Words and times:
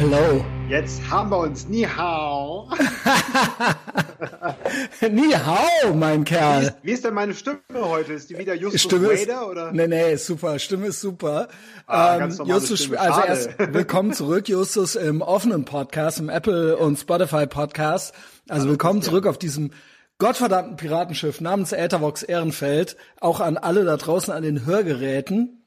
Hello. 0.00 0.44
Jetzt 0.68 1.00
haben 1.10 1.28
wir 1.30 1.38
uns. 1.38 1.66
Ni 1.68 1.82
hao. 1.82 2.70
Ni 5.10 5.32
hao, 5.32 5.92
mein 5.92 6.20
Wie 6.20 6.24
Kerl. 6.24 6.62
ist, 6.62 6.74
wie 6.82 6.92
ist 6.92 7.04
denn 7.04 7.14
meine 7.14 7.34
Stimme 7.34 7.58
heute? 7.74 8.12
Ist 8.12 8.30
die 8.30 8.38
wieder 8.38 8.54
Justus 8.54 8.82
Stimme 8.82 9.08
ist, 9.08 9.28
Wader 9.28 9.48
oder? 9.50 9.72
nee, 9.72 9.88
nee, 9.88 10.12
ist 10.12 10.26
super. 10.26 10.56
Stimme 10.60 10.86
ist 10.86 11.00
super. 11.00 11.48
Ah, 11.88 12.16
normale 12.28 12.48
Justus, 12.48 12.84
Stimme. 12.84 13.00
also 13.00 13.20
Schade. 13.20 13.28
erst 13.28 13.58
willkommen 13.74 14.12
zurück, 14.12 14.48
Justus, 14.48 14.94
im 14.94 15.20
offenen 15.20 15.64
Podcast, 15.64 16.20
im 16.20 16.28
Apple 16.28 16.76
und 16.76 16.96
Spotify 16.96 17.48
Podcast. 17.48 18.14
Also 18.48 18.68
willkommen 18.68 19.02
zurück 19.02 19.26
auf 19.26 19.36
diesem 19.36 19.72
gottverdammten 20.18 20.76
Piratenschiff 20.76 21.40
namens 21.40 21.72
Äthervox 21.72 22.22
Ehrenfeld. 22.22 22.96
Auch 23.20 23.40
an 23.40 23.56
alle 23.56 23.84
da 23.84 23.96
draußen 23.96 24.32
an 24.32 24.44
den 24.44 24.64
Hörgeräten. 24.64 25.64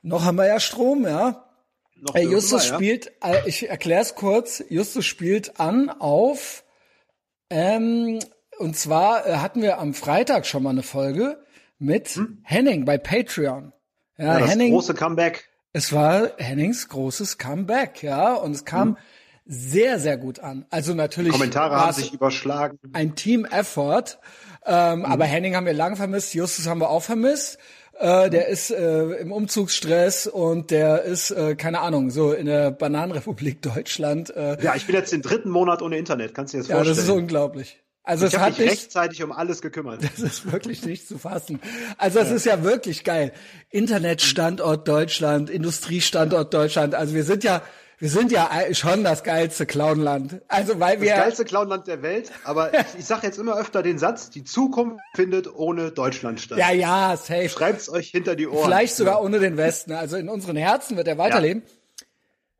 Noch 0.00 0.24
haben 0.24 0.36
wir 0.38 0.46
ja 0.46 0.60
Strom, 0.60 1.04
ja. 1.04 1.43
Noch 2.06 2.14
Äh, 2.14 2.22
Justus 2.24 2.68
ja? 2.68 2.74
spielt, 2.76 3.12
äh, 3.22 3.36
ich 3.46 3.68
erkläre 3.68 4.02
es 4.02 4.14
kurz, 4.14 4.62
Justus 4.68 5.04
spielt 5.06 5.58
an 5.58 5.88
auf, 5.90 6.64
ähm, 7.50 8.18
und 8.58 8.76
zwar 8.76 9.26
äh, 9.26 9.36
hatten 9.36 9.62
wir 9.62 9.78
am 9.78 9.94
Freitag 9.94 10.46
schon 10.46 10.62
mal 10.62 10.70
eine 10.70 10.82
Folge 10.82 11.38
mit 11.78 12.20
Henning 12.42 12.84
bei 12.84 12.98
Patreon. 12.98 13.72
Ja, 14.16 14.24
Hm? 14.24 14.26
Ja, 14.26 14.38
das 14.40 14.50
Henning, 14.50 14.72
große 14.72 14.94
Comeback. 14.94 15.48
es 15.72 15.92
war 15.92 16.30
Hennings 16.36 16.88
großes 16.88 17.38
Comeback, 17.38 18.02
ja, 18.02 18.34
und 18.34 18.52
es 18.52 18.64
kam 18.64 18.96
sehr, 19.46 19.98
sehr 19.98 20.16
gut 20.16 20.38
an. 20.40 20.64
Also 20.70 20.94
natürlich 20.94 21.32
Hm. 21.32 21.40
Kommentare 21.40 21.76
haben 21.76 21.92
sich 21.92 22.12
überschlagen. 22.14 22.78
ein 22.92 23.14
Team-Effort, 23.14 24.18
ähm, 24.66 25.00
Mhm. 25.00 25.04
aber 25.06 25.24
Henning 25.24 25.54
haben 25.56 25.66
wir 25.66 25.74
lang 25.74 25.96
vermisst, 25.96 26.32
Justus 26.34 26.66
haben 26.66 26.80
wir 26.80 26.88
auch 26.90 27.02
vermisst. 27.02 27.58
Äh, 27.98 28.30
der 28.30 28.48
ist 28.48 28.70
äh, 28.70 29.04
im 29.20 29.32
Umzugsstress 29.32 30.26
und 30.26 30.70
der 30.70 31.02
ist, 31.02 31.30
äh, 31.30 31.54
keine 31.54 31.80
Ahnung, 31.80 32.10
so 32.10 32.32
in 32.32 32.46
der 32.46 32.70
Bananenrepublik 32.70 33.62
Deutschland. 33.62 34.34
Äh, 34.34 34.62
Ja, 34.62 34.74
ich 34.74 34.86
bin 34.86 34.94
jetzt 34.96 35.12
den 35.12 35.22
dritten 35.22 35.50
Monat 35.50 35.80
ohne 35.82 35.96
Internet. 35.96 36.34
Kannst 36.34 36.54
du 36.54 36.58
dir 36.58 36.62
das 36.62 36.68
ja, 36.68 36.78
das 36.78 36.86
vorstellen? 36.88 37.08
ist 37.08 37.22
unglaublich. 37.22 37.80
Also 38.06 38.26
ich 38.26 38.34
es 38.34 38.38
habe 38.38 38.50
hat 38.52 38.58
mich 38.58 38.68
nicht, 38.68 38.82
rechtzeitig 38.82 39.22
um 39.22 39.32
alles 39.32 39.62
gekümmert. 39.62 40.02
das 40.12 40.18
ist 40.18 40.52
wirklich 40.52 40.84
nicht 40.84 41.08
zu 41.08 41.18
fassen. 41.18 41.60
Also 41.96 42.18
es 42.18 42.30
ist 42.30 42.44
ja 42.44 42.62
wirklich 42.62 43.04
geil. 43.04 43.32
Internetstandort 43.70 44.86
Deutschland, 44.86 45.48
Industriestandort 45.48 46.52
Deutschland. 46.52 46.94
Also 46.94 47.14
wir 47.14 47.24
sind 47.24 47.44
ja, 47.44 47.62
wir 47.98 48.08
sind 48.08 48.32
ja 48.32 48.50
schon 48.72 49.04
das 49.04 49.22
geilste 49.22 49.66
Clownland. 49.66 50.42
Also 50.48 50.80
weil 50.80 50.96
Das 50.96 51.02
wir, 51.02 51.14
geilste 51.14 51.44
Clownland 51.44 51.86
der 51.86 52.02
Welt. 52.02 52.30
Aber 52.44 52.74
ich, 52.74 52.86
ich 52.98 53.04
sage 53.04 53.26
jetzt 53.26 53.38
immer 53.38 53.56
öfter 53.56 53.82
den 53.82 53.98
Satz, 53.98 54.30
die 54.30 54.44
Zukunft 54.44 55.00
findet 55.14 55.54
ohne 55.54 55.90
Deutschland 55.92 56.40
statt. 56.40 56.58
ja, 56.58 56.70
ja, 56.72 57.16
safe. 57.16 57.48
Schreibt's 57.48 57.88
euch 57.88 58.08
hinter 58.10 58.34
die 58.36 58.46
Ohren. 58.46 58.64
Vielleicht 58.64 58.96
sogar 58.96 59.22
ohne 59.22 59.38
den 59.38 59.56
Westen. 59.56 59.92
Also 59.92 60.16
in 60.16 60.28
unseren 60.28 60.56
Herzen 60.56 60.96
wird 60.96 61.08
er 61.08 61.18
weiterleben. 61.18 61.62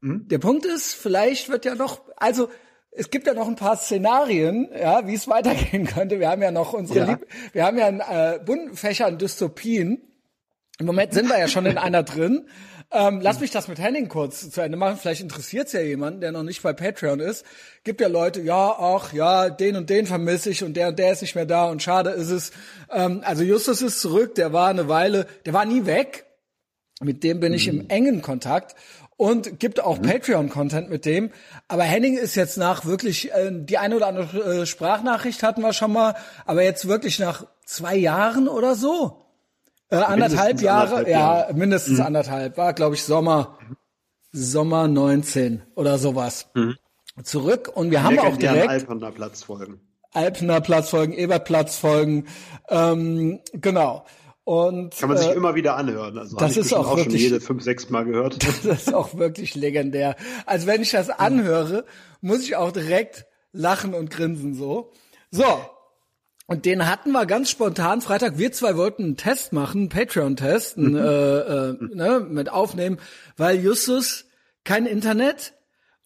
Der 0.06 0.38
Punkt 0.38 0.66
ist, 0.66 0.94
vielleicht 0.94 1.48
wird 1.48 1.64
ja 1.64 1.74
noch, 1.74 2.02
also 2.16 2.50
es 2.90 3.08
gibt 3.10 3.26
ja 3.26 3.32
noch 3.32 3.48
ein 3.48 3.56
paar 3.56 3.76
Szenarien, 3.78 4.68
ja, 4.78 5.06
wie 5.06 5.14
es 5.14 5.26
weitergehen 5.28 5.86
könnte. 5.86 6.20
Wir 6.20 6.28
haben 6.28 6.42
ja 6.42 6.50
noch 6.50 6.74
unsere, 6.74 6.98
Ja. 6.98 7.04
Lieb 7.06 7.26
wir 7.52 7.64
haben 7.64 7.78
ja 7.78 7.86
einen 7.86 8.00
äh, 8.00 8.38
bunten 8.44 8.76
Fächer 8.76 9.06
an 9.06 9.16
Dystopien. 9.16 10.02
Im 10.78 10.86
Moment 10.86 11.14
sind 11.14 11.28
wir 11.30 11.38
ja 11.38 11.48
schon 11.48 11.64
in 11.66 11.78
einer 11.78 12.02
drin. 12.02 12.46
Ähm, 12.90 13.20
lass 13.20 13.40
mich 13.40 13.50
das 13.50 13.68
mit 13.68 13.78
Henning 13.78 14.08
kurz 14.08 14.50
zu 14.50 14.60
Ende 14.60 14.76
machen. 14.76 14.98
Vielleicht 15.00 15.20
interessiert 15.20 15.66
es 15.66 15.72
ja 15.72 15.80
jemanden, 15.80 16.20
der 16.20 16.32
noch 16.32 16.42
nicht 16.42 16.62
bei 16.62 16.72
Patreon 16.72 17.20
ist. 17.20 17.44
Gibt 17.82 18.00
ja 18.00 18.08
Leute, 18.08 18.40
ja, 18.40 18.76
ach, 18.78 19.12
ja, 19.12 19.50
den 19.50 19.76
und 19.76 19.90
den 19.90 20.06
vermisse 20.06 20.50
ich 20.50 20.62
und 20.62 20.74
der 20.74 20.88
und 20.88 20.98
der 20.98 21.12
ist 21.12 21.22
nicht 21.22 21.34
mehr 21.34 21.46
da 21.46 21.66
und 21.66 21.82
schade 21.82 22.10
ist 22.10 22.30
es. 22.30 22.52
Ähm, 22.90 23.22
also 23.24 23.42
Justus 23.42 23.82
ist 23.82 24.00
zurück, 24.00 24.34
der 24.34 24.52
war 24.52 24.68
eine 24.68 24.88
Weile, 24.88 25.26
der 25.44 25.52
war 25.52 25.64
nie 25.64 25.86
weg. 25.86 26.26
Mit 27.00 27.24
dem 27.24 27.40
bin 27.40 27.52
ich 27.52 27.66
im 27.66 27.88
engen 27.88 28.22
Kontakt 28.22 28.76
und 29.16 29.58
gibt 29.58 29.80
auch 29.80 30.00
Patreon-Content 30.00 30.90
mit 30.90 31.04
dem. 31.04 31.30
Aber 31.68 31.82
Henning 31.82 32.16
ist 32.16 32.34
jetzt 32.34 32.56
nach 32.56 32.84
wirklich, 32.84 33.32
äh, 33.32 33.50
die 33.52 33.78
eine 33.78 33.96
oder 33.96 34.06
andere 34.06 34.62
äh, 34.62 34.66
Sprachnachricht 34.66 35.42
hatten 35.42 35.62
wir 35.62 35.72
schon 35.72 35.92
mal, 35.92 36.14
aber 36.46 36.62
jetzt 36.62 36.86
wirklich 36.88 37.18
nach 37.18 37.46
zwei 37.64 37.96
Jahren 37.96 38.48
oder 38.48 38.74
so. 38.74 39.23
Äh, 39.90 39.96
anderthalb 39.96 40.60
Jahre, 40.60 40.82
anderthalb 40.82 41.08
ja, 41.08 41.12
Jahre. 41.18 41.54
mindestens 41.54 42.00
anderthalb. 42.00 42.56
War, 42.56 42.72
glaube 42.72 42.94
ich, 42.94 43.04
Sommer, 43.04 43.58
Sommer 44.32 44.88
19 44.88 45.62
oder 45.76 45.98
sowas. 45.98 46.50
Zurück 47.22 47.70
und 47.72 47.90
wir 47.90 48.02
haben 48.02 48.18
auch 48.18 48.36
direkt 48.36 48.68
Alpener 48.68 49.12
Platzfolgen. 49.12 49.80
Alpener 50.12 50.60
Platzfolgen, 50.60 51.14
Ebert 51.14 51.44
Platzfolgen, 51.44 52.26
ähm, 52.68 53.40
genau. 53.52 54.04
Und 54.44 54.94
Kann 54.98 55.08
man 55.08 55.18
sich 55.18 55.28
äh, 55.28 55.32
immer 55.34 55.54
wieder 55.54 55.76
anhören. 55.76 56.18
Also 56.18 56.36
das 56.36 56.56
ist 56.56 56.72
auch 56.74 56.80
auch 56.86 56.88
schon 56.90 57.06
wirklich- 57.06 57.22
jede 57.22 57.40
fünf, 57.40 57.62
sechs 57.62 57.88
Mal 57.88 58.04
gehört. 58.04 58.38
Das 58.64 58.64
ist 58.64 58.92
auch 58.94 59.14
wirklich 59.16 59.54
legendär. 59.54 60.16
Also 60.44 60.66
wenn 60.66 60.82
ich 60.82 60.90
das 60.90 61.08
anhöre, 61.08 61.84
muss 62.20 62.42
ich 62.42 62.56
auch 62.56 62.70
direkt 62.72 63.26
lachen 63.52 63.94
und 63.94 64.10
grinsen 64.10 64.54
so. 64.54 64.92
So. 65.30 65.44
Und 66.46 66.66
den 66.66 66.86
hatten 66.86 67.12
wir 67.12 67.24
ganz 67.24 67.48
spontan 67.50 68.02
Freitag. 68.02 68.36
Wir 68.38 68.52
zwei 68.52 68.76
wollten 68.76 69.02
einen 69.04 69.16
Test 69.16 69.52
machen, 69.52 69.82
einen 69.82 69.88
Patreon-Test, 69.88 70.76
einen, 70.76 70.96
äh, 70.96 71.38
äh, 71.38 71.76
ne, 71.94 72.26
mit 72.28 72.50
aufnehmen, 72.50 72.98
weil 73.36 73.58
Justus 73.60 74.26
kein 74.64 74.86
Internet 74.86 75.53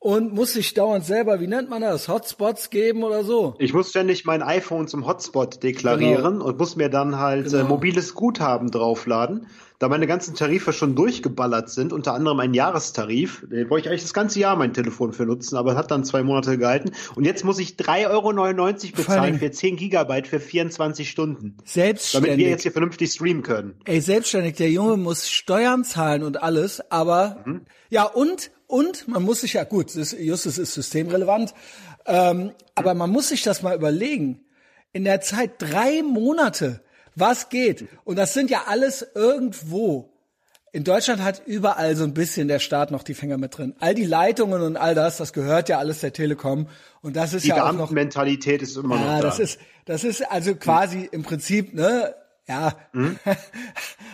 und 0.01 0.33
muss 0.33 0.53
sich 0.53 0.75
dauernd 0.75 1.05
selber, 1.05 1.41
wie 1.41 1.47
nennt 1.49 1.69
man 1.71 1.83
das, 1.83 2.09
Hotspots 2.09 2.71
geben 2.71 3.03
oder 3.03 3.25
so. 3.25 3.55
Ich 3.59 3.73
muss 3.75 3.91
ständig 3.91 4.25
mein 4.25 4.43
iPhone 4.43 4.87
zum 4.87 5.07
Hotspot 5.07 5.63
deklarieren 5.63 6.35
Genau. 6.35 6.45
und 6.47 6.59
muss 6.59 6.77
mir 6.77 6.89
dann 6.89 7.19
halt 7.19 7.53
äh, 7.53 7.65
mobiles 7.65 8.15
Guthaben 8.15 8.71
draufladen. 8.71 9.47
Da 9.81 9.89
meine 9.89 10.09
ganzen 10.09 10.35
Tarife 10.35 10.73
schon 10.73 10.97
durchgeballert 10.97 11.71
sind, 11.71 11.93
unter 11.93 12.13
anderem 12.13 12.41
ein 12.41 12.53
Jahrestarif, 12.53 13.47
den 13.49 13.71
wollte 13.71 13.87
ich 13.87 13.91
eigentlich 13.91 14.03
das 14.03 14.13
ganze 14.15 14.41
Jahr 14.41 14.57
mein 14.57 14.73
Telefon 14.73 15.13
für 15.13 15.25
nutzen, 15.25 15.57
aber 15.57 15.77
hat 15.77 15.93
dann 15.93 16.05
zwei 16.05 16.25
Monate 16.25 16.59
gehalten. 16.59 16.91
Und 17.15 17.25
jetzt 17.25 17.45
muss 17.45 17.61
ich 17.61 17.71
3,99 17.77 18.09
Euro 18.09 18.97
bezahlen 18.97 19.39
für 19.39 19.51
10 19.53 19.77
Gigabyte 19.77 20.27
für 20.27 20.41
24 20.41 21.09
Stunden. 21.09 21.55
Damit 21.59 21.69
Selbstständig. 21.69 22.39
wir 22.39 22.49
jetzt 22.49 22.63
hier 22.63 22.73
vernünftig 22.73 23.13
streamen 23.13 23.43
können. 23.45 23.75
Ey, 23.85 24.01
selbstständig, 24.01 24.57
der 24.57 24.71
Junge 24.71 24.97
muss 24.97 25.29
Steuern 25.31 25.85
zahlen 25.85 26.25
und 26.25 26.43
alles, 26.43 26.81
aber 26.91 27.45
ja, 27.89 28.03
und, 28.05 28.51
und 28.69 29.09
man 29.09 29.23
muss 29.23 29.41
sich 29.41 29.55
ja, 29.55 29.65
gut, 29.65 29.97
das, 29.97 30.13
Justus 30.13 30.59
ist 30.59 30.75
systemrelevant, 30.75 31.55
ähm, 32.07 32.53
aber 32.75 32.95
man 32.95 33.11
muss 33.11 33.31
sich 33.31 33.43
das 33.43 33.63
mal 33.63 33.75
überlegen. 33.75 34.45
In 34.93 35.05
der 35.05 35.21
Zeit 35.23 35.53
drei 35.59 36.03
Monate, 36.03 36.81
was 37.15 37.49
geht? 37.49 37.89
Und 38.05 38.17
das 38.17 38.35
sind 38.35 38.51
ja 38.51 38.65
alles 38.67 39.07
irgendwo. 39.15 40.13
In 40.71 40.85
Deutschland 40.85 41.23
hat 41.23 41.43
überall 41.47 41.97
so 41.97 42.05
ein 42.05 42.13
bisschen 42.13 42.47
der 42.47 42.59
Staat 42.59 42.91
noch 42.91 43.03
die 43.03 43.15
Finger 43.15 43.39
mit 43.39 43.57
drin. 43.57 43.75
All 43.81 43.95
die 43.95 44.05
Leitungen 44.05 44.61
und 44.61 44.77
all 44.77 44.95
das, 44.95 45.17
das 45.17 45.33
gehört 45.33 45.71
ja 45.71 45.79
alles 45.79 46.01
der 46.01 46.13
Telekom. 46.13 46.69
Und 47.01 47.17
das 47.17 47.33
ist 47.33 47.45
Die 47.45 47.49
ja 47.49 47.63
auch 47.63 47.73
noch 47.73 47.89
Beamtenmentalität 47.89 48.61
ist 48.61 48.77
immer 48.77 48.97
noch 48.97 49.05
ja, 49.05 49.17
da. 49.17 49.23
das 49.23 49.39
ist, 49.39 49.59
das 49.87 50.05
ist 50.05 50.31
also 50.31 50.55
quasi 50.55 51.09
im 51.11 51.23
Prinzip, 51.23 51.73
ne, 51.73 52.15
ja. 52.49 52.73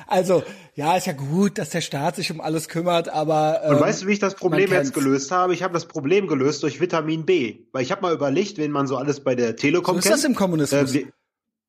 also, 0.07 0.43
ja, 0.75 0.97
ist 0.97 1.07
ja 1.07 1.13
gut, 1.13 1.59
dass 1.59 1.71
der 1.71 1.81
Staat 1.81 2.17
sich 2.17 2.31
um 2.31 2.41
alles 2.41 2.69
kümmert, 2.69 3.09
aber. 3.09 3.61
Ähm, 3.65 3.75
Und 3.77 3.81
weißt 3.81 4.03
du, 4.03 4.07
wie 4.07 4.13
ich 4.13 4.19
das 4.19 4.35
Problem 4.35 4.71
jetzt 4.73 4.93
gelöst 4.95 5.31
habe? 5.31 5.55
Ich 5.55 5.63
habe 5.63 5.73
das 5.75 5.87
Problem 5.87 6.27
gelöst 6.27 6.63
durch 6.63 6.81
Vitamin 6.81 7.25
B. 7.25 7.61
Weil 7.73 7.83
ich 7.83 7.91
habe 7.93 8.03
mal 8.03 8.13
überlegt, 8.15 8.59
wen 8.59 8.71
man 8.71 8.87
so 8.87 8.97
alles 8.97 9.21
bei 9.21 9.35
der 9.35 9.57
Telekom 9.57 9.95
So 9.95 9.99
ist 10.01 10.05
kennt. 10.05 10.15
das 10.17 10.25
im 10.25 10.35
Kommunismus. 10.35 10.95
Äh, 10.95 11.07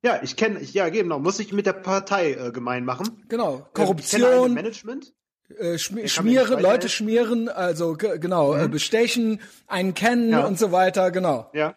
ja, 0.03 0.19
ich 0.21 0.35
kenne, 0.35 0.59
ja 0.61 0.89
genau, 0.89 1.19
muss 1.19 1.39
ich 1.39 1.51
mit 1.53 1.65
der 1.65 1.73
Partei 1.73 2.33
äh, 2.33 2.51
gemein 2.51 2.85
machen. 2.85 3.23
Genau. 3.27 3.55
Ähm, 3.57 3.63
Korruption, 3.73 4.53
Management. 4.53 5.13
äh, 5.57 5.77
kann 5.77 5.95
mir 5.95 6.01
nicht 6.03 6.13
schmieren, 6.13 6.61
Leute 6.61 6.89
schmieren, 6.89 7.49
also 7.49 7.93
ge- 7.93 8.19
genau, 8.19 8.55
äh, 8.55 8.67
bestechen, 8.67 9.41
einen 9.67 9.93
kennen 9.95 10.29
Ja. 10.31 10.45
und 10.45 10.59
so 10.59 10.71
weiter, 10.71 11.09
genau. 11.11 11.49
Ja. 11.53 11.75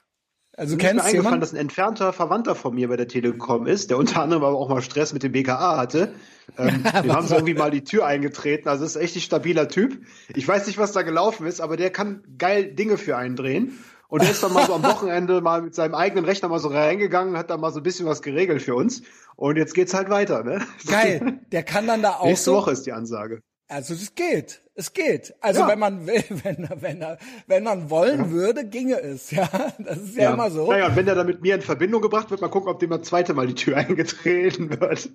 Also 0.58 0.74
Mir 0.74 0.82
ist 0.82 0.82
mir 0.82 0.88
kennst 0.88 1.04
eingefallen, 1.04 1.24
jemanden? 1.24 1.40
dass 1.40 1.52
ein 1.52 1.56
entfernter 1.56 2.12
Verwandter 2.12 2.54
von 2.56 2.74
mir 2.74 2.88
bei 2.88 2.96
der 2.96 3.06
Telekom 3.06 3.66
ist, 3.68 3.90
der 3.90 3.96
unter 3.96 4.22
anderem 4.22 4.42
aber 4.42 4.58
auch 4.58 4.68
mal 4.68 4.82
Stress 4.82 5.12
mit 5.12 5.22
dem 5.22 5.30
BKA 5.30 5.76
hatte. 5.76 6.12
Ähm, 6.58 6.82
dem 7.02 7.12
haben 7.12 7.26
sie 7.28 7.34
irgendwie 7.34 7.54
mal 7.54 7.70
die 7.70 7.84
Tür 7.84 8.06
eingetreten. 8.06 8.68
Also 8.68 8.84
ist 8.84 8.96
echt 8.96 9.14
ein 9.14 9.20
stabiler 9.20 9.68
Typ. 9.68 9.98
Ich 10.34 10.48
weiß 10.48 10.66
nicht, 10.66 10.76
was 10.76 10.90
da 10.90 11.02
gelaufen 11.02 11.46
ist, 11.46 11.60
aber 11.60 11.76
der 11.76 11.90
kann 11.90 12.24
geil 12.38 12.74
Dinge 12.74 12.98
für 12.98 13.16
einen 13.16 13.36
drehen. 13.36 13.78
Und 14.08 14.22
der 14.22 14.30
ist 14.30 14.42
dann 14.42 14.52
mal 14.52 14.66
so 14.66 14.74
am 14.74 14.82
Wochenende 14.82 15.40
mal 15.42 15.62
mit 15.62 15.74
seinem 15.74 15.94
eigenen 15.94 16.24
Rechner 16.24 16.48
mal 16.48 16.58
so 16.58 16.68
reingegangen, 16.68 17.36
hat 17.36 17.50
da 17.50 17.56
mal 17.56 17.70
so 17.70 17.80
ein 17.80 17.82
bisschen 17.82 18.06
was 18.06 18.22
geregelt 18.22 18.62
für 18.62 18.74
uns. 18.74 19.02
Und 19.36 19.56
jetzt 19.56 19.74
geht's 19.74 19.94
halt 19.94 20.10
weiter, 20.10 20.42
ne? 20.42 20.66
Geil. 20.88 21.40
Der 21.52 21.62
kann 21.62 21.86
dann 21.86 22.02
da 22.02 22.12
auch 22.18 22.24
Nächste 22.24 22.46
so, 22.50 22.56
Woche 22.56 22.72
ist 22.72 22.84
die 22.84 22.92
Ansage. 22.92 23.42
Also 23.70 23.92
es 23.92 24.14
geht, 24.14 24.62
es 24.74 24.94
geht. 24.94 25.34
Also 25.42 25.60
Ja. 25.60 25.68
wenn 25.68 25.78
man 25.78 26.06
will, 26.06 26.24
wenn, 26.42 26.68
wenn, 26.80 27.04
wenn 27.46 27.62
man 27.62 27.90
wollen 27.90 28.30
würde, 28.30 28.64
ginge 28.64 28.98
es. 29.00 29.30
Ja, 29.30 29.46
das 29.78 29.98
ist 29.98 30.16
ja, 30.16 30.32
immer 30.32 30.50
so. 30.50 30.70
Naja, 30.70 30.86
und 30.86 30.96
wenn 30.96 31.04
der 31.04 31.14
dann 31.14 31.26
mit 31.26 31.42
mir 31.42 31.54
in 31.54 31.60
Verbindung 31.60 32.00
gebracht 32.00 32.30
wird, 32.30 32.40
mal 32.40 32.48
gucken, 32.48 32.70
ob 32.70 32.78
dem 32.80 32.88
das 32.90 33.02
zweite 33.02 33.34
Mal 33.34 33.46
die 33.46 33.54
Tür 33.54 33.76
eingetreten 33.78 34.70
wird. 34.80 35.10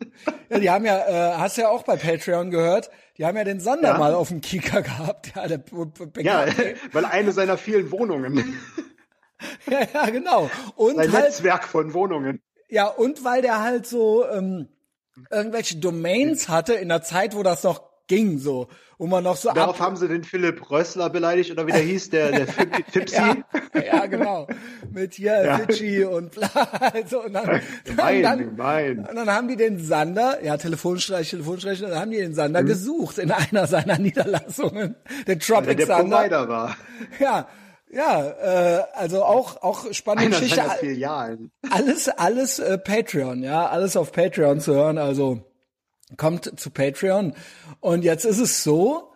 Ja, 0.49 0.59
die 0.59 0.69
haben 0.69 0.85
ja, 0.85 0.99
äh, 0.99 1.37
hast 1.37 1.57
du 1.57 1.61
ja 1.61 1.69
auch 1.69 1.81
bei 1.83 1.95
Patreon 1.97 2.51
gehört, 2.51 2.91
die 3.17 3.25
haben 3.25 3.35
ja 3.37 3.43
den 3.43 3.59
Sander 3.59 3.89
Ja. 3.93 3.97
mal 3.97 4.13
auf 4.13 4.27
dem 4.27 4.41
Kika 4.41 4.81
gehabt. 4.81 5.33
Ja, 5.35 5.47
der, 5.47 5.63
Ja, 6.19 6.45
weil 6.91 7.05
eine 7.05 7.31
seiner 7.31 7.57
vielen 7.57 7.91
Wohnungen, 7.91 8.55
ja, 9.69 9.79
ja, 9.93 10.09
genau. 10.09 10.49
Und 10.75 10.99
ein 10.99 11.11
halt, 11.11 11.25
Netzwerk 11.25 11.67
von 11.67 11.93
Wohnungen. 11.93 12.39
ja, 12.69 12.87
und 12.87 13.23
weil 13.25 13.41
der 13.41 13.61
halt 13.61 13.85
so 13.87 14.25
ähm, 14.29 14.69
irgendwelche 15.29 15.77
Domains 15.77 16.47
hatte 16.49 16.73
in 16.75 16.87
der 16.89 17.01
Zeit, 17.01 17.35
wo 17.35 17.43
das 17.43 17.63
noch 17.63 17.81
ging 18.07 18.37
so. 18.39 18.67
Wo 18.97 19.07
man 19.07 19.23
noch 19.23 19.35
so 19.35 19.51
Darauf 19.51 19.81
ab 19.81 19.87
haben 19.87 19.95
sie 19.97 20.07
den 20.07 20.23
Philipp 20.23 20.69
Rössler 20.71 21.09
beleidigt 21.09 21.51
oder 21.51 21.67
wie 21.67 21.71
der 21.71 21.81
hieß, 21.81 22.09
der, 22.11 22.31
der 22.31 22.47
Fipsi. 22.47 23.15
ja, 23.73 23.83
ja, 23.83 24.05
genau. 24.05 24.47
Mit 24.91 25.15
hier 25.15 25.43
ja. 25.43 25.57
Fidschi 25.57 26.05
und 26.05 26.31
bla. 26.31 26.47
Also, 26.79 27.23
und 27.23 27.33
dann, 27.33 27.61
gemein, 27.83 28.23
dann, 28.23 28.37
gemein. 28.39 28.99
Und 28.99 29.15
dann 29.15 29.29
haben 29.29 29.47
die 29.47 29.55
den 29.55 29.79
Sander, 29.79 30.43
ja, 30.43 30.57
Telefonstreich, 30.57 31.31
Telefonstreich, 31.31 31.81
dann 31.81 31.95
haben 31.95 32.11
die 32.11 32.17
den 32.17 32.33
Sander 32.33 32.61
mhm. 32.61 32.67
gesucht 32.67 33.17
in 33.17 33.31
einer 33.31 33.67
seiner 33.67 33.97
Niederlassungen. 33.99 34.95
Den 35.27 35.39
Tropic 35.39 35.75
der 35.75 35.87
Sander. 35.87 36.17
Provider 36.17 36.47
war. 36.47 36.77
Ja, 37.19 37.47
ja, 37.91 38.27
äh, 38.27 38.83
also 38.93 39.23
auch 39.23 39.61
auch 39.61 39.91
spannende 39.93 40.37
Einer 40.37 40.39
Geschichte. 40.39 40.69
Filialen. 40.79 41.51
Alles, 41.69 42.09
alles 42.09 42.59
äh, 42.59 42.77
Patreon, 42.77 43.43
ja, 43.43 43.67
alles 43.67 43.97
auf 43.97 44.11
Patreon 44.11 44.59
zu 44.61 44.73
hören. 44.73 44.97
Also 44.97 45.52
kommt 46.17 46.59
zu 46.59 46.69
Patreon. 46.69 47.33
Und 47.79 48.03
jetzt 48.03 48.25
ist 48.25 48.39
es 48.39 48.63
so, 48.63 49.11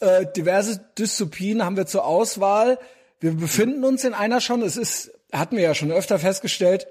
äh, 0.00 0.26
diverse 0.36 0.84
Dystopien 0.98 1.64
haben 1.64 1.76
wir 1.76 1.86
zur 1.86 2.04
Auswahl. 2.04 2.78
Wir 3.20 3.32
befinden 3.34 3.84
uns 3.84 4.04
in 4.04 4.14
einer 4.14 4.40
schon. 4.40 4.62
Es 4.62 4.76
ist, 4.76 5.10
hatten 5.32 5.56
wir 5.56 5.64
ja 5.64 5.74
schon 5.74 5.90
öfter 5.90 6.18
festgestellt, 6.18 6.86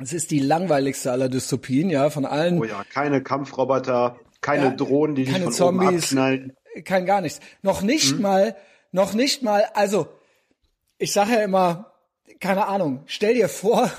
es 0.00 0.12
ist 0.12 0.30
die 0.30 0.38
langweiligste 0.40 1.10
aller 1.10 1.28
Dystopien, 1.28 1.90
ja, 1.90 2.10
von 2.10 2.24
allen. 2.24 2.60
Oh 2.60 2.64
ja, 2.64 2.84
keine 2.92 3.22
Kampfroboter, 3.22 4.16
keine 4.40 4.66
Ja, 4.66 4.70
Drohnen, 4.70 5.16
die 5.16 5.24
dich 5.24 5.32
keine 5.32 5.44
von 5.46 5.52
Zombies. 5.54 5.88
oben 5.88 5.98
abknallen. 5.98 6.56
kein 6.84 7.06
gar 7.06 7.20
nichts. 7.20 7.40
Noch 7.62 7.82
nicht 7.82 8.14
Mhm. 8.16 8.22
mal, 8.22 8.56
noch 8.92 9.12
nicht 9.14 9.42
mal, 9.42 9.64
also 9.74 10.06
ich 10.98 11.12
sage 11.12 11.32
ja 11.32 11.40
immer, 11.42 11.92
keine 12.40 12.66
Ahnung, 12.68 13.02
stell 13.06 13.34
dir 13.34 13.48
vor, 13.48 13.90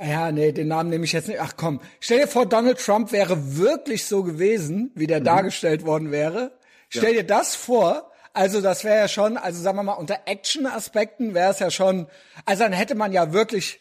ja, 0.00 0.30
nee, 0.32 0.52
den 0.52 0.68
Namen 0.68 0.90
nehme 0.90 1.04
ich 1.04 1.12
jetzt 1.12 1.28
nicht. 1.28 1.40
Ach 1.40 1.54
komm, 1.56 1.80
stell 2.00 2.20
dir 2.20 2.28
vor, 2.28 2.46
Donald 2.46 2.78
Trump 2.78 3.12
wäre 3.12 3.56
wirklich 3.56 4.06
so 4.06 4.22
gewesen, 4.22 4.90
wie 4.94 5.06
der 5.06 5.20
dargestellt 5.20 5.84
worden 5.84 6.10
wäre. 6.10 6.52
Stell 6.88 7.10
Mhm. 7.10 7.16
Ja. 7.16 7.22
dir 7.22 7.26
das 7.26 7.54
vor. 7.54 8.10
Also 8.34 8.60
das 8.62 8.84
wäre 8.84 8.96
ja 8.96 9.08
schon, 9.08 9.36
also 9.36 9.60
sagen 9.62 9.76
wir 9.76 9.82
mal, 9.82 9.92
unter 9.92 10.20
Action-Aspekten 10.26 11.34
wäre 11.34 11.50
es 11.50 11.58
ja 11.58 11.70
schon, 11.70 12.06
also 12.46 12.62
dann 12.64 12.72
hätte 12.72 12.94
man 12.94 13.12
ja 13.12 13.32
wirklich 13.32 13.80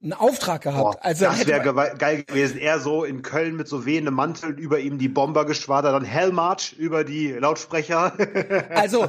einen 0.00 0.12
Auftrag 0.12 0.62
gehabt. 0.62 0.98
Boah, 1.00 1.04
also 1.04 1.24
das 1.24 1.46
wäre 1.46 1.96
geil 1.98 2.22
gewesen. 2.22 2.58
Er 2.58 2.78
so 2.78 3.02
in 3.02 3.22
Köln 3.22 3.56
mit 3.56 3.66
so 3.66 3.84
wehendem 3.84 4.14
Mantel, 4.14 4.50
über 4.58 4.78
ihm 4.78 4.98
die 4.98 5.08
Bombergeschwader, 5.08 5.90
dann 5.90 6.04
Hellmarch 6.04 6.74
über 6.74 7.02
die 7.02 7.32
Lautsprecher. 7.32 8.12
Also 8.70 9.08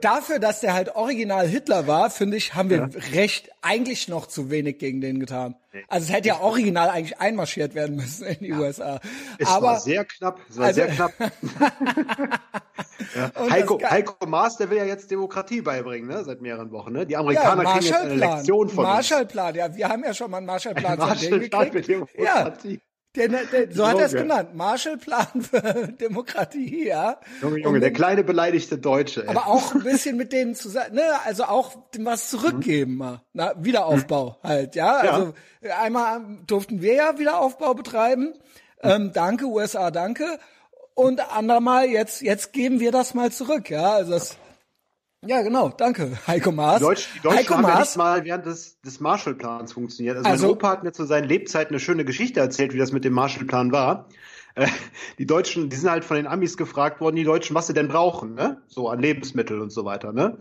dafür, 0.00 0.38
dass 0.38 0.60
der 0.60 0.74
halt 0.74 0.94
original 0.94 1.48
Hitler 1.48 1.86
war, 1.86 2.10
finde 2.10 2.36
ich, 2.36 2.54
haben 2.54 2.70
wir 2.70 2.90
recht 3.12 3.50
eigentlich 3.62 4.06
noch 4.08 4.26
zu 4.26 4.50
wenig 4.50 4.78
gegen 4.78 5.00
den 5.00 5.18
getan. 5.18 5.56
Also 5.88 6.04
es 6.06 6.12
hätte 6.12 6.28
ja 6.28 6.40
original 6.40 6.88
eigentlich 6.90 7.18
einmarschiert 7.20 7.74
werden 7.74 7.96
müssen 7.96 8.26
in 8.26 8.38
die 8.40 8.52
USA. 8.52 9.00
Es 9.38 9.48
Aber 9.48 9.66
war 9.68 9.80
sehr 9.80 10.04
knapp, 10.04 10.40
es 10.48 10.58
war 10.58 10.66
Also- 10.66 10.80
sehr 10.82 10.88
knapp. 10.88 11.12
ja. 13.14 13.32
Heiko, 13.50 13.80
Heiko 13.82 14.26
Maas, 14.26 14.56
der 14.56 14.70
will 14.70 14.78
ja 14.78 14.84
jetzt 14.84 15.10
Demokratie 15.10 15.60
beibringen, 15.62 16.08
ne, 16.08 16.24
seit 16.24 16.40
mehreren 16.40 16.70
Wochen. 16.72 16.92
Ne? 16.92 17.06
Die 17.06 17.16
Amerikaner 17.16 17.64
kriegen 17.64 17.86
jetzt 17.86 17.94
eine. 17.94 18.14
Lektion 18.14 18.68
von 18.68 18.84
uns. 18.84 18.94
Marshallplan, 18.94 19.54
ja, 19.54 19.74
wir 19.74 19.88
haben 19.88 20.04
ja 20.04 20.14
schon 20.14 20.30
mal 20.30 20.38
einen 20.38 20.46
Marshallplan 20.46 20.98
denen 20.98 21.08
Marshallplan 21.08 21.66
für 21.72 21.80
gekriegt. 21.80 22.14
Ja, 22.18 22.34
Demokratie. 22.44 22.80
Der, 23.16 23.28
der, 23.28 23.72
so 23.72 23.86
hat 23.86 23.98
er 23.98 24.06
es 24.06 24.12
genannt. 24.12 24.54
Marshallplan 24.54 25.42
für 25.42 25.92
Demokratie, 26.00 26.86
ja. 26.86 27.18
Junge, 27.42 27.58
Junge, 27.58 27.80
der 27.80 27.92
kleine 27.92 28.24
beleidigte 28.24 28.78
Deutsche. 28.78 29.22
Ey. 29.22 29.28
Aber 29.28 29.48
auch 29.48 29.74
ein 29.74 29.82
bisschen 29.82 30.16
mit 30.16 30.32
denen 30.32 30.54
zusammen, 30.54 30.94
ne, 30.94 31.02
also 31.24 31.44
auch 31.44 31.76
was 31.98 32.30
zurückgeben 32.30 32.96
mal. 32.96 33.22
Na, 33.34 33.52
Wiederaufbau 33.58 34.38
halt, 34.42 34.74
ja. 34.74 35.04
Ja. 35.04 35.12
Also 35.12 35.34
einmal 35.82 36.22
durften 36.46 36.80
wir 36.80 36.94
ja 36.94 37.18
Wiederaufbau 37.18 37.74
betreiben. 37.74 38.32
Ähm, 38.82 39.12
danke, 39.12 39.44
USA, 39.44 39.90
danke. 39.90 40.38
Und 40.94 41.20
andermal, 41.34 41.88
jetzt, 41.88 42.22
jetzt 42.22 42.52
geben 42.52 42.80
wir 42.80 42.92
das 42.92 43.14
mal 43.14 43.30
zurück, 43.30 43.70
ja. 43.70 43.92
Also 43.92 44.12
das, 44.12 44.36
ja, 45.24 45.42
genau, 45.42 45.68
danke, 45.68 46.18
Heiko 46.26 46.52
Maas. 46.52 46.78
Die, 46.78 46.84
Deutsch, 46.84 47.08
die 47.16 47.20
Deutschen 47.20 47.38
Heiko 47.38 47.54
haben 47.54 47.62
ja 47.62 47.68
Maas, 47.74 47.88
nicht 47.90 47.96
mal 47.96 48.24
während 48.24 48.46
des, 48.46 48.80
des 48.80 49.00
Marshallplans 49.00 49.72
funktioniert. 49.72 50.16
Also, 50.16 50.28
Also- 50.28 50.46
mein 50.46 50.54
Opa 50.54 50.70
hat 50.70 50.82
mir 50.84 50.92
zu 50.92 51.04
seinen 51.04 51.28
Lebzeiten 51.28 51.72
eine 51.74 51.80
schöne 51.80 52.04
Geschichte 52.04 52.40
erzählt, 52.40 52.72
wie 52.74 52.78
das 52.78 52.92
mit 52.92 53.04
dem 53.04 53.12
Marshallplan 53.12 53.72
war. 53.72 54.06
Äh, 54.54 54.66
die 55.18 55.26
Deutschen, 55.26 55.70
die 55.70 55.76
sind 55.76 55.90
halt 55.90 56.04
von 56.04 56.16
den 56.16 56.26
Amis 56.26 56.56
gefragt 56.56 57.00
worden, 57.00 57.16
die 57.16 57.24
Deutschen, 57.24 57.54
was 57.54 57.66
sie 57.68 57.72
denn 57.74 57.88
brauchen, 57.88 58.34
ne? 58.34 58.60
So 58.66 58.88
an 58.88 59.00
Lebensmittel 59.00 59.60
und 59.60 59.70
so 59.70 59.84
weiter, 59.84 60.12
ne? 60.12 60.36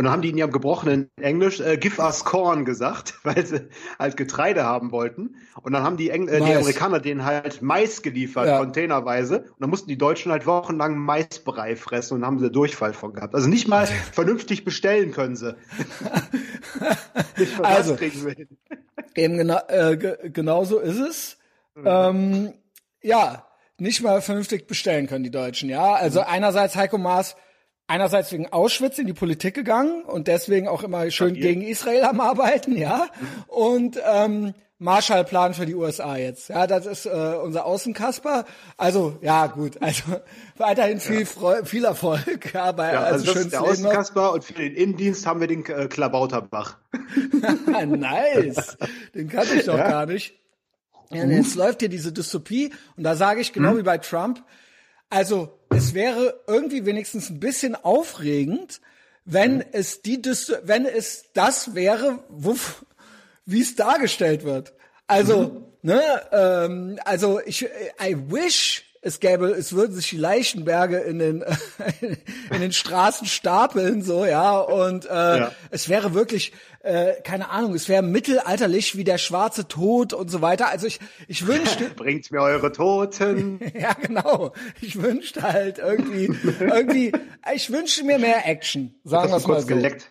Und 0.00 0.04
dann 0.04 0.14
haben 0.14 0.22
die 0.22 0.30
in 0.30 0.38
ihrem 0.38 0.50
gebrochenen 0.50 1.10
Englisch 1.20 1.60
äh, 1.60 1.76
Give 1.76 2.00
us 2.00 2.24
corn 2.24 2.64
gesagt, 2.64 3.16
weil 3.22 3.44
sie 3.44 3.68
halt 3.98 4.16
Getreide 4.16 4.64
haben 4.64 4.92
wollten. 4.92 5.36
Und 5.60 5.74
dann 5.74 5.82
haben 5.82 5.98
die, 5.98 6.08
Engl 6.08 6.30
äh, 6.30 6.38
die. 6.38 6.54
Amerikaner 6.54 7.00
denen 7.00 7.26
halt 7.26 7.60
Mais 7.60 8.00
geliefert, 8.00 8.46
Ja. 8.46 8.60
containerweise. 8.60 9.40
Und 9.40 9.60
dann 9.60 9.68
mussten 9.68 9.90
die 9.90 9.98
Deutschen 9.98 10.32
halt 10.32 10.46
wochenlang 10.46 10.96
Maisbrei 10.96 11.76
fressen 11.76 12.14
und 12.14 12.24
haben 12.24 12.38
sie 12.38 12.50
Durchfall 12.50 12.94
von 12.94 13.12
gehabt. 13.12 13.34
Also 13.34 13.46
nicht 13.50 13.68
mal 13.68 13.86
vernünftig 14.12 14.64
bestellen 14.64 15.12
können 15.12 15.36
sie. 15.36 15.54
Also. 17.62 17.90
das 17.90 18.00
kriegen 18.00 18.20
sie 18.20 18.30
hin. 18.30 18.48
Eben 19.14 19.36
genau, 19.36 19.58
äh, 19.68 19.98
ge 19.98 20.30
genau 20.30 20.64
so 20.64 20.78
ist 20.78 20.98
es. 20.98 21.36
Ähm, 21.84 22.54
ja, 23.02 23.46
nicht 23.76 24.02
mal 24.02 24.22
vernünftig 24.22 24.66
bestellen 24.66 25.08
können 25.08 25.24
die 25.24 25.30
Deutschen, 25.30 25.68
ja. 25.68 25.92
Also 25.92 26.20
einerseits 26.20 26.74
Heiko 26.74 26.96
Maas, 26.96 27.36
einerseits 27.90 28.30
wegen 28.32 28.46
Auschwitz 28.52 28.98
in 28.98 29.06
die 29.06 29.12
Politik 29.12 29.54
gegangen 29.54 30.04
und 30.04 30.28
deswegen 30.28 30.68
auch 30.68 30.82
immer 30.84 31.10
schön 31.10 31.34
gegen 31.34 31.62
Israel 31.62 32.04
am 32.04 32.20
Arbeiten, 32.20 32.76
ja. 32.76 33.08
Und 33.48 33.98
ähm, 34.08 34.54
Marshallplan 34.78 35.52
für 35.54 35.66
die 35.66 35.74
USA 35.74 36.16
jetzt. 36.16 36.48
Ja, 36.48 36.66
das 36.66 36.86
ist 36.86 37.04
äh, 37.04 37.10
unser 37.10 37.66
Außenkasper. 37.66 38.46
Also, 38.78 39.18
ja, 39.20 39.46
gut. 39.48 39.82
Also 39.82 40.04
weiterhin 40.56 41.00
viel, 41.00 41.26
Freu 41.26 41.64
viel 41.64 41.84
Erfolg. 41.84 42.54
Ja, 42.54 42.72
bei 42.72 42.92
Ja, 42.92 43.00
also, 43.00 43.12
also 43.12 43.24
das 43.26 43.34
schön 43.34 43.42
ist 43.42 43.52
der. 43.52 43.62
Außenkasper 43.62 44.32
und 44.32 44.44
für 44.44 44.52
den 44.54 44.74
Innendienst 44.74 45.26
haben 45.26 45.40
wir 45.40 45.48
den 45.48 45.66
äh, 45.66 45.86
Klabauterbach. 45.88 46.78
nice. 47.86 48.78
Den 49.14 49.28
kannte 49.28 49.54
ich 49.56 49.66
doch 49.66 49.76
Ja. 49.76 49.88
gar 49.88 50.06
nicht. 50.06 50.34
Ja, 51.10 51.24
jetzt 51.24 51.56
läuft 51.56 51.80
hier 51.80 51.88
diese 51.88 52.12
Dystopie 52.12 52.72
und 52.96 53.02
da 53.02 53.16
sage 53.16 53.40
ich 53.40 53.52
genau 53.52 53.76
wie 53.76 53.82
bei 53.82 53.98
Trump, 53.98 54.44
also 55.10 55.59
es 55.70 55.94
wäre 55.94 56.40
irgendwie 56.46 56.84
wenigstens 56.84 57.30
ein 57.30 57.40
bisschen 57.40 57.74
aufregend, 57.74 58.80
wenn 59.24 59.64
es 59.72 60.02
die 60.02 60.20
wenn 60.64 60.86
es 60.86 61.26
das 61.32 61.74
wäre, 61.74 62.24
wie 63.46 63.60
es 63.60 63.76
dargestellt 63.76 64.44
wird. 64.44 64.72
Also, 65.06 65.72
ne, 65.82 66.02
ähm, 66.32 66.98
also 67.04 67.40
ich 67.44 67.64
I 68.02 68.16
wish 68.28 68.89
es 69.02 69.18
gäbe, 69.20 69.46
es 69.50 69.72
würden 69.72 69.94
sich 69.94 70.10
die 70.10 70.16
Leichenberge 70.18 70.98
in 70.98 71.18
den 71.18 71.44
in 72.52 72.60
den 72.60 72.72
Straßen 72.72 73.26
stapeln, 73.26 74.02
so 74.02 74.24
ja, 74.24 74.58
und 74.58 75.06
äh, 75.06 75.38
Ja. 75.38 75.52
es 75.70 75.88
wäre 75.88 76.14
wirklich 76.14 76.52
äh, 76.82 77.20
keine 77.22 77.50
Ahnung, 77.50 77.74
es 77.74 77.88
wäre 77.88 78.02
mittelalterlich 78.02 78.96
wie 78.96 79.04
der 79.04 79.18
schwarze 79.18 79.68
Tod 79.68 80.12
und 80.14 80.30
so 80.30 80.40
weiter. 80.42 80.68
Also 80.68 80.86
ich 80.86 80.98
ich 81.28 81.46
wünschte 81.46 81.84
Bringt 81.96 82.30
mir 82.30 82.40
eure 82.40 82.72
Toten. 82.72 83.60
ja, 83.78 83.92
genau. 83.94 84.52
Ich 84.80 85.00
wünschte 85.00 85.42
halt 85.42 85.78
irgendwie, 85.78 86.34
irgendwie, 86.60 87.12
ich 87.54 87.70
wünschte 87.70 88.04
mir 88.04 88.18
mehr 88.18 88.46
Action, 88.46 88.94
sagen 89.04 89.30
wir 89.30 89.38
mal 89.38 89.44
kurz 89.44 89.62
so. 89.62 89.66
geleckt? 89.68 90.10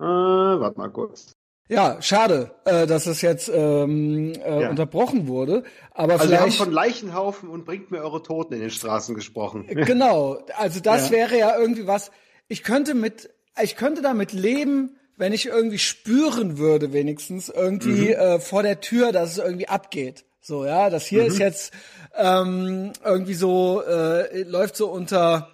Äh, 0.00 0.04
warte 0.04 0.78
mal 0.78 0.90
kurz. 0.90 1.36
Ja, 1.72 2.02
schade, 2.02 2.50
äh, 2.66 2.86
dass 2.86 3.06
es 3.06 3.22
jetzt 3.22 3.50
ähm, 3.52 4.32
äh, 4.34 4.60
Ja. 4.62 4.68
unterbrochen 4.70 5.26
wurde. 5.26 5.64
Aber 5.92 6.14
Also 6.14 6.28
wir 6.30 6.38
haben 6.40 6.50
vielleicht, 6.50 6.58
von 6.58 6.72
Leichenhaufen 6.72 7.48
und 7.48 7.64
bringt 7.64 7.90
mir 7.90 8.02
eure 8.02 8.22
Toten 8.22 8.54
in 8.54 8.60
den 8.60 8.70
Straßen 8.70 9.14
gesprochen. 9.14 9.66
genau, 9.66 10.38
also 10.56 10.80
das 10.80 11.06
Ja. 11.08 11.16
wäre 11.16 11.38
ja 11.38 11.58
irgendwie 11.58 11.86
was, 11.86 12.10
ich 12.48 12.62
könnte 12.62 12.94
mit, 12.94 13.30
ich 13.62 13.76
könnte 13.76 14.02
damit 14.02 14.32
leben, 14.32 14.96
wenn 15.16 15.32
ich 15.32 15.46
irgendwie 15.46 15.78
spüren 15.78 16.58
würde, 16.58 16.92
wenigstens 16.92 17.48
irgendwie 17.48 18.08
Mhm. 18.08 18.12
äh, 18.14 18.38
vor 18.40 18.62
der 18.62 18.80
Tür, 18.80 19.12
dass 19.12 19.32
es 19.32 19.38
irgendwie 19.38 19.68
abgeht. 19.68 20.24
So, 20.40 20.66
ja, 20.66 20.90
das 20.90 21.06
hier 21.06 21.22
Mhm. 21.22 21.28
ist 21.28 21.38
jetzt 21.38 21.72
ähm, 22.16 22.92
irgendwie 23.04 23.34
so, 23.34 23.82
äh, 23.82 24.42
läuft 24.42 24.76
so 24.76 24.88
unter, 24.90 25.48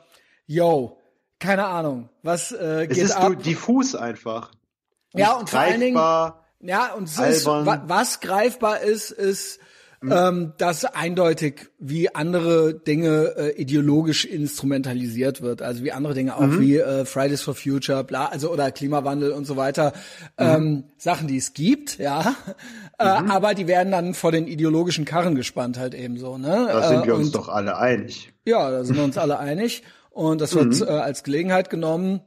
yo, 0.46 0.96
keine 1.38 1.66
Ahnung, 1.66 2.08
was 2.22 2.50
äh, 2.52 2.86
Es 2.88 2.94
geht 2.96 3.04
ist 3.04 3.10
ab. 3.12 3.28
so 3.28 3.34
diffus 3.34 3.94
einfach. 3.94 4.50
Ja, 5.14 5.32
und 5.34 5.48
vor 5.50 5.60
allen 5.60 5.80
Dingen, 5.80 5.96
ja, 5.96 6.92
und 6.96 7.04
ist, 7.04 7.46
was 7.46 8.20
greifbar 8.20 8.80
ist, 8.80 9.10
ist, 9.10 9.58
Mhm. 10.00 10.12
ähm, 10.12 10.52
dass 10.58 10.84
eindeutig 10.84 11.70
wie 11.80 12.14
andere 12.14 12.72
Dinge 12.72 13.34
äh, 13.36 13.60
ideologisch 13.60 14.24
instrumentalisiert 14.26 15.42
wird. 15.42 15.60
Also 15.60 15.82
wie 15.82 15.90
andere 15.90 16.14
Dinge 16.14 16.36
auch 16.36 16.42
Mhm. 16.42 16.60
wie 16.60 16.76
äh, 16.78 17.04
Fridays 17.04 17.42
for 17.42 17.56
Future, 17.56 18.04
bla, 18.04 18.26
also 18.26 18.52
oder 18.52 18.70
Klimawandel 18.70 19.32
und 19.32 19.44
so 19.44 19.56
weiter. 19.56 19.92
Mhm. 20.38 20.46
Ähm, 20.46 20.84
Sachen, 20.98 21.26
die 21.26 21.36
es 21.36 21.52
gibt, 21.52 21.98
ja. 21.98 22.36
Äh, 23.00 23.04
aber 23.04 23.54
die 23.54 23.68
werden 23.68 23.92
dann 23.92 24.12
vor 24.14 24.32
den 24.32 24.48
ideologischen 24.48 25.04
Karren 25.04 25.36
gespannt 25.36 25.78
halt 25.78 25.94
eben 25.94 26.18
so, 26.18 26.36
ne? 26.36 26.66
Da 26.68 26.88
sind 26.88 27.02
äh, 27.02 27.06
wir 27.06 27.14
uns 27.14 27.26
und- 27.28 27.34
doch 27.36 27.48
alle 27.48 27.76
einig. 27.78 28.32
ja, 28.44 28.70
da 28.72 28.82
sind 28.84 28.96
wir 28.96 29.04
uns 29.04 29.16
alle 29.18 29.38
einig. 29.38 29.84
Und 30.10 30.40
das 30.40 30.54
wird 30.56 30.80
äh, 30.80 30.84
als 30.84 31.22
Gelegenheit 31.22 31.70
genommen. 31.70 32.20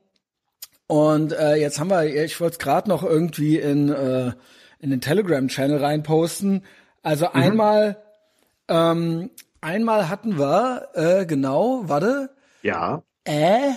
Und 0.92 1.32
äh, 1.32 1.56
jetzt 1.56 1.80
haben 1.80 1.90
wir, 1.90 2.04
ich 2.04 2.40
wollte 2.42 2.54
es 2.56 2.60
gerade 2.60 2.90
noch 2.90 3.02
irgendwie 3.02 3.58
in, 3.58 3.88
äh, 3.90 4.34
in 4.80 4.90
den 4.90 5.00
Telegram-Channel 5.00 5.78
reinposten. 5.78 6.66
Also 7.02 7.32
einmal 7.32 7.98
ähm, 8.68 9.30
Einmal 9.62 10.10
hatten 10.10 10.40
wir, 10.40 10.90
äh, 10.96 11.26
genau, 11.28 11.84
warte, 11.86 12.32
Ja. 12.64 13.04
äh, 13.26 13.70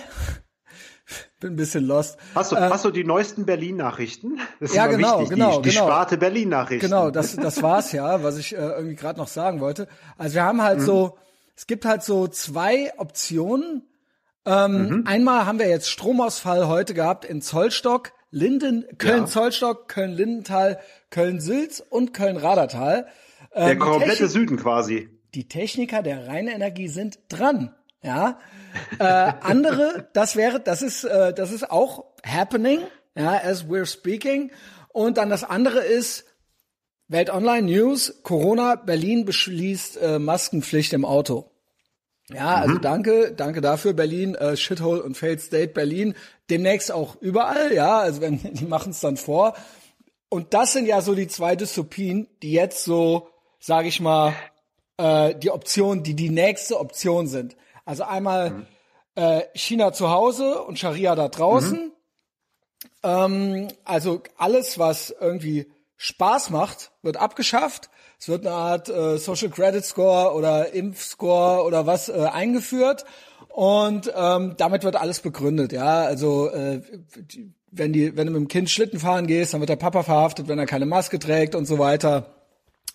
bin 1.39 1.53
ein 1.53 1.55
bisschen 1.55 1.85
lost. 1.85 2.17
Hast 2.33 2.51
du, 2.51 2.55
hast 2.57 2.83
du 2.85 2.91
die 2.91 3.03
neuesten 3.03 3.45
Berlin-Nachrichten? 3.45 4.39
Äh, 4.59 4.73
ja, 4.73 4.87
genau, 4.87 5.19
wichtig, 5.19 5.35
genau, 5.37 5.61
die, 5.61 5.69
die 5.69 5.75
genau. 5.75 5.85
Sparte 5.87 6.17
Berlin-Nachrichten. 6.17 6.87
Genau, 6.87 7.11
das, 7.11 7.35
das 7.35 7.61
war's 7.61 7.91
ja, 7.91 8.23
was 8.23 8.37
ich 8.39 8.53
äh, 8.55 8.57
irgendwie 8.57 8.95
gerade 8.95 9.19
noch 9.19 9.27
sagen 9.27 9.59
wollte. 9.61 9.87
Also 10.17 10.35
wir 10.35 10.43
haben 10.43 10.57
Mhm. 10.57 10.63
halt 10.63 10.81
so, 10.81 11.17
es 11.55 11.67
gibt 11.67 11.85
halt 11.85 12.03
so 12.03 12.27
zwei 12.27 12.91
Optionen. 12.97 13.83
Ähm, 14.45 14.87
Mhm. 14.89 15.03
Einmal 15.07 15.45
haben 15.45 15.59
wir 15.59 15.67
jetzt 15.67 15.89
Stromausfall 15.89 16.67
heute 16.67 16.93
gehabt 16.93 17.25
in 17.25 17.41
Zollstock, 17.41 18.11
Linden, 18.31 18.85
Köln-Zollstock, 18.97 19.87
Köln-Lindenthal, 19.89 20.79
Köln-Sülz 21.09 21.79
und 21.89 22.13
Köln-Radertal. 22.13 23.07
Der 23.55 23.71
Ähm, 23.71 23.79
komplette 23.79 24.11
Technik- 24.11 24.29
Süden 24.31 24.57
quasi. 24.57 25.09
die 25.33 25.47
Techniker 25.47 26.03
der 26.03 26.27
Rheinenergie 26.27 26.87
sind 26.89 27.19
dran. 27.29 27.73
Ja, 28.03 28.37
äh, 28.99 29.03
andere, 29.03 30.09
das 30.13 30.35
wäre, 30.35 30.59
das 30.59 30.81
ist, 30.83 31.05
äh, 31.05 31.33
das 31.33 31.51
ist 31.51 31.71
auch 31.71 32.05
happening. 32.23 32.81
Ja, 33.15 33.41
as 33.43 33.65
we're 33.65 33.85
speaking. 33.87 34.51
Und 34.89 35.17
dann 35.17 35.29
das 35.29 35.43
andere 35.43 35.79
ist 35.79 36.25
Welt 37.07 37.29
Online 37.31 37.63
News. 37.71 38.19
Corona 38.23 38.75
Berlin 38.75 39.25
beschließt 39.25 39.97
äh, 40.01 40.19
Maskenpflicht 40.19 40.93
im 40.93 41.03
Auto. 41.05 41.49
Ja, 42.31 42.55
also 42.55 42.79
danke, 42.79 43.33
danke 43.33 43.61
dafür 43.61 43.93
Berlin, 43.93 44.33
äh, 44.35 44.57
Shithole 44.57 45.03
und 45.03 45.15
Failed 45.15 45.41
State 45.41 45.73
Berlin. 45.73 46.15
Demnächst 46.49 46.91
auch 46.91 47.15
überall. 47.21 47.73
Ja, 47.73 47.99
also 47.99 48.21
wenn 48.21 48.39
die 48.53 48.65
machen 48.65 48.91
es 48.91 48.99
dann 48.99 49.17
vor. 49.17 49.55
Und 50.29 50.53
das 50.53 50.73
sind 50.73 50.87
ja 50.87 51.01
so 51.01 51.13
die 51.13 51.27
zwei 51.27 51.55
Dystopien, 51.55 52.27
die 52.41 52.51
jetzt 52.51 52.83
so, 52.83 53.29
sage 53.59 53.87
ich 53.87 53.99
mal, 53.99 54.33
äh, 54.97 55.35
die 55.35 55.51
Option, 55.51 56.03
die 56.03 56.15
die 56.15 56.29
nächste 56.29 56.79
Option 56.79 57.27
sind. 57.27 57.55
Also 57.85 58.03
einmal 58.03 58.65
äh, 59.13 59.43
China 59.53 59.93
zu 59.93 60.09
Hause 60.09 60.63
und 60.63 60.79
Scharia 60.79 61.15
da 61.15 61.27
draußen. 61.27 61.91
Ähm, 63.03 63.67
also 63.83 64.23
alles, 64.37 64.79
was 64.79 65.15
irgendwie 65.19 65.71
Spaß 65.97 66.49
macht, 66.49 66.91
wird 67.03 67.17
abgeschafft. 67.17 67.89
Es 68.19 68.27
wird 68.27 68.45
eine 68.45 68.55
Art 68.55 68.89
äh, 68.89 69.17
Social 69.17 69.49
Credit 69.49 69.83
Score 69.83 70.33
oder 70.33 70.73
Impfscore 70.73 71.63
oder 71.63 71.85
was 71.85 72.09
äh, 72.09 72.27
eingeführt. 72.31 73.05
Und 73.49 74.11
ähm, 74.15 74.55
damit 74.57 74.83
wird 74.83 74.95
alles 74.97 75.21
begründet, 75.21 75.71
ja. 75.71 76.03
Also 76.03 76.49
äh, 76.49 76.81
wenn 77.71 77.93
die, 77.93 78.15
wenn 78.17 78.27
du 78.27 78.33
mit 78.33 78.41
dem 78.41 78.47
Kind 78.47 78.69
Schlitten 78.69 78.99
fahren 78.99 79.27
gehst, 79.27 79.53
dann 79.53 79.61
wird 79.61 79.69
der 79.69 79.75
Papa 79.77 80.03
verhaftet, 80.03 80.47
wenn 80.47 80.59
er 80.59 80.65
keine 80.65 80.85
Maske 80.85 81.19
trägt 81.19 81.55
und 81.55 81.65
so 81.65 81.79
weiter. 81.79 82.35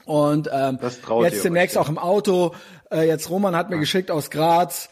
Und 0.05 0.51
ähm, 0.53 0.79
jetzt 1.23 1.45
demnächst 1.45 1.77
ja. 1.77 1.83
auch 1.83 1.89
im 1.89 1.99
Auto. 1.99 2.55
Äh, 2.91 3.07
jetzt 3.07 3.31
Roman 3.31 3.55
hat 3.57 3.71
mir 3.71 3.79
geschickt 3.79 4.11
aus 4.11 4.31
Graz. 4.31 4.89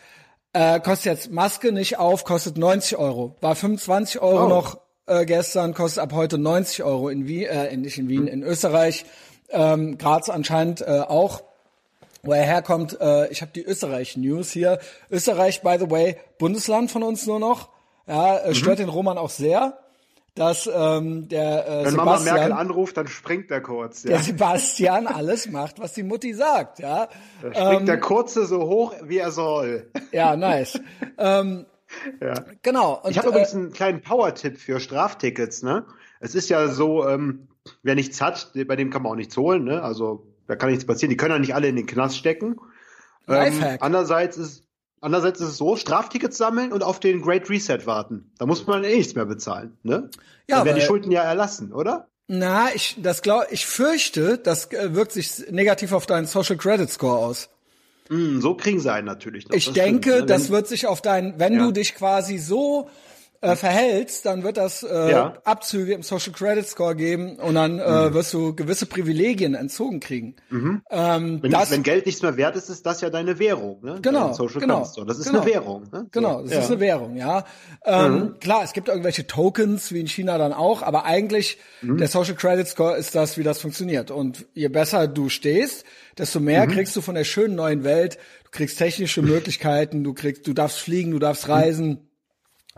Äh, 0.52 0.80
kostet 0.80 1.12
jetzt 1.12 1.30
Maske 1.32 1.72
nicht 1.72 1.98
auf, 1.98 2.24
kostet 2.24 2.56
90 2.56 2.96
Euro. 2.98 3.36
War 3.40 3.54
25 3.54 4.20
Euro 4.20 4.46
Oh. 4.46 4.48
noch 4.48 4.78
äh, 5.06 5.24
gestern, 5.26 5.74
kostet 5.74 6.02
ab 6.02 6.12
heute 6.12 6.38
90 6.38 6.82
Euro 6.84 7.08
in 7.08 7.26
Wien, 7.26 7.46
äh, 7.46 7.76
nicht 7.76 7.98
in 7.98 8.08
Wien, 8.08 8.26
in 8.26 8.42
Österreich. 8.42 9.04
Ähm, 9.50 9.98
Graz 9.98 10.28
anscheinend 10.28 10.80
äh, 10.82 11.00
auch. 11.06 11.42
Wo 12.22 12.32
er 12.32 12.42
herkommt, 12.42 13.00
äh, 13.00 13.28
ich 13.28 13.40
habe 13.42 13.52
die 13.54 13.62
Österreich-News 13.64 14.50
hier. 14.50 14.80
Österreich, 15.10 15.62
by 15.62 15.76
the 15.78 15.88
way, 15.90 16.16
Bundesland 16.38 16.90
von 16.90 17.02
uns 17.04 17.26
nur 17.26 17.38
noch. 17.38 17.68
Ja, 18.06 18.40
Mhm. 18.44 18.50
äh, 18.50 18.54
stört 18.54 18.78
den 18.80 18.88
Roman 18.88 19.16
auch 19.18 19.30
sehr, 19.30 19.78
dass 20.34 20.68
ähm, 20.72 21.28
der 21.28 21.66
äh, 21.66 21.84
Wenn 21.86 21.94
Mama 21.94 22.18
Sebastian 22.18 22.34
Merkel 22.36 22.52
anruft, 22.52 22.96
dann 22.96 23.06
springt 23.06 23.50
er 23.50 23.60
kurz. 23.60 24.02
Ja. 24.02 24.10
der 24.10 24.20
Sebastian 24.20 25.06
alles 25.06 25.48
macht, 25.50 25.78
was 25.78 25.92
die 25.94 26.02
Mutti 26.02 26.34
sagt, 26.34 26.80
ja. 26.80 27.08
Da 27.42 27.54
springt 27.54 27.88
der 27.88 28.00
Kurze 28.00 28.46
so 28.46 28.62
hoch, 28.68 28.94
wie 29.04 29.18
er 29.18 29.30
soll. 29.30 29.88
Ja, 30.12 30.36
nice. 30.36 30.80
ähm, 31.18 31.66
Ja. 32.20 32.34
genau. 32.62 33.00
Und, 33.02 33.12
Ich 33.12 33.18
habe 33.18 33.28
äh, 33.28 33.30
übrigens 33.30 33.54
einen 33.54 33.72
kleinen 33.72 34.02
Power-Tipp 34.02 34.58
für 34.58 34.78
Straftickets. 34.80 35.62
Ne? 35.62 35.84
Es 36.20 36.34
ist 36.34 36.50
ja 36.50 36.68
so, 36.68 37.08
ähm, 37.08 37.48
wer 37.82 37.94
nichts 37.94 38.20
hat, 38.20 38.50
bei 38.66 38.76
dem 38.76 38.90
kann 38.90 39.02
man 39.02 39.12
auch 39.12 39.16
nichts 39.16 39.36
holen. 39.36 39.64
Ne? 39.64 39.82
Also 39.82 40.26
da 40.46 40.56
kann 40.56 40.70
nichts 40.70 40.84
passieren. 40.86 41.10
Die 41.10 41.16
können 41.16 41.32
ja 41.32 41.38
nicht 41.38 41.54
alle 41.54 41.68
in 41.68 41.76
den 41.76 41.86
Knast 41.86 42.16
stecken. 42.16 42.56
Ähm, 43.26 43.34
Lifehack. 43.34 43.82
andererseits 43.82 44.36
ist 44.36 44.64
Andererseits 45.00 45.40
ist 45.40 45.48
es 45.50 45.56
so, 45.58 45.76
Straftickets 45.76 46.36
sammeln 46.38 46.72
und 46.72 46.82
auf 46.82 46.98
den 46.98 47.22
Great 47.22 47.48
Reset 47.48 47.86
warten. 47.86 48.32
Da 48.38 48.46
muss 48.46 48.66
man 48.66 48.82
eh 48.82 48.96
nichts 48.96 49.14
mehr 49.14 49.26
bezahlen, 49.26 49.78
ne? 49.84 50.10
Ja, 50.48 50.56
Dann 50.56 50.64
werden 50.66 50.76
die 50.80 50.82
Schulden 50.82 51.12
ja 51.12 51.22
erlassen, 51.22 51.72
oder? 51.72 52.08
na, 52.26 52.74
ich 52.74 52.96
das 53.00 53.22
glaub, 53.22 53.44
ich 53.50 53.64
fürchte, 53.64 54.38
das 54.38 54.72
äh, 54.72 54.94
wirkt 54.96 55.12
sich 55.12 55.44
negativ 55.52 55.92
auf 55.92 56.06
deinen 56.06 56.26
Social 56.26 56.56
Credit 56.56 56.90
Score 56.90 57.16
aus. 57.16 57.48
Hm, 58.08 58.40
so 58.40 58.54
kriegen 58.56 58.80
sie 58.80 58.92
einen 58.92 59.06
natürlich 59.06 59.48
noch. 59.48 59.54
Ich 59.54 59.66
Das 59.66 59.74
denke, 59.74 60.10
stimmt, 60.10 60.20
ne? 60.30 60.34
das 60.34 60.50
wird 60.50 60.66
sich 60.66 60.88
auf 60.88 61.00
dein, 61.00 61.38
wenn 61.38 61.54
Ja. 61.54 61.66
du 61.66 61.70
dich 61.70 61.94
quasi 61.94 62.38
so 62.38 62.90
äh, 63.40 63.54
verhältst, 63.54 64.26
dann 64.26 64.42
wird 64.42 64.56
das 64.56 64.82
äh, 64.82 65.10
Ja. 65.12 65.34
Abzüge 65.44 65.92
im 65.92 66.02
Social 66.02 66.32
Credit 66.32 66.66
Score 66.66 66.96
geben 66.96 67.36
und 67.36 67.54
dann 67.54 67.74
Mhm. 67.74 67.80
äh, 67.80 68.12
wirst 68.14 68.34
du 68.34 68.54
gewisse 68.54 68.86
Privilegien 68.86 69.54
entzogen 69.54 70.00
kriegen. 70.00 70.34
Ähm, 70.90 71.38
wenn, 71.42 71.50
das, 71.50 71.70
wenn 71.70 71.82
Geld 71.82 72.06
nichts 72.06 72.22
mehr 72.22 72.36
wert 72.36 72.56
ist, 72.56 72.68
ist 72.68 72.84
das 72.84 73.00
ja 73.00 73.10
deine 73.10 73.38
Währung, 73.38 73.80
ne? 73.84 73.98
Genau, 74.02 74.32
genau. 74.58 74.80
Das 75.06 75.18
ist 75.18 75.26
genau. 75.28 75.40
eine 75.42 75.50
Währung, 75.50 75.82
ne? 75.92 76.00
So, 76.02 76.06
Genau, 76.10 76.42
das 76.42 76.50
ja. 76.50 76.56
Mhm. 76.58 76.62
ist 76.64 76.70
eine 76.70 76.80
Währung, 76.80 77.16
ja. 77.16 77.44
Ähm, 77.84 78.34
Klar, 78.40 78.62
es 78.64 78.72
gibt 78.72 78.88
irgendwelche 78.88 79.26
Tokens, 79.26 79.92
wie 79.92 80.00
in 80.00 80.08
China 80.08 80.36
dann 80.38 80.52
auch, 80.52 80.82
aber 80.82 81.04
eigentlich 81.04 81.58
Mhm. 81.82 81.98
der 81.98 82.08
Social 82.08 82.34
Credit 82.34 82.66
Score 82.66 82.96
ist 82.96 83.14
das, 83.14 83.38
wie 83.38 83.44
das 83.44 83.60
funktioniert. 83.60 84.10
Und 84.10 84.46
je 84.54 84.68
besser 84.68 85.06
du 85.06 85.28
stehst, 85.28 85.84
desto 86.18 86.40
mehr 86.40 86.66
Mhm. 86.66 86.70
kriegst 86.72 86.96
du 86.96 87.00
von 87.00 87.14
der 87.14 87.24
schönen 87.24 87.54
neuen 87.54 87.84
Welt. 87.84 88.18
Du 88.44 88.50
kriegst 88.50 88.78
technische 88.78 89.22
Möglichkeiten, 89.22 90.02
du 90.02 90.14
kriegst, 90.14 90.46
du 90.46 90.54
darfst 90.54 90.78
fliegen, 90.78 91.10
du 91.12 91.18
darfst 91.18 91.48
reisen. 91.48 92.07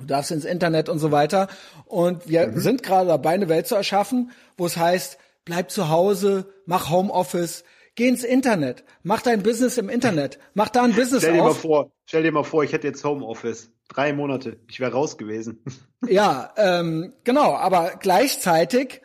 Du 0.00 0.06
darfst 0.06 0.30
ins 0.30 0.44
Internet 0.44 0.88
und 0.88 0.98
so 0.98 1.10
weiter. 1.12 1.48
Und 1.86 2.28
wir 2.28 2.48
Mhm. 2.48 2.60
sind 2.60 2.82
gerade 2.82 3.08
dabei, 3.08 3.30
eine 3.30 3.48
Welt 3.48 3.66
zu 3.66 3.74
erschaffen, 3.76 4.32
wo 4.56 4.66
es 4.66 4.76
heißt, 4.76 5.18
bleib 5.44 5.70
zu 5.70 5.88
Hause, 5.88 6.52
mach 6.66 6.90
Homeoffice, 6.90 7.64
geh 7.94 8.08
ins 8.08 8.24
Internet, 8.24 8.84
mach 9.02 9.22
dein 9.22 9.42
Business 9.42 9.78
im 9.78 9.88
Internet, 9.88 10.38
mach 10.54 10.68
da 10.70 10.82
ein 10.82 10.94
Business 10.94 11.22
Stell 11.22 11.34
dir 11.34 11.42
mal 11.42 11.50
auf. 11.50 11.60
vor, 11.60 11.90
stell 12.06 12.22
dir 12.22 12.32
mal 12.32 12.44
vor, 12.44 12.64
ich 12.64 12.72
hätte 12.72 12.86
jetzt 12.86 13.04
Homeoffice. 13.04 13.70
Drei 13.88 14.12
Monate. 14.12 14.56
Ich 14.68 14.78
wäre 14.80 14.92
raus 14.92 15.16
gewesen. 15.18 15.62
Ja, 16.08 16.54
ähm, 16.56 17.12
genau, 17.24 17.52
aber 17.54 17.92
gleichzeitig, 18.00 19.02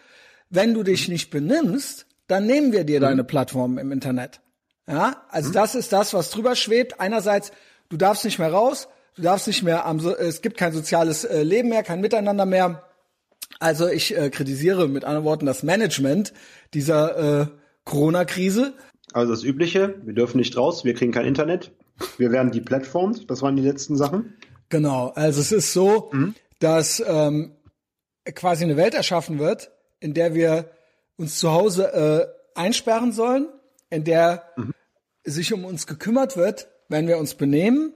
wenn 0.50 0.74
du 0.74 0.82
dich 0.84 1.10
nicht 1.10 1.30
benimmst, 1.30 2.06
dann 2.28 2.46
nehmen 2.46 2.72
wir 2.72 2.86
dir 2.86 3.02
deine 3.02 3.26
Plattform 3.26 3.78
im 3.78 3.92
Internet. 3.92 4.40
Ja, 4.88 5.24
also 5.30 5.52
das 5.52 5.76
ist 5.76 5.92
das, 5.92 6.14
was 6.14 6.30
drüber 6.30 6.56
schwebt. 6.56 7.02
Einerseits, 7.02 7.52
du 7.90 7.98
darfst 7.98 8.24
nicht 8.24 8.40
mehr 8.40 8.52
raus, 8.54 8.88
du 9.16 9.22
darfst 9.22 9.48
nicht 9.48 9.64
mehr 9.64 9.86
am, 9.86 10.00
so- 10.00 10.16
es 10.16 10.42
gibt 10.42 10.58
kein 10.58 10.74
soziales 10.74 11.24
äh, 11.24 11.44
Leben 11.44 11.70
mehr, 11.70 11.84
kein 11.84 12.02
Miteinander 12.02 12.46
mehr. 12.46 12.84
Also 13.60 13.88
ich 13.88 14.16
äh, 14.18 14.30
kritisiere 14.30 14.88
mit 14.88 15.06
anderen 15.06 15.26
Worten 15.26 15.46
das 15.46 15.64
Management 15.64 16.34
dieser 16.74 17.42
äh, 17.42 17.48
Corona-Krise. 17.86 18.74
Also 19.14 19.32
das 19.32 19.44
Übliche, 19.44 19.96
wir 20.04 20.14
dürfen 20.14 20.38
nicht 20.38 20.58
raus, 20.58 20.84
wir 20.84 20.94
kriegen 20.94 21.12
kein 21.12 21.26
Internet. 21.26 21.72
Wir 22.18 22.32
werden 22.32 22.52
deplattformt, 22.52 23.30
das 23.30 23.42
waren 23.42 23.56
die 23.56 23.62
letzten 23.64 23.96
Sachen. 23.96 24.36
Genau, 24.70 25.10
also 25.16 25.40
es 25.40 25.52
ist 25.54 25.72
so, 25.72 26.12
dass 26.60 27.02
ähm, 27.06 27.56
quasi 28.34 28.66
eine 28.66 28.76
Welt 28.76 28.94
erschaffen 28.96 29.40
wird, 29.40 29.72
in 30.02 30.14
der 30.14 30.34
wir 30.34 30.72
uns 31.16 31.40
zu 31.40 31.54
Hause 31.54 31.94
äh, 31.94 32.60
einsperren 32.60 33.14
sollen, 33.14 33.48
in 33.90 34.04
der 34.04 34.44
sich 35.24 35.54
um 35.54 35.64
uns 35.64 35.88
gekümmert 35.88 36.36
wird, 36.36 36.68
wenn 36.90 37.08
wir 37.08 37.18
uns 37.20 37.36
benehmen 37.36 37.94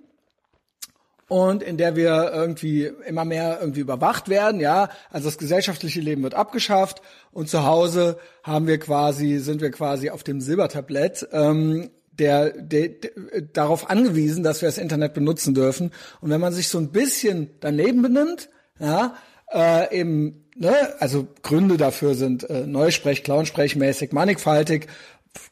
und 1.30 1.64
in 1.64 1.78
der 1.78 1.96
wir 1.96 2.32
irgendwie 2.34 2.92
immer 3.06 3.24
mehr 3.24 3.60
irgendwie 3.62 3.80
überwacht 3.80 4.28
werden, 4.28 4.60
ja. 4.60 4.90
Also 5.12 5.30
das 5.30 5.38
gesellschaftliche 5.38 6.02
Leben 6.02 6.24
wird 6.24 6.34
abgeschafft 6.34 7.02
und 7.32 7.48
zu 7.48 7.66
Hause 7.66 8.18
haben 8.44 8.68
wir 8.68 8.80
quasi, 8.80 9.38
sind 9.38 9.62
wir 9.62 9.72
quasi 9.72 10.10
auf 10.10 10.24
dem 10.24 10.42
Silbertablett, 10.42 11.30
ähm, 11.32 11.92
der, 12.12 12.50
der, 12.50 12.90
der 12.90 13.12
darauf 13.54 13.90
angewiesen, 13.90 14.44
dass 14.44 14.62
wir 14.62 14.68
das 14.68 14.78
Internet 14.78 15.14
benutzen 15.14 15.54
dürfen. 15.54 15.92
Und 16.20 16.32
wenn 16.32 16.42
man 16.42 16.52
sich 16.52 16.68
so 16.68 16.78
ein 16.78 16.92
bisschen 16.92 17.52
daneben 17.62 18.02
benimmt, 18.02 18.50
ja, 18.80 19.16
äh, 19.52 19.98
eben, 19.98 20.50
ne, 20.56 20.74
also 21.00 21.28
Gründe 21.44 21.78
dafür 21.78 22.16
sind 22.16 22.50
äh, 22.50 22.66
Neusprech, 22.66 23.24
Clownsprechmäßig, 23.24 24.12
mannigfaltig. 24.12 24.88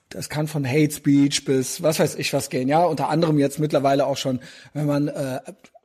Das 0.09 0.29
kann 0.29 0.47
von 0.47 0.65
Hate 0.67 0.91
Speech 0.91 1.45
bis 1.45 1.83
was 1.83 1.99
weiß 1.99 2.15
ich 2.15 2.33
was 2.33 2.49
gehen, 2.49 2.67
ja. 2.67 2.83
Unter 2.85 3.09
anderem 3.09 3.37
jetzt 3.37 3.59
mittlerweile 3.59 4.05
auch 4.07 4.17
schon, 4.17 4.39
wenn 4.73 4.85
man 4.85 5.07
äh, 5.07 5.39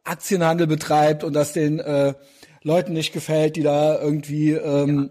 Aktienhandel 0.04 0.66
betreibt 0.66 1.24
und 1.24 1.32
das 1.34 1.52
den 1.52 1.78
äh, 1.80 2.14
Leuten 2.62 2.92
nicht 2.92 3.12
gefällt, 3.12 3.56
die 3.56 3.62
da 3.62 4.00
irgendwie 4.00 4.52
ähm, 4.52 5.10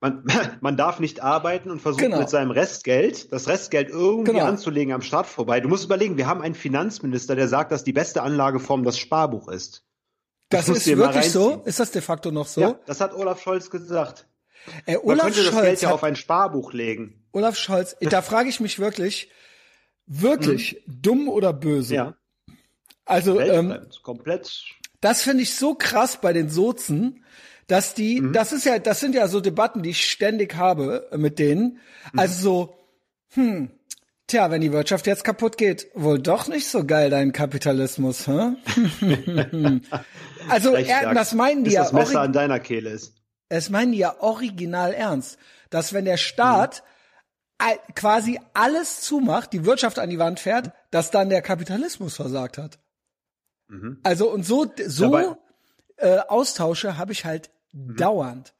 Man, 0.00 0.24
man 0.60 0.76
darf 0.76 1.00
nicht 1.00 1.22
arbeiten 1.22 1.70
und 1.70 1.80
versucht 1.80 2.02
Genau. 2.02 2.18
mit 2.18 2.28
seinem 2.30 2.50
Restgeld, 2.50 3.32
das 3.32 3.48
Restgeld 3.48 3.88
irgendwie 3.90 4.32
Genau. 4.32 4.44
anzulegen 4.46 4.92
am 4.92 5.02
Start 5.02 5.26
vorbei. 5.26 5.60
Du 5.60 5.68
musst 5.68 5.84
überlegen, 5.84 6.16
wir 6.16 6.26
haben 6.26 6.42
einen 6.42 6.54
Finanzminister, 6.54 7.36
der 7.36 7.48
sagt, 7.48 7.72
dass 7.72 7.84
die 7.84 7.92
beste 7.92 8.22
Anlageform 8.22 8.84
das 8.84 8.98
Sparbuch 8.98 9.48
ist. 9.48 9.84
das 10.50 10.68
musst 10.68 10.86
ist 10.86 10.96
wirklich 10.96 11.30
so. 11.30 11.62
Ist 11.64 11.80
das 11.80 11.90
de 11.92 12.02
facto 12.02 12.30
noch 12.30 12.46
so? 12.46 12.60
Ja, 12.60 12.80
das 12.86 13.00
hat 13.00 13.14
Olaf 13.14 13.40
Scholz 13.40 13.70
gesagt. 13.70 14.26
Man 14.86 14.96
Olaf 14.98 15.26
könnte 15.26 15.44
das 15.44 15.52
Scholz 15.52 15.64
Geld 15.64 15.82
ja 15.82 15.90
auf 15.92 16.02
ein 16.04 16.16
Sparbuch 16.16 16.72
legen. 16.72 17.25
Olaf 17.36 17.58
Scholz, 17.58 17.94
da 18.00 18.22
frage 18.22 18.48
ich 18.48 18.60
mich 18.60 18.78
wirklich, 18.78 19.30
wirklich 20.06 20.82
mhm. 20.86 21.02
dumm 21.02 21.28
oder 21.28 21.52
böse. 21.52 21.94
Ja. 21.94 22.16
Also 23.04 23.38
ähm, 23.38 23.86
komplett. 24.02 24.64
Das 25.02 25.20
finde 25.20 25.42
ich 25.42 25.54
so 25.54 25.74
krass 25.74 26.18
bei 26.22 26.32
den 26.32 26.48
Sozen, 26.48 27.24
dass 27.66 27.92
die, 27.92 28.22
mhm. 28.22 28.32
das 28.32 28.52
ist 28.52 28.64
ja, 28.64 28.78
das 28.78 29.00
sind 29.00 29.14
ja 29.14 29.28
so 29.28 29.40
Debatten, 29.40 29.82
die 29.82 29.90
ich 29.90 30.10
ständig 30.10 30.56
habe 30.56 31.08
mit 31.14 31.38
denen. 31.38 31.78
Mhm. 32.12 32.18
Also 32.18 32.42
so, 32.42 32.78
hm, 33.34 33.70
tja, 34.26 34.50
wenn 34.50 34.62
die 34.62 34.72
Wirtschaft 34.72 35.06
jetzt 35.06 35.22
kaputt 35.22 35.58
geht, 35.58 35.88
wohl 35.94 36.18
doch 36.18 36.48
nicht 36.48 36.68
so 36.68 36.86
geil 36.86 37.10
dein 37.10 37.32
Kapitalismus, 37.32 38.26
hä? 38.26 38.54
also 40.48 40.74
er, 40.74 41.12
das 41.12 41.34
meinen 41.34 41.64
die 41.64 41.72
ja. 41.72 41.82
Das 41.82 41.92
Messer 41.92 42.22
an 42.22 42.32
deiner 42.32 42.60
Kehle 42.60 42.88
ist. 42.88 43.12
Es 43.50 43.68
meinen 43.68 43.92
die 43.92 43.98
ja 43.98 44.20
original 44.20 44.94
ernst, 44.94 45.38
dass 45.68 45.92
wenn 45.92 46.06
der 46.06 46.16
Staat 46.16 46.82
mhm. 46.82 46.95
Quasi 47.94 48.40
alles 48.54 49.00
zumacht, 49.00 49.52
die 49.52 49.64
Wirtschaft 49.64 49.98
an 49.98 50.10
die 50.10 50.18
Wand 50.18 50.40
fährt, 50.40 50.72
dass 50.90 51.10
dann 51.10 51.28
der 51.28 51.42
Kapitalismus 51.42 52.16
versagt 52.16 52.58
hat. 52.58 52.78
Mhm. 53.68 53.98
Also 54.02 54.30
und 54.30 54.44
so 54.44 54.70
so 54.86 55.36
äh, 55.96 56.18
Austausche 56.28 56.98
habe 56.98 57.12
ich 57.12 57.24
halt 57.24 57.50
mhm. 57.72 57.96
dauernd. 57.96 58.54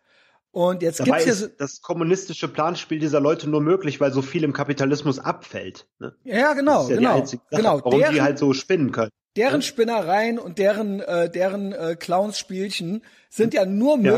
Und 0.50 0.80
jetzt 0.80 1.00
Dabei 1.00 1.22
gibt's 1.22 1.42
ist 1.42 1.60
das 1.60 1.82
kommunistische 1.82 2.48
Planspiel 2.48 2.98
dieser 2.98 3.20
Leute 3.20 3.48
nur 3.48 3.60
möglich, 3.60 4.00
weil 4.00 4.10
so 4.10 4.22
viel 4.22 4.42
im 4.42 4.54
Kapitalismus 4.54 5.18
abfällt. 5.18 5.86
Ne? 5.98 6.14
Ja, 6.24 6.54
genau, 6.54 6.88
ja 6.88 6.96
genau, 6.96 7.26
Sache, 7.26 7.40
genau. 7.50 7.80
Warum 7.84 8.00
deren, 8.00 8.14
die 8.14 8.22
halt 8.22 8.38
so 8.38 8.54
spinnen 8.54 8.90
können. 8.90 9.10
Deren 9.36 9.56
ne? 9.56 9.62
Spinnereien 9.62 10.38
und 10.38 10.58
deren 10.58 11.00
äh, 11.00 11.28
deren 11.28 11.72
äh, 11.72 11.94
Clownsspielchen 11.96 13.02
sind 13.28 13.52
ja 13.52 13.66
nur 13.66 13.98
ja. 13.98 14.14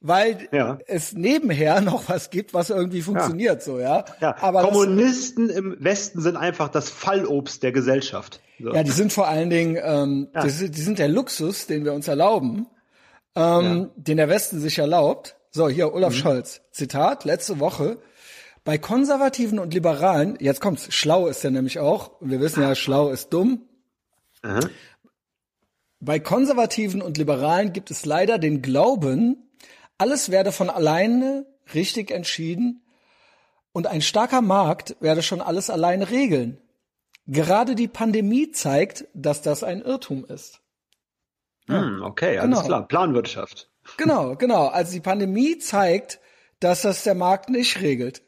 Weil 0.00 0.48
ja. 0.52 0.78
es 0.86 1.12
nebenher 1.12 1.80
noch 1.80 2.08
was 2.08 2.30
gibt, 2.30 2.54
was 2.54 2.70
irgendwie 2.70 3.02
funktioniert, 3.02 3.60
ja. 3.60 3.60
so 3.60 3.78
ja. 3.78 4.04
ja. 4.20 4.36
Aber 4.40 4.62
Kommunisten 4.62 5.48
das, 5.48 5.56
im 5.56 5.76
Westen 5.78 6.20
sind 6.20 6.36
einfach 6.36 6.68
das 6.68 6.90
Fallobst 6.90 7.62
der 7.62 7.72
Gesellschaft. 7.72 8.40
So. 8.58 8.72
Ja, 8.72 8.82
die 8.82 8.90
sind 8.90 9.12
vor 9.12 9.28
allen 9.28 9.50
Dingen, 9.50 9.78
ähm, 9.82 10.28
ja. 10.34 10.44
die, 10.44 10.70
die, 10.70 10.80
sind 10.80 10.98
der 10.98 11.08
Luxus, 11.08 11.66
den 11.66 11.84
wir 11.84 11.92
uns 11.92 12.08
erlauben, 12.08 12.66
ähm, 13.34 13.90
den 13.96 14.16
der 14.16 14.28
Westen 14.28 14.60
sich 14.60 14.78
erlaubt. 14.78 15.36
So, 15.50 15.68
hier 15.68 15.92
Olaf 15.92 16.12
mhm. 16.14 16.18
Scholz, 16.18 16.60
Zitat, 16.70 17.24
letzte 17.24 17.58
Woche. 17.58 17.98
Bei 18.62 18.76
Konservativen 18.78 19.58
und 19.58 19.72
Liberalen, 19.72 20.36
jetzt 20.38 20.60
kommt's, 20.60 20.92
schlau 20.94 21.26
ist 21.26 21.42
er 21.44 21.50
nämlich 21.50 21.78
auch, 21.78 22.12
wir 22.20 22.40
wissen 22.40 22.62
ja, 22.62 22.74
schlau 22.74 23.10
ist 23.10 23.30
dumm. 23.30 23.62
Mhm. 24.42 24.68
Bei 25.98 26.18
Konservativen 26.18 27.02
und 27.02 27.18
Liberalen 27.18 27.72
gibt 27.72 27.90
es 27.90 28.06
leider 28.06 28.38
den 28.38 28.62
Glauben, 28.62 29.49
alles 30.00 30.30
werde 30.30 30.50
von 30.50 30.70
alleine 30.70 31.46
richtig 31.74 32.10
entschieden 32.10 32.82
und 33.72 33.86
ein 33.86 34.00
starker 34.00 34.40
Markt 34.40 34.96
werde 35.00 35.22
schon 35.22 35.40
alles 35.40 35.70
alleine 35.70 36.10
regeln. 36.10 36.58
Gerade 37.26 37.74
die 37.74 37.86
Pandemie 37.86 38.50
zeigt, 38.50 39.04
dass 39.14 39.42
das 39.42 39.62
ein 39.62 39.82
Irrtum 39.82 40.24
ist. 40.24 40.62
Hm, 41.66 42.02
okay, 42.02 42.38
alles 42.38 42.58
genau. 42.58 42.66
klar. 42.66 42.88
Planwirtschaft. 42.88 43.70
Genau, 43.98 44.36
genau. 44.36 44.68
Also 44.68 44.92
die 44.92 45.00
Pandemie 45.00 45.58
zeigt, 45.58 46.18
dass 46.60 46.82
das 46.82 47.04
der 47.04 47.14
Markt 47.14 47.50
nicht 47.50 47.80
regelt. 47.80 48.22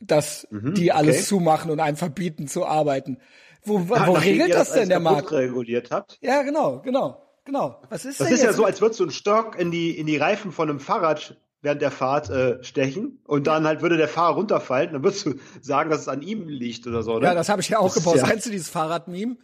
Dass 0.00 0.46
mhm, 0.50 0.74
die 0.74 0.92
alles 0.92 1.16
okay. 1.16 1.24
zumachen 1.24 1.70
und 1.70 1.80
einem 1.80 1.96
verbieten 1.96 2.48
zu 2.48 2.66
arbeiten. 2.66 3.18
Wo, 3.64 3.78
ja, 3.78 4.06
wo 4.06 4.12
regelt 4.12 4.52
das, 4.52 4.68
das 4.68 4.74
denn 4.74 4.90
der 4.90 5.00
Markt? 5.00 5.32
reguliert 5.32 5.90
habt? 5.90 6.18
Ja, 6.20 6.42
genau, 6.42 6.80
genau. 6.80 7.23
Genau. 7.44 7.80
Was 7.90 8.04
ist 8.04 8.20
das 8.20 8.30
ist 8.30 8.42
ja 8.42 8.52
so, 8.52 8.64
als 8.64 8.80
würdest 8.80 9.00
du 9.00 9.04
einen 9.04 9.12
Stock 9.12 9.58
in 9.58 9.70
die, 9.70 9.90
in 9.98 10.06
die 10.06 10.16
Reifen 10.16 10.52
von 10.52 10.70
einem 10.70 10.80
Fahrrad 10.80 11.36
während 11.60 11.80
der 11.80 11.90
Fahrt 11.90 12.28
äh, 12.30 12.62
stechen 12.62 13.20
und 13.24 13.46
dann 13.46 13.66
halt 13.66 13.80
würde 13.80 13.96
der 13.96 14.08
Fahrer 14.08 14.34
runterfallen, 14.34 14.92
dann 14.92 15.02
würdest 15.02 15.24
du 15.26 15.34
sagen, 15.62 15.90
dass 15.90 16.02
es 16.02 16.08
an 16.08 16.20
ihm 16.20 16.46
liegt 16.46 16.86
oder 16.86 17.02
so, 17.02 17.14
oder? 17.14 17.28
Ja, 17.28 17.34
das 17.34 17.48
habe 17.48 17.62
ich 17.62 17.70
ja 17.70 17.78
auch 17.78 17.92
gepostet. 17.94 18.22
Ja 18.22 18.28
Kennst 18.28 18.46
du 18.46 18.50
dieses 18.50 18.68
Fahrrad-Meme? 18.68 19.36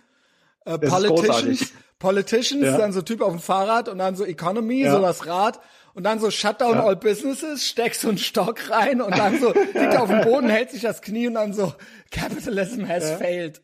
Äh, 0.67 0.79
Politicians, 0.79 1.73
Politicians, 1.99 2.65
ja. 2.65 2.77
dann 2.77 2.93
so 2.93 3.01
Typ 3.01 3.23
auf 3.23 3.33
dem 3.33 3.41
Fahrrad 3.41 3.89
und 3.89 3.99
dann 3.99 4.17
so 4.17 4.25
Economy, 4.25 4.83
ja. 4.83 4.93
so 4.93 5.01
das 5.01 5.27
Rad 5.27 5.61
und 5.95 6.05
dann 6.05 6.21
so 6.21 6.31
Shutdown 6.31 6.75
ja. 6.75 6.85
all 6.85 6.97
Businesses, 6.97 7.67
steckst 7.67 8.03
so 8.03 8.09
einen 8.09 8.19
Stock 8.19 8.71
rein 8.71 9.01
und 9.01 9.17
dann 9.17 9.41
so 9.41 9.53
liegt 9.75 9.97
auf 9.97 10.11
dem 10.11 10.21
Boden, 10.21 10.49
hält 10.51 10.71
sich 10.71 10.83
das 10.83 11.01
Knie 11.01 11.29
und 11.29 11.35
dann 11.35 11.55
so 11.55 11.73
Capitalism 12.11 12.87
has 12.87 13.11
failed. 13.13 13.63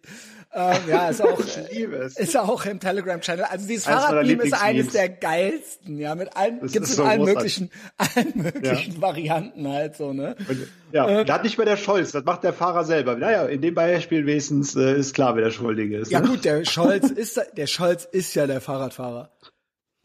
Ähm, 0.59 0.89
ja, 0.89 1.11
ist 1.11 1.21
auch, 1.21 1.39
ist 1.39 2.37
auch 2.39 2.65
im 2.65 2.81
Telegram-Channel. 2.81 3.45
Also 3.45 3.69
dieses 3.69 3.85
Fahrradmeme 3.85 4.43
ist 4.43 4.55
eines 4.55 4.89
der 4.89 5.11
geilsten, 5.11 5.99
ja, 5.99 6.15
mit 6.15 6.35
allen, 6.35 6.61
das 6.61 6.73
gibt's 6.73 6.91
in 6.91 6.97
so 6.97 7.05
allen 7.05 7.25
möglichen, 7.25 7.71
allen 7.99 8.33
möglichen 8.35 8.95
ja. 8.95 9.01
Varianten 9.03 9.69
halt 9.69 9.97
so, 9.97 10.15
ne? 10.15 10.35
Und, 10.49 10.67
ja, 10.93 11.21
äh, 11.21 11.25
da 11.27 11.35
hat 11.35 11.45
nicht 11.45 11.59
mehr 11.59 11.67
der 11.67 11.77
Scholz, 11.77 12.13
das 12.13 12.25
macht 12.25 12.43
der 12.43 12.55
Fahrer 12.55 12.85
selber. 12.85 13.17
Naja, 13.17 13.45
in 13.45 13.61
dem 13.61 13.75
Beispiel 13.75 14.25
wenigstens 14.25 14.75
äh, 14.77 14.97
ist 14.97 15.15
klar, 15.15 15.37
wer 15.37 15.45
der 15.45 15.51
Schuldige 15.51 15.99
ist. 15.99 16.11
Ja 16.11 16.21
ne? 16.21 16.29
gut, 16.29 16.47
der 16.47 16.65
Scholz 16.65 17.11
ist, 17.11 17.39
der 17.55 17.67
Scholz 17.67 18.09
ist 18.11 18.35
ja 18.35 18.47
der 18.47 18.63
Fahrradfahrer. 18.63 19.31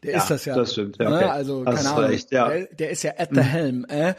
Der 0.02 0.12
ja, 0.12 0.18
ist 0.18 0.30
das 0.30 0.44
ja. 0.44 0.56
Das 0.56 0.72
stimmt, 0.72 0.98
ja. 0.98 1.08
Ne? 1.08 1.16
Okay. 1.16 1.24
Also, 1.26 1.62
keine 1.62 1.90
Ahnung. 1.90 2.04
Recht, 2.04 2.32
ja. 2.32 2.48
Der, 2.48 2.66
der, 2.66 2.90
ist 2.90 3.02
ja 3.04 3.12
at 3.18 3.28
the 3.32 3.40
helm. 3.40 3.84
Äh? 3.88 4.14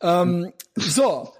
Ähm, 0.00 0.52
so. 0.74 1.32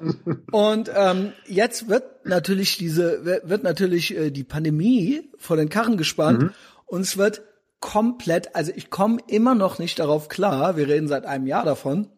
Und 0.53 0.91
ähm, 0.95 1.33
jetzt 1.47 1.89
wird 1.89 2.25
natürlich 2.25 2.77
diese, 2.79 3.25
wird 3.25 3.65
natürlich 3.65 4.17
äh, 4.17 4.31
die 4.31 4.45
Pandemie 4.45 5.29
vor 5.37 5.57
den 5.57 5.69
Karren 5.69 5.97
gespannt 5.97 6.43
mhm. 6.43 6.51
und 6.87 7.01
es 7.01 7.17
wird 7.17 7.43
komplett, 7.81 8.55
also 8.55 8.73
ich 8.75 8.91
komme 8.91 9.19
immer 9.27 9.55
noch 9.55 9.79
nicht 9.79 9.99
darauf 9.99 10.29
klar, 10.29 10.77
wir 10.77 10.89
reden 10.89 11.09
seit 11.09 11.27
einem 11.27 11.47
Jahr 11.47 11.65
davon, 11.65 12.09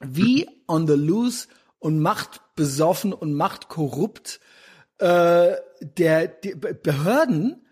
wie 0.00 0.48
on 0.68 0.86
the 0.86 0.94
loose 0.94 1.48
und 1.78 1.98
machtbesoffen 2.00 3.12
und 3.12 3.34
machtkorrupt 3.34 4.40
äh, 5.00 5.56
der 5.80 6.28
die 6.28 6.54
Behörden 6.54 7.66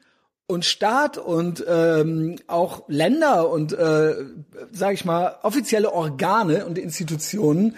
und 0.48 0.64
Staat 0.64 1.18
und 1.18 1.62
ähm, 1.68 2.36
auch 2.46 2.88
Länder 2.88 3.50
und 3.50 3.74
äh, 3.74 4.14
sage 4.72 4.94
ich 4.94 5.04
mal 5.04 5.36
offizielle 5.42 5.92
Organe 5.92 6.64
und 6.64 6.78
Institutionen 6.78 7.76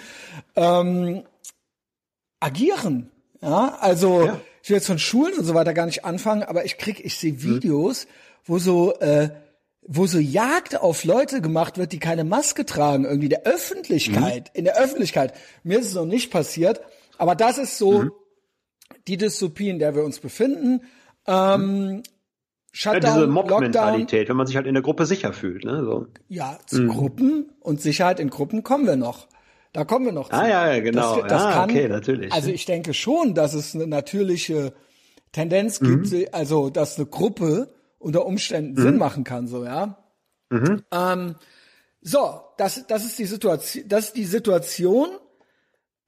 ähm, 0.54 1.24
agieren. 2.38 3.10
Ja, 3.42 3.76
also 3.80 4.24
ja. 4.24 4.40
ich 4.62 4.70
will 4.70 4.76
jetzt 4.76 4.86
von 4.86 5.00
Schulen 5.00 5.34
und 5.36 5.44
so 5.44 5.54
weiter 5.54 5.74
gar 5.74 5.86
nicht 5.86 6.04
anfangen, 6.04 6.44
aber 6.44 6.64
ich 6.64 6.78
krieg, 6.78 7.04
ich 7.04 7.16
sehe 7.16 7.42
Videos, 7.42 8.04
mhm. 8.04 8.08
wo 8.46 8.58
so 8.58 8.94
äh, 9.00 9.30
wo 9.82 10.06
so 10.06 10.18
Jagd 10.18 10.76
auf 10.80 11.02
Leute 11.02 11.40
gemacht 11.40 11.76
wird, 11.76 11.90
die 11.90 11.98
keine 11.98 12.22
Maske 12.22 12.64
tragen, 12.66 13.04
irgendwie 13.04 13.30
der 13.30 13.46
Öffentlichkeit, 13.46 14.50
mhm. 14.54 14.58
in 14.58 14.64
der 14.64 14.76
Öffentlichkeit. 14.76 15.34
Mir 15.64 15.80
ist 15.80 15.86
es 15.86 15.94
noch 15.94 16.06
nicht 16.06 16.30
passiert, 16.30 16.80
aber 17.18 17.34
das 17.34 17.58
ist 17.58 17.78
so 17.78 18.02
mhm. 18.02 18.12
die 19.08 19.16
Dystopie, 19.16 19.70
in 19.70 19.80
der 19.80 19.96
wir 19.96 20.04
uns 20.04 20.20
befinden. 20.20 20.82
Ähm, 21.26 22.04
Shutdown, 22.72 23.02
ja, 23.02 23.14
diese 23.14 23.26
Mob-Mentalität, 23.26 24.28
wenn 24.28 24.36
man 24.36 24.46
sich 24.46 24.56
halt 24.56 24.66
in 24.66 24.74
der 24.74 24.82
Gruppe 24.82 25.06
sicher 25.06 25.32
fühlt. 25.32 25.64
Ne? 25.64 25.84
So. 25.84 26.06
Ja, 26.28 26.58
zu 26.66 26.82
mhm. 26.82 26.88
Gruppen 26.88 27.52
und 27.60 27.80
Sicherheit 27.80 28.20
in 28.20 28.30
Gruppen 28.30 28.62
kommen 28.62 28.86
wir 28.86 28.96
noch. 28.96 29.26
Da 29.72 29.84
kommen 29.84 30.06
wir 30.06 30.12
noch 30.12 30.30
ah, 30.30 30.36
zu. 30.36 30.42
Ah 30.42 30.48
ja, 30.48 30.72
ja 30.74 30.80
genau. 30.80 31.20
Das, 31.20 31.28
das 31.28 31.42
ah, 31.42 31.52
kann, 31.52 31.70
okay, 31.70 31.88
natürlich. 31.88 32.32
Also 32.32 32.50
ich 32.50 32.64
denke 32.64 32.94
schon, 32.94 33.34
dass 33.34 33.54
es 33.54 33.74
eine 33.74 33.86
natürliche 33.86 34.72
Tendenz 35.32 35.80
gibt, 35.80 36.12
mhm. 36.12 36.26
also 36.32 36.70
dass 36.70 36.96
eine 36.96 37.06
Gruppe 37.06 37.72
unter 37.98 38.26
Umständen 38.26 38.80
mhm. 38.80 38.82
Sinn 38.82 38.98
machen 38.98 39.24
kann, 39.24 39.46
so 39.46 39.64
ja. 39.64 39.98
Mhm. 40.50 40.82
Ähm, 40.90 41.36
so, 42.02 42.40
das, 42.56 42.86
das 42.86 43.04
ist 43.04 43.18
die 43.18 43.26
Situation, 43.26 43.84
das 43.88 44.06
ist 44.06 44.16
die 44.16 44.24
Situation 44.24 45.08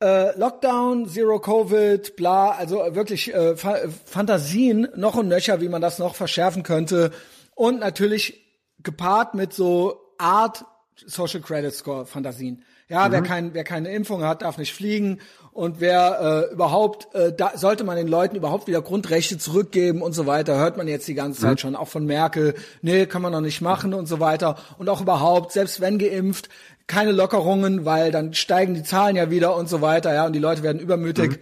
äh, 0.03 0.39
Lockdown, 0.39 1.09
Zero 1.09 1.39
Covid, 1.39 2.17
bla, 2.17 2.51
also 2.51 2.79
wirklich 2.95 3.33
äh, 3.33 3.57
Fa 3.57 3.77
Fantasien 4.05 4.89
noch 4.97 5.15
und 5.15 5.29
nöcher, 5.29 5.61
wie 5.61 5.69
man 5.69 5.81
das 5.81 5.99
noch 5.99 6.15
verschärfen 6.15 6.65
könnte. 6.65 7.13
Und 7.55 7.81
natürlich 7.81 8.43
gepaart 8.83 9.35
mit 9.35 9.53
so 9.53 10.01
Art 10.19 10.65
Social 11.07 11.41
Credit 11.41 11.73
Score 11.73 12.07
Fantasien. 12.07 12.65
Ja, 12.89 13.09
mhm. 13.09 13.13
wer, 13.13 13.23
kein, 13.23 13.55
wer 13.55 13.65
keine 13.65 13.91
Impfung 13.93 14.23
hat, 14.23 14.43
darf 14.43 14.59
nicht 14.59 14.75
fliegen. 14.75 15.21
Und 15.53 15.81
wer 15.81 16.49
äh, 16.51 16.53
überhaupt, 16.53 17.15
äh, 17.15 17.33
da 17.33 17.57
sollte 17.57 17.85
man 17.85 17.97
den 17.97 18.09
Leuten 18.09 18.37
überhaupt 18.37 18.67
wieder 18.67 18.81
Grundrechte 18.81 19.39
zurückgeben 19.39 20.03
und 20.03 20.15
so 20.15 20.27
weiter, 20.27 20.57
hört 20.57 20.77
man 20.77 20.89
jetzt 20.89 21.07
die 21.09 21.15
ganze 21.15 21.41
Zeit 21.41 21.53
mhm. 21.53 21.59
schon, 21.59 21.77
auch 21.77 21.89
von 21.89 22.07
Merkel, 22.07 22.55
nee, 22.81 23.07
kann 23.07 23.23
man 23.23 23.33
noch 23.33 23.41
nicht 23.41 23.61
machen 23.61 23.95
und 23.95 24.07
so 24.07 24.19
weiter. 24.19 24.57
Und 24.79 24.89
auch 24.89 25.01
überhaupt, 25.01 25.53
selbst 25.53 25.81
wenn 25.81 25.99
geimpft, 25.99 26.49
keine 26.93 27.13
Lockerungen, 27.13 27.87
weil 27.87 28.11
dann 28.11 28.35
steigen 28.35 28.75
die 28.75 28.83
Zahlen 28.83 29.17
ja 29.17 29.31
wieder 29.31 29.57
und 29.57 29.67
so 29.67 29.81
weiter, 29.81 30.13
ja, 30.13 30.27
und 30.27 30.35
die 30.35 30.39
Leute 30.39 30.63
werden 30.63 30.79
übermütig. 30.79 31.31
Mhm. 31.31 31.39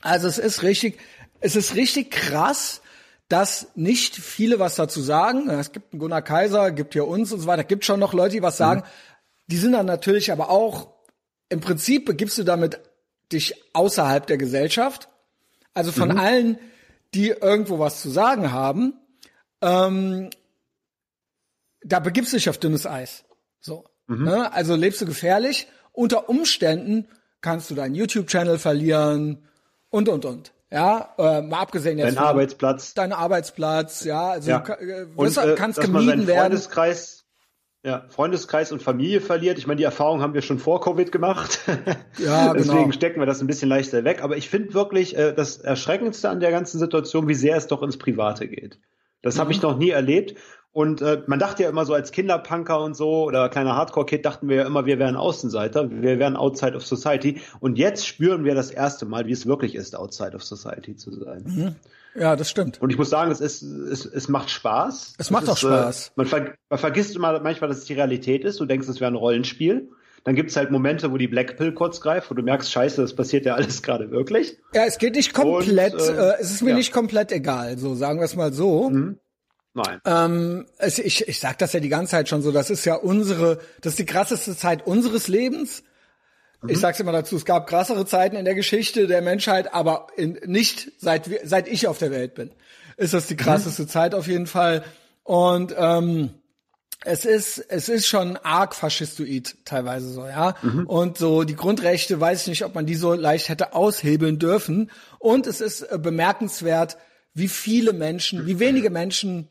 Also 0.00 0.28
es 0.28 0.38
ist 0.38 0.62
richtig, 0.62 0.98
es 1.40 1.56
ist 1.56 1.74
richtig 1.74 2.10
krass, 2.10 2.80
dass 3.28 3.68
nicht 3.74 4.16
viele 4.16 4.58
was 4.58 4.74
dazu 4.76 5.02
sagen. 5.02 5.50
Es 5.50 5.72
gibt 5.72 5.92
einen 5.92 6.00
Gunnar 6.00 6.22
Kaiser, 6.22 6.70
gibt 6.70 6.94
hier 6.94 7.06
uns 7.06 7.32
und 7.32 7.40
so 7.40 7.46
weiter, 7.46 7.64
gibt 7.64 7.84
schon 7.84 8.00
noch 8.00 8.14
Leute, 8.14 8.36
die 8.36 8.42
was 8.42 8.56
sagen. 8.56 8.80
Mhm. 8.80 8.84
Die 9.48 9.56
sind 9.58 9.72
dann 9.72 9.84
natürlich 9.84 10.32
aber 10.32 10.48
auch, 10.48 10.88
im 11.50 11.60
Prinzip 11.60 12.06
begibst 12.06 12.38
du 12.38 12.42
damit 12.42 12.80
dich 13.30 13.62
außerhalb 13.74 14.26
der 14.26 14.38
Gesellschaft. 14.38 15.08
Also 15.74 15.92
von 15.92 16.12
mhm. 16.12 16.18
allen, 16.18 16.58
die 17.12 17.28
irgendwo 17.28 17.78
was 17.78 18.00
zu 18.00 18.08
sagen 18.08 18.52
haben, 18.52 18.94
ähm, 19.60 20.30
da 21.84 22.00
begibst 22.00 22.32
du 22.32 22.38
dich 22.38 22.48
auf 22.48 22.56
dünnes 22.56 22.86
Eis. 22.86 23.24
So. 23.60 23.84
Mhm. 24.18 24.24
Ne? 24.24 24.52
Also 24.52 24.74
lebst 24.76 25.00
du 25.00 25.06
gefährlich. 25.06 25.68
Unter 25.92 26.28
Umständen 26.28 27.06
kannst 27.40 27.70
du 27.70 27.74
deinen 27.74 27.94
YouTube-Channel 27.94 28.58
verlieren 28.58 29.48
und, 29.90 30.08
und, 30.08 30.24
und. 30.24 30.52
Ja, 30.70 31.14
äh, 31.18 31.42
mal 31.42 31.60
abgesehen 31.60 31.98
jetzt 31.98 32.06
Dein 32.08 32.14
von 32.14 32.24
Arbeitsplatz. 32.24 32.94
dein 32.94 33.12
Arbeitsplatz, 33.12 34.04
ja, 34.04 34.30
also 34.30 34.50
Ja. 34.50 34.60
du 34.60 34.72
äh, 34.72 35.06
Und 35.16 35.26
wirst, 35.26 35.36
äh, 35.36 35.54
kannst 35.54 35.80
gemieden 35.82 36.26
werden. 36.26 36.38
Freundeskreis, 36.40 37.24
ja, 37.84 38.06
Freundeskreis 38.08 38.72
und 38.72 38.82
Familie 38.82 39.20
verliert. 39.20 39.58
Ich 39.58 39.66
meine, 39.66 39.76
die 39.76 39.84
Erfahrung 39.84 40.22
haben 40.22 40.32
wir 40.32 40.40
schon 40.40 40.58
vor 40.58 40.80
Covid 40.80 41.12
gemacht. 41.12 41.60
Ja, 42.18 42.52
genau. 42.52 42.54
Deswegen 42.54 42.92
stecken 42.94 43.20
wir 43.20 43.26
das 43.26 43.40
ein 43.42 43.46
bisschen 43.46 43.68
leichter 43.68 44.04
weg. 44.04 44.22
Aber 44.22 44.36
ich 44.38 44.48
finde 44.48 44.72
wirklich 44.72 45.14
äh, 45.16 45.34
das 45.34 45.58
Erschreckendste 45.58 46.30
an 46.30 46.40
der 46.40 46.50
ganzen 46.52 46.78
Situation, 46.78 47.28
wie 47.28 47.34
sehr 47.34 47.56
es 47.56 47.66
doch 47.66 47.82
ins 47.82 47.98
Private 47.98 48.48
geht. 48.48 48.78
Das 49.20 49.38
habe 49.38 49.48
Mhm. 49.48 49.52
ich 49.52 49.62
noch 49.62 49.76
nie 49.76 49.90
erlebt. 49.90 50.38
Und 50.72 51.02
äh, 51.02 51.22
man 51.26 51.38
dachte 51.38 51.62
ja 51.62 51.68
immer 51.68 51.84
so 51.84 51.92
als 51.92 52.12
Kinderpunker 52.12 52.80
und 52.80 52.94
so 52.94 53.24
oder 53.24 53.50
kleiner 53.50 53.76
Hardcore-Kid 53.76 54.24
dachten 54.24 54.48
wir 54.48 54.56
ja 54.56 54.66
immer, 54.66 54.86
wir 54.86 54.98
wären 54.98 55.16
Außenseiter, 55.16 55.90
wir 55.90 56.18
wären 56.18 56.34
outside 56.34 56.74
of 56.74 56.84
society. 56.84 57.42
Und 57.60 57.76
jetzt 57.76 58.06
spüren 58.06 58.44
wir 58.44 58.54
das 58.54 58.70
erste 58.70 59.04
Mal, 59.04 59.26
wie 59.26 59.32
es 59.32 59.46
wirklich 59.46 59.74
ist, 59.74 59.94
outside 59.94 60.34
of 60.34 60.42
society 60.42 60.96
zu 60.96 61.12
sein. 61.12 61.76
Ja, 62.14 62.36
das 62.36 62.48
stimmt. 62.50 62.80
Und 62.80 62.90
ich 62.90 62.96
muss 62.96 63.10
sagen, 63.10 63.30
es 63.30 63.40
ist, 63.40 63.62
es, 63.62 64.06
es 64.06 64.28
macht 64.28 64.50
Spaß. 64.50 65.14
Es 65.18 65.30
macht 65.30 65.44
ist, 65.44 65.50
auch 65.50 65.56
Spaß. 65.58 66.08
Äh, 66.08 66.10
man, 66.16 66.26
ver 66.26 66.54
man 66.70 66.78
vergisst 66.78 67.16
immer 67.16 67.38
manchmal, 67.40 67.68
dass 67.68 67.78
es 67.78 67.84
die 67.84 67.94
Realität 67.94 68.44
ist. 68.44 68.58
Du 68.58 68.64
denkst, 68.64 68.88
es 68.88 69.00
wäre 69.00 69.10
ein 69.10 69.16
Rollenspiel. 69.16 69.90
Dann 70.24 70.36
gibt's 70.36 70.56
halt 70.56 70.70
Momente, 70.70 71.10
wo 71.10 71.16
die 71.16 71.26
Black 71.26 71.56
Pill 71.56 71.72
kurz 71.72 72.00
greift, 72.00 72.30
wo 72.30 72.34
du 72.34 72.42
merkst, 72.42 72.70
scheiße, 72.70 73.02
das 73.02 73.14
passiert 73.14 73.44
ja 73.44 73.54
alles 73.54 73.82
gerade 73.82 74.10
wirklich. 74.10 74.56
Ja, 74.72 74.84
es 74.86 74.98
geht 74.98 75.16
nicht 75.16 75.34
komplett, 75.34 75.94
Und, 75.94 76.00
äh, 76.00 76.30
äh, 76.30 76.34
es 76.40 76.50
ist 76.50 76.62
mir 76.62 76.70
ja. 76.70 76.76
nicht 76.76 76.92
komplett 76.92 77.32
egal, 77.32 77.78
so 77.78 77.94
sagen 77.94 78.20
wir 78.20 78.24
es 78.24 78.36
mal 78.36 78.52
so. 78.52 78.90
Nein. 79.74 80.00
Ähm, 80.04 80.66
ich, 80.80 81.26
ich 81.26 81.40
sag 81.40 81.58
das 81.58 81.72
ja 81.72 81.80
die 81.80 81.88
ganze 81.88 82.12
Zeit 82.12 82.28
schon 82.28 82.42
so, 82.42 82.52
das 82.52 82.70
ist 82.70 82.84
ja 82.84 82.94
unsere, 82.94 83.58
das 83.80 83.94
ist 83.94 83.98
die 83.98 84.06
krasseste 84.06 84.56
Zeit 84.56 84.86
unseres 84.86 85.28
Lebens. 85.28 85.82
Ich 86.68 86.78
sag's 86.78 87.00
immer 87.00 87.12
dazu, 87.12 87.36
es 87.36 87.44
gab 87.44 87.66
krassere 87.66 88.06
Zeiten 88.06 88.36
in 88.36 88.44
der 88.44 88.54
Geschichte 88.54 89.08
der 89.08 89.20
Menschheit, 89.20 89.74
aber 89.74 90.08
in, 90.16 90.38
nicht 90.46 90.92
seit, 90.98 91.28
seit 91.42 91.66
ich 91.66 91.88
auf 91.88 91.98
der 91.98 92.12
Welt 92.12 92.34
bin. 92.34 92.50
Ist 92.96 93.14
das 93.14 93.26
die 93.26 93.36
krasseste 93.36 93.86
Zeit 93.88 94.14
auf 94.14 94.28
jeden 94.28 94.46
Fall. 94.46 94.84
Und 95.24 95.74
ähm, 95.76 96.30
es 97.04 97.24
ist, 97.24 97.58
es 97.58 97.88
ist 97.88 98.06
schon 98.06 98.36
arg 98.36 98.76
faschistoid 98.76 99.56
teilweise 99.64 100.12
so, 100.12 100.24
ja. 100.24 100.54
Und 100.86 101.18
so 101.18 101.42
die 101.42 101.56
Grundrechte, 101.56 102.20
weiß 102.20 102.42
ich 102.42 102.48
nicht, 102.48 102.64
ob 102.64 102.76
man 102.76 102.86
die 102.86 102.94
so 102.94 103.14
leicht 103.14 103.48
hätte 103.48 103.74
aushebeln 103.74 104.38
dürfen. 104.38 104.90
Und 105.18 105.48
es 105.48 105.60
ist 105.60 105.82
äh, 105.82 105.98
bemerkenswert, 105.98 106.96
wie 107.34 107.48
viele 107.48 107.92
Menschen, 107.92 108.46
wie 108.46 108.60
wenige 108.60 108.90
Menschen 108.90 109.48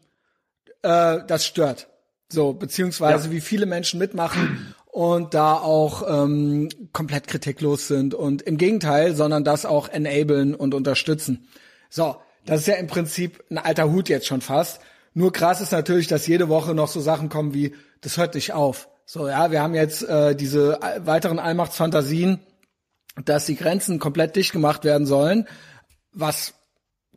äh, 0.81 1.19
das 1.27 1.45
stört. 1.45 1.87
So, 2.29 2.53
beziehungsweise 2.53 3.27
Ja. 3.27 3.33
wie 3.33 3.41
viele 3.41 3.65
Menschen 3.65 3.99
mitmachen 3.99 4.73
und 4.85 5.33
da 5.33 5.55
auch 5.55 6.23
ähm, 6.23 6.69
komplett 6.93 7.27
kritiklos 7.27 7.87
sind 7.87 8.13
und 8.13 8.41
im 8.41 8.57
Gegenteil, 8.57 9.15
sondern 9.15 9.43
das 9.43 9.65
auch 9.65 9.89
enablen 9.89 10.55
und 10.55 10.73
unterstützen. 10.73 11.47
So, 11.89 12.15
das 12.45 12.61
ist 12.61 12.67
ja 12.67 12.75
im 12.75 12.87
Prinzip 12.87 13.43
ein 13.49 13.57
alter 13.57 13.91
Hut 13.91 14.09
jetzt 14.09 14.27
schon 14.27 14.41
fast. 14.41 14.81
Nur 15.13 15.33
krass 15.33 15.59
ist 15.61 15.71
natürlich, 15.71 16.07
dass 16.07 16.25
jede 16.27 16.47
Woche 16.47 16.73
noch 16.73 16.87
so 16.87 17.01
Sachen 17.01 17.29
kommen 17.29 17.53
wie, 17.53 17.75
das 17.99 18.17
hört 18.17 18.35
nicht 18.35 18.53
auf. 18.53 18.87
So, 19.05 19.27
ja, 19.27 19.51
wir 19.51 19.61
haben 19.61 19.75
jetzt 19.75 20.03
äh, 20.03 20.35
diese 20.35 20.79
weiteren 20.99 21.37
Allmachtsfantasien, 21.37 22.39
dass 23.25 23.45
die 23.45 23.57
Grenzen 23.57 23.99
komplett 23.99 24.37
dicht 24.37 24.53
gemacht 24.53 24.85
werden 24.85 25.05
sollen, 25.05 25.47
was 26.13 26.53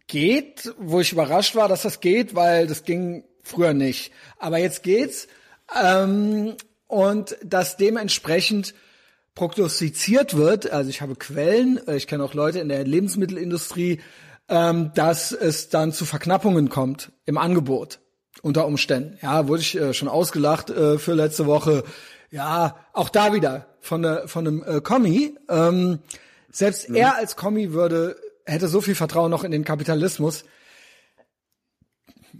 geht, 0.08 0.74
wo 0.78 1.00
ich 1.00 1.12
überrascht 1.12 1.54
war, 1.54 1.68
dass 1.68 1.82
das 1.82 2.00
geht, 2.00 2.34
weil 2.34 2.66
das 2.66 2.82
ging 2.82 3.24
früher 3.44 3.74
nicht. 3.74 4.12
Aber 4.38 4.58
jetzt 4.58 4.82
geht's. 4.82 5.28
Ähm, 5.80 6.56
und 6.86 7.36
dass 7.44 7.76
dementsprechend 7.76 8.74
prognostiziert 9.34 10.36
wird, 10.36 10.70
also 10.70 10.90
ich 10.90 11.00
habe 11.00 11.16
Quellen, 11.16 11.80
äh, 11.86 11.96
ich 11.96 12.06
kenne 12.06 12.24
auch 12.24 12.34
Leute 12.34 12.60
in 12.60 12.68
der 12.68 12.84
Lebensmittelindustrie, 12.84 14.00
ähm, 14.48 14.92
dass 14.94 15.32
es 15.32 15.68
dann 15.68 15.92
zu 15.92 16.04
Verknappungen 16.04 16.68
kommt 16.68 17.12
im 17.24 17.38
Angebot 17.38 18.00
unter 18.42 18.66
Umständen. 18.66 19.18
Ja, 19.22 19.48
wurde 19.48 19.62
ich 19.62 19.76
äh, 19.76 19.94
schon 19.94 20.08
ausgelacht 20.08 20.70
äh, 20.70 20.98
für 20.98 21.14
letzte 21.14 21.46
Woche. 21.46 21.84
Ja, 22.30 22.76
auch 22.92 23.08
da 23.08 23.32
wieder 23.32 23.66
von, 23.80 24.02
der, 24.02 24.28
von 24.28 24.46
einem 24.46 24.64
äh, 24.64 24.80
Kommi. 24.80 25.36
Ähm, 25.48 26.00
selbst 26.50 26.88
er 26.90 27.16
als 27.16 27.36
Kommi 27.36 27.72
würde, 27.72 28.16
hätte 28.44 28.68
so 28.68 28.80
viel 28.80 28.94
Vertrauen 28.94 29.30
noch 29.30 29.44
in 29.44 29.50
den 29.50 29.64
Kapitalismus. 29.64 30.44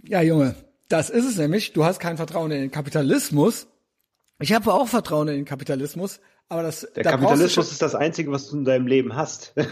Ja, 0.03 0.21
Junge, 0.21 0.55
das 0.87 1.09
ist 1.09 1.25
es 1.25 1.37
nämlich. 1.37 1.73
Du 1.73 1.85
hast 1.85 1.99
kein 1.99 2.17
Vertrauen 2.17 2.51
in 2.51 2.61
den 2.61 2.71
Kapitalismus. 2.71 3.67
Ich 4.39 4.53
habe 4.53 4.73
auch 4.73 4.87
Vertrauen 4.87 5.27
in 5.29 5.35
den 5.35 5.45
Kapitalismus, 5.45 6.19
aber 6.49 6.63
das 6.63 6.81
Der 6.95 7.03
da 7.03 7.11
Kapitalismus 7.11 7.55
brauchst 7.55 7.71
ist 7.71 7.81
das 7.81 7.95
Einzige, 7.95 8.31
was 8.31 8.49
du 8.49 8.57
in 8.57 8.65
deinem 8.65 8.87
Leben 8.87 9.15
hast. 9.15 9.53
du, 9.55 9.63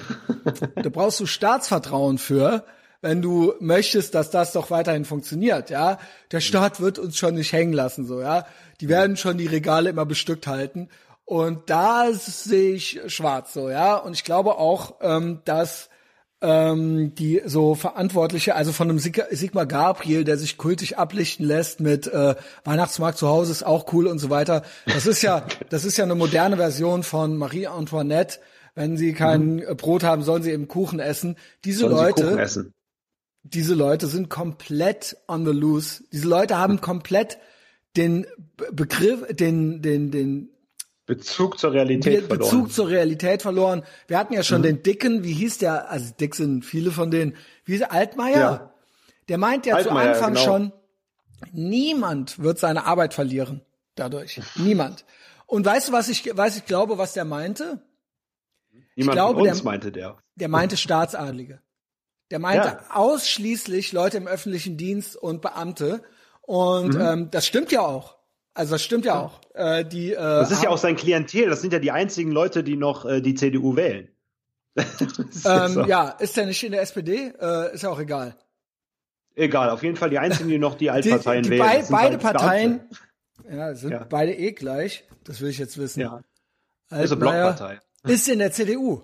da 0.76 0.90
brauchst 0.90 1.20
du 1.20 1.26
Staatsvertrauen 1.26 2.18
für, 2.18 2.64
wenn 3.02 3.22
du 3.22 3.54
möchtest, 3.60 4.16
dass 4.16 4.32
das 4.32 4.54
doch 4.54 4.72
weiterhin 4.72 5.04
funktioniert, 5.04 5.70
ja. 5.70 6.00
Der 6.32 6.40
Staat 6.40 6.80
wird 6.80 6.98
uns 6.98 7.18
schon 7.18 7.36
nicht 7.36 7.52
hängen 7.52 7.74
lassen, 7.74 8.08
so, 8.08 8.22
ja. 8.22 8.46
Die 8.80 8.88
werden 8.88 9.18
schon 9.18 9.38
die 9.38 9.48
Regale 9.48 9.90
immer 9.90 10.06
bestückt 10.06 10.48
halten. 10.48 10.90
Und 11.26 11.70
da 11.70 12.12
sehe 12.14 12.74
ich 12.74 13.02
schwarz, 13.08 13.54
so, 13.54 13.70
ja. 13.70 13.98
Und 13.98 14.14
ich 14.14 14.24
glaube 14.24 14.58
auch, 14.58 14.96
ähm, 15.02 15.42
dass 15.44 15.90
ähm, 16.44 17.16
die 17.16 17.42
so 17.46 17.74
Verantwortliche, 17.74 18.54
also 18.56 18.72
von 18.72 18.90
einem 18.90 19.00
Sig 19.00 19.24
Sigmar 19.32 19.66
Gabriel, 19.66 20.24
der 20.26 20.38
sich 20.38 20.58
kultig 20.58 20.98
ablichten 21.00 21.46
lässt 21.46 21.80
mit 21.80 22.06
äh, 22.08 22.36
Weihnachtsmarkt 22.66 23.18
zu 23.18 23.28
Hause 23.28 23.52
ist 23.52 23.66
auch 23.66 23.92
cool 23.94 24.06
und 24.08 24.20
so 24.20 24.30
weiter. 24.30 24.62
Das 24.86 25.08
ist 25.08 25.22
ja, 25.24 25.46
das 25.70 25.86
ist 25.86 25.98
ja 25.98 26.04
eine 26.04 26.16
moderne 26.16 26.58
Version 26.58 27.02
von 27.04 27.38
Marie 27.38 27.66
Antoinette. 27.68 28.40
Wenn 28.76 28.98
sie 28.98 29.14
kein 29.14 29.60
äh, 29.60 29.74
Brot 29.76 30.04
haben, 30.04 30.24
sollen 30.24 30.44
sie 30.44 30.52
eben 30.52 30.68
Kuchen 30.68 31.00
essen. 31.00 31.38
Diese 31.64 31.86
Mhm. 31.86 31.92
Sollen 31.92 32.06
Leute, 32.06 32.40
essen. 32.42 32.74
diese 33.44 33.74
Leute 33.76 34.08
sind 34.08 34.30
komplett 34.30 35.16
on 35.28 35.46
the 35.46 35.52
loose. 35.52 36.04
Diese 36.12 36.28
Leute 36.28 36.58
haben 36.58 36.82
komplett 36.82 37.38
den 37.96 38.26
Be- 38.58 38.70
Begriff, 38.74 39.26
den, 39.36 39.82
den, 39.82 40.12
den 40.12 40.50
Bezug 41.06 41.60
zur 41.60 41.74
Realität 41.74 42.22
Be- 42.22 42.28
verloren. 42.36 42.40
Bezug 42.52 42.72
zur 42.74 42.88
Realität 42.88 43.42
verloren. 43.42 43.84
Wir 44.08 44.18
hatten 44.18 44.34
ja 44.34 44.44
schon 44.44 44.64
den 44.64 44.84
Dicken, 44.84 45.24
wie 45.24 45.34
hieß 45.34 45.58
der, 45.58 45.90
also 45.92 46.14
dick 46.20 46.34
sind 46.36 46.64
viele 46.64 46.92
von 46.92 47.12
denen, 47.12 47.36
wie 47.66 47.74
hieß 47.74 47.82
der, 47.82 47.92
Altmaier? 47.92 48.40
Ja. 48.40 48.74
Der 49.28 49.38
meint 49.38 49.66
ja 49.66 49.76
Altmaier, 49.76 50.14
zu 50.14 50.24
Anfang 50.26 50.34
genau. 50.36 50.46
schon, 50.46 50.72
niemand 51.52 52.40
wird 52.40 52.60
seine 52.60 52.86
Arbeit 52.86 53.14
verlieren 53.14 53.62
dadurch. 53.96 54.42
Niemand. 54.56 55.06
Und 55.46 55.66
weißt 55.66 55.90
du, 55.90 55.92
was 55.92 56.10
ich, 56.10 56.30
was 56.36 56.58
ich 56.58 56.66
glaube, 56.66 56.98
was 56.98 57.14
der 57.14 57.26
meinte? 57.26 57.82
Niemand 58.96 59.16
glaube, 59.16 59.40
von 59.40 59.48
uns 59.50 59.58
der- 59.58 59.66
meinte 59.66 59.92
der. 59.92 60.18
Der 60.36 60.48
meinte 60.48 60.78
Staatsadlige. 60.78 61.62
Der 62.32 62.40
meinte 62.40 62.68
Ja. 62.68 62.80
ausschließlich 62.96 63.92
Leute 63.92 64.18
im 64.18 64.28
öffentlichen 64.28 64.78
Dienst 64.78 65.16
und 65.16 65.42
Beamte. 65.42 66.02
Und 66.42 66.96
Mhm. 66.96 67.02
ähm, 67.02 67.32
das 67.32 67.46
stimmt 67.46 67.72
ja 67.72 67.82
auch. 67.82 68.18
Also 68.54 68.74
das 68.76 68.84
stimmt 68.84 69.06
ja 69.06 69.20
auch. 69.20 69.40
Äh, 69.54 69.84
die, 69.86 70.12
äh, 70.12 70.16
Das 70.16 70.52
ist 70.52 70.60
ja 70.62 70.68
haben- 70.70 70.74
auch 70.76 70.78
sein 70.78 70.96
Klientel. 70.96 71.50
Das 71.50 71.62
sind 71.62 71.74
ja 71.74 71.80
die 71.80 71.92
einzigen 71.92 72.32
Leute, 72.32 72.64
die 72.64 72.76
noch 72.78 73.06
äh, 73.06 73.22
die 73.22 73.34
CDU 73.36 73.76
wählen. 73.76 74.10
Ist 74.76 75.46
ja 75.46 75.66
ähm, 75.66 75.72
so. 75.74 75.82
ja, 75.86 76.10
ist 76.20 76.36
der 76.36 76.46
nicht 76.48 76.64
in 76.64 76.72
der 76.72 76.82
SPD? 76.82 77.32
Äh, 77.40 77.76
ist 77.76 77.84
ja 77.84 77.90
auch 77.90 78.00
egal. 78.00 78.36
Egal, 79.36 79.70
auf 79.70 79.84
jeden 79.84 79.96
Fall 79.98 80.10
die 80.10 80.18
einzigen, 80.20 80.50
die 80.50 80.58
noch 80.58 80.74
die 80.76 80.86
Die, 80.86 80.90
Altparteien 80.92 81.44
die 81.44 81.50
wählen. 81.52 81.62
bei, 81.64 81.78
Das 81.78 81.88
sind 81.88 81.96
beide 81.96 82.10
halt 82.14 82.22
Parteien, 82.22 82.82
Beamte. 83.44 83.56
ja, 83.58 83.76
sind 83.76 83.92
Ja. 83.92 84.06
beide 84.10 84.34
eh 84.34 84.52
gleich. 84.52 85.04
Das 85.26 85.42
will 85.42 85.50
ich 85.50 85.58
jetzt 85.60 85.78
wissen. 85.78 86.00
Ja, 86.02 86.22
Altmaier 86.90 87.16
Blockpartei. 87.16 87.80
Ist 88.06 88.28
in 88.30 88.40
der 88.40 88.52
CDU. 88.52 89.02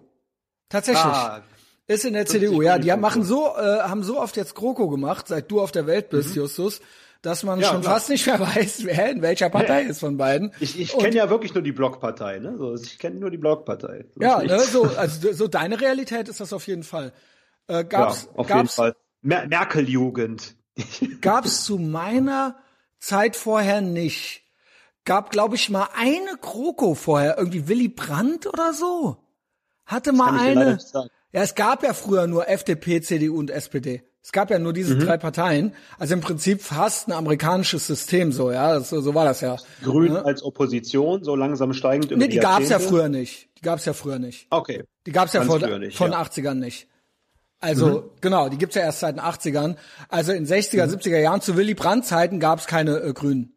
Tatsächlich. 0.69 1.03
Ah, 1.05 1.41
Ist 1.87 2.05
in 2.05 2.13
der 2.13 2.25
50 2.27 2.41
CDU, 2.41 2.61
ja. 2.61 2.73
Die 2.77 2.81
Millionen. 2.81 3.01
machen 3.01 3.23
so, 3.23 3.55
äh, 3.55 3.79
haben 3.81 4.03
so 4.03 4.19
oft 4.19 4.37
jetzt 4.37 4.53
GroKo 4.55 4.89
gemacht, 4.89 5.27
seit 5.27 5.49
du 5.51 5.61
auf 5.61 5.71
der 5.71 5.87
Welt 5.87 6.09
bist, 6.09 6.35
Justus, 6.35 6.81
dass 7.21 7.43
man. 7.43 7.59
Ja, 7.59 7.69
schon 7.69 7.81
klar. 7.81 7.95
fast 7.95 8.09
nicht 8.09 8.25
mehr 8.25 8.39
weiß, 8.55 8.85
wer 8.85 9.09
in 9.09 9.21
welcher 9.21 9.49
Partei 9.49 9.83
ist 9.83 9.99
von 9.99 10.17
beiden. 10.17 10.53
ich 10.59 10.79
ich 10.79 10.97
kenne 10.97 11.15
ja 11.15 11.29
wirklich 11.29 11.53
nur 11.53 11.63
die 11.63 11.71
Blockpartei. 11.71 12.39
Ne? 12.39 12.57
So, 12.57 12.75
ich 12.75 12.99
kenne 12.99 13.19
nur 13.19 13.31
die 13.31 13.37
Blockpartei. 13.37 14.05
Ja, 14.19 14.41
ne, 14.41 14.59
so, 14.59 14.83
also 14.83 15.31
so 15.33 15.47
deine 15.47 15.79
Realität 15.79 16.29
ist 16.29 16.39
das 16.39 16.53
auf 16.53 16.67
jeden 16.67 16.83
Fall. 16.83 17.11
Äh, 17.67 17.73
ja, 17.73 17.81
gab's, 17.83 18.29
auf 18.33 18.47
jeden 18.47 18.59
gab's, 18.59 18.75
Fall. 18.75 18.95
Mer 19.21 19.47
Merkel-Jugend. 19.47 20.55
gab's 21.21 21.65
zu 21.65 21.77
meiner 21.77 22.57
Zeit 22.99 23.35
vorher 23.35 23.81
nicht. 23.81 24.43
Gab, 25.05 25.31
glaube 25.31 25.55
ich, 25.55 25.69
mal 25.69 25.87
eine 25.95 26.37
GroKo 26.39 26.93
vorher, 26.93 27.37
irgendwie 27.37 27.67
Willy 27.67 27.87
Brandt 27.87 28.45
oder 28.47 28.73
so. 28.73 29.17
Hatte 29.85 30.11
mal 30.11 30.37
eine. 30.37 30.77
Ja, 31.31 31.41
es 31.41 31.55
gab 31.55 31.83
ja 31.83 31.93
früher 31.93 32.27
nur 32.27 32.47
FDP, 32.47 33.01
CDU 33.01 33.37
und 33.37 33.49
SPD. 33.49 34.03
Es 34.21 34.31
gab 34.31 34.51
ja 34.51 34.59
nur 34.59 34.73
diese 34.73 34.95
Mhm. 34.95 34.99
drei 34.99 35.17
Parteien. 35.17 35.73
Also 35.97 36.13
im 36.13 36.21
Prinzip 36.21 36.61
fast 36.61 37.07
ein 37.07 37.13
amerikanisches 37.13 37.87
System 37.87 38.31
so, 38.31 38.51
ja. 38.51 38.73
Das, 38.75 38.89
so 38.89 39.15
war 39.15 39.25
das 39.25 39.41
ja. 39.41 39.55
Grün 39.83 40.15
als 40.17 40.43
Opposition, 40.43 41.23
so 41.23 41.35
langsam 41.35 41.73
steigend 41.73 42.11
über 42.11 42.19
Nee, 42.19 42.27
die 42.27 42.37
gab's 42.37 42.65
ja 42.65 42.71
Jahrzehnte. 42.71 42.89
früher 42.93 43.09
nicht. 43.09 43.49
Die 43.57 43.61
gab's 43.61 43.85
ja 43.85 43.93
früher 43.93 44.19
nicht. 44.19 44.47
Okay. 44.49 44.83
Die 45.07 45.11
gab's 45.11 45.33
ja 45.33 45.39
Ganz 45.43 45.51
vor, 45.63 45.79
nicht, 45.79 45.97
von 45.97 46.11
ja. 46.11 46.21
80ern 46.21 46.55
nicht. 46.55 46.87
Also 47.61 48.13
genau, 48.21 48.47
die 48.49 48.57
gibt's 48.57 48.75
ja 48.75 48.83
erst 48.83 48.99
seit 49.01 49.15
den 49.15 49.21
80ern. 49.21 49.75
Also 50.09 50.31
in 50.31 50.45
60er, 50.45 50.85
Mhm. 50.85 50.91
70er 50.91 51.17
Jahren 51.19 51.41
zu 51.41 51.57
Willy 51.57 51.73
Brandt 51.73 52.05
Zeiten 52.05 52.39
gab's 52.39 52.67
keine 52.67 52.97
äh, 52.99 53.13
Grünen. 53.13 53.53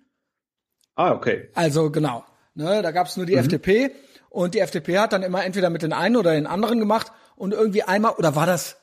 Ah, 0.94 1.12
okay. 1.12 1.48
Also 1.54 1.90
genau, 1.90 2.24
ne, 2.54 2.82
da 2.82 2.90
gab's 2.90 3.16
Mhm. 3.16 3.20
nur 3.22 3.26
die 3.26 3.34
FDP 3.36 3.90
und 4.30 4.54
die 4.54 4.60
FDP 4.60 4.98
hat 4.98 5.12
dann 5.12 5.22
immer 5.22 5.44
entweder 5.44 5.70
mit 5.70 5.82
den 5.82 5.92
einen 5.92 6.16
oder 6.16 6.32
den 6.32 6.46
anderen 6.46 6.78
gemacht 6.80 7.12
und 7.36 7.52
irgendwie 7.52 7.82
einmal 7.82 8.12
oder 8.12 8.34
war 8.34 8.46
das 8.46 8.76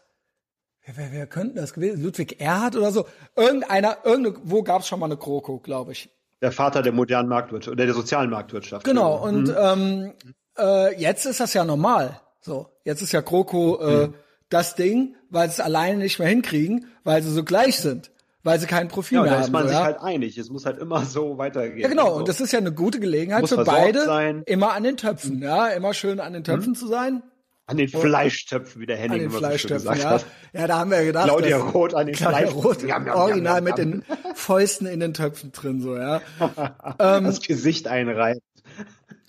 wer, 0.95 1.11
wer 1.11 1.27
könnte 1.27 1.55
das 1.55 1.73
gewesen? 1.73 2.01
Ludwig 2.03 2.39
Erhard 2.39 2.75
oder 2.75 2.91
so? 2.91 3.05
Irgendeiner, 3.35 3.97
irgendwo 4.03 4.63
gab 4.63 4.81
es 4.81 4.87
schon 4.87 4.99
mal 4.99 5.07
eine 5.07 5.17
Kroko, 5.17 5.59
glaube 5.59 5.93
ich. 5.93 6.09
Der 6.41 6.51
Vater 6.51 6.81
der 6.81 6.93
modernen 6.93 7.29
Marktwirtschaft 7.29 7.73
oder 7.73 7.85
der 7.85 7.93
sozialen 7.93 8.29
Marktwirtschaft. 8.29 8.85
Genau, 8.85 9.23
und 9.23 9.49
mhm. 9.49 9.55
ähm, 9.57 10.13
äh, 10.57 10.99
jetzt 10.99 11.25
ist 11.25 11.39
das 11.39 11.53
ja 11.53 11.65
normal. 11.65 12.21
So, 12.39 12.69
jetzt 12.85 13.01
ist 13.01 13.11
ja 13.11 13.21
Kroko 13.21 13.79
äh, 13.81 14.07
mhm. 14.07 14.13
das 14.49 14.75
Ding, 14.75 15.15
weil 15.29 15.49
sie 15.49 15.53
es 15.53 15.59
alleine 15.59 15.97
nicht 15.97 16.19
mehr 16.19 16.29
hinkriegen, 16.29 16.87
weil 17.03 17.21
sie 17.21 17.31
so 17.31 17.43
gleich 17.43 17.79
sind 17.79 18.11
weil 18.43 18.59
sie 18.59 18.67
keinen 18.67 18.87
Profil 18.87 19.17
ja, 19.17 19.23
mehr 19.23 19.31
haben. 19.31 19.39
Da 19.39 19.45
ist 19.45 19.51
man 19.51 19.63
so, 19.63 19.69
sich 19.69 19.77
halt 19.77 19.99
einig. 19.99 20.37
Es 20.37 20.49
muss 20.49 20.65
halt 20.65 20.79
immer 20.79 21.05
so 21.05 21.37
weitergehen. 21.37 21.79
Ja, 21.79 21.87
genau. 21.87 22.15
Und 22.15 22.27
das 22.27 22.41
ist 22.41 22.51
ja 22.51 22.59
eine 22.59 22.71
gute 22.71 22.99
Gelegenheit 22.99 23.41
muss 23.41 23.49
für 23.49 23.63
beide, 23.63 24.05
sein. 24.05 24.43
immer 24.45 24.73
an 24.73 24.83
den 24.83 24.97
Töpfen, 24.97 25.41
ja, 25.41 25.67
immer 25.67 25.93
schön 25.93 26.19
an 26.19 26.33
den 26.33 26.43
Töpfen 26.43 26.71
mhm. 26.71 26.75
zu 26.75 26.87
sein. 26.87 27.23
An 27.69 27.77
den 27.77 27.87
Fleischtöpfen, 27.87 28.81
wie 28.81 28.85
der 28.85 28.97
Henning 28.97 29.21
immer 29.21 29.39
so 29.39 29.57
schön 29.57 29.71
gesagt 29.71 29.99
ja. 29.99 30.09
hat. 30.09 30.25
Ja, 30.53 30.67
da 30.67 30.79
haben 30.79 30.91
wir 30.91 31.03
gedacht. 31.03 31.27
Claudia 31.27 31.57
Roth 31.57 31.93
an 31.93 32.07
den 32.07 32.15
Claudia 32.15 32.49
Roth, 32.49 32.81
jam, 32.83 33.05
jam, 33.05 33.15
original 33.15 33.55
jam, 33.55 33.63
mit 33.63 33.77
den 33.77 34.03
Fäusten 34.33 34.87
in 34.87 34.99
den 34.99 35.13
Töpfen 35.13 35.51
drin, 35.51 35.81
so, 35.81 35.95
ja. 35.95 36.21
ähm, 36.99 37.25
das 37.25 37.41
Gesicht 37.41 37.87
einreibt. 37.87 38.41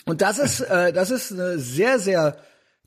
Und 0.07 0.23
das 0.23 0.39
ist, 0.39 0.61
äh, 0.61 0.93
das 0.93 1.11
ist 1.11 1.33
eine 1.33 1.59
sehr, 1.59 1.99
sehr 1.99 2.39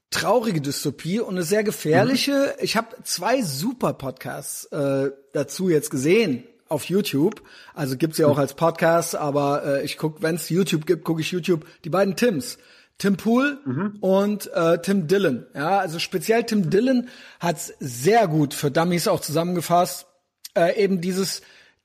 traurige 0.09 0.61
Dystopie 0.61 1.19
und 1.19 1.35
eine 1.35 1.43
sehr 1.43 1.63
gefährliche. 1.63 2.55
Mhm. 2.57 2.63
Ich 2.63 2.75
habe 2.77 2.95
zwei 3.03 3.41
super 3.41 3.93
Podcasts 3.93 4.65
äh, 4.65 5.11
dazu 5.33 5.69
jetzt 5.69 5.89
gesehen 5.89 6.43
auf 6.69 6.85
YouTube. 6.85 7.41
Also 7.73 7.97
gibt's 7.97 8.17
ja 8.17 8.27
auch 8.27 8.35
mhm. 8.35 8.41
als 8.41 8.53
Podcast, 8.53 9.15
aber 9.15 9.65
äh, 9.65 9.85
ich 9.85 9.97
guck, 9.97 10.21
wenn 10.21 10.35
es 10.35 10.49
YouTube 10.49 10.85
gibt, 10.85 11.03
gucke 11.03 11.21
ich 11.21 11.31
YouTube. 11.31 11.65
Die 11.83 11.89
beiden 11.89 12.15
Tims. 12.15 12.57
Tim 12.97 13.17
Pool 13.17 13.59
mhm. 13.65 13.97
und 14.01 14.51
äh, 14.53 14.79
Tim 14.81 15.07
Dillon. 15.07 15.45
Ja, 15.53 15.79
also 15.79 15.99
speziell 15.99 16.43
Tim 16.43 16.69
Dillon 16.69 17.09
hat's 17.39 17.73
sehr 17.79 18.27
gut 18.27 18.53
für 18.53 18.71
Dummies 18.71 19.07
auch 19.07 19.19
zusammengefasst. 19.19 20.07
Äh, 20.55 20.81
eben 20.81 21.01
dieses 21.01 21.41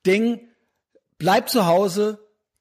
Ding, 0.07 0.41
bleib 1.19 1.49
zu 1.49 1.67
Hause, 1.67 2.19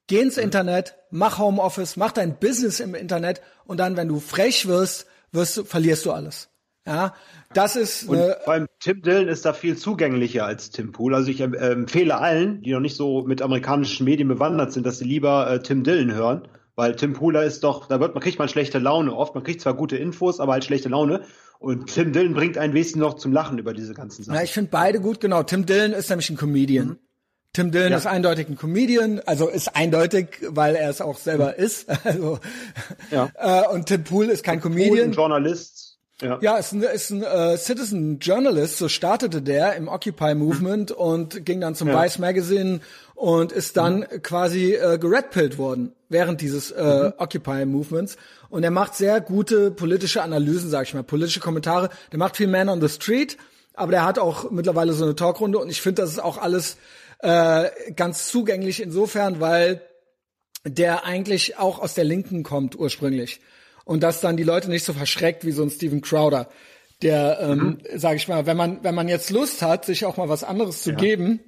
geh 0.07 0.21
ins 0.21 0.37
mhm. 0.37 0.43
Internet, 0.43 0.95
mach 1.11 1.37
Homeoffice, 1.37 1.97
mach 1.97 2.11
dein 2.11 2.39
Business 2.39 2.79
im 2.79 2.95
Internet 2.95 3.41
und 3.65 3.77
dann, 3.77 3.97
wenn 3.97 4.07
du 4.07 4.19
frech 4.19 4.67
wirst, 4.67 5.05
wirst 5.31 5.57
du, 5.57 5.63
verlierst 5.63 6.05
du 6.05 6.11
alles. 6.11 6.49
Ja, 6.87 7.13
das 7.53 7.75
ist. 7.75 8.07
Und 8.07 8.17
vor 8.45 8.53
allem 8.53 8.67
Tim 8.79 9.01
Dillon 9.01 9.27
ist 9.27 9.45
da 9.45 9.51
viel 9.51 9.77
zugänglicher 9.77 10.45
als 10.45 10.71
Tim 10.71 10.93
Pool. 10.93 11.13
Also 11.13 11.29
ich 11.29 11.41
äh, 11.41 11.43
empfehle 11.43 12.17
allen, 12.17 12.61
die 12.61 12.71
noch 12.71 12.79
nicht 12.79 12.95
so 12.95 13.23
mit 13.23 13.41
amerikanischen 13.41 14.05
Medien 14.05 14.29
bewandert 14.29 14.71
sind, 14.71 14.85
dass 14.85 14.99
sie 14.99 15.05
lieber 15.05 15.51
äh, 15.51 15.59
Tim 15.61 15.83
Dillon 15.83 16.13
hören, 16.13 16.47
weil 16.77 16.95
Tim 16.95 17.13
Pooler 17.13 17.43
ist 17.43 17.63
doch, 17.63 17.87
da 17.87 17.99
wird 17.99 18.13
man 18.13 18.21
kriegt 18.23 18.37
man 18.37 18.47
schlechte 18.47 18.77
Laune 18.77 19.13
oft. 19.13 19.33
Man 19.33 19.43
kriegt 19.43 19.59
zwar 19.61 19.73
gute 19.73 19.97
Infos, 19.97 20.39
aber 20.39 20.53
halt 20.53 20.63
schlechte 20.63 20.89
Laune. 20.89 21.23
Und 21.59 21.91
Tim 21.91 22.13
Dillon 22.13 22.35
bringt 22.35 22.57
einen 22.59 22.75
wesentlich 22.75 23.01
noch 23.01 23.15
zum 23.15 23.33
Lachen 23.33 23.57
über 23.57 23.73
diese 23.73 23.95
ganzen 23.95 24.23
Sachen. 24.23 24.35
Ja, 24.35 24.43
ich 24.43 24.53
finde 24.53 24.69
beide 24.69 25.01
gut. 25.01 25.19
Genau, 25.19 25.41
Tim 25.41 25.65
Dillon 25.65 25.91
ist 25.91 26.07
nämlich 26.09 26.29
ein 26.29 26.37
Comedian. 26.37 26.87
Mhm. 26.87 26.97
Tim 27.53 27.71
Dillon 27.71 27.91
ja. 27.91 27.97
ist 27.97 28.05
eindeutig 28.05 28.47
ein 28.47 28.57
Comedian, 28.57 29.19
also 29.25 29.47
ist 29.49 29.75
eindeutig, 29.75 30.27
weil 30.49 30.75
er 30.75 30.91
es 30.91 31.01
auch 31.01 31.17
selber 31.17 31.55
mhm. 31.57 31.63
ist. 31.63 31.87
Also, 32.03 32.39
ja. 33.09 33.31
äh, 33.35 33.67
und 33.73 33.87
Tim 33.87 34.03
Pool 34.03 34.25
ist 34.27 34.43
kein 34.43 34.61
Comedian. 34.61 34.89
Pool, 34.89 35.01
ein 35.01 35.11
Journalist. 35.13 35.86
Ja, 36.21 36.39
ja 36.41 36.57
ist 36.57 36.71
ein, 36.71 36.81
ist 36.81 37.11
ein 37.11 37.23
äh, 37.23 37.57
Citizen 37.57 38.19
Journalist, 38.19 38.77
so 38.77 38.89
startete 38.89 39.41
der 39.41 39.75
im 39.75 39.87
Occupy 39.87 40.33
Movement 40.33 40.89
mhm. 40.91 40.95
und 40.95 41.45
ging 41.45 41.61
dann 41.61 41.75
zum 41.75 41.89
ja. 41.89 42.01
Vice 42.01 42.19
Magazine 42.19 42.79
und 43.13 43.51
ist 43.51 43.77
dann 43.77 43.99
mhm. 43.99 44.23
quasi 44.23 44.73
äh, 44.73 44.97
geredpillt 44.97 45.57
worden 45.57 45.93
während 46.09 46.41
dieses 46.41 46.71
äh, 46.71 46.83
mhm. 46.83 47.13
Occupy 47.17 47.65
Movements. 47.65 48.17
Und 48.49 48.63
er 48.63 48.71
macht 48.71 48.95
sehr 48.95 49.21
gute 49.21 49.71
politische 49.71 50.23
Analysen, 50.23 50.69
sag 50.69 50.87
ich 50.87 50.93
mal, 50.93 51.03
politische 51.03 51.39
Kommentare. 51.39 51.89
Der 52.11 52.19
macht 52.19 52.37
viel 52.37 52.47
Man 52.47 52.69
on 52.69 52.81
the 52.81 52.89
Street, 52.89 53.37
aber 53.73 53.91
der 53.91 54.05
hat 54.05 54.17
auch 54.17 54.49
mittlerweile 54.49 54.93
so 54.93 55.03
eine 55.03 55.15
Talkrunde 55.15 55.59
und 55.59 55.69
ich 55.69 55.81
finde, 55.81 56.01
das 56.01 56.11
ist 56.11 56.19
auch 56.19 56.37
alles 56.37 56.77
äh, 57.19 57.69
ganz 57.95 58.27
zugänglich 58.27 58.81
insofern, 58.81 59.39
weil 59.39 59.81
der 60.65 61.05
eigentlich 61.05 61.57
auch 61.57 61.79
aus 61.79 61.93
der 61.93 62.05
Linken 62.05 62.43
kommt 62.43 62.77
ursprünglich 62.77 63.39
und 63.87 64.03
das 64.03 64.21
dann 64.21 64.37
die 64.37 64.43
Leute 64.43 64.69
nicht 64.69 64.83
so 64.83 64.93
verschreckt 64.93 65.45
wie 65.45 65.51
so 65.51 65.63
ein 65.63 65.69
Steven 65.69 66.01
Crowder, 66.01 66.49
der, 67.01 67.39
ähm, 67.41 67.59
mhm. 67.59 67.77
sage 67.95 68.17
ich 68.17 68.27
mal, 68.27 68.45
wenn 68.45 68.57
man 68.57 68.83
wenn 68.83 68.95
man 68.95 69.07
jetzt 69.07 69.29
Lust 69.29 69.61
hat, 69.61 69.85
sich 69.85 70.05
auch 70.05 70.17
mal 70.17 70.29
was 70.29 70.43
anderes 70.43 70.83
zu 70.83 70.91
ja. 70.91 70.97
geben, 70.97 71.39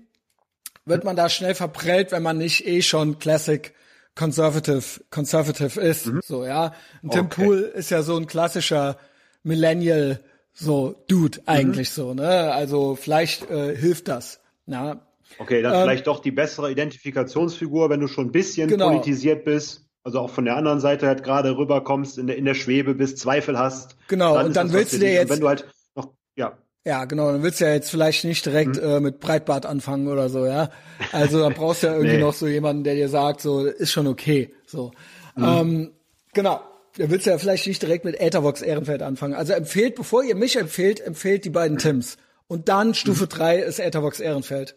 wird 0.86 1.04
man 1.04 1.16
da 1.16 1.30
schnell 1.30 1.56
verprellt, 1.56 2.12
wenn 2.12 2.24
man 2.24 2.38
nicht 2.38 2.66
eh 2.66 2.82
schon 2.82 3.20
Classic 3.20 3.74
Conservative 4.16 5.02
Conservative 5.12 5.80
ist. 5.80 6.08
Mhm. 6.08 6.22
So 6.26 6.46
ja, 6.46 6.74
und 7.04 7.12
Tim 7.12 7.26
okay. 7.26 7.44
Pool 7.44 7.60
ist 7.60 7.92
ja 7.92 8.02
so 8.02 8.16
ein 8.16 8.28
klassischer 8.28 8.98
Millennial 9.44 10.24
so 10.54 11.04
Dude 11.08 11.40
eigentlich 11.46 11.90
mhm. 11.92 11.94
so 11.94 12.14
ne, 12.14 12.52
also 12.54 12.96
vielleicht 12.96 13.50
äh, 13.50 13.76
hilft 13.76 14.08
das. 14.08 14.40
Ja, 14.66 15.06
Okay, 15.38 15.62
dann 15.62 15.74
ähm, 15.74 15.82
vielleicht 15.84 16.08
doch 16.08 16.20
die 16.20 16.32
bessere 16.32 16.72
Identifikationsfigur, 16.72 17.90
wenn 17.90 18.00
du 18.00 18.08
schon 18.08 18.28
ein 18.28 18.32
bisschen 18.32 18.68
genau. 18.68 18.90
politisiert 18.90 19.46
bist. 19.46 19.89
Also 20.04 20.20
auch 20.20 20.30
von 20.30 20.46
der 20.46 20.56
anderen 20.56 20.80
Seite 20.80 21.08
halt 21.08 21.24
gerade 21.24 21.58
rüberkommst, 21.58 22.18
in 22.18 22.28
der, 22.28 22.38
in 22.38 22.46
der 22.46 22.54
Schwebe 22.54 22.96
bist, 22.96 23.18
Zweifel 23.20 23.58
hast. 23.60 23.98
Genau, 24.08 24.36
dann 24.36 24.48
und 24.48 24.56
dann 24.56 24.72
willst 24.72 24.94
du 24.94 25.00
dir 25.00 25.12
jetzt. 25.12 25.30
wenn 25.30 25.42
du 25.42 25.48
halt 25.48 25.68
noch, 25.96 26.14
ja. 26.36 26.58
Ja, 26.86 27.06
genau, 27.06 27.32
dann 27.32 27.44
willst 27.44 27.60
du 27.60 27.66
ja 27.66 27.74
jetzt 27.74 27.92
vielleicht 27.92 28.24
nicht 28.24 28.46
direkt 28.46 28.78
mhm. 28.78 28.84
äh, 28.84 29.00
mit 29.02 29.20
Breitbart 29.20 29.66
anfangen 29.66 30.08
oder 30.08 30.30
so, 30.30 30.46
ja. 30.46 30.70
Also 31.12 31.40
da 31.42 31.50
brauchst 31.50 31.84
du 31.84 31.88
ja 31.88 31.94
irgendwie 31.94 32.16
nee. 32.16 32.22
noch 32.22 32.34
so 32.34 32.48
jemanden, 32.48 32.84
der 32.84 32.96
dir 32.96 33.10
sagt, 33.10 33.42
so, 33.42 33.66
ist 33.66 33.92
schon 33.92 34.08
okay. 34.08 34.54
So. 34.66 34.92
Mhm. 35.36 35.44
Ähm, 35.44 35.92
genau. 36.34 36.62
Da 36.98 37.10
willst 37.10 37.26
du 37.26 37.30
ja 37.30 37.38
vielleicht 37.38 37.68
nicht 37.68 37.82
direkt 37.82 38.06
mit 38.06 38.20
Ethervox 38.20 38.62
Ehrenfeld 38.62 39.02
anfangen. 39.02 39.34
Also 39.34 39.54
empfehlt, 39.54 39.96
bevor 39.96 40.24
ihr 40.24 40.36
mich 40.36 40.56
empfehlt, 40.56 41.00
empfehlt 41.00 41.46
die 41.46 41.50
beiden 41.50 41.78
Tims. 41.78 42.18
Und 42.48 42.68
dann 42.68 42.94
Stufe 42.94 43.26
mhm. 43.26 43.30
drei 43.30 43.60
ist 43.60 43.80
Ethervox 43.80 44.20
Ehrenfeld. 44.20 44.76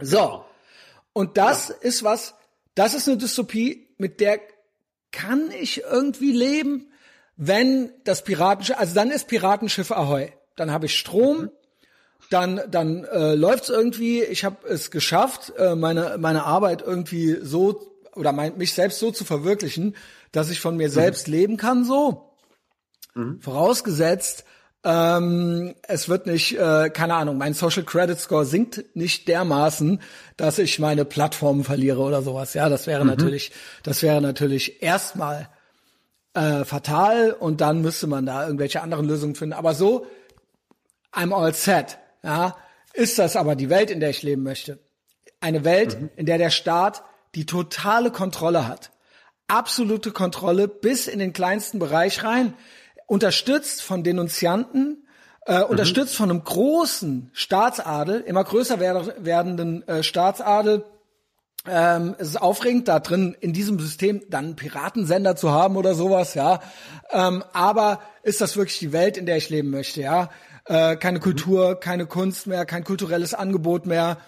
So. 0.00 0.44
Und 1.12 1.38
das 1.38 1.68
ja. 1.68 1.74
ist 1.80 2.04
was, 2.04 2.34
das 2.74 2.94
ist 2.94 3.08
eine 3.08 3.16
Dystopie, 3.16 3.88
mit 4.00 4.20
der 4.20 4.40
kann 5.12 5.50
ich 5.50 5.82
irgendwie 5.82 6.32
leben, 6.32 6.90
wenn 7.36 7.92
das 8.04 8.24
Piratenschiff, 8.24 8.78
also 8.78 8.94
dann 8.94 9.10
ist 9.10 9.28
Piratenschiff 9.28 9.90
Ahoi. 9.92 10.32
Dann 10.56 10.70
habe 10.70 10.86
ich 10.86 10.98
Strom, 10.98 11.42
mhm. 11.42 11.50
dann 12.30 12.60
dann 12.70 13.04
äh, 13.04 13.34
läuft's 13.34 13.68
irgendwie. 13.68 14.22
Ich 14.22 14.44
habe 14.44 14.66
es 14.68 14.90
geschafft, 14.90 15.52
äh, 15.56 15.74
meine 15.74 16.16
meine 16.18 16.44
Arbeit 16.44 16.82
irgendwie 16.82 17.38
so 17.40 17.94
oder 18.14 18.32
mein, 18.32 18.58
mich 18.58 18.74
selbst 18.74 18.98
so 18.98 19.10
zu 19.10 19.24
verwirklichen, 19.24 19.96
dass 20.32 20.50
ich 20.50 20.60
von 20.60 20.76
mir 20.76 20.88
mhm. 20.88 20.92
selbst 20.92 21.28
leben 21.28 21.56
kann. 21.56 21.84
So 21.84 22.34
mhm. 23.14 23.40
vorausgesetzt, 23.40 24.44
ähm, 24.82 25.74
es 25.82 26.08
wird 26.08 26.26
nicht, 26.26 26.56
äh, 26.56 26.88
keine 26.90 27.14
Ahnung, 27.14 27.36
mein 27.36 27.52
Social 27.52 27.84
Credit 27.84 28.18
Score 28.18 28.46
sinkt 28.46 28.96
nicht 28.96 29.28
dermaßen, 29.28 30.00
dass 30.36 30.58
ich 30.58 30.78
meine 30.78 31.04
Plattformen 31.04 31.64
verliere 31.64 32.00
oder 32.00 32.22
sowas. 32.22 32.54
Ja, 32.54 32.68
das 32.68 32.86
wäre 32.86 33.04
mhm. 33.04 33.10
natürlich, 33.10 33.52
das 33.82 34.02
wäre 34.02 34.22
natürlich 34.22 34.82
erstmal 34.82 35.48
äh, 36.32 36.64
fatal 36.64 37.32
und 37.32 37.60
dann 37.60 37.82
müsste 37.82 38.06
man 38.06 38.24
da 38.24 38.44
irgendwelche 38.46 38.80
anderen 38.80 39.06
Lösungen 39.06 39.34
finden. 39.34 39.52
Aber 39.52 39.74
so, 39.74 40.06
I'm 41.12 41.34
all 41.34 41.52
set. 41.52 41.98
Ja, 42.22 42.56
ist 42.94 43.18
das 43.18 43.36
aber 43.36 43.56
die 43.56 43.68
Welt, 43.68 43.90
in 43.90 44.00
der 44.00 44.10
ich 44.10 44.22
leben 44.22 44.42
möchte? 44.42 44.78
Eine 45.40 45.64
Welt, 45.64 46.00
mhm. 46.00 46.10
in 46.16 46.26
der 46.26 46.38
der 46.38 46.50
Staat 46.50 47.02
die 47.34 47.46
totale 47.46 48.10
Kontrolle 48.10 48.66
hat. 48.66 48.90
Absolute 49.46 50.12
Kontrolle 50.12 50.68
bis 50.68 51.06
in 51.06 51.18
den 51.18 51.32
kleinsten 51.32 51.78
Bereich 51.78 52.24
rein 52.24 52.54
unterstützt 53.10 53.82
von 53.82 54.04
Denunzianten, 54.04 55.04
äh, 55.44 55.58
mhm. 55.58 55.64
unterstützt 55.64 56.14
von 56.14 56.30
einem 56.30 56.44
großen 56.44 57.30
Staatsadel, 57.32 58.20
immer 58.20 58.44
größer 58.44 58.78
werdenden 58.78 59.86
äh, 59.88 60.04
Staatsadel. 60.04 60.84
Ähm, 61.66 62.14
es 62.18 62.28
ist 62.28 62.40
aufregend, 62.40 62.86
da 62.86 63.00
drin 63.00 63.36
in 63.40 63.52
diesem 63.52 63.80
System 63.80 64.22
dann 64.30 64.44
einen 64.44 64.56
Piratensender 64.56 65.34
zu 65.34 65.50
haben 65.50 65.76
oder 65.76 65.94
sowas, 65.94 66.34
ja. 66.34 66.60
Ähm, 67.10 67.42
aber 67.52 68.00
ist 68.22 68.40
das 68.40 68.56
wirklich 68.56 68.78
die 68.78 68.92
Welt, 68.92 69.16
in 69.16 69.26
der 69.26 69.38
ich 69.38 69.50
leben 69.50 69.70
möchte, 69.70 70.02
ja? 70.02 70.30
Äh, 70.66 70.94
keine 70.94 71.18
mhm. 71.18 71.22
Kultur, 71.22 71.80
keine 71.80 72.06
Kunst 72.06 72.46
mehr, 72.46 72.64
kein 72.64 72.84
kulturelles 72.84 73.34
Angebot 73.34 73.86
mehr. 73.86 74.18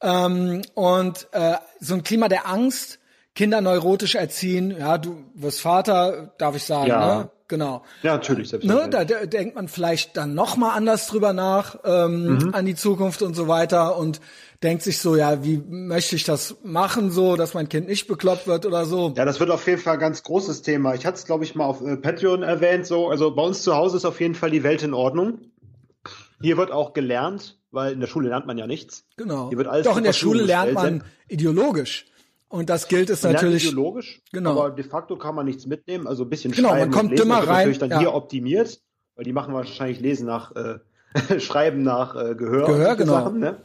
Ähm, 0.00 0.62
und 0.74 1.28
äh, 1.30 1.58
so 1.78 1.94
ein 1.94 2.02
Klima 2.02 2.28
der 2.28 2.48
Angst, 2.48 2.98
Kinder 3.36 3.60
neurotisch 3.60 4.16
erziehen, 4.16 4.76
ja, 4.76 4.98
du 4.98 5.24
wirst 5.34 5.60
Vater, 5.60 6.34
darf 6.38 6.56
ich 6.56 6.64
sagen, 6.64 6.88
ja. 6.88 7.18
ne? 7.18 7.30
Genau. 7.52 7.82
Ja, 8.02 8.14
natürlich. 8.14 8.50
Ne, 8.62 8.88
da, 8.90 9.04
da 9.04 9.26
denkt 9.26 9.56
man 9.56 9.68
vielleicht 9.68 10.16
dann 10.16 10.32
noch 10.32 10.56
mal 10.56 10.70
anders 10.70 11.06
drüber 11.06 11.34
nach 11.34 11.76
ähm, 11.84 12.38
mhm. 12.38 12.54
an 12.54 12.64
die 12.64 12.74
Zukunft 12.74 13.20
und 13.20 13.34
so 13.34 13.46
weiter 13.46 13.98
und 13.98 14.22
denkt 14.62 14.82
sich 14.82 15.00
so, 15.00 15.16
ja, 15.16 15.44
wie 15.44 15.62
möchte 15.68 16.16
ich 16.16 16.24
das 16.24 16.56
machen, 16.64 17.10
so, 17.10 17.36
dass 17.36 17.52
mein 17.52 17.68
Kind 17.68 17.88
nicht 17.88 18.06
bekloppt 18.06 18.46
wird 18.46 18.64
oder 18.64 18.86
so. 18.86 19.12
Ja, 19.18 19.26
das 19.26 19.38
wird 19.38 19.50
auf 19.50 19.66
jeden 19.66 19.82
Fall 19.82 19.94
ein 19.94 20.00
ganz 20.00 20.22
großes 20.22 20.62
Thema. 20.62 20.94
Ich 20.94 21.04
hatte 21.04 21.18
es, 21.18 21.26
glaube 21.26 21.44
ich, 21.44 21.54
mal 21.54 21.66
auf 21.66 21.82
äh, 21.82 21.98
Patreon 21.98 22.42
erwähnt. 22.42 22.86
So, 22.86 23.10
also 23.10 23.34
bei 23.34 23.42
uns 23.42 23.62
zu 23.62 23.76
Hause 23.76 23.98
ist 23.98 24.06
auf 24.06 24.18
jeden 24.18 24.34
Fall 24.34 24.50
die 24.50 24.62
Welt 24.62 24.82
in 24.82 24.94
Ordnung. 24.94 25.40
Hier 26.40 26.56
wird 26.56 26.72
auch 26.72 26.94
gelernt, 26.94 27.58
weil 27.70 27.92
in 27.92 28.00
der 28.00 28.06
Schule 28.06 28.30
lernt 28.30 28.46
man 28.46 28.56
ja 28.56 28.66
nichts. 28.66 29.04
Genau. 29.18 29.50
Hier 29.50 29.58
wird 29.58 29.68
alles 29.68 29.86
Doch 29.86 29.98
in 29.98 30.04
der 30.04 30.14
Schule 30.14 30.42
lernt 30.44 30.72
man 30.72 31.04
ideologisch. 31.28 32.06
Und 32.52 32.68
das 32.68 32.86
gilt 32.86 33.08
es 33.08 33.22
natürlich. 33.22 33.64
Ideologisch, 33.64 34.20
genau. 34.30 34.50
aber 34.50 34.70
de 34.70 34.84
facto 34.84 35.16
kann 35.16 35.34
man 35.34 35.46
nichts 35.46 35.66
mitnehmen. 35.66 36.06
Also 36.06 36.24
ein 36.24 36.28
bisschen 36.28 36.52
genau, 36.52 36.74
man 36.74 36.90
kommt 36.90 37.18
dümmer 37.18 37.38
rein. 37.38 37.46
natürlich 37.46 37.78
dann 37.78 37.90
ja. 37.90 37.98
hier 37.98 38.12
optimiert, 38.12 38.78
weil 39.16 39.24
die 39.24 39.32
machen 39.32 39.54
wahrscheinlich 39.54 40.00
Lesen 40.00 40.26
nach 40.26 40.54
äh, 40.54 40.78
Schreiben 41.40 41.82
nach 41.82 42.14
äh, 42.14 42.34
Gehör. 42.34 42.66
Gehör, 42.66 42.96
genau. 42.96 43.12
Sachen, 43.14 43.40
ne? 43.40 43.56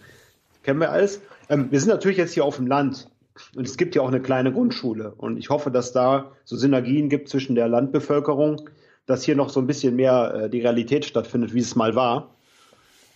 Kennen 0.63 0.79
wir 0.79 0.89
alles. 0.89 1.19
Ähm, 1.49 1.69
wir 1.69 1.81
sind 1.81 1.89
natürlich 1.89 2.17
jetzt 2.17 2.31
hier 2.31 2.45
auf 2.45 2.55
dem 2.55 2.65
Land. 2.65 3.09
Und 3.57 3.67
es 3.67 3.75
gibt 3.75 3.93
ja 3.93 4.01
auch 4.03 4.07
eine 4.07 4.21
kleine 4.21 4.53
Grundschule. 4.53 5.13
Und 5.17 5.35
ich 5.35 5.49
hoffe, 5.49 5.69
dass 5.69 5.91
da 5.91 6.31
so 6.45 6.55
Synergien 6.55 7.09
gibt 7.09 7.27
zwischen 7.27 7.55
der 7.55 7.67
Landbevölkerung, 7.67 8.69
dass 9.05 9.21
hier 9.21 9.35
noch 9.35 9.49
so 9.49 9.59
ein 9.59 9.67
bisschen 9.67 9.97
mehr 9.97 10.33
äh, 10.33 10.49
die 10.49 10.61
Realität 10.61 11.03
stattfindet, 11.03 11.53
wie 11.53 11.59
es 11.59 11.75
mal 11.75 11.93
war. 11.95 12.35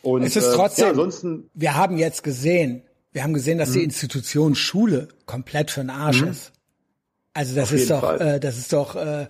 Und, 0.01 0.23
es 0.23 0.35
ist 0.35 0.53
trotzdem, 0.53 0.83
äh, 0.83 0.87
ja, 0.87 0.91
ansonsten, 0.91 1.49
wir 1.53 1.77
haben 1.77 1.97
jetzt 1.97 2.25
gesehen, 2.25 2.83
wir 3.11 3.23
haben 3.23 3.33
gesehen, 3.33 3.57
dass 3.57 3.69
mhm. 3.69 3.73
die 3.73 3.83
Institution 3.83 4.55
Schule 4.55 5.09
komplett 5.25 5.71
für 5.71 5.81
den 5.81 5.89
Arsch 5.89 6.21
mhm. 6.21 6.29
ist. 6.29 6.51
Also 7.33 7.55
das 7.55 7.71
ist 7.71 7.89
doch, 7.89 8.19
äh, 8.19 8.39
das 8.39 8.57
ist 8.57 8.73
doch 8.73 8.95
äh, 8.95 9.27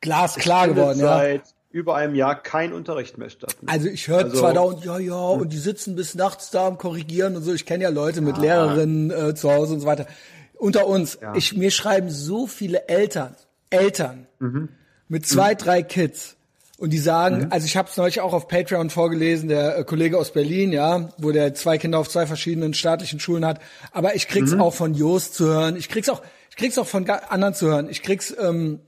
glasklar 0.00 0.68
geworden. 0.68 0.98
Seit 0.98 1.46
ja. 1.46 1.52
über 1.70 1.94
einem 1.96 2.14
Jahr 2.14 2.40
kein 2.40 2.72
Unterricht 2.72 3.16
mehr 3.16 3.30
statt. 3.30 3.56
Also 3.66 3.88
ich 3.88 4.08
höre 4.08 4.24
also, 4.24 4.38
zwar 4.38 4.54
da 4.54 4.60
und 4.60 4.84
ja, 4.84 4.98
ja, 4.98 5.14
und 5.14 5.52
die 5.52 5.58
sitzen 5.58 5.94
bis 5.94 6.14
nachts 6.14 6.50
da 6.50 6.66
am 6.66 6.78
Korrigieren 6.78 7.36
und 7.36 7.42
so. 7.42 7.52
Ich 7.52 7.64
kenne 7.64 7.84
ja 7.84 7.90
Leute 7.90 8.20
mit 8.20 8.36
ja. 8.36 8.42
Lehrerinnen 8.42 9.10
äh, 9.10 9.34
zu 9.34 9.50
Hause 9.52 9.74
und 9.74 9.80
so 9.80 9.86
weiter. 9.86 10.06
Unter 10.54 10.86
uns, 10.86 11.18
ja. 11.20 11.34
ich, 11.34 11.56
mir 11.56 11.70
schreiben 11.70 12.10
so 12.10 12.46
viele 12.46 12.88
Eltern, 12.88 13.36
Eltern 13.70 14.26
mhm. 14.38 14.68
mit 15.08 15.26
zwei, 15.26 15.52
mhm. 15.52 15.58
drei 15.58 15.82
Kids. 15.82 16.36
Und 16.76 16.90
die 16.90 16.98
sagen, 16.98 17.38
mhm. 17.38 17.46
also 17.50 17.66
ich 17.66 17.76
habe 17.76 17.88
es 17.88 17.96
neulich 17.96 18.20
auch 18.20 18.32
auf 18.32 18.48
Patreon 18.48 18.90
vorgelesen, 18.90 19.48
der 19.48 19.78
äh, 19.78 19.84
Kollege 19.84 20.18
aus 20.18 20.32
Berlin, 20.32 20.72
ja, 20.72 21.10
wo 21.18 21.30
der 21.30 21.54
zwei 21.54 21.78
Kinder 21.78 21.98
auf 21.98 22.08
zwei 22.08 22.26
verschiedenen 22.26 22.74
staatlichen 22.74 23.20
Schulen 23.20 23.46
hat. 23.46 23.60
Aber 23.92 24.16
ich 24.16 24.26
krieg's 24.26 24.52
mhm. 24.52 24.60
auch 24.60 24.74
von 24.74 24.94
Joost 24.94 25.34
zu 25.34 25.46
hören. 25.46 25.76
Ich 25.76 25.88
krieg's 25.88 26.08
auch, 26.08 26.22
ich 26.50 26.56
krieg's 26.56 26.76
auch 26.76 26.86
von 26.86 27.08
anderen 27.08 27.54
zu 27.54 27.66
hören. 27.66 27.88
Ich 27.88 28.02
krieg's, 28.02 28.34
ähm, 28.36 28.80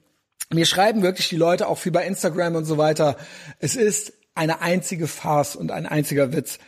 mir 0.52 0.66
schreiben 0.66 1.02
wirklich 1.02 1.28
die 1.28 1.36
Leute 1.36 1.68
auch 1.68 1.78
viel 1.78 1.92
bei 1.92 2.04
Instagram 2.04 2.56
und 2.56 2.64
so 2.64 2.76
weiter. 2.76 3.16
Es 3.60 3.76
ist 3.76 4.12
eine 4.34 4.62
einzige 4.62 5.06
Farce 5.06 5.54
und 5.54 5.70
ein 5.70 5.86
einziger 5.86 6.32
Witz. 6.32 6.58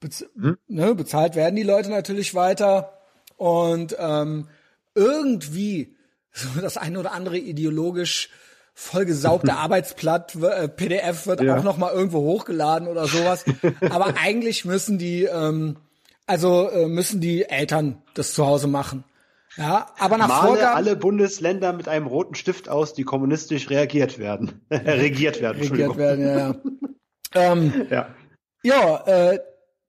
Bez 0.00 0.26
mhm. 0.36 0.58
ne, 0.68 0.94
bezahlt 0.94 1.34
werden 1.34 1.56
die 1.56 1.64
Leute 1.64 1.90
natürlich 1.90 2.36
weiter 2.36 2.92
und 3.36 3.96
ähm, 3.98 4.48
irgendwie 4.94 5.96
so 6.32 6.60
das 6.60 6.76
eine 6.76 7.00
oder 7.00 7.12
andere 7.12 7.36
ideologisch 7.36 8.30
vollgesaugte 8.78 9.54
Arbeitsblatt, 9.56 10.36
äh, 10.36 10.68
PDF 10.68 11.26
wird 11.26 11.40
ja. 11.40 11.56
auch 11.56 11.64
noch 11.64 11.78
mal 11.78 11.92
irgendwo 11.92 12.20
hochgeladen 12.20 12.86
oder 12.86 13.06
sowas. 13.06 13.44
Aber 13.90 14.14
eigentlich 14.16 14.64
müssen 14.64 14.98
die, 14.98 15.24
ähm, 15.24 15.76
also 16.26 16.70
äh, 16.70 16.86
müssen 16.86 17.20
die 17.20 17.44
Eltern 17.44 18.02
das 18.14 18.34
zu 18.34 18.46
Hause 18.46 18.68
machen. 18.68 19.04
Ja, 19.56 19.88
aber 19.98 20.18
nach 20.18 20.28
Male 20.28 20.46
Vorgaben 20.46 20.76
alle 20.76 20.94
Bundesländer 20.94 21.72
mit 21.72 21.88
einem 21.88 22.06
roten 22.06 22.36
Stift 22.36 22.68
aus, 22.68 22.94
die 22.94 23.02
kommunistisch 23.02 23.70
reagiert 23.70 24.18
werden, 24.18 24.64
regiert 24.70 25.40
werden. 25.40 25.60
Regiert 25.60 25.96
werden, 25.96 26.24
ja. 26.24 26.38
ja. 26.38 27.52
ähm, 27.52 27.86
ja. 27.90 28.14
Ja, 28.62 29.06
äh, 29.06 29.40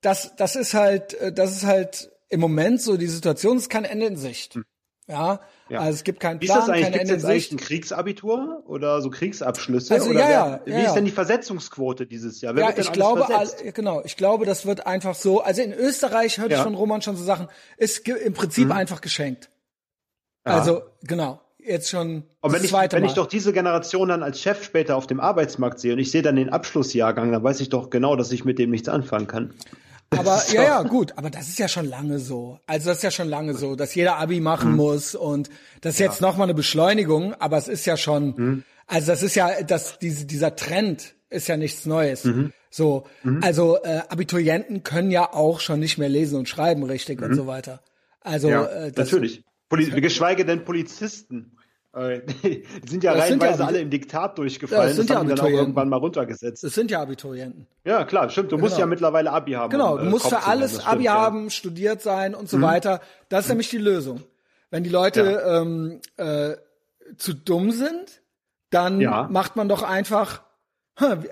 das, 0.02 0.36
das 0.38 0.56
ist 0.56 0.74
halt, 0.74 1.14
äh, 1.16 1.32
das 1.32 1.52
ist 1.52 1.66
halt 1.66 2.10
im 2.30 2.40
Moment 2.40 2.82
so 2.82 2.98
die 2.98 3.08
Situation. 3.08 3.58
Es 3.58 3.64
ist 3.64 3.70
kein 3.70 3.86
Ende 3.86 4.08
in 4.08 4.18
Sicht. 4.18 4.56
Hm. 4.56 4.64
Ja, 5.08 5.42
ja. 5.70 5.80
Also 5.80 5.96
es 5.96 6.04
gibt 6.04 6.20
keinen 6.20 6.40
Plan, 6.40 6.60
ist 6.60 6.68
das 6.68 6.70
eigentlich? 6.70 6.92
kein 6.92 7.00
Ende 7.02 7.14
in 7.14 7.20
Sicht. 7.20 7.52
ein 7.52 7.58
Kriegsabitur 7.58 8.64
oder 8.66 9.02
so 9.02 9.10
Kriegsabschlüsse? 9.10 9.94
Also 9.94 10.10
oder 10.10 10.20
ja, 10.20 10.30
ja, 10.30 10.62
wer, 10.66 10.74
ja, 10.74 10.82
Wie 10.82 10.86
ist 10.86 10.94
denn 10.94 11.06
die 11.06 11.12
Versetzungsquote 11.12 12.08
dieses 12.08 12.42
Jahr? 12.42 12.56
Wer 12.56 12.70
ja, 12.70 12.78
ich 12.78 12.92
glaube, 12.92 13.28
genau, 13.74 14.02
ich 14.04 14.18
glaube, 14.18 14.46
das 14.46 14.66
wird 14.66 14.88
einfach 14.88 15.16
so. 15.16 15.42
Also 15.42 15.62
in 15.62 15.74
Österreich 15.74 16.40
hörte 16.40 16.54
ja. 16.54 16.58
ich 16.58 16.64
von 16.64 16.76
Roman 16.76 17.02
schon 17.02 17.16
so 17.16 17.24
Sachen, 17.24 17.48
ist 17.78 18.08
im 18.08 18.34
Prinzip 18.34 18.66
mhm. 18.66 18.72
einfach 18.72 19.02
geschenkt. 19.02 19.50
Also 20.44 20.82
genau, 21.04 21.42
jetzt 21.60 21.90
schon. 21.90 22.24
Und 22.42 22.54
wenn 22.54 22.64
ich, 22.64 22.74
wenn 22.74 23.06
ich 23.06 23.14
doch 23.14 23.28
diese 23.28 23.54
Generation 23.54 24.10
dann 24.10 24.24
als 24.24 24.42
Chef 24.42 24.64
später 24.64 24.96
auf 24.96 25.08
dem 25.08 25.20
Arbeitsmarkt 25.20 25.80
sehe 25.80 25.94
und 25.94 26.00
ich 26.00 26.12
sehe 26.12 26.22
dann 26.22 26.36
den 26.36 26.50
Abschlussjahrgang, 26.50 27.32
dann 27.32 27.44
weiß 27.44 27.60
ich 27.60 27.70
doch 27.70 27.90
genau, 27.90 28.16
dass 28.16 28.32
ich 28.32 28.46
mit 28.46 28.58
dem 28.60 28.72
nichts 28.72 28.90
anfangen 28.90 29.28
kann. 29.28 29.54
Aber 30.18 30.38
so. 30.38 30.56
ja, 30.56 30.64
ja, 30.64 30.84
gut, 30.84 31.14
aber 31.18 31.30
das 31.30 31.50
ist 31.50 31.60
ja 31.60 31.68
schon 31.68 31.86
lange 31.86 32.18
so. 32.18 32.60
Also 32.66 32.90
das 32.90 32.98
ist 32.98 33.04
ja 33.04 33.12
schon 33.12 33.30
lange 33.30 33.54
so, 33.54 33.76
dass 33.76 33.94
jeder 33.94 34.18
Abi 34.18 34.40
machen 34.40 34.72
mhm. 34.72 34.78
muss 34.78 35.14
und 35.14 35.50
das 35.82 35.94
ist 35.96 36.00
ja. 36.00 36.08
jetzt 36.08 36.20
nochmal 36.20 36.48
eine 36.48 36.56
Beschleunigung, 36.56 37.36
aber 37.36 37.58
es 37.58 37.68
ist 37.68 37.86
ja 37.86 37.96
schon, 37.96 38.34
mhm. 38.36 38.64
also 38.88 39.08
das 39.08 39.22
ist 39.22 39.36
ja, 39.36 39.62
das, 39.62 40.00
diese, 40.00 40.26
dieser 40.26 40.56
Trend 40.56 41.14
ist 41.30 41.48
ja 41.48 41.58
nichts 41.58 41.86
Neues. 41.86 42.24
Mhm. 42.24 42.54
So, 42.72 43.06
mhm. 43.24 43.44
also 43.44 43.78
äh, 43.84 44.02
Abiturienten 44.10 44.84
können 44.84 45.12
ja 45.12 45.32
auch 45.32 45.60
schon 45.60 45.80
nicht 45.80 46.00
mehr 46.00 46.10
lesen 46.10 46.40
und 46.40 46.50
schreiben 46.50 46.84
richtig 46.84 47.22
und 47.22 47.30
mhm. 47.30 47.36
so 47.36 47.46
weiter. 47.46 47.82
Also 48.22 48.50
ja, 48.50 48.66
äh, 48.66 48.92
das, 48.92 49.12
natürlich. 49.12 49.44
Poli 49.70 50.02
geschweige 50.02 50.46
denn 50.46 50.66
Polizisten. 50.66 51.59
Äh, 52.00 52.22
die 52.44 52.64
sind 52.88 53.04
ja 53.04 53.14
das 53.14 53.24
reihenweise 53.24 53.62
ja 53.62 53.68
alle 53.68 53.80
im 53.80 53.90
Diktat 53.90 54.38
durchgefallen. 54.38 54.82
Ja, 54.82 54.88
das, 54.88 54.96
sind 54.96 55.10
das 55.10 55.18
haben 55.18 55.30
ja 55.30 55.36
dann 55.36 55.46
auch 55.46 55.50
irgendwann 55.50 55.90
mal 55.90 55.98
runtergesetzt. 55.98 56.64
Das 56.64 56.74
sind 56.74 56.92
ja 56.92 57.02
Abiturienten. 57.02 57.68
Ja, 57.84 58.06
klar, 58.06 58.30
stimmt. 58.30 58.52
Du 58.52 58.56
genau. 58.56 58.68
musst 58.68 58.80
ja 58.80 58.86
mittlerweile 58.86 59.32
Abi 59.32 59.54
haben. 59.54 59.70
Genau, 59.70 59.98
du 59.98 60.06
äh, 60.06 60.10
musst 60.10 60.28
für 60.28 60.46
alles 60.46 60.76
stimmt, 60.76 60.88
Abi 60.88 61.04
haben, 61.06 61.50
studiert 61.50 62.02
sein 62.02 62.36
und 62.36 62.50
so 62.50 62.58
mhm. 62.58 62.62
weiter. 62.64 63.02
Das 63.30 63.42
ist 63.42 63.48
mhm. 63.48 63.52
nämlich 63.54 63.70
die 63.70 63.78
Lösung. 63.78 64.24
Wenn 64.72 64.84
die 64.84 64.90
Leute 64.90 65.44
ähm, 65.46 66.00
äh, 66.18 66.56
zu 67.18 67.34
dumm 67.34 67.72
sind, 67.72 68.22
dann 68.70 69.00
macht 69.32 69.56
man 69.56 69.68
doch 69.68 69.82
einfach, 69.82 70.44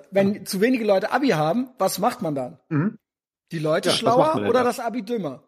wenn 0.10 0.45
zu 0.45 0.60
wenige 0.60 0.86
Leute 0.86 1.12
Abi 1.12 1.30
haben, 1.30 1.69
was 1.77 1.99
macht 1.99 2.23
man 2.23 2.34
dann? 2.34 2.60
Mhm. 2.69 2.97
Die 3.51 3.60
Leute 3.60 3.91
schlauer 3.91 4.47
oder 4.47 4.63
das 4.63 4.80
Abi 4.80 5.03
dümmer? 5.03 5.43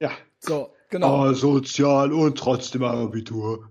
Ja. 0.00 0.10
So. 0.38 0.72
Genau. 0.90 1.28
Ah, 1.28 1.34
sozial 1.34 2.12
und 2.12 2.36
trotzdem 2.36 2.82
Abitur. 2.82 3.68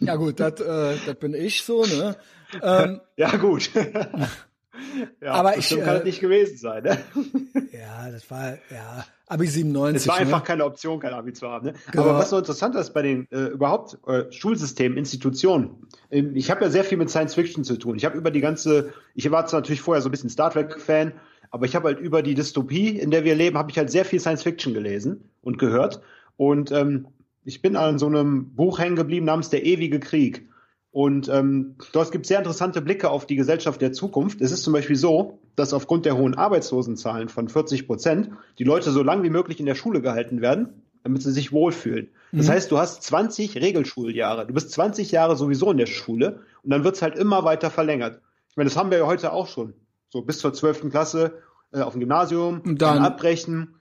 Ja 0.00 0.16
gut, 0.16 0.40
das 0.40 0.60
äh, 0.60 0.96
das 1.06 1.14
bin 1.16 1.32
ich 1.32 1.62
so, 1.62 1.84
ne? 1.84 2.16
Ähm, 2.60 3.00
ja 3.16 3.36
gut. 3.36 3.70
ja, 5.22 5.32
aber 5.32 5.56
ich 5.56 5.70
kann 5.70 6.00
äh, 6.00 6.04
nicht 6.04 6.20
gewesen 6.20 6.56
sein, 6.58 6.82
ne? 6.82 6.98
Ja, 7.72 8.10
das 8.10 8.28
war 8.30 8.54
ja 8.70 9.04
Abi 9.28 9.46
97. 9.46 10.02
Es 10.02 10.08
war 10.08 10.16
einfach 10.16 10.40
ne? 10.40 10.44
keine 10.44 10.64
Option, 10.64 10.98
kein 10.98 11.12
Abi 11.12 11.32
zu 11.32 11.48
haben. 11.48 11.66
Ne? 11.66 11.74
Genau. 11.92 12.04
Aber 12.04 12.18
was 12.18 12.30
so 12.30 12.38
interessant 12.38 12.74
ist 12.74 12.92
bei 12.92 13.02
den 13.02 13.28
äh, 13.30 13.46
überhaupt 13.46 13.98
äh, 14.06 14.30
Schulsystemen, 14.32 14.98
Institutionen. 14.98 15.86
Ähm, 16.10 16.34
ich 16.34 16.50
habe 16.50 16.64
ja 16.64 16.70
sehr 16.70 16.84
viel 16.84 16.98
mit 16.98 17.10
Science 17.10 17.34
Fiction 17.34 17.62
zu 17.62 17.76
tun. 17.76 17.96
Ich 17.96 18.04
habe 18.04 18.18
über 18.18 18.32
die 18.32 18.40
ganze, 18.40 18.92
ich 19.14 19.30
war 19.30 19.46
zwar 19.46 19.60
natürlich 19.60 19.82
vorher 19.82 20.02
so 20.02 20.08
ein 20.08 20.12
bisschen 20.12 20.30
Star 20.30 20.50
Trek 20.50 20.80
Fan, 20.80 21.12
aber 21.50 21.66
ich 21.66 21.76
habe 21.76 21.88
halt 21.88 22.00
über 22.00 22.22
die 22.22 22.34
Dystopie, 22.34 22.98
in 22.98 23.10
der 23.10 23.24
wir 23.24 23.34
leben, 23.34 23.56
habe 23.56 23.70
ich 23.70 23.78
halt 23.78 23.90
sehr 23.90 24.04
viel 24.04 24.20
Science 24.20 24.42
Fiction 24.42 24.74
gelesen 24.74 25.30
und 25.42 25.58
gehört. 25.58 26.00
Und 26.36 26.70
ähm, 26.72 27.08
ich 27.44 27.62
bin 27.62 27.76
an 27.76 27.98
so 27.98 28.06
einem 28.06 28.54
Buch 28.54 28.78
hängen 28.78 28.96
geblieben 28.96 29.26
namens 29.26 29.50
Der 29.50 29.64
ewige 29.64 30.00
Krieg. 30.00 30.48
Und 30.90 31.28
ähm, 31.28 31.76
dort 31.92 32.10
gibt 32.10 32.24
es 32.24 32.28
sehr 32.28 32.38
interessante 32.38 32.80
Blicke 32.80 33.10
auf 33.10 33.26
die 33.26 33.36
Gesellschaft 33.36 33.82
der 33.82 33.92
Zukunft. 33.92 34.40
Es 34.40 34.50
ist 34.50 34.62
zum 34.62 34.72
Beispiel 34.72 34.96
so, 34.96 35.38
dass 35.54 35.74
aufgrund 35.74 36.06
der 36.06 36.16
hohen 36.16 36.34
Arbeitslosenzahlen 36.34 37.28
von 37.28 37.48
40 37.48 37.86
Prozent 37.86 38.30
die 38.58 38.64
Leute 38.64 38.90
so 38.90 39.02
lange 39.02 39.22
wie 39.22 39.30
möglich 39.30 39.60
in 39.60 39.66
der 39.66 39.74
Schule 39.74 40.00
gehalten 40.00 40.40
werden, 40.40 40.82
damit 41.02 41.22
sie 41.22 41.32
sich 41.32 41.52
wohlfühlen. 41.52 42.08
Das 42.32 42.46
mhm. 42.46 42.52
heißt, 42.52 42.70
du 42.70 42.78
hast 42.78 43.02
20 43.02 43.56
Regelschuljahre. 43.56 44.46
Du 44.46 44.54
bist 44.54 44.70
20 44.70 45.12
Jahre 45.12 45.36
sowieso 45.36 45.70
in 45.70 45.76
der 45.76 45.86
Schule 45.86 46.40
und 46.62 46.70
dann 46.70 46.82
wird's 46.82 47.02
halt 47.02 47.16
immer 47.16 47.44
weiter 47.44 47.70
verlängert. 47.70 48.20
Ich 48.50 48.56
meine, 48.56 48.68
das 48.68 48.78
haben 48.78 48.90
wir 48.90 48.98
ja 48.98 49.06
heute 49.06 49.32
auch 49.32 49.48
schon. 49.48 49.74
So 50.08 50.22
bis 50.22 50.38
zur 50.38 50.54
12. 50.54 50.88
Klasse 50.90 51.42
äh, 51.72 51.80
auf 51.80 51.92
dem 51.92 52.00
Gymnasium, 52.00 52.62
und 52.64 52.80
dann, 52.80 52.96
dann 52.96 53.04
abbrechen, 53.04 53.75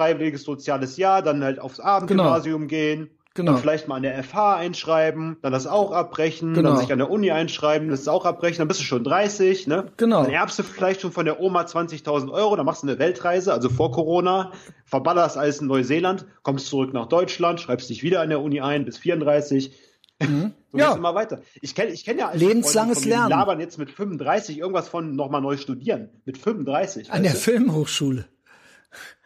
freiwilliges 0.00 0.44
soziales 0.44 0.96
Jahr, 0.96 1.20
dann 1.20 1.44
halt 1.44 1.58
aufs 1.58 1.78
Abendgymnasium 1.78 2.68
genau. 2.68 2.68
gehen, 2.68 3.10
genau. 3.34 3.52
dann 3.52 3.60
vielleicht 3.60 3.86
mal 3.86 3.96
an 3.96 4.02
der 4.02 4.22
FH 4.24 4.56
einschreiben, 4.56 5.36
dann 5.42 5.52
das 5.52 5.66
auch 5.66 5.92
abbrechen, 5.92 6.54
genau. 6.54 6.70
dann 6.70 6.78
sich 6.78 6.90
an 6.90 6.98
der 6.98 7.10
Uni 7.10 7.30
einschreiben, 7.30 7.90
das 7.90 8.08
auch 8.08 8.24
abbrechen, 8.24 8.58
dann 8.58 8.68
bist 8.68 8.80
du 8.80 8.84
schon 8.84 9.04
30, 9.04 9.66
ne? 9.66 9.92
Genau. 9.98 10.22
Dann 10.22 10.32
erbst 10.32 10.58
du 10.58 10.62
vielleicht 10.62 11.02
schon 11.02 11.12
von 11.12 11.26
der 11.26 11.38
Oma 11.38 11.64
20.000 11.64 12.30
Euro, 12.32 12.56
dann 12.56 12.64
machst 12.64 12.82
du 12.82 12.86
eine 12.86 12.98
Weltreise, 12.98 13.52
also 13.52 13.68
vor 13.68 13.92
Corona, 13.92 14.52
verballerst 14.86 15.36
alles 15.36 15.60
in 15.60 15.66
Neuseeland, 15.66 16.24
kommst 16.44 16.68
zurück 16.68 16.94
nach 16.94 17.06
Deutschland, 17.06 17.60
schreibst 17.60 17.90
dich 17.90 18.02
wieder 18.02 18.22
an 18.22 18.30
der 18.30 18.40
Uni 18.40 18.62
ein 18.62 18.86
bis 18.86 18.96
34. 18.96 19.72
Mhm. 20.20 20.52
So 20.72 20.78
ja. 20.78 20.94
immer 20.94 21.16
weiter. 21.16 21.40
Ich 21.60 21.74
kenne 21.74 21.90
ich 21.90 22.04
kenn 22.04 22.16
ja 22.16 22.30
lebenslanges 22.32 23.04
Lernen. 23.04 23.26
Die 23.26 23.32
labern 23.32 23.58
jetzt 23.58 23.76
mit 23.76 23.90
35 23.90 24.56
irgendwas 24.56 24.88
von 24.88 25.16
nochmal 25.16 25.40
neu 25.40 25.56
studieren. 25.56 26.10
Mit 26.24 26.38
35. 26.38 27.10
An 27.10 27.24
der 27.24 27.32
du? 27.32 27.38
Filmhochschule. 27.38 28.24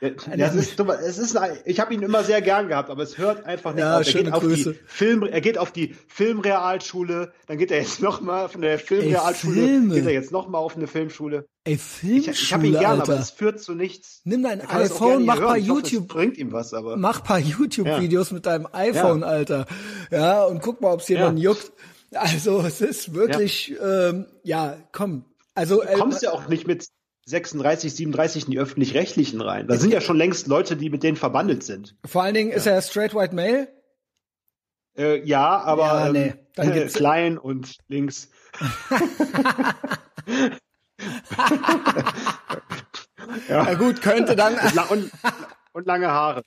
Ja, 0.00 0.36
das 0.36 0.54
ist, 0.54 0.78
es 0.78 1.18
ist, 1.18 1.38
ich 1.64 1.80
habe 1.80 1.94
ihn 1.94 2.02
immer 2.02 2.22
sehr 2.22 2.42
gern 2.42 2.68
gehabt, 2.68 2.90
aber 2.90 3.02
es 3.02 3.16
hört 3.16 3.46
einfach 3.46 3.72
nicht 3.72 3.82
ja, 3.82 3.98
auf. 3.98 4.06
Er 4.06 4.22
geht 4.22 4.32
auf 4.32 4.42
die 4.42 4.76
Film, 4.86 5.22
er 5.22 5.40
geht 5.40 5.58
auf 5.58 5.72
die 5.72 5.96
Filmrealschule, 6.08 7.32
dann 7.46 7.56
geht 7.58 7.70
er 7.70 7.78
jetzt 7.78 8.02
nochmal 8.02 8.48
von 8.50 8.60
der 8.60 8.78
Filmrealschule, 8.78 9.88
geht 9.88 10.04
er 10.04 10.12
jetzt 10.12 10.32
nochmal 10.32 10.60
auf 10.60 10.76
eine 10.76 10.86
Filmschule. 10.86 11.46
Ey, 11.64 11.78
Filmschule, 11.78 12.32
Ich, 12.32 12.42
ich 12.42 12.52
habe 12.52 12.66
ihn 12.66 12.72
gern, 12.72 13.00
Alter. 13.00 13.12
aber 13.12 13.20
es 13.20 13.30
führt 13.30 13.60
zu 13.60 13.74
nichts. 13.74 14.20
Nimm 14.24 14.42
dein 14.42 14.60
iPhone, 14.60 15.24
mach 15.24 15.40
paar 15.40 15.56
YouTube, 15.56 16.10
hoffe, 16.10 16.18
bringt 16.18 16.36
ihm 16.36 16.52
was, 16.52 16.74
aber 16.74 16.96
mach 16.96 17.24
paar 17.24 17.38
YouTube-Videos 17.38 18.30
ja. 18.30 18.34
mit 18.34 18.46
deinem 18.46 18.68
iPhone, 18.72 19.20
ja. 19.20 19.26
Alter. 19.26 19.66
Ja, 20.10 20.44
und 20.44 20.60
guck 20.60 20.82
mal, 20.82 20.92
ob 20.92 21.00
es 21.00 21.08
jemanden 21.08 21.40
juckt. 21.40 21.72
Also 22.12 22.60
es 22.60 22.80
ist 22.80 23.14
wirklich, 23.14 23.74
ähm, 23.82 24.26
ja, 24.42 24.76
komm. 24.92 25.24
Also 25.54 25.82
du 25.82 25.98
kommst 25.98 26.22
äh, 26.22 26.26
ja 26.26 26.32
auch 26.32 26.48
nicht 26.48 26.66
mit 26.66 26.86
36, 27.27 27.95
37 27.95 28.45
in 28.45 28.51
die 28.51 28.59
öffentlich-rechtlichen 28.59 29.41
rein. 29.41 29.66
Da 29.66 29.77
sind 29.77 29.93
ja 29.93 30.01
schon 30.01 30.16
längst 30.16 30.47
Leute, 30.47 30.77
die 30.77 30.91
mit 30.91 31.03
denen 31.03 31.16
verbandelt 31.16 31.62
sind. 31.62 31.97
Vor 32.05 32.22
allen 32.22 32.35
Dingen 32.35 32.51
ja. 32.51 32.57
ist 32.57 32.66
er 32.66 32.81
straight 32.83 33.14
white 33.14 33.35
male? 33.35 33.68
Äh, 34.97 35.27
ja, 35.27 35.61
aber 35.61 35.83
ja, 35.83 36.12
nee. 36.12 36.35
ähm, 36.57 36.72
äh, 36.72 36.87
klein 36.87 37.39
und 37.39 37.79
links. 37.89 38.31
Ja. 43.49 43.64
ja 43.64 43.75
gut, 43.75 44.03
könnte 44.03 44.37
dann. 44.37 44.55
und, 44.91 45.11
und 45.75 45.87
lange 45.87 46.09
Haare. 46.09 46.45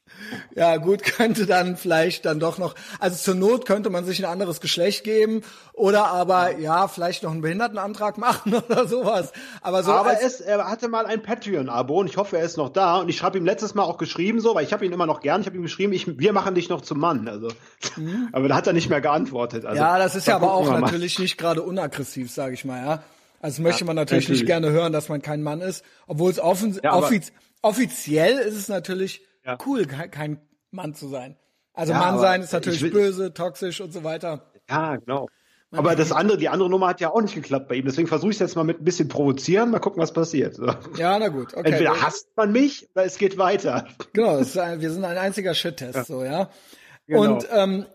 Ja, 0.56 0.78
gut, 0.78 1.04
könnte 1.18 1.46
dann 1.46 1.76
vielleicht 1.76 2.26
dann 2.26 2.40
doch 2.40 2.58
noch, 2.58 2.76
also 3.00 3.18
zur 3.18 3.36
Not 3.36 3.66
könnte 3.66 3.90
man 3.90 4.06
sich 4.06 4.26
ein 4.26 4.32
anderes 4.32 4.62
Geschlecht 4.62 5.04
geben 5.04 5.42
oder 5.74 6.08
aber 6.08 6.58
ja, 6.58 6.88
vielleicht 6.88 7.24
noch 7.24 7.32
einen 7.32 7.42
Behindertenantrag 7.42 8.18
machen 8.18 8.56
oder 8.70 8.88
sowas. 8.88 9.34
Aber 9.62 9.84
so 9.84 9.92
aber 9.92 10.22
es, 10.22 10.40
er 10.40 10.70
hatte 10.70 10.88
mal 10.88 11.06
ein 11.06 11.22
Patreon-Abo 11.22 12.00
und 12.00 12.08
ich 12.08 12.16
hoffe, 12.16 12.38
er 12.38 12.46
ist 12.46 12.58
noch 12.58 12.70
da 12.70 12.98
und 12.98 13.10
ich 13.10 13.22
habe 13.22 13.38
ihm 13.38 13.46
letztes 13.46 13.76
Mal 13.76 13.84
auch 13.84 13.98
geschrieben 13.98 14.40
so, 14.40 14.56
weil 14.56 14.64
ich 14.64 14.72
habe 14.72 14.86
ihn 14.86 14.94
immer 14.94 15.06
noch 15.06 15.20
gern, 15.20 15.42
ich 15.42 15.48
habe 15.48 15.58
ihm 15.58 15.64
geschrieben, 15.64 15.92
ich, 15.92 16.18
wir 16.18 16.32
machen 16.32 16.56
dich 16.56 16.70
noch 16.70 16.82
zum 16.82 17.00
Mann, 17.00 17.28
also. 17.28 17.50
Mhm. 17.98 18.30
Aber 18.32 18.48
da 18.48 18.56
hat 18.56 18.66
er 18.66 18.74
nicht 18.74 18.90
mehr 18.90 19.02
geantwortet. 19.02 19.66
Also, 19.66 19.82
ja, 19.82 20.00
das 20.00 20.16
ist 20.16 20.28
ja 20.28 20.38
aber 20.38 20.54
auch 20.54 20.80
natürlich 20.80 21.20
nicht 21.20 21.38
gerade 21.38 21.62
unaggressiv, 21.62 22.32
sage 22.32 22.54
ich 22.54 22.64
mal, 22.64 22.84
ja. 22.84 23.04
Also 23.42 23.62
möchte 23.62 23.82
ja, 23.82 23.88
man 23.88 23.96
natürlich, 23.96 24.26
natürlich, 24.26 24.42
nicht 24.42 24.48
gerne 24.48 24.72
hören, 24.72 24.94
dass 24.94 25.10
man 25.10 25.22
kein 25.22 25.44
Mann 25.44 25.62
ist, 25.62 25.84
obwohl 26.08 26.32
es 26.32 26.40
offen, 26.40 26.80
ja, 26.84 26.94
offiziell 27.62 28.38
ist 28.39 28.55
es 28.55 28.68
natürlich 28.70 29.22
ja. 29.45 29.58
cool, 29.66 29.86
kein 29.86 30.41
Mann 30.72 30.93
zu 30.93 31.08
sein. 31.08 31.38
Also 31.74 31.93
ja, 31.93 31.99
Mann 31.99 32.20
sein 32.20 32.41
ist 32.41 32.53
natürlich 32.53 32.82
will, 32.82 32.91
böse, 32.91 33.34
toxisch 33.34 33.82
und 33.82 33.93
so 33.93 34.03
weiter. 34.03 34.51
Ja, 34.70 34.95
genau. 34.95 35.28
Man 35.70 35.80
aber 35.80 35.95
das 35.95 36.14
andere, 36.14 36.38
die 36.38 36.47
andere 36.47 36.70
Nummer 36.70 36.88
hat 36.88 37.01
ja 37.01 37.12
auch 37.12 37.22
nicht 37.22 37.36
geklappt 37.36 37.68
bei 37.68 37.76
ihm. 37.76 37.86
Deswegen 37.86 38.08
versuche 38.08 38.32
ich 38.32 38.38
es 38.38 38.39
jetzt 38.39 38.55
mal 38.55 38.64
mit 38.64 38.80
ein 38.80 38.86
bisschen 38.86 39.10
provozieren, 39.10 39.70
mal 39.70 39.80
gucken, 39.80 40.01
was 40.01 40.14
passiert. 40.14 40.55
So. 40.55 40.66
Ja, 40.97 41.20
na 41.20 41.28
gut. 41.28 41.53
Okay. 41.53 41.70
Entweder 41.70 42.01
hasst 42.01 42.30
man 42.38 42.53
mich 42.53 42.88
oder 42.95 43.05
es 43.05 43.18
geht 43.18 43.38
weiter. 43.38 43.86
Genau, 44.14 44.38
ein, 44.38 44.82
wir 44.82 44.91
sind 44.91 45.03
ein 45.03 45.18
einziger 45.18 45.53
Shit-Test, 45.53 45.95
ja. 45.95 46.03
so, 46.05 46.24
ja. 46.24 46.49
Genau. 47.05 47.22
Und 47.22 47.47
ähm, 47.51 47.86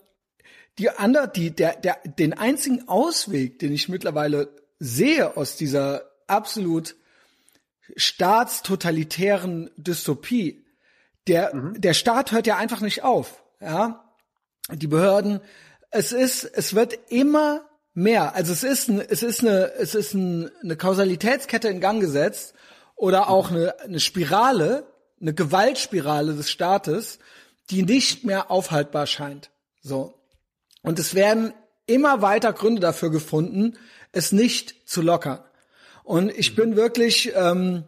die 0.78 0.90
andere, 0.90 1.28
die, 1.28 1.50
der, 1.50 1.76
der, 1.76 1.96
den 2.04 2.34
einzigen 2.34 2.88
Ausweg, 2.88 3.58
den 3.58 3.72
ich 3.72 3.88
mittlerweile 3.88 4.48
sehe 4.78 5.36
aus 5.36 5.56
dieser 5.56 6.02
absolut 6.26 6.94
staatstotalitären 7.97 9.70
Dystopie. 9.76 10.64
Der, 11.26 11.55
mhm. 11.55 11.80
der 11.80 11.95
Staat 11.95 12.32
hört 12.32 12.47
ja 12.47 12.57
einfach 12.57 12.80
nicht 12.80 13.03
auf, 13.03 13.43
ja. 13.61 14.09
Die 14.70 14.86
Behörden, 14.86 15.40
es 15.90 16.12
ist, 16.12 16.45
es 16.45 16.74
wird 16.74 16.99
immer 17.11 17.68
mehr. 17.95 18.34
Also 18.34 18.53
es 18.53 18.62
ist, 18.62 18.88
ein, 18.88 19.01
es 19.01 19.22
ist 19.22 19.40
eine, 19.40 19.72
es 19.74 19.95
ist 19.95 20.14
ein, 20.14 20.51
eine 20.62 20.76
Kausalitätskette 20.76 21.68
in 21.68 21.80
Gang 21.80 22.01
gesetzt 22.01 22.55
oder 22.95 23.28
auch 23.28 23.51
eine, 23.51 23.78
eine 23.80 24.01
Spirale, 24.01 24.86
eine 25.20 25.34
Gewaltspirale 25.34 26.34
des 26.34 26.51
Staates, 26.51 27.18
die 27.70 27.82
nicht 27.82 28.24
mehr 28.24 28.51
aufhaltbar 28.51 29.07
scheint. 29.07 29.51
So. 29.80 30.14
Und 30.82 30.99
es 30.99 31.14
werden 31.14 31.53
immer 31.86 32.22
weiter 32.22 32.53
Gründe 32.53 32.80
dafür 32.80 33.11
gefunden, 33.11 33.76
es 34.12 34.32
nicht 34.32 34.88
zu 34.88 35.03
lockern. 35.03 35.40
Und 36.05 36.30
ich 36.30 36.55
bin 36.55 36.76
wirklich 36.76 37.32
ähm, 37.34 37.84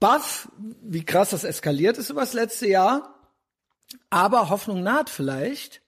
baff, 0.00 0.48
wie 0.82 1.04
krass 1.04 1.30
das 1.30 1.44
eskaliert 1.44 1.98
ist 1.98 2.10
über 2.10 2.20
das 2.20 2.32
letzte 2.32 2.68
Jahr. 2.68 3.14
Aber 4.10 4.48
Hoffnung 4.48 4.82
naht 4.82 5.10
vielleicht, 5.10 5.82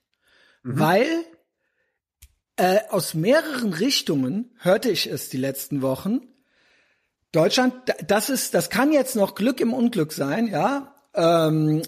mhm. 0.63 0.79
weil 0.79 1.25
äh, 2.57 2.81
aus 2.91 3.15
mehreren 3.15 3.73
Richtungen 3.73 4.55
hörte 4.59 4.91
ich 4.91 5.07
es 5.07 5.29
die 5.29 5.37
letzten 5.37 5.83
Wochen. 5.83 6.21
Deutschland, 7.33 7.75
das 8.07 8.31
ist, 8.31 8.55
das 8.55 8.71
kann 8.71 8.93
jetzt 8.93 9.17
noch 9.17 9.35
Glück 9.35 9.61
im 9.61 9.73
Unglück 9.73 10.13
sein, 10.13 10.47
ja. 10.47 10.95
Ähm, 11.15 11.83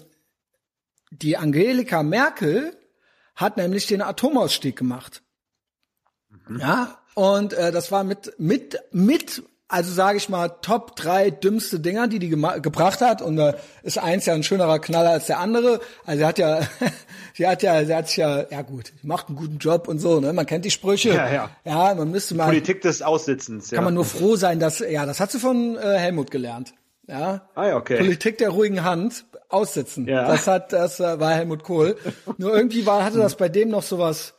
die 1.11 1.37
Angelika 1.37 2.03
Merkel 2.03 2.75
hat 3.35 3.55
nämlich 3.55 3.87
den 3.87 4.01
Atomausstieg 4.01 4.75
gemacht. 4.75 5.23
Mhm. 6.47 6.59
Ja, 6.59 7.01
und 7.15 7.53
äh, 7.53 7.71
das 7.71 7.91
war 7.91 8.03
mit 8.03 8.37
mit 8.37 8.77
mit 8.91 9.43
also 9.69 9.91
sage 9.91 10.17
ich 10.17 10.29
mal, 10.29 10.49
Top 10.61 10.95
drei 10.95 11.29
dümmste 11.29 11.79
Dinger, 11.79 12.07
die 12.07 12.19
die 12.19 12.29
gebracht 12.29 13.01
hat. 13.01 13.21
Und 13.21 13.35
da 13.35 13.55
ist 13.83 13.97
eins 13.97 14.25
ja 14.25 14.33
ein 14.33 14.43
schönerer 14.43 14.79
Knaller 14.79 15.11
als 15.11 15.27
der 15.27 15.39
andere. 15.39 15.81
Also 16.05 16.21
er 16.21 16.27
hat 16.27 16.39
ja, 16.39 16.61
sie 17.33 17.47
hat 17.47 17.63
ja, 17.63 17.83
sie 17.83 17.93
hat 17.93 18.07
sich 18.07 18.17
ja, 18.17 18.45
ja 18.49 18.61
gut, 18.61 18.93
macht 19.03 19.27
einen 19.27 19.37
guten 19.37 19.57
Job 19.57 19.87
und 19.87 19.99
so, 19.99 20.19
ne? 20.19 20.31
Man 20.33 20.45
kennt 20.45 20.65
die 20.65 20.71
Sprüche. 20.71 21.09
Ja, 21.09 21.31
ja. 21.31 21.49
Ja, 21.65 21.95
man 21.95 22.11
müsste 22.11 22.35
mal. 22.35 22.45
Politik 22.45 22.81
des 22.81 23.01
Aussitzens, 23.01 23.71
ja. 23.71 23.75
Kann 23.75 23.85
man 23.85 23.93
nur 23.93 24.05
froh 24.05 24.35
sein, 24.35 24.59
dass, 24.59 24.79
ja, 24.79 25.05
das 25.05 25.19
hat 25.19 25.31
sie 25.31 25.39
von 25.39 25.75
äh, 25.75 25.97
Helmut 25.97 26.31
gelernt. 26.31 26.73
Ja. 27.07 27.47
Ah, 27.55 27.67
ja, 27.67 27.77
okay. 27.77 27.97
Politik 27.97 28.37
der 28.37 28.49
ruhigen 28.49 28.83
Hand, 28.83 29.25
aussitzen. 29.49 30.07
Ja. 30.07 30.27
Das 30.27 30.47
hat, 30.47 30.73
das 30.73 30.99
äh, 30.99 31.19
war 31.19 31.31
Helmut 31.31 31.63
Kohl. 31.63 31.97
nur 32.37 32.55
irgendwie 32.55 32.85
war, 32.85 33.03
hatte 33.03 33.17
das 33.17 33.35
bei 33.35 33.49
dem 33.49 33.69
noch 33.69 33.83
sowas, 33.83 34.33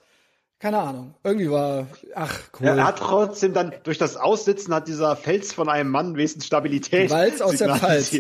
keine 0.59 0.79
Ahnung. 0.79 1.15
Irgendwie 1.23 1.51
war, 1.51 1.87
ach, 2.15 2.41
cool. 2.59 2.67
Ja, 2.67 2.75
er 2.75 2.85
hat 2.85 2.99
trotzdem 2.99 3.55
dann, 3.55 3.73
durch 3.85 3.99
das 3.99 4.17
Aussitzen 4.17 4.75
hat 4.75 4.89
dieser 4.89 5.15
Fels 5.17 5.53
von 5.53 5.69
einem 5.69 5.91
Mann 5.91 6.17
wesentlich 6.17 6.47
Stabilität 6.47 7.11
Walz 7.11 7.41
aus 7.41 7.57
der 7.57 7.77
Pfalz. 7.77 8.13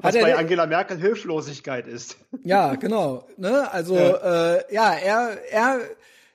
Was 0.00 0.14
bei 0.14 0.36
Angela 0.36 0.66
Merkel 0.66 0.98
Hilflosigkeit 0.98 1.86
ist. 1.86 2.16
Ja, 2.42 2.74
genau. 2.74 3.26
Ne? 3.36 3.70
Also, 3.70 3.96
ja, 3.96 4.54
äh, 4.54 4.74
ja 4.74 4.92
er, 4.92 5.38
er, 5.50 5.80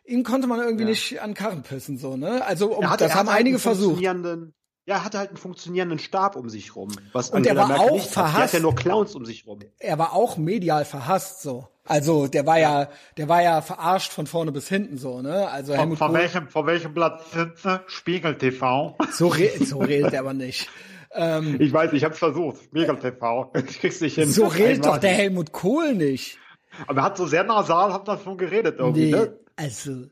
ihn 0.05 0.23
konnte 0.23 0.47
man 0.47 0.59
irgendwie 0.59 0.83
ja. 0.83 0.89
nicht 0.89 1.21
an 1.21 1.33
Karren 1.33 1.63
pissen, 1.63 1.97
so, 1.97 2.15
ne? 2.15 2.45
Also, 2.45 2.75
um, 2.75 2.89
hatte, 2.89 3.05
das 3.05 3.15
haben 3.15 3.29
halt 3.29 3.39
einige 3.39 3.59
versucht. 3.59 4.01
Ja, 4.01 4.95
er 4.95 5.05
hatte 5.05 5.19
halt 5.19 5.29
einen 5.29 5.37
funktionierenden 5.37 5.99
Stab 5.99 6.35
um 6.35 6.49
sich 6.49 6.75
rum. 6.75 6.89
Was 7.11 7.29
Und 7.29 7.47
Angela 7.47 7.53
er 7.53 7.57
war 7.57 7.77
Merkel 7.77 7.99
auch 7.99 8.09
verhasst. 8.09 8.37
Er 8.37 8.43
hat 8.43 8.53
ja 8.53 8.59
nur 8.59 8.75
Clowns 8.75 9.13
um 9.13 9.23
sich 9.23 9.45
rum. 9.45 9.59
Er 9.77 9.99
war 9.99 10.13
auch 10.13 10.37
medial 10.37 10.83
verhasst, 10.83 11.43
so. 11.43 11.67
Also 11.89 12.27
der 12.27 12.45
war 12.45 12.59
ja, 12.59 12.87
der 13.17 13.27
war 13.29 13.41
ja 13.41 13.61
verarscht 13.61 14.13
von 14.13 14.27
vorne 14.27 14.51
bis 14.51 14.69
hinten 14.69 14.99
so, 14.99 15.23
ne? 15.23 15.49
Also 15.49 15.73
von, 15.73 15.97
von 15.97 16.13
welchem, 16.13 16.47
von 16.47 16.67
welchem 16.67 16.93
Blatt 16.93 17.23
sind 17.33 17.57
sie? 17.57 17.81
Spiegel 17.87 18.35
TV. 18.37 18.95
So, 19.11 19.27
re 19.27 19.49
so 19.59 19.79
redet 19.79 20.13
er 20.13 20.19
aber 20.19 20.35
nicht. 20.35 20.69
Ähm, 21.11 21.57
ich 21.59 21.73
weiß, 21.73 21.91
ich 21.93 22.03
habe 22.03 22.13
es 22.13 22.19
versucht. 22.19 22.63
Spiegel 22.65 22.95
TV. 22.97 23.51
Ich 23.55 23.79
krieg's 23.79 24.01
nicht 24.01 24.13
hin. 24.13 24.29
So 24.29 24.45
redet 24.45 24.85
doch 24.85 24.99
der 24.99 25.13
Helmut 25.13 25.51
Kohl 25.51 25.95
nicht. 25.95 26.37
Aber 26.85 27.01
er 27.01 27.05
hat 27.05 27.17
so 27.17 27.25
sehr 27.25 27.43
nasal, 27.43 27.91
hat 27.91 28.07
davon 28.07 28.37
geredet 28.37 28.75
irgendwie, 28.77 29.05
nee, 29.05 29.11
ne? 29.11 29.39
Also, 29.55 30.05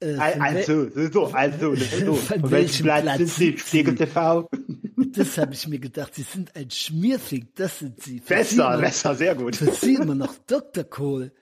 äh, 0.00 0.16
also, 0.16 0.88
so, 1.12 1.26
also, 1.32 1.76
so. 1.76 2.14
Von, 2.14 2.40
von 2.40 2.50
welchem 2.50 2.82
Blatt, 2.82 3.02
Blatt 3.02 3.18
sind 3.18 3.30
Sie? 3.30 3.58
Spiegel 3.58 3.94
TV. 3.94 4.48
Das 5.14 5.38
habe 5.38 5.54
ich 5.54 5.66
mir 5.68 5.78
gedacht. 5.78 6.14
Sie 6.14 6.22
sind 6.22 6.54
ein 6.56 6.70
Schmierfink. 6.70 7.54
Das 7.56 7.78
sind 7.78 8.02
Sie. 8.02 8.20
Besser, 8.20 8.78
besser, 8.78 9.14
sehr 9.14 9.34
gut. 9.34 9.56
Für 9.56 9.70
Sie 9.72 9.94
immer 9.94 10.14
noch 10.14 10.34
Dr. 10.46 10.84
Kohl. 10.84 11.32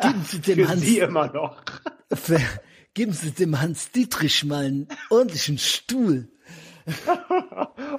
Geben 0.00 0.24
Sie 0.28 0.40
dem 0.40 0.58
für 0.58 0.68
Hans. 0.68 0.80
Sie 0.82 0.98
immer 0.98 1.32
noch. 1.32 1.62
Für, 2.12 2.40
geben 2.94 3.12
Sie 3.12 3.30
dem 3.30 3.60
Hans 3.60 3.90
Dietrich 3.90 4.44
mal 4.44 4.64
einen 4.64 4.88
ordentlichen 5.10 5.58
Stuhl. 5.58 6.28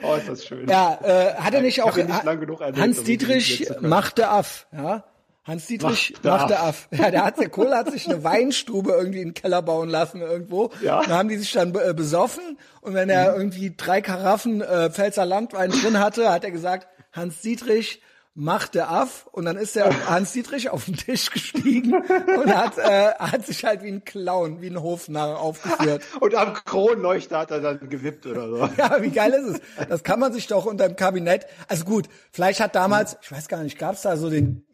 oh, 0.04 0.16
ist 0.16 0.28
das 0.28 0.46
schön. 0.46 0.68
Ja, 0.70 1.00
äh, 1.02 1.34
hat 1.36 1.54
er 1.54 1.62
nicht 1.62 1.82
auch 1.82 1.96
nicht 1.96 2.08
erwähnt, 2.08 2.78
Hans 2.78 3.04
Dietrich 3.04 3.68
machte 3.82 4.28
Aff, 4.30 4.68
ja? 4.72 5.04
Hans 5.46 5.68
Dietrich 5.68 6.14
macht, 6.24 6.42
macht 6.42 6.50
der 6.50 6.64
Aff. 6.64 6.88
Ja, 6.92 7.12
der 7.12 7.24
hat, 7.24 7.40
der 7.40 7.50
Kohle 7.50 7.78
hat 7.78 7.92
sich 7.92 8.10
eine 8.10 8.24
Weinstube 8.24 8.92
irgendwie 8.92 9.22
in 9.22 9.30
den 9.30 9.34
Keller 9.36 9.62
bauen 9.62 9.90
lassen 9.90 10.22
irgendwo. 10.22 10.72
Ja. 10.82 11.04
Da 11.04 11.18
haben 11.18 11.30
die 11.30 11.38
sich 11.38 11.52
dann 11.52 11.74
äh, 11.76 11.94
besoffen 11.94 12.58
und 12.82 12.96
wenn 12.96 13.10
er 13.10 13.32
mhm. 13.32 13.38
irgendwie 13.38 13.74
drei 13.76 14.02
Karaffen 14.02 14.62
äh, 14.62 14.90
Pfälzer 14.90 15.26
Landwein 15.26 15.70
drin 15.70 16.00
hatte, 16.00 16.32
hat 16.32 16.44
er 16.44 16.52
gesagt, 16.52 16.88
Hans 17.12 17.42
Dietrich 17.42 18.02
macht 18.34 18.76
der 18.76 18.90
Aff 18.90 19.28
und 19.32 19.46
dann 19.46 19.56
ist 19.56 19.76
der 19.76 20.10
Hans 20.10 20.34
Dietrich 20.34 20.70
auf 20.70 20.86
den 20.86 20.98
Tisch 20.98 21.30
gestiegen 21.30 21.94
und 21.94 22.56
hat, 22.56 22.80
äh, 22.80 23.14
hat 23.14 23.46
sich 23.46 23.64
halt 23.64 23.84
wie 23.84 23.90
ein 23.90 24.04
Clown, 24.04 24.62
wie 24.62 24.68
ein 24.68 24.82
Hofnarr 24.82 25.40
aufgeführt. 25.40 26.04
und 26.20 26.34
am 26.34 26.54
Kronleuchter 26.54 27.38
hat 27.38 27.52
er 27.52 27.62
dann 27.62 27.88
gewippt 27.88 28.26
oder 28.26 28.50
so. 28.50 28.70
ja, 28.78 29.02
wie 29.02 29.12
geil 29.12 29.32
ist 29.32 29.62
es? 29.78 29.88
Das 29.90 30.04
kann 30.04 30.20
man 30.20 30.34
sich 30.34 30.48
doch 30.48 30.66
unter 30.66 30.88
dem 30.88 30.96
Kabinett, 30.96 31.46
also 31.68 31.86
gut, 31.86 32.10
vielleicht 32.32 32.60
hat 32.60 32.76
damals, 32.76 33.18
ich 33.22 33.32
weiß 33.32 33.48
gar 33.48 33.62
nicht, 33.62 33.78
gab 33.78 33.94
es 33.94 34.02
da 34.02 34.18
so 34.18 34.32
den 34.32 34.65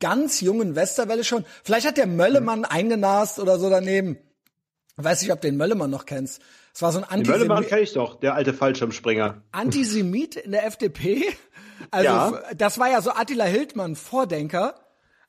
ganz 0.00 0.40
jungen 0.40 0.74
Westerwelle 0.74 1.24
schon. 1.24 1.44
Vielleicht 1.64 1.86
hat 1.86 1.96
der 1.96 2.06
Möllemann 2.06 2.60
mhm. 2.60 2.66
eingenast 2.66 3.38
oder 3.38 3.58
so 3.58 3.70
daneben. 3.70 4.18
weiß 4.96 5.22
nicht, 5.22 5.32
ob 5.32 5.40
du 5.40 5.48
den 5.48 5.56
Möllemann 5.56 5.90
noch 5.90 6.06
kennst. 6.06 6.40
Es 6.74 6.82
war 6.82 6.92
so 6.92 6.98
ein 6.98 7.04
Antisemit. 7.04 7.26
Den 7.26 7.48
Möllemann 7.48 7.66
kenne 7.66 7.82
ich 7.82 7.92
doch, 7.92 8.20
der 8.20 8.34
alte 8.34 8.52
Fallschirmspringer. 8.52 9.42
Antisemit 9.52 10.36
in 10.36 10.52
der 10.52 10.66
FDP. 10.66 11.24
Also 11.90 12.08
ja. 12.08 12.42
das 12.56 12.78
war 12.78 12.90
ja 12.90 13.02
so 13.02 13.10
Attila 13.10 13.44
Hildmann 13.44 13.96
Vordenker. 13.96 14.80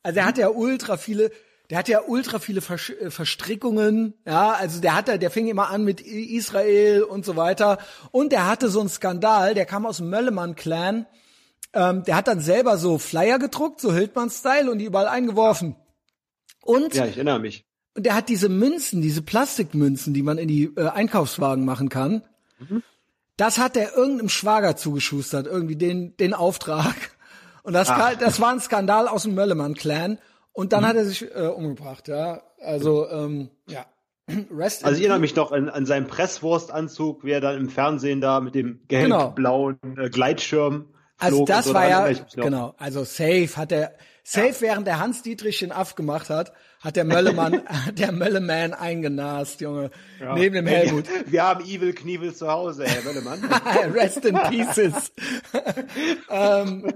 Also 0.02 0.20
er 0.20 0.24
mhm. 0.24 0.28
hat 0.30 0.38
ja 0.38 0.48
ultra 0.48 0.96
viele, 0.96 1.30
der 1.70 1.78
hat 1.78 1.90
ja 1.90 2.02
ultra 2.08 2.40
viele 2.40 2.62
äh, 2.62 3.12
Verstrickungen, 3.12 4.14
ja, 4.26 4.54
also 4.54 4.80
der 4.80 4.96
hatte, 4.96 5.20
der 5.20 5.30
fing 5.30 5.48
immer 5.48 5.70
an 5.70 5.84
mit 5.84 6.00
Israel 6.00 7.04
und 7.04 7.26
so 7.26 7.36
weiter. 7.36 7.80
Und 8.12 8.32
der 8.32 8.48
hatte 8.48 8.70
so 8.70 8.80
einen 8.80 8.88
Skandal, 8.88 9.56
der 9.56 9.66
kam 9.66 9.86
aus 9.86 9.98
dem 9.98 10.10
Möllemann-Clan 10.10 11.06
ähm, 11.74 12.04
der 12.04 12.16
hat 12.16 12.28
dann 12.28 12.40
selber 12.40 12.78
so 12.78 12.98
Flyer 12.98 13.40
gedruckt, 13.40 13.82
so 13.82 13.94
Hildmann-Style, 13.94 14.72
und 14.72 14.80
die 14.80 14.86
überall 14.86 15.08
eingeworfen. 15.08 15.76
Und 16.64 16.96
ja, 16.96 17.06
ich 17.06 17.18
erinnere 17.18 17.40
mich. 17.40 17.66
Und 17.96 18.06
der 18.06 18.16
hat 18.16 18.30
diese 18.30 18.50
Münzen, 18.50 19.02
diese 19.02 19.22
Plastikmünzen, 19.22 20.14
die 20.14 20.22
man 20.22 20.38
in 20.38 20.48
die 20.48 20.66
äh, 20.76 20.88
Einkaufswagen 20.88 21.66
machen 21.66 21.90
kann. 21.90 22.24
Mhm. 22.60 22.84
Das 23.38 23.58
hat 23.58 23.76
der 23.76 23.96
irgendeinem 23.96 24.30
Schwager 24.30 24.76
zugeschustert, 24.76 25.48
irgendwie 25.48 25.76
den, 25.76 26.16
den 26.18 26.34
Auftrag. 26.34 26.96
Und 27.64 27.74
das, 27.74 27.90
Ach. 27.90 28.16
das 28.16 28.40
war 28.40 28.52
ein 28.52 28.60
Skandal 28.60 29.08
aus 29.08 29.24
dem 29.24 29.36
Möllemann-Clan. 29.36 30.20
Und 30.54 30.74
dann 30.74 30.84
mhm. 30.84 30.88
hat 30.88 30.96
er 30.96 31.06
sich 31.06 31.24
äh, 31.36 31.48
umgebracht, 31.48 32.08
ja. 32.08 32.42
Also, 32.60 33.10
ähm, 33.10 33.50
ja. 33.68 33.86
Rest 34.52 34.84
also 34.84 34.98
ich 34.98 35.04
erinnere 35.04 35.20
mich 35.20 35.36
noch 35.36 35.52
an, 35.52 35.70
an 35.70 35.86
seinen 35.86 36.08
Presswurstanzug, 36.08 37.24
wie 37.24 37.32
er 37.32 37.42
dann 37.42 37.58
im 37.58 37.70
Fernsehen 37.70 38.22
da 38.22 38.42
mit 38.42 38.56
dem 38.56 38.82
gelb-blauen 38.88 39.80
genau. 39.82 40.02
äh, 40.02 40.10
Gleitschirm 40.10 40.88
Also 41.18 41.46
das 41.46 41.66
so, 41.66 41.74
war 41.74 41.90
ja, 41.90 42.10
genau, 42.36 42.76
also 42.78 43.04
safe 43.04 43.50
hat 43.56 43.72
der, 43.72 43.94
safe 44.24 44.56
während 44.60 44.86
der 44.86 45.00
Hans 45.00 45.24
Dietrich 45.24 45.60
den 45.60 45.72
Aff 45.72 45.96
gemacht 45.96 46.30
hat, 46.30 46.54
hat 46.80 46.96
der 46.96 47.06
Möllemann, 47.06 47.64
der 47.94 48.12
Mölleman 48.12 48.74
eingenast, 48.74 49.62
Junge, 49.62 49.90
neben 50.36 50.56
dem 50.56 50.68
Helmut. 50.68 51.06
Wir, 51.26 51.44
haben 51.44 51.66
Evil 51.66 51.94
Knievel 51.94 52.36
zu 52.36 52.48
Hause, 52.48 52.86
Herr 52.86 53.04
Möllemann. 53.04 53.40
Rest 53.94 54.26
in 54.26 54.36
pieces. 54.50 55.12
ähm, 56.30 56.94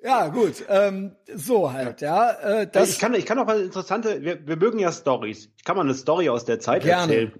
ja, 0.00 0.28
gut, 0.28 0.64
ähm, 0.68 1.16
so 1.34 1.72
halt, 1.72 2.00
ja, 2.00 2.30
äh, 2.30 2.70
das, 2.70 2.90
ich 2.90 2.98
kann, 3.00 3.14
ich 3.14 3.26
kann 3.26 3.38
auch 3.40 3.46
mal 3.46 3.60
interessante, 3.60 4.22
wir, 4.22 4.46
wir 4.46 4.56
mögen 4.56 4.78
ja 4.78 4.92
Stories. 4.92 5.50
Ich 5.56 5.64
kann 5.64 5.74
mal 5.76 5.82
eine 5.82 5.94
Story 5.94 6.28
aus 6.28 6.44
der 6.44 6.60
Zeit 6.60 6.84
Gerne. 6.84 7.12
erzählen. 7.12 7.32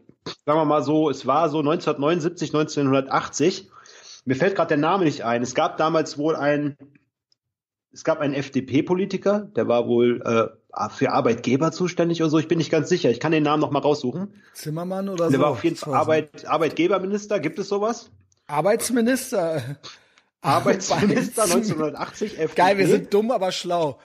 Sagen 0.44 0.58
wir 0.58 0.64
mal 0.64 0.82
so, 0.82 1.08
es 1.08 1.26
war 1.26 1.48
so 1.48 1.60
1979, 1.60 2.52
1980. 2.52 3.70
Mir 4.28 4.34
fällt 4.36 4.56
gerade 4.56 4.68
der 4.68 4.76
Name 4.76 5.04
nicht 5.06 5.24
ein. 5.24 5.42
Es 5.42 5.54
gab 5.54 5.78
damals 5.78 6.18
wohl 6.18 6.36
ein, 6.36 6.76
es 7.92 8.04
gab 8.04 8.20
einen 8.20 8.34
FDP-Politiker, 8.34 9.40
der 9.56 9.68
war 9.68 9.88
wohl 9.88 10.20
äh, 10.22 10.88
für 10.90 11.12
Arbeitgeber 11.12 11.72
zuständig 11.72 12.20
oder 12.20 12.28
so. 12.28 12.38
Ich 12.38 12.46
bin 12.46 12.58
nicht 12.58 12.70
ganz 12.70 12.90
sicher. 12.90 13.08
Ich 13.10 13.20
kann 13.20 13.32
den 13.32 13.42
Namen 13.42 13.62
noch 13.62 13.70
mal 13.70 13.78
raussuchen. 13.78 14.34
Zimmermann 14.52 15.08
oder 15.08 15.28
Der 15.30 15.38
so. 15.38 15.42
war 15.44 15.50
auf 15.52 15.64
jeden 15.64 15.76
Fall 15.76 15.94
Arbeit, 15.94 16.44
Arbeitgeberminister. 16.46 17.40
Gibt 17.40 17.58
es 17.58 17.68
sowas? 17.70 18.10
Arbeitsminister. 18.48 19.62
Arbeitsminister 20.42 21.42
Arbeits- 21.44 21.54
1980, 21.70 22.32
FDP. 22.38 22.54
Geil, 22.54 22.76
wir 22.78 22.86
sind 22.86 23.14
dumm, 23.14 23.30
aber 23.30 23.50
schlau. 23.50 23.98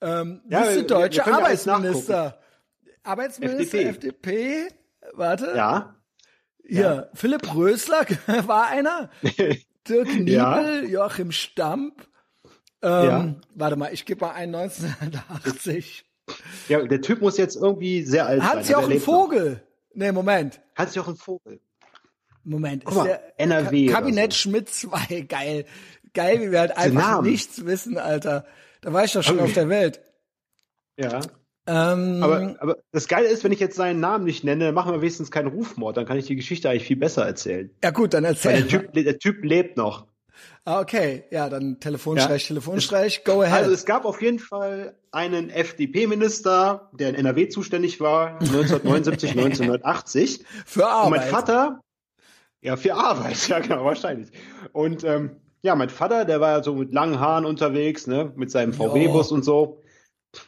Ähm, 0.00 0.42
Ja, 0.48 0.62
wüsste 0.62 0.74
wir- 0.74 0.76
wir 0.80 0.86
deutsche 0.88 1.20
können 1.22 1.38
ja 1.38 1.44
alles 1.44 1.68
Arbeitsminister. 1.68 2.38
Arbeitsminister, 3.04 3.78
FDP. 3.78 3.88
FDP, 3.88 4.68
warte. 5.14 5.52
Ja. 5.56 5.94
Hier, 6.64 7.08
Philipp 7.14 7.54
Rösler 7.54 8.04
war 8.48 8.66
einer. 8.66 9.08
Dirk 9.88 10.08
Niebel, 10.08 10.28
Ja. 10.32 10.80
Joachim 10.82 11.32
Stamp. 11.32 12.06
Ähm, 12.82 12.90
Ja. 12.90 13.34
Warte 13.54 13.76
mal, 13.76 13.92
ich 13.92 14.04
gebe 14.04 14.24
mal 14.24 14.32
ein 14.32 14.54
1980. 14.54 16.04
ja, 16.68 16.82
der 16.86 17.00
Typ 17.00 17.20
muss 17.20 17.36
jetzt 17.38 17.56
irgendwie 17.56 18.02
sehr 18.02 18.26
alt 18.26 18.40
sein. 18.40 18.50
Hans-Jochen 18.50 18.90
lebt 18.90 19.06
noch. 19.06 19.14
Vogel. 19.14 19.62
Nee, 19.94 20.12
Moment. 20.12 20.60
Hans-Jochen 20.76 21.16
Vogel. 21.16 21.60
Moment. 22.44 22.84
Guck 22.84 22.94
mal, 22.96 23.04
der 23.04 23.40
NRW 23.40 23.86
Kabinett 23.86 24.32
so. 24.32 24.38
Schmidt 24.38 24.68
2. 24.70 25.22
Geil. 25.22 25.64
Geil, 26.14 26.40
wie 26.40 26.50
wir 26.52 26.60
halt 26.60 26.76
einfach 26.76 27.22
nichts 27.22 27.64
wissen, 27.66 27.98
Alter. 27.98 28.46
Da 28.80 28.92
war 28.92 29.04
ich 29.04 29.12
doch 29.12 29.22
schon 29.22 29.38
Aber- 29.38 29.44
auf 29.46 29.52
der 29.54 29.68
Welt. 29.68 30.00
Ja. 30.96 31.20
Ähm, 31.68 32.22
Aber, 32.22 32.56
aber 32.60 32.76
das 32.92 33.06
Geile 33.08 33.28
ist, 33.28 33.44
wenn 33.44 33.52
ich 33.52 33.60
jetzt 33.60 33.76
seinen 33.76 34.00
Namen 34.00 34.24
nicht 34.24 34.42
nenne, 34.42 34.64
dann 34.66 34.74
machen 34.74 34.92
wir 34.92 35.00
wenigstens 35.02 35.30
keinen 35.30 35.48
Rufmord. 35.48 35.96
Dann 35.96 36.06
kann 36.06 36.16
ich 36.16 36.26
die 36.26 36.36
Geschichte 36.36 36.70
eigentlich 36.70 36.84
viel 36.84 36.96
besser 36.96 37.24
erzählen. 37.26 37.70
ja 37.84 37.90
gut, 37.90 38.14
dann 38.14 38.24
Weil 38.24 38.30
erzähl. 38.32 38.62
der 38.62 38.68
Typ, 38.68 38.92
der 38.94 39.18
Typ 39.18 39.44
lebt 39.44 39.76
noch. 39.76 40.06
Ah, 40.64 40.80
okay. 40.80 41.24
Ja, 41.30 41.48
dann 41.48 41.78
Telefonstreich, 41.80 42.42
Ja. 42.44 42.48
Telefonstreich. 42.48 43.24
Go 43.24 43.42
ahead. 43.42 43.54
Also 43.58 43.72
es 43.72 43.84
gab 43.84 44.04
auf 44.04 44.20
jeden 44.22 44.38
Fall 44.38 44.94
einen 45.10 45.50
FDP-Minister, 45.50 46.90
der 46.92 47.10
in 47.10 47.14
NRW 47.16 47.48
zuständig 47.48 48.00
war, 48.00 48.32
1979, 48.40 49.30
1980. 49.32 50.44
Für 50.66 50.80
Und 50.82 50.86
Arbeit. 50.86 51.20
mein 51.20 51.28
Vater, 51.28 51.80
ja, 52.60 52.76
für 52.76 52.94
Arbeit, 52.94 53.46
ja 53.48 53.58
genau, 53.60 53.84
wahrscheinlich. 53.84 54.30
Und 54.72 55.04
ähm, 55.04 55.36
ja, 55.62 55.74
mein 55.74 55.88
Vater, 55.90 56.24
der 56.24 56.40
war 56.40 56.62
so 56.62 56.74
mit 56.74 56.92
langen 56.92 57.18
Haaren 57.20 57.44
unterwegs, 57.44 58.06
ne, 58.06 58.32
mit 58.36 58.50
seinem 58.50 58.72
VW-Bus 58.72 59.32
und 59.32 59.44
so. 59.44 59.80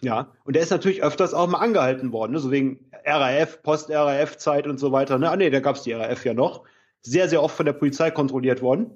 Ja, 0.01 0.28
und 0.45 0.57
der 0.57 0.62
ist 0.62 0.70
natürlich 0.70 1.03
öfters 1.03 1.34
auch 1.34 1.47
mal 1.49 1.59
angehalten 1.59 2.12
worden, 2.12 2.32
ne, 2.32 2.38
so 2.38 2.51
wegen 2.51 2.91
RAF, 3.05 3.62
Post-RAF-Zeit 3.62 4.66
und 4.66 4.78
so 4.78 4.93
weiter. 4.93 5.18
Ne? 5.18 5.30
Ah 5.30 5.36
nee, 5.36 5.51
da 5.51 5.61
gab's 5.61 5.82
die 5.82 5.93
RAF 5.93 6.24
ja 6.24 6.34
noch. 6.34 6.64
Sehr, 7.03 7.28
sehr 7.28 7.43
oft 7.43 7.57
von 7.57 7.66
der 7.66 7.72
Polizei 7.72 8.11
kontrolliert 8.11 8.61
worden. 8.62 8.91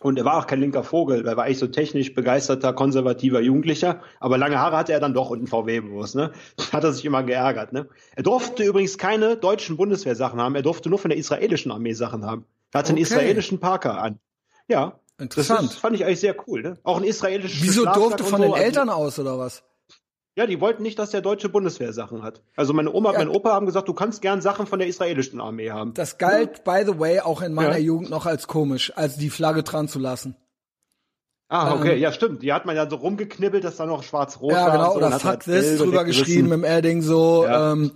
Und 0.00 0.18
er 0.18 0.24
war 0.26 0.36
auch 0.38 0.46
kein 0.46 0.60
linker 0.60 0.82
Vogel, 0.82 1.26
er 1.26 1.36
war 1.36 1.44
eigentlich 1.44 1.58
so 1.60 1.66
technisch 1.68 2.12
begeisterter, 2.14 2.72
konservativer 2.74 3.40
Jugendlicher. 3.40 4.02
Aber 4.20 4.36
lange 4.36 4.58
Haare 4.58 4.76
hatte 4.76 4.92
er 4.92 5.00
dann 5.00 5.14
doch 5.14 5.30
und 5.30 5.38
einen 5.38 5.46
VW-Bus, 5.46 6.14
ne? 6.14 6.32
Hat 6.72 6.84
er 6.84 6.92
sich 6.92 7.04
immer 7.06 7.22
geärgert, 7.22 7.72
ne? 7.72 7.88
Er 8.14 8.22
durfte 8.24 8.64
übrigens 8.64 8.98
keine 8.98 9.36
deutschen 9.36 9.76
Bundeswehrsachen 9.78 10.40
haben, 10.40 10.54
er 10.56 10.62
durfte 10.62 10.90
nur 10.90 10.98
von 10.98 11.08
der 11.10 11.16
israelischen 11.18 11.70
Armee 11.72 11.92
Sachen 11.94 12.26
haben. 12.26 12.44
Er 12.72 12.80
hatte 12.80 12.88
einen 12.90 12.98
Okay. 12.98 13.02
israelischen 13.04 13.60
Parker 13.60 14.02
an. 14.02 14.18
Ja. 14.68 14.98
Interessant. 15.18 15.60
Das 15.60 15.70
ist, 15.74 15.78
fand 15.78 15.94
ich 15.94 16.04
eigentlich 16.04 16.20
sehr 16.20 16.34
cool, 16.48 16.60
ne? 16.62 16.76
Auch 16.82 16.98
ein 16.98 17.04
israelisches 17.04 17.62
Wieso 17.62 17.84
durfte 17.86 18.24
von 18.24 18.38
so. 18.40 18.44
den 18.44 18.52
Also- 18.52 18.64
Eltern 18.64 18.90
aus 18.90 19.18
oder 19.20 19.38
was? 19.38 19.62
Ja, 20.36 20.46
die 20.46 20.60
wollten 20.60 20.82
nicht, 20.82 20.98
dass 20.98 21.10
der 21.10 21.20
deutsche 21.20 21.48
Bundeswehrsachen 21.48 22.22
hat. 22.24 22.42
Also 22.56 22.72
meine 22.72 22.92
Oma 22.92 23.10
und 23.10 23.14
Ja. 23.14 23.18
mein 23.20 23.28
Opa 23.28 23.52
haben 23.52 23.66
gesagt, 23.66 23.86
du 23.88 23.94
kannst 23.94 24.20
gern 24.20 24.40
Sachen 24.40 24.66
von 24.66 24.80
der 24.80 24.88
israelischen 24.88 25.40
Armee 25.40 25.70
haben. 25.70 25.94
Das 25.94 26.18
galt, 26.18 26.64
by 26.64 26.82
the 26.84 26.98
way, 26.98 27.20
auch 27.20 27.40
in 27.40 27.54
meiner 27.54 27.78
Ja. 27.78 27.84
Jugend 27.84 28.10
noch 28.10 28.26
als 28.26 28.48
komisch, 28.48 28.92
als 28.96 29.16
die 29.16 29.30
Flagge 29.30 29.62
dran 29.62 29.86
zu 29.86 30.00
lassen. 30.00 30.36
Ah, 31.48 31.74
okay, 31.74 31.92
Ähm, 31.94 32.00
ja, 32.00 32.10
stimmt. 32.12 32.42
Die 32.42 32.52
hat 32.52 32.66
man 32.66 32.74
ja 32.74 32.88
so 32.90 32.96
rumgeknibbelt, 32.96 33.62
dass 33.62 33.76
da 33.76 33.86
noch 33.86 34.02
schwarz-rot 34.02 34.50
Ja, 34.52 34.66
war. 34.66 34.72
genau, 34.72 34.86
und 34.86 34.90
so, 34.92 34.96
oder 34.96 35.06
und 35.06 35.12
hat 35.14 35.20
Fuck 35.20 35.30
halt 35.30 35.42
this 35.44 35.78
drüber 35.78 36.04
geschrieben 36.04 36.50
im 36.52 36.64
Edding 36.64 37.02
so. 37.02 37.44
Ja. 37.44 37.72
Ähm, 37.72 37.92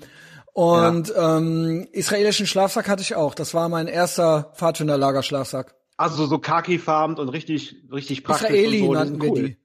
und 0.52 1.12
ähm, 1.16 1.88
israelischen 1.92 2.46
Schlafsack 2.46 2.88
hatte 2.88 3.02
ich 3.02 3.16
auch. 3.16 3.34
Das 3.34 3.54
war 3.54 3.68
mein 3.68 3.88
erster 3.88 4.52
Pfadfinderlagerschlafsack. 4.54 5.74
Also 5.96 6.26
so 6.26 6.38
khaki-farben 6.38 7.16
und 7.16 7.28
richtig, 7.30 7.76
richtig 7.92 8.22
praktisch 8.22 8.50
Israeli 8.50 8.80
und 8.82 8.86
so. 8.86 8.92
nannten 8.92 9.22
wir 9.22 9.30
cool. 9.30 9.42
die. 9.42 9.56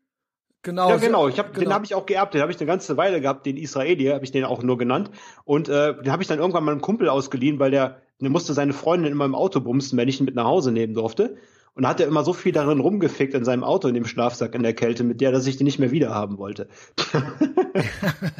Genau. 0.63 0.89
Ja, 0.89 0.95
genau. 0.95 1.27
Ich 1.27 1.37
hab, 1.39 1.53
genau. 1.53 1.65
Den 1.65 1.73
habe 1.73 1.85
ich 1.85 1.93
auch 1.93 2.05
geerbt. 2.05 2.33
Den 2.33 2.41
habe 2.41 2.51
ich 2.51 2.57
eine 2.57 2.67
ganze 2.67 2.95
Weile 2.95 3.19
gehabt. 3.19 3.45
Den 3.45 3.57
Israeli 3.57 4.05
habe 4.05 4.23
ich 4.23 4.31
den 4.31 4.45
auch 4.45 4.63
nur 4.63 4.77
genannt. 4.77 5.11
Und 5.43 5.67
äh, 5.67 5.93
den 5.93 6.11
habe 6.11 6.23
ich 6.23 6.29
dann 6.29 6.39
irgendwann 6.39 6.63
meinem 6.63 6.81
Kumpel 6.81 7.09
ausgeliehen, 7.09 7.59
weil 7.59 7.71
der, 7.71 7.97
der 8.21 8.29
musste 8.29 8.53
seine 8.53 8.71
Freundin 8.71 9.11
immer 9.11 9.25
im 9.25 9.35
Auto 9.35 9.59
bumsen, 9.59 9.97
wenn 9.97 10.07
ich 10.07 10.19
ihn 10.19 10.25
mit 10.25 10.35
nach 10.35 10.45
Hause 10.45 10.71
nehmen 10.71 10.93
durfte. 10.93 11.35
Und 11.75 11.87
hat 11.87 11.99
er 11.99 12.05
immer 12.07 12.23
so 12.23 12.33
viel 12.33 12.51
darin 12.51 12.79
rumgefickt 12.79 13.33
in 13.33 13.43
seinem 13.43 13.63
Auto, 13.63 13.87
in 13.87 13.95
dem 13.95 14.05
Schlafsack 14.05 14.53
in 14.53 14.61
der 14.61 14.75
Kälte 14.75 15.03
mit 15.03 15.21
der, 15.21 15.31
dass 15.31 15.47
ich 15.47 15.57
den 15.57 15.65
nicht 15.65 15.79
mehr 15.79 15.89
wiederhaben 15.89 16.37
wollte. 16.37 16.67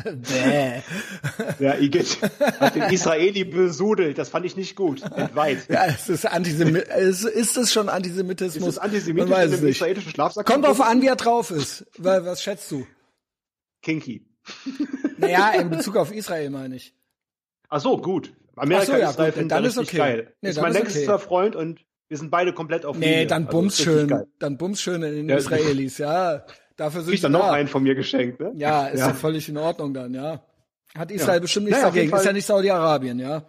Bäh. 0.03 0.81
Ja, 1.59 1.75
Igitt 1.79 2.19
hat 2.59 2.75
den 2.75 2.83
Israeli 2.83 3.43
besudelt. 3.43 4.19
Das 4.19 4.29
fand 4.29 4.45
ich 4.45 4.55
nicht 4.55 4.75
gut. 4.75 5.01
Entweiht. 5.01 5.67
Ja, 5.67 5.85
es 5.87 6.09
ist 6.09 6.27
Antisemitismus. 6.27 6.99
Ist, 6.99 7.25
ist 7.25 7.57
es 7.57 7.73
schon 7.73 7.89
Antisemitismus? 7.89 8.67
Ist 8.67 8.77
das 8.77 8.83
antisemitisch 8.83 9.29
Man 9.29 9.37
weiß 9.39 9.47
in 9.47 9.53
es 9.53 9.59
dem 9.61 9.65
nicht. 9.65 9.77
israelischen 9.77 10.11
Schlafsack? 10.11 10.45
Kommt 10.45 10.65
drauf 10.65 10.81
an, 10.81 11.01
wie 11.01 11.07
er 11.07 11.15
drauf 11.15 11.49
ist. 11.49 11.87
Weil, 11.97 12.23
was 12.25 12.43
schätzt 12.43 12.69
du? 12.71 12.85
Kinky. 13.81 14.27
Naja, 15.17 15.51
in 15.59 15.71
Bezug 15.71 15.95
auf 15.95 16.13
Israel 16.13 16.51
meine 16.51 16.75
ich. 16.75 16.93
Ach 17.69 17.81
so, 17.81 17.97
gut. 17.97 18.33
Amerika, 18.55 18.85
so, 18.85 18.93
ja, 18.93 19.09
Israel 19.09 19.31
gut, 19.31 19.51
dann 19.51 19.65
ist 19.65 19.77
okay. 19.79 19.97
geil. 19.97 20.33
Nee, 20.41 20.49
ist 20.49 20.61
mein 20.61 20.71
ist 20.71 20.77
längster 20.77 21.15
okay. 21.15 21.23
Freund 21.25 21.55
und 21.55 21.83
wir 22.13 22.17
sind 22.19 22.29
beide 22.29 22.53
komplett 22.53 22.85
auf 22.85 22.95
Nee, 22.95 23.09
Linie. 23.09 23.25
dann 23.27 23.45
Also, 23.47 23.57
bums 23.57 23.79
richtig 23.79 23.85
schön. 24.09 24.23
Dann 24.37 24.57
bums 24.59 24.79
schön 24.81 25.01
in 25.01 25.13
den 25.15 25.29
Ja. 25.29 25.37
Israelis, 25.37 25.97
ja. 25.97 26.45
Dafür 26.75 27.01
sind 27.01 27.15
sie 27.15 27.21
dann 27.23 27.31
noch 27.31 27.47
da. 27.47 27.53
einen 27.53 27.67
von 27.67 27.81
mir 27.81 27.95
geschenkt, 27.95 28.39
ne? 28.39 28.51
Ja, 28.55 28.85
ist 28.85 28.99
Ja. 28.99 29.07
doch 29.09 29.15
völlig 29.15 29.49
in 29.49 29.57
Ordnung 29.57 29.95
dann, 29.95 30.13
ja. 30.13 30.43
Hat 30.95 31.09
Israel 31.09 31.37
Ja. 31.37 31.41
bestimmt 31.41 31.65
nichts 31.65 31.81
Naja, 31.81 31.91
dagegen. 31.91 32.15
Ist 32.15 32.23
ja 32.25 32.33
nicht 32.33 32.45
Saudi-Arabien, 32.45 33.17
ja. 33.17 33.45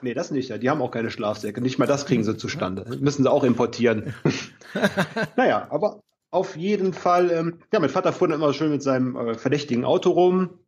Nee, 0.00 0.14
das 0.14 0.30
nicht. 0.30 0.48
Ja. 0.48 0.56
Die 0.56 0.70
haben 0.70 0.80
auch 0.80 0.90
keine 0.90 1.10
Schlafsäcke. 1.10 1.60
Nicht 1.60 1.78
mal 1.78 1.84
das 1.84 2.06
kriegen 2.06 2.24
sie 2.24 2.34
zustande. 2.38 2.86
Müssen 3.00 3.22
sie 3.22 3.30
auch 3.30 3.44
importieren. 3.44 4.14
naja, 5.36 5.66
aber 5.70 6.00
auf 6.30 6.56
jeden 6.56 6.94
Fall, 6.94 7.30
ähm, 7.30 7.58
ja, 7.70 7.80
mein 7.80 7.90
Vater 7.90 8.14
fuhr 8.14 8.28
dann 8.28 8.40
immer 8.40 8.54
schön 8.54 8.70
mit 8.70 8.82
seinem 8.82 9.14
äh, 9.16 9.34
verdächtigen 9.34 9.84
Auto 9.84 10.10
rum. 10.12 10.58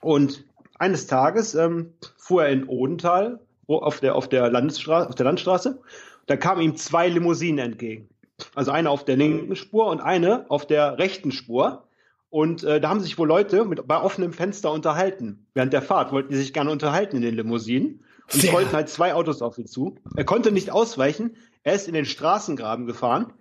Und 0.00 0.44
eines 0.78 1.06
Tages 1.06 1.54
ähm, 1.54 1.92
fuhr 2.16 2.44
er 2.46 2.50
in 2.50 2.66
Odenthal 2.66 3.38
auf 3.68 4.00
der, 4.00 4.16
auf 4.16 4.28
der 4.28 4.50
Landesstraße, 4.50 5.08
auf 5.08 5.14
der 5.14 5.24
Landstraße. 5.26 5.80
Da 6.26 6.36
kamen 6.36 6.62
ihm 6.62 6.76
zwei 6.76 7.08
Limousinen 7.08 7.72
entgegen. 7.72 8.08
Also 8.54 8.70
eine 8.70 8.90
auf 8.90 9.04
der 9.04 9.16
linken 9.16 9.56
Spur 9.56 9.86
und 9.86 10.00
eine 10.00 10.50
auf 10.50 10.66
der 10.66 10.98
rechten 10.98 11.32
Spur. 11.32 11.86
Und 12.30 12.64
äh, 12.64 12.80
da 12.80 12.88
haben 12.88 13.00
sich 13.00 13.16
wohl 13.16 13.28
Leute 13.28 13.64
mit, 13.64 13.86
bei 13.86 14.00
offenem 14.00 14.32
Fenster 14.32 14.72
unterhalten. 14.72 15.46
Während 15.54 15.72
der 15.72 15.82
Fahrt 15.82 16.10
wollten 16.12 16.30
die 16.30 16.36
sich 16.36 16.52
gerne 16.52 16.70
unterhalten 16.70 17.16
in 17.16 17.22
den 17.22 17.36
Limousinen. 17.36 18.04
Und 18.32 18.42
es 18.42 18.52
wollten 18.52 18.72
halt 18.72 18.88
zwei 18.88 19.14
Autos 19.14 19.42
auf 19.42 19.58
ihn 19.58 19.66
zu. 19.66 19.98
Er 20.16 20.24
konnte 20.24 20.50
nicht 20.50 20.70
ausweichen. 20.70 21.36
Er 21.62 21.74
ist 21.74 21.86
in 21.86 21.94
den 21.94 22.06
Straßengraben 22.06 22.86
gefahren. 22.86 23.32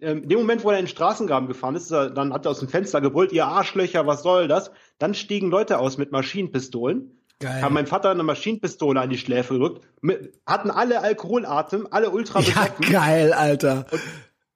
Ähm, 0.00 0.22
in 0.22 0.28
dem 0.28 0.38
Moment, 0.38 0.64
wo 0.64 0.70
er 0.70 0.78
in 0.78 0.84
den 0.84 0.90
Straßengraben 0.90 1.48
gefahren 1.48 1.74
ist, 1.74 1.84
ist 1.84 1.90
er, 1.90 2.10
dann 2.10 2.32
hat 2.32 2.46
er 2.46 2.52
aus 2.52 2.60
dem 2.60 2.68
Fenster 2.68 3.00
gebrüllt, 3.00 3.32
ihr 3.32 3.46
Arschlöcher, 3.46 4.06
was 4.06 4.22
soll 4.22 4.48
das? 4.48 4.70
Dann 4.98 5.14
stiegen 5.14 5.50
Leute 5.50 5.78
aus 5.78 5.98
mit 5.98 6.12
Maschinenpistolen, 6.12 7.18
Geil. 7.38 7.60
haben 7.62 7.74
meinem 7.74 7.86
Vater 7.86 8.10
eine 8.10 8.22
Maschinenpistole 8.22 8.98
an 9.00 9.10
die 9.10 9.18
Schläfe 9.18 9.54
gedrückt, 9.54 9.82
mit, 10.00 10.32
hatten 10.46 10.70
alle 10.70 11.00
Alkoholatem, 11.02 11.86
alle 11.90 12.10
ultra 12.10 12.40
ja, 12.40 12.68
geil, 12.90 13.32
Alter. 13.34 13.84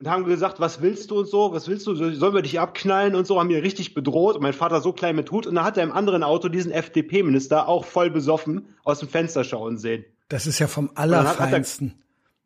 und 0.01 0.09
haben 0.09 0.25
gesagt, 0.25 0.61
was 0.61 0.81
willst 0.81 1.11
du 1.11 1.19
und 1.19 1.27
so, 1.29 1.53
was 1.53 1.69
willst 1.69 1.87
du, 1.87 1.95
sollen 1.95 2.35
wir 2.35 2.41
dich 2.43 2.59
abknallen 2.59 3.15
und 3.15 3.27
so, 3.27 3.39
haben 3.39 3.49
mir 3.49 3.63
richtig 3.63 3.93
bedroht 3.93 4.37
und 4.37 4.43
mein 4.43 4.55
Vater 4.55 4.81
so 4.81 4.93
klein 4.95 5.15
mit 5.17 5.31
Hut 5.31 5.47
und 5.47 5.57
dann 5.57 5.65
hat 5.65 5.77
er 5.77 5.83
im 5.85 5.93
anderen 5.93 6.23
Auto 6.23 6.49
diesen 6.49 6.73
FDP-Minister 6.73 7.69
auch 7.69 7.85
voll 7.85 8.11
besoffen 8.11 8.69
aus 8.85 9.01
dem 9.01 9.09
Fenster 9.09 9.45
schauen 9.45 9.77
sehen. 9.77 10.05
Das 10.29 10.47
ist 10.47 10.59
ja 10.59 10.67
vom 10.67 10.87
dann 10.95 10.97
hat- 10.97 11.11
er- 11.11 11.41
Allerfeinsten. 11.41 11.95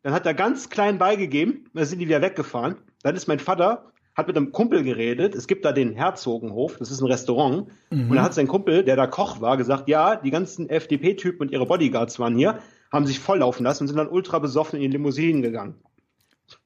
Dann 0.03 0.13
hat 0.13 0.27
er 0.27 0.35
ganz 0.35 0.69
klein 0.69 0.99
beigegeben, 0.99 1.71
dann 1.75 1.87
sind 1.87 1.99
die 2.01 2.09
wieder 2.09 2.21
weggefahren. 2.21 2.77
Dann 3.03 3.15
ist 3.17 3.27
mein 3.29 3.39
Vater, 3.39 3.93
hat 4.15 4.29
mit 4.29 4.37
einem 4.37 4.53
Kumpel 4.53 4.85
geredet. 4.85 5.35
Es 5.35 5.47
gibt 5.47 5.65
da 5.65 5.73
den 5.73 5.93
Herzogenhof, 5.93 6.77
das 6.79 6.91
ist 6.91 7.01
ein 7.01 7.07
Restaurant. 7.07 7.69
Und 7.91 8.15
da 8.15 8.23
hat 8.23 8.35
sein 8.35 8.47
Kumpel, 8.47 8.85
der 8.85 8.97
da 8.97 9.07
Koch 9.07 9.41
war, 9.41 9.57
gesagt, 9.57 9.89
ja, 9.89 10.17
die 10.17 10.31
ganzen 10.31 10.69
FDP-Typen 10.69 11.41
und 11.41 11.53
ihre 11.53 11.67
Bodyguards 11.67 12.19
waren 12.19 12.37
hier, 12.37 12.61
haben 12.93 13.07
sich 13.07 13.19
volllaufen 13.19 13.65
lassen 13.65 13.85
und 13.85 13.89
sind 13.89 13.97
dann 13.97 14.09
ultra 14.09 14.39
besoffen 14.39 14.77
in 14.77 14.83
die 14.83 14.97
Limousinen 14.97 15.43
gegangen. 15.43 15.75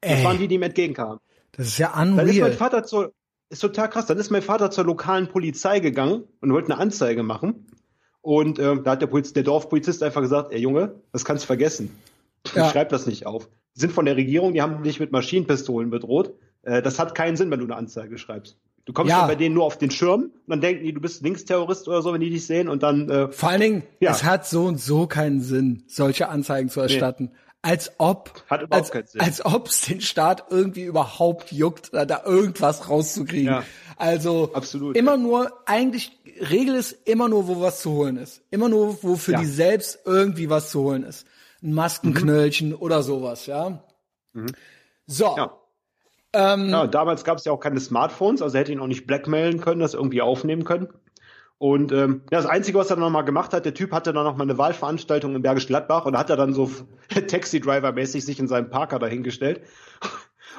Das 0.01 0.19
Ey. 0.19 0.25
waren 0.25 0.39
die, 0.39 0.49
die 0.49 0.57
ihm 0.57 0.63
entgegenkamen. 0.63 1.19
Das 1.53 1.69
ist 1.69 1.79
ja 1.79 1.93
Dann 1.95 2.11
ist 2.11 2.17
mein 2.17 2.29
unreal. 2.29 2.53
Vater 2.53 2.85
zur, 2.85 3.13
ist 3.49 3.61
total 3.61 3.89
krass, 3.89 4.07
dann 4.07 4.19
ist 4.19 4.31
mein 4.31 4.43
Vater 4.43 4.71
zur 4.71 4.85
lokalen 4.85 5.29
Polizei 5.29 5.81
gegangen 5.81 6.25
und 6.41 6.53
wollte 6.53 6.73
eine 6.73 6.81
Anzeige 6.81 7.23
machen. 7.23 7.67
Und 8.21 8.59
ähm, 8.59 8.85
da 8.85 8.93
hat 8.93 9.03
der, 9.03 9.07
Poliz 9.07 9.33
der 9.33 9.43
Dorfpolizist 9.43 10.03
einfach 10.03 10.21
gesagt, 10.21 10.53
ey 10.53 10.61
Junge, 10.61 11.01
das 11.13 11.25
kannst 11.25 11.45
du 11.45 11.47
vergessen. 11.47 11.97
Ja. 12.55 12.69
Schreib 12.71 12.91
das 12.91 13.07
nicht 13.07 13.27
auf. 13.27 13.49
Die 13.75 13.81
sind 13.81 13.93
von 13.93 14.05
der 14.05 14.17
Regierung, 14.17 14.53
die 14.53 14.63
haben 14.63 14.83
dich 14.83 15.01
mit 15.01 15.13
Maschinenpistolen 15.13 15.91
bedroht. 15.91 16.35
Äh, 16.63 16.83
das 16.83 16.99
hat 16.99 17.15
keinen 17.15 17.37
Sinn, 17.37 17.51
wenn 17.51 17.59
du 17.61 17.67
eine 17.67 17.77
Anzeige 17.77 18.19
schreibst. 18.19 18.57
Du 18.85 18.93
kommst 18.95 19.11
Ja. 19.11 19.27
bei 19.27 19.35
denen 19.35 19.55
nur 19.55 19.65
auf 19.65 19.77
den 19.77 19.91
Schirm 19.91 20.23
und 20.23 20.33
dann 20.49 20.61
denken 20.63 20.85
die, 20.85 20.95
du 20.95 21.01
bist 21.01 21.23
Linksterrorist 21.23 21.89
oder 21.89 22.01
so, 22.01 22.13
wenn 22.15 22.21
die 22.23 22.31
dich 22.31 22.47
sehen 22.47 22.69
und 22.69 22.83
dann 22.83 23.11
äh, 23.11 23.29
Vor 23.31 23.51
allen 23.51 23.61
Dingen, 23.61 23.83
Ja. 24.01 24.13
es 24.13 24.25
hat 24.25 24.47
so 24.47 24.65
und 24.65 24.81
so 24.81 25.07
keinen 25.07 25.41
Sinn, 25.43 25.85
solche 25.89 26.29
Anzeigen 26.31 26.71
zu 26.71 26.81
erstatten. 26.81 27.31
Als 27.61 27.93
ob, 27.99 28.45
als, 28.71 28.93
als 29.19 29.45
ob 29.45 29.67
es 29.67 29.81
den 29.83 30.01
Staat 30.01 30.45
irgendwie 30.49 30.85
überhaupt 30.85 31.51
juckt, 31.53 31.93
da, 31.93 32.05
da 32.07 32.23
irgendwas 32.25 32.89
rauszukriegen. 32.89 33.47
Ja. 33.53 33.65
Also 33.97 34.53
Absolut, 34.55 34.97
immer 34.97 35.17
nur, 35.17 35.51
eigentlich, 35.67 36.13
Regel 36.51 36.77
ist 36.77 36.93
immer 37.07 37.29
nur, 37.29 37.49
wo 37.49 37.61
was 37.61 37.81
zu 37.83 37.91
holen 37.91 38.17
ist. 38.17 38.43
Immer 38.53 38.69
nur, 38.69 39.03
wo 39.03 39.17
für 39.17 39.33
Ja. 39.33 39.39
Mhm. 39.39 39.43
die 39.43 39.49
selbst 39.49 39.99
irgendwie 40.07 40.49
was 40.49 40.71
zu 40.71 40.81
holen 40.83 41.03
ist. 41.03 41.27
Ein 41.63 41.75
Maskenknöllchen 41.75 42.75
oder 42.75 43.03
sowas, 43.03 43.47
ja. 43.47 43.83
So. 45.07 45.37
Ja. 46.35 46.55
Ähm, 46.55 46.69
Ja, 46.71 46.87
damals 46.87 47.25
gab 47.25 47.39
es 47.39 47.45
ja 47.45 47.53
auch 47.53 47.61
keine 47.61 47.81
Smartphones, 47.81 48.43
also 48.43 48.57
hätte 48.59 48.73
ihn 48.73 48.81
auch 48.81 48.87
nicht 48.87 49.07
blackmailen 49.07 49.61
können, 49.61 49.81
das 49.81 49.95
irgendwie 49.95 50.23
aufnehmen 50.23 50.65
können. 50.65 50.89
Und 51.59 51.91
ähm, 51.91 52.23
ja, 52.31 52.39
das 52.39 52.47
Einzige, 52.47 52.79
was 52.79 52.89
er 52.91 52.97
dann 52.97 53.05
nochmal 53.05 53.25
gemacht 53.25 53.53
hat, 53.53 53.65
der 53.65 53.75
Typ 53.75 53.91
hatte 53.93 54.13
dann 54.13 54.25
nochmal 54.25 54.47
eine 54.47 54.59
Wahlveranstaltung 54.59 55.35
in 55.35 55.43
Bergisch 55.43 55.67
Gladbach 55.67 56.05
und 56.07 56.17
hat 56.17 56.31
er 56.31 56.37
dann 56.37 56.55
so 56.55 56.71
Taxi-Driver-mäßig 57.09 58.25
sich 58.25 58.39
in 58.39 58.47
seinem 58.47 58.71
Parker 58.71 59.01
dahingestellt 59.01 59.63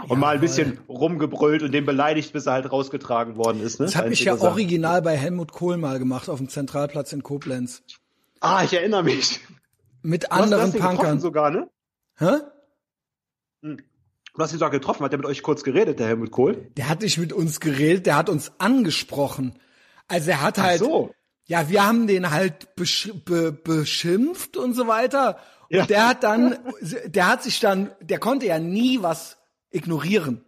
und 0.10 0.20
mal 0.20 0.36
ein 0.36 0.42
bisschen 0.42 0.80
rumgebrüllt 0.90 1.64
und 1.64 1.72
den 1.72 1.86
beleidigt, 1.86 2.34
bis 2.34 2.48
er 2.48 2.54
halt 2.54 2.72
rausgetragen 2.72 3.38
worden 3.38 3.62
ist. 3.62 3.80
Ne? 3.80 3.86
das 3.86 3.96
habe 3.96 4.10
ich 4.10 4.26
ja 4.26 4.36
Sache. 4.36 4.52
original 4.52 5.02
bei 5.02 5.16
Helmut 5.16 5.54
Kohl 5.54 5.78
mal 5.78 6.00
gemacht, 6.00 6.30
auf 6.30 6.40
dem 6.40 6.50
Zentralplatz 6.50 7.14
in 7.14 7.24
Koblenz. 7.24 7.82
Ah, 8.42 8.64
ich 8.66 8.74
erinnere 8.74 9.04
mich. 9.04 9.40
Mit 10.02 10.26
Du 10.26 10.32
anderen 10.32 10.74
Punkern. 10.74 11.20
sogar, 11.20 11.50
ne? 11.52 11.70
Hä? 12.18 12.40
Du 14.40 14.44
hast 14.44 14.54
ihn 14.54 14.60
sogar 14.60 14.72
getroffen, 14.72 15.04
hat 15.04 15.12
er 15.12 15.18
mit 15.18 15.28
euch 15.28 15.44
kurz 15.44 15.64
geredet, 15.64 16.00
der 16.00 16.08
Helmut 16.08 16.32
Kohl? 16.32 16.70
Der 16.78 16.88
hat 16.88 17.02
nicht 17.02 17.18
mit 17.18 17.34
uns 17.34 17.60
geredet, 17.60 18.06
der 18.06 18.16
hat 18.16 18.30
uns 18.30 18.54
angesprochen. 18.58 19.60
Also 20.08 20.32
er 20.32 20.42
hat 20.42 20.58
halt, 20.58 20.80
so. 20.80 21.14
ja, 21.44 21.68
wir 21.68 21.86
haben 21.86 22.08
den 22.08 22.32
halt 22.32 22.74
besch 22.78 23.12
be 23.26 23.52
beschimpft 23.52 24.56
und 24.56 24.76
so 24.76 24.88
weiter. 24.88 25.40
Ja. 25.70 25.82
Und 25.82 25.90
der 25.90 26.08
hat 26.08 26.24
dann, 26.24 26.58
der 27.08 27.28
hat 27.28 27.44
sich 27.44 27.60
dann, 27.60 27.92
der 28.00 28.20
konnte 28.20 28.46
ja 28.46 28.60
nie 28.60 29.02
was 29.02 29.38
ignorieren. 29.72 30.46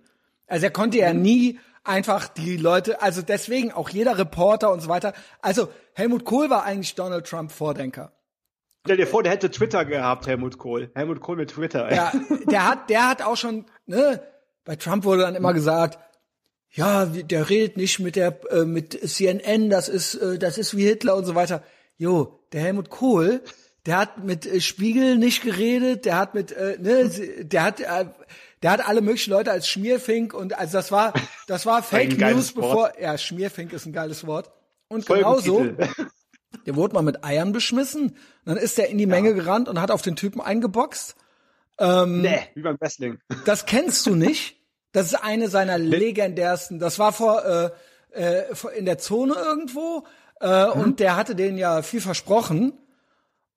Also 0.48 0.68
er 0.68 0.72
konnte 0.72 0.98
ja 0.98 1.12
nie 1.14 1.60
einfach 1.84 2.30
die 2.30 2.56
Leute, 2.56 3.02
also 3.02 3.22
deswegen 3.22 3.74
auch 3.74 3.90
jeder 3.90 4.18
Reporter 4.18 4.72
und 4.72 4.80
so 4.80 4.88
weiter. 4.88 5.12
Also 5.42 5.68
Helmut 5.96 6.24
Kohl 6.24 6.50
war 6.50 6.64
eigentlich 6.64 6.96
Donald 6.96 7.28
Trump 7.28 7.52
Vordenker. 7.52 8.14
Stell 8.84 8.98
dir 8.98 9.06
vor, 9.06 9.22
der 9.22 9.32
hätte 9.32 9.52
Twitter 9.52 9.86
gehabt, 9.86 10.26
Helmut 10.26 10.58
Kohl. 10.58 10.90
Helmut 10.96 11.22
Kohl 11.22 11.36
mit 11.36 11.52
Twitter. 11.52 11.88
ey. 11.88 11.98
Ja, 11.98 12.12
der 12.50 12.68
hat, 12.68 12.90
der 12.90 13.08
hat 13.08 13.22
auch 13.22 13.38
schon, 13.38 13.66
ne, 13.92 14.22
bei 14.66 14.76
Trump 14.76 15.04
wurde 15.04 15.22
dann 15.22 15.36
immer 15.36 15.54
gesagt, 15.54 16.00
ja, 16.74 17.06
der 17.06 17.50
redet 17.50 17.78
nicht 17.78 18.00
mit 18.00 18.16
der, 18.16 18.40
äh, 18.52 18.66
mit 18.66 18.98
CNN, 19.08 19.70
das 19.70 19.90
ist, 19.90 20.16
äh, 20.16 20.40
das 20.40 20.58
ist 20.58 20.76
wie 20.76 20.86
Hitler 20.86 21.16
und 21.16 21.26
so 21.26 21.36
weiter. 21.36 21.64
Jo, 21.98 22.40
der 22.54 22.62
Helmut 22.62 22.90
Kohl, 22.90 23.42
der 23.86 23.98
hat 23.98 24.24
mit 24.24 24.46
äh, 24.46 24.62
Spiegel 24.62 25.18
nicht 25.18 25.44
geredet, 25.44 26.06
der 26.06 26.18
hat 26.18 26.34
mit, 26.34 26.52
äh, 26.52 26.78
ne, 26.80 27.10
sie- 27.10 27.44
der 27.46 27.64
hat, 27.64 27.80
äh, 27.82 28.06
der 28.64 28.72
hat 28.72 28.88
alle 28.88 29.02
möglichen 29.02 29.32
Leute 29.32 29.52
als 29.52 29.68
Schmierfink 29.68 30.34
und 30.34 30.58
also 30.58 30.78
das 30.78 30.92
war, 30.92 31.14
das 31.48 31.66
war 31.66 31.84
Fake 31.84 32.18
News, 32.18 32.56
Wort. 32.56 32.92
bevor, 32.92 33.02
ja, 33.02 33.18
Schmierfink 33.18 33.74
ist 33.74 33.86
ein 33.86 33.94
geiles 33.94 34.26
Wort. 34.26 34.52
Und 34.88 35.06
genauso, 35.08 35.66
der 36.66 36.76
wurde 36.76 36.94
mal 36.94 37.02
mit 37.02 37.24
Eiern 37.24 37.52
beschmissen, 37.54 38.16
dann 38.46 38.58
ist 38.58 38.78
der 38.78 38.90
in 38.90 38.98
die 38.98 39.06
Menge 39.08 39.34
gerannt 39.34 39.68
und 39.68 39.80
hat 39.82 39.90
auf 39.92 40.02
den 40.02 40.16
Typen 40.16 40.42
eingeboxt. 40.42 41.16
Nee, 42.22 42.42
wie 42.54 42.62
beim 42.62 42.80
Wrestling. 42.80 43.20
Das 43.46 43.66
kennst 43.66 44.06
du 44.06 44.16
nicht. 44.16 44.58
Das 44.94 45.06
ist 45.06 45.24
eine 45.24 45.48
seiner 45.48 45.78
legendärsten. 45.78 46.78
Das 46.78 47.00
war 47.00 47.14
vor, 47.14 47.46
äh, 47.46 47.70
äh, 48.12 48.44
in 48.76 48.84
der 48.84 48.98
Zone 48.98 49.36
irgendwo 49.36 50.06
äh, 50.42 50.66
und 50.66 51.00
der 51.00 51.16
hatte 51.16 51.34
denen 51.34 51.58
ja 51.58 51.82
viel 51.82 52.02
versprochen. 52.02 52.74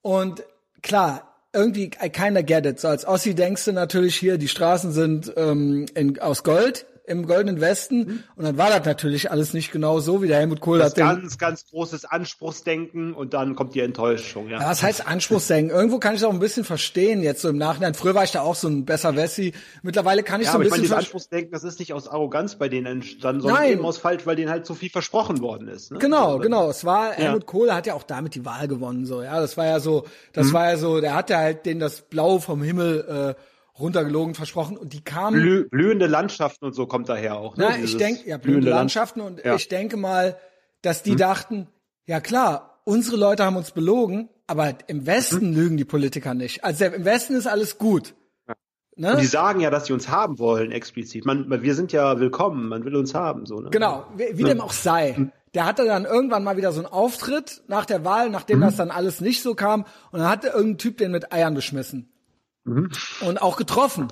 Und 0.00 0.44
klar, 0.80 1.34
irgendwie 1.52 1.90
I 2.00 2.10
kinda 2.10 2.42
get 2.42 2.66
it. 2.66 2.78
So 2.78 2.86
als 2.86 3.04
Ossi 3.04 3.34
denkst 3.34 3.64
du 3.64 3.72
natürlich 3.72 4.14
hier, 4.14 4.38
die 4.38 4.46
Straßen 4.46 4.92
sind 4.92 5.32
ähm, 5.36 5.86
in, 5.94 6.20
aus 6.20 6.44
Gold 6.44 6.86
im 7.06 7.26
goldenen 7.26 7.60
Westen 7.60 8.24
und 8.34 8.44
dann 8.44 8.56
war 8.56 8.70
das 8.70 8.86
natürlich 8.86 9.30
alles 9.30 9.52
nicht 9.52 9.70
genau 9.72 10.00
so, 10.00 10.22
wie 10.22 10.26
der 10.28 10.38
Helmut 10.38 10.60
Kohl 10.60 10.78
Das 10.78 10.92
hat 10.92 10.96
den, 10.96 11.04
ganz, 11.06 11.36
ganz 11.38 11.66
großes 11.68 12.06
Anspruchsdenken 12.06 13.14
und 13.14 13.34
dann 13.34 13.54
kommt 13.56 13.74
die 13.74 13.80
Enttäuschung. 13.80 14.48
Ja. 14.48 14.60
Ja, 14.60 14.68
was 14.70 14.82
heißt 14.82 15.06
Anspruchsdenken? 15.06 15.74
Irgendwo 15.74 15.98
kann 15.98 16.14
ich 16.14 16.20
es 16.20 16.24
auch 16.26 16.32
ein 16.32 16.38
bisschen 16.38 16.64
verstehen 16.64 17.22
jetzt 17.22 17.42
so 17.42 17.48
im 17.48 17.58
Nachhinein. 17.58 17.94
Früher 17.94 18.14
war 18.14 18.24
ich 18.24 18.30
da 18.32 18.40
auch 18.42 18.54
so 18.54 18.68
ein 18.68 18.84
besser 18.84 19.16
Wessi. 19.16 19.52
Mittlerweile 19.82 20.22
kann 20.22 20.40
ich 20.40 20.46
Ja, 20.46 20.52
so 20.52 20.58
ein 20.58 20.62
aber 20.62 20.64
ich 20.66 20.70
meine, 20.70 20.82
bisschen 20.82 20.82
dieses 20.82 20.90
ver- 20.94 20.98
Anspruchsdenken, 20.98 21.52
das 21.52 21.64
ist 21.64 21.78
nicht 21.78 21.92
aus 21.92 22.08
Arroganz 22.08 22.56
bei 22.56 22.68
denen 22.68 22.86
entstanden, 22.86 23.42
sondern 23.42 23.60
Nein. 23.62 23.72
eben 23.72 23.84
aus 23.84 23.98
falsch, 23.98 24.26
weil 24.26 24.36
denen 24.36 24.50
halt 24.50 24.64
so 24.66 24.74
viel 24.74 24.90
versprochen 24.90 25.40
worden 25.40 25.68
ist. 25.68 25.92
Ne? 25.92 25.98
Genau, 25.98 26.26
Also, 26.26 26.38
genau. 26.38 26.70
Es 26.70 26.84
war 26.84 27.12
Helmut 27.12 27.46
Kohl 27.46 27.72
hat 27.72 27.86
ja 27.86 27.94
auch 27.94 28.02
damit 28.04 28.34
die 28.34 28.44
Wahl 28.44 28.68
gewonnen, 28.68 29.06
so 29.06 29.22
ja. 29.22 29.40
Das 29.40 29.56
war 29.56 29.66
ja 29.66 29.80
so, 29.80 30.04
das 30.32 30.48
Mhm. 30.48 30.52
war 30.54 30.70
ja 30.70 30.76
so. 30.76 31.00
Der 31.00 31.14
hatte 31.14 31.36
halt 31.36 31.66
denen 31.66 31.80
das 31.80 32.00
Blau 32.02 32.38
vom 32.38 32.62
Himmel 32.62 33.34
äh, 33.36 33.40
runtergelogen 33.78 34.34
versprochen 34.34 34.76
und 34.76 34.92
die 34.92 35.02
kamen. 35.02 35.40
Blüh, 35.40 35.68
blühende 35.68 36.06
Landschaften 36.06 36.64
und 36.66 36.74
so 36.74 36.86
kommt 36.86 37.08
daher 37.08 37.36
auch. 37.36 37.56
Ne? 37.56 37.66
Na, 37.70 37.78
ich 37.82 37.96
denke, 37.96 38.28
ja, 38.28 38.36
blühende 38.38 38.70
Landschaften 38.70 39.20
und 39.20 39.44
Ja. 39.44 39.54
Ich 39.56 39.68
denke 39.68 39.96
mal, 39.96 40.36
dass 40.82 41.02
die 41.02 41.16
dachten, 41.16 41.66
ja 42.06 42.20
klar, 42.20 42.80
unsere 42.84 43.16
Leute 43.16 43.44
haben 43.44 43.56
uns 43.56 43.72
belogen, 43.72 44.28
aber 44.46 44.74
im 44.86 45.06
Westen 45.06 45.50
Mhm. 45.50 45.56
lügen 45.56 45.76
die 45.76 45.84
Politiker 45.84 46.34
nicht. 46.34 46.62
Also 46.64 46.84
im 46.84 47.04
Westen 47.04 47.34
ist 47.34 47.46
alles 47.46 47.78
gut. 47.78 48.14
Ne? 48.96 49.12
Und 49.14 49.20
die 49.20 49.26
sagen 49.26 49.58
ja, 49.60 49.70
dass 49.70 49.86
sie 49.86 49.92
uns 49.92 50.08
haben 50.08 50.38
wollen, 50.38 50.70
explizit. 50.70 51.24
Man, 51.24 51.50
wir 51.62 51.74
sind 51.74 51.90
ja 51.90 52.20
willkommen, 52.20 52.68
man 52.68 52.84
will 52.84 52.94
uns 52.94 53.12
haben. 53.12 53.44
So, 53.44 53.58
ne? 53.60 53.70
Genau, 53.70 54.06
wie, 54.16 54.38
wie 54.38 54.44
dem 54.44 54.60
auch 54.60 54.72
sei. 54.72 55.30
Der 55.54 55.66
hatte 55.66 55.84
dann 55.84 56.04
irgendwann 56.04 56.44
mal 56.44 56.56
wieder 56.56 56.70
so 56.70 56.78
einen 56.80 56.86
Auftritt 56.92 57.62
nach 57.66 57.86
der 57.86 58.04
Wahl, 58.04 58.30
nachdem 58.30 58.60
das 58.60 58.76
dann 58.76 58.90
alles 58.92 59.20
nicht 59.20 59.42
so 59.42 59.54
kam. 59.56 59.84
Und 60.12 60.20
dann 60.20 60.28
hatte 60.28 60.48
irgendein 60.48 60.78
Typ 60.78 60.98
den 60.98 61.10
mit 61.10 61.32
Eiern 61.32 61.54
beschmissen. 61.54 62.12
Und 62.64 63.42
auch 63.42 63.56
getroffen. 63.56 64.08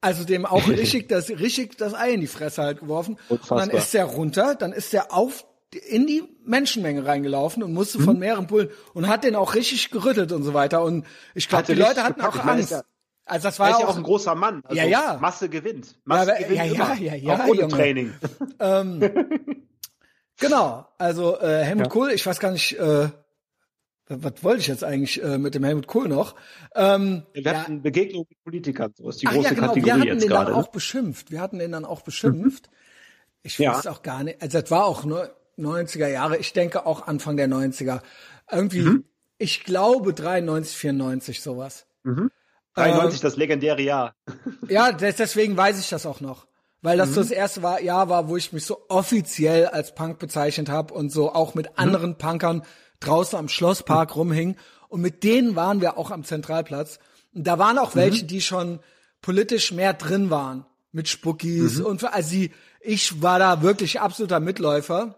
Also 0.00 0.24
dem 0.24 0.46
auch 0.46 0.66
richtig 0.68 1.08
das, 1.08 1.28
richtig 1.28 1.76
das 1.76 1.94
Ei 1.94 2.12
in 2.12 2.20
die 2.20 2.26
Fresse 2.26 2.62
halt 2.62 2.80
geworfen. 2.80 3.18
Und 3.28 3.40
dann 3.50 3.58
Unfassbar. 3.68 3.78
ist 3.78 3.94
der 3.94 4.04
runter, 4.06 4.54
dann 4.54 4.72
ist 4.72 4.92
der 4.92 5.12
auf 5.12 5.44
in 5.88 6.06
die 6.06 6.24
Menschenmenge 6.44 7.06
reingelaufen 7.06 7.62
und 7.62 7.72
musste 7.72 8.00
von 8.00 8.18
mehreren 8.18 8.46
Bullen 8.48 8.70
und 8.92 9.06
hat 9.06 9.22
den 9.22 9.36
auch 9.36 9.54
richtig 9.54 9.90
gerüttelt 9.90 10.32
und 10.32 10.42
so 10.42 10.52
weiter. 10.54 10.82
Und 10.82 11.06
ich 11.34 11.48
glaube, 11.48 11.64
die 11.66 11.72
er 11.80 11.88
Leute 11.88 12.02
hatten 12.02 12.14
gepackt. 12.20 12.40
auch 12.40 12.44
Angst. 12.44 12.70
ja- 12.72 12.82
Also 13.26 13.46
das 13.48 13.56
Er 13.56 13.58
war 13.60 13.70
ja 13.70 13.76
auch 13.76 13.88
auch 13.90 13.96
ein 13.96 14.02
großer 14.02 14.34
Mann. 14.34 14.62
Also 14.64 14.74
Ja, 14.80 14.84
ja. 14.88 15.18
Masse 15.20 15.48
gewinnt. 15.48 15.94
Masse 16.04 16.30
Ja, 16.32 16.38
gewinnt 16.38 16.56
ja, 16.56 16.64
ja, 16.64 16.94
ja, 16.94 17.14
ja, 17.14 17.34
auch 17.34 17.46
ohne 17.46 17.60
Junge. 17.60 17.72
Training. 17.74 18.12
Genau, 20.38 20.86
also 20.96 21.38
äh, 21.38 21.64
Helmut 21.64 21.90
Kohl, 21.90 22.10
ich 22.12 22.24
weiß 22.24 22.40
gar 22.40 22.50
nicht, 22.50 22.72
äh, 22.78 23.08
was 24.10 24.42
wollte 24.44 24.60
ich 24.60 24.66
jetzt 24.66 24.84
eigentlich 24.84 25.22
äh, 25.22 25.38
mit 25.38 25.54
dem 25.54 25.64
Helmut 25.64 25.86
Kohl 25.86 26.08
noch? 26.08 26.34
Ähm, 26.74 27.22
Wir 27.32 27.42
ja, 27.42 27.54
hatten 27.62 27.80
Begegnungen 27.82 28.26
mit 28.28 28.42
Politikern. 28.44 28.92
So 28.96 29.08
ist 29.08 29.22
die 29.22 29.26
ach 29.26 29.32
große 29.32 29.44
ja, 29.48 29.50
genau, 29.54 29.62
wir 29.62 29.68
Kategorie 29.68 29.90
hatten 29.92 30.02
jetzt 30.08 30.22
den 30.22 30.30
dann 30.30 30.44
gerade. 30.46 30.54
auch 30.56 30.64
Ne? 30.66 30.70
beschimpft. 30.72 31.30
Wir 31.30 31.40
hatten 31.40 31.58
den 31.58 31.72
dann 31.72 31.84
auch 31.84 32.02
beschimpft. 32.02 32.68
Ich 33.42 33.58
Ja. 33.58 33.76
weiß 33.76 33.86
auch 33.86 34.02
gar 34.02 34.22
nicht, 34.24 34.42
also 34.42 34.60
das 34.60 34.70
war 34.70 34.84
auch 34.84 35.04
nur 35.04 35.34
90er 35.56 36.08
Jahre, 36.08 36.36
ich 36.36 36.52
denke 36.52 36.84
auch 36.86 37.06
Anfang 37.06 37.36
der 37.36 37.48
90er. 37.48 38.02
Irgendwie, 38.50 38.80
Mhm. 38.82 39.04
ich 39.38 39.64
glaube 39.64 40.12
93, 40.12 40.76
94 40.76 41.40
sowas. 41.40 41.86
93, 42.74 43.20
das 43.20 43.36
legendäre 43.36 43.80
Jahr. 43.82 44.14
Ja, 44.68 44.92
des- 44.92 45.16
deswegen 45.16 45.56
weiß 45.56 45.78
ich 45.80 45.88
das 45.88 46.06
auch 46.06 46.20
noch. 46.20 46.46
Weil 46.82 46.96
das 46.96 47.10
Mhm. 47.10 47.14
so 47.14 47.20
das 47.22 47.30
erste 47.30 47.62
war, 47.62 47.80
Jahr 47.82 48.08
war, 48.08 48.28
wo 48.28 48.36
ich 48.36 48.52
mich 48.54 48.64
so 48.64 48.78
offiziell 48.88 49.66
als 49.66 49.94
Punk 49.94 50.18
bezeichnet 50.18 50.68
habe 50.70 50.94
und 50.94 51.10
so 51.10 51.32
auch 51.32 51.54
Mhm. 51.54 51.60
mit 51.62 51.78
anderen 51.78 52.16
Punkern 52.16 52.62
draußen 53.00 53.38
am 53.38 53.48
Schlosspark 53.48 54.14
rumhing. 54.16 54.56
Und 54.88 55.00
mit 55.00 55.22
denen 55.24 55.56
waren 55.56 55.80
wir 55.80 55.96
auch 55.98 56.10
am 56.10 56.24
Zentralplatz. 56.24 56.98
Und 57.34 57.46
da 57.46 57.58
waren 57.58 57.76
Mhm. 57.76 57.82
auch 57.82 57.94
welche, 57.94 58.24
die 58.24 58.40
schon 58.40 58.80
politisch 59.22 59.72
mehr 59.72 59.92
drin 59.94 60.30
waren. 60.30 60.64
Mit 60.92 61.08
Spuckis 61.08 61.78
Mhm. 61.78 61.86
und 61.86 62.12
also 62.12 62.30
die, 62.30 62.50
ich 62.80 63.22
war 63.22 63.38
da 63.38 63.62
wirklich 63.62 64.00
absoluter 64.00 64.40
Mitläufer. 64.40 65.14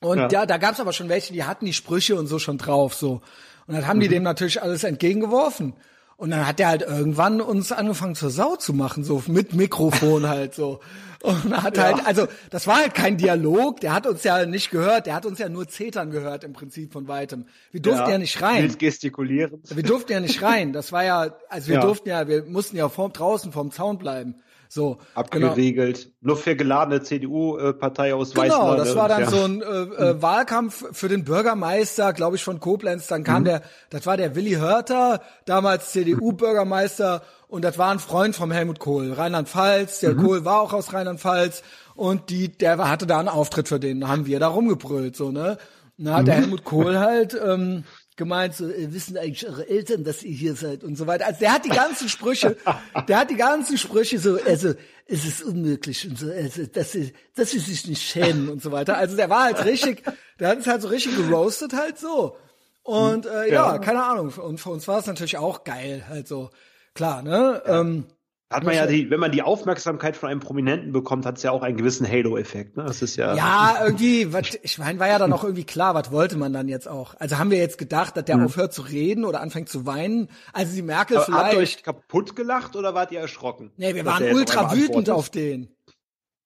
Und 0.00 0.18
Ja. 0.18 0.28
ja, 0.30 0.46
da 0.46 0.58
gab's 0.58 0.78
aber 0.80 0.92
schon 0.92 1.08
welche, 1.08 1.32
die 1.32 1.44
hatten 1.44 1.64
die 1.64 1.72
Sprüche 1.72 2.16
und 2.16 2.26
so 2.26 2.38
schon 2.38 2.58
drauf, 2.58 2.94
so. 2.94 3.22
Und 3.66 3.74
dann 3.74 3.86
haben 3.86 3.96
Mhm. 3.98 4.02
die 4.02 4.08
dem 4.08 4.22
natürlich 4.22 4.62
alles 4.62 4.84
entgegengeworfen. 4.84 5.74
Und 6.20 6.30
dann 6.32 6.46
hat 6.46 6.58
der 6.58 6.68
halt 6.68 6.82
irgendwann 6.82 7.40
uns 7.40 7.72
angefangen 7.72 8.14
zur 8.14 8.28
Sau 8.28 8.54
zu 8.56 8.74
machen, 8.74 9.04
so 9.04 9.22
mit 9.26 9.54
Mikrofon 9.54 10.28
halt 10.28 10.54
so. 10.54 10.80
Und 11.22 11.62
hat 11.62 11.78
halt, 11.78 12.06
also 12.06 12.26
das 12.50 12.66
war 12.66 12.76
halt 12.76 12.94
kein 12.94 13.16
Dialog, 13.16 13.80
der 13.80 13.94
hat 13.94 14.06
uns 14.06 14.22
ja 14.22 14.44
nicht 14.44 14.70
gehört, 14.70 15.06
der 15.06 15.14
hat 15.14 15.24
uns 15.24 15.38
ja 15.38 15.48
nur 15.48 15.66
zetern 15.66 16.10
gehört 16.10 16.44
im 16.44 16.52
Prinzip 16.52 16.92
von 16.92 17.08
weitem. 17.08 17.46
Wir 17.72 17.80
durften 17.80 18.10
ja, 18.10 18.18
nicht 18.18 18.40
rein. 18.42 18.64
Wild 18.64 18.78
gestikulierend. 18.78 19.74
Wir 19.74 19.82
durften 19.82 20.12
ja 20.12 20.20
nicht 20.20 20.42
rein. 20.42 20.74
Das 20.74 20.92
war 20.92 21.04
ja, 21.04 21.34
also 21.48 21.68
wir 21.68 21.76
Ja. 21.76 21.80
durften 21.80 22.10
ja, 22.10 22.28
wir 22.28 22.44
mussten 22.44 22.76
ja 22.76 22.90
vorm, 22.90 23.14
draußen 23.14 23.50
vorm 23.50 23.70
Zaun 23.70 23.96
bleiben. 23.96 24.34
So, 24.72 24.98
abgeriegelt. 25.16 26.04
Genau. 26.04 26.14
Nur 26.20 26.36
für 26.36 26.54
geladene 26.54 27.02
CDU-Partei 27.02 28.14
aus 28.14 28.34
Genau, 28.34 28.44
Weißenland, 28.44 28.78
das 28.78 28.94
war 28.94 29.08
dann 29.08 29.22
ja. 29.22 29.28
so 29.28 29.42
ein 29.42 29.62
äh, 29.62 29.64
äh, 30.10 30.22
Wahlkampf 30.22 30.84
für 30.92 31.08
den 31.08 31.24
Bürgermeister, 31.24 32.12
glaube 32.12 32.36
ich, 32.36 32.44
von 32.44 32.60
Koblenz. 32.60 33.08
Dann 33.08 33.24
kam 33.24 33.40
mhm. 33.40 33.46
der, 33.46 33.62
das 33.90 34.06
war 34.06 34.16
der 34.16 34.36
Willi 34.36 34.52
Hörter, 34.52 35.22
damals 35.44 35.90
CDU-Bürgermeister, 35.90 37.22
und 37.48 37.64
das 37.64 37.78
war 37.78 37.90
ein 37.90 37.98
Freund 37.98 38.36
vom 38.36 38.52
Helmut 38.52 38.78
Kohl, 38.78 39.12
Rheinland-Pfalz. 39.12 39.98
Der 39.98 40.14
mhm. 40.14 40.24
Kohl 40.24 40.44
war 40.44 40.60
auch 40.60 40.72
aus 40.72 40.92
Rheinland-Pfalz 40.92 41.64
und 41.96 42.30
die, 42.30 42.56
der 42.56 42.78
hatte 42.88 43.08
da 43.08 43.18
einen 43.18 43.26
Auftritt 43.28 43.66
für 43.66 43.80
den. 43.80 44.00
Da 44.00 44.08
haben 44.08 44.26
wir 44.26 44.38
da 44.38 44.46
rumgebrüllt, 44.46 45.16
so 45.16 45.32
ne. 45.32 45.58
Da 45.98 46.14
hat 46.14 46.22
mhm. 46.22 46.26
der 46.26 46.34
Helmut 46.36 46.64
Kohl 46.64 47.00
halt 47.00 47.34
ähm, 47.34 47.82
gemeint, 48.20 48.54
so, 48.54 48.68
äh, 48.68 48.92
wissen 48.92 49.16
eigentlich 49.16 49.48
eure 49.48 49.66
Eltern, 49.66 50.04
dass 50.04 50.22
ihr 50.22 50.34
hier 50.34 50.54
seid 50.54 50.84
und 50.84 50.96
so 50.96 51.06
weiter. 51.06 51.26
Also 51.26 51.40
der 51.40 51.54
hat 51.54 51.64
die 51.64 51.70
ganzen 51.70 52.08
Sprüche, 52.10 52.54
der 53.08 53.18
hat 53.18 53.30
die 53.30 53.36
ganzen 53.36 53.78
Sprüche 53.78 54.18
so, 54.18 54.38
also 54.44 54.74
es 55.06 55.24
ist 55.24 55.42
unmöglich 55.42 56.06
und 56.06 56.18
so, 56.18 56.30
also, 56.30 56.66
dass 56.66 56.92
sie, 56.92 57.14
dass 57.34 57.50
sie 57.50 57.58
sich 57.58 57.88
nicht 57.88 58.02
schämen 58.02 58.50
und 58.50 58.62
so 58.62 58.72
weiter. 58.72 58.98
Also 58.98 59.16
der 59.16 59.30
war 59.30 59.44
halt 59.44 59.64
richtig, 59.64 60.04
der 60.38 60.48
hat 60.48 60.58
es 60.58 60.66
halt 60.66 60.82
so 60.82 60.88
richtig 60.88 61.16
geroastet 61.16 61.72
halt 61.72 61.98
so. 61.98 62.36
Und 62.82 63.24
äh, 63.24 63.50
ja, 63.50 63.72
ja 63.72 63.78
keine 63.78 64.04
Ahnung. 64.04 64.28
Und 64.28 64.60
für 64.60 64.68
uns 64.70 64.86
war 64.86 64.98
es 64.98 65.06
natürlich 65.06 65.38
auch 65.38 65.64
geil, 65.64 66.04
halt 66.08 66.28
so. 66.28 66.50
Klar, 66.92 67.22
ne? 67.22 67.62
Ja. 67.66 67.80
Ähm, 67.80 68.04
hat 68.50 68.64
man 68.64 68.74
ja 68.74 68.86
die, 68.86 69.10
wenn 69.10 69.20
man 69.20 69.30
die 69.30 69.42
Aufmerksamkeit 69.42 70.16
von 70.16 70.28
einem 70.28 70.40
Prominenten 70.40 70.90
bekommt, 70.90 71.24
hat 71.24 71.36
es 71.36 71.44
ja 71.44 71.52
auch 71.52 71.62
einen 71.62 71.76
gewissen 71.76 72.06
Halo-Effekt. 72.06 72.76
Ne? 72.76 72.84
Das 72.84 73.00
ist 73.00 73.14
ja. 73.14 73.34
Ja, 73.36 73.84
irgendwie, 73.84 74.32
wat, 74.32 74.58
ich 74.62 74.76
meine, 74.78 74.98
war 74.98 75.06
ja 75.06 75.20
dann 75.20 75.32
auch 75.32 75.44
irgendwie 75.44 75.62
klar, 75.64 75.94
was 75.94 76.10
wollte 76.10 76.36
man 76.36 76.52
dann 76.52 76.66
jetzt 76.66 76.88
auch? 76.88 77.14
Also 77.20 77.38
haben 77.38 77.52
wir 77.52 77.58
jetzt 77.58 77.78
gedacht, 77.78 78.16
dass 78.16 78.24
der 78.24 78.38
mhm. 78.38 78.46
aufhört 78.46 78.72
zu 78.72 78.82
reden 78.82 79.24
oder 79.24 79.40
anfängt 79.40 79.68
zu 79.68 79.86
weinen? 79.86 80.28
Also 80.52 80.74
die 80.74 80.82
Merkel 80.82 81.18
Aber 81.18 81.26
vielleicht. 81.26 81.44
Habt 81.44 81.54
ihr 81.54 81.60
euch 81.60 81.82
kaputt 81.84 82.34
gelacht 82.34 82.74
oder 82.74 82.92
wart 82.92 83.12
ihr 83.12 83.20
erschrocken? 83.20 83.70
Nee, 83.76 83.94
wir 83.94 84.04
waren 84.04 84.32
ultra 84.32 84.74
wütend 84.74 85.10
auf 85.10 85.30
den. 85.30 85.68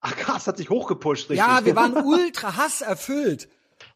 Ach 0.00 0.14
krass, 0.14 0.46
hat 0.46 0.58
sich 0.58 0.68
hochgepusht, 0.68 1.30
richtig. 1.30 1.38
Ja, 1.38 1.64
wir 1.64 1.74
waren 1.76 1.96
ultra 1.96 2.58
hasserfüllt. 2.58 3.48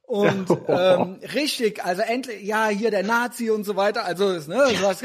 Und 0.06 0.48
ähm, 0.68 1.18
richtig, 1.34 1.84
also 1.84 2.00
endlich, 2.00 2.42
ja, 2.42 2.68
hier 2.68 2.90
der 2.90 3.02
Nazi 3.02 3.50
und 3.50 3.64
so 3.64 3.76
weiter. 3.76 4.06
Also, 4.06 4.30
ne, 4.32 4.72
was, 4.80 5.04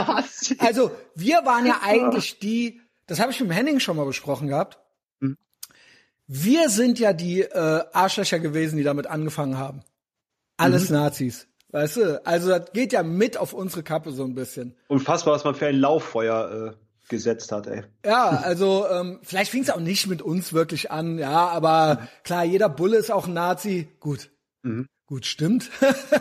also 0.59 0.91
wir 1.13 1.41
waren 1.43 1.65
ja 1.65 1.81
eigentlich 1.83 2.39
die, 2.39 2.79
das 3.07 3.19
habe 3.19 3.31
ich 3.31 3.39
mit 3.39 3.51
Henning 3.51 3.79
schon 3.79 3.97
mal 3.97 4.05
besprochen 4.05 4.47
gehabt. 4.47 4.79
Hm. 5.19 5.37
Wir 6.27 6.69
sind 6.69 6.99
ja 6.99 7.13
die 7.13 7.41
äh, 7.41 7.83
Arschlöcher 7.93 8.39
gewesen, 8.39 8.77
die 8.77 8.83
damit 8.83 9.07
angefangen 9.07 9.57
haben. 9.57 9.81
Alles 10.57 10.89
mhm. 10.89 10.97
Nazis. 10.97 11.47
Weißt 11.71 11.97
du? 11.97 12.25
Also 12.25 12.49
das 12.49 12.71
geht 12.71 12.93
ja 12.93 13.01
mit 13.01 13.35
auf 13.35 13.53
unsere 13.53 13.81
Kappe 13.81 14.11
so 14.11 14.23
ein 14.23 14.35
bisschen. 14.35 14.75
Unfassbar, 14.87 15.33
was 15.33 15.43
man 15.43 15.55
für 15.55 15.65
ein 15.65 15.75
Lauffeuer 15.75 16.75
äh, 16.75 17.09
gesetzt 17.09 17.51
hat, 17.51 17.67
ey. 17.67 17.83
Ja, 18.05 18.29
also 18.29 18.87
ähm, 18.89 19.19
vielleicht 19.23 19.51
fing 19.51 19.63
es 19.63 19.71
auch 19.71 19.79
nicht 19.79 20.07
mit 20.07 20.21
uns 20.21 20.53
wirklich 20.53 20.91
an, 20.91 21.17
ja, 21.17 21.47
aber 21.47 22.07
klar, 22.23 22.43
jeder 22.43 22.69
Bulle 22.69 22.97
ist 22.97 23.11
auch 23.11 23.27
ein 23.27 23.33
Nazi. 23.33 23.87
Gut. 23.99 24.29
Mhm. 24.61 24.87
Gut, 25.05 25.25
stimmt. 25.25 25.69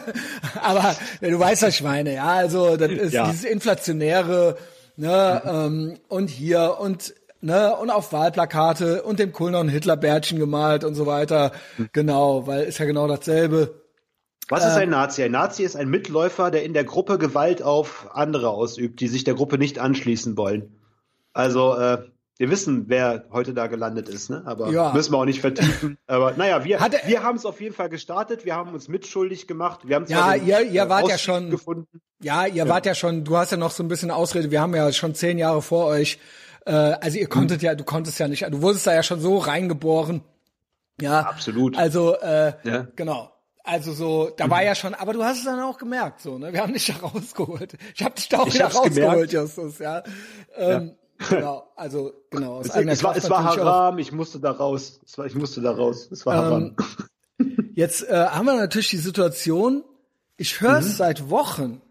aber 0.61 0.97
du 1.20 1.39
weißt, 1.39 1.62
was 1.62 1.74
ich 1.74 1.83
meine, 1.83 2.14
ja. 2.14 2.26
Also 2.26 2.76
das 2.76 2.91
ist 2.91 3.12
ja. 3.12 3.30
dieses 3.30 3.45
inflationäre, 3.45 4.57
ne, 4.97 5.43
ähm, 5.45 5.99
und 6.09 6.28
hier 6.28 6.76
und 6.80 7.14
ne, 7.40 7.76
und 7.76 7.90
auf 7.90 8.12
Wahlplakate 8.12 9.03
und 9.03 9.18
dem 9.18 9.32
noch 9.32 9.61
ein 9.61 9.68
Hitlerbärtchen 9.68 10.38
gemalt 10.38 10.84
und 10.84 10.95
so 10.95 11.07
weiter. 11.07 11.53
Genau, 11.93 12.47
weil 12.47 12.64
ist 12.64 12.78
ja 12.78 12.86
genau 12.86 13.07
dasselbe. 13.09 13.82
Was 14.49 14.66
ist 14.66 14.72
ein 14.72 14.84
ähm, 14.84 14.90
Nazi? 14.90 15.22
Ein 15.22 15.32
Nazi 15.32 15.62
ist 15.62 15.76
ein 15.76 15.88
Mitläufer, 15.88 16.51
der 16.51 16.64
in 16.64 16.74
der 16.74 16.84
Gruppe 16.84 17.18
Gewalt 17.18 17.62
auf 17.62 18.09
andere 18.12 18.51
ausübt, 18.51 19.01
die 19.01 19.09
sich 19.09 19.24
der 19.24 19.34
Gruppe 19.34 19.59
nicht 19.59 19.78
anschließen 19.78 20.36
wollen. 20.36 20.76
Also 21.32 21.76
äh, 21.76 21.99
wir 22.39 22.51
wissen, 22.51 22.85
wer 22.89 23.26
heute 23.30 23.55
da 23.55 23.66
gelandet 23.66 24.09
ist, 24.09 24.30
ne? 24.30 24.43
Aber 24.47 24.70
ja. 24.70 24.93
müssen 24.93 25.12
wir 25.12 25.18
auch 25.18 25.24
nicht 25.24 25.41
vertiefen. 25.41 25.99
Aber 26.07 26.33
naja, 26.33 26.64
wir, 26.64 26.80
Hat, 26.80 27.07
wir 27.07 27.22
haben 27.22 27.37
es 27.37 27.45
auf 27.45 27.61
jeden 27.61 27.74
Fall 27.74 27.89
gestartet, 27.89 28.45
wir 28.45 28.57
haben 28.57 28.72
uns 28.72 28.89
mitschuldig 28.89 29.47
gemacht, 29.47 29.80
wir 29.85 29.97
haben 29.97 30.07
ja, 30.09 30.35
ihr, 30.35 30.62
ihr 30.62 30.89
wart 30.89 31.09
ja 31.09 31.18
schon 31.18 31.51
gefunden. 31.51 32.01
Ja, 32.20 32.47
ihr 32.47 32.55
ja. 32.55 32.68
wart 32.68 32.87
ja 32.87 32.95
schon, 32.95 33.24
du 33.24 33.37
hast 33.37 33.53
ja 33.53 33.59
noch 33.59 33.70
so 33.70 33.83
ein 33.83 33.89
bisschen 33.89 34.11
Ausrede, 34.11 34.51
wir 34.51 34.61
haben 34.61 34.74
ja 34.74 34.91
schon 34.93 35.14
zehn 35.14 35.39
Jahre 35.39 35.62
vor 35.62 35.87
euch. 35.87 36.18
Äh, 36.64 36.72
also 36.72 37.18
ihr 37.18 37.28
konntet 37.28 37.61
hm. 37.61 37.66
ja, 37.66 37.74
du 37.74 37.85
konntest 37.85 38.18
ja 38.18 38.28
nicht, 38.28 38.43
du 38.51 38.62
wurdest 38.62 38.87
da 38.87 38.95
ja 38.95 39.03
schon 39.03 39.20
so 39.20 39.39
reingeboren. 39.39 40.22
Ja, 41.01 41.20
absolut. 41.20 41.76
Also 41.76 42.16
äh, 42.16 42.55
ja. 42.64 42.87
genau. 42.97 43.33
Also 43.64 43.93
so, 43.93 44.30
da 44.37 44.51
war 44.51 44.61
mhm. 44.61 44.66
ja 44.66 44.74
schon, 44.74 44.95
aber 44.95 45.12
du 45.12 45.22
hast 45.22 45.39
es 45.39 45.45
dann 45.45 45.61
auch 45.61 45.78
gemerkt, 45.78 46.20
so, 46.20 46.37
ne? 46.37 46.53
Wir 46.53 46.62
haben 46.62 46.72
dich 46.72 46.87
da 46.87 47.07
rausgeholt. 47.07 47.76
Ich 47.95 48.03
habe 48.03 48.16
dich 48.16 48.28
da 48.28 48.41
auch 48.41 48.49
ich 48.49 48.55
wieder 48.55 48.72
rausgeholt, 48.72 49.33
Justus, 49.33 49.78
ja. 49.78 50.03
Ähm, 50.57 50.97
Genau, 51.29 51.73
also 51.77 52.12
genau. 52.31 52.59
Aus 52.59 52.66
es, 52.66 52.75
es 52.75 53.05
war, 53.05 53.16
es 53.16 53.29
war 53.31 53.45
Haram, 53.45 53.99
ich 53.99 54.12
musste 54.12 54.41
da 54.41 54.51
raus. 54.51 55.01
Es 55.05 55.18
war, 55.18 55.27
ich 55.27 55.35
musste 55.35 55.61
da 55.61 55.73
raus. 55.73 56.09
Es 56.11 56.25
war 56.27 56.37
Haram. 56.37 56.77
Ähm, 57.39 57.57
jetzt 57.75 58.09
äh, 58.09 58.27
haben 58.27 58.47
wir 58.47 58.57
natürlich 58.57 58.91
die 58.91 58.99
Situation, 58.99 59.85
ich 60.37 60.61
höre 60.61 60.79
es 60.79 60.89
mhm. 60.89 60.97
seit 60.97 61.31
Wochen. 61.31 61.83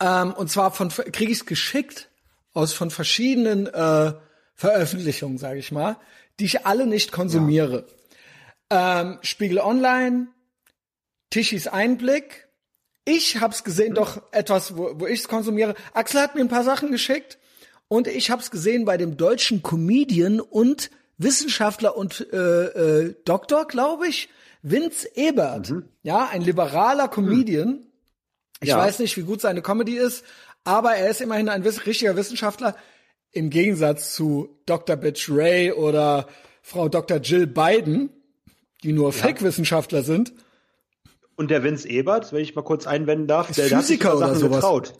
Ähm, 0.00 0.32
und 0.32 0.50
zwar 0.50 0.72
von 0.72 0.88
kriege 0.88 1.32
ich 1.32 1.38
es 1.38 1.46
geschickt 1.46 2.08
aus 2.54 2.72
von 2.72 2.90
verschiedenen 2.90 3.66
äh, 3.66 4.12
Veröffentlichungen, 4.54 5.38
sage 5.38 5.58
ich 5.58 5.72
mal, 5.72 5.96
die 6.38 6.44
ich 6.44 6.66
alle 6.66 6.86
nicht 6.86 7.12
konsumiere. 7.12 7.86
Ja. 8.70 9.00
Ähm, 9.00 9.18
Spiegel 9.22 9.58
Online, 9.58 10.28
Tischis 11.30 11.66
Einblick. 11.66 12.48
Ich 13.04 13.40
hab's 13.40 13.64
gesehen, 13.64 13.90
mhm. 13.90 13.96
doch 13.96 14.22
etwas, 14.32 14.76
wo, 14.76 15.00
wo 15.00 15.06
ich 15.06 15.20
es 15.20 15.28
konsumiere. 15.28 15.74
Axel 15.92 16.20
hat 16.20 16.34
mir 16.34 16.42
ein 16.42 16.48
paar 16.48 16.64
Sachen 16.64 16.90
geschickt. 16.90 17.38
Und 17.92 18.08
ich 18.08 18.30
habe 18.30 18.40
es 18.40 18.50
gesehen 18.50 18.86
bei 18.86 18.96
dem 18.96 19.18
deutschen 19.18 19.62
Comedian 19.62 20.40
und 20.40 20.90
Wissenschaftler 21.18 21.94
und 21.94 22.26
äh, 22.32 22.38
äh, 22.38 23.14
Doktor, 23.26 23.66
glaube 23.66 24.08
ich, 24.08 24.30
Vince 24.62 25.10
Ebert. 25.14 25.68
Mhm. 25.68 25.84
Ja, 26.02 26.26
ein 26.32 26.40
liberaler 26.40 27.08
Comedian. 27.08 27.84
Ich 28.62 28.70
ja. 28.70 28.78
weiß 28.78 28.98
nicht, 29.00 29.18
wie 29.18 29.24
gut 29.24 29.42
seine 29.42 29.60
Comedy 29.60 29.98
ist, 29.98 30.24
aber 30.64 30.94
er 30.94 31.10
ist 31.10 31.20
immerhin 31.20 31.50
ein 31.50 31.64
wiss 31.64 31.84
richtiger 31.84 32.16
Wissenschaftler. 32.16 32.76
Im 33.30 33.50
Gegensatz 33.50 34.14
zu 34.14 34.58
Dr. 34.64 34.96
Bitch 34.96 35.28
Ray 35.28 35.72
oder 35.72 36.28
Frau 36.62 36.88
Dr. 36.88 37.18
Jill 37.18 37.46
Biden, 37.46 38.08
die 38.82 38.94
nur 38.94 39.10
ja. 39.10 39.12
Fake-Wissenschaftler 39.12 40.02
sind. 40.02 40.32
Und 41.36 41.50
der 41.50 41.62
Vince 41.62 41.86
Ebert, 41.86 42.32
wenn 42.32 42.40
ich 42.40 42.54
mal 42.54 42.62
kurz 42.62 42.86
einwenden 42.86 43.26
darf, 43.26 43.52
der, 43.52 43.68
der 43.68 43.76
hat 43.76 43.84
sich 43.84 44.02
oder 44.02 44.34
sowas. 44.34 44.56
getraut. 44.62 44.94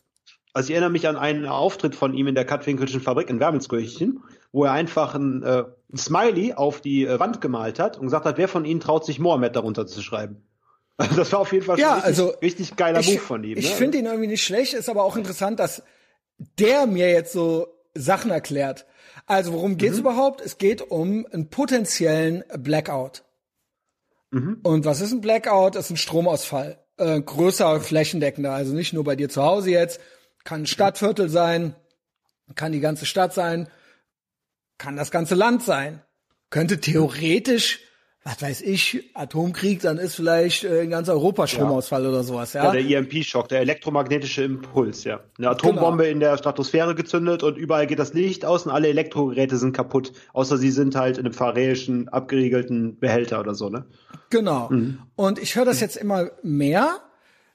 Also 0.54 0.68
ich 0.68 0.74
erinnere 0.74 0.90
mich 0.90 1.08
an 1.08 1.16
einen 1.16 1.46
Auftritt 1.46 1.94
von 1.94 2.14
ihm 2.14 2.26
in 2.26 2.34
der 2.34 2.44
Katwinkelschen 2.44 3.00
Fabrik 3.00 3.30
in 3.30 3.40
Wermelskirchen, 3.40 4.22
wo 4.52 4.64
er 4.64 4.72
einfach 4.72 5.14
ein, 5.14 5.42
äh, 5.42 5.64
ein 5.92 5.96
Smiley 5.96 6.52
auf 6.54 6.82
die 6.82 7.06
äh, 7.06 7.18
Wand 7.18 7.40
gemalt 7.40 7.78
hat 7.78 7.96
und 7.96 8.04
gesagt 8.04 8.26
hat, 8.26 8.36
wer 8.36 8.48
von 8.48 8.64
Ihnen 8.64 8.80
traut 8.80 9.06
sich 9.06 9.18
Mohammed 9.18 9.56
darunter 9.56 9.86
zu 9.86 10.02
schreiben. 10.02 10.42
Also 10.98 11.16
das 11.16 11.32
war 11.32 11.40
auf 11.40 11.52
jeden 11.52 11.64
Fall 11.64 11.80
ja, 11.80 11.94
richtig, 11.94 12.06
also, 12.06 12.28
richtig 12.42 12.76
geiler 12.76 13.00
ich, 13.00 13.14
Buch 13.14 13.20
von 13.22 13.42
ihm. 13.42 13.56
Ich 13.56 13.70
ne? 13.70 13.76
finde 13.76 13.98
ihn 13.98 14.04
irgendwie 14.04 14.28
nicht 14.28 14.44
schlecht, 14.44 14.74
ist 14.74 14.90
aber 14.90 15.02
auch 15.02 15.16
interessant, 15.16 15.58
dass 15.58 15.82
der 16.58 16.86
mir 16.86 17.10
jetzt 17.10 17.32
so 17.32 17.66
Sachen 17.94 18.30
erklärt. 18.30 18.86
Also 19.26 19.54
worum 19.54 19.78
geht's 19.78 19.94
mhm. 19.94 20.00
überhaupt? 20.00 20.42
Es 20.42 20.58
geht 20.58 20.82
um 20.82 21.26
einen 21.32 21.48
potenziellen 21.48 22.44
Blackout. 22.58 23.24
Mhm. 24.30 24.60
Und 24.62 24.84
was 24.84 25.00
ist 25.00 25.12
ein 25.12 25.22
Blackout? 25.22 25.74
Das 25.74 25.86
ist 25.86 25.92
ein 25.92 25.96
Stromausfall. 25.96 26.78
Äh, 26.98 27.20
größer, 27.20 27.80
flächendeckender. 27.80 28.52
Also 28.52 28.74
nicht 28.74 28.92
nur 28.92 29.04
bei 29.04 29.16
dir 29.16 29.28
zu 29.28 29.42
Hause 29.42 29.70
jetzt, 29.70 29.98
kann 30.44 30.62
ein 30.62 30.66
Stadtviertel 30.66 31.28
sein, 31.28 31.74
kann 32.54 32.72
die 32.72 32.80
ganze 32.80 33.06
Stadt 33.06 33.32
sein, 33.32 33.68
kann 34.78 34.96
das 34.96 35.10
ganze 35.10 35.34
Land 35.34 35.62
sein. 35.62 36.02
Könnte 36.50 36.80
theoretisch, 36.80 37.80
was 38.24 38.42
weiß 38.42 38.60
ich, 38.60 39.10
Atomkrieg, 39.14 39.80
dann 39.80 39.96
ist 39.98 40.16
vielleicht 40.16 40.64
äh, 40.64 40.82
in 40.82 40.90
ganz 40.90 41.08
Europa 41.08 41.46
Stromausfall 41.46 42.02
ja. 42.02 42.08
oder 42.10 42.22
sowas, 42.22 42.52
ja. 42.52 42.64
ja 42.64 42.72
der 42.72 42.98
EMP-Schock, 42.98 43.48
der 43.48 43.60
elektromagnetische 43.60 44.44
Impuls, 44.44 45.04
ja. 45.04 45.20
Eine 45.38 45.50
Atombombe 45.50 46.04
genau. 46.04 46.12
in 46.12 46.20
der 46.20 46.36
Stratosphäre 46.36 46.94
gezündet 46.94 47.42
und 47.42 47.56
überall 47.56 47.86
geht 47.86 47.98
das 47.98 48.12
Licht 48.12 48.44
aus 48.44 48.66
und 48.66 48.72
alle 48.72 48.88
Elektrogeräte 48.88 49.56
sind 49.56 49.74
kaputt, 49.74 50.12
außer 50.34 50.58
sie 50.58 50.70
sind 50.70 50.94
halt 50.94 51.16
in 51.16 51.24
einem 51.24 51.34
pharräischen, 51.34 52.08
abgeriegelten 52.08 52.98
Behälter 52.98 53.40
oder 53.40 53.54
so, 53.54 53.70
ne? 53.70 53.86
Genau. 54.28 54.68
Mhm. 54.70 54.98
Und 55.16 55.38
ich 55.38 55.56
höre 55.56 55.64
das 55.64 55.80
jetzt 55.80 55.96
immer 55.96 56.30
mehr 56.42 57.00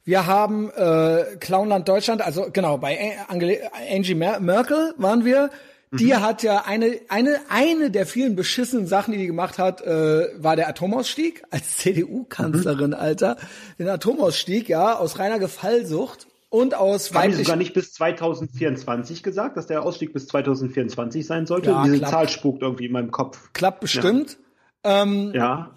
wir 0.08 0.26
haben 0.26 0.70
äh, 0.70 1.36
Clownland 1.42 1.90
Deutschland, 1.90 2.22
also 2.22 2.48
genau, 2.54 2.78
bei 2.78 3.18
Angel 3.28 3.58
Angie 3.92 4.16
Mer 4.16 4.40
Merkel 4.40 4.94
waren 4.96 5.26
wir. 5.26 5.50
Die 5.92 6.14
mhm. 6.14 6.22
hat 6.22 6.44
ja 6.44 6.64
eine, 6.66 6.98
eine, 7.10 7.42
eine 7.50 7.92
der 7.92 8.06
vielen 8.06 8.38
beschissenen 8.38 8.88
Sachen, 8.88 9.12
die 9.12 9.18
die 9.18 9.28
gemacht 9.28 9.60
hat, 9.60 9.82
äh, 9.82 10.30
war 10.42 10.56
der 10.56 10.70
Atomausstieg 10.70 11.44
als 11.52 11.80
CDU-Kanzlerin, 11.80 12.92
mhm. 12.92 12.98
Alter. 12.98 13.36
Den 13.80 13.90
Atomausstieg, 13.90 14.70
ja, 14.70 14.96
aus 14.98 15.20
reiner 15.20 15.40
Gefallsucht 15.40 16.28
und 16.48 16.74
aus 16.74 17.14
Haben 17.14 17.34
Sie 17.34 17.44
sogar 17.44 17.58
nicht 17.58 17.74
bis 17.74 17.92
2024 17.92 19.24
gesagt, 19.24 19.58
dass 19.58 19.68
der 19.68 19.84
Ausstieg 19.84 20.14
bis 20.14 20.28
2024 20.28 21.28
sein 21.28 21.46
sollte? 21.46 21.72
Ja, 21.72 21.84
Diese 21.84 21.98
klappt. 21.98 22.14
Zahl 22.14 22.30
spukt 22.30 22.62
irgendwie 22.62 22.86
in 22.86 22.94
meinem 22.94 23.12
Kopf. 23.12 23.52
Klappt 23.52 23.82
bestimmt. 23.82 24.38
Ja. 24.86 25.04
Ähm, 25.04 25.34
ja. 25.36 25.74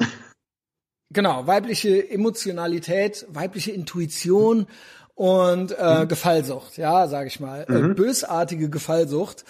Genau, 1.12 1.46
weibliche 1.46 2.08
Emotionalität, 2.08 3.26
weibliche 3.28 3.72
Intuition 3.72 4.66
und 5.14 5.76
äh, 5.76 6.00
mhm. 6.00 6.08
Gefallsucht, 6.08 6.78
ja, 6.78 7.08
sag 7.08 7.26
ich 7.26 7.40
mal. 7.40 7.66
Äh, 7.68 7.72
mhm. 7.72 7.94
Bösartige 7.96 8.70
Gefallsucht. 8.70 9.44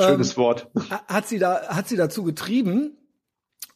Schönes 0.00 0.30
ähm, 0.30 0.36
Wort. 0.38 0.70
Hat 1.08 1.28
sie 1.28 1.38
da, 1.38 1.68
hat 1.68 1.86
sie 1.86 1.96
dazu 1.96 2.24
getrieben. 2.24 2.96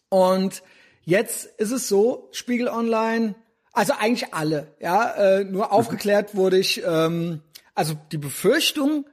Und 0.08 0.62
jetzt 1.02 1.44
ist 1.58 1.72
es 1.72 1.88
so, 1.88 2.28
Spiegel 2.32 2.68
Online, 2.68 3.34
also 3.72 3.92
eigentlich 3.98 4.32
alle, 4.32 4.74
ja, 4.80 5.10
äh, 5.10 5.44
nur 5.44 5.72
aufgeklärt 5.72 6.34
wurde 6.34 6.56
ich, 6.56 6.82
ähm, 6.86 7.42
also 7.74 7.94
die 8.12 8.18
Befürchtung 8.18 9.04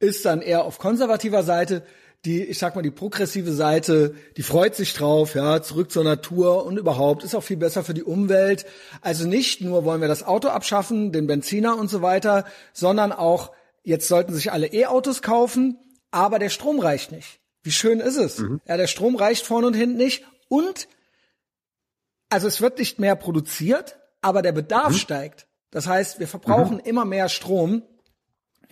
ist 0.00 0.24
dann 0.24 0.42
eher 0.42 0.64
auf 0.64 0.78
konservativer 0.78 1.44
Seite, 1.44 1.84
die, 2.24 2.44
ich 2.44 2.58
sag 2.58 2.76
mal, 2.76 2.82
die 2.82 2.90
progressive 2.90 3.52
Seite, 3.52 4.14
die 4.36 4.42
freut 4.42 4.76
sich 4.76 4.94
drauf, 4.94 5.34
ja, 5.34 5.60
zurück 5.60 5.90
zur 5.90 6.04
Natur 6.04 6.64
und 6.64 6.76
überhaupt 6.76 7.24
ist 7.24 7.34
auch 7.34 7.42
viel 7.42 7.56
besser 7.56 7.82
für 7.82 7.94
die 7.94 8.04
Umwelt. 8.04 8.64
Also 9.00 9.26
nicht 9.26 9.60
nur 9.60 9.84
wollen 9.84 10.00
wir 10.00 10.08
das 10.08 10.22
Auto 10.22 10.48
abschaffen, 10.48 11.10
den 11.10 11.26
Benziner 11.26 11.76
und 11.76 11.90
so 11.90 12.00
weiter, 12.00 12.44
sondern 12.72 13.12
auch, 13.12 13.50
jetzt 13.82 14.06
sollten 14.06 14.34
sich 14.34 14.52
alle 14.52 14.68
E-Autos 14.68 15.22
kaufen, 15.22 15.78
aber 16.12 16.38
der 16.38 16.50
Strom 16.50 16.78
reicht 16.78 17.10
nicht. 17.10 17.40
Wie 17.64 17.72
schön 17.72 17.98
ist 17.98 18.16
es? 18.16 18.38
Mhm. 18.38 18.60
Ja, 18.68 18.76
der 18.76 18.86
Strom 18.86 19.16
reicht 19.16 19.44
vorne 19.44 19.66
und 19.66 19.74
hinten 19.74 19.96
nicht 19.96 20.24
und 20.48 20.86
also 22.28 22.46
es 22.46 22.60
wird 22.60 22.78
nicht 22.78 22.98
mehr 22.98 23.16
produziert, 23.16 23.98
aber 24.20 24.42
der 24.42 24.52
Bedarf 24.52 24.92
mhm. 24.92 24.98
steigt. 24.98 25.46
Das 25.70 25.86
heißt, 25.86 26.20
wir 26.20 26.28
verbrauchen 26.28 26.76
mhm. 26.76 26.84
immer 26.84 27.04
mehr 27.04 27.28
Strom. 27.28 27.82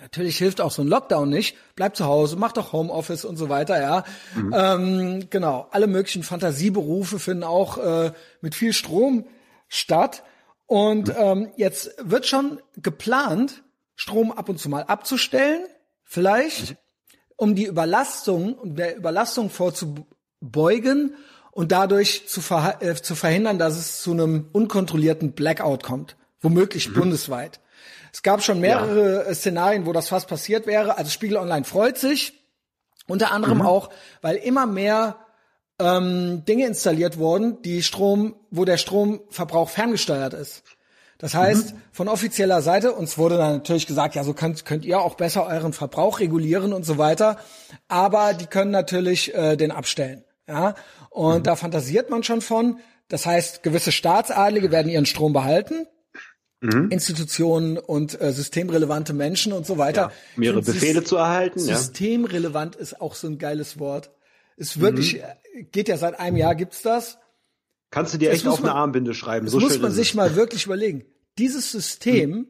Natürlich 0.00 0.38
hilft 0.38 0.60
auch 0.60 0.70
so 0.70 0.82
ein 0.82 0.88
Lockdown 0.88 1.28
nicht. 1.28 1.56
Bleib 1.74 1.94
zu 1.94 2.06
Hause, 2.06 2.36
mach 2.36 2.52
doch 2.52 2.72
Homeoffice 2.72 3.24
und 3.24 3.36
so 3.36 3.48
weiter, 3.48 3.80
ja. 3.80 4.04
Mhm. 4.34 4.54
Ähm, 4.56 5.26
genau, 5.30 5.68
alle 5.70 5.86
möglichen 5.86 6.22
Fantasieberufe 6.22 7.18
finden 7.18 7.44
auch 7.44 7.78
äh, 7.78 8.12
mit 8.40 8.54
viel 8.54 8.72
Strom 8.72 9.26
statt. 9.68 10.22
Und 10.66 11.08
mhm. 11.08 11.14
ähm, 11.18 11.52
jetzt 11.56 11.94
wird 12.02 12.26
schon 12.26 12.60
geplant, 12.76 13.62
Strom 13.94 14.32
ab 14.32 14.48
und 14.48 14.58
zu 14.58 14.68
mal 14.70 14.84
abzustellen, 14.84 15.66
vielleicht, 16.04 16.70
mhm. 16.70 16.76
um 17.36 17.54
die 17.54 17.66
Überlastung, 17.66 18.54
um 18.54 18.76
der 18.76 18.96
Überlastung 18.96 19.50
vorzubeugen 19.50 21.14
und 21.50 21.72
dadurch 21.72 22.26
zu, 22.26 22.40
ver 22.40 22.78
äh, 22.80 22.94
zu 22.94 23.14
verhindern, 23.14 23.58
dass 23.58 23.76
es 23.76 24.00
zu 24.00 24.12
einem 24.12 24.48
unkontrollierten 24.52 25.32
Blackout 25.32 25.82
kommt, 25.82 26.16
womöglich 26.40 26.88
mhm. 26.88 26.94
bundesweit. 26.94 27.60
Es 28.12 28.22
gab 28.22 28.42
schon 28.42 28.60
mehrere 28.60 29.24
ja. 29.24 29.30
Äh, 29.30 29.34
Szenarien, 29.34 29.86
wo 29.86 29.92
das 29.92 30.08
fast 30.08 30.28
passiert 30.28 30.66
wäre. 30.66 30.98
Also 30.98 31.10
Spiegel 31.10 31.36
Online 31.36 31.64
freut 31.64 31.98
sich, 31.98 32.32
unter 33.06 33.32
anderem 33.32 33.58
mhm. 33.58 33.66
auch, 33.66 33.90
weil 34.22 34.36
immer 34.36 34.66
mehr 34.66 35.16
ähm, 35.78 36.44
Dinge 36.44 36.66
installiert 36.66 37.18
wurden, 37.18 37.62
die 37.62 37.82
Strom, 37.82 38.34
wo 38.50 38.64
der 38.64 38.76
Stromverbrauch 38.76 39.70
ferngesteuert 39.70 40.34
ist. 40.34 40.62
Das 41.18 41.34
heißt, 41.34 41.74
mhm. 41.74 41.82
von 41.92 42.08
offizieller 42.08 42.62
Seite, 42.62 42.92
uns 42.92 43.18
wurde 43.18 43.36
dann 43.36 43.52
natürlich 43.52 43.86
gesagt, 43.86 44.14
ja, 44.14 44.24
so 44.24 44.32
könnt, 44.32 44.64
könnt 44.64 44.86
ihr 44.86 45.00
auch 45.00 45.16
besser 45.16 45.46
euren 45.46 45.74
Verbrauch 45.74 46.18
regulieren 46.18 46.72
und 46.72 46.86
so 46.86 46.96
weiter. 46.96 47.36
Aber 47.88 48.32
die 48.32 48.46
können 48.46 48.70
natürlich 48.70 49.34
äh, 49.34 49.56
den 49.56 49.70
abstellen. 49.70 50.24
Ja, 50.48 50.74
und 51.10 51.38
mhm. 51.38 51.42
da 51.42 51.56
fantasiert 51.56 52.10
man 52.10 52.22
schon 52.22 52.40
von. 52.40 52.78
Das 53.08 53.26
heißt, 53.26 53.62
gewisse 53.62 53.92
Staatsadlige 53.92 54.70
werden 54.70 54.90
ihren 54.90 55.06
Strom 55.06 55.32
behalten. 55.32 55.86
Mhm. 56.60 56.88
Institutionen 56.90 57.78
und 57.78 58.20
äh, 58.20 58.32
systemrelevante 58.32 59.14
Menschen 59.14 59.52
und 59.52 59.66
so 59.66 59.78
weiter. 59.78 60.02
Ja, 60.02 60.12
mehrere 60.36 60.62
Befehle 60.62 61.02
zu 61.04 61.16
erhalten. 61.16 61.58
Systemrelevant 61.58 62.74
ja. 62.74 62.82
ist 62.82 63.00
auch 63.00 63.14
so 63.14 63.28
ein 63.28 63.38
geiles 63.38 63.78
Wort. 63.78 64.10
Ist 64.56 64.78
wirklich, 64.78 65.14
mhm. 65.54 65.70
geht 65.72 65.88
ja 65.88 65.96
seit 65.96 66.20
einem 66.20 66.36
Jahr 66.36 66.54
gibt's 66.54 66.82
das. 66.82 67.18
Kannst 67.90 68.12
du 68.12 68.18
dir 68.18 68.28
das 68.28 68.38
echt 68.38 68.46
auf 68.46 68.60
man, 68.60 68.70
eine 68.70 68.78
Armbinde 68.78 69.14
schreiben. 69.14 69.46
Das 69.46 69.52
so 69.52 69.60
muss 69.60 69.78
man 69.78 69.90
sich 69.90 70.14
mal 70.14 70.36
wirklich 70.36 70.66
überlegen. 70.66 71.04
Dieses 71.38 71.72
System 71.72 72.46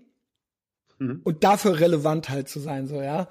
mhm. 0.99 1.21
und 1.23 1.45
dafür 1.45 1.79
relevant 1.79 2.29
halt 2.31 2.49
zu 2.49 2.59
sein, 2.59 2.89
so, 2.89 3.01
ja. 3.01 3.29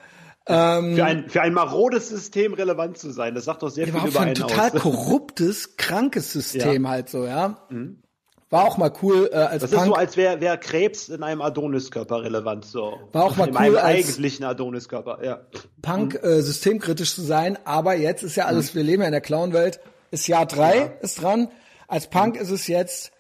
Ähm, 0.48 0.96
für, 0.96 1.06
ein, 1.06 1.30
für 1.30 1.42
ein 1.42 1.54
marodes 1.54 2.08
System 2.08 2.54
relevant 2.54 2.98
zu 2.98 3.12
sein, 3.12 3.36
das 3.36 3.46
sagt 3.46 3.62
doch 3.62 3.70
sehr 3.70 3.86
viel 3.86 3.96
über 3.96 4.22
einen 4.22 4.32
aus. 4.32 4.42
ein 4.42 4.48
total 4.48 4.72
korruptes, 4.72 5.76
krankes 5.76 6.32
System 6.32 6.86
ja. 6.86 6.90
halt 6.90 7.10
so, 7.10 7.26
ja. 7.26 7.68
Mhm. 7.70 8.02
War 8.50 8.66
auch 8.66 8.78
mal 8.78 8.92
cool 9.04 9.30
äh, 9.32 9.36
als 9.36 9.62
Das 9.62 9.72
Punk. 9.72 9.84
ist 9.84 9.88
so, 9.88 9.94
als 9.94 10.18
wäre 10.18 10.42
wär 10.42 10.58
Krebs 10.58 11.10
in 11.10 11.22
einem 11.22 11.42
Adoniskörper 11.42 12.24
relevant. 12.24 12.66
So. 12.66 12.98
War 13.12 13.26
auch 13.26 13.36
mal 13.36 13.48
in 13.48 13.56
cool 13.56 13.62
einem 13.62 13.76
als 13.76 13.86
eigentlichen 13.86 14.44
Adoniskörper, 14.44 15.24
ja. 15.24 15.42
Punk 15.84 16.16
mhm. 16.16 16.30
äh, 16.30 16.42
systemkritisch 16.42 17.14
zu 17.14 17.22
sein, 17.22 17.60
aber 17.66 17.96
jetzt 17.96 18.24
ist 18.24 18.36
ja 18.36 18.46
alles, 18.46 18.74
mhm. 18.74 18.78
wir 18.78 18.84
leben 18.84 19.02
ja 19.04 19.08
in 19.08 19.12
der 19.12 19.22
Clown-Welt, 19.22 19.80
ist 20.10 20.28
Jahr 20.28 20.48
drei, 20.48 20.78
ja. 20.78 20.86
ist 21.02 21.22
dran. 21.22 21.50
Als 21.88 22.08
Punk 22.08 22.36
mhm. 22.36 22.42
ist 22.42 22.50
es 22.50 22.68
jetzt 22.68 23.12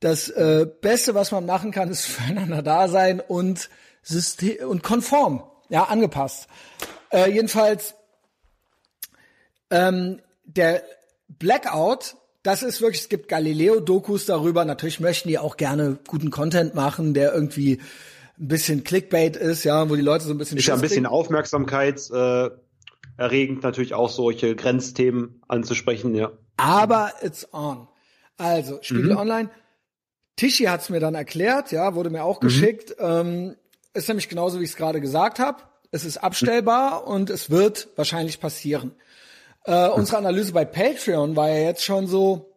das 0.00 0.28
äh, 0.28 0.66
Beste, 0.82 1.14
was 1.14 1.32
man 1.32 1.46
machen 1.46 1.70
kann, 1.70 1.88
ist 1.88 2.04
füreinander 2.06 2.62
da 2.62 2.88
sein 2.88 3.20
und 3.20 3.70
System 4.02 4.68
und 4.68 4.82
konform 4.82 5.42
ja, 5.68 5.84
angepasst. 5.84 6.48
Äh, 7.10 7.30
jedenfalls, 7.30 7.94
ähm, 9.70 10.20
der 10.44 10.82
Blackout, 11.28 12.16
das 12.46 12.62
ist 12.62 12.80
wirklich, 12.80 13.02
es 13.02 13.08
gibt 13.08 13.28
Galileo-Dokus 13.28 14.26
darüber. 14.26 14.64
Natürlich 14.64 15.00
möchten 15.00 15.28
die 15.28 15.38
auch 15.38 15.56
gerne 15.56 15.98
guten 16.06 16.30
Content 16.30 16.74
machen, 16.74 17.12
der 17.12 17.34
irgendwie 17.34 17.80
ein 18.38 18.48
bisschen 18.48 18.84
Clickbait 18.84 19.36
ist, 19.36 19.64
ja, 19.64 19.90
wo 19.90 19.96
die 19.96 20.02
Leute 20.02 20.26
so 20.26 20.30
ein 20.32 20.38
bisschen 20.38 20.58
ist 20.58 20.66
ja 20.66 20.74
ein 20.74 20.80
bisschen 20.80 21.06
Aufmerksamkeit 21.06 22.08
äh, 22.12 22.50
erregend 23.16 23.64
natürlich 23.64 23.94
auch 23.94 24.10
solche 24.10 24.54
Grenzthemen 24.54 25.42
anzusprechen, 25.48 26.14
ja. 26.14 26.30
Aber 26.56 27.12
it's 27.22 27.52
on. 27.52 27.88
Also 28.36 28.78
Spiegel 28.82 29.12
mhm. 29.12 29.18
Online. 29.18 29.50
Tischi 30.36 30.64
hat's 30.64 30.88
mir 30.88 31.00
dann 31.00 31.16
erklärt, 31.16 31.72
ja, 31.72 31.94
wurde 31.94 32.10
mir 32.10 32.22
auch 32.22 32.40
mhm. 32.40 32.46
geschickt. 32.46 32.94
Ähm, 33.00 33.56
ist 33.92 34.06
nämlich 34.06 34.28
genauso, 34.28 34.60
wie 34.60 34.64
ich 34.64 34.70
es 34.70 34.76
gerade 34.76 35.00
gesagt 35.00 35.40
habe. 35.40 35.62
Es 35.90 36.04
ist 36.04 36.18
abstellbar 36.18 37.08
und 37.08 37.28
es 37.28 37.50
wird 37.50 37.88
wahrscheinlich 37.96 38.38
passieren. 38.38 38.92
Äh, 39.66 39.88
unsere 39.88 40.18
Analyse 40.18 40.52
bei 40.52 40.64
Patreon 40.64 41.36
war 41.36 41.48
ja 41.48 41.58
jetzt 41.58 41.84
schon 41.84 42.06
so, 42.06 42.54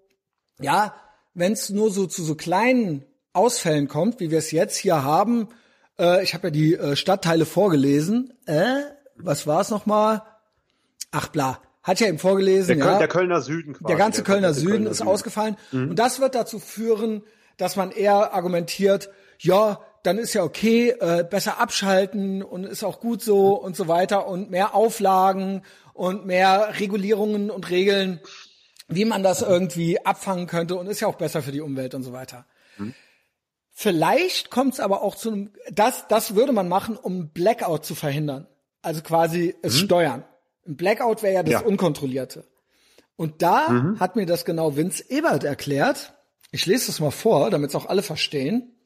ja, 0.60 0.94
wenn 1.34 1.54
es 1.54 1.70
nur 1.70 1.92
so 1.92 2.06
zu 2.06 2.24
so 2.24 2.36
kleinen 2.36 3.06
Ausfällen 3.34 3.88
kommt, 3.88 4.20
wie 4.20 4.32
wir 4.32 4.38
es 4.38 4.52
jetzt 4.52 4.78
hier 4.78 5.04
haben, 5.04 5.50
äh, 6.00 6.24
ich 6.24 6.34
habe 6.34 6.48
ja 6.48 6.52
die 6.52 6.76
äh, 6.76 6.96
Stadtteile 6.96 7.46
vorgelesen. 7.46 8.34
Äh, 8.46 8.82
was 9.16 9.48
war 9.48 9.62
es 9.62 9.70
nochmal? 9.70 10.24
Ach 11.12 11.28
bla. 11.30 11.60
Hat 11.82 12.00
ja 12.00 12.08
eben 12.08 12.20
vorgelesen, 12.20 12.78
der, 12.78 12.86
Köl 12.86 12.94
ja. 12.94 13.00
der 13.00 13.08
Kölner 13.08 13.42
Süden 13.42 13.74
quasi. 13.74 13.88
Der 13.88 13.96
ganze 13.96 14.22
der 14.22 14.34
Kölner 14.34 14.54
Süden 14.54 14.72
Kölner 14.72 14.92
ist 14.92 14.98
Süden. 14.98 15.10
ausgefallen. 15.10 15.58
Mhm. 15.72 15.90
Und 15.92 15.96
das 16.00 16.20
wird 16.20 16.36
dazu 16.36 16.60
führen, 16.60 17.24
dass 17.58 17.76
man 17.76 17.92
eher 17.92 18.34
argumentiert, 18.34 19.10
ja, 19.40 19.80
dann 20.04 20.18
ist 20.18 20.34
ja 20.34 20.44
okay, 20.44 20.90
äh, 21.00 21.24
besser 21.24 21.60
abschalten 21.60 22.42
und 22.44 22.64
ist 22.64 22.84
auch 22.84 23.00
gut 23.00 23.22
so 23.22 23.54
und 23.54 23.76
so 23.76 23.88
weiter 23.88 24.28
und 24.28 24.50
mehr 24.50 24.76
Auflagen 24.76 25.64
und 25.94 26.26
mehr 26.26 26.80
Regulierungen 26.80 27.52
und 27.52 27.70
Regeln, 27.70 28.20
wie 28.88 29.06
man 29.06 29.24
das 29.24 29.42
irgendwie 29.42 30.06
abfangen 30.06 30.48
könnte 30.48 30.76
und 30.76 30.88
ist 30.88 31.00
ja 31.00 31.08
auch 31.08 31.16
besser 31.16 31.42
für 31.42 31.52
die 31.52 31.62
Umwelt 31.62 31.94
und 31.94 32.04
so 32.04 32.14
weiter. 32.14 32.46
Mhm. 32.78 32.94
Vielleicht 33.72 34.50
kommt 34.50 34.74
es 34.74 34.80
aber 34.80 35.02
auch 35.04 35.16
zu 35.16 35.32
einem, 35.32 35.52
das, 35.72 36.08
das 36.08 36.36
würde 36.36 36.52
man 36.52 36.68
machen, 36.68 36.98
um 36.98 37.30
Blackout 37.30 37.86
zu 37.86 37.96
verhindern. 37.96 38.48
Also 38.82 39.02
quasi 39.02 39.56
es 39.62 39.76
mhm. 39.76 39.86
steuern. 39.86 40.26
Ein 40.68 40.76
Blackout 40.76 41.24
wäre 41.24 41.36
ja 41.36 41.44
das 41.44 41.54
ja. 41.54 41.60
Unkontrollierte. 41.62 42.46
Und 43.16 43.42
da 43.42 43.70
mhm. 43.70 44.00
hat 44.00 44.16
mir 44.16 44.26
das 44.26 44.46
genau 44.46 44.76
Vince 44.76 45.04
Ebert 45.10 45.44
erklärt. 45.44 46.14
Ich 46.52 46.66
lese 46.66 46.88
das 46.88 47.00
mal 47.00 47.12
vor, 47.12 47.50
damit 47.50 47.70
es 47.70 47.76
auch 47.76 47.86
alle 47.86 48.02
verstehen. 48.02 48.79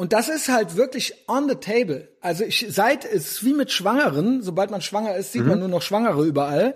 Und 0.00 0.14
das 0.14 0.30
ist 0.30 0.48
halt 0.48 0.76
wirklich 0.76 1.12
on 1.28 1.46
the 1.46 1.56
table. 1.56 2.08
Also 2.22 2.42
ich, 2.42 2.64
seit 2.70 3.04
es 3.04 3.44
wie 3.44 3.52
mit 3.52 3.70
Schwangeren, 3.70 4.40
sobald 4.40 4.70
man 4.70 4.80
schwanger 4.80 5.14
ist, 5.14 5.32
sieht 5.32 5.42
mhm. 5.42 5.48
man 5.48 5.58
nur 5.58 5.68
noch 5.68 5.82
Schwangere 5.82 6.24
überall. 6.24 6.74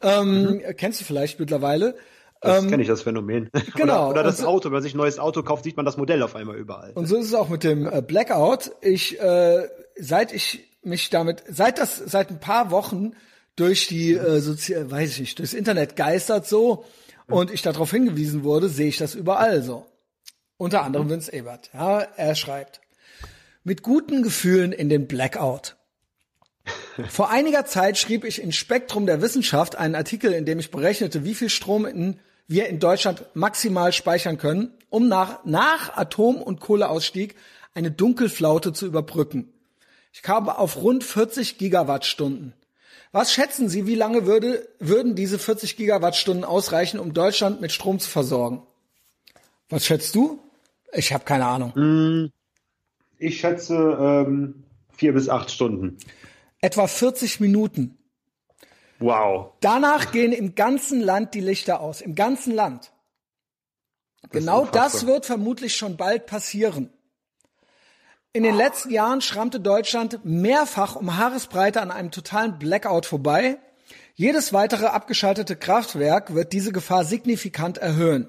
Ähm, 0.00 0.44
mhm. 0.44 0.62
Kennst 0.74 0.98
du 0.98 1.04
vielleicht 1.04 1.38
mittlerweile. 1.38 1.94
Das 2.40 2.62
ähm, 2.62 2.70
kenne 2.70 2.82
ich, 2.82 2.88
das 2.88 3.02
Phänomen. 3.02 3.50
Genau. 3.76 4.08
oder, 4.08 4.08
oder 4.08 4.22
das 4.22 4.42
Auto, 4.42 4.68
wenn 4.68 4.72
man 4.72 4.82
sich 4.82 4.94
ein 4.94 4.96
neues 4.96 5.18
Auto 5.18 5.42
kauft, 5.42 5.64
sieht 5.64 5.76
man 5.76 5.84
das 5.84 5.98
Modell 5.98 6.22
auf 6.22 6.36
einmal 6.36 6.56
überall. 6.56 6.92
Und 6.94 7.04
so 7.06 7.18
ist 7.18 7.26
es 7.26 7.34
auch 7.34 7.50
mit 7.50 7.64
dem 7.64 7.86
äh, 7.86 8.00
Blackout. 8.00 8.70
Ich, 8.80 9.20
äh, 9.20 9.68
seit 9.96 10.32
ich 10.32 10.66
mich 10.82 11.10
damit, 11.10 11.42
seit 11.46 11.78
das, 11.78 11.98
seit 11.98 12.30
ein 12.30 12.40
paar 12.40 12.70
Wochen 12.70 13.10
durch 13.56 13.88
die, 13.88 14.14
äh, 14.14 14.40
sozial, 14.40 14.90
weiß 14.90 15.10
ich 15.10 15.20
nicht, 15.20 15.38
durchs 15.38 15.52
Internet 15.52 15.96
geistert 15.96 16.46
so 16.46 16.86
mhm. 17.28 17.34
und 17.34 17.50
ich 17.50 17.60
darauf 17.60 17.90
hingewiesen 17.90 18.42
wurde, 18.42 18.70
sehe 18.70 18.88
ich 18.88 18.96
das 18.96 19.14
überall 19.14 19.62
so. 19.62 19.84
Unter 20.56 20.82
anderem 20.82 21.10
Vince 21.10 21.32
Ebert. 21.32 21.70
Ja, 21.74 22.00
er 22.00 22.34
schreibt, 22.34 22.80
mit 23.64 23.82
guten 23.82 24.22
Gefühlen 24.22 24.72
in 24.72 24.88
den 24.88 25.06
Blackout. 25.06 25.76
Vor 27.08 27.30
einiger 27.30 27.66
Zeit 27.66 27.98
schrieb 27.98 28.24
ich 28.24 28.40
in 28.40 28.52
Spektrum 28.52 29.06
der 29.06 29.20
Wissenschaft 29.20 29.76
einen 29.76 29.94
Artikel, 29.94 30.32
in 30.32 30.46
dem 30.46 30.58
ich 30.58 30.70
berechnete, 30.70 31.24
wie 31.24 31.34
viel 31.34 31.50
Strom 31.50 31.86
in, 31.86 32.20
wir 32.46 32.68
in 32.68 32.78
Deutschland 32.78 33.24
maximal 33.34 33.92
speichern 33.92 34.38
können, 34.38 34.72
um 34.90 35.08
nach, 35.08 35.44
nach 35.44 35.96
Atom- 35.96 36.42
und 36.42 36.60
Kohleausstieg 36.60 37.34
eine 37.74 37.90
Dunkelflaute 37.90 38.72
zu 38.72 38.86
überbrücken. 38.86 39.52
Ich 40.12 40.22
kam 40.22 40.48
auf 40.48 40.76
rund 40.76 41.02
40 41.02 41.58
Gigawattstunden. 41.58 42.54
Was 43.10 43.32
schätzen 43.32 43.68
Sie, 43.68 43.86
wie 43.86 43.96
lange 43.96 44.26
würde, 44.26 44.68
würden 44.78 45.16
diese 45.16 45.38
40 45.38 45.76
Gigawattstunden 45.76 46.44
ausreichen, 46.44 47.00
um 47.00 47.12
Deutschland 47.12 47.60
mit 47.60 47.72
Strom 47.72 47.98
zu 47.98 48.08
versorgen? 48.08 48.62
Was 49.74 49.86
schätzt 49.86 50.14
du? 50.14 50.38
Ich 50.92 51.12
habe 51.12 51.24
keine 51.24 51.46
Ahnung. 51.46 51.74
Hm, 51.74 52.30
ich 53.18 53.40
schätze 53.40 53.74
ähm, 53.74 54.62
vier 54.96 55.12
bis 55.12 55.28
acht 55.28 55.50
Stunden. 55.50 55.98
Etwa 56.60 56.86
40 56.86 57.40
Minuten. 57.40 57.98
Wow. 59.00 59.50
Danach 59.58 60.12
gehen 60.12 60.30
im 60.30 60.54
ganzen 60.54 61.00
Land 61.00 61.34
die 61.34 61.40
Lichter 61.40 61.80
aus. 61.80 62.02
Im 62.02 62.14
ganzen 62.14 62.54
Land. 62.54 62.92
Genau 64.30 64.64
das 64.64 65.08
wird 65.08 65.26
vermutlich 65.26 65.74
schon 65.74 65.96
bald 65.96 66.26
passieren. 66.26 66.90
In 68.32 68.44
den 68.44 68.54
letzten 68.54 68.92
Jahren 68.92 69.22
schrammte 69.22 69.58
Deutschland 69.58 70.24
mehrfach 70.24 70.94
um 70.94 71.16
Haaresbreite 71.16 71.82
an 71.82 71.90
einem 71.90 72.12
totalen 72.12 72.60
Blackout 72.60 73.06
vorbei. 73.06 73.58
Jedes 74.14 74.52
weitere 74.52 74.86
abgeschaltete 74.86 75.56
Kraftwerk 75.56 76.32
wird 76.32 76.52
diese 76.52 76.70
Gefahr 76.70 77.04
signifikant 77.04 77.78
erhöhen. 77.78 78.28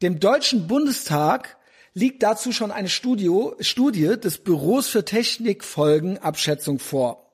Dem 0.00 0.20
Deutschen 0.20 0.68
Bundestag 0.68 1.56
liegt 1.92 2.22
dazu 2.22 2.52
schon 2.52 2.70
eine 2.70 2.88
Studio, 2.88 3.56
Studie 3.58 4.16
des 4.16 4.38
Büros 4.38 4.86
für 4.86 5.04
Technikfolgenabschätzung 5.04 6.78
vor. 6.78 7.32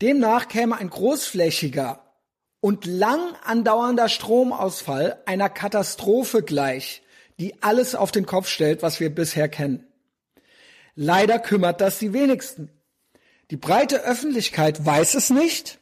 Demnach 0.00 0.48
käme 0.48 0.78
ein 0.78 0.88
großflächiger 0.88 2.02
und 2.60 2.86
lang 2.86 3.20
andauernder 3.44 4.08
Stromausfall 4.08 5.20
einer 5.26 5.50
Katastrophe 5.50 6.42
gleich, 6.42 7.02
die 7.38 7.62
alles 7.62 7.94
auf 7.94 8.12
den 8.12 8.24
Kopf 8.24 8.48
stellt, 8.48 8.80
was 8.80 8.98
wir 8.98 9.14
bisher 9.14 9.50
kennen. 9.50 9.86
Leider 10.94 11.38
kümmert 11.38 11.82
das 11.82 11.98
die 11.98 12.14
wenigsten. 12.14 12.70
Die 13.50 13.58
breite 13.58 14.02
Öffentlichkeit 14.02 14.86
weiß 14.86 15.14
es 15.16 15.28
nicht 15.28 15.80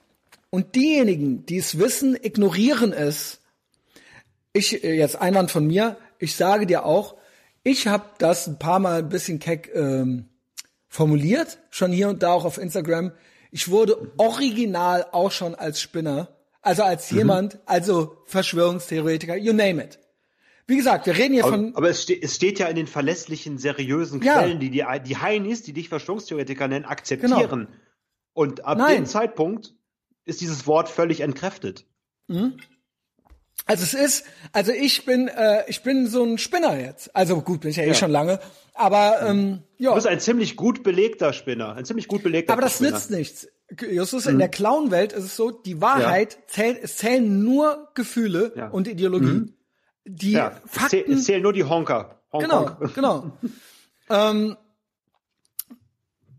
und 0.51 0.75
diejenigen, 0.75 1.47
die 1.47 1.59
es 1.59 1.79
wissen, 1.79 2.17
ignorieren 2.21 2.93
es. 2.93 3.42
Ich, 4.53 4.85
äh, 4.85 4.95
jetzt 4.95 5.17
Einwand 5.21 5.51
von 5.51 5.67
mir, 5.67 5.97
ich 6.19 6.37
sage 6.37 6.67
dir 6.67 6.85
auch, 6.85 7.17
ich 7.63 7.87
habe 7.87 8.05
das 8.19 8.47
ein 8.47 8.59
paar 8.59 8.79
Mal 8.79 9.01
ein 9.01 9.09
bisschen 9.09 9.39
keck 9.39 9.71
ähm, 9.75 10.29
formuliert, 10.89 11.59
schon 11.71 11.93
hier 11.93 12.09
und 12.09 12.23
da 12.23 12.33
auch 12.33 12.45
auf 12.45 12.59
Instagram. 12.59 13.13
Ich 13.51 13.71
wurde 13.71 14.13
original 14.17 15.07
auch 15.13 15.31
schon 15.31 15.55
als 15.55 15.81
Spinner, 15.81 16.29
also 16.61 16.83
als 16.83 17.11
mhm. 17.11 17.19
jemand, 17.19 17.59
also 17.67 18.17
Verschwörungstheoretiker, 18.27 19.37
you 19.37 19.53
name 19.53 19.83
it. 19.83 19.99
Wie 20.67 20.77
gesagt, 20.77 21.07
wir 21.07 21.17
reden 21.17 21.35
hier 21.35 21.45
aber, 21.45 21.53
von. 21.53 21.77
Aber 21.77 21.89
es, 21.89 22.03
ste 22.03 22.21
es, 22.21 22.37
steht 22.37 22.59
ja 22.59 22.67
in 22.67 22.77
den 22.77 22.87
verlässlichen, 22.87 23.59
seriösen 23.59 24.23
ja. 24.23 24.39
Quellen, 24.39 24.61
die 24.61 24.71
die, 24.71 24.85
die 25.05 25.17
Heinis, 25.17 25.63
die 25.63 25.73
dich 25.73 25.89
Verschwörungstheoretiker 25.89 26.69
nennen, 26.69 26.85
akzeptieren. 26.85 27.67
Genau. 27.67 27.79
Und 28.33 28.65
ab 28.65 28.79
Nein. 28.79 28.97
dem 28.97 29.07
Zeitpunkt 29.07 29.75
ist 30.25 30.41
dieses 30.41 30.67
Wort 30.67 30.89
völlig 30.89 31.21
entkräftet. 31.21 31.85
Mhm. 32.29 32.57
Also 33.67 33.85
es 33.85 33.95
ist, 33.95 34.25
also 34.53 34.73
ich 34.73 35.05
bin, 35.05 35.29
äh, 35.29 35.65
ich 35.69 35.83
bin 35.83 36.07
so 36.07 36.25
ein 36.25 36.39
Spinner 36.39 36.79
jetzt. 36.79 37.15
Also 37.15 37.41
gut, 37.41 37.61
bin 37.61 37.71
ich 37.71 37.77
ja, 37.77 37.85
eh 37.85 37.95
schon 37.95 38.11
lange. 38.11 38.41
Aber 38.75 39.23
ähm, 39.23 39.63
ja. 39.79 39.91
Du 39.91 39.95
bist 39.97 40.07
ein 40.07 40.21
ziemlich 40.21 40.57
gut 40.57 40.83
belegter 40.83 41.33
Spinner, 41.33 41.75
ein 41.77 41.85
ziemlich 41.85 42.09
gut 42.09 42.23
belegter. 42.23 42.53
Aber 42.53 42.63
das 42.63 42.77
Spinner. 42.77 42.93
nützt 42.93 43.11
nichts. 43.11 43.49
Justus, 43.81 44.25
mhm. 44.27 44.33
in 44.33 44.39
der 44.39 44.49
Clown-Welt 44.49 45.13
ist 45.13 45.25
es 45.25 45.37
so, 45.37 45.51
die 45.51 45.81
Wahrheit 45.81 46.35
ja. 46.35 46.41
zählt, 46.47 46.79
es 46.83 46.97
zählen 46.97 47.43
nur 47.43 47.89
Gefühle 47.95 48.53
ja. 48.57 48.69
und 48.69 48.89
Ideologie. 48.89 49.27
Mhm. 49.27 49.55
Die 50.05 50.33
ja, 50.33 50.61
Fakten. 50.67 51.13
Es 51.13 51.25
zählen 51.25 51.43
nur 51.43 51.53
die 51.53 51.65
Honker. 51.65 52.23
Hong 52.33 52.43
genau, 52.43 52.65
Kong. 52.65 52.91
genau. 52.95 53.39
ähm, 54.11 54.57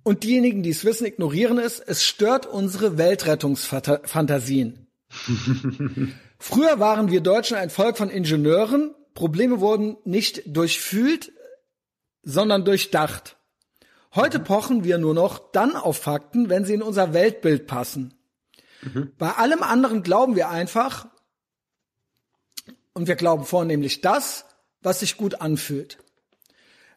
und 0.04 0.24
diejenigen, 0.24 0.64
die 0.64 0.72
es 0.72 0.84
wissen, 0.84 1.06
ignorieren 1.06 1.60
es. 1.60 1.80
Es 1.80 2.04
stört 2.04 2.46
unsere 2.46 2.98
Weltrettungsfantasien. 2.98 4.88
Früher 6.46 6.78
waren 6.78 7.10
wir 7.10 7.22
Deutschen 7.22 7.56
ein 7.56 7.70
Volk 7.70 7.98
von 7.98 8.10
Ingenieuren. 8.10 8.94
Probleme 9.14 9.62
wurden 9.62 9.96
nicht 10.04 10.44
durchfühlt, 10.46 11.32
sondern 12.22 12.66
durchdacht. 12.66 13.38
Heute 14.14 14.40
mhm. 14.40 14.44
pochen 14.44 14.84
wir 14.84 14.98
nur 14.98 15.14
noch 15.14 15.40
dann 15.54 15.78
auf 15.78 16.00
Fakten, 16.00 16.50
wenn 16.50 16.66
sie 16.66 16.74
in 16.74 16.82
unser 16.82 17.14
Weltbild 17.14 17.66
passen. 17.66 18.14
Mhm. 18.82 19.14
Bei 19.18 19.32
allem 19.32 19.64
anderen 19.64 20.04
glauben 20.04 20.36
wir 20.36 20.50
einfach, 20.50 21.08
und 22.92 23.08
wir 23.08 23.16
glauben 23.16 23.46
vornehmlich 23.46 24.02
das, 24.02 24.44
was 24.82 25.00
sich 25.00 25.16
gut 25.16 25.40
anfühlt. 25.40 25.98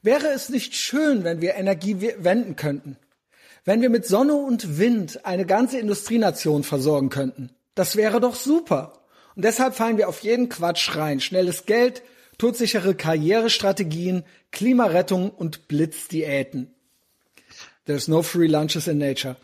Wäre 0.03 0.26
es 0.26 0.49
nicht 0.49 0.74
schön, 0.74 1.22
wenn 1.22 1.40
wir 1.40 1.55
Energie 1.55 2.01
wenden 2.18 2.57
könnten? 2.57 2.99
Wenn 3.64 3.80
wir 3.80 3.90
mit 3.90 4.07
Sonne 4.07 4.34
und 4.34 4.76
Wind 4.76 5.24
eine 5.24 5.47
ganze 5.47 5.78
Industrienation 5.78 6.64
versorgen 6.64 7.11
könnten? 7.11 7.55
Das 7.76 7.94
wäre 7.94 8.20
doch 8.20 8.34
super. 8.34 8.95
Und 9.37 9.45
deshalb 9.45 9.74
fallen 9.74 9.99
wir 9.99 10.09
auf 10.09 10.20
jeden 10.20 10.49
Quatsch 10.49 10.97
rein. 10.97 11.20
Schnelles 11.20 11.66
Geld, 11.66 12.03
todsichere 12.39 12.95
Karrierestrategien, 12.95 14.24
Klimarettung 14.51 15.30
und 15.30 15.68
Blitzdiäten. 15.68 16.74
There's 17.84 18.09
no 18.09 18.22
free 18.22 18.49
lunches 18.49 18.89
in 18.89 18.99
nature. 18.99 19.37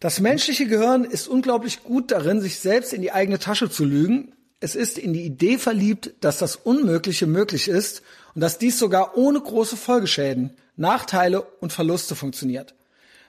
Das 0.00 0.20
menschliche 0.20 0.66
Gehirn 0.66 1.04
ist 1.04 1.28
unglaublich 1.28 1.82
gut 1.82 2.10
darin, 2.10 2.40
sich 2.40 2.58
selbst 2.58 2.92
in 2.92 3.00
die 3.00 3.12
eigene 3.12 3.38
Tasche 3.38 3.70
zu 3.70 3.84
lügen. 3.84 4.32
Es 4.60 4.74
ist 4.74 4.98
in 4.98 5.12
die 5.12 5.24
Idee 5.24 5.58
verliebt, 5.58 6.12
dass 6.20 6.38
das 6.38 6.56
Unmögliche 6.56 7.26
möglich 7.26 7.68
ist 7.68 8.02
und 8.34 8.40
dass 8.40 8.58
dies 8.58 8.78
sogar 8.78 9.16
ohne 9.16 9.40
große 9.40 9.76
Folgeschäden, 9.76 10.56
Nachteile 10.76 11.42
und 11.42 11.72
Verluste 11.72 12.14
funktioniert. 12.14 12.74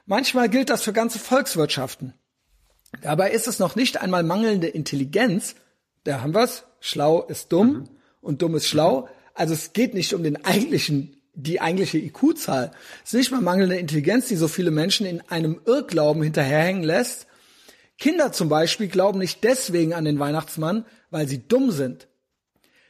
Manchmal 0.06 0.50
gilt 0.50 0.70
das 0.72 0.84
für 0.84 0.94
ganze 0.94 1.20
Volkswirtschaften. 1.20 2.14
Dabei 3.02 3.32
ist 3.32 3.48
es 3.48 3.60
noch 3.60 3.76
nicht 3.76 4.02
einmal 4.02 4.24
mangelnde 4.24 4.68
Intelligenz, 4.68 5.56
da 6.04 6.22
haben 6.22 6.34
wir's. 6.34 6.64
Schlau 6.80 7.24
ist 7.24 7.52
dumm 7.52 7.68
mhm. 7.68 7.90
und 8.22 8.42
dumm 8.42 8.56
ist 8.56 8.68
schlau. 8.68 9.10
Also 9.34 9.54
es 9.54 9.74
geht 9.74 9.94
nicht 9.94 10.14
um 10.14 10.24
den 10.24 10.44
eigentlichen, 10.46 11.18
die 11.34 11.62
eigentliche 11.62 11.98
IQ-Zahl. 11.98 12.72
Es 13.04 13.14
ist 13.14 13.18
nicht 13.18 13.32
mal 13.32 13.42
mangelnde 13.42 13.78
Intelligenz, 13.78 14.28
die 14.28 14.36
so 14.36 14.48
viele 14.48 14.72
Menschen 14.72 15.06
in 15.06 15.22
einem 15.30 15.62
Irrglauben 15.66 16.24
hinterherhängen 16.24 16.84
lässt. 16.84 17.28
Kinder 17.98 18.32
zum 18.32 18.50
Beispiel 18.50 18.88
glauben 18.88 19.20
nicht 19.20 19.44
deswegen 19.44 19.94
an 19.94 20.06
den 20.06 20.20
Weihnachtsmann, 20.20 20.86
weil 21.10 21.28
sie 21.28 21.48
dumm 21.48 21.72
sind. 21.72 22.08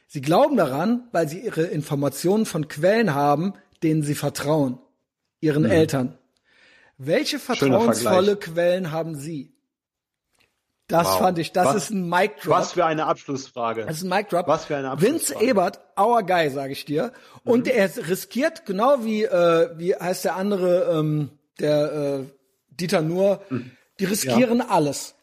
Sie 0.06 0.20
glauben 0.20 0.56
daran, 0.56 1.08
weil 1.12 1.28
sie 1.28 1.40
ihre 1.40 1.62
Informationen 1.62 2.46
von 2.46 2.68
Quellen 2.68 3.14
haben, 3.14 3.54
denen 3.82 4.02
sie 4.02 4.14
vertrauen. 4.14 4.78
Ihren 5.40 5.64
mhm. 5.64 5.70
Eltern. 5.70 6.18
Welche 7.02 7.38
vertrauensvolle 7.38 8.36
Quellen 8.36 8.90
haben 8.90 9.14
Sie? 9.14 9.49
Das 10.90 11.06
wow. 11.06 11.18
fand 11.18 11.38
ich, 11.38 11.52
das 11.52 11.68
was, 11.68 11.76
ist 11.76 11.90
ein 11.90 12.08
Mic 12.08 12.32
Drop. 12.42 12.54
Was 12.54 12.72
für 12.72 12.84
eine 12.84 13.06
Abschlussfrage. 13.06 13.86
Das 13.86 13.98
ist 13.98 14.02
ein 14.02 14.08
Mic 14.08 14.28
Drop. 14.28 14.46
Was 14.48 14.64
für 14.64 14.76
eine 14.76 14.90
Abschlussfrage. 14.90 15.38
Vince 15.38 15.44
Ebert, 15.44 15.80
our 15.98 16.22
guy, 16.22 16.50
sage 16.50 16.72
ich 16.72 16.84
dir. 16.84 17.12
Und 17.44 17.66
mhm. 17.66 17.72
er 17.72 18.08
riskiert 18.08 18.66
genau 18.66 19.04
wie 19.04 19.24
äh, 19.24 19.70
wie 19.76 19.94
heißt 19.94 20.24
der 20.24 20.36
andere, 20.36 20.98
ähm, 20.98 21.30
der 21.60 21.92
äh, 21.92 22.24
Dieter 22.70 23.02
Nuhr, 23.02 23.40
mhm. 23.50 23.70
die 23.98 24.04
riskieren 24.06 24.58
ja. 24.58 24.68
alles. 24.68 25.14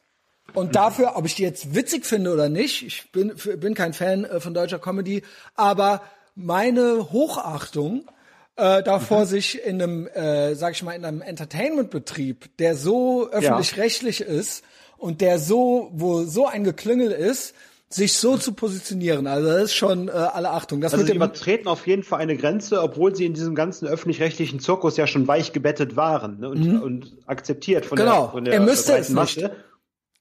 Und 0.54 0.76
dafür, 0.76 1.18
ob 1.18 1.26
ich 1.26 1.36
die 1.36 1.44
jetzt 1.44 1.76
witzig 1.76 2.06
finde 2.06 2.32
oder 2.32 2.48
nicht, 2.48 2.86
ich 2.86 3.12
bin 3.12 3.34
bin 3.58 3.74
kein 3.74 3.94
Fan 3.94 4.24
äh, 4.24 4.40
von 4.40 4.54
deutscher 4.54 4.80
Comedy, 4.80 5.24
aber 5.56 6.02
meine 6.36 7.12
Hochachtung 7.12 8.10
äh, 8.58 8.82
davor, 8.84 9.22
mhm. 9.22 9.26
sich 9.26 9.64
in 9.64 9.82
einem, 9.82 10.08
äh, 10.08 10.56
sag 10.56 10.74
ich 10.74 10.84
mal, 10.84 10.94
in 10.94 11.06
einem 11.06 11.22
Entertainment-Betrieb, 11.22 12.58
der 12.58 12.76
so 12.76 13.30
öffentlich-rechtlich 13.30 14.20
ja. 14.20 14.26
ist, 14.26 14.64
und 14.98 15.22
der 15.22 15.40
so, 15.40 15.90
wo 15.94 16.24
so 16.24 16.48
ein 16.48 16.64
Geklüngel 16.64 17.12
ist, 17.12 17.54
sich 17.90 18.14
so 18.14 18.38
zu 18.38 18.52
positionieren. 18.54 19.28
Also 19.28 19.48
das 19.48 19.64
ist 19.64 19.76
schon 19.76 20.10
äh, 20.10 20.12
alle 20.12 20.50
Achtung. 20.52 20.82
Das 20.82 20.94
also 20.94 21.06
sie 21.06 21.14
übertreten 21.14 21.68
auf 21.68 21.88
jeden 21.88 22.04
Fall 22.04 22.20
eine 22.20 22.36
Grenze, 22.36 22.82
obwohl 22.82 23.16
sie 23.16 23.26
in 23.26 23.34
diesem 23.34 23.56
ganzen 23.56 23.88
öffentlich-rechtlichen 23.88 24.60
Zirkus 24.60 24.98
ja 24.98 25.08
schon 25.08 25.28
weich 25.28 25.54
gebettet 25.54 25.96
waren 25.96 26.40
ne, 26.42 26.50
und, 26.50 26.66
mhm. 26.66 26.82
und 26.82 27.18
akzeptiert 27.28 27.86
von 27.86 27.98
genau. 27.98 28.24
der, 28.24 28.32
von 28.32 28.46
der 28.46 28.54
er 28.56 28.60
müsste 28.60 28.98
es 28.98 29.10
Masse. 29.10 29.40
nicht. 29.40 29.52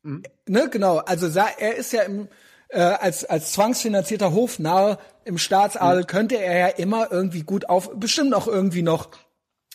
Mhm. 0.03 0.22
Ne, 0.47 0.68
genau. 0.70 0.99
Also 0.99 1.27
er 1.27 1.77
ist 1.77 1.93
ja 1.93 2.03
im 2.03 2.29
äh, 2.68 2.81
als 2.81 3.24
als 3.24 3.53
zwangsfinanzierter 3.53 4.33
Hofnarr 4.33 4.99
im 5.24 5.39
Staatsadel 5.39 6.03
mhm. 6.03 6.07
könnte 6.07 6.37
er 6.37 6.59
ja 6.59 6.66
immer 6.68 7.11
irgendwie 7.11 7.43
gut 7.43 7.68
auf, 7.68 7.91
bestimmt 7.95 8.35
auch 8.35 8.47
irgendwie 8.47 8.83
noch 8.83 9.09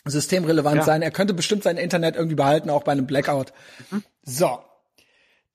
systemrelevant 0.04 0.78
ja. 0.78 0.82
sein. 0.82 1.02
Er 1.02 1.10
könnte 1.10 1.34
bestimmt 1.34 1.62
sein 1.62 1.76
Internet 1.76 2.16
irgendwie 2.16 2.36
behalten, 2.36 2.70
auch 2.70 2.84
bei 2.84 2.92
einem 2.92 3.06
Blackout. 3.06 3.52
Mhm. 3.90 4.02
So, 4.22 4.60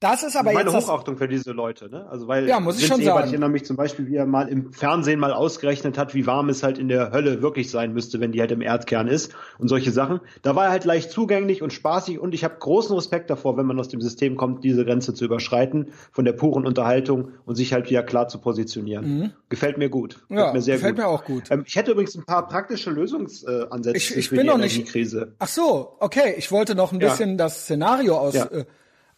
das 0.00 0.22
ist 0.22 0.36
aber 0.36 0.52
meine 0.52 0.70
jetzt 0.70 0.86
Hochachtung 0.86 1.16
für 1.16 1.26
diese 1.26 1.50
Leute, 1.50 1.90
ne? 1.90 2.06
Also 2.08 2.28
weil 2.28 2.46
ja, 2.46 2.60
muss 2.60 2.80
ich 2.80 2.86
schon 2.86 3.02
sagen. 3.02 3.26
Ich 3.26 3.32
erinnere 3.32 3.50
mich 3.50 3.64
zum 3.64 3.76
Beispiel, 3.76 4.06
wie 4.06 4.14
er 4.14 4.26
mal 4.26 4.48
im 4.48 4.72
Fernsehen 4.72 5.18
mal 5.18 5.32
ausgerechnet 5.32 5.98
hat, 5.98 6.14
wie 6.14 6.24
warm 6.24 6.48
es 6.50 6.62
halt 6.62 6.78
in 6.78 6.86
der 6.86 7.10
Hölle 7.10 7.42
wirklich 7.42 7.68
sein 7.68 7.92
müsste, 7.94 8.20
wenn 8.20 8.30
die 8.30 8.40
halt 8.40 8.52
im 8.52 8.60
Erdkern 8.60 9.08
ist 9.08 9.34
und 9.58 9.66
solche 9.66 9.90
Sachen. 9.90 10.20
Da 10.42 10.54
war 10.54 10.66
er 10.66 10.70
halt 10.70 10.84
leicht 10.84 11.10
zugänglich 11.10 11.62
und 11.62 11.72
spaßig 11.72 12.20
und 12.20 12.32
ich 12.32 12.44
habe 12.44 12.54
großen 12.60 12.94
Respekt 12.94 13.28
davor, 13.28 13.56
wenn 13.56 13.66
man 13.66 13.80
aus 13.80 13.88
dem 13.88 14.00
System 14.00 14.36
kommt, 14.36 14.62
diese 14.62 14.84
Grenze 14.84 15.14
zu 15.14 15.24
überschreiten 15.24 15.90
von 16.12 16.24
der 16.24 16.32
puren 16.32 16.64
Unterhaltung 16.64 17.32
und 17.44 17.56
sich 17.56 17.72
halt 17.72 17.90
wieder 17.90 18.04
klar 18.04 18.28
zu 18.28 18.38
positionieren. 18.38 19.18
Mhm. 19.18 19.32
Gefällt 19.48 19.78
mir 19.78 19.88
gut. 19.88 20.20
Gefällt 20.28 20.46
ja, 20.46 20.52
mir 20.52 20.62
sehr 20.62 20.76
gefällt 20.76 20.94
gut. 20.94 21.04
mir 21.04 21.08
auch 21.10 21.24
gut. 21.24 21.50
Ähm, 21.50 21.64
ich 21.66 21.74
hätte 21.74 21.90
übrigens 21.90 22.14
ein 22.14 22.24
paar 22.24 22.46
praktische 22.46 22.90
Lösungsansätze 22.90 23.96
ich, 23.96 24.16
ich 24.16 24.28
für 24.28 24.36
bin 24.36 24.44
die 24.44 24.48
noch 24.50 24.54
Energiekrise. 24.58 25.18
Nicht, 25.18 25.32
ach 25.40 25.48
so, 25.48 25.96
okay. 25.98 26.34
Ich 26.36 26.52
wollte 26.52 26.76
noch 26.76 26.92
ein 26.92 27.00
bisschen 27.00 27.30
ja. 27.30 27.36
das 27.36 27.62
Szenario 27.62 28.16
aus. 28.16 28.34
Ja. 28.34 28.44
Äh, 28.44 28.64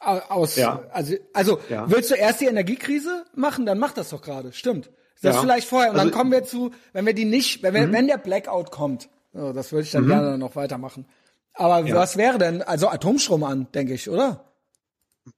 aus, 0.01 0.57
ja. 0.57 0.83
also, 0.93 1.15
also 1.35 1.59
ja. 1.69 1.91
willst 1.91 2.11
du 2.11 2.15
erst 2.15 2.41
die 2.41 2.47
Energiekrise 2.47 3.25
machen, 3.35 3.67
dann 3.67 3.79
mach 3.79 3.93
das 3.93 4.11
doch 4.11 4.23
gerade, 4.23 4.53
stimmt. 4.53 4.91
Das 5.23 5.37
ja. 5.37 5.43
vielleicht 5.43 5.69
vorher 5.69 5.91
und 5.91 5.99
also, 5.99 6.09
dann 6.09 6.19
kommen 6.19 6.33
wir 6.33 6.45
zu, 6.45 6.71
wenn 6.95 7.05
wir 7.05 7.13
die 7.13 7.27
nicht, 7.27 7.63
wenn 7.63 7.75
wir, 7.75 7.87
mhm. 7.87 7.93
wenn 7.93 8.07
der 8.07 8.17
Blackout 8.17 8.71
kommt, 8.71 9.11
so, 9.33 9.53
das 9.53 9.73
würde 9.73 9.83
ich 9.83 9.93
dann 9.93 10.05
mhm. 10.05 10.09
gerne 10.09 10.39
noch 10.39 10.57
weitermachen. 10.57 11.07
Aber 11.55 11.87
ja. 11.87 11.95
was 11.95 12.17
wäre 12.17 12.39
denn, 12.39 12.63
also 12.63 12.89
Atomstrom 12.89 13.45
an, 13.45 13.69
denke 13.75 13.95
ich, 13.95 14.09
oder? 14.09 14.45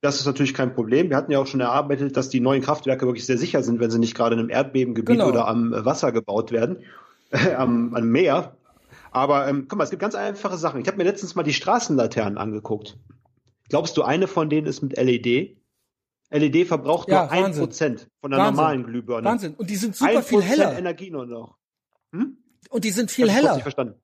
Das 0.01 0.19
ist 0.19 0.25
natürlich 0.25 0.53
kein 0.53 0.73
Problem. 0.73 1.09
Wir 1.09 1.17
hatten 1.17 1.31
ja 1.31 1.39
auch 1.39 1.47
schon 1.47 1.59
erarbeitet, 1.59 2.15
dass 2.15 2.29
die 2.29 2.39
neuen 2.39 2.61
Kraftwerke 2.61 3.05
wirklich 3.05 3.25
sehr 3.25 3.37
sicher 3.37 3.61
sind, 3.63 3.79
wenn 3.79 3.91
sie 3.91 3.99
nicht 3.99 4.15
gerade 4.15 4.35
in 4.35 4.39
einem 4.39 4.49
Erdbebengebiet 4.49 5.17
genau. 5.17 5.27
oder 5.27 5.47
am 5.47 5.73
Wasser 5.73 6.11
gebaut 6.11 6.51
werden, 6.51 6.77
äh, 7.31 7.53
am, 7.55 7.93
am 7.93 8.07
Meer. 8.07 8.55
Aber 9.11 9.47
ähm, 9.47 9.65
guck 9.67 9.77
mal, 9.77 9.83
es 9.83 9.89
gibt 9.89 10.01
ganz 10.01 10.15
einfache 10.15 10.57
Sachen. 10.57 10.81
Ich 10.81 10.87
habe 10.87 10.97
mir 10.97 11.03
letztens 11.03 11.35
mal 11.35 11.43
die 11.43 11.53
Straßenlaternen 11.53 12.37
angeguckt. 12.37 12.97
Glaubst 13.69 13.97
du, 13.97 14.03
eine 14.03 14.27
von 14.27 14.49
denen 14.49 14.67
ist 14.67 14.81
mit 14.81 14.97
LED? 14.97 15.57
LED 16.29 16.67
verbraucht 16.67 17.09
ja, 17.09 17.23
nur 17.23 17.31
ein 17.31 17.53
Prozent 17.53 18.09
von 18.19 18.31
der 18.31 18.39
Wahnsinn. 18.39 18.55
normalen 18.55 18.83
Glühbirne. 18.83 19.27
Wahnsinn. 19.27 19.53
Und 19.55 19.69
die 19.69 19.75
sind 19.75 19.95
super 19.95 20.23
viel 20.23 20.41
heller. 20.41 20.77
Energie 20.77 21.11
nur 21.11 21.25
noch. 21.25 21.57
Hm? 22.11 22.37
Und 22.69 22.83
die 22.83 22.91
sind 22.91 23.11
viel 23.11 23.29
heller. 23.29 23.53
Nicht 23.53 23.63
verstanden. 23.63 24.02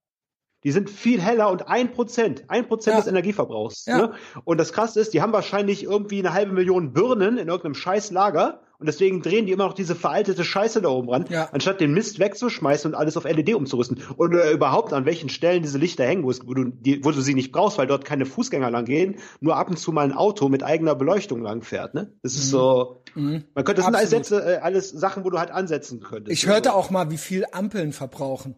Die 0.64 0.72
sind 0.72 0.89
viel 0.89 1.22
heller 1.22 1.51
und 1.51 1.68
ein 1.68 1.91
Prozent, 1.91 2.43
ein 2.49 2.68
Prozent 2.68 2.97
des 2.97 3.07
Energieverbrauchs. 3.07 3.86
Ja. 3.86 3.97
Ne? 3.97 4.14
Und 4.43 4.57
das 4.57 4.74
Krasse 4.74 4.99
ist, 4.99 5.14
die 5.14 5.22
haben 5.22 5.32
wahrscheinlich 5.32 5.84
irgendwie 5.84 6.20
eine 6.20 6.34
halbe 6.34 6.53
Million 6.53 6.93
Birnen 6.93 7.38
in 7.38 7.47
irgendeinem 7.47 7.76
Scheißlager 7.76 8.62
und 8.80 8.86
deswegen 8.86 9.22
drehen 9.22 9.45
die 9.45 9.51
immer 9.51 9.66
noch 9.66 9.74
diese 9.74 9.93
veraltete 9.93 10.45
Scheiße 10.45 10.82
da 10.82 10.88
oben 10.88 11.10
ran, 11.10 11.26
ja. 11.30 11.49
anstatt 11.51 11.82
den 11.82 11.93
Mist 11.93 12.18
wegzuschmeißen 12.18 12.91
und 12.91 12.97
alles 12.97 13.18
auf 13.18 13.26
LED 13.26 13.53
umzurüsten. 13.53 14.01
Und 14.16 14.34
äh, 14.34 14.53
überhaupt 14.53 14.93
an 14.93 15.05
welchen 15.05 15.28
Stellen 15.28 15.62
diese 15.62 15.78
Lichter 15.78 16.05
hängen, 16.05 16.24
wo, 16.24 16.32
du, 16.32 16.64
die, 16.64 17.03
wo 17.03 17.12
du 17.12 17.20
sie 17.20 17.34
nicht 17.34 17.51
brauchst, 17.51 17.78
weil 17.78 17.88
dort 17.88 18.05
keine 18.05 18.26
Fußgänger 18.26 18.72
lang 18.72 18.86
gehen, 18.86 19.18
nur 19.41 19.57
ab 19.57 19.70
und 19.70 19.78
zu 19.78 19.91
mal 19.91 20.05
ein 20.05 20.14
Auto 20.14 20.47
mit 20.47 20.64
eigener 20.64 20.95
Beleuchtung 20.95 21.41
lang 21.41 21.62
fährt. 21.62 21.93
Ne? 21.93 22.14
Das 22.24 22.36
ist 22.36 22.45
mhm. 22.45 22.51
so. 22.51 23.03
Mhm. 23.16 23.43
Man 23.53 23.66
könnte, 23.66 23.82
das 23.82 23.86
sind 23.86 23.95
alles 23.95 24.10
Sätze, 24.12 24.55
äh, 24.55 24.57
alles 24.60 24.89
Sachen, 24.91 25.26
wo 25.26 25.30
du 25.30 25.39
halt 25.39 25.51
ansetzen 25.51 25.99
könntest. 25.99 26.32
Ich 26.32 26.47
hörte 26.47 26.74
auch 26.74 26.89
mal, 26.89 27.12
wie 27.12 27.18
viel 27.18 27.43
Ampeln 27.51 27.91
verbrauchen. 27.91 28.55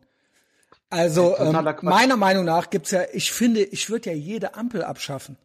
Also 0.91 1.37
ähm, 1.37 1.57
meiner 1.83 2.17
Meinung 2.17 2.43
nach 2.43 2.69
gibt's 2.69 2.91
ja, 2.91 3.03
ich 3.13 3.31
finde, 3.31 3.63
ich 3.63 3.89
würde 3.89 4.09
ja 4.09 4.15
jede 4.15 4.55
Ampel 4.55 4.83
abschaffen. 4.83 5.37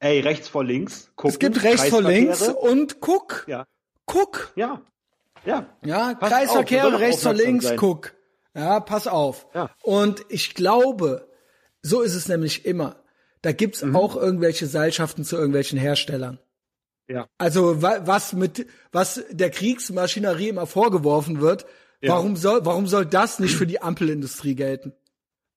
Ey, 0.00 0.18
rechts 0.20 0.48
vor 0.48 0.64
links. 0.64 1.10
Gucken, 1.14 1.30
es 1.30 1.38
gibt 1.38 1.62
rechts 1.62 1.88
vor 1.88 2.02
links 2.02 2.42
und 2.42 3.00
guck. 3.00 3.44
Ja. 3.46 3.66
Guck. 4.04 4.52
Ja. 4.56 4.82
Ja. 5.44 5.66
Ja, 5.84 6.14
pass 6.14 6.30
Kreisverkehre 6.30 6.94
auf, 6.94 7.00
rechts 7.00 7.22
vor 7.22 7.34
links, 7.34 7.66
sein. 7.66 7.76
guck. 7.76 8.14
Ja, 8.54 8.80
pass 8.80 9.06
auf. 9.06 9.46
Ja. 9.54 9.70
Und 9.82 10.24
ich 10.28 10.54
glaube, 10.54 11.28
so 11.80 12.02
ist 12.02 12.14
es 12.14 12.26
nämlich 12.26 12.66
immer. 12.66 12.96
Da 13.42 13.52
gibt's 13.52 13.82
mhm. 13.82 13.94
auch 13.94 14.16
irgendwelche 14.16 14.66
Seilschaften 14.66 15.24
zu 15.24 15.36
irgendwelchen 15.36 15.78
Herstellern. 15.78 16.40
Ja. 17.06 17.28
Also 17.38 17.80
was 17.80 18.32
mit 18.32 18.66
was 18.90 19.22
der 19.30 19.50
Kriegsmaschinerie 19.50 20.48
immer 20.48 20.66
vorgeworfen 20.66 21.40
wird, 21.40 21.64
ja. 22.00 22.10
Warum 22.10 22.36
soll, 22.36 22.64
warum 22.64 22.86
soll 22.86 23.06
das 23.06 23.38
nicht 23.38 23.56
für 23.56 23.66
die 23.66 23.82
Ampelindustrie 23.82 24.54
gelten? 24.54 24.92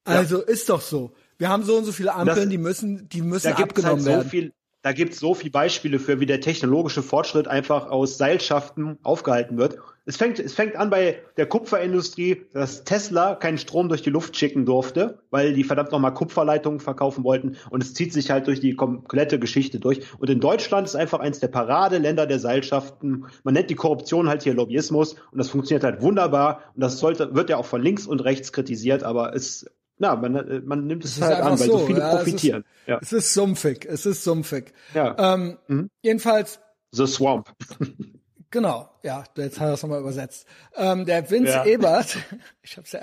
Also 0.04 0.40
ja. 0.40 0.48
ist 0.48 0.70
doch 0.70 0.82
so. 0.82 1.14
Wir 1.38 1.50
haben 1.50 1.64
so 1.64 1.78
und 1.78 1.86
so 1.86 1.92
viele 1.92 2.14
Ampeln, 2.14 2.36
das, 2.38 2.50
die 2.50 2.58
müssen, 2.58 3.10
die 3.10 3.22
müssen 3.22 3.52
da 3.52 3.58
abgenommen 3.58 3.98
halt 3.98 4.04
so 4.04 4.10
werden. 4.10 4.30
Viel, 4.30 4.54
da 4.82 4.94
gibt's 4.94 5.20
so 5.20 5.36
viele 5.36 5.52
Beispiele 5.52 6.00
für, 6.00 6.20
wie 6.20 6.26
der 6.26 6.42
technologische 6.42 7.04
Fortschritt 7.04 7.48
einfach 7.48 7.88
aus 7.88 8.18
Seilschaften 8.18 8.98
aufgehalten 9.04 9.58
wird. 9.58 9.78
Es 10.06 10.18
fängt, 10.18 10.40
es 10.40 10.54
fängt 10.54 10.76
an 10.76 10.90
bei 10.90 11.20
der 11.38 11.46
Kupferindustrie, 11.46 12.46
dass 12.54 12.84
Tesla 12.84 13.36
keinen 13.36 13.60
Strom 13.60 13.88
durch 13.88 14.02
die 14.02 14.10
Luft 14.10 14.36
schicken 14.36 14.66
durfte, 14.66 15.20
weil 15.30 15.54
die 15.54 15.64
verdammt 15.64 15.92
nochmal 15.92 16.14
Kupferleitungen 16.14 16.80
verkaufen 16.80 17.24
wollten. 17.24 17.58
Und 17.70 17.84
es 17.84 17.94
zieht 17.94 18.12
sich 18.12 18.32
halt 18.32 18.48
durch 18.48 18.60
die 18.60 18.76
komplette 18.76 19.38
Geschichte 19.38 19.80
durch. 19.80 20.02
Und 20.18 20.30
in 20.30 20.40
Deutschland 20.40 20.88
ist 20.88 20.96
einfach 20.96 21.20
eins 21.20 21.40
der 21.40 21.50
Paradeländer 21.50 22.26
der 22.26 22.40
Seilschaften. 22.40 23.26
Man 23.44 23.54
nennt 23.54 23.70
die 23.70 23.76
Korruption 23.76 24.28
halt 24.28 24.42
hier 24.42 24.56
Lobbyismus. 24.56 25.14
Und 25.32 25.38
das 25.38 25.50
funktioniert 25.50 25.84
halt 25.84 26.02
wunderbar. 26.02 26.64
Und 26.74 26.82
das 26.82 26.98
sollte, 26.98 27.36
wird 27.36 27.52
ja 27.52 27.58
auch 27.58 27.68
von 27.68 27.84
links 27.84 28.08
und 28.08 28.22
rechts 28.22 28.52
kritisiert, 28.52 29.04
aber 29.04 29.36
es 29.36 29.68
na, 30.00 30.16
man, 30.16 30.64
man 30.66 30.88
nimmt 30.88 31.06
es, 31.06 31.18
es 31.18 31.22
halt 31.22 31.42
an, 31.42 31.60
weil 31.60 31.68
so, 31.68 31.78
so 31.78 31.86
viele 31.86 32.00
ja, 32.00 32.16
profitieren. 32.16 32.64
Es 32.64 32.82
ist, 32.82 32.88
ja. 32.88 33.00
es 33.02 33.14
ist 33.14 33.34
sumpfig, 33.36 33.86
es 33.86 34.08
ist 34.08 34.24
sumpfig. 34.24 34.74
Ja. 34.96 35.36
Ähm, 35.36 35.60
mhm. 35.68 35.92
Jedenfalls. 36.02 36.60
The 36.92 37.06
Swamp. 37.06 37.54
Genau, 38.52 38.90
ja, 39.02 39.24
jetzt 39.38 39.62
hat 39.62 39.70
er 39.70 39.74
es 39.74 39.82
nochmal 39.82 40.02
übersetzt. 40.02 40.46
Ähm, 40.76 41.06
der 41.06 41.32
Vince 41.32 41.54
ja. 41.54 41.66
Ebert, 41.66 42.18
ich 42.62 42.76
hab's 42.76 42.92
ja, 42.92 43.00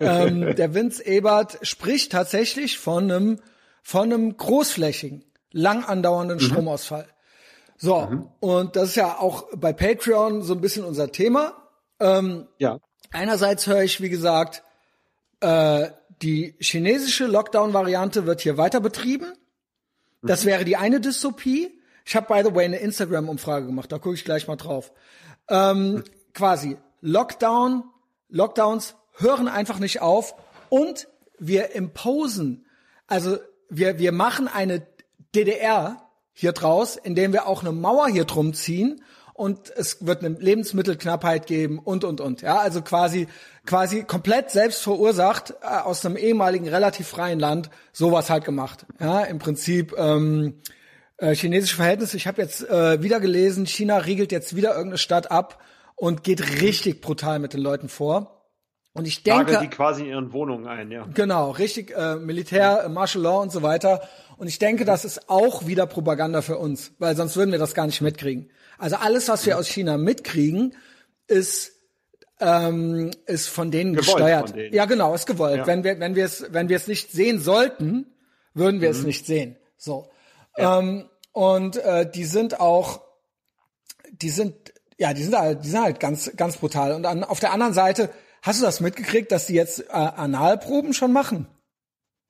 ähm, 0.00 0.56
der 0.56 0.74
Vince 0.74 1.04
Ebert 1.04 1.58
spricht 1.60 2.10
tatsächlich 2.10 2.78
von 2.78 3.04
einem, 3.04 3.40
von 3.82 4.10
einem 4.10 4.34
großflächigen, 4.34 5.24
lang 5.52 5.84
andauernden 5.84 6.38
mhm. 6.38 6.42
Stromausfall. 6.42 7.06
So, 7.76 8.00
mhm. 8.00 8.28
und 8.40 8.76
das 8.76 8.90
ist 8.90 8.96
ja 8.96 9.18
auch 9.18 9.46
bei 9.54 9.74
Patreon 9.74 10.42
so 10.42 10.54
ein 10.54 10.62
bisschen 10.62 10.84
unser 10.84 11.12
Thema. 11.12 11.52
Ähm, 12.00 12.48
ja. 12.56 12.78
Einerseits 13.10 13.66
höre 13.66 13.82
ich, 13.82 14.00
wie 14.00 14.08
gesagt, 14.08 14.62
äh, 15.40 15.90
die 16.22 16.54
chinesische 16.60 17.26
Lockdown-Variante 17.26 18.24
wird 18.24 18.40
hier 18.40 18.56
weiter 18.56 18.80
betrieben. 18.80 19.34
Das 20.22 20.44
mhm. 20.44 20.48
wäre 20.48 20.64
die 20.64 20.76
eine 20.76 21.00
Dystopie. 21.00 21.77
Ich 22.08 22.16
habe, 22.16 22.26
by 22.26 22.42
the 22.42 22.54
way, 22.54 22.64
eine 22.64 22.78
Instagram-Umfrage 22.78 23.66
gemacht, 23.66 23.92
da 23.92 23.98
gucke 23.98 24.14
ich 24.14 24.24
gleich 24.24 24.48
mal 24.48 24.56
drauf. 24.56 24.92
Ähm, 25.50 26.04
quasi 26.32 26.78
Lockdown, 27.02 27.84
Lockdowns 28.30 28.94
hören 29.18 29.46
einfach 29.46 29.78
nicht 29.78 30.00
auf 30.00 30.34
und 30.70 31.06
wir 31.38 31.74
imposen, 31.74 32.64
also 33.08 33.36
wir, 33.68 33.98
wir 33.98 34.12
machen 34.12 34.48
eine 34.48 34.86
DDR 35.34 36.08
hier 36.32 36.52
draus, 36.52 36.96
indem 36.96 37.34
wir 37.34 37.46
auch 37.46 37.60
eine 37.60 37.72
Mauer 37.72 38.08
hier 38.08 38.24
drum 38.24 38.54
ziehen 38.54 39.02
und 39.34 39.70
es 39.76 40.06
wird 40.06 40.24
eine 40.24 40.34
Lebensmittelknappheit 40.34 41.46
geben 41.46 41.78
und 41.78 42.04
und 42.04 42.22
und. 42.22 42.40
Ja, 42.40 42.56
also 42.56 42.80
quasi 42.80 43.28
quasi 43.66 44.04
komplett 44.04 44.50
selbst 44.50 44.82
verursacht 44.82 45.56
äh, 45.60 45.66
aus 45.66 46.06
einem 46.06 46.16
ehemaligen 46.16 46.68
relativ 46.68 47.06
freien 47.06 47.38
Land 47.38 47.68
sowas 47.92 48.30
halt 48.30 48.46
gemacht. 48.46 48.86
Ja, 48.98 49.24
im 49.24 49.38
Prinzip 49.38 49.94
ähm, 49.98 50.54
äh, 51.18 51.34
chinesische 51.34 51.76
Verhältnisse. 51.76 52.16
Ich 52.16 52.26
habe 52.26 52.40
jetzt 52.40 52.68
äh, 52.68 53.02
wieder 53.02 53.20
gelesen, 53.20 53.66
China 53.66 53.98
riegelt 53.98 54.32
jetzt 54.32 54.56
wieder 54.56 54.70
irgendeine 54.70 54.98
Stadt 54.98 55.30
ab 55.30 55.62
und 55.96 56.24
geht 56.24 56.62
richtig 56.62 57.00
brutal 57.00 57.38
mit 57.38 57.52
den 57.52 57.60
Leuten 57.60 57.88
vor. 57.88 58.38
Und 58.92 59.06
ich 59.06 59.22
denke, 59.22 59.52
Lagen 59.52 59.68
die 59.68 59.76
quasi 59.76 60.02
in 60.02 60.08
ihren 60.08 60.32
Wohnungen 60.32 60.66
ein, 60.66 60.90
ja. 60.90 61.06
Genau, 61.14 61.50
richtig 61.50 61.94
äh, 61.96 62.16
Militär, 62.16 62.84
äh, 62.84 62.88
Martial 62.88 63.22
Law 63.22 63.42
und 63.42 63.52
so 63.52 63.62
weiter. 63.62 64.08
Und 64.38 64.48
ich 64.48 64.58
denke, 64.58 64.84
das 64.84 65.04
ist 65.04 65.28
auch 65.28 65.66
wieder 65.66 65.86
Propaganda 65.86 66.42
für 66.42 66.58
uns, 66.58 66.92
weil 66.98 67.14
sonst 67.14 67.36
würden 67.36 67.52
wir 67.52 67.58
das 67.58 67.74
gar 67.74 67.86
nicht 67.86 68.00
mitkriegen. 68.00 68.50
Also 68.78 68.96
alles, 68.96 69.28
was 69.28 69.44
wir 69.46 69.58
aus 69.58 69.68
China 69.68 69.98
mitkriegen, 69.98 70.74
ist 71.26 71.72
ähm, 72.40 73.10
ist 73.26 73.48
von 73.48 73.70
denen 73.70 73.94
gewollt 73.94 74.06
gesteuert. 74.06 74.50
Von 74.50 74.58
denen. 74.58 74.74
Ja, 74.74 74.84
genau, 74.84 75.14
ist 75.14 75.26
gewollt. 75.26 75.58
Ja. 75.58 75.66
Wenn 75.66 75.82
wir 75.84 75.98
wenn 75.98 76.14
wir 76.14 76.24
es 76.24 76.46
wenn 76.50 76.68
wir 76.68 76.76
es 76.76 76.86
nicht 76.86 77.10
sehen 77.10 77.40
sollten, 77.40 78.06
würden 78.54 78.80
wir 78.80 78.88
mhm. 78.90 78.96
es 78.96 79.02
nicht 79.04 79.26
sehen. 79.26 79.56
So. 79.76 80.08
Ja. 80.58 80.78
Ähm, 80.78 81.08
und 81.32 81.76
äh, 81.76 82.10
die 82.10 82.24
sind 82.24 82.60
auch, 82.60 83.02
die 84.10 84.30
sind, 84.30 84.54
ja, 84.98 85.14
die 85.14 85.22
sind 85.22 85.38
halt, 85.38 85.64
die 85.64 85.68
sind 85.68 85.82
halt 85.82 86.00
ganz, 86.00 86.32
ganz 86.36 86.56
brutal. 86.56 86.92
Und 86.92 87.06
an, 87.06 87.24
auf 87.24 87.40
der 87.40 87.52
anderen 87.52 87.74
Seite, 87.74 88.10
hast 88.42 88.60
du 88.60 88.64
das 88.64 88.80
mitgekriegt, 88.80 89.30
dass 89.30 89.46
die 89.46 89.54
jetzt 89.54 89.80
äh, 89.80 89.92
Analproben 89.92 90.92
schon 90.92 91.12
machen? 91.12 91.46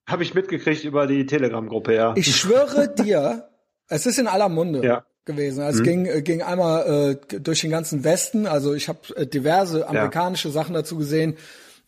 Habe 0.06 0.22
ich 0.22 0.34
mitgekriegt 0.34 0.84
über 0.84 1.06
die 1.06 1.26
Telegram-Gruppe, 1.26 1.94
ja. 1.94 2.14
Ich 2.16 2.36
schwöre 2.36 2.94
dir, 2.94 3.48
es 3.88 4.06
ist 4.06 4.18
in 4.18 4.26
aller 4.26 4.48
Munde. 4.48 4.84
Ja 4.84 5.04
gewesen. 5.28 5.62
Also 5.62 5.82
mhm. 5.82 5.84
Es 5.84 5.88
ging, 5.88 6.06
äh, 6.06 6.22
ging 6.22 6.42
einmal 6.42 7.18
äh, 7.30 7.38
durch 7.38 7.60
den 7.60 7.70
ganzen 7.70 8.02
Westen. 8.02 8.48
Also 8.48 8.74
ich 8.74 8.88
habe 8.88 8.98
äh, 9.14 9.26
diverse 9.26 9.86
amerikanische 9.86 10.48
ja. 10.48 10.54
Sachen 10.54 10.74
dazu 10.74 10.96
gesehen. 10.96 11.36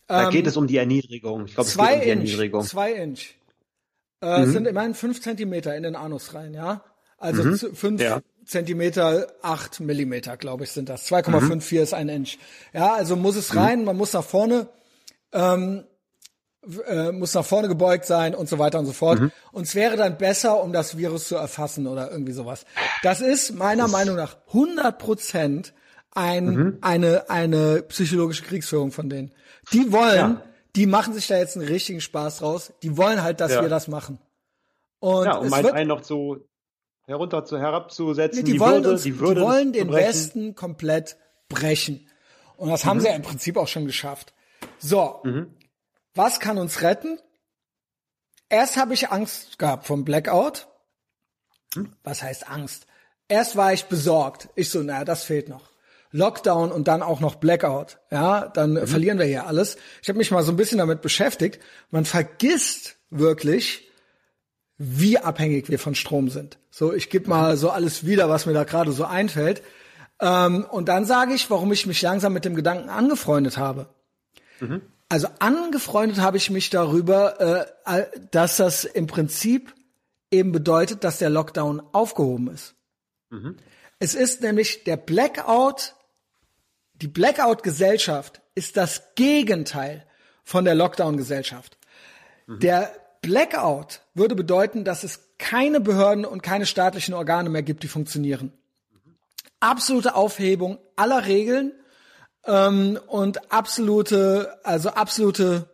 Da 0.07 0.25
ähm, 0.25 0.29
geht 0.29 0.47
es 0.47 0.55
um 0.55 0.67
die 0.67 0.77
Erniedrigung. 0.77 1.45
Ich 1.45 1.55
glaube, 1.55 1.67
es 1.67 1.77
geht 1.77 1.93
um 1.93 2.01
die 2.01 2.09
Erniedrigung. 2.09 2.63
Zwei 2.63 2.93
Inch. 2.93 3.35
Äh, 4.21 4.45
mhm. 4.45 4.51
sind 4.51 4.67
immerhin 4.67 4.93
fünf 4.93 5.21
Zentimeter 5.21 5.75
in 5.75 5.83
den 5.83 5.95
Anus 5.95 6.33
rein, 6.33 6.53
ja. 6.53 6.83
Also 7.17 7.43
mhm. 7.43 7.75
fünf 7.75 8.01
ja. 8.01 8.21
Zentimeter, 8.45 9.27
acht 9.41 9.79
Millimeter, 9.79 10.37
glaube 10.37 10.63
ich, 10.63 10.71
sind 10.71 10.89
das. 10.89 11.07
2,54 11.07 11.75
mhm. 11.75 11.81
ist 11.81 11.93
ein 11.93 12.09
Inch. 12.09 12.37
Ja, 12.73 12.93
also 12.93 13.15
muss 13.15 13.35
es 13.35 13.55
rein, 13.55 13.83
man 13.83 13.95
muss 13.95 14.13
nach 14.13 14.23
vorne, 14.23 14.67
ähm, 15.31 15.83
äh, 16.87 17.11
muss 17.11 17.33
nach 17.33 17.45
vorne 17.45 17.67
gebeugt 17.67 18.05
sein 18.05 18.35
und 18.35 18.49
so 18.49 18.59
weiter 18.59 18.79
und 18.79 18.85
so 18.85 18.93
fort. 18.93 19.19
Mhm. 19.19 19.31
Und 19.51 19.63
es 19.63 19.75
wäre 19.75 19.97
dann 19.97 20.17
besser, 20.17 20.63
um 20.63 20.73
das 20.73 20.97
Virus 20.97 21.27
zu 21.27 21.35
erfassen 21.35 21.87
oder 21.87 22.11
irgendwie 22.11 22.33
sowas. 22.33 22.65
Das 23.03 23.21
ist 23.21 23.55
meiner 23.55 23.83
das 23.83 23.91
Meinung 23.91 24.15
nach 24.15 24.37
100 24.47 24.97
Prozent 24.97 25.73
ein, 26.11 26.45
mhm. 26.45 26.77
eine, 26.81 27.29
eine 27.29 27.83
psychologische 27.83 28.43
Kriegsführung 28.43 28.91
von 28.91 29.09
denen. 29.09 29.31
Die 29.71 29.91
wollen, 29.91 30.15
ja 30.15 30.41
die 30.75 30.85
machen 30.85 31.13
sich 31.13 31.27
da 31.27 31.37
jetzt 31.37 31.57
einen 31.57 31.67
richtigen 31.67 32.01
Spaß 32.01 32.37
draus. 32.37 32.73
Die 32.83 32.97
wollen 32.97 33.23
halt, 33.23 33.41
dass 33.41 33.51
ja. 33.51 33.61
wir 33.61 33.69
das 33.69 33.87
machen. 33.87 34.19
Und 34.99 35.25
ja, 35.25 35.37
um 35.37 35.49
meint 35.49 35.71
einen 35.71 35.89
noch 35.89 36.01
zu 36.01 36.47
herunter 37.05 37.43
zu 37.43 37.57
herabzusetzen, 37.57 38.39
nee, 38.39 38.45
die, 38.45 38.53
die, 38.53 38.59
wollen 38.59 38.75
Würde, 38.75 38.91
uns, 38.91 39.03
die 39.03 39.19
Würde, 39.19 39.41
die 39.41 39.45
wollen 39.47 39.73
den 39.73 39.91
Westen 39.91 40.55
komplett 40.55 41.17
brechen. 41.49 42.07
Und 42.55 42.69
das 42.69 42.85
mhm. 42.85 42.89
haben 42.89 42.99
sie 43.01 43.07
ja 43.07 43.15
im 43.15 43.23
Prinzip 43.23 43.57
auch 43.57 43.67
schon 43.67 43.85
geschafft. 43.85 44.33
So, 44.77 45.19
mhm. 45.23 45.53
was 46.13 46.39
kann 46.39 46.57
uns 46.57 46.81
retten? 46.81 47.19
Erst 48.49 48.77
habe 48.77 48.93
ich 48.93 49.11
Angst 49.11 49.57
gehabt 49.59 49.87
vom 49.87 50.05
Blackout. 50.05 50.67
Hm? 51.73 51.95
Was 52.03 52.21
heißt 52.21 52.49
Angst? 52.49 52.85
Erst 53.29 53.55
war 53.55 53.71
ich 53.71 53.85
besorgt. 53.85 54.49
Ich 54.55 54.69
so, 54.69 54.83
naja, 54.83 55.05
das 55.05 55.23
fehlt 55.23 55.47
noch. 55.47 55.70
Lockdown 56.11 56.71
und 56.71 56.87
dann 56.87 57.01
auch 57.01 57.19
noch 57.19 57.35
Blackout, 57.35 57.99
ja, 58.11 58.47
dann 58.47 58.73
mhm. 58.73 58.87
verlieren 58.87 59.17
wir 59.17 59.25
hier 59.25 59.47
alles. 59.47 59.77
Ich 60.01 60.09
habe 60.09 60.17
mich 60.17 60.31
mal 60.31 60.43
so 60.43 60.51
ein 60.51 60.57
bisschen 60.57 60.77
damit 60.77 61.01
beschäftigt. 61.01 61.61
Man 61.89 62.05
vergisst 62.05 62.97
wirklich, 63.09 63.89
wie 64.77 65.17
abhängig 65.17 65.69
wir 65.69 65.79
von 65.79 65.95
Strom 65.95 66.29
sind. 66.29 66.57
So, 66.69 66.93
ich 66.93 67.09
gebe 67.09 67.29
mal 67.29 67.55
so 67.55 67.69
alles 67.69 68.05
wieder, 68.05 68.29
was 68.29 68.45
mir 68.45 68.53
da 68.53 68.63
gerade 68.63 68.91
so 68.91 69.05
einfällt. 69.05 69.61
Ähm, 70.19 70.65
und 70.69 70.87
dann 70.89 71.05
sage 71.05 71.33
ich, 71.33 71.49
warum 71.49 71.71
ich 71.71 71.85
mich 71.85 72.01
langsam 72.01 72.33
mit 72.33 72.45
dem 72.45 72.55
Gedanken 72.55 72.89
angefreundet 72.89 73.57
habe. 73.57 73.87
Mhm. 74.59 74.81
Also 75.09 75.27
angefreundet 75.39 76.19
habe 76.19 76.37
ich 76.37 76.49
mich 76.49 76.69
darüber, 76.69 77.67
äh, 77.85 78.05
dass 78.31 78.57
das 78.57 78.85
im 78.85 79.07
Prinzip 79.07 79.73
eben 80.31 80.51
bedeutet, 80.51 81.03
dass 81.03 81.17
der 81.17 81.29
Lockdown 81.29 81.81
aufgehoben 81.91 82.47
ist. 82.47 82.75
Mhm. 83.29 83.57
Es 83.99 84.15
ist 84.15 84.41
nämlich 84.41 84.83
der 84.83 84.97
Blackout, 84.97 85.95
die 87.01 87.07
Blackout-Gesellschaft 87.07 88.41
ist 88.55 88.77
das 88.77 89.15
Gegenteil 89.15 90.05
von 90.43 90.65
der 90.65 90.75
Lockdown-Gesellschaft. 90.75 91.77
Mhm. 92.47 92.59
Der 92.59 92.91
Blackout 93.21 94.01
würde 94.13 94.35
bedeuten, 94.35 94.83
dass 94.83 95.03
es 95.03 95.19
keine 95.37 95.79
Behörden 95.79 96.25
und 96.25 96.43
keine 96.43 96.65
staatlichen 96.65 97.13
Organe 97.13 97.49
mehr 97.49 97.63
gibt, 97.63 97.83
die 97.83 97.87
funktionieren. 97.87 98.53
Absolute 99.59 100.15
Aufhebung 100.15 100.79
aller 100.95 101.25
Regeln 101.25 101.73
ähm, 102.45 102.99
und 103.07 103.51
absolute, 103.51 104.59
also 104.63 104.89
absolute, 104.89 105.69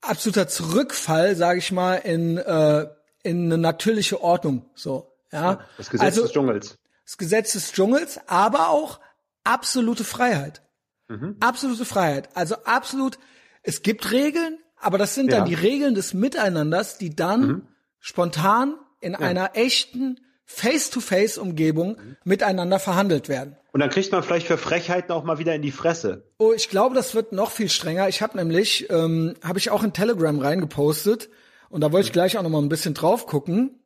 absoluter 0.00 0.48
Zurückfall, 0.48 1.34
sage 1.34 1.58
ich 1.58 1.72
mal, 1.72 1.96
in 1.96 2.36
äh, 2.38 2.86
in 3.22 3.44
eine 3.46 3.58
natürliche 3.58 4.22
Ordnung. 4.22 4.64
So, 4.74 5.12
ja. 5.32 5.60
Das 5.76 5.90
Gesetz 5.90 6.04
also, 6.04 6.22
des 6.22 6.32
Dschungels. 6.32 6.78
Das 7.04 7.18
Gesetz 7.18 7.52
des 7.52 7.72
Dschungels, 7.72 8.20
aber 8.26 8.70
auch 8.70 9.00
absolute 9.44 10.04
Freiheit. 10.04 10.62
Mhm. 11.08 11.36
Absolute 11.40 11.84
Freiheit. 11.84 12.28
Also 12.34 12.56
absolut. 12.64 13.18
Es 13.62 13.82
gibt 13.82 14.10
Regeln, 14.12 14.58
aber 14.76 14.98
das 14.98 15.14
sind 15.14 15.30
ja. 15.30 15.38
dann 15.38 15.48
die 15.48 15.54
Regeln 15.54 15.94
des 15.94 16.14
Miteinanders, 16.14 16.98
die 16.98 17.14
dann 17.14 17.46
mhm. 17.46 17.62
spontan 17.98 18.74
in 19.00 19.12
ja. 19.12 19.18
einer 19.18 19.50
echten 19.54 20.20
Face-to-Face-Umgebung 20.44 21.90
mhm. 21.90 22.16
miteinander 22.24 22.78
verhandelt 22.78 23.28
werden. 23.28 23.56
Und 23.72 23.80
dann 23.80 23.90
kriegt 23.90 24.10
man 24.12 24.22
vielleicht 24.22 24.46
für 24.46 24.56
Frechheiten 24.56 25.12
auch 25.12 25.22
mal 25.22 25.38
wieder 25.38 25.54
in 25.54 25.62
die 25.62 25.70
Fresse. 25.70 26.24
Oh, 26.38 26.52
ich 26.54 26.70
glaube, 26.70 26.94
das 26.94 27.14
wird 27.14 27.32
noch 27.32 27.50
viel 27.50 27.68
strenger. 27.68 28.08
Ich 28.08 28.22
habe 28.22 28.36
nämlich, 28.38 28.88
ähm, 28.90 29.34
habe 29.44 29.58
ich 29.58 29.70
auch 29.70 29.84
in 29.84 29.92
Telegram 29.92 30.38
reingepostet 30.38 31.28
und 31.68 31.82
da 31.82 31.92
wollte 31.92 32.06
ich 32.06 32.12
gleich 32.12 32.38
auch 32.38 32.42
noch 32.42 32.50
mal 32.50 32.62
ein 32.62 32.70
bisschen 32.70 32.94
drauf 32.94 33.26
gucken. 33.26 33.78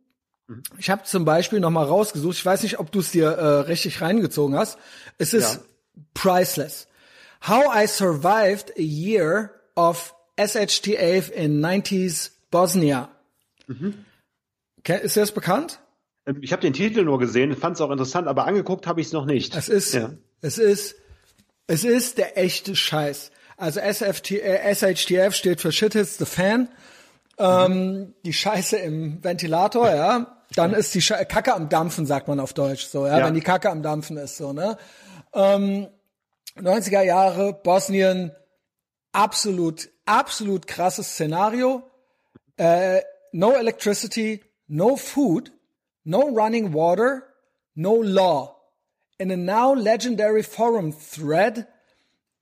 Mhm. 0.46 0.62
Ich 0.78 0.88
habe 0.88 1.02
zum 1.02 1.24
Beispiel 1.24 1.58
noch 1.58 1.70
mal 1.70 1.84
rausgesucht. 1.84 2.36
Ich 2.36 2.46
weiß 2.46 2.62
nicht, 2.62 2.78
ob 2.78 2.92
du 2.92 3.00
es 3.00 3.10
dir 3.10 3.26
äh, 3.26 3.46
richtig 3.62 4.00
reingezogen 4.00 4.56
hast. 4.56 4.78
Es 5.18 5.34
ist 5.34 5.54
ja. 5.54 5.60
priceless. 6.14 6.88
How 7.46 7.64
I 7.74 7.86
survived 7.86 8.72
a 8.76 8.82
year 8.82 9.50
of 9.76 10.14
SHTF 10.38 11.30
in 11.30 11.60
90s 11.60 12.30
Bosnia. 12.50 13.08
Mhm. 13.66 14.04
Ist 14.84 15.16
dir 15.16 15.20
das 15.20 15.32
bekannt? 15.32 15.80
Ähm, 16.26 16.38
ich 16.42 16.52
habe 16.52 16.62
den 16.62 16.72
Titel 16.72 17.04
nur 17.04 17.18
gesehen, 17.18 17.56
fand 17.56 17.76
es 17.76 17.80
auch 17.80 17.90
interessant, 17.90 18.28
aber 18.28 18.46
angeguckt 18.46 18.86
habe 18.86 19.00
ich 19.00 19.08
es 19.08 19.12
noch 19.12 19.24
nicht. 19.24 19.56
Es 19.56 19.68
ist, 19.68 19.94
ja. 19.94 20.12
es 20.40 20.58
ist, 20.58 20.96
es 21.66 21.84
ist 21.84 22.18
der 22.18 22.38
echte 22.38 22.76
Scheiß. 22.76 23.30
Also 23.56 23.80
SFT, 23.80 24.32
äh, 24.32 24.74
SHTF 24.74 25.34
steht 25.34 25.60
für 25.60 25.72
Shit 25.72 25.92
Hits 25.92 26.18
the 26.18 26.24
Fan. 26.24 26.68
Ähm, 27.38 27.72
mhm. 27.72 28.14
Die 28.24 28.32
Scheiße 28.32 28.76
im 28.76 29.22
Ventilator, 29.22 29.88
ja. 29.88 30.41
Dann 30.56 30.74
ist 30.74 30.94
die 30.94 31.00
Kacke 31.00 31.54
am 31.54 31.68
Dampfen, 31.68 32.06
sagt 32.06 32.28
man 32.28 32.40
auf 32.40 32.52
Deutsch, 32.52 32.86
so, 32.86 33.06
ja, 33.06 33.18
ja. 33.18 33.26
wenn 33.26 33.34
die 33.34 33.40
Kacke 33.40 33.70
am 33.70 33.82
Dampfen 33.82 34.16
ist, 34.16 34.36
so, 34.36 34.52
ne. 34.52 34.76
Ähm, 35.34 35.88
90er 36.56 37.02
Jahre, 37.02 37.52
Bosnien, 37.52 38.32
absolut 39.12 39.88
absolut 40.06 40.66
krasses 40.66 41.08
Szenario. 41.08 41.84
Uh, 42.58 43.00
no 43.32 43.56
electricity, 43.56 44.42
no 44.68 44.96
food, 44.96 45.50
no 46.04 46.30
running 46.30 46.72
water, 46.72 47.24
no 47.74 47.94
law. 47.94 48.56
In 49.18 49.30
a 49.30 49.36
now 49.36 49.72
legendary 49.72 50.42
forum 50.42 50.92
thread, 50.92 51.66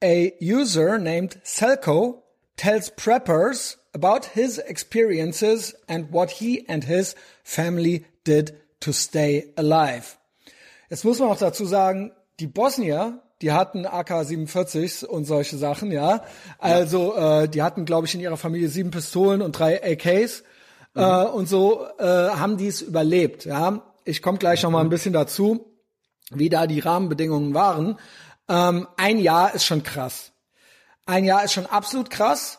a 0.03 0.33
user 0.41 0.99
named 0.99 1.41
Selko 1.45 2.23
tells 2.57 2.91
preppers 2.91 3.77
about 3.93 4.27
his 4.35 4.59
experiences 4.59 5.75
and 5.89 6.13
what 6.13 6.31
he 6.31 6.65
and 6.69 6.85
his 6.85 7.15
family 7.43 8.05
did 8.25 8.55
to 8.81 8.93
stay 8.93 9.53
alive. 9.57 10.17
Jetzt 10.89 11.05
muss 11.05 11.19
man 11.19 11.29
auch 11.29 11.39
dazu 11.39 11.65
sagen, 11.65 12.13
die 12.39 12.47
Bosnier 12.47 13.23
die 13.43 13.53
hatten 13.53 13.87
AK-47 13.87 15.07
und 15.07 15.25
solche 15.25 15.57
Sachen, 15.57 15.91
ja. 15.93 16.23
Also 16.59 17.17
äh, 17.17 17.49
die 17.49 17.63
hatten, 17.63 17.85
glaube 17.85 18.07
ich, 18.07 18.15
in 18.15 18.21
ihrer 18.21 18.37
Familie 18.37 18.69
sieben 18.69 18.91
Pistolen 18.91 19.41
und 19.41 19.53
drei 19.53 19.83
AKs 19.83 20.43
mhm. 20.95 21.03
äh, 21.03 21.25
und 21.25 21.49
so 21.49 21.87
äh, 21.99 22.05
haben 22.05 22.59
die 22.59 22.69
es 22.69 22.83
überlebt, 22.83 23.47
ja. 23.47 23.83
Ich 24.05 24.23
komme 24.23 24.39
gleich 24.39 24.63
noch 24.63 24.71
mal 24.71 24.81
ein 24.81 24.87
mhm. 24.87 24.91
bisschen 24.91 25.13
dazu, 25.13 25.75
wie 26.31 26.49
da 26.49 26.67
die 26.67 26.81
Rahmenbedingungen 26.81 27.55
waren. 27.55 27.99
Ähm, 28.49 28.89
ein 28.97 29.19
Jahr 29.19 29.55
ist 29.55 29.65
schon 29.65 29.83
krass. 29.83 30.33
Ein 31.07 31.25
Jahr 31.25 31.45
ist 31.45 31.53
schon 31.53 31.67
absolut 31.67 32.11
krass. 32.11 32.59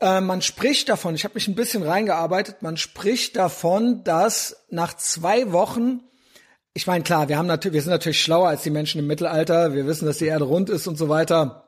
Äh, 0.00 0.20
man 0.20 0.42
spricht 0.42 0.88
davon, 0.88 1.14
ich 1.14 1.24
habe 1.24 1.34
mich 1.34 1.48
ein 1.48 1.54
bisschen 1.54 1.82
reingearbeitet, 1.82 2.62
man 2.62 2.76
spricht 2.76 3.36
davon, 3.36 4.04
dass 4.04 4.64
nach 4.70 4.94
zwei 4.94 5.52
Wochen 5.52 6.00
ich 6.76 6.86
meine, 6.86 7.02
klar, 7.02 7.30
wir 7.30 7.38
haben 7.38 7.46
natürlich, 7.46 7.72
wir 7.72 7.80
sind 7.80 7.92
natürlich 7.92 8.20
schlauer 8.20 8.48
als 8.48 8.60
die 8.60 8.68
Menschen 8.68 8.98
im 8.98 9.06
Mittelalter. 9.06 9.72
Wir 9.72 9.86
wissen, 9.86 10.04
dass 10.04 10.18
die 10.18 10.26
Erde 10.26 10.44
rund 10.44 10.68
ist 10.68 10.86
und 10.86 10.96
so 10.96 11.08
weiter. 11.08 11.66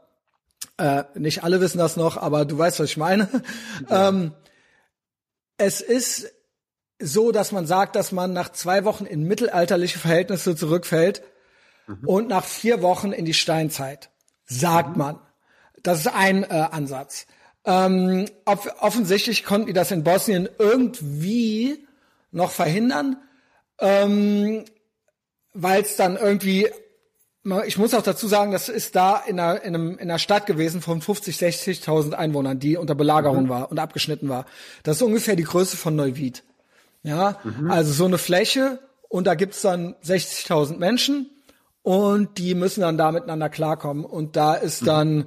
Äh, 0.77 1.05
nicht 1.15 1.45
alle 1.45 1.63
wissen 1.63 1.79
das 1.79 1.97
noch, 1.97 2.19
aber 2.19 2.45
du 2.45 2.59
weißt, 2.59 2.79
was 2.79 2.91
ich 2.91 2.99
meine. 2.99 3.29
Ja. 3.89 4.09
Ähm, 4.11 4.33
es 5.57 5.81
ist 5.81 6.31
so, 7.01 7.33
dass 7.33 7.53
man 7.53 7.67
sagt, 7.67 7.97
dass 7.97 8.13
man 8.13 8.35
nach 8.35 8.53
zwei 8.53 8.85
Wochen 8.85 9.07
in 9.07 9.25
mittelalterliche 9.25 9.99
Verhältnisse 9.99 10.55
zurückfällt 10.55 11.23
mhm. 11.87 12.07
und 12.07 12.29
nach 12.29 12.45
vier 12.45 12.83
Wochen 12.83 13.13
in 13.13 13.25
die 13.25 13.33
Steinzeit. 13.33 14.11
Sagt 14.45 14.91
mhm. 14.91 14.99
man. 14.99 15.21
Das 15.83 16.01
ist 16.01 16.09
ein 16.09 16.45
äh, 16.45 16.69
Ansatz. 16.71 17.27
Ähm, 17.64 18.26
off 18.44 18.68
offensichtlich 18.80 19.44
konnten 19.44 19.66
die 19.66 19.72
das 19.72 19.90
in 19.90 20.05
Bosnien 20.05 20.48
irgendwie 20.59 21.86
noch 22.30 22.51
verhindern. 22.51 23.16
Ähm, 23.80 24.64
weil 25.55 25.82
es 25.82 25.97
dann 25.97 26.16
irgendwie 26.16 26.68
ich 27.66 27.78
muss 27.78 27.94
auch 27.94 28.02
dazu 28.02 28.26
sagen, 28.26 28.52
das 28.52 28.68
ist 28.68 28.94
da 28.97 29.16
in 29.16 29.40
einer, 29.40 29.62
in, 29.62 29.74
einem, 29.74 29.93
in 29.93 30.10
einer 30.10 30.18
Stadt 30.18 30.47
gewesen 30.47 30.82
von 30.82 31.01
50, 31.01 31.36
60.000 31.36 32.12
Einwohnern, 32.12 32.59
die 32.59 32.76
unter 32.76 32.94
Belagerung 32.94 33.44
mhm. 33.44 33.48
war 33.48 33.70
und 33.70 33.78
abgeschnitten 33.78 34.28
war. 34.28 34.44
Das 34.82 34.97
ist 34.97 35.02
ungefähr 35.02 35.36
die 35.36 35.44
Größe 35.44 35.76
von 35.76 35.97
Neuwied. 35.97 36.44
Ja, 37.02 37.39
mhm. 37.44 37.70
also 37.70 37.93
so 37.93 38.05
eine 38.05 38.18
Fläche 38.18 38.80
und 39.09 39.26
da 39.26 39.35
gibt's 39.35 39.62
dann 39.62 39.94
60.000 40.05 40.78
Menschen 40.78 41.30
und 41.82 42.39
die 42.39 42.55
müssen 42.55 42.80
dann 42.80 42.98
da 42.98 43.12
miteinander 43.12 43.48
klarkommen 43.48 44.05
und 44.05 44.36
da 44.36 44.55
ist 44.55 44.82
mhm. 44.82 44.86
dann 44.86 45.24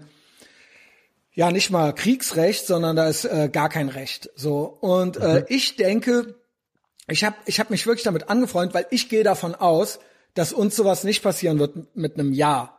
ja 1.33 1.51
nicht 1.51 1.69
mal 1.69 1.93
Kriegsrecht, 1.93 2.65
sondern 2.65 2.95
da 2.95 3.07
ist 3.07 3.25
äh, 3.25 3.49
gar 3.51 3.69
kein 3.69 3.89
Recht. 3.89 4.29
So 4.35 4.63
und 4.65 5.17
äh, 5.17 5.39
mhm. 5.39 5.45
ich 5.47 5.75
denke, 5.75 6.35
ich 7.07 7.23
habe 7.23 7.35
ich 7.45 7.59
hab 7.59 7.69
mich 7.69 7.87
wirklich 7.87 8.03
damit 8.03 8.29
angefreundet, 8.29 8.73
weil 8.73 8.87
ich 8.89 9.09
gehe 9.09 9.23
davon 9.23 9.55
aus, 9.55 9.99
dass 10.33 10.53
uns 10.53 10.75
sowas 10.75 11.03
nicht 11.03 11.23
passieren 11.23 11.59
wird 11.59 11.95
mit 11.95 12.17
einem 12.17 12.33
Ja. 12.33 12.77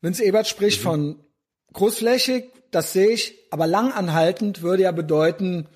Vince 0.00 0.24
Ebert 0.24 0.46
spricht 0.46 0.80
mhm. 0.80 0.84
von 0.84 1.24
großflächig, 1.72 2.52
das 2.70 2.92
sehe 2.92 3.10
ich, 3.10 3.38
aber 3.50 3.66
langanhaltend 3.66 4.62
würde 4.62 4.84
ja 4.84 4.92
bedeuten, 4.92 5.68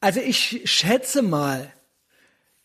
also 0.00 0.20
ich 0.20 0.62
schätze 0.64 1.22
mal, 1.22 1.72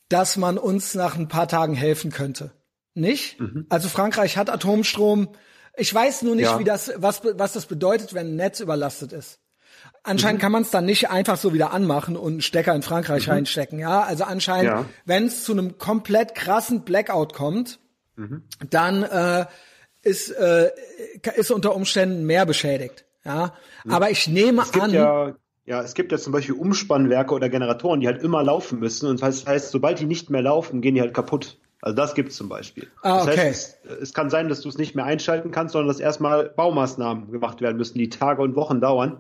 dass 0.10 0.38
man 0.38 0.58
uns 0.58 0.96
nach 0.96 1.16
ein 1.16 1.28
paar 1.28 1.48
Tagen 1.48 1.76
helfen 1.76 2.12
könnte. 2.12 2.52
Nicht? 2.94 3.40
Mhm. 3.40 3.66
Also 3.70 3.90
Frankreich 3.90 4.38
hat 4.38 4.50
Atomstrom. 4.50 5.30
Ich 5.78 5.94
weiß 5.94 6.24
nur 6.24 6.36
nicht, 6.36 6.46
ja. 6.46 6.60
wie 6.60 6.64
das, 6.64 6.92
was, 6.98 7.22
was 7.24 7.54
das 7.54 7.66
bedeutet, 7.66 8.14
wenn 8.14 8.28
ein 8.28 8.36
Netz 8.36 8.60
überlastet 8.60 9.14
ist. 9.14 9.40
Anscheinend 10.04 10.40
mhm. 10.40 10.42
kann 10.42 10.52
man 10.52 10.62
es 10.62 10.70
dann 10.70 10.86
nicht 10.86 11.10
einfach 11.10 11.38
so 11.38 11.54
wieder 11.54 11.72
anmachen 11.72 12.16
und 12.16 12.34
einen 12.34 12.42
Stecker 12.42 12.76
in 12.76 12.82
Frankreich 12.82 13.28
mhm. 13.28 13.34
reinstecken. 13.34 13.80
Ja, 13.80 14.02
also 14.02 14.24
anscheinend, 14.24 14.72
ja. 14.72 14.86
wenn 15.06 15.26
es 15.26 15.44
zu 15.44 15.52
einem 15.52 15.78
komplett 15.78 16.36
krassen 16.36 16.82
Blackout 16.82 17.34
kommt, 17.34 17.80
mhm. 18.16 18.44
dann 18.70 19.04
äh, 19.04 19.46
ist 20.04 20.30
äh, 20.30 20.72
ist 21.36 21.52
unter 21.52 21.76
Umständen 21.76 22.26
mehr 22.26 22.46
beschädigt. 22.46 23.06
Ja, 23.24 23.54
mhm. 23.84 23.92
aber 23.92 24.12
ich 24.12 24.28
nehme 24.28 24.64
an. 24.80 24.92
Ja 24.92 25.36
ja, 25.66 25.82
es 25.82 25.96
gibt 25.96 26.12
ja 26.12 26.20
zum 26.20 26.32
Beispiel 26.32 26.54
Umspannwerke 26.54 27.34
oder 27.34 27.50
Generatoren, 27.50 28.00
die 28.00 28.08
halt 28.08 28.22
immer 28.22 28.44
laufen 28.44 28.80
müssen. 28.80 29.10
Und 29.10 29.22
das 29.22 29.48
heißt, 29.48 29.72
sobald 29.72 30.00
die 30.00 30.06
nicht 30.06 30.30
mehr 30.30 30.44
laufen, 30.44 30.82
gehen 30.82 30.94
die 30.94 31.02
halt 31.02 31.14
kaputt. 31.14 31.58
Also 31.86 31.96
das 31.96 32.16
gibt's 32.16 32.36
zum 32.36 32.50
Beispiel. 32.50 32.88
Ah, 33.04 33.18
das 33.18 33.28
okay. 33.28 33.38
heißt, 33.38 33.78
es, 33.86 33.98
es, 34.02 34.14
kann 34.16 34.32
sein, 34.32 34.50
dass 34.50 34.62
du 34.62 34.70
es 34.70 34.78
nicht 34.80 34.96
mehr 34.96 35.06
einschalten 35.06 35.52
kannst, 35.52 35.74
sondern 35.74 35.88
dass 35.88 36.00
erstmal 36.00 36.50
Baumaßnahmen 36.50 37.32
gemacht 37.32 37.62
werden 37.62 37.78
müssen, 37.78 38.00
die 38.00 38.10
Tage 38.10 38.42
und 38.42 38.56
Wochen 38.56 38.82
dauern. 38.82 39.20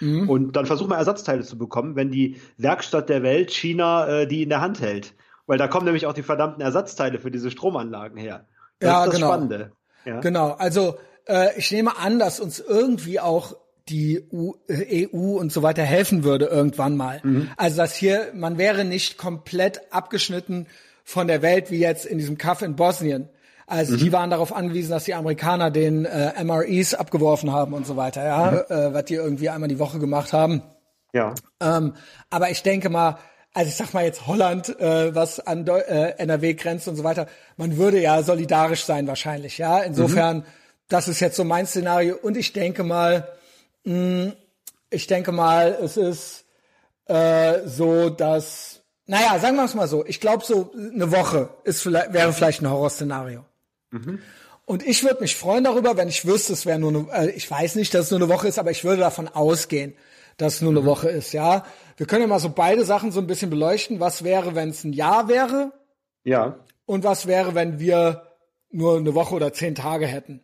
Mhm. 0.00 0.28
Und 0.28 0.56
dann 0.56 0.66
versuchen 0.66 0.90
wir 0.90 0.96
Ersatzteile 0.96 1.44
zu 1.44 1.56
bekommen, 1.56 1.94
wenn 1.94 2.10
die 2.10 2.40
Werkstatt 2.58 3.08
der 3.08 3.22
Welt 3.22 3.52
China 3.52 4.08
äh, 4.08 4.26
die 4.26 4.42
in 4.42 4.48
der 4.48 4.60
Hand 4.60 4.80
hält. 4.80 5.14
Weil 5.46 5.56
da 5.56 5.68
kommen 5.68 5.84
nämlich 5.84 6.06
auch 6.06 6.12
die 6.12 6.24
verdammten 6.24 6.60
Ersatzteile 6.60 7.20
für 7.20 7.30
diese 7.30 7.48
Stromanlagen 7.48 8.18
her. 8.18 8.44
Das 8.80 8.88
ja, 8.90 9.04
ist 9.04 9.06
das 9.06 9.14
genau. 9.14 9.28
Spannende. 9.28 9.72
Ja? 10.04 10.18
Genau. 10.18 10.50
Also 10.58 10.98
äh, 11.26 11.56
ich 11.56 11.70
nehme 11.70 11.96
an, 11.96 12.18
dass 12.18 12.40
uns 12.40 12.58
irgendwie 12.58 13.20
auch 13.20 13.54
die 13.88 14.26
EU 14.32 14.50
äh, 14.68 15.06
und 15.06 15.52
so 15.52 15.62
weiter 15.62 15.84
helfen 15.84 16.24
würde 16.24 16.46
irgendwann 16.46 16.96
mal. 16.96 17.20
Mhm. 17.22 17.50
Also 17.56 17.76
dass 17.76 17.94
hier, 17.94 18.32
man 18.34 18.58
wäre 18.58 18.84
nicht 18.84 19.16
komplett 19.16 19.92
abgeschnitten 19.92 20.66
von 21.10 21.26
der 21.26 21.42
Welt 21.42 21.72
wie 21.72 21.80
jetzt 21.80 22.06
in 22.06 22.18
diesem 22.18 22.38
Kaff 22.38 22.62
in 22.62 22.76
Bosnien. 22.76 23.28
Also 23.66 23.94
mhm. 23.94 23.98
die 23.98 24.12
waren 24.12 24.30
darauf 24.30 24.54
angewiesen, 24.54 24.90
dass 24.90 25.04
die 25.04 25.14
Amerikaner 25.14 25.72
den 25.72 26.04
äh, 26.04 26.42
MREs 26.44 26.94
abgeworfen 26.94 27.52
haben 27.52 27.72
und 27.72 27.84
so 27.84 27.96
weiter, 27.96 28.24
ja, 28.24 28.50
mhm. 28.50 28.74
äh, 28.74 28.94
was 28.94 29.04
die 29.06 29.14
irgendwie 29.14 29.48
einmal 29.48 29.68
die 29.68 29.80
Woche 29.80 29.98
gemacht 29.98 30.32
haben. 30.32 30.62
Ja. 31.12 31.34
Ähm, 31.60 31.94
aber 32.30 32.50
ich 32.50 32.62
denke 32.62 32.90
mal, 32.90 33.18
also 33.52 33.68
ich 33.68 33.74
sag 33.74 33.92
mal 33.92 34.04
jetzt 34.04 34.28
Holland, 34.28 34.68
äh, 34.78 35.12
was 35.12 35.40
an 35.40 35.64
Deu 35.64 35.80
äh, 35.80 36.14
NRW 36.18 36.54
grenzt 36.54 36.86
und 36.86 36.94
so 36.94 37.02
weiter, 37.02 37.26
man 37.56 37.76
würde 37.76 38.00
ja 38.00 38.22
solidarisch 38.22 38.84
sein 38.84 39.08
wahrscheinlich, 39.08 39.58
ja. 39.58 39.80
Insofern, 39.80 40.38
mhm. 40.38 40.44
das 40.88 41.08
ist 41.08 41.18
jetzt 41.18 41.36
so 41.36 41.42
mein 41.42 41.66
Szenario. 41.66 42.16
Und 42.22 42.36
ich 42.36 42.52
denke 42.52 42.84
mal, 42.84 43.26
mh, 43.82 44.32
ich 44.90 45.08
denke 45.08 45.32
mal, 45.32 45.76
es 45.82 45.96
ist 45.96 46.44
äh, 47.06 47.66
so, 47.66 48.10
dass, 48.10 48.79
naja, 49.10 49.40
sagen 49.40 49.56
wir 49.56 49.64
es 49.64 49.74
mal 49.74 49.88
so, 49.88 50.06
ich 50.06 50.20
glaube 50.20 50.44
so 50.44 50.72
eine 50.72 51.10
Woche 51.10 51.50
ist 51.64 51.82
vielleicht, 51.82 52.12
wäre 52.12 52.32
vielleicht 52.32 52.62
ein 52.62 52.70
Horrorszenario. 52.70 53.44
Mhm. 53.90 54.20
Und 54.66 54.86
ich 54.86 55.02
würde 55.02 55.20
mich 55.20 55.34
freuen 55.34 55.64
darüber, 55.64 55.96
wenn 55.96 56.06
ich 56.06 56.24
wüsste, 56.26 56.52
es 56.52 56.64
wäre 56.64 56.78
nur 56.78 57.12
eine, 57.12 57.30
äh, 57.30 57.30
ich 57.32 57.50
weiß 57.50 57.74
nicht, 57.74 57.92
dass 57.92 58.04
es 58.04 58.10
nur 58.12 58.20
eine 58.20 58.28
Woche 58.28 58.46
ist, 58.46 58.60
aber 58.60 58.70
ich 58.70 58.84
würde 58.84 59.00
davon 59.00 59.26
ausgehen, 59.26 59.94
dass 60.36 60.54
es 60.54 60.60
nur 60.60 60.70
eine 60.70 60.82
mhm. 60.82 60.86
Woche 60.86 61.08
ist, 61.08 61.32
ja. 61.32 61.66
Wir 61.96 62.06
können 62.06 62.22
ja 62.22 62.28
mal 62.28 62.38
so 62.38 62.50
beide 62.50 62.84
Sachen 62.84 63.10
so 63.10 63.18
ein 63.18 63.26
bisschen 63.26 63.50
beleuchten. 63.50 63.98
Was 63.98 64.22
wäre, 64.22 64.54
wenn 64.54 64.68
es 64.68 64.84
ein 64.84 64.92
Jahr 64.92 65.26
wäre? 65.26 65.72
Ja. 66.22 66.60
Und 66.86 67.02
was 67.02 67.26
wäre, 67.26 67.56
wenn 67.56 67.80
wir 67.80 68.28
nur 68.70 68.96
eine 68.96 69.16
Woche 69.16 69.34
oder 69.34 69.52
zehn 69.52 69.74
Tage 69.74 70.06
hätten? 70.06 70.40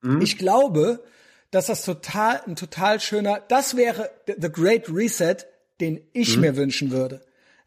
Mhm. 0.00 0.22
Ich 0.22 0.38
glaube, 0.38 1.04
dass 1.50 1.66
das 1.66 1.84
total, 1.84 2.40
ein 2.46 2.56
total 2.56 2.98
schöner, 2.98 3.42
das 3.48 3.76
wäre 3.76 4.10
the 4.26 4.50
great 4.50 4.88
reset, 4.88 5.44
den 5.82 6.00
ich 6.14 6.36
mhm. 6.36 6.40
mir 6.40 6.56
wünschen 6.56 6.92
würde. 6.92 7.20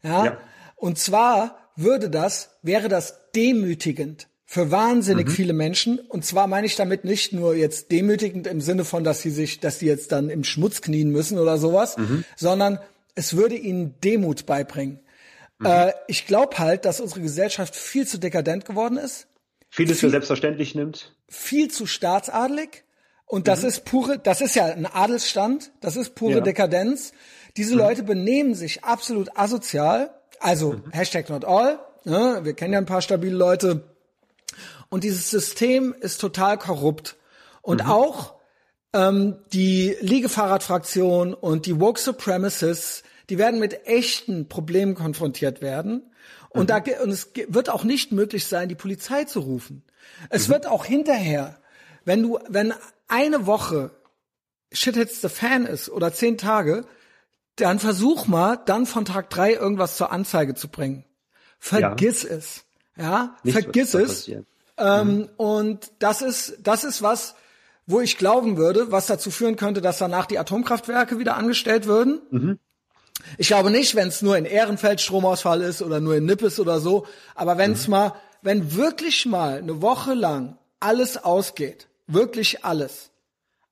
Ja? 0.04 0.24
ja. 0.26 0.38
Und 0.76 0.98
zwar 0.98 1.58
würde 1.76 2.10
das, 2.10 2.50
wäre 2.62 2.88
das 2.88 3.30
demütigend 3.34 4.28
für 4.46 4.70
wahnsinnig 4.70 5.26
mhm. 5.26 5.30
viele 5.32 5.52
Menschen. 5.52 5.98
Und 5.98 6.24
zwar 6.24 6.46
meine 6.46 6.66
ich 6.66 6.76
damit 6.76 7.04
nicht 7.04 7.32
nur 7.32 7.54
jetzt 7.54 7.90
demütigend 7.90 8.46
im 8.46 8.60
Sinne 8.60 8.84
von, 8.84 9.02
dass 9.02 9.22
sie 9.22 9.30
sich, 9.30 9.58
dass 9.58 9.80
sie 9.80 9.86
jetzt 9.86 10.12
dann 10.12 10.30
im 10.30 10.44
Schmutz 10.44 10.80
knien 10.80 11.10
müssen 11.10 11.38
oder 11.38 11.58
sowas, 11.58 11.96
mhm. 11.96 12.24
sondern 12.36 12.78
es 13.16 13.36
würde 13.36 13.56
ihnen 13.56 13.98
Demut 14.00 14.46
beibringen. 14.46 15.00
Mhm. 15.58 15.66
Äh, 15.66 15.92
ich 16.06 16.26
glaube 16.26 16.58
halt, 16.58 16.84
dass 16.84 17.00
unsere 17.00 17.20
Gesellschaft 17.20 17.74
viel 17.74 18.06
zu 18.06 18.18
dekadent 18.18 18.64
geworden 18.64 18.96
ist. 18.96 19.26
Vieles 19.70 19.98
viel, 19.98 20.08
für 20.08 20.10
selbstverständlich 20.10 20.74
nimmt. 20.74 21.16
Viel 21.28 21.70
zu 21.70 21.86
staatsadelig. 21.86 22.84
Und 23.26 23.48
das 23.48 23.62
mhm. 23.62 23.68
ist 23.68 23.84
pure, 23.84 24.18
das 24.18 24.40
ist 24.40 24.54
ja 24.54 24.66
ein 24.66 24.86
Adelsstand, 24.86 25.72
das 25.80 25.96
ist 25.96 26.14
pure 26.14 26.34
ja. 26.34 26.40
Dekadenz. 26.40 27.12
Diese. 27.56 27.74
Leute 27.74 28.02
benehmen 28.02 28.54
sich 28.54 28.84
absolut 28.84 29.36
asozial. 29.36 30.14
Also 30.40 30.72
mhm. 30.72 30.90
Hashtag 30.90 31.28
not 31.28 31.44
all. 31.44 31.78
Ne? 32.04 32.40
Wir 32.42 32.54
kennen 32.54 32.72
ja 32.72 32.78
ein 32.78 32.86
paar 32.86 33.02
stabile 33.02 33.36
Leute, 33.36 33.84
und 34.94 35.02
dieses 35.02 35.28
System 35.28 35.92
ist 35.98 36.20
total 36.20 36.56
korrupt. 36.56 37.16
Und 37.62 37.82
mhm. 37.82 37.90
auch 37.90 38.34
ähm, 38.92 39.38
die 39.52 39.96
Liegefahrradfraktion 40.00 41.34
und 41.34 41.66
die 41.66 41.80
Woke 41.80 42.00
Supremacists, 42.00 43.02
die 43.28 43.38
werden 43.38 43.58
mit 43.58 43.86
echten 43.86 44.48
Problemen 44.48 44.94
konfrontiert 44.94 45.62
werden. 45.62 46.02
Und, 46.50 46.68
mhm. 46.70 46.84
da, 46.84 47.02
und 47.02 47.10
es 47.10 47.30
wird 47.48 47.70
auch 47.70 47.82
nicht 47.82 48.12
möglich 48.12 48.46
sein, 48.46 48.68
die 48.68 48.76
Polizei 48.76 49.24
zu 49.24 49.40
rufen. 49.40 49.82
Es 50.30 50.46
mhm. 50.46 50.52
wird 50.52 50.66
auch 50.66 50.84
hinterher, 50.84 51.58
wenn 52.04 52.22
du, 52.22 52.38
wenn 52.48 52.72
eine 53.08 53.46
Woche 53.46 53.90
Shit 54.72 54.94
hits 54.96 55.20
the 55.20 55.28
fan 55.28 55.66
ist 55.66 55.88
oder 55.88 56.12
zehn 56.12 56.38
Tage, 56.38 56.84
dann 57.56 57.78
versuch 57.78 58.26
mal, 58.26 58.56
dann 58.56 58.86
von 58.86 59.04
Tag 59.04 59.30
drei 59.30 59.52
irgendwas 59.52 59.96
zur 59.96 60.10
Anzeige 60.10 60.54
zu 60.54 60.68
bringen. 60.68 61.04
Vergiss 61.58 62.24
ja. 62.24 62.30
es. 62.30 62.64
Ja, 62.96 63.36
Nichts 63.42 63.62
vergiss 63.62 63.94
es. 63.94 64.30
Ähm, 64.76 65.16
mhm. 65.16 65.28
Und 65.36 65.92
das 65.98 66.22
ist, 66.22 66.58
das 66.62 66.84
ist 66.84 67.02
was, 67.02 67.34
wo 67.86 68.00
ich 68.00 68.18
glauben 68.18 68.56
würde, 68.56 68.90
was 68.90 69.06
dazu 69.06 69.30
führen 69.30 69.56
könnte, 69.56 69.80
dass 69.80 69.98
danach 69.98 70.26
die 70.26 70.38
Atomkraftwerke 70.38 71.18
wieder 71.18 71.36
angestellt 71.36 71.86
würden. 71.86 72.20
Mhm. 72.30 72.58
Ich 73.38 73.46
glaube 73.46 73.70
nicht, 73.70 73.94
wenn 73.94 74.08
es 74.08 74.22
nur 74.22 74.36
in 74.36 74.44
Ehrenfeld 74.44 75.00
Stromausfall 75.00 75.62
ist 75.62 75.82
oder 75.82 76.00
nur 76.00 76.16
in 76.16 76.24
Nippes 76.24 76.58
oder 76.58 76.80
so, 76.80 77.06
aber 77.34 77.58
wenn 77.58 77.72
es 77.72 77.86
mhm. 77.86 77.92
mal, 77.92 78.12
wenn 78.42 78.74
wirklich 78.74 79.26
mal 79.26 79.58
eine 79.58 79.80
Woche 79.80 80.14
lang 80.14 80.58
alles 80.80 81.22
ausgeht, 81.22 81.88
wirklich 82.06 82.64
alles, 82.64 83.10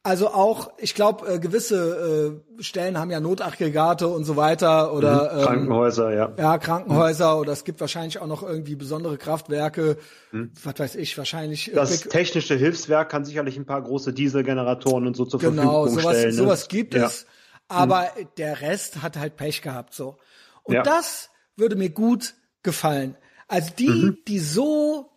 also 0.04 0.28
auch, 0.28 0.72
ich 0.78 0.94
glaube, 0.94 1.26
äh, 1.32 1.38
gewisse 1.38 2.40
äh, 2.58 2.62
Stellen 2.62 2.98
haben 2.98 3.10
ja 3.12 3.20
Notaggregate 3.20 4.08
und 4.08 4.24
so 4.24 4.34
weiter 4.34 4.92
oder 4.92 5.32
mhm. 5.32 5.42
Krankenhäuser, 5.42 6.10
ähm, 6.10 6.16
ja. 6.16 6.32
Ja, 6.36 6.58
Krankenhäuser 6.58 7.34
mhm. 7.34 7.40
oder 7.40 7.52
es 7.52 7.62
gibt 7.62 7.80
wahrscheinlich 7.80 8.18
auch 8.18 8.26
noch 8.26 8.42
irgendwie 8.42 8.74
besondere 8.74 9.16
Kraftwerke, 9.16 9.98
mhm. 10.32 10.50
was 10.60 10.78
weiß 10.78 10.94
ich, 10.96 11.16
wahrscheinlich. 11.16 11.70
Äh, 11.70 11.76
das 11.76 12.00
technische 12.00 12.56
Hilfswerk 12.56 13.10
kann 13.10 13.24
sicherlich 13.24 13.56
ein 13.56 13.64
paar 13.64 13.80
große 13.80 14.12
Dieselgeneratoren 14.12 15.06
und 15.06 15.16
so 15.16 15.24
zur 15.24 15.38
genau, 15.38 15.84
Verfügung 15.84 16.02
sowas, 16.02 16.16
stellen. 16.16 16.30
Genau, 16.30 16.42
sowas 16.44 16.68
gibt 16.68 16.94
ja. 16.94 17.06
es, 17.06 17.26
aber 17.68 18.10
mhm. 18.18 18.28
der 18.38 18.60
Rest 18.60 19.02
hat 19.02 19.16
halt 19.16 19.36
Pech 19.36 19.62
gehabt 19.62 19.94
so. 19.94 20.16
Und 20.64 20.74
ja. 20.74 20.82
das 20.82 21.30
würde 21.56 21.76
mir 21.76 21.90
gut 21.90 22.34
gefallen. 22.64 23.16
Also 23.46 23.70
die, 23.78 23.88
mhm. 23.88 24.18
die 24.26 24.40
so 24.40 25.10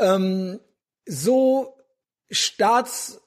ähm, 0.00 0.58
so 1.06 1.76
staats 2.30 3.20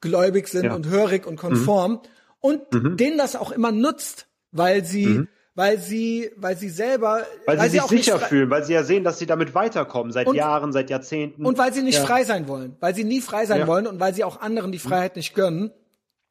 gläubig 0.00 0.48
sind 0.48 0.66
ja. 0.66 0.74
und 0.74 0.86
hörig 0.86 1.26
und 1.26 1.36
konform 1.36 1.92
mhm. 1.92 2.00
und 2.40 2.72
mhm. 2.72 2.96
denen 2.96 3.18
das 3.18 3.36
auch 3.36 3.50
immer 3.50 3.72
nutzt, 3.72 4.26
weil 4.50 4.84
sie 4.84 5.06
mhm. 5.06 5.28
weil 5.54 5.78
sie 5.78 6.30
weil 6.36 6.56
sie 6.56 6.68
selber 6.68 7.26
weil, 7.46 7.58
weil 7.58 7.64
sie 7.64 7.70
sich 7.72 7.82
auch 7.82 7.88
sicher 7.88 8.18
fühlen, 8.18 8.50
weil 8.50 8.64
sie 8.64 8.74
ja 8.74 8.84
sehen, 8.84 9.04
dass 9.04 9.18
sie 9.18 9.26
damit 9.26 9.54
weiterkommen 9.54 10.12
seit 10.12 10.26
und, 10.26 10.36
Jahren, 10.36 10.72
seit 10.72 10.90
Jahrzehnten 10.90 11.44
und 11.44 11.58
weil 11.58 11.72
sie 11.72 11.82
nicht 11.82 11.98
ja. 11.98 12.04
frei 12.04 12.24
sein 12.24 12.48
wollen, 12.48 12.76
weil 12.80 12.94
sie 12.94 13.04
nie 13.04 13.20
frei 13.20 13.46
sein 13.46 13.60
ja. 13.60 13.66
wollen 13.66 13.86
und 13.86 14.00
weil 14.00 14.14
sie 14.14 14.24
auch 14.24 14.40
anderen 14.40 14.72
die 14.72 14.78
Freiheit 14.78 15.16
nicht 15.16 15.34
gönnen 15.34 15.72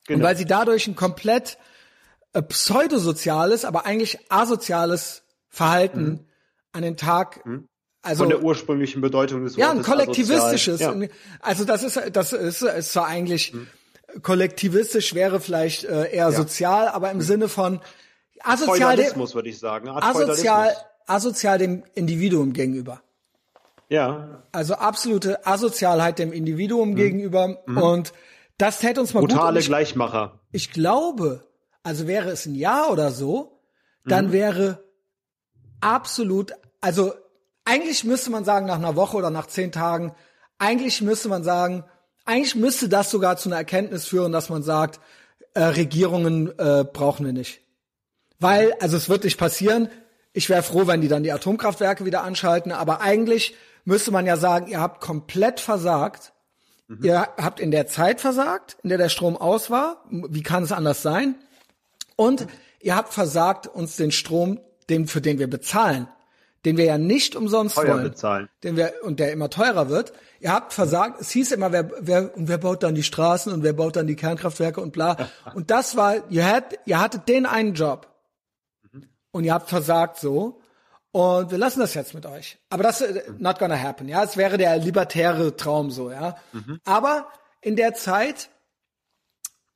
genau. 0.06 0.18
und 0.20 0.24
weil 0.24 0.38
sie 0.38 0.46
dadurch 0.46 0.88
ein 0.88 0.96
komplett 0.96 1.58
äh, 2.34 2.42
pseudosoziales, 2.42 3.66
aber 3.66 3.86
eigentlich 3.86 4.20
asoziales 4.30 5.24
Verhalten 5.50 6.04
mhm. 6.04 6.20
an 6.72 6.82
den 6.82 6.98
Tag 6.98 7.46
mhm. 7.46 7.68
Also, 8.02 8.24
Von 8.24 8.30
der 8.30 8.44
ursprünglichen 8.44 9.02
Bedeutung 9.02 9.44
des 9.44 9.58
Wortes. 9.58 9.62
Ja, 9.62 9.72
ein 9.72 9.82
kollektivistisches. 9.82 10.80
Ja. 10.80 10.96
Also 11.42 11.66
das 11.66 11.84
ist, 11.84 12.02
das 12.14 12.32
ist, 12.32 12.62
ist 12.62 12.94
zwar 12.94 13.08
eigentlich 13.08 13.52
hm. 13.52 13.68
kollektivistisch 14.22 15.14
wäre 15.14 15.40
vielleicht 15.40 15.84
äh, 15.84 16.12
eher 16.12 16.30
ja. 16.30 16.32
sozial, 16.32 16.88
aber 16.88 17.12
im 17.12 17.20
hm. 17.20 17.26
Sinne 17.26 17.50
von 17.50 17.82
asozial, 18.42 18.78
Feudalismus, 18.78 19.36
würde 19.36 19.50
ich 19.50 19.60
sagen. 19.60 19.90
asozial, 19.90 20.74
asozial 21.06 21.58
dem 21.58 21.84
Individuum 21.96 22.54
gegenüber. 22.54 23.02
Ja. 23.90 24.44
Also 24.52 24.76
absolute 24.76 25.46
Asozialheit 25.46 26.20
dem 26.20 26.32
Individuum 26.32 26.90
hm. 26.90 26.96
gegenüber 26.96 27.58
hm. 27.66 27.78
und 27.78 28.14
das 28.58 28.80
täte 28.80 29.02
uns 29.02 29.14
mal 29.14 29.22
Brutale 29.22 29.54
gut. 29.54 29.62
Ich, 29.62 29.68
Gleichmacher. 29.68 30.40
Ich 30.52 30.72
glaube, 30.72 31.44
also 31.84 32.08
wäre 32.08 32.30
es 32.32 32.46
ein 32.46 32.56
Jahr 32.56 32.92
oder 32.92 33.12
so, 33.12 33.62
dann 34.06 34.28
mhm. 34.28 34.32
wäre 34.32 34.84
absolut, 35.80 36.54
also 36.82 37.14
eigentlich 37.68 38.06
müsste 38.06 38.32
man 38.32 38.46
sagen, 38.46 38.66
nach 38.66 38.78
einer 38.78 38.96
Woche 38.96 39.18
oder 39.18 39.30
nach 39.30 39.48
zehn 39.48 39.74
Tagen, 39.74 40.16
eigentlich 40.58 41.02
müsste 41.02 41.28
man 41.28 41.44
sagen, 41.44 41.84
eigentlich 42.24 42.56
müsste 42.56 42.88
das 42.88 43.12
sogar 43.12 43.36
zu 43.36 43.50
einer 43.50 43.58
Erkenntnis 43.58 44.08
führen, 44.08 44.32
dass 44.32 44.50
man 44.50 44.64
sagt, 44.64 45.02
äh, 45.54 45.64
Regierungen 45.64 46.48
äh, 46.58 46.86
brauchen 46.86 47.26
wir 47.26 47.34
nicht. 47.34 47.60
Weil, 48.40 48.74
also 48.80 48.96
es 48.96 49.10
wird 49.10 49.26
nicht 49.26 49.38
passieren. 49.38 49.90
Ich 50.32 50.50
wäre 50.50 50.64
froh, 50.64 50.88
wenn 50.88 51.02
die 51.02 51.10
dann 51.10 51.24
die 51.24 51.32
Atomkraftwerke 51.32 52.06
wieder 52.06 52.24
anschalten, 52.24 52.72
aber 52.72 53.02
eigentlich 53.02 53.54
müsste 53.84 54.12
man 54.12 54.26
ja 54.26 54.38
sagen, 54.38 54.68
ihr 54.68 54.80
habt 54.80 55.02
komplett 55.02 55.60
versagt. 55.60 56.32
Mhm. 56.88 57.04
Ihr 57.04 57.28
habt 57.38 57.60
in 57.60 57.72
der 57.72 57.88
Zeit 57.88 58.22
versagt, 58.22 58.78
in 58.82 58.90
der 58.90 58.98
der 58.98 59.10
Strom 59.10 59.36
aus 59.36 59.70
war. 59.70 60.06
Wie 60.10 60.44
kann 60.44 60.64
es 60.64 60.72
anders 60.72 61.02
sein? 61.02 61.36
Und 62.16 62.48
ihr 62.80 62.96
habt 62.96 63.14
versagt, 63.14 63.68
uns 63.68 63.98
den 63.98 64.12
Strom, 64.12 64.62
den, 64.90 65.08
für 65.08 65.20
den 65.20 65.38
wir 65.38 65.50
bezahlen, 65.50 66.08
den 66.66 66.78
wir 66.78 66.86
ja 66.86 66.98
nicht 66.98 67.36
umsonst 67.36 67.76
Teuer 67.76 67.94
wollen, 67.94 68.04
bezahlen. 68.04 68.50
den 68.64 68.78
wir 68.78 68.94
und 69.04 69.20
der 69.20 69.32
immer 69.32 69.50
teurer 69.50 69.90
wird. 69.90 70.14
Ihr 70.40 70.52
habt 70.52 70.74
versagt. 70.74 71.22
Es 71.22 71.32
hieß 71.32 71.52
immer, 71.52 71.72
wer 71.72 71.90
wer 72.00 72.36
und 72.36 72.48
wer 72.48 72.58
baut 72.58 72.84
dann 72.84 72.96
die 72.96 73.04
Straßen 73.04 73.52
und 73.52 73.64
wer 73.64 73.74
baut 73.74 73.96
dann 73.96 74.08
die 74.08 74.16
Kernkraftwerke 74.16 74.82
und 74.82 74.92
bla. 74.92 75.18
und 75.56 75.72
das 75.72 75.96
war, 75.96 76.30
ihr 76.30 76.48
habt, 76.48 76.78
ihr 76.86 77.00
hattet 77.00 77.28
den 77.28 77.46
einen 77.46 77.74
Job 77.74 78.08
und 79.32 79.44
ihr 79.44 79.54
habt 79.54 79.70
versagt 79.70 80.20
so. 80.20 80.62
Und 81.12 81.52
wir 81.52 81.58
lassen 81.58 81.80
das 81.80 81.94
jetzt 81.94 82.14
mit 82.14 82.26
euch. 82.26 82.60
Aber 82.70 82.84
das 82.84 83.02
äh, 83.02 83.24
not 83.38 83.60
gonna 83.60 83.82
happen. 83.82 84.08
Ja, 84.08 84.24
es 84.24 84.38
wäre 84.38 84.58
der 84.58 84.78
libertäre 84.78 85.56
Traum 85.56 85.90
so. 85.90 86.12
Ja, 86.12 86.38
mhm. 86.52 86.80
aber 86.84 87.28
in 87.62 87.76
der 87.76 87.94
Zeit 87.94 88.50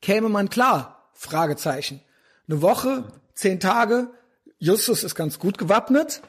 käme 0.01 0.29
man 0.29 0.49
klar. 0.49 1.09
Fragezeichen. 1.13 2.01
Eine 2.47 2.61
Woche, 2.61 3.05
zehn 3.33 3.59
Tage. 3.59 4.09
Justus 4.57 5.03
ist 5.03 5.15
ganz 5.15 5.39
gut 5.39 5.57
gewappnet. 5.57 6.21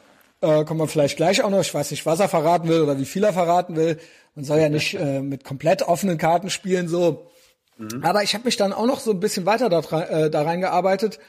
Äh, 0.42 0.64
kommen 0.64 0.80
wir 0.80 0.88
vielleicht 0.88 1.16
gleich 1.16 1.42
auch 1.42 1.50
noch. 1.50 1.60
Ich 1.60 1.72
weiß 1.72 1.92
nicht, 1.92 2.04
was 2.04 2.18
er 2.18 2.28
verraten 2.28 2.68
will 2.68 2.82
oder 2.82 2.98
wie 2.98 3.04
viel 3.04 3.22
er 3.22 3.32
verraten 3.32 3.76
will. 3.76 3.98
Man 4.34 4.44
soll 4.44 4.58
ja 4.58 4.68
nicht 4.68 4.94
äh, 4.98 5.22
mit 5.22 5.44
komplett 5.44 5.82
offenen 5.82 6.18
Karten 6.18 6.50
spielen 6.50 6.88
so. 6.88 7.30
Mhm. 7.78 8.04
Aber 8.04 8.24
ich 8.24 8.34
habe 8.34 8.44
mich 8.44 8.56
dann 8.56 8.72
auch 8.72 8.86
noch 8.86 8.98
so 8.98 9.12
ein 9.12 9.20
bisschen 9.20 9.46
weiter 9.46 9.68
da, 9.68 9.80
äh, 10.02 10.30
da 10.30 10.42
reingearbeitet. 10.42 11.20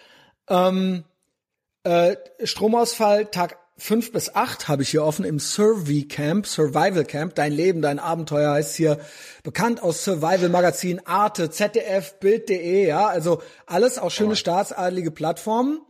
Ähm, 0.49 1.03
äh, 1.84 2.15
Stromausfall 2.44 3.27
Tag 3.27 3.60
fünf 3.77 4.11
bis 4.11 4.34
acht 4.34 4.68
habe 4.68 4.81
ich 4.81 4.90
hier 4.90 5.03
offen 5.03 5.26
im 5.26 5.40
Survey 5.40 6.07
Camp, 6.07 6.48
Survival 6.48 7.06
Camp. 7.06 7.35
Dein 7.35 7.52
Leben, 7.52 7.84
dein 7.84 7.99
Abenteuer 7.99 8.53
heißt 8.53 8.76
hier 8.76 8.98
bekannt 9.44 9.84
aus 9.84 10.03
Survival 10.03 10.49
Magazin, 10.49 11.06
Arte, 11.06 11.52
ZDF, 11.52 12.19
Bild.de, 12.19 12.88
ja, 12.88 13.06
also 13.07 13.44
alles 13.68 13.99
auch 13.99 14.10
schöne 14.10 14.31
oh. 14.31 14.35
staatsadelige 14.35 15.11
Plattformen. 15.11 15.81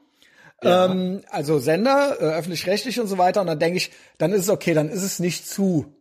Ja. 0.63 0.85
Ähm, 0.85 1.21
also 1.29 1.59
Sender, 1.59 2.17
äh, 2.19 2.23
öffentlich-rechtlich 2.35 2.99
und 2.99 3.07
so 3.07 3.17
weiter. 3.17 3.41
Und 3.41 3.47
dann 3.47 3.59
denke 3.59 3.77
ich, 3.77 3.91
dann 4.17 4.31
ist 4.31 4.41
es 4.43 4.49
okay, 4.49 4.73
dann 4.73 4.89
ist 4.89 5.03
es 5.03 5.19
nicht 5.19 5.47
zu, 5.47 5.93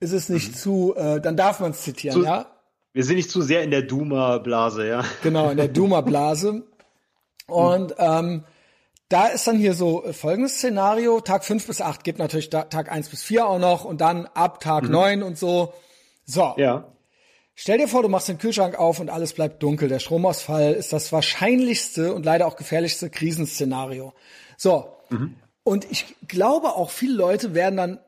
ist 0.00 0.12
es 0.12 0.28
nicht 0.28 0.52
mhm. 0.52 0.56
zu, 0.56 0.94
äh, 0.96 1.20
dann 1.20 1.36
darf 1.36 1.60
man 1.60 1.72
es 1.72 1.82
zitieren, 1.82 2.20
zu, 2.20 2.24
ja. 2.24 2.46
Wir 2.92 3.04
sind 3.04 3.16
nicht 3.16 3.30
zu 3.30 3.42
sehr 3.42 3.62
in 3.62 3.70
der 3.70 3.82
Duma-Blase, 3.82 4.86
ja. 4.86 5.04
Genau, 5.22 5.50
in 5.50 5.56
der 5.56 5.68
Duma-Blase. 5.68 6.62
Und 7.46 7.94
ähm, 7.98 8.44
da 9.08 9.28
ist 9.28 9.46
dann 9.46 9.56
hier 9.56 9.74
so 9.74 10.04
äh, 10.04 10.12
folgendes 10.12 10.56
Szenario. 10.56 11.20
Tag 11.20 11.44
fünf 11.44 11.66
bis 11.66 11.80
acht 11.80 12.04
gibt 12.04 12.18
natürlich 12.18 12.50
Tag 12.50 12.92
eins 12.92 13.08
bis 13.08 13.22
vier 13.22 13.46
auch 13.46 13.58
noch 13.58 13.84
und 13.84 14.00
dann 14.00 14.26
ab 14.26 14.60
Tag 14.60 14.84
mhm. 14.84 14.90
neun 14.90 15.22
und 15.22 15.38
so. 15.38 15.72
So. 16.26 16.54
Ja. 16.58 16.92
Stell 17.60 17.78
dir 17.78 17.88
vor, 17.88 18.04
du 18.04 18.08
machst 18.08 18.28
den 18.28 18.38
Kühlschrank 18.38 18.78
auf 18.78 19.00
und 19.00 19.10
alles 19.10 19.32
bleibt 19.32 19.64
dunkel. 19.64 19.88
Der 19.88 19.98
Stromausfall 19.98 20.74
ist 20.74 20.92
das 20.92 21.10
wahrscheinlichste 21.10 22.14
und 22.14 22.24
leider 22.24 22.46
auch 22.46 22.54
gefährlichste 22.54 23.10
Krisenszenario. 23.10 24.14
So. 24.56 24.96
Mhm. 25.08 25.34
Und 25.64 25.84
ich 25.90 26.14
glaube 26.28 26.68
auch 26.76 26.90
viele 26.90 27.14
Leute 27.14 27.54
werden 27.54 27.76
dann, 27.76 27.98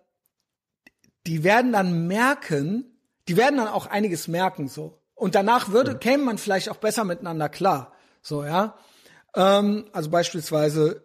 die 1.27 1.43
werden 1.43 1.73
dann 1.73 2.07
merken, 2.07 2.97
die 3.27 3.37
werden 3.37 3.57
dann 3.57 3.67
auch 3.67 3.87
einiges 3.87 4.29
merken, 4.29 4.69
so. 4.69 5.01
Und 5.17 5.35
danach 5.35 5.71
würde, 5.73 5.95
mhm. 5.95 5.99
käme 5.99 6.23
man 6.23 6.39
vielleicht 6.39 6.69
auch 6.69 6.77
besser 6.77 7.03
miteinander 7.03 7.49
klar. 7.49 7.93
So, 8.23 8.45
ja. 8.45 8.77
Ähm, 9.35 9.87
also 9.93 10.11
beispielsweise, 10.11 11.03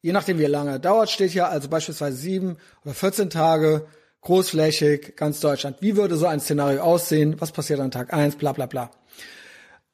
je 0.00 0.12
nachdem 0.12 0.38
wie 0.38 0.46
lange 0.46 0.80
dauert, 0.80 1.10
steht 1.10 1.32
hier 1.32 1.50
also 1.50 1.68
beispielsweise 1.68 2.16
sieben 2.16 2.56
oder 2.82 2.94
14 2.94 3.28
Tage, 3.28 3.86
großflächig, 4.22 5.16
ganz 5.16 5.40
Deutschland. 5.40 5.78
Wie 5.80 5.96
würde 5.96 6.16
so 6.16 6.26
ein 6.26 6.40
Szenario 6.40 6.82
aussehen? 6.82 7.40
Was 7.40 7.52
passiert 7.52 7.80
an 7.80 7.90
Tag 7.90 8.12
eins? 8.12 8.36
Bla 8.36 8.52
bla 8.52 8.66
bla. 8.66 8.90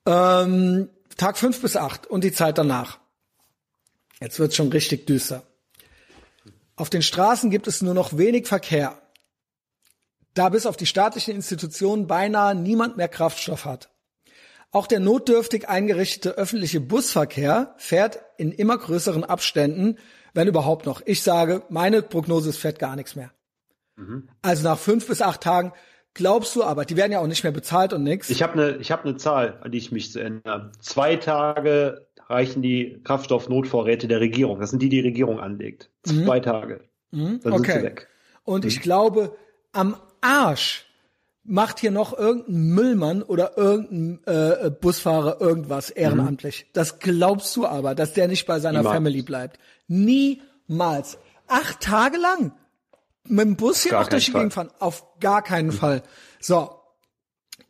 Ähm, 0.06 0.88
Tag 1.16 1.38
fünf 1.38 1.60
bis 1.60 1.76
acht 1.76 2.06
und 2.06 2.24
die 2.24 2.32
Zeit 2.32 2.59
danach. 2.59 2.98
Jetzt 4.20 4.38
wird's 4.38 4.56
schon 4.56 4.68
richtig 4.68 5.06
düster. 5.06 5.42
Auf 6.76 6.90
den 6.90 7.02
Straßen 7.02 7.51
gibt 7.51 7.66
es 7.66 7.82
nur 7.82 7.94
noch 7.94 8.18
wenig 8.18 8.46
Verkehr, 8.46 9.01
da 10.34 10.48
bis 10.48 10.66
auf 10.66 10.76
die 10.76 10.86
staatlichen 10.86 11.34
Institutionen 11.34 12.06
beinahe 12.06 12.55
niemand 12.55 12.96
mehr 12.96 13.09
Kraftstoff 13.09 13.64
hat. 13.64 13.90
Auch 14.72 14.88
der 14.88 14.98
notdürftig 14.98 15.68
eingerichtete 15.68 16.30
öffentliche 16.30 16.80
Busverkehr 16.80 17.74
fährt 17.78 18.18
in 18.38 18.51
immer 18.51 18.76
größeren 18.76 19.22
Abständen, 19.22 19.98
wenn 20.32 20.48
überhaupt 20.48 20.84
noch. 20.84 21.01
Ich 21.05 21.22
sage, 21.22 21.62
meine 21.68 22.02
Prognose 22.02 22.51
ist, 22.51 22.59
fährt 22.59 22.80
gar 22.80 22.96
nichts 22.96 23.14
mehr. 23.14 23.30
Mhm. 23.96 24.28
Also 24.42 24.64
nach 24.64 24.78
fünf 24.78 25.06
bis 25.06 25.22
acht 25.22 25.40
Tagen 25.40 25.72
glaubst 26.14 26.54
du 26.56 26.62
aber, 26.62 26.84
die 26.84 26.96
werden 26.96 27.12
ja 27.12 27.20
auch 27.20 27.26
nicht 27.26 27.44
mehr 27.44 27.52
bezahlt 27.52 27.92
und 27.92 28.02
nichts. 28.02 28.30
Ich 28.30 28.42
habe 28.42 28.52
eine 28.54 28.76
ich 28.76 28.90
habe 28.90 29.04
eine 29.04 29.16
Zahl, 29.16 29.58
an 29.62 29.72
die 29.72 29.78
ich 29.78 29.92
mich 29.92 30.12
zu 30.12 30.20
erinnere. 30.20 30.72
Zwei 30.80 31.16
Tage 31.16 32.06
reichen 32.28 32.62
die 32.62 33.00
Kraftstoffnotvorräte 33.04 34.08
der 34.08 34.20
Regierung. 34.20 34.60
Das 34.60 34.70
sind 34.70 34.80
die, 34.80 34.88
die 34.88 34.96
die 34.96 35.08
Regierung 35.08 35.40
anlegt. 35.40 35.90
Mhm. 36.06 36.24
Zwei 36.24 36.40
Tage. 36.40 36.84
Mhm. 37.10 37.40
Dann 37.42 37.52
okay. 37.52 37.72
sind 37.72 37.80
sie 37.80 37.86
weg. 37.86 38.08
Und 38.44 38.64
ich 38.64 38.78
mhm. 38.78 38.82
glaube, 38.82 39.36
am 39.72 39.96
Arsch 40.20 40.86
macht 41.44 41.78
hier 41.80 41.90
noch 41.90 42.16
irgendein 42.16 42.74
Müllmann 42.74 43.22
oder 43.22 43.58
irgendein 43.58 44.20
äh, 44.24 44.70
Busfahrer 44.70 45.40
irgendwas 45.40 45.90
ehrenamtlich. 45.90 46.64
Mhm. 46.64 46.70
Das 46.72 46.98
glaubst 46.98 47.54
du 47.56 47.66
aber, 47.66 47.94
dass 47.94 48.14
der 48.14 48.28
nicht 48.28 48.46
bei 48.46 48.60
seiner 48.60 48.78
Niemals. 48.78 48.94
Family 48.94 49.22
bleibt. 49.22 49.58
Niemals. 49.86 51.18
Acht 51.46 51.80
Tage 51.80 52.16
lang 52.16 52.52
mit 53.28 53.44
dem 53.44 53.56
Bus 53.56 53.82
hier 53.82 53.92
noch 53.92 54.09
durch 54.09 54.26
die 54.26 54.32
Gegend 54.32 54.55
fahren. 54.55 54.70
Auf 54.78 55.18
gar 55.20 55.42
keinen 55.42 55.68
mhm. 55.68 55.72
Fall. 55.72 56.02
So. 56.40 56.80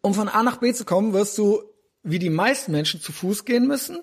Um 0.01 0.15
von 0.15 0.29
A 0.29 0.43
nach 0.43 0.59
B 0.59 0.73
zu 0.73 0.85
kommen, 0.85 1.13
wirst 1.13 1.39
du, 1.39 1.63
wie 2.03 2.19
die 2.19 2.31
meisten 2.31 2.73
Menschen, 2.73 3.01
zu 3.01 3.13
Fuß 3.13 3.45
gehen 3.45 3.67
müssen. 3.67 4.01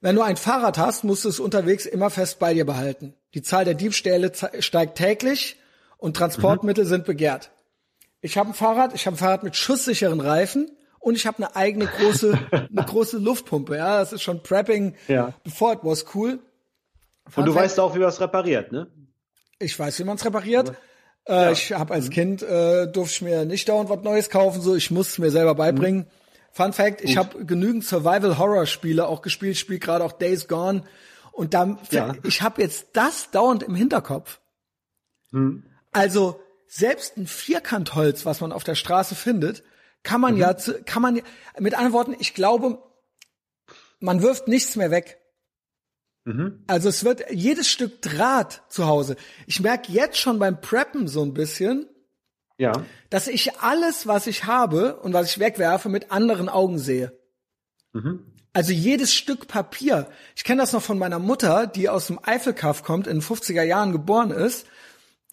Wenn 0.00 0.16
du 0.16 0.22
ein 0.22 0.36
Fahrrad 0.36 0.78
hast, 0.78 1.04
musst 1.04 1.24
du 1.24 1.28
es 1.28 1.40
unterwegs 1.40 1.86
immer 1.86 2.10
fest 2.10 2.38
bei 2.38 2.54
dir 2.54 2.66
behalten. 2.66 3.14
Die 3.34 3.42
Zahl 3.42 3.64
der 3.64 3.74
Diebstähle 3.74 4.32
steigt 4.60 4.98
täglich 4.98 5.56
und 5.96 6.16
Transportmittel 6.16 6.84
mhm. 6.84 6.88
sind 6.88 7.04
begehrt. 7.04 7.50
Ich 8.20 8.36
habe 8.36 8.50
ein 8.50 8.54
Fahrrad, 8.54 8.94
ich 8.94 9.06
habe 9.06 9.16
ein 9.16 9.18
Fahrrad 9.18 9.42
mit 9.42 9.56
schusssicheren 9.56 10.20
Reifen 10.20 10.70
und 10.98 11.16
ich 11.16 11.26
habe 11.26 11.38
eine 11.38 11.56
eigene 11.56 11.86
große, 11.86 12.38
eine 12.52 12.86
große 12.86 13.18
Luftpumpe. 13.18 13.76
Ja, 13.76 13.98
das 13.98 14.12
ist 14.12 14.22
schon 14.22 14.42
Prepping 14.42 14.94
ja. 15.08 15.34
before 15.42 15.74
it 15.74 15.80
was 15.82 16.04
cool. 16.14 16.38
Fun 17.28 17.42
und 17.42 17.46
du 17.46 17.54
weißt 17.54 17.80
auch, 17.80 17.94
wie 17.94 18.00
man 18.00 18.08
es 18.08 18.20
repariert, 18.20 18.72
ne? 18.72 18.88
Ich 19.62 19.78
weiß, 19.78 19.98
wie 19.98 20.04
man 20.04 20.16
es 20.16 20.24
repariert. 20.24 20.74
äh, 21.26 21.32
ja. 21.32 21.52
Ich 21.52 21.72
habe 21.72 21.94
als 21.94 22.06
mhm. 22.06 22.10
Kind 22.10 22.42
äh, 22.42 22.86
durfte 22.86 23.14
ich 23.14 23.22
mir 23.22 23.44
nicht 23.44 23.68
dauernd 23.68 23.90
was 23.90 24.02
Neues 24.02 24.30
kaufen, 24.30 24.60
so 24.60 24.74
ich 24.74 24.90
muss 24.90 25.10
es 25.10 25.18
mir 25.18 25.30
selber 25.30 25.54
beibringen. 25.54 26.00
Mhm. 26.00 26.06
Fun 26.52 26.72
Fact: 26.72 27.00
Gut. 27.00 27.08
Ich 27.08 27.16
habe 27.16 27.44
genügend 27.44 27.84
Survival 27.84 28.38
Horror 28.38 28.66
Spiele 28.66 29.06
auch 29.06 29.22
gespielt, 29.22 29.56
spiele 29.56 29.78
gerade 29.78 30.04
auch 30.04 30.12
Days 30.12 30.48
Gone 30.48 30.84
und 31.32 31.54
dann 31.54 31.78
ja. 31.90 32.14
ich 32.24 32.42
habe 32.42 32.60
jetzt 32.60 32.88
das 32.92 33.30
dauernd 33.30 33.62
im 33.62 33.74
Hinterkopf. 33.74 34.40
Mhm. 35.30 35.64
Also 35.92 36.40
selbst 36.66 37.16
ein 37.16 37.26
Vierkantholz, 37.26 38.24
was 38.24 38.40
man 38.40 38.52
auf 38.52 38.64
der 38.64 38.74
Straße 38.74 39.14
findet, 39.14 39.62
kann 40.02 40.20
man 40.20 40.34
mhm. 40.34 40.40
ja, 40.40 40.54
kann 40.86 41.02
man, 41.02 41.20
mit 41.58 41.74
anderen 41.74 41.92
Worten, 41.92 42.16
ich 42.18 42.34
glaube, 42.34 42.82
man 44.00 44.22
wirft 44.22 44.48
nichts 44.48 44.74
mehr 44.76 44.90
weg. 44.90 45.18
Mhm. 46.24 46.62
Also 46.66 46.88
es 46.88 47.04
wird 47.04 47.30
jedes 47.30 47.68
Stück 47.68 48.02
Draht 48.02 48.62
zu 48.68 48.86
Hause. 48.86 49.16
Ich 49.46 49.60
merke 49.60 49.90
jetzt 49.92 50.18
schon 50.18 50.38
beim 50.38 50.60
Preppen 50.60 51.08
so 51.08 51.22
ein 51.22 51.34
bisschen, 51.34 51.86
ja. 52.58 52.72
dass 53.10 53.26
ich 53.26 53.58
alles, 53.58 54.06
was 54.06 54.26
ich 54.26 54.44
habe 54.44 54.96
und 55.00 55.12
was 55.12 55.30
ich 55.30 55.38
wegwerfe, 55.38 55.88
mit 55.88 56.12
anderen 56.12 56.48
Augen 56.48 56.78
sehe. 56.78 57.12
Mhm. 57.92 58.26
Also 58.52 58.72
jedes 58.72 59.14
Stück 59.14 59.48
Papier. 59.48 60.08
Ich 60.36 60.44
kenne 60.44 60.60
das 60.60 60.72
noch 60.72 60.82
von 60.82 60.98
meiner 60.98 61.18
Mutter, 61.18 61.66
die 61.66 61.88
aus 61.88 62.06
dem 62.06 62.20
Eifelkaff 62.22 62.82
kommt, 62.82 63.06
in 63.06 63.18
den 63.18 63.22
50er 63.22 63.62
Jahren 63.62 63.92
geboren 63.92 64.30
ist. 64.30 64.66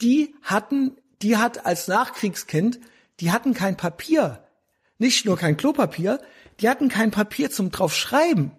Die 0.01 0.33
hatten 0.41 0.95
die 1.21 1.37
hat 1.37 1.65
als 1.65 1.87
Nachkriegskind, 1.87 2.79
die 3.19 3.31
hatten 3.31 3.53
kein 3.53 3.77
Papier. 3.77 4.43
Nicht 4.97 5.25
nur 5.25 5.37
kein 5.37 5.57
Klopapier, 5.57 6.21
die 6.59 6.69
hatten 6.69 6.89
kein 6.89 7.11
Papier 7.11 7.51
zum 7.51 7.71
drauf 7.71 7.95
schreiben. 7.95 8.51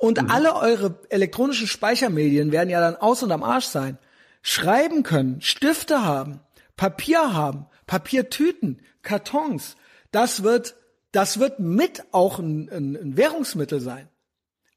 Und 0.00 0.22
mhm. 0.22 0.30
alle 0.30 0.56
eure 0.56 0.98
elektronischen 1.10 1.66
Speichermedien 1.66 2.52
werden 2.52 2.70
ja 2.70 2.80
dann 2.80 2.96
aus 2.96 3.22
und 3.22 3.30
am 3.32 3.42
Arsch 3.42 3.66
sein. 3.66 3.98
Schreiben 4.40 5.02
können, 5.02 5.42
Stifte 5.42 6.02
haben, 6.02 6.40
Papier 6.74 7.34
haben, 7.34 7.66
Papiertüten, 7.86 8.80
Kartons. 9.02 9.76
Das 10.10 10.42
wird, 10.42 10.74
das 11.12 11.38
wird 11.38 11.60
mit 11.60 12.02
auch 12.12 12.38
ein, 12.38 12.70
ein, 12.70 12.96
ein 12.96 13.16
Währungsmittel 13.18 13.80
sein. 13.80 14.08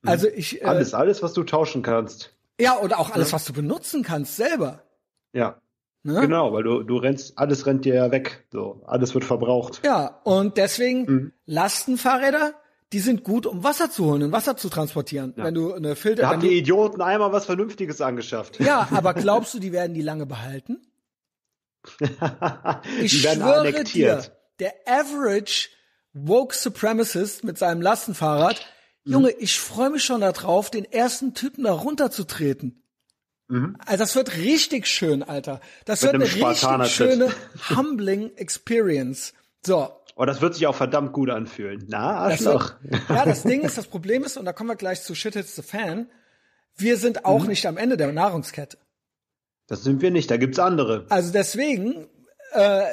Mhm. 0.02 0.10
Also 0.10 0.28
ich. 0.28 0.62
Äh, 0.62 0.66
alles, 0.66 0.94
alles, 0.94 1.24
was 1.24 1.32
du 1.32 1.44
tauschen 1.46 1.84
kannst. 1.84 2.36
Ja, 2.60 2.78
oder 2.80 3.00
auch 3.00 3.12
alles, 3.12 3.32
was 3.32 3.46
du 3.46 3.54
benutzen 3.54 4.04
kannst 4.04 4.36
selber. 4.36 4.84
Ja. 5.32 5.58
Ne? 6.04 6.20
Genau, 6.20 6.52
weil 6.52 6.64
du, 6.64 6.84
du 6.84 6.98
rennst, 6.98 7.38
alles 7.38 7.66
rennt 7.66 7.86
dir 7.86 7.96
ja 7.96 8.12
weg. 8.12 8.46
So, 8.52 8.82
alles 8.86 9.14
wird 9.14 9.24
verbraucht. 9.24 9.82
Ja, 9.86 10.20
und 10.26 10.58
deswegen 10.58 11.06
mhm. 11.06 11.34
Lastenfahrräder, 11.46 12.56
die 12.94 13.00
sind 13.00 13.24
gut, 13.24 13.48
um 13.48 13.64
Wasser 13.64 13.90
zu 13.90 14.06
holen 14.06 14.24
und 14.24 14.32
Wasser 14.32 14.56
zu 14.56 14.70
transportieren. 14.70 15.34
Ja. 15.36 15.46
Wenn 15.46 15.56
du 15.56 15.74
eine 15.74 15.96
Filter. 15.96 16.22
Da 16.22 16.30
haben 16.30 16.42
die 16.42 16.58
Idioten 16.58 17.02
einmal 17.02 17.32
was 17.32 17.46
Vernünftiges 17.46 18.00
angeschafft. 18.02 18.60
Ja, 18.60 18.88
aber 18.94 19.16
glaubst 19.16 19.54
du, 19.56 19.60
die 19.60 19.72
werden 19.72 19.96
die 19.96 20.02
lange 20.02 20.28
behalten? 20.28 20.78
ich 23.02 23.22
schwöre 23.22 23.60
annektiert. 23.60 24.26
dir, 24.26 24.32
der 24.60 24.74
Average 24.86 25.70
Woke 26.14 26.56
Supremacist 26.56 27.44
mit 27.44 27.58
seinem 27.58 27.82
Lastenfahrrad, 27.82 28.62
mhm. 29.04 29.12
Junge, 29.12 29.32
ich 29.32 29.60
freue 29.60 29.90
mich 29.90 30.04
schon 30.04 30.22
darauf, 30.22 30.70
den 30.70 30.86
ersten 30.86 31.34
Typen 31.34 31.64
da 31.64 31.74
runterzutreten. 31.74 32.84
Mhm. 33.48 33.76
Also 33.86 34.04
das 34.04 34.16
wird 34.16 34.38
richtig 34.38 34.88
schön, 34.88 35.24
Alter. 35.24 35.60
Das 35.86 36.04
Mit 36.04 36.14
wird 36.14 36.22
eine 36.38 36.50
richtig 36.50 36.92
schöne 36.92 37.34
humbling 37.70 38.36
Experience. 38.36 39.34
So. 39.66 39.92
Oh, 40.16 40.26
das 40.26 40.42
wird 40.42 40.54
sich 40.54 40.68
auch 40.68 40.76
verdammt 40.76 41.14
gut 41.14 41.30
anfühlen. 41.30 41.86
Na, 41.88 42.18
Arschloch. 42.18 42.74
Wird, 42.82 43.02
ja, 43.10 43.26
das 43.26 43.44
Ding 43.44 43.62
ist, 43.62 43.78
das 43.78 43.88
Problem 43.88 44.24
ist, 44.24 44.38
und 44.38 44.46
da 44.46 44.54
kommen 44.54 44.70
wir 44.70 44.76
gleich 44.76 45.02
zu 45.02 45.16
Shit 45.16 45.34
Hits 45.34 45.56
the 45.56 45.62
Fan, 45.62 46.08
wir 46.76 46.98
sind 46.98 47.26
auch 47.26 47.44
mhm. 47.44 47.50
nicht 47.50 47.66
am 47.66 47.78
Ende 47.78 47.98
der 47.98 48.12
Nahrungskette. 48.12 48.78
Das 49.68 49.84
sind 49.84 50.02
wir 50.02 50.12
nicht, 50.12 50.30
da 50.30 50.38
gibt's 50.38 50.60
andere. 50.60 51.06
Also 51.10 51.32
deswegen, 51.32 52.08
äh, 52.52 52.84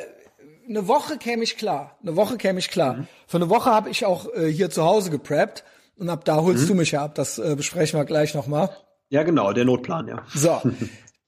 eine 0.69 0.87
Woche 0.87 1.19
käme 1.19 1.43
ich 1.43 1.57
klar. 1.57 1.99
Eine 2.03 2.17
Woche 2.17 2.37
käme 2.37 2.59
ich 2.59 2.71
klar. 2.71 2.95
Mhm. 2.95 3.07
Für 3.27 3.37
eine 3.39 3.51
Woche 3.51 3.71
habe 3.71 3.91
ich 3.91 4.07
auch 4.07 4.33
äh, 4.35 4.47
hier 4.47 4.71
zu 4.71 4.85
Hause 4.85 5.11
gepreppt 5.11 5.65
und 5.97 6.09
ab 6.09 6.25
da 6.25 6.37
holst 6.37 6.65
mhm. 6.65 6.69
du 6.69 6.75
mich 6.77 6.93
ja 6.93 7.05
ab. 7.05 7.15
Das 7.17 7.39
äh, 7.39 7.55
besprechen 7.57 7.99
wir 7.99 8.05
gleich 8.05 8.35
nochmal. 8.35 8.71
Ja, 9.09 9.25
genau, 9.25 9.53
der 9.53 9.65
Notplan, 9.65 10.09
ja. 10.09 10.23
So. 10.35 10.63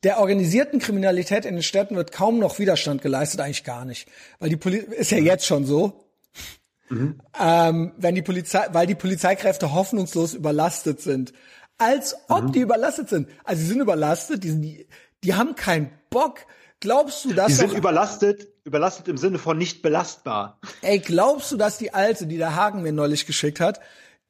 Der 0.02 0.18
organisierten 0.18 0.80
Kriminalität 0.80 1.44
in 1.44 1.54
den 1.54 1.62
Städten 1.62 1.94
wird 1.94 2.10
kaum 2.10 2.38
noch 2.38 2.58
Widerstand 2.58 3.02
geleistet, 3.02 3.40
eigentlich 3.40 3.64
gar 3.64 3.84
nicht. 3.84 4.08
Weil 4.40 4.48
die 4.48 4.56
Polizei 4.56 4.94
ist 4.94 5.10
ja 5.12 5.18
jetzt 5.18 5.46
schon 5.46 5.64
so. 5.64 6.06
mhm. 6.88 7.20
ähm, 7.40 7.92
wenn 7.96 8.14
die 8.14 8.22
Polizei, 8.22 8.66
weil 8.72 8.86
die 8.86 8.96
Polizeikräfte 8.96 9.72
hoffnungslos 9.72 10.34
überlastet 10.34 11.00
sind. 11.00 11.32
Als 11.78 12.16
ob 12.28 12.44
mhm. 12.44 12.52
die 12.52 12.60
überlastet 12.60 13.08
sind. 13.08 13.28
Also 13.44 13.62
sie 13.62 13.68
sind 13.68 13.80
überlastet, 13.80 14.42
die, 14.42 14.50
sind, 14.50 14.62
die, 14.62 14.86
die 15.22 15.34
haben 15.34 15.54
keinen 15.54 15.90
Bock. 16.10 16.40
Glaubst 16.80 17.24
du, 17.24 17.32
dass 17.32 17.46
die 17.46 17.54
sind 17.54 17.72
überlastet, 17.72 18.48
überlastet 18.64 19.06
im 19.06 19.16
Sinne 19.16 19.38
von 19.38 19.56
nicht 19.56 19.82
belastbar? 19.82 20.58
Ey, 20.80 20.98
glaubst 20.98 21.52
du, 21.52 21.56
dass 21.56 21.78
die 21.78 21.94
alte, 21.94 22.26
die 22.26 22.38
der 22.38 22.56
Hagen 22.56 22.82
mir 22.82 22.92
neulich 22.92 23.24
geschickt 23.24 23.60
hat, 23.60 23.80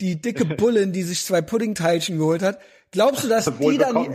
die 0.03 0.21
dicke 0.21 0.45
Bullin, 0.57 0.93
die 0.93 1.03
sich 1.03 1.25
zwei 1.25 1.41
Puddingteilchen 1.41 2.19
geholt 2.19 2.43
hat, 2.43 2.59
glaubst 2.93 3.25
du, 3.25 3.29
dass 3.29 3.51
die 3.59 3.79
dann, 3.79 4.15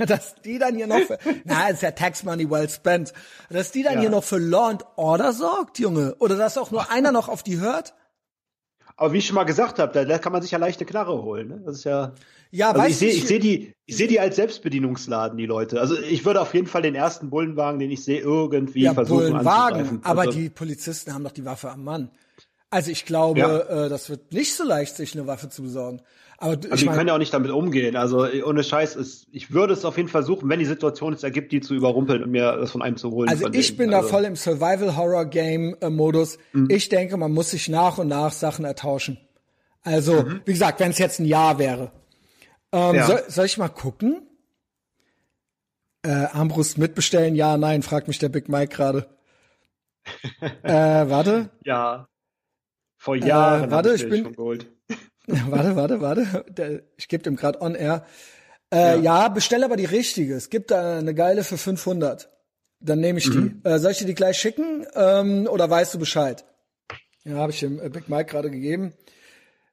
dass 0.06 0.34
die 0.42 0.58
dann 0.58 0.74
hier 0.74 0.88
noch 0.88 0.98
für, 0.98 1.18
na, 1.44 1.68
ist 1.68 1.82
ja 1.82 1.92
Tax 1.92 2.24
Money 2.24 2.50
well 2.50 2.68
spent, 2.68 3.12
dass 3.48 3.70
die 3.70 3.84
dann 3.84 3.94
ja. 3.94 4.00
hier 4.00 4.10
noch 4.10 4.24
für 4.24 4.38
Law 4.38 4.70
and 4.70 4.84
Order 4.96 5.32
sorgt, 5.32 5.78
Junge? 5.78 6.16
Oder 6.18 6.36
dass 6.36 6.58
auch 6.58 6.72
nur 6.72 6.90
einer 6.90 7.12
noch 7.12 7.28
auf 7.28 7.42
die 7.44 7.60
hört? 7.60 7.94
Aber 8.96 9.12
wie 9.12 9.18
ich 9.18 9.26
schon 9.26 9.36
mal 9.36 9.44
gesagt 9.44 9.78
habe, 9.78 10.04
da, 10.04 10.18
kann 10.18 10.32
man 10.32 10.42
sich 10.42 10.50
ja 10.50 10.58
leichte 10.58 10.84
Knarre 10.84 11.22
holen. 11.22 11.48
Ne? 11.48 11.62
Das 11.64 11.76
ist 11.76 11.84
ja. 11.84 12.14
Ja, 12.50 12.72
also 12.72 12.86
ich 12.86 12.96
sehe 12.96 13.12
ich 13.12 13.26
seh 13.26 13.38
die, 13.38 13.74
ich 13.84 13.96
sehe 13.96 14.08
die 14.08 14.18
als 14.18 14.36
Selbstbedienungsladen, 14.36 15.36
die 15.36 15.46
Leute. 15.46 15.80
Also 15.80 15.96
ich 15.96 16.24
würde 16.24 16.40
auf 16.40 16.52
jeden 16.54 16.66
Fall 16.66 16.82
den 16.82 16.94
ersten 16.94 17.30
Bullenwagen, 17.30 17.78
den 17.78 17.90
ich 17.90 18.02
sehe, 18.02 18.20
irgendwie 18.20 18.82
ja, 18.82 18.94
versuchen 18.94 19.30
Bullenwagen, 19.30 20.00
aber 20.02 20.22
also, 20.22 20.32
die 20.32 20.48
Polizisten 20.48 21.12
haben 21.12 21.24
doch 21.24 21.32
die 21.32 21.44
Waffe 21.44 21.70
am 21.70 21.84
Mann. 21.84 22.10
Also 22.70 22.90
ich 22.90 23.04
glaube, 23.04 23.40
ja. 23.40 23.84
äh, 23.84 23.88
das 23.88 24.10
wird 24.10 24.32
nicht 24.32 24.54
so 24.54 24.64
leicht, 24.64 24.96
sich 24.96 25.14
eine 25.14 25.26
Waffe 25.26 25.48
zu 25.48 25.62
besorgen. 25.62 26.00
Aber, 26.40 26.52
Aber 26.52 26.76
die 26.76 26.84
mein, 26.84 26.94
können 26.94 27.08
ja 27.08 27.14
auch 27.14 27.18
nicht 27.18 27.34
damit 27.34 27.50
umgehen. 27.50 27.96
Also 27.96 28.24
ohne 28.44 28.62
Scheiß, 28.62 28.94
ist, 28.94 29.26
ich 29.32 29.52
würde 29.52 29.72
es 29.72 29.84
auf 29.84 29.96
jeden 29.96 30.08
Fall 30.08 30.22
versuchen, 30.22 30.48
wenn 30.48 30.60
die 30.60 30.66
Situation 30.66 31.12
es 31.12 31.24
ergibt, 31.24 31.50
die 31.50 31.60
zu 31.60 31.74
überrumpeln 31.74 32.22
und 32.22 32.30
mir 32.30 32.56
das 32.56 32.70
von 32.70 32.80
einem 32.80 32.96
zu 32.96 33.10
holen. 33.10 33.28
Also 33.28 33.48
ich 33.52 33.76
bin 33.76 33.92
also. 33.92 34.06
da 34.06 34.14
voll 34.14 34.24
im 34.24 34.36
Survival-Horror-Game-Modus. 34.36 36.38
Mhm. 36.52 36.68
Ich 36.70 36.88
denke, 36.88 37.16
man 37.16 37.32
muss 37.32 37.50
sich 37.50 37.68
nach 37.68 37.98
und 37.98 38.06
nach 38.06 38.30
Sachen 38.30 38.64
ertauschen. 38.64 39.18
Also, 39.82 40.22
mhm. 40.22 40.42
wie 40.44 40.52
gesagt, 40.52 40.78
wenn 40.78 40.92
es 40.92 40.98
jetzt 40.98 41.18
ein 41.18 41.26
Jahr 41.26 41.58
wäre. 41.58 41.90
Ähm, 42.70 42.94
ja. 42.94 43.06
soll, 43.06 43.24
soll 43.26 43.46
ich 43.46 43.58
mal 43.58 43.68
gucken? 43.68 44.22
Äh, 46.02 46.10
Armbrust 46.10 46.78
mitbestellen? 46.78 47.34
Ja, 47.34 47.56
nein, 47.56 47.82
fragt 47.82 48.06
mich 48.06 48.20
der 48.20 48.28
Big 48.28 48.48
Mike 48.48 48.76
gerade. 48.76 49.08
äh, 50.62 50.72
warte. 50.72 51.50
Ja. 51.64 52.06
Vor 52.96 53.16
Jahren. 53.16 53.64
Äh, 53.64 53.70
warte, 53.72 53.94
ich 53.94 54.08
bin. 54.08 54.36
Warte, 55.50 55.76
warte, 55.76 56.00
warte. 56.00 56.84
Ich 56.96 57.08
gebe 57.08 57.22
dem 57.22 57.36
gerade 57.36 57.60
on 57.60 57.74
air. 57.74 58.04
Äh, 58.72 58.96
ja. 58.96 58.96
ja, 58.96 59.28
bestell 59.28 59.64
aber 59.64 59.76
die 59.76 59.84
richtige. 59.84 60.34
Es 60.34 60.50
gibt 60.50 60.70
da 60.70 60.98
eine 60.98 61.14
geile 61.14 61.44
für 61.44 61.56
500. 61.56 62.30
Dann 62.80 63.00
nehme 63.00 63.18
ich 63.18 63.28
mhm. 63.28 63.60
die. 63.62 63.68
Äh, 63.68 63.78
soll 63.78 63.92
ich 63.92 63.98
dir 63.98 64.06
die 64.06 64.14
gleich 64.14 64.38
schicken 64.38 64.86
ähm, 64.94 65.48
oder 65.50 65.68
weißt 65.68 65.94
du 65.94 65.98
Bescheid? 65.98 66.44
Ja, 67.24 67.36
habe 67.36 67.52
ich 67.52 67.60
dem 67.60 67.80
äh, 67.80 67.88
Big 67.88 68.08
Mike 68.08 68.30
gerade 68.30 68.50
gegeben. 68.50 68.92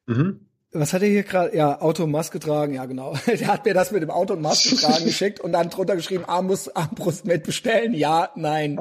Mhm. 0.08 0.42
Was 0.72 0.92
hat 0.92 1.04
er 1.04 1.08
hier 1.08 1.24
gerade? 1.24 1.56
Ja, 1.56 1.80
Auto 1.80 2.04
und 2.04 2.12
Maske 2.12 2.38
tragen. 2.40 2.74
Ja, 2.74 2.86
genau. 2.86 3.16
Der 3.28 3.48
hat 3.48 3.66
mir 3.66 3.74
das 3.74 3.92
mit 3.92 4.02
dem 4.02 4.10
Auto 4.10 4.34
und 4.34 4.42
Maske 4.42 4.76
tragen 4.76 5.06
geschickt 5.06 5.40
und 5.40 5.54
dann 5.54 5.70
drunter 5.70 5.96
geschrieben, 5.96 6.26
Armbrust, 6.26 6.76
Armbrust 6.76 7.26
mitbestellen. 7.26 7.94
Ja, 7.94 8.30
nein. 8.36 8.80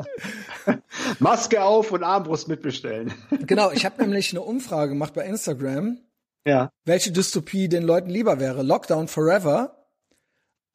Maske 1.21 1.63
auf 1.63 1.93
und 1.93 2.03
Armbrust 2.03 2.49
mitbestellen. 2.49 3.13
Genau, 3.47 3.71
ich 3.71 3.85
habe 3.85 4.03
nämlich 4.03 4.33
eine 4.33 4.41
Umfrage 4.43 4.91
gemacht 4.91 5.15
bei 5.15 5.25
Instagram. 5.25 5.99
Ja. 6.47 6.71
Welche 6.85 7.13
Dystopie 7.13 7.69
den 7.69 7.85
Leuten 7.85 8.11
lieber 8.11 8.39
wäre. 8.39 8.63
Lockdown 8.63 9.09
Forever 9.09 9.87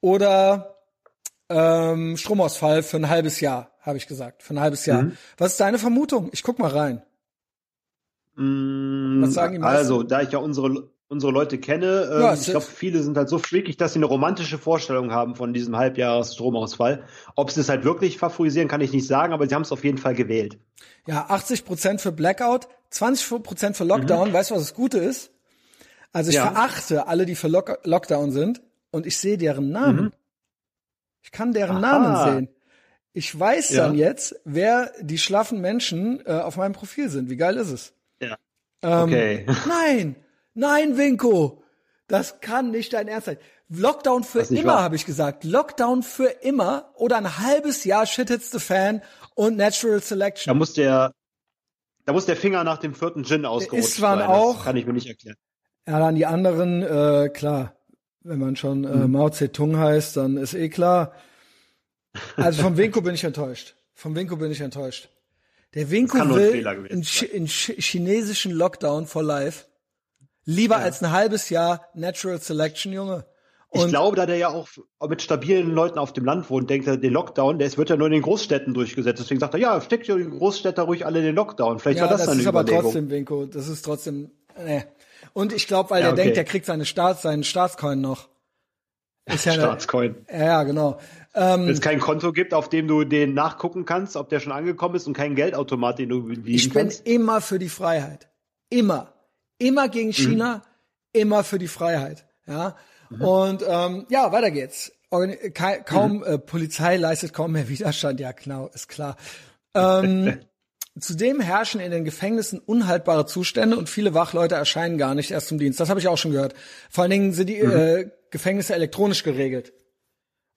oder 0.01 0.77
ähm, 1.49 2.17
Stromausfall 2.17 2.83
für 2.83 2.97
ein 2.97 3.09
halbes 3.09 3.39
Jahr, 3.39 3.71
habe 3.81 3.97
ich 3.97 4.07
gesagt. 4.07 4.43
Für 4.43 4.53
ein 4.55 4.59
halbes 4.59 4.85
Jahr. 4.85 5.03
Mhm. 5.03 5.17
Was 5.37 5.51
ist 5.53 5.59
deine 5.59 5.77
Vermutung? 5.77 6.29
Ich 6.31 6.43
guck 6.43 6.59
mal 6.59 6.71
rein. 6.71 7.01
Mm, 8.35 9.21
Was 9.21 9.33
sagen 9.33 9.53
die 9.53 9.59
meisten? 9.59 9.77
Also, 9.77 10.03
da 10.03 10.21
ich 10.21 10.31
ja 10.31 10.39
unsere 10.39 10.89
unsere 11.09 11.31
Leute 11.31 11.57
kenne. 11.57 12.09
Ähm, 12.13 12.21
ja, 12.21 12.33
ich 12.33 12.45
glaube, 12.45 12.65
viele 12.65 13.01
sind 13.01 13.17
halt 13.17 13.29
so 13.29 13.39
freakig, 13.39 13.77
dass 13.77 13.93
sie 13.93 13.99
eine 13.99 14.05
romantische 14.05 14.57
Vorstellung 14.57 15.11
haben 15.11 15.35
von 15.35 15.53
diesem 15.53 15.75
Halbjahres-Stromausfall. 15.75 17.03
Ob 17.35 17.51
sie 17.51 17.61
es 17.61 17.69
halt 17.69 17.83
wirklich 17.83 18.17
favorisieren, 18.17 18.67
kann 18.67 18.81
ich 18.81 18.93
nicht 18.93 19.07
sagen, 19.07 19.33
aber 19.33 19.47
sie 19.47 19.55
haben 19.55 19.63
es 19.63 19.71
auf 19.71 19.83
jeden 19.83 19.97
Fall 19.97 20.13
gewählt. 20.13 20.59
Ja, 21.07 21.25
80 21.29 21.65
Prozent 21.65 21.99
für 22.01 22.11
Blackout, 22.11 22.67
20 22.91 23.43
Prozent 23.43 23.75
für 23.75 23.83
Lockdown. 23.83 24.29
Mhm. 24.29 24.33
Weißt 24.33 24.51
du, 24.51 24.55
was 24.55 24.61
das 24.61 24.73
Gute 24.75 24.99
ist? 24.99 25.31
Also 26.11 26.29
ich 26.29 26.35
ja. 26.35 26.51
verachte 26.51 27.07
alle, 27.07 27.25
die 27.25 27.35
für 27.35 27.47
Lock 27.47 27.79
Lockdown 27.83 28.31
sind 28.31 28.61
und 28.91 29.05
ich 29.05 29.17
sehe 29.17 29.37
deren 29.37 29.69
Namen. 29.71 30.05
Mhm. 30.05 30.13
Ich 31.21 31.31
kann 31.31 31.53
deren 31.53 31.83
Aha. 31.83 31.99
Namen 31.99 32.31
sehen. 32.31 32.55
Ich 33.13 33.37
weiß 33.37 33.71
ja. 33.71 33.85
dann 33.85 33.95
jetzt, 33.95 34.39
wer 34.45 34.91
die 35.01 35.17
schlaffen 35.17 35.61
Menschen 35.61 36.25
äh, 36.25 36.31
auf 36.31 36.57
meinem 36.57 36.73
Profil 36.73 37.09
sind. 37.09 37.29
Wie 37.29 37.37
geil 37.37 37.57
ist 37.57 37.71
es? 37.71 37.93
Ja. 38.21 38.37
Ähm, 38.81 39.03
okay. 39.03 39.45
Nein, 39.67 40.15
nein, 40.53 40.97
Winko, 40.97 41.63
das 42.07 42.39
kann 42.39 42.71
nicht 42.71 42.93
dein 42.93 43.07
Ernst 43.07 43.25
sein. 43.25 43.37
Lockdown 43.69 44.23
für 44.23 44.41
immer, 44.41 44.81
habe 44.81 44.95
ich 44.95 45.05
gesagt. 45.05 45.43
Lockdown 45.43 46.01
für 46.01 46.29
immer 46.41 46.91
oder 46.95 47.17
ein 47.17 47.37
halbes 47.37 47.83
Jahr 47.83 48.05
Shit 48.05 48.29
Hits 48.29 48.51
the 48.51 48.59
Fan 48.59 49.01
und 49.35 49.57
Natural 49.57 50.01
Selection. 50.01 50.51
Da 50.51 50.55
muss 50.55 50.73
der, 50.73 51.13
da 52.05 52.13
muss 52.13 52.25
der 52.25 52.35
Finger 52.35 52.63
nach 52.63 52.79
dem 52.79 52.95
vierten 52.95 53.25
Gin 53.25 53.45
ausgerutscht 53.45 53.89
ist 53.89 53.97
sein. 53.97 54.21
Auch, 54.21 54.55
das 54.55 54.63
kann 54.65 54.77
ich 54.77 54.87
mir 54.87 54.93
nicht 54.93 55.07
erklären. 55.07 55.37
Ja, 55.87 55.99
dann 55.99 56.15
die 56.15 56.25
anderen, 56.25 56.83
äh, 56.83 57.29
klar, 57.29 57.75
wenn 58.21 58.39
man 58.39 58.55
schon 58.55 58.83
äh, 58.83 58.95
mhm. 58.95 59.11
Mao 59.11 59.29
Zedong 59.29 59.77
heißt, 59.77 60.17
dann 60.17 60.37
ist 60.37 60.53
eh 60.53 60.69
klar. 60.69 61.13
Also 62.35 62.63
vom 62.63 62.77
Winko 62.77 63.01
bin 63.01 63.15
ich 63.15 63.23
enttäuscht. 63.23 63.75
Vom 63.93 64.15
Winko 64.15 64.35
bin 64.35 64.51
ich 64.51 64.61
enttäuscht. 64.61 65.09
Der 65.75 65.91
Winko 65.91 66.17
will 66.17 66.67
einen, 66.67 67.05
einen 67.33 67.47
chinesischen 67.47 68.51
Lockdown 68.51 69.05
for 69.05 69.23
life. 69.23 69.65
Lieber 70.45 70.77
ja. 70.77 70.83
als 70.83 71.03
ein 71.03 71.11
halbes 71.11 71.49
Jahr 71.49 71.85
Natural 71.93 72.39
Selection, 72.41 72.91
Junge. 72.91 73.25
Und 73.71 73.85
ich 73.85 73.87
glaube, 73.89 74.15
da 74.15 74.25
der 74.25 74.37
ja 74.37 74.49
auch 74.49 74.67
mit 75.07 75.21
stabilen 75.21 75.71
Leuten 75.71 75.99
auf 75.99 76.11
dem 76.11 76.25
Land 76.25 76.49
wohnt, 76.49 76.71
denkt 76.71 76.87
er, 76.87 76.97
der 76.97 77.11
Lockdown, 77.11 77.59
der 77.59 77.77
wird 77.77 77.89
ja 77.91 77.97
nur 77.97 78.07
in 78.07 78.13
den 78.13 78.23
Großstädten 78.23 78.73
durchgesetzt. 78.73 79.19
Deswegen 79.19 79.39
sagt 79.39 79.53
er, 79.53 79.59
ja, 79.59 79.79
steckt 79.79 80.07
ja 80.07 80.15
die 80.15 80.27
Großstädter 80.27 80.83
ruhig 80.83 81.05
alle 81.05 81.19
in 81.19 81.25
den 81.25 81.35
Lockdown. 81.35 81.77
Vielleicht 81.77 81.99
ja, 81.99 82.05
war 82.05 82.09
das, 82.09 82.21
das 82.21 82.29
dann 82.29 82.39
eine 82.39 82.49
Überlegung. 82.49 82.65
Das 82.65 82.73
ist 82.73 82.79
aber 82.79 82.91
trotzdem, 82.93 83.09
Winko, 83.11 83.45
das 83.45 83.67
ist 83.67 83.81
trotzdem, 83.83 84.31
äh. 84.55 84.81
Und 85.39 85.53
ich 85.53 85.67
glaube, 85.67 85.91
weil 85.91 86.01
ja, 86.01 86.07
der 86.07 86.13
okay. 86.13 86.23
denkt, 86.23 86.37
der 86.37 86.43
kriegt 86.43 86.65
seine 86.65 86.85
Staats, 86.85 87.21
seinen 87.21 87.45
Staatscoin 87.45 88.01
noch. 88.01 88.27
Ist 89.25 89.45
ja 89.45 89.53
Staatscoin. 89.53 90.15
Ja, 90.29 90.63
genau. 90.63 90.99
Ähm, 91.33 91.61
Wenn 91.61 91.69
es 91.69 91.79
kein 91.79 92.01
Konto 92.01 92.33
gibt, 92.33 92.53
auf 92.53 92.67
dem 92.67 92.89
du 92.89 93.05
den 93.05 93.35
nachgucken 93.35 93.85
kannst, 93.85 94.17
ob 94.17 94.27
der 94.27 94.41
schon 94.41 94.51
angekommen 94.51 94.95
ist 94.95 95.07
und 95.07 95.13
kein 95.13 95.35
Geldautomat, 95.35 95.99
den 95.99 96.09
du 96.09 96.23
bedienen 96.23 96.47
Ich 96.47 96.73
bin 96.73 96.89
kannst. 96.89 97.07
immer 97.07 97.39
für 97.39 97.57
die 97.57 97.69
Freiheit. 97.69 98.27
Immer. 98.69 99.13
Immer 99.59 99.87
gegen 99.87 100.11
China, 100.11 100.55
mhm. 100.55 100.61
immer 101.21 101.43
für 101.45 101.57
die 101.57 101.69
Freiheit. 101.69 102.25
Ja. 102.45 102.75
Mhm. 103.09 103.21
Und 103.21 103.63
ähm, 103.65 104.07
ja, 104.09 104.33
weiter 104.33 104.51
geht's. 104.51 104.91
Kaum 105.85 106.17
mhm. 106.17 106.23
äh, 106.23 106.37
Polizei 106.37 106.97
leistet 106.97 107.31
kaum 107.33 107.53
mehr 107.53 107.69
Widerstand. 107.69 108.19
Ja, 108.19 108.33
genau, 108.33 108.67
ist 108.73 108.89
klar. 108.89 109.15
Ähm, 109.73 110.39
Zudem 110.99 111.39
herrschen 111.39 111.81
in 111.81 111.91
den 111.91 112.05
Gefängnissen 112.05 112.59
unhaltbare 112.59 113.25
Zustände 113.25 113.77
und 113.77 113.89
viele 113.89 114.13
Wachleute 114.13 114.55
erscheinen 114.55 114.97
gar 114.97 115.15
nicht 115.15 115.31
erst 115.31 115.47
zum 115.47 115.59
Dienst. 115.59 115.79
Das 115.79 115.89
habe 115.89 115.99
ich 115.99 116.07
auch 116.07 116.17
schon 116.17 116.31
gehört. 116.31 116.53
Vor 116.89 117.03
allen 117.03 117.11
Dingen 117.11 117.33
sind 117.33 117.47
die 117.47 117.61
mhm. 117.61 117.71
äh, 117.71 118.05
Gefängnisse 118.31 118.73
elektronisch 118.73 119.23
geregelt. 119.23 119.73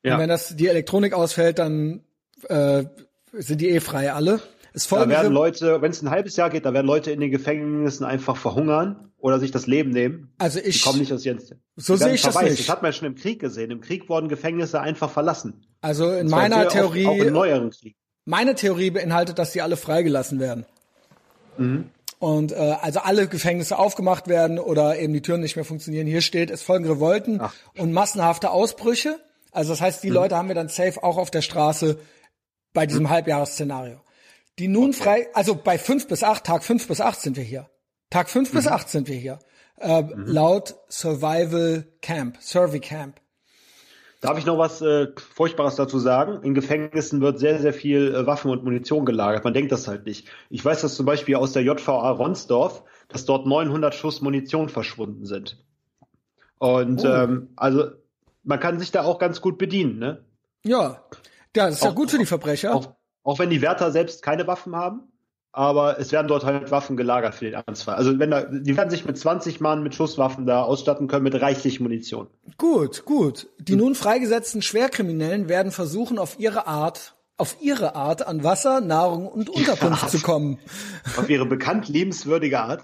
Ja. 0.02 0.14
Und 0.14 0.20
wenn 0.20 0.28
das 0.28 0.56
die 0.56 0.68
Elektronik 0.68 1.12
ausfällt, 1.12 1.58
dann 1.58 2.02
äh, 2.48 2.84
sind 3.32 3.60
die 3.60 3.70
eh 3.70 3.80
frei 3.80 4.12
alle. 4.12 4.40
Es 4.74 4.88
da 4.88 5.06
werden 5.06 5.32
Leute, 5.32 5.82
wenn 5.82 5.90
es 5.90 6.00
ein 6.00 6.08
halbes 6.08 6.36
Jahr 6.36 6.48
geht, 6.48 6.64
da 6.64 6.72
werden 6.72 6.86
Leute 6.86 7.10
in 7.10 7.20
den 7.20 7.30
Gefängnissen 7.30 8.06
einfach 8.06 8.38
verhungern 8.38 9.12
oder 9.18 9.38
sich 9.38 9.50
das 9.50 9.66
Leben 9.66 9.90
nehmen. 9.90 10.32
Also 10.38 10.60
ich 10.60 10.78
die 10.78 10.84
kommen 10.84 10.98
nicht 10.98 11.12
aus 11.12 11.24
jetzt. 11.24 11.54
So 11.76 11.96
sehe 11.96 12.14
ich 12.14 12.22
das 12.22 12.40
nicht. 12.40 12.58
Das 12.58 12.68
hat 12.70 12.80
man 12.80 12.90
ja 12.90 12.92
schon 12.94 13.08
im 13.08 13.14
Krieg 13.14 13.38
gesehen. 13.38 13.70
Im 13.70 13.82
Krieg 13.82 14.08
wurden 14.08 14.28
Gefängnisse 14.28 14.80
einfach 14.80 15.10
verlassen. 15.10 15.66
Also 15.82 16.10
in 16.12 16.28
meiner 16.28 16.68
Theorie 16.68 17.06
auch, 17.06 17.12
auch 17.12 17.18
im 17.18 17.32
neueren 17.34 17.70
Krieg. 17.70 17.96
Meine 18.24 18.54
Theorie 18.54 18.90
beinhaltet, 18.90 19.38
dass 19.38 19.52
die 19.52 19.62
alle 19.62 19.76
freigelassen 19.76 20.38
werden. 20.38 20.66
Mhm. 21.56 21.90
Und 22.18 22.52
äh, 22.52 22.76
also 22.80 23.00
alle 23.00 23.26
Gefängnisse 23.26 23.78
aufgemacht 23.78 24.28
werden 24.28 24.60
oder 24.60 24.98
eben 24.98 25.12
die 25.12 25.22
Türen 25.22 25.40
nicht 25.40 25.56
mehr 25.56 25.64
funktionieren. 25.64 26.06
Hier 26.06 26.20
steht, 26.20 26.50
es 26.50 26.62
folgen 26.62 26.86
Revolten 26.86 27.40
Ach. 27.40 27.52
und 27.76 27.92
massenhafte 27.92 28.50
Ausbrüche. 28.50 29.18
Also 29.50 29.72
das 29.72 29.80
heißt, 29.80 30.04
die 30.04 30.08
mhm. 30.08 30.14
Leute 30.14 30.36
haben 30.36 30.48
wir 30.48 30.54
dann 30.54 30.68
safe 30.68 31.02
auch 31.02 31.16
auf 31.18 31.30
der 31.30 31.42
Straße 31.42 31.98
bei 32.72 32.86
diesem 32.86 33.04
mhm. 33.04 33.10
Halbjahresszenario. 33.10 34.00
Die 34.58 34.68
nun 34.68 34.90
okay. 34.90 35.02
frei, 35.02 35.28
also 35.34 35.54
bei 35.56 35.78
fünf 35.78 36.06
bis 36.06 36.22
acht, 36.22 36.44
Tag 36.44 36.62
fünf 36.62 36.86
bis 36.86 37.00
acht 37.00 37.20
sind 37.20 37.36
wir 37.36 37.44
hier. 37.44 37.68
Tag 38.10 38.30
fünf 38.30 38.52
bis 38.52 38.66
mhm. 38.66 38.72
acht 38.72 38.88
sind 38.88 39.08
wir 39.08 39.16
hier. 39.16 39.38
Äh, 39.80 40.02
mhm. 40.02 40.26
laut 40.26 40.76
Survival 40.88 41.86
Camp, 42.02 42.36
Survey 42.40 42.78
Camp. 42.78 43.20
Darf 44.22 44.38
ich 44.38 44.46
noch 44.46 44.56
was 44.56 44.80
äh, 44.80 45.08
Furchtbares 45.16 45.74
dazu 45.74 45.98
sagen? 45.98 46.44
In 46.44 46.54
Gefängnissen 46.54 47.20
wird 47.20 47.40
sehr, 47.40 47.58
sehr 47.58 47.72
viel 47.72 48.14
äh, 48.14 48.24
Waffen 48.24 48.52
und 48.52 48.62
Munition 48.62 49.04
gelagert. 49.04 49.42
Man 49.42 49.52
denkt 49.52 49.72
das 49.72 49.88
halt 49.88 50.06
nicht. 50.06 50.28
Ich 50.48 50.64
weiß 50.64 50.80
das 50.80 50.94
zum 50.94 51.06
Beispiel 51.06 51.34
aus 51.34 51.52
der 51.52 51.64
JVA 51.64 52.08
Ronsdorf, 52.10 52.84
dass 53.08 53.24
dort 53.24 53.46
900 53.46 53.92
Schuss 53.92 54.22
Munition 54.22 54.68
verschwunden 54.68 55.26
sind. 55.26 55.58
Und 56.58 57.04
oh. 57.04 57.08
ähm, 57.08 57.48
also 57.56 57.90
man 58.44 58.60
kann 58.60 58.78
sich 58.78 58.92
da 58.92 59.02
auch 59.02 59.18
ganz 59.18 59.40
gut 59.40 59.58
bedienen, 59.58 59.98
ne? 59.98 60.24
Ja, 60.64 61.02
ja, 61.56 61.66
das 61.66 61.74
ist 61.74 61.82
auch, 61.82 61.86
ja 61.86 61.92
gut 61.92 62.12
für 62.12 62.18
die 62.18 62.26
Verbrecher. 62.26 62.76
Auch, 62.76 62.94
auch 63.24 63.40
wenn 63.40 63.50
die 63.50 63.60
Wärter 63.60 63.90
selbst 63.90 64.22
keine 64.22 64.46
Waffen 64.46 64.76
haben, 64.76 65.11
aber 65.52 65.98
es 65.98 66.12
werden 66.12 66.28
dort 66.28 66.44
halt 66.44 66.70
Waffen 66.70 66.96
gelagert 66.96 67.34
für 67.34 67.44
den 67.44 67.54
Ernstfall. 67.54 67.94
Also 67.94 68.18
wenn 68.18 68.30
da, 68.30 68.42
die 68.42 68.76
werden 68.76 68.90
sich 68.90 69.04
mit 69.04 69.18
20 69.18 69.60
Mann 69.60 69.82
mit 69.82 69.94
Schusswaffen 69.94 70.46
da 70.46 70.62
ausstatten 70.62 71.08
können 71.08 71.24
mit 71.24 71.40
reichlich 71.40 71.78
Munition. 71.78 72.26
Gut, 72.56 73.04
gut. 73.04 73.48
Die 73.58 73.76
nun 73.76 73.94
freigesetzten 73.94 74.62
Schwerkriminellen 74.62 75.48
werden 75.48 75.70
versuchen, 75.70 76.18
auf 76.18 76.38
ihre 76.38 76.66
Art 76.66 77.14
auf 77.38 77.56
ihre 77.60 77.96
Art 77.96 78.24
an 78.24 78.44
Wasser, 78.44 78.80
Nahrung 78.80 79.26
und 79.26 79.50
Unterkunft 79.50 80.10
zu 80.10 80.20
kommen. 80.20 80.58
Auf 81.16 81.28
ihre 81.28 81.44
bekannt 81.44 81.88
liebenswürdige 81.88 82.60
Art. 82.60 82.82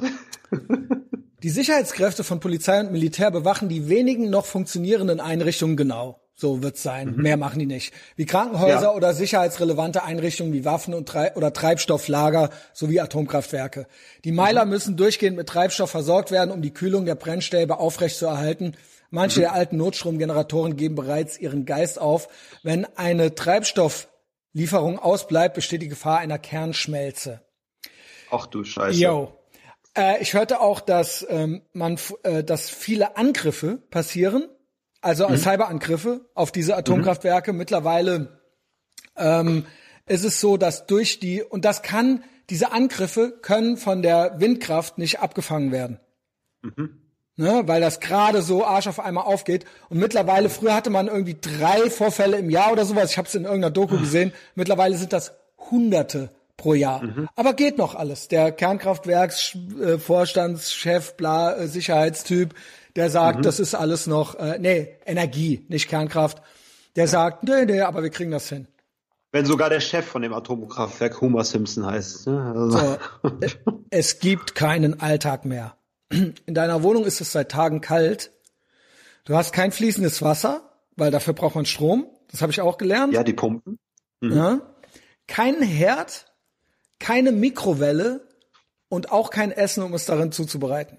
Die 1.44 1.50
Sicherheitskräfte 1.50 2.24
von 2.24 2.40
Polizei 2.40 2.80
und 2.80 2.90
Militär 2.90 3.30
bewachen 3.30 3.68
die 3.68 3.88
wenigen 3.88 4.30
noch 4.30 4.46
funktionierenden 4.46 5.20
Einrichtungen 5.20 5.76
genau. 5.76 6.20
So 6.40 6.62
wird's 6.62 6.85
sein. 6.85 7.16
Mhm. 7.16 7.23
Mehr 7.23 7.36
machen 7.36 7.59
die 7.59 7.66
nicht. 7.66 7.93
Wie 8.15 8.24
Krankenhäuser 8.24 8.82
ja. 8.82 8.94
oder 8.94 9.12
sicherheitsrelevante 9.12 10.05
Einrichtungen 10.05 10.52
wie 10.52 10.65
Waffen 10.65 10.94
und 10.94 11.09
Tre 11.09 11.32
oder 11.35 11.52
Treibstofflager 11.52 12.51
sowie 12.73 13.01
Atomkraftwerke. 13.01 13.89
Die 14.23 14.31
Meiler 14.31 14.65
mhm. 14.65 14.70
müssen 14.70 14.97
durchgehend 14.97 15.36
mit 15.36 15.48
Treibstoff 15.48 15.90
versorgt 15.90 16.31
werden, 16.31 16.52
um 16.52 16.62
die 16.62 16.73
Kühlung 16.73 17.06
der 17.06 17.16
Brennstäbe 17.16 17.78
aufrechtzuerhalten. 17.78 18.77
Manche 19.10 19.40
mhm. 19.40 19.43
der 19.43 19.52
alten 19.55 19.77
Notstromgeneratoren 19.78 20.77
geben 20.77 20.94
bereits 20.94 21.40
ihren 21.40 21.66
Geist 21.66 22.01
auf. 22.01 22.28
Wenn 22.62 22.86
eine 22.97 23.35
Treibstofflieferung 23.35 25.01
ausbleibt, 25.01 25.56
besteht 25.56 25.82
die 25.82 25.89
Gefahr 25.89 26.20
einer 26.20 26.39
Kernschmelze. 26.39 27.40
Ach 28.31 28.47
du 28.47 28.62
Scheiße. 28.62 28.97
Yo. 28.97 29.32
Äh, 29.97 30.23
ich 30.23 30.35
hörte 30.35 30.60
auch, 30.60 30.78
dass 30.78 31.27
ähm, 31.28 31.62
man, 31.73 31.98
äh, 32.23 32.44
dass 32.44 32.70
viele 32.70 33.16
Angriffe 33.16 33.82
passieren 33.90 34.48
also 35.00 35.28
mhm. 35.28 35.36
Cyberangriffe 35.36 36.22
auf 36.34 36.52
diese 36.52 36.76
Atomkraftwerke. 36.76 37.52
Mhm. 37.52 37.58
Mittlerweile 37.58 38.40
ähm, 39.16 39.66
ist 40.06 40.24
es 40.24 40.40
so, 40.40 40.56
dass 40.56 40.86
durch 40.86 41.20
die, 41.20 41.42
und 41.42 41.64
das 41.64 41.82
kann, 41.82 42.24
diese 42.50 42.72
Angriffe 42.72 43.38
können 43.42 43.76
von 43.76 44.02
der 44.02 44.40
Windkraft 44.40 44.98
nicht 44.98 45.20
abgefangen 45.20 45.72
werden. 45.72 46.00
Mhm. 46.62 47.02
Ne, 47.40 47.62
weil 47.66 47.80
das 47.80 48.00
gerade 48.00 48.42
so 48.42 48.64
Arsch 48.64 48.88
auf 48.88 48.98
einmal 48.98 49.22
aufgeht. 49.22 49.64
Und 49.90 50.00
mittlerweile, 50.00 50.50
früher 50.50 50.74
hatte 50.74 50.90
man 50.90 51.06
irgendwie 51.06 51.36
drei 51.40 51.88
Vorfälle 51.88 52.36
im 52.36 52.50
Jahr 52.50 52.72
oder 52.72 52.84
sowas. 52.84 53.12
Ich 53.12 53.18
habe 53.18 53.28
es 53.28 53.34
in 53.36 53.44
irgendeiner 53.44 53.70
Doku 53.70 53.94
ah. 53.94 54.00
gesehen. 54.00 54.32
Mittlerweile 54.56 54.96
sind 54.96 55.12
das 55.12 55.34
Hunderte 55.70 56.30
pro 56.56 56.74
Jahr. 56.74 57.04
Mhm. 57.04 57.28
Aber 57.36 57.54
geht 57.54 57.78
noch 57.78 57.94
alles. 57.94 58.26
Der 58.26 58.50
Kernkraftwerksvorstandschef, 58.50 61.10
äh, 61.10 61.12
bla, 61.16 61.56
äh, 61.56 61.68
Sicherheitstyp, 61.68 62.56
der 62.97 63.10
sagt, 63.10 63.39
mhm. 63.39 63.43
das 63.43 63.60
ist 63.60 63.74
alles 63.74 64.06
noch, 64.06 64.35
äh, 64.36 64.59
nee, 64.59 64.97
Energie, 65.05 65.65
nicht 65.69 65.89
Kernkraft. 65.89 66.43
Der 66.97 67.09
sagt, 67.09 67.44
nee, 67.44 67.65
nee, 67.65 67.81
aber 67.81 68.02
wir 68.02 68.10
kriegen 68.10 68.31
das 68.31 68.48
hin. 68.48 68.66
Wenn 69.31 69.44
sogar 69.44 69.69
der 69.69 69.81
Chef 69.81 70.06
von 70.06 70.23
dem 70.23 70.32
Atomkraftwerk 70.32 71.20
Homer 71.20 71.44
Simpson 71.44 71.85
heißt. 71.85 72.27
Ne? 72.27 72.43
Also. 72.43 72.78
So, 72.78 72.98
es 73.90 74.20
gibt 74.20 74.55
keinen 74.55 75.01
Alltag 75.01 75.44
mehr. 75.44 75.77
In 76.10 76.55
deiner 76.55 76.82
Wohnung 76.82 77.05
ist 77.05 77.20
es 77.20 77.32
seit 77.32 77.51
Tagen 77.51 77.82
kalt. 77.82 78.32
Du 79.24 79.36
hast 79.36 79.52
kein 79.52 79.73
fließendes 79.73 80.23
Wasser, 80.23 80.73
weil 80.97 81.10
dafür 81.10 81.35
braucht 81.35 81.55
man 81.55 81.66
Strom. 81.66 82.06
Das 82.31 82.40
habe 82.40 82.51
ich 82.52 82.62
auch 82.62 82.78
gelernt. 82.78 83.12
Ja, 83.12 83.23
die 83.23 83.35
Pumpen. 83.35 83.78
Mhm. 84.20 84.32
Ja. 84.32 84.60
Keinen 85.27 85.62
Herd, 85.62 86.32
keine 86.98 87.31
Mikrowelle 87.31 88.27
und 88.89 89.12
auch 89.12 89.31
kein 89.31 89.52
Essen, 89.52 89.82
um 89.82 89.93
es 89.93 90.06
darin 90.06 90.32
zuzubereiten. 90.32 90.98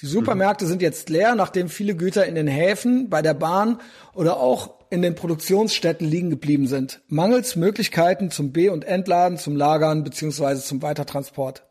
Die 0.00 0.06
Supermärkte 0.06 0.64
mhm. 0.64 0.68
sind 0.68 0.82
jetzt 0.82 1.08
leer, 1.10 1.34
nachdem 1.34 1.68
viele 1.68 1.94
Güter 1.94 2.26
in 2.26 2.34
den 2.34 2.46
Häfen, 2.46 3.10
bei 3.10 3.22
der 3.22 3.34
Bahn 3.34 3.80
oder 4.14 4.38
auch 4.38 4.80
in 4.90 5.02
den 5.02 5.14
Produktionsstätten 5.14 6.08
liegen 6.08 6.30
geblieben 6.30 6.66
sind. 6.66 7.00
Mangels 7.06 7.54
Möglichkeiten 7.54 8.30
zum 8.30 8.52
B- 8.52 8.70
und 8.70 8.84
Entladen, 8.84 9.38
zum 9.38 9.56
Lagern 9.56 10.02
beziehungsweise 10.02 10.62
zum 10.62 10.82
Weitertransport. 10.82 11.62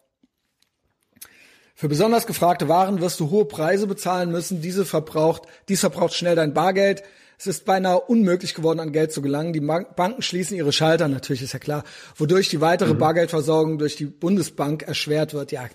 Für 1.76 1.90
besonders 1.90 2.28
gefragte 2.28 2.68
Waren 2.68 3.02
wirst 3.02 3.20
du 3.20 3.30
hohe 3.30 3.46
Preise 3.46 3.88
bezahlen 3.88 4.32
müssen. 4.32 4.62
Diese 4.62 4.86
verbraucht, 4.86 5.44
dies 5.70 5.80
verbraucht 5.80 6.14
schnell 6.14 6.36
dein 6.36 6.54
Bargeld. 6.54 7.04
Es 7.38 7.48
ist 7.48 7.64
beinahe 7.64 8.02
unmöglich 8.02 8.54
geworden, 8.54 8.82
an 8.82 8.92
Geld 8.92 9.14
zu 9.14 9.22
gelangen. 9.22 9.54
Die 9.54 9.62
Banken 9.62 10.22
schließen 10.22 10.58
ihre 10.58 10.74
Schalter, 10.74 11.08
natürlich 11.08 11.42
ist 11.42 11.54
ja 11.54 11.60
klar, 11.60 11.86
wodurch 12.18 12.50
die 12.50 12.60
weitere 12.60 12.94
mhm. 12.94 12.98
Bargeldversorgung 12.98 13.78
durch 13.78 13.96
die 13.96 14.08
Bundesbank 14.08 14.84
erschwert 14.84 15.34
wird. 15.34 15.54
Ja, 15.54 15.70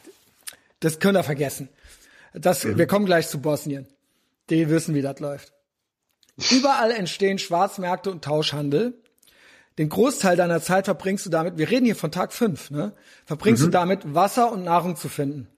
das 0.81 0.99
können 0.99 1.15
wir 1.15 1.23
vergessen. 1.23 1.71
Das, 2.35 2.65
mhm. 2.65 2.77
Wir 2.77 2.87
kommen 2.87 3.07
gleich 3.07 3.29
zu 3.29 3.41
Bosnien. 3.41 3.87
Die 4.51 4.69
wissen, 4.69 4.95
wie 4.95 5.03
das 5.03 5.21
läuft. 5.21 5.53
Überall 6.51 6.91
entstehen 6.91 7.39
Schwarzmärkte 7.39 8.11
und 8.11 8.25
Tauschhandel. 8.25 8.95
Den 9.79 9.89
Großteil 9.89 10.37
deiner 10.37 10.61
Zeit 10.61 10.85
verbringst 10.85 11.27
du 11.27 11.31
damit, 11.31 11.59
wir 11.59 11.71
reden 11.71 11.85
hier 11.85 11.97
von 11.97 12.13
Tag 12.13 12.33
fünf, 12.33 12.71
ne? 12.71 12.93
Verbringst 13.25 13.63
mhm. 13.63 13.67
du 13.67 13.71
damit, 13.71 14.15
Wasser 14.15 14.53
und 14.53 14.65
Nahrung 14.65 14.97
zu 14.97 15.09
finden. 15.09 15.49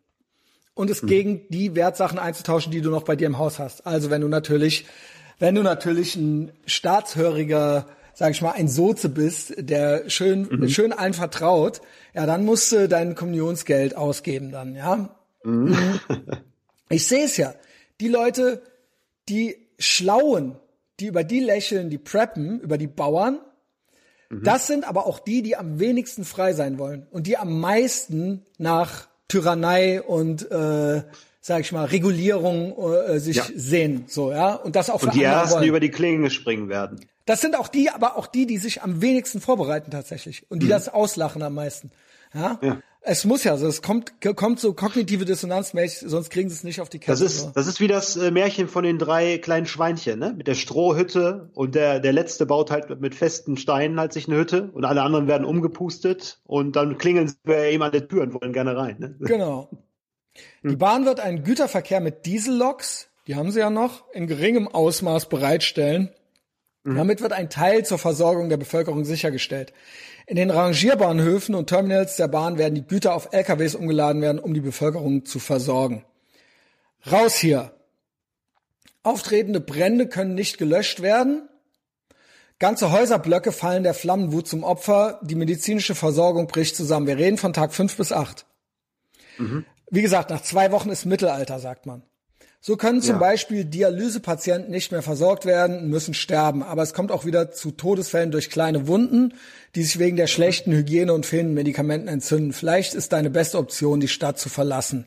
Und 0.75 0.91
es 0.91 1.03
mhm. 1.03 1.07
gegen 1.07 1.49
die 1.49 1.75
Wertsachen 1.75 2.19
einzutauschen, 2.19 2.73
die 2.73 2.81
du 2.81 2.91
noch 2.91 3.03
bei 3.03 3.17
dir 3.17 3.27
im 3.27 3.39
Haus 3.39 3.59
hast. 3.59 3.87
Also 3.87 4.11
wenn 4.11 4.21
du 4.21 4.29
natürlich, 4.29 4.87
wenn 5.39 5.55
du 5.55 5.63
natürlich 5.63 6.17
ein 6.17 6.53
staatshöriger, 6.67 7.87
sag 8.15 8.31
ich 8.31 8.43
mal, 8.43 8.53
ein 8.53 8.69
Soze 8.69 9.09
bist, 9.09 9.55
der 9.59 10.09
schön, 10.09 10.49
mhm. 10.51 10.69
schön 10.69 10.93
allen 10.93 11.15
vertraut, 11.15 11.81
ja, 12.15 12.25
dann 12.25 12.45
musst 12.45 12.73
du 12.73 12.89
dein 12.89 13.15
Kommunionsgeld 13.15 13.97
ausgeben 13.97 14.51
dann, 14.51 14.75
ja. 14.75 15.11
Mhm. 15.45 16.01
Ich 16.89 17.07
sehe 17.07 17.25
es 17.25 17.37
ja. 17.37 17.55
Die 18.01 18.09
Leute, 18.09 18.63
die 19.29 19.57
Schlauen, 19.79 20.57
die 21.01 21.07
über 21.07 21.25
die 21.25 21.41
lächeln, 21.41 21.91
die 21.91 21.99
preppen, 21.99 22.61
über 22.61 22.79
die 22.79 22.87
Bauern, 22.87 23.39
mhm. 24.31 24.43
das 24.43 24.67
sind 24.67 24.87
aber 24.87 25.07
auch 25.07 25.19
die, 25.19 25.43
die 25.43 25.57
am 25.57 25.79
wenigsten 25.81 26.25
frei 26.25 26.53
sein 26.53 26.79
wollen 26.79 27.07
und 27.11 27.27
die 27.27 27.37
am 27.37 27.61
meisten 27.61 28.45
nach 28.59 29.09
Tyrannei 29.29 30.03
und 30.03 30.51
äh, 30.51 31.03
sag 31.41 31.61
ich 31.61 31.73
mal, 31.73 31.85
Regulierung 31.85 32.77
äh, 32.93 33.19
sich 33.19 33.37
ja. 33.37 33.45
sehen, 33.55 34.05
so, 34.09 34.33
ja, 34.33 34.55
und 34.55 34.77
das 34.77 34.91
auch 34.91 35.01
für 35.01 35.07
Und 35.07 35.15
die 35.15 35.23
ersten, 35.23 35.55
wollen. 35.55 35.63
die 35.63 35.69
über 35.69 35.81
die 35.81 35.91
Klinge 35.91 36.31
springen 36.31 36.69
werden. 36.69 37.01
Das 37.25 37.41
sind 37.41 37.57
auch 37.57 37.69
die, 37.69 37.91
aber 37.91 38.17
auch 38.17 38.27
die, 38.27 38.47
die 38.47 38.59
sich 38.59 38.83
am 38.83 39.01
wenigsten 39.03 39.41
vorbereiten 39.41 39.91
tatsächlich 39.91 40.49
und 40.51 40.61
die 40.61 40.67
mhm. 40.67 40.71
das 40.71 40.89
auslachen 40.89 41.43
am 41.43 41.55
meisten. 41.55 41.91
Ja? 42.35 42.59
ja. 42.63 42.79
Es 43.09 43.25
muss 43.25 43.45
ja, 43.45 43.53
also 43.53 43.69
es 43.69 43.83
kommt, 43.83 44.15
kommt 44.35 44.59
so 44.59 44.75
kognitive 44.75 45.25
Dissonanz 45.25 45.73
sonst 46.01 46.29
kriegen 46.29 46.49
sie 46.49 46.57
es 46.57 46.65
nicht 46.65 46.81
auf 46.81 46.89
die 46.89 46.99
Kette. 46.99 47.13
Das 47.13 47.21
ist, 47.21 47.53
das 47.55 47.69
ist 47.69 47.81
wie 47.81 47.87
das 47.87 48.17
äh, 48.17 48.33
Märchen 48.33 48.67
von 48.67 48.83
den 48.83 48.99
drei 48.99 49.39
kleinen 49.39 49.67
Schweinchen, 49.67 50.19
ne? 50.19 50.35
Mit 50.37 50.49
der 50.49 50.55
Strohhütte 50.55 51.49
und 51.55 51.77
der, 51.77 52.01
der 52.01 52.13
letzte 52.13 52.47
baut 52.47 52.73
halt 52.73 53.01
mit 53.01 53.15
festen 53.15 53.57
Steinen 53.57 54.01
halt 54.01 54.13
sich 54.13 54.27
eine 54.27 54.37
Hütte 54.37 54.71
und 54.73 54.85
alle 54.85 55.03
anderen 55.03 55.29
werden 55.29 55.45
umgepustet 55.45 56.41
und 56.45 56.75
dann 56.75 56.99
klingeln 56.99 57.29
sie 57.29 57.37
bei 57.45 57.71
ihm 57.71 57.83
an 57.83 57.93
der 57.93 58.09
Tür 58.09 58.23
und 58.23 58.35
wollen 58.35 58.53
gerne 58.53 58.77
rein, 58.77 58.97
ne? 58.99 59.17
Genau. 59.21 59.71
Die 60.65 60.77
Bahn 60.77 61.05
wird 61.05 61.21
einen 61.21 61.45
Güterverkehr 61.45 62.01
mit 62.01 62.27
Dieselloks, 62.27 63.09
die 63.29 63.37
haben 63.37 63.53
sie 63.53 63.61
ja 63.61 63.71
noch, 63.71 64.05
in 64.15 64.27
geringem 64.27 64.67
Ausmaß 64.67 65.29
bereitstellen. 65.29 66.11
Mhm. 66.83 66.97
Damit 66.97 67.21
wird 67.21 67.33
ein 67.33 67.51
Teil 67.51 67.85
zur 67.85 67.99
Versorgung 67.99 68.49
der 68.49 68.57
Bevölkerung 68.57 69.05
sichergestellt. 69.05 69.73
In 70.27 70.37
den 70.37 70.51
Rangierbahnhöfen 70.51 71.55
und 71.55 71.69
Terminals 71.69 72.17
der 72.17 72.27
Bahn 72.27 72.59
werden 72.59 72.75
die 72.75 72.87
Güter 72.87 73.15
auf 73.15 73.29
LKWs 73.33 73.77
umgeladen 73.77 74.21
werden, 74.23 74.41
um 74.41 74.55
die 74.55 74.61
Bevölkerung 74.61 75.25
zu 75.25 75.39
versorgen. 75.39 76.05
Raus 77.11 77.37
hier! 77.37 77.73
Auftretende 79.05 79.61
Brände 79.61 80.09
können 80.09 80.35
nicht 80.35 80.59
gelöscht 80.59 81.01
werden. 81.01 81.49
Ganze 82.59 82.91
Häuserblöcke 82.91 83.53
fallen 83.53 83.85
der 83.85 83.95
Flammenwut 83.95 84.49
zum 84.49 84.65
Opfer. 84.65 85.21
Die 85.23 85.37
medizinische 85.37 85.95
Versorgung 85.95 86.49
bricht 86.49 86.75
zusammen. 86.75 87.07
Wir 87.07 87.19
reden 87.19 87.39
von 87.39 87.53
Tag 87.53 87.73
fünf 87.73 87.97
bis 87.97 88.11
acht. 88.11 88.47
Mhm. 89.39 89.65
Wie 89.91 90.03
gesagt, 90.03 90.31
nach 90.31 90.43
zwei 90.43 90.73
Wochen 90.73 90.91
ist 90.91 91.05
Mittelalter, 91.05 91.61
sagt 91.61 91.87
man. 91.87 92.03
So 92.67 92.77
können 92.77 93.01
zum 93.01 93.15
ja. 93.15 93.19
Beispiel 93.21 93.65
Dialysepatienten 93.65 94.73
nicht 94.73 94.91
mehr 94.91 95.01
versorgt 95.01 95.47
werden, 95.47 95.89
müssen 95.89 96.15
sterben. 96.15 96.65
Aber 96.65 96.83
es 96.83 96.95
kommt 96.95 97.13
auch 97.13 97.25
wieder 97.25 97.53
zu 97.53 97.71
Todesfällen 97.71 98.33
durch 98.33 98.51
kleine 98.51 98.89
Wunden, 98.89 99.35
die 99.77 99.85
sich 99.85 100.01
wegen 100.01 100.17
der 100.17 100.27
schlechten 100.27 100.73
Hygiene 100.73 101.13
und 101.13 101.27
fehlenden 101.27 101.55
Medikamenten 101.55 102.09
entzünden. 102.09 102.53
Vielleicht 102.53 102.95
ist 102.95 103.13
deine 103.13 103.31
beste 103.31 103.59
Option, 103.59 104.01
die 104.01 104.09
Stadt 104.09 104.41
zu 104.41 104.49
verlassen. 104.49 105.05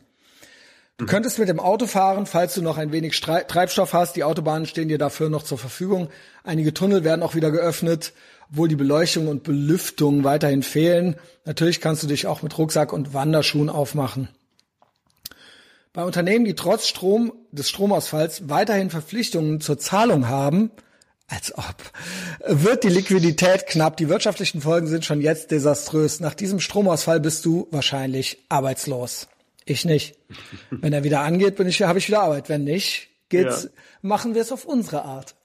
Du 0.95 1.03
mhm. 1.03 1.10
könntest 1.10 1.38
mit 1.38 1.49
dem 1.49 1.60
Auto 1.60 1.86
fahren, 1.86 2.27
falls 2.27 2.53
du 2.53 2.61
noch 2.61 2.77
ein 2.77 2.94
wenig 2.94 3.14
Stre 3.14 3.45
Treibstoff 3.45 3.91
hast. 3.91 4.15
Die 4.15 4.23
Autobahnen 4.23 4.65
stehen 4.65 4.88
dir 4.88 4.98
dafür 4.98 5.27
noch 5.27 5.44
zur 5.44 5.57
Verfügung. 5.57 6.07
Einige 6.45 6.73
Tunnel 6.73 7.03
werden 7.03 7.23
auch 7.23 7.36
wieder 7.36 7.52
geöffnet, 7.52 8.14
obwohl 8.49 8.69
die 8.69 8.77
Beleuchtung 8.77 9.27
und 9.27 9.44
Belüftung 9.44 10.23
weiterhin 10.23 10.64
fehlen. 10.64 11.18
Natürlich 11.44 11.81
kannst 11.81 12.03
du 12.03 12.07
dich 12.07 12.26
auch 12.26 12.41
mit 12.41 12.57
Rucksack 12.57 12.94
und 12.94 13.14
Wanderschuhen 13.14 13.68
aufmachen. 13.69 14.30
Bei 15.94 16.03
Unternehmen, 16.03 16.45
die 16.45 16.53
trotz 16.53 16.88
Strom, 16.88 17.34
des 17.52 17.70
Stromausfalls 17.70 18.48
weiterhin 18.48 18.91
Verpflichtungen 18.91 19.60
zur 19.60 19.80
Zahlung 19.80 20.28
haben, 20.28 20.72
als 21.28 21.56
ob, 21.57 21.76
wird 22.45 22.84
die 22.84 22.90
Liquidität 22.90 23.66
knapp. 23.68 23.98
Die 23.98 24.10
wirtschaftlichen 24.10 24.61
Folgen 24.61 24.88
sind 24.88 25.06
schon 25.06 25.22
jetzt 25.22 25.52
desaströs. 25.52 26.20
Nach 26.20 26.34
diesem 26.34 26.60
Stromausfall 26.60 27.20
bist 27.20 27.45
du 27.45 27.68
wahrscheinlich 27.72 28.44
arbeitslos. 28.49 29.28
Ich 29.66 29.86
nicht. 29.86 30.16
Wenn 30.70 30.94
er 30.94 31.03
wieder 31.03 31.22
angeht, 31.22 31.56
bin 31.56 31.68
ich, 31.68 31.82
habe 31.82 31.99
ich 31.99 32.07
wieder 32.07 32.22
Arbeit. 32.22 32.49
Wenn 32.49 32.64
nicht, 32.64 33.10
geht's, 33.30 33.64
ja. 33.64 33.70
machen 34.02 34.36
wir 34.36 34.41
es 34.41 34.52
auf 34.52 34.66
unsere 34.66 35.03
Art. 35.03 35.36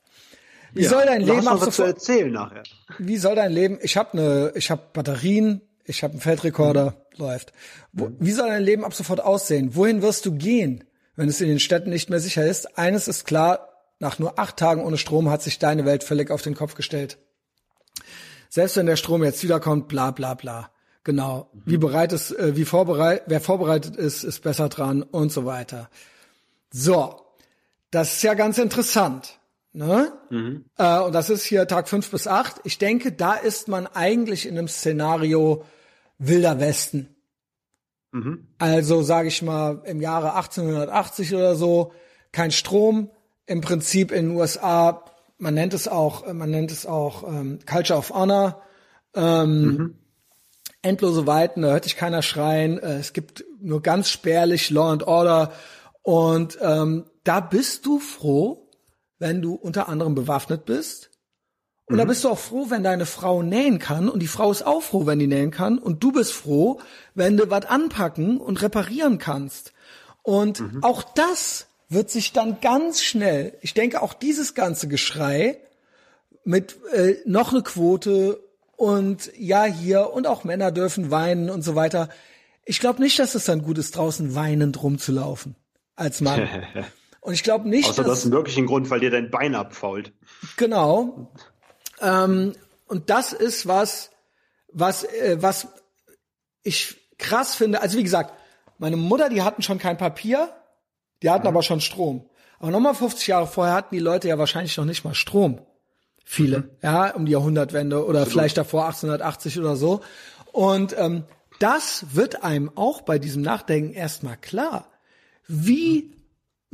Wie 0.72 0.82
ja, 0.82 0.90
soll 0.90 1.06
dein 1.06 1.22
Leben 1.22 1.46
ab 1.46 1.60
sofort, 1.60 1.88
erzählen 1.88 2.32
nachher? 2.32 2.64
Wie 2.98 3.16
soll 3.16 3.36
dein 3.36 3.52
Leben? 3.52 3.78
Ich 3.80 3.96
habe 3.96 4.18
eine, 4.18 4.52
ich 4.56 4.70
habe 4.70 4.82
Batterien 4.92 5.62
Ich 5.84 6.02
habe 6.02 6.12
einen 6.12 6.20
Feldrekorder, 6.20 7.06
läuft. 7.16 7.52
Wo, 7.92 8.10
wie 8.18 8.32
soll 8.32 8.48
dein 8.48 8.62
Leben 8.62 8.84
ab 8.84 8.94
sofort 8.94 9.20
aussehen? 9.20 9.74
Wohin 9.74 10.02
wirst 10.02 10.26
du 10.26 10.32
gehen, 10.32 10.84
wenn 11.16 11.28
es 11.28 11.40
in 11.40 11.48
den 11.48 11.60
Städten 11.60 11.90
nicht 11.90 12.10
mehr 12.10 12.20
sicher 12.20 12.46
ist? 12.46 12.78
Eines 12.78 13.08
ist 13.08 13.24
klar, 13.24 13.68
nach 13.98 14.18
nur 14.18 14.38
acht 14.38 14.56
Tagen 14.56 14.82
ohne 14.82 14.98
Strom 14.98 15.30
hat 15.30 15.42
sich 15.42 15.58
deine 15.58 15.84
Welt 15.84 16.04
völlig 16.04 16.30
auf 16.30 16.42
den 16.42 16.54
Kopf 16.54 16.74
gestellt. 16.74 17.18
Selbst 18.48 18.76
wenn 18.76 18.86
der 18.86 18.96
Strom 18.96 19.24
jetzt 19.24 19.42
wiederkommt, 19.42 19.88
bla 19.88 20.10
bla 20.10 20.34
bla. 20.34 20.70
Genau. 21.04 21.50
Wie 21.66 21.76
bereit 21.76 22.12
ist, 22.12 22.30
äh, 22.30 22.56
wie 22.56 22.64
vorbereitet, 22.64 23.24
wer 23.26 23.40
vorbereitet 23.40 23.96
ist, 23.96 24.24
ist 24.24 24.40
besser 24.40 24.68
dran 24.68 25.02
und 25.02 25.30
so 25.30 25.44
weiter. 25.44 25.90
So. 26.72 27.20
Das 27.90 28.14
ist 28.14 28.22
ja 28.24 28.34
ganz 28.34 28.58
interessant. 28.58 29.38
Ne? 29.76 30.12
Mhm. 30.30 30.64
Äh, 30.78 31.00
und 31.00 31.12
das 31.12 31.30
ist 31.30 31.44
hier 31.44 31.66
Tag 31.66 31.88
fünf 31.88 32.08
bis 32.08 32.28
acht. 32.28 32.60
Ich 32.62 32.78
denke, 32.78 33.10
da 33.10 33.34
ist 33.34 33.66
man 33.66 33.88
eigentlich 33.88 34.46
in 34.46 34.56
einem 34.56 34.68
Szenario 34.68 35.64
Wilder 36.18 36.60
Westen. 36.60 37.08
Mhm. 38.12 38.46
Also 38.58 39.02
sage 39.02 39.26
ich 39.26 39.42
mal 39.42 39.82
im 39.84 40.00
Jahre 40.00 40.34
1880 40.34 41.34
oder 41.34 41.56
so, 41.56 41.92
kein 42.30 42.52
Strom, 42.52 43.10
im 43.46 43.60
Prinzip 43.60 44.12
in 44.12 44.28
den 44.28 44.36
USA, 44.36 45.04
man 45.38 45.54
nennt 45.54 45.74
es 45.74 45.88
auch, 45.88 46.32
man 46.32 46.50
nennt 46.50 46.70
es 46.70 46.86
auch 46.86 47.24
ähm, 47.24 47.58
Culture 47.66 47.98
of 47.98 48.10
Honor. 48.10 48.62
Ähm, 49.14 49.64
mhm. 49.64 49.94
Endlose 50.82 51.26
Weiten, 51.26 51.62
da 51.62 51.68
hört 51.72 51.84
sich 51.84 51.96
keiner 51.96 52.22
schreien. 52.22 52.78
Äh, 52.78 52.98
es 52.98 53.12
gibt 53.12 53.44
nur 53.60 53.82
ganz 53.82 54.08
spärlich 54.08 54.70
Law 54.70 54.92
and 54.92 55.02
Order. 55.02 55.52
Und 56.02 56.58
ähm, 56.60 57.06
da 57.24 57.40
bist 57.40 57.86
du 57.86 57.98
froh, 57.98 58.63
wenn 59.24 59.40
du 59.40 59.54
unter 59.54 59.88
anderem 59.88 60.14
bewaffnet 60.14 60.66
bist 60.66 61.08
und 61.86 61.94
mhm. 61.94 61.98
da 61.98 62.04
bist 62.04 62.24
du 62.24 62.28
auch 62.28 62.38
froh, 62.38 62.66
wenn 62.68 62.82
deine 62.82 63.06
Frau 63.06 63.42
nähen 63.42 63.78
kann 63.78 64.10
und 64.10 64.20
die 64.20 64.26
Frau 64.26 64.50
ist 64.50 64.66
auch 64.66 64.82
froh, 64.82 65.06
wenn 65.06 65.18
die 65.18 65.26
nähen 65.26 65.50
kann 65.50 65.78
und 65.78 66.04
du 66.04 66.12
bist 66.12 66.34
froh, 66.34 66.78
wenn 67.14 67.38
du 67.38 67.48
was 67.48 67.64
anpacken 67.64 68.36
und 68.36 68.60
reparieren 68.60 69.16
kannst. 69.16 69.72
Und 70.22 70.60
mhm. 70.60 70.84
auch 70.84 71.02
das 71.02 71.68
wird 71.88 72.10
sich 72.10 72.34
dann 72.34 72.60
ganz 72.60 73.02
schnell, 73.02 73.56
ich 73.62 73.72
denke 73.72 74.02
auch 74.02 74.12
dieses 74.12 74.52
ganze 74.52 74.88
Geschrei 74.88 75.56
mit 76.44 76.76
äh, 76.92 77.16
noch 77.24 77.50
eine 77.50 77.62
Quote 77.62 78.40
und 78.76 79.32
ja 79.38 79.64
hier 79.64 80.12
und 80.12 80.26
auch 80.26 80.44
Männer 80.44 80.70
dürfen 80.70 81.10
weinen 81.10 81.48
und 81.48 81.62
so 81.62 81.74
weiter. 81.74 82.10
Ich 82.66 82.78
glaube 82.78 83.00
nicht, 83.00 83.18
dass 83.18 83.34
es 83.34 83.46
dann 83.46 83.62
gut 83.62 83.78
ist, 83.78 83.96
draußen 83.96 84.34
weinend 84.34 84.82
rumzulaufen 84.82 85.56
als 85.96 86.20
Mann. 86.20 86.46
Und 87.24 87.32
ich 87.32 87.42
glaube 87.42 87.66
nicht, 87.66 87.88
Außer 87.88 88.02
dass, 88.02 88.10
das 88.20 88.24
ist 88.26 88.32
wirklich 88.32 88.58
ein 88.58 88.66
Grund, 88.66 88.90
weil 88.90 89.00
dir 89.00 89.10
dein 89.10 89.30
Bein 89.30 89.54
abfault. 89.54 90.12
Genau. 90.58 91.32
Ähm, 92.02 92.52
und 92.86 93.08
das 93.08 93.32
ist 93.32 93.66
was, 93.66 94.10
was, 94.70 95.04
äh, 95.04 95.38
was 95.40 95.68
ich 96.62 96.96
krass 97.16 97.54
finde. 97.54 97.80
Also 97.80 97.96
wie 97.96 98.02
gesagt, 98.02 98.34
meine 98.76 98.98
Mutter, 98.98 99.30
die 99.30 99.40
hatten 99.40 99.62
schon 99.62 99.78
kein 99.78 99.96
Papier, 99.96 100.50
die 101.22 101.30
hatten 101.30 101.44
mhm. 101.44 101.48
aber 101.48 101.62
schon 101.62 101.80
Strom. 101.80 102.28
Aber 102.58 102.70
nochmal 102.70 102.94
50 102.94 103.26
Jahre 103.26 103.46
vorher 103.46 103.72
hatten 103.72 103.94
die 103.94 104.02
Leute 104.02 104.28
ja 104.28 104.36
wahrscheinlich 104.36 104.76
noch 104.76 104.84
nicht 104.84 105.02
mal 105.04 105.14
Strom. 105.14 105.62
Viele, 106.26 106.58
mhm. 106.58 106.70
ja, 106.82 107.14
um 107.14 107.24
die 107.24 107.32
Jahrhundertwende 107.32 108.04
oder 108.04 108.20
Absolut. 108.20 108.32
vielleicht 108.32 108.58
davor 108.58 108.84
1880 108.84 109.58
oder 109.58 109.76
so. 109.76 110.02
Und 110.52 110.94
ähm, 110.98 111.24
das 111.58 112.04
wird 112.12 112.44
einem 112.44 112.70
auch 112.74 113.00
bei 113.00 113.18
diesem 113.18 113.40
Nachdenken 113.40 113.94
erstmal 113.94 114.36
klar, 114.36 114.90
wie, 115.46 116.14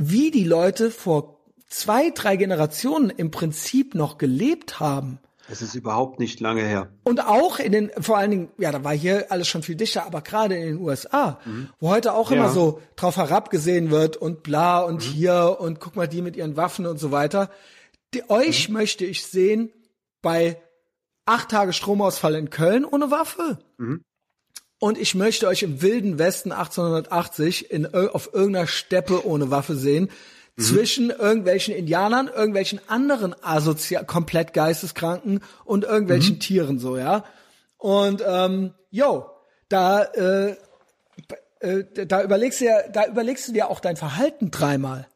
wie 0.00 0.30
die 0.30 0.44
Leute 0.44 0.90
vor 0.90 1.40
zwei, 1.68 2.10
drei 2.10 2.36
Generationen 2.36 3.10
im 3.10 3.30
Prinzip 3.30 3.94
noch 3.94 4.16
gelebt 4.16 4.80
haben. 4.80 5.18
Es 5.50 5.62
ist 5.62 5.74
überhaupt 5.74 6.20
nicht 6.20 6.40
lange 6.40 6.62
her. 6.62 6.90
Und 7.04 7.26
auch 7.26 7.58
in 7.58 7.72
den, 7.72 7.90
vor 8.00 8.16
allen 8.16 8.30
Dingen, 8.30 8.48
ja, 8.56 8.72
da 8.72 8.82
war 8.82 8.94
hier 8.94 9.30
alles 9.30 9.48
schon 9.48 9.62
viel 9.62 9.74
dichter, 9.74 10.06
aber 10.06 10.22
gerade 10.22 10.56
in 10.56 10.62
den 10.62 10.80
USA, 10.80 11.40
mhm. 11.44 11.68
wo 11.80 11.90
heute 11.90 12.14
auch 12.14 12.30
ja. 12.30 12.36
immer 12.36 12.48
so 12.50 12.80
drauf 12.96 13.16
herabgesehen 13.16 13.90
wird 13.90 14.16
und 14.16 14.42
bla 14.42 14.80
und 14.80 15.06
mhm. 15.06 15.12
hier 15.12 15.56
und 15.60 15.80
guck 15.80 15.96
mal 15.96 16.08
die 16.08 16.22
mit 16.22 16.36
ihren 16.36 16.56
Waffen 16.56 16.86
und 16.86 16.98
so 16.98 17.10
weiter. 17.10 17.50
Die, 18.14 18.30
euch 18.30 18.68
mhm. 18.68 18.74
möchte 18.74 19.04
ich 19.04 19.26
sehen 19.26 19.70
bei 20.22 20.60
acht 21.26 21.50
Tage 21.50 21.72
Stromausfall 21.72 22.36
in 22.36 22.50
Köln 22.50 22.84
ohne 22.84 23.10
Waffe. 23.10 23.58
Mhm. 23.76 24.02
Und 24.80 24.98
ich 24.98 25.14
möchte 25.14 25.46
euch 25.46 25.62
im 25.62 25.82
wilden 25.82 26.18
Westen 26.18 26.50
1880 26.50 27.70
in, 27.70 27.86
auf 27.94 28.34
irgendeiner 28.34 28.66
Steppe 28.66 29.24
ohne 29.24 29.50
Waffe 29.50 29.76
sehen, 29.76 30.10
Mhm. 30.60 30.62
zwischen 30.62 31.10
irgendwelchen 31.10 31.74
Indianern, 31.74 32.28
irgendwelchen 32.28 32.80
anderen 32.88 33.34
asozial, 33.42 34.04
komplett 34.04 34.52
geisteskranken 34.52 35.40
und 35.64 35.84
irgendwelchen 35.84 36.34
mhm. 36.36 36.40
Tieren 36.40 36.78
so, 36.78 36.96
ja. 36.96 37.24
Und 37.78 38.22
ähm, 38.26 38.74
yo, 38.90 39.26
da 39.68 40.02
äh, 40.02 40.56
äh, 41.60 42.06
da 42.06 42.22
überlegst 42.22 42.60
du 42.60 42.66
ja, 42.66 42.88
da 42.92 43.06
überlegst 43.06 43.48
du 43.48 43.52
dir 43.52 43.68
auch 43.68 43.80
dein 43.80 43.96
Verhalten 43.96 44.50
dreimal. 44.50 45.06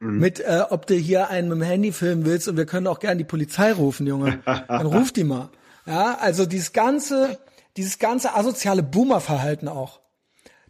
Mhm. 0.00 0.18
Mit, 0.18 0.40
äh, 0.40 0.62
ob 0.70 0.86
du 0.86 0.94
hier 0.94 1.28
einen 1.30 1.48
mit 1.48 1.58
dem 1.58 1.62
Handy 1.62 1.92
filmen 1.92 2.24
willst 2.24 2.48
und 2.48 2.56
wir 2.56 2.66
können 2.66 2.86
auch 2.86 3.00
gern 3.00 3.18
die 3.18 3.24
Polizei 3.24 3.72
rufen, 3.72 4.06
Junge. 4.06 4.40
Dann 4.68 4.86
ruf 4.86 5.12
die 5.12 5.24
mal. 5.24 5.50
Ja, 5.86 6.18
also 6.20 6.46
dieses 6.46 6.72
ganze, 6.72 7.38
dieses 7.76 7.98
ganze 7.98 8.34
asoziale 8.34 8.82
Boomer-Verhalten 8.82 9.68
auch. 9.68 10.00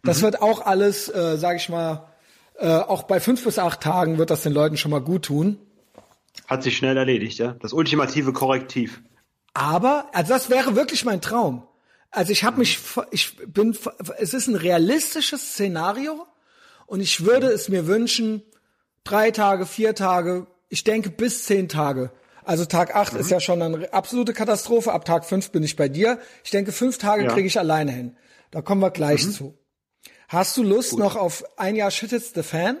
Das 0.03 0.19
mhm. 0.19 0.23
wird 0.23 0.41
auch 0.41 0.65
alles, 0.65 1.09
äh, 1.09 1.37
sag 1.37 1.57
ich 1.57 1.69
mal, 1.69 2.07
äh, 2.57 2.67
auch 2.67 3.03
bei 3.03 3.19
fünf 3.19 3.43
bis 3.43 3.59
acht 3.59 3.81
Tagen 3.81 4.17
wird 4.17 4.29
das 4.29 4.41
den 4.41 4.53
Leuten 4.53 4.77
schon 4.77 4.91
mal 4.91 5.01
gut 5.01 5.25
tun. 5.25 5.59
Hat 6.47 6.63
sich 6.63 6.77
schnell 6.77 6.97
erledigt, 6.97 7.39
ja. 7.39 7.55
Das 7.59 7.73
ultimative 7.73 8.33
Korrektiv. 8.33 9.01
Aber, 9.53 10.09
also 10.13 10.33
das 10.33 10.49
wäre 10.49 10.75
wirklich 10.75 11.03
mein 11.03 11.21
Traum. 11.21 11.67
Also 12.11 12.31
ich 12.31 12.43
habe 12.43 12.59
mich, 12.59 12.79
ich 13.11 13.37
bin, 13.47 13.77
es 14.17 14.33
ist 14.33 14.47
ein 14.47 14.55
realistisches 14.55 15.53
Szenario 15.53 16.25
und 16.85 17.01
ich 17.01 17.25
würde 17.25 17.47
es 17.47 17.69
mir 17.69 17.87
wünschen, 17.87 18.43
drei 19.03 19.31
Tage, 19.31 19.65
vier 19.65 19.93
Tage, 19.93 20.47
ich 20.69 20.83
denke 20.83 21.09
bis 21.09 21.45
zehn 21.45 21.69
Tage. 21.69 22.11
Also 22.47 22.63
Tag 22.63 22.95
acht 22.95 23.11
mhm. 23.11 23.19
ist 23.19 23.29
ja 23.29 23.41
schon 23.41 23.61
eine 23.61 23.91
absolute 23.91 24.31
Katastrophe. 24.31 24.93
Ab 24.93 25.03
Tag 25.03 25.25
fünf 25.25 25.51
bin 25.51 25.63
ich 25.63 25.75
bei 25.75 25.89
dir. 25.89 26.17
Ich 26.45 26.51
denke, 26.51 26.71
fünf 26.71 26.97
Tage 26.97 27.25
ja. 27.25 27.33
kriege 27.33 27.45
ich 27.45 27.59
alleine 27.59 27.91
hin. 27.91 28.15
Da 28.51 28.61
kommen 28.61 28.79
wir 28.79 28.89
gleich 28.89 29.25
mhm. 29.25 29.31
zu. 29.31 29.57
Hast 30.29 30.55
du 30.55 30.63
Lust 30.63 30.91
Gut. 30.91 30.99
noch 30.99 31.17
auf 31.17 31.43
ein 31.59 31.75
Jahr 31.75 31.91
Shit 31.91 32.09
the 32.09 32.43
Fan? 32.43 32.77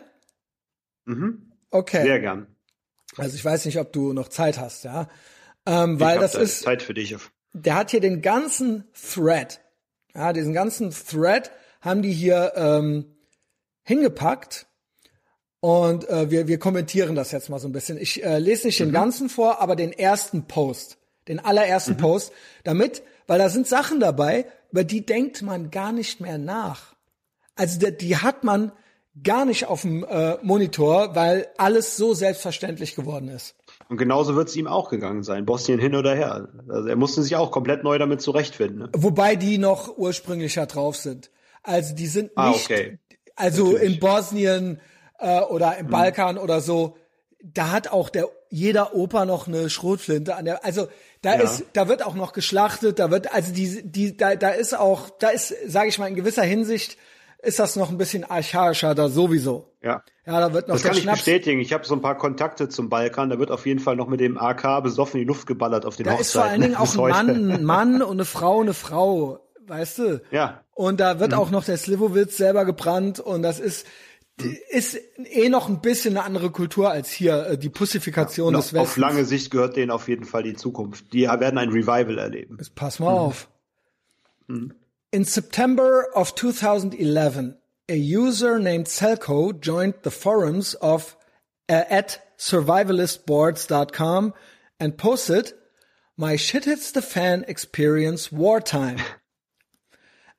Mhm. 1.03 1.51
Okay. 1.69 2.01
Sehr 2.03 2.21
gern. 2.21 2.47
Also 3.17 3.35
ich 3.35 3.43
weiß 3.43 3.65
nicht, 3.65 3.77
ob 3.77 3.91
du 3.91 4.13
noch 4.13 4.29
Zeit 4.29 4.57
hast, 4.57 4.85
ja. 4.85 5.09
Ähm, 5.65 5.99
weil 5.99 6.19
das 6.19 6.35
ist 6.35 6.61
Zeit 6.61 6.81
für 6.81 6.93
dich. 6.93 7.13
Der 7.51 7.75
hat 7.75 7.91
hier 7.91 7.99
den 7.99 8.21
ganzen 8.21 8.85
Thread, 8.93 9.59
ja, 10.15 10.31
diesen 10.31 10.53
ganzen 10.53 10.91
Thread 10.91 11.51
haben 11.81 12.01
die 12.01 12.13
hier 12.13 12.53
ähm, 12.55 13.17
hingepackt 13.83 14.66
und 15.59 16.07
äh, 16.09 16.29
wir 16.29 16.47
wir 16.47 16.59
kommentieren 16.59 17.15
das 17.15 17.31
jetzt 17.31 17.49
mal 17.49 17.59
so 17.59 17.67
ein 17.67 17.71
bisschen. 17.71 17.97
Ich 17.97 18.23
äh, 18.23 18.39
lese 18.39 18.67
nicht 18.67 18.79
mhm. 18.79 18.85
den 18.85 18.93
ganzen 18.93 19.29
vor, 19.29 19.59
aber 19.61 19.75
den 19.75 19.91
ersten 19.91 20.47
Post, 20.47 20.97
den 21.27 21.39
allerersten 21.39 21.93
mhm. 21.93 21.97
Post, 21.97 22.31
damit, 22.63 23.03
weil 23.25 23.39
da 23.39 23.49
sind 23.49 23.67
Sachen 23.67 23.99
dabei, 23.99 24.45
über 24.71 24.83
die 24.83 25.05
denkt 25.05 25.41
man 25.41 25.71
gar 25.71 25.91
nicht 25.91 26.21
mehr 26.21 26.37
nach. 26.37 26.95
Also 27.55 27.79
die, 27.79 27.97
die 27.97 28.17
hat 28.17 28.43
man 28.43 28.71
gar 29.23 29.45
nicht 29.45 29.65
auf 29.65 29.81
dem 29.81 30.03
äh, 30.03 30.37
Monitor, 30.43 31.15
weil 31.15 31.47
alles 31.57 31.97
so 31.97 32.13
selbstverständlich 32.13 32.95
geworden 32.95 33.29
ist. 33.29 33.55
Und 33.89 33.97
genauso 33.97 34.35
wird 34.35 34.49
es 34.49 34.55
ihm 34.55 34.67
auch 34.67 34.89
gegangen 34.89 35.23
sein, 35.23 35.45
Bosnien 35.45 35.79
hin 35.79 35.95
oder 35.95 36.13
her. 36.13 36.49
Also 36.67 36.87
er 36.87 36.95
musste 36.95 37.23
sich 37.23 37.35
auch 37.35 37.51
komplett 37.51 37.83
neu 37.83 37.97
damit 37.97 38.21
zurechtfinden. 38.21 38.79
Ne? 38.79 38.89
Wobei 38.93 39.35
die 39.35 39.57
noch 39.57 39.97
ursprünglicher 39.97 40.65
drauf 40.65 40.97
sind. 40.97 41.31
Also 41.63 41.95
die 41.95 42.07
sind 42.07 42.31
ah, 42.35 42.49
nicht, 42.49 42.69
ah, 42.69 42.73
okay. 42.73 42.99
also 43.35 43.71
Natürlich. 43.71 43.93
in 43.93 43.99
Bosnien 43.99 44.81
äh, 45.19 45.41
oder 45.41 45.77
im 45.77 45.87
mhm. 45.87 45.91
Balkan 45.91 46.37
oder 46.37 46.61
so, 46.61 46.97
da 47.41 47.71
hat 47.71 47.89
auch 47.89 48.09
der 48.09 48.27
jeder 48.49 48.95
Opa 48.95 49.25
noch 49.25 49.47
eine 49.47 49.69
Schrotflinte 49.69 50.35
an 50.35 50.45
der, 50.45 50.63
also 50.63 50.87
da 51.21 51.35
ja. 51.35 51.41
ist, 51.41 51.65
da 51.73 51.87
wird 51.87 52.05
auch 52.05 52.15
noch 52.15 52.33
geschlachtet, 52.33 52.99
da 52.99 53.11
wird, 53.11 53.33
also 53.33 53.53
die, 53.53 53.83
die, 53.83 54.15
da, 54.15 54.35
da 54.35 54.49
ist 54.49 54.77
auch, 54.77 55.09
da 55.09 55.29
ist, 55.29 55.53
sage 55.65 55.89
ich 55.89 55.99
mal, 55.99 56.07
in 56.07 56.15
gewisser 56.15 56.43
Hinsicht 56.43 56.97
ist 57.41 57.59
das 57.59 57.75
noch 57.75 57.89
ein 57.89 57.97
bisschen 57.97 58.23
archaischer 58.23 58.95
da 58.95 59.09
sowieso. 59.09 59.73
Ja. 59.81 60.01
Ja, 60.25 60.39
da 60.41 60.53
wird 60.53 60.67
noch 60.67 60.75
Das 60.75 60.83
kann 60.83 60.95
Schnaps 60.95 61.19
ich 61.19 61.25
bestätigen. 61.25 61.61
Ich 61.61 61.71
habe 61.71 61.85
so 61.85 61.93
ein 61.93 62.01
paar 62.01 62.17
Kontakte 62.17 62.67
zum 62.67 62.89
Balkan. 62.89 63.29
Da 63.29 63.39
wird 63.39 63.51
auf 63.51 63.65
jeden 63.65 63.79
Fall 63.79 63.95
noch 63.95 64.07
mit 64.07 64.19
dem 64.19 64.37
AK 64.37 64.83
besoffen 64.83 65.19
in 65.19 65.25
die 65.25 65.27
Luft 65.27 65.47
geballert 65.47 65.85
auf 65.85 65.95
den 65.95 66.05
da 66.05 66.13
Hochzeiten. 66.13 66.19
Da 66.19 66.21
ist 66.21 66.31
vor 66.33 66.43
allen 66.43 66.61
Dingen 66.61 66.75
auch 66.75 66.97
ein 66.97 67.27
Mann, 67.27 67.51
ein 67.51 67.63
Mann 67.63 68.01
und 68.01 68.17
eine 68.17 68.25
Frau, 68.25 68.61
eine 68.61 68.73
Frau. 68.73 69.39
Weißt 69.65 69.99
du? 69.99 70.21
Ja. 70.31 70.63
Und 70.73 70.99
da 70.99 71.19
wird 71.19 71.31
mhm. 71.31 71.37
auch 71.37 71.49
noch 71.49 71.63
der 71.63 71.77
Slivovitz 71.77 72.35
selber 72.35 72.65
gebrannt 72.65 73.19
und 73.19 73.41
das 73.41 73.59
ist, 73.59 73.85
ist 74.69 74.99
eh 75.25 75.49
noch 75.49 75.67
ein 75.67 75.81
bisschen 75.81 76.15
eine 76.15 76.25
andere 76.25 76.51
Kultur 76.51 76.91
als 76.91 77.09
hier 77.09 77.47
äh, 77.47 77.57
die 77.57 77.69
Pussifikation 77.69 78.53
ja, 78.53 78.59
des 78.59 78.73
Westens. 78.73 78.89
Auf 78.89 78.97
lange 78.97 79.25
Sicht 79.25 79.49
gehört 79.49 79.75
denen 79.75 79.89
auf 79.89 80.07
jeden 80.07 80.25
Fall 80.25 80.43
die 80.43 80.53
Zukunft. 80.53 81.11
Die 81.13 81.23
werden 81.23 81.57
ein 81.57 81.69
Revival 81.69 82.19
erleben. 82.19 82.57
Jetzt 82.59 82.75
pass 82.75 82.99
mal 82.99 83.11
mhm. 83.11 83.17
auf. 83.17 83.49
Mhm. 84.47 84.73
In 85.09 85.23
September 85.23 86.05
of 86.13 86.35
2011, 86.35 87.55
a 87.89 87.95
user 87.95 88.59
named 88.59 88.87
Selco 88.87 89.53
joined 89.53 89.95
the 90.03 90.11
forums 90.11 90.75
of 90.75 91.17
uh, 91.69 91.83
at 91.89 92.21
survivalistboards.com 92.37 94.33
and 94.79 94.97
posted, 94.97 95.53
"My 96.15 96.37
shit 96.37 96.65
hits 96.65 96.91
the 96.91 97.01
fan 97.01 97.43
experience 97.43 98.31
wartime." 98.31 98.97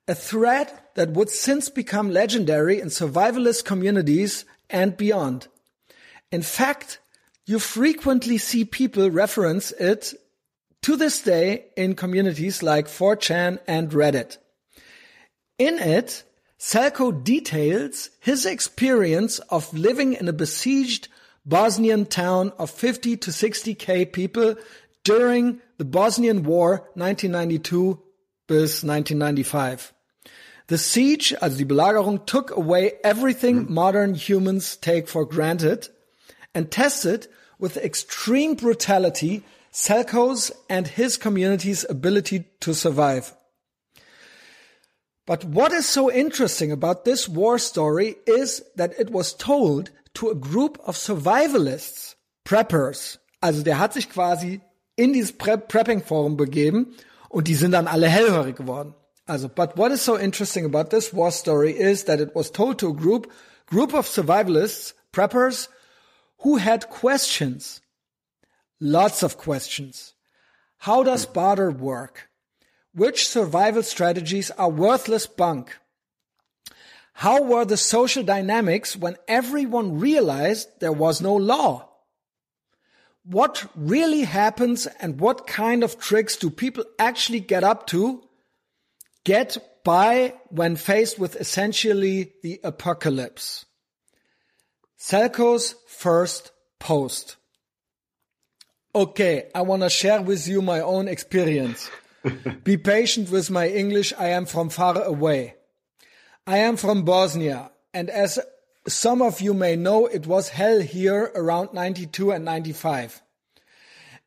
A 0.09 0.15
thread 0.15 0.73
that 0.95 1.11
would 1.11 1.29
since 1.29 1.69
become 1.69 2.09
legendary 2.09 2.81
in 2.81 2.87
survivalist 2.87 3.63
communities 3.63 4.43
and 4.67 4.97
beyond. 4.97 5.47
In 6.31 6.41
fact, 6.41 6.99
you 7.45 7.59
frequently 7.59 8.39
see 8.39 8.65
people 8.65 9.11
reference 9.11 9.71
it 9.73 10.15
to 10.81 10.95
this 10.95 11.21
day 11.21 11.65
in 11.77 11.93
communities 11.93 12.63
like 12.63 12.87
4chan 12.87 13.59
and 13.67 13.91
Reddit. 13.91 14.37
In 15.59 15.77
it, 15.77 16.23
Selko 16.57 17.23
details 17.23 18.09
his 18.19 18.47
experience 18.47 19.37
of 19.49 19.71
living 19.73 20.13
in 20.13 20.27
a 20.27 20.33
besieged 20.33 21.07
Bosnian 21.45 22.07
town 22.07 22.51
of 22.57 22.71
50 22.71 23.15
to 23.17 23.29
60k 23.29 24.11
people 24.11 24.55
during 25.03 25.61
the 25.77 25.85
Bosnian 25.85 26.41
War 26.43 26.89
1992 26.95 28.01
bis 28.47 28.83
1995. 28.83 29.93
The 30.69 30.77
siege, 30.77 31.35
also 31.41 31.57
die 31.57 31.65
Belagerung, 31.65 32.27
took 32.27 32.55
away 32.55 32.93
everything 33.03 33.65
mhm. 33.65 33.69
modern 33.69 34.13
humans 34.13 34.77
take 34.77 35.07
for 35.07 35.25
granted 35.25 35.89
and 36.53 36.69
tested 36.69 37.27
with 37.57 37.75
extreme 37.77 38.53
brutality 38.55 39.43
Selko's 39.73 40.51
and 40.69 40.87
his 40.87 41.17
community's 41.17 41.85
ability 41.89 42.45
to 42.59 42.73
survive. 42.73 43.35
But 45.25 45.43
what 45.43 45.71
is 45.71 45.87
so 45.87 46.11
interesting 46.11 46.71
about 46.71 47.03
this 47.03 47.27
war 47.27 47.57
story 47.57 48.17
is 48.27 48.63
that 48.75 48.93
it 48.99 49.09
was 49.09 49.33
told 49.33 49.89
to 50.15 50.29
a 50.29 50.35
group 50.35 50.79
of 50.85 50.95
survivalists, 50.95 52.15
preppers. 52.45 53.17
Also 53.41 53.63
der 53.63 53.79
hat 53.79 53.93
sich 53.93 54.09
quasi 54.09 54.61
in 54.95 55.13
dieses 55.13 55.31
Pre 55.31 55.57
Prepping 55.57 56.03
Forum 56.03 56.37
begeben 56.37 56.95
und 57.29 57.47
die 57.47 57.55
sind 57.55 57.71
dann 57.71 57.87
alle 57.87 58.07
hellhörig 58.07 58.55
geworden. 58.55 58.93
Also, 59.29 59.47
but 59.47 59.77
what 59.77 59.91
is 59.91 60.01
so 60.01 60.19
interesting 60.19 60.65
about 60.65 60.89
this 60.89 61.13
war 61.13 61.29
story 61.29 61.77
is 61.77 62.05
that 62.05 62.19
it 62.19 62.33
was 62.33 62.49
told 62.49 62.79
to 62.79 62.89
a 62.89 62.93
group, 62.93 63.31
group 63.67 63.93
of 63.93 64.07
survivalists, 64.07 64.93
preppers, 65.13 65.67
who 66.39 66.57
had 66.57 66.89
questions. 66.89 67.79
Lots 68.81 69.21
of 69.21 69.37
questions. 69.37 70.15
How 70.79 71.03
does 71.03 71.25
hmm. 71.25 71.33
barter 71.33 71.69
work? 71.69 72.29
Which 72.95 73.27
survival 73.27 73.83
strategies 73.83 74.49
are 74.51 74.69
worthless 74.69 75.27
bunk? 75.27 75.77
How 77.13 77.43
were 77.43 77.65
the 77.65 77.77
social 77.77 78.23
dynamics 78.23 78.95
when 78.95 79.17
everyone 79.27 79.99
realized 79.99 80.69
there 80.79 80.91
was 80.91 81.21
no 81.21 81.35
law? 81.35 81.87
What 83.25 83.69
really 83.75 84.21
happens 84.21 84.87
and 84.87 85.19
what 85.19 85.45
kind 85.45 85.83
of 85.83 85.99
tricks 85.99 86.35
do 86.35 86.49
people 86.49 86.85
actually 86.97 87.41
get 87.41 87.63
up 87.63 87.85
to 87.87 88.23
get 89.29 89.83
by 89.83 90.33
when 90.49 90.75
faced 90.75 91.19
with 91.19 91.35
essentially 91.35 92.33
the 92.41 92.59
apocalypse? 92.63 93.65
Selko's 94.97 95.75
first 95.87 96.51
post. 96.79 97.35
Okay, 98.95 99.51
I 99.53 99.61
want 99.61 99.83
to 99.83 99.89
share 99.89 100.23
with 100.23 100.47
you 100.47 100.63
my 100.63 100.81
own 100.81 101.07
experience. 101.07 101.91
Be 102.63 102.75
patient 102.77 103.29
with 103.29 103.51
my 103.51 103.67
English. 103.69 104.13
I 104.17 104.29
am 104.29 104.47
from 104.47 104.69
far 104.69 104.99
away. 104.99 105.53
I 106.47 106.57
am 106.57 106.75
from 106.75 107.05
Bosnia, 107.05 107.69
and 107.93 108.09
as 108.09 108.39
some 108.87 109.21
of 109.21 109.41
you 109.41 109.53
may 109.53 109.75
know, 109.75 110.07
it 110.07 110.25
was 110.25 110.49
hell 110.49 110.81
here 110.81 111.31
around 111.35 111.73
92 111.73 112.31
and 112.31 112.43
95. 112.43 113.21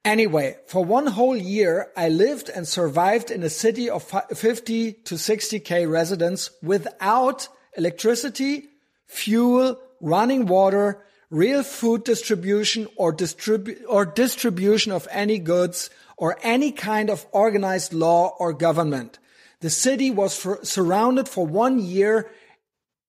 Anyway, 0.04 0.56
for 0.66 0.84
one 0.84 1.06
whole 1.06 1.36
year, 1.36 1.92
I 1.96 2.08
lived 2.08 2.48
and 2.48 2.66
survived 2.66 3.30
in 3.30 3.42
a 3.44 3.50
city 3.50 3.88
of 3.88 4.02
50 4.02 4.92
to 4.92 5.14
60k 5.14 5.88
residents 5.88 6.50
without 6.60 7.48
electricity, 7.76 8.68
fuel, 9.06 9.78
running 10.00 10.46
water, 10.46 11.04
real 11.30 11.62
food 11.62 12.02
distribution 12.02 12.88
or, 12.96 13.12
distribu- 13.12 13.80
or 13.88 14.04
distribution 14.04 14.90
of 14.90 15.06
any 15.10 15.38
goods 15.38 15.88
or 16.16 16.36
any 16.42 16.72
kind 16.72 17.08
of 17.08 17.24
organized 17.30 17.92
law 17.94 18.34
or 18.40 18.52
government. 18.52 19.20
The 19.60 19.70
city 19.70 20.10
was 20.10 20.36
for, 20.36 20.58
surrounded 20.64 21.28
for 21.28 21.46
one 21.46 21.78
year. 21.78 22.28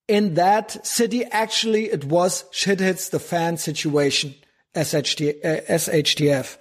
In 0.07 0.35
that 0.35 0.85
city, 0.85 1.25
actually, 1.25 1.85
it 1.85 2.05
was 2.05 2.45
shit 2.51 2.79
hits 2.79 3.09
the 3.09 3.19
fan 3.19 3.57
situation, 3.57 4.35
SHT, 4.75 5.43
uh, 5.43 5.61
SHTF. 5.69 6.57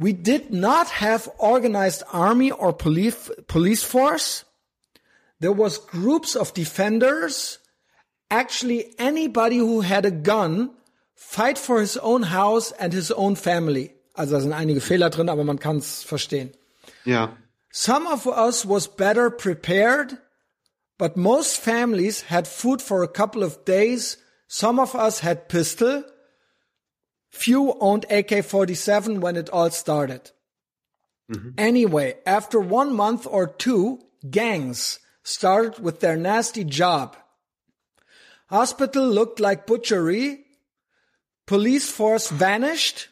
We 0.00 0.14
did 0.14 0.50
not 0.50 0.88
have 0.88 1.28
organized 1.36 2.02
army 2.10 2.50
or 2.50 2.72
police, 2.72 3.30
police 3.48 3.82
force. 3.82 4.44
There 5.40 5.52
was 5.52 5.76
groups 5.76 6.34
of 6.34 6.54
defenders. 6.54 7.58
Actually, 8.30 8.94
anybody 8.98 9.58
who 9.58 9.82
had 9.82 10.06
a 10.06 10.10
gun 10.10 10.70
fight 11.14 11.58
for 11.58 11.80
his 11.80 11.98
own 11.98 12.22
house 12.22 12.72
and 12.72 12.94
his 12.94 13.10
own 13.10 13.36
family. 13.36 13.92
Also 14.14 14.32
da 14.32 14.40
sind 14.40 14.54
einige 14.54 14.80
Fehler 14.80 15.10
drin, 15.10 15.28
aber 15.28 15.44
man 15.44 15.58
kann 15.58 15.76
es 15.76 16.02
verstehen. 16.02 16.52
Ja. 17.04 17.36
Some 17.70 18.06
of 18.06 18.26
us 18.26 18.66
was 18.66 18.88
better 18.88 19.30
prepared, 19.30 20.16
but 20.98 21.16
most 21.16 21.58
families 21.58 22.22
had 22.22 22.48
food 22.48 22.80
for 22.80 23.02
a 23.02 23.08
couple 23.08 23.42
of 23.42 23.66
days. 23.66 24.16
Some 24.48 24.80
of 24.80 24.94
us 24.94 25.20
had 25.20 25.48
pistol. 25.48 26.04
Few 27.30 27.76
owned 27.80 28.04
AK-47 28.10 29.20
when 29.20 29.36
it 29.36 29.48
all 29.50 29.70
started. 29.70 30.30
Mm-hmm. 31.30 31.50
Anyway, 31.58 32.16
after 32.26 32.58
one 32.60 32.94
month 32.94 33.26
or 33.26 33.46
two, 33.46 34.00
gangs 34.28 34.98
started 35.22 35.82
with 35.82 36.00
their 36.00 36.16
nasty 36.16 36.64
job. 36.64 37.16
Hospital 38.48 39.06
looked 39.06 39.38
like 39.38 39.66
butchery. 39.66 40.44
Police 41.46 41.90
force 41.90 42.28
vanished. 42.30 43.08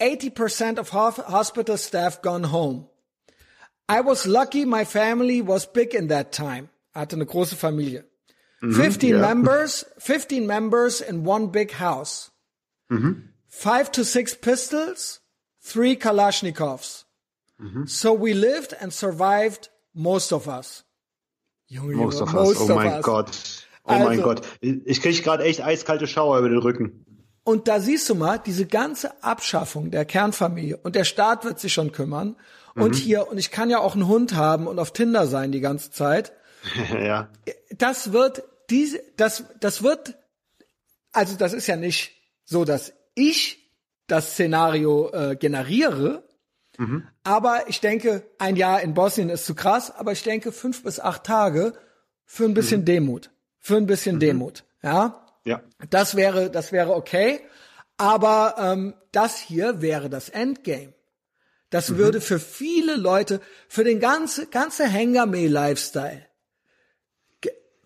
80% 0.00 0.78
of 0.78 0.88
hospital 0.88 1.76
staff 1.76 2.22
gone 2.22 2.44
home. 2.44 2.86
I 3.88 4.00
was 4.00 4.26
lucky 4.26 4.64
my 4.64 4.84
family 4.84 5.42
was 5.42 5.66
big 5.66 5.94
in 5.94 6.08
that 6.08 6.32
time. 6.32 6.70
Hatte 6.94 7.16
eine 7.16 7.26
große 7.26 7.56
Familie. 7.56 8.04
Mhm, 8.62 8.74
15 8.74 9.16
ja. 9.16 9.20
members, 9.20 9.84
15 9.98 10.46
members 10.46 11.00
in 11.00 11.26
one 11.26 11.48
big 11.48 11.72
house. 11.72 12.30
Mhm. 12.88 13.29
Five 13.50 13.90
to 13.92 14.04
six 14.04 14.34
pistols, 14.34 15.20
three 15.60 15.96
Kalashnikovs. 15.96 17.04
So 17.84 18.14
we 18.14 18.32
lived 18.32 18.74
and 18.80 18.90
survived 18.90 19.68
most 19.92 20.32
of 20.32 20.46
us. 20.48 20.84
Junge, 21.70 21.94
Most 21.94 22.22
of 22.22 22.32
us. 22.34 22.58
Oh 22.58 22.74
mein 22.74 23.02
Gott. 23.02 23.30
Oh 23.84 23.92
mein 23.92 24.06
Also- 24.08 24.22
Gott. 24.22 24.42
Ich 24.60 25.02
kriege 25.02 25.20
gerade 25.22 25.44
echt 25.44 25.60
eiskalte 25.62 26.06
Schauer 26.06 26.38
über 26.38 26.48
den 26.48 26.58
Rücken. 26.58 27.04
Und 27.44 27.68
da 27.68 27.80
siehst 27.80 28.08
du 28.08 28.14
mal, 28.14 28.38
diese 28.38 28.64
ganze 28.66 29.22
Abschaffung 29.22 29.90
der 29.90 30.04
Kernfamilie 30.04 30.76
und 30.78 30.94
der 30.94 31.04
Staat 31.04 31.44
wird 31.44 31.58
sich 31.60 31.72
schon 31.72 31.92
kümmern. 31.92 32.36
Und 32.76 32.94
hier, 32.94 33.28
und 33.28 33.36
ich 33.36 33.50
kann 33.50 33.68
ja 33.68 33.80
auch 33.80 33.94
einen 33.94 34.06
Hund 34.06 34.34
haben 34.34 34.66
und 34.66 34.78
auf 34.78 34.92
Tinder 34.92 35.26
sein 35.26 35.50
die 35.52 35.60
ganze 35.60 35.90
Zeit. 35.90 36.32
ja. 36.94 37.28
Das 37.76 38.12
wird 38.12 38.42
diese, 38.70 39.02
das, 39.16 39.44
das 39.58 39.82
wird, 39.82 40.14
also 41.12 41.36
das 41.36 41.52
ist 41.52 41.66
ja 41.66 41.76
nicht 41.76 42.12
so, 42.44 42.64
dass 42.64 42.92
ich 43.28 43.70
das 44.06 44.32
Szenario 44.32 45.10
äh, 45.12 45.36
generiere. 45.36 46.24
Aber 47.24 47.68
ich 47.68 47.80
denke, 47.80 48.22
ein 48.38 48.56
Jahr 48.56 48.80
in 48.80 48.94
Bosnien 48.94 49.28
ist 49.28 49.46
zu 49.46 49.54
krass, 49.54 49.90
aber 49.94 50.12
ich 50.12 50.22
denke 50.22 50.50
fünf 50.50 50.82
bis 50.82 50.98
acht 50.98 51.24
Tage 51.24 51.74
für 52.24 52.44
ein 52.44 52.54
bisschen 52.54 52.84
Demut. 52.84 53.30
Für 53.58 53.76
ein 53.76 53.86
bisschen 53.86 54.18
Demut. 54.18 54.64
Ja. 54.82 55.26
Ja. 55.44 55.62
Das 55.90 56.16
wäre, 56.16 56.50
das 56.50 56.72
wäre 56.72 56.94
okay. 56.94 57.40
Aber 57.96 58.54
ähm, 58.58 58.94
das 59.12 59.38
hier 59.38 59.82
wäre 59.82 60.08
das 60.08 60.28
Endgame. 60.30 60.94
Das 61.68 61.96
würde 61.96 62.20
für 62.20 62.40
viele 62.40 62.96
Leute, 62.96 63.40
für 63.68 63.84
den 63.84 64.00
ganze 64.00 64.46
ganze 64.46 64.86
Hengame-Lifestyle 64.86 66.26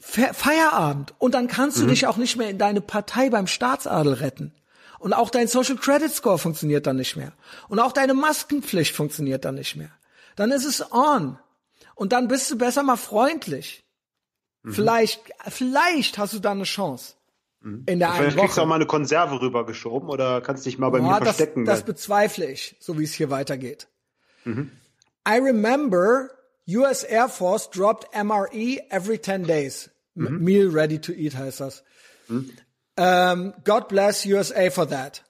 Feierabend. 0.04 1.14
Und 1.18 1.34
dann 1.34 1.48
kannst 1.48 1.80
du 1.80 1.86
dich 1.86 2.06
auch 2.06 2.18
nicht 2.18 2.36
mehr 2.36 2.50
in 2.50 2.58
deine 2.58 2.82
Partei 2.82 3.30
beim 3.30 3.46
Staatsadel 3.46 4.12
retten. 4.14 4.54
Und 5.04 5.12
auch 5.12 5.28
dein 5.28 5.48
Social 5.48 5.76
Credit 5.76 6.10
Score 6.10 6.38
funktioniert 6.38 6.86
dann 6.86 6.96
nicht 6.96 7.14
mehr. 7.14 7.34
Und 7.68 7.78
auch 7.78 7.92
deine 7.92 8.14
Maskenpflicht 8.14 8.94
funktioniert 8.94 9.44
dann 9.44 9.54
nicht 9.56 9.76
mehr. 9.76 9.90
Dann 10.34 10.50
ist 10.50 10.64
es 10.64 10.92
on. 10.92 11.38
Und 11.94 12.12
dann 12.14 12.26
bist 12.26 12.50
du 12.50 12.56
besser 12.56 12.82
mal 12.82 12.96
freundlich. 12.96 13.84
Vielleicht, 14.66 15.20
vielleicht 15.46 16.16
hast 16.16 16.32
du 16.32 16.38
da 16.38 16.52
eine 16.52 16.62
Chance. 16.64 17.16
In 17.60 17.98
der 17.98 18.12
einen 18.12 18.16
Vielleicht 18.30 18.38
kriegst 18.38 18.56
du 18.56 18.60
auch 18.62 18.64
Woche. 18.64 18.68
mal 18.68 18.74
eine 18.76 18.86
Konserve 18.86 19.40
rübergeschoben 19.42 20.08
oder 20.08 20.40
kannst 20.40 20.64
dich 20.64 20.78
mal 20.78 20.88
bei 20.88 21.00
mir 21.02 21.08
Ja, 21.08 21.20
das, 21.20 21.36
verstecken. 21.36 21.66
das 21.66 21.80
weil- 21.80 21.84
bezweifle 21.86 22.50
ich, 22.50 22.74
so 22.80 22.98
wie 22.98 23.04
es 23.04 23.12
hier 23.12 23.28
weitergeht. 23.28 23.88
I 24.46 24.58
remember 25.38 26.30
US 26.66 27.02
Air 27.04 27.28
Force 27.28 27.68
dropped 27.68 28.08
MRE 28.14 28.78
every 28.90 29.20
10 29.20 29.44
days. 29.44 29.90
M 30.16 30.42
Meal 30.42 30.68
ready 30.70 30.98
to 30.98 31.12
eat 31.12 31.34
heißt 31.36 31.60
das. 31.60 31.84
Um, 32.96 33.54
God 33.64 33.88
bless 33.88 34.26
USA 34.26 34.68
for 34.68 34.86
that. 34.86 35.22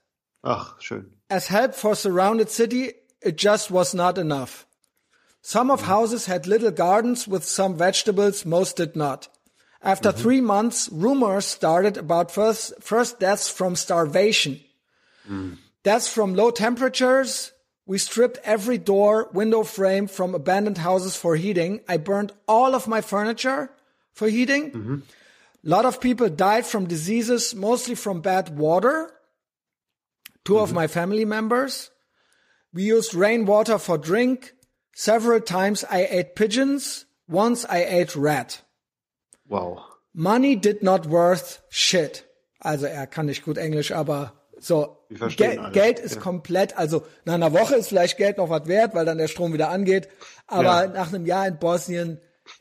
Ach, 0.42 0.76
schön. 0.80 1.06
As 1.30 1.48
help 1.48 1.74
for 1.74 1.94
surrounded 1.94 2.50
city, 2.50 2.92
it 3.22 3.36
just 3.36 3.70
was 3.70 3.94
not 3.94 4.18
enough. 4.18 4.66
Some 5.40 5.70
of 5.70 5.82
houses 5.82 6.26
had 6.26 6.46
little 6.46 6.70
gardens 6.70 7.26
with 7.28 7.44
some 7.44 7.76
vegetables, 7.76 8.44
most 8.44 8.76
did 8.76 8.96
not. 8.96 9.28
After 9.82 10.10
mhm. 10.10 10.16
three 10.16 10.40
months, 10.40 10.88
rumors 10.90 11.44
started 11.44 11.96
about 11.96 12.30
first, 12.30 12.72
first 12.80 13.20
deaths 13.20 13.50
from 13.50 13.76
starvation. 13.76 14.60
Mm. 15.28 15.58
Deaths 15.82 16.08
from 16.08 16.34
low 16.34 16.50
temperatures. 16.50 17.52
We 17.86 17.98
stripped 17.98 18.38
every 18.44 18.78
door, 18.78 19.28
window 19.34 19.62
frame 19.62 20.06
from 20.06 20.34
abandoned 20.34 20.78
houses 20.78 21.16
for 21.16 21.36
heating. 21.36 21.80
I 21.86 21.98
burned 21.98 22.32
all 22.48 22.74
of 22.74 22.88
my 22.88 23.02
furniture 23.02 23.70
for 24.14 24.28
heating. 24.28 24.70
Mm-hmm. 24.70 24.96
A 25.64 25.68
lot 25.68 25.84
of 25.86 26.00
people 26.00 26.28
died 26.28 26.66
from 26.66 26.86
diseases, 26.86 27.54
mostly 27.54 27.94
from 27.94 28.20
bad 28.20 28.58
water. 28.58 29.10
2 30.44 30.58
of 30.58 30.72
my 30.74 30.86
family 30.86 31.24
members. 31.24 31.90
We 32.72 32.82
used 32.82 33.14
rainwater 33.14 33.78
for 33.78 33.96
drink. 33.96 34.52
Several 34.94 35.40
times 35.40 35.84
I 35.90 36.06
ate 36.10 36.34
pigeons. 36.34 37.06
Once 37.26 37.64
I 37.64 37.78
ate 37.84 38.14
rat. 38.14 38.62
Wow. 39.48 39.82
Money 40.12 40.54
did 40.56 40.82
not 40.82 41.06
worth 41.06 41.62
shit. 41.70 42.24
Also 42.60 42.86
er 42.86 43.06
kann 43.06 43.26
nicht 43.26 43.44
gut 43.44 43.56
Englisch, 43.58 43.92
aber 43.92 44.32
so 44.58 44.98
Gel 45.10 45.58
alles, 45.58 45.72
Geld 45.72 45.98
ist 45.98 46.16
ja. 46.16 46.20
komplett, 46.20 46.76
also 46.76 47.04
nach 47.24 47.34
einer 47.34 47.52
Woche 47.52 47.74
ist 47.76 47.88
vielleicht 47.88 48.16
Geld 48.16 48.38
noch 48.38 48.48
was 48.50 48.66
wert, 48.66 48.94
weil 48.94 49.04
dann 49.04 49.18
der 49.18 49.28
Strom 49.28 49.52
wieder 49.52 49.68
angeht. 49.70 50.08
Aber 50.46 50.82
Ja. 50.82 50.86
Mhm. 50.88 50.92
nach 50.94 51.08
einem 51.08 51.26
Jahr 51.26 51.46
in 51.46 51.58
Bosnien, 51.58 52.20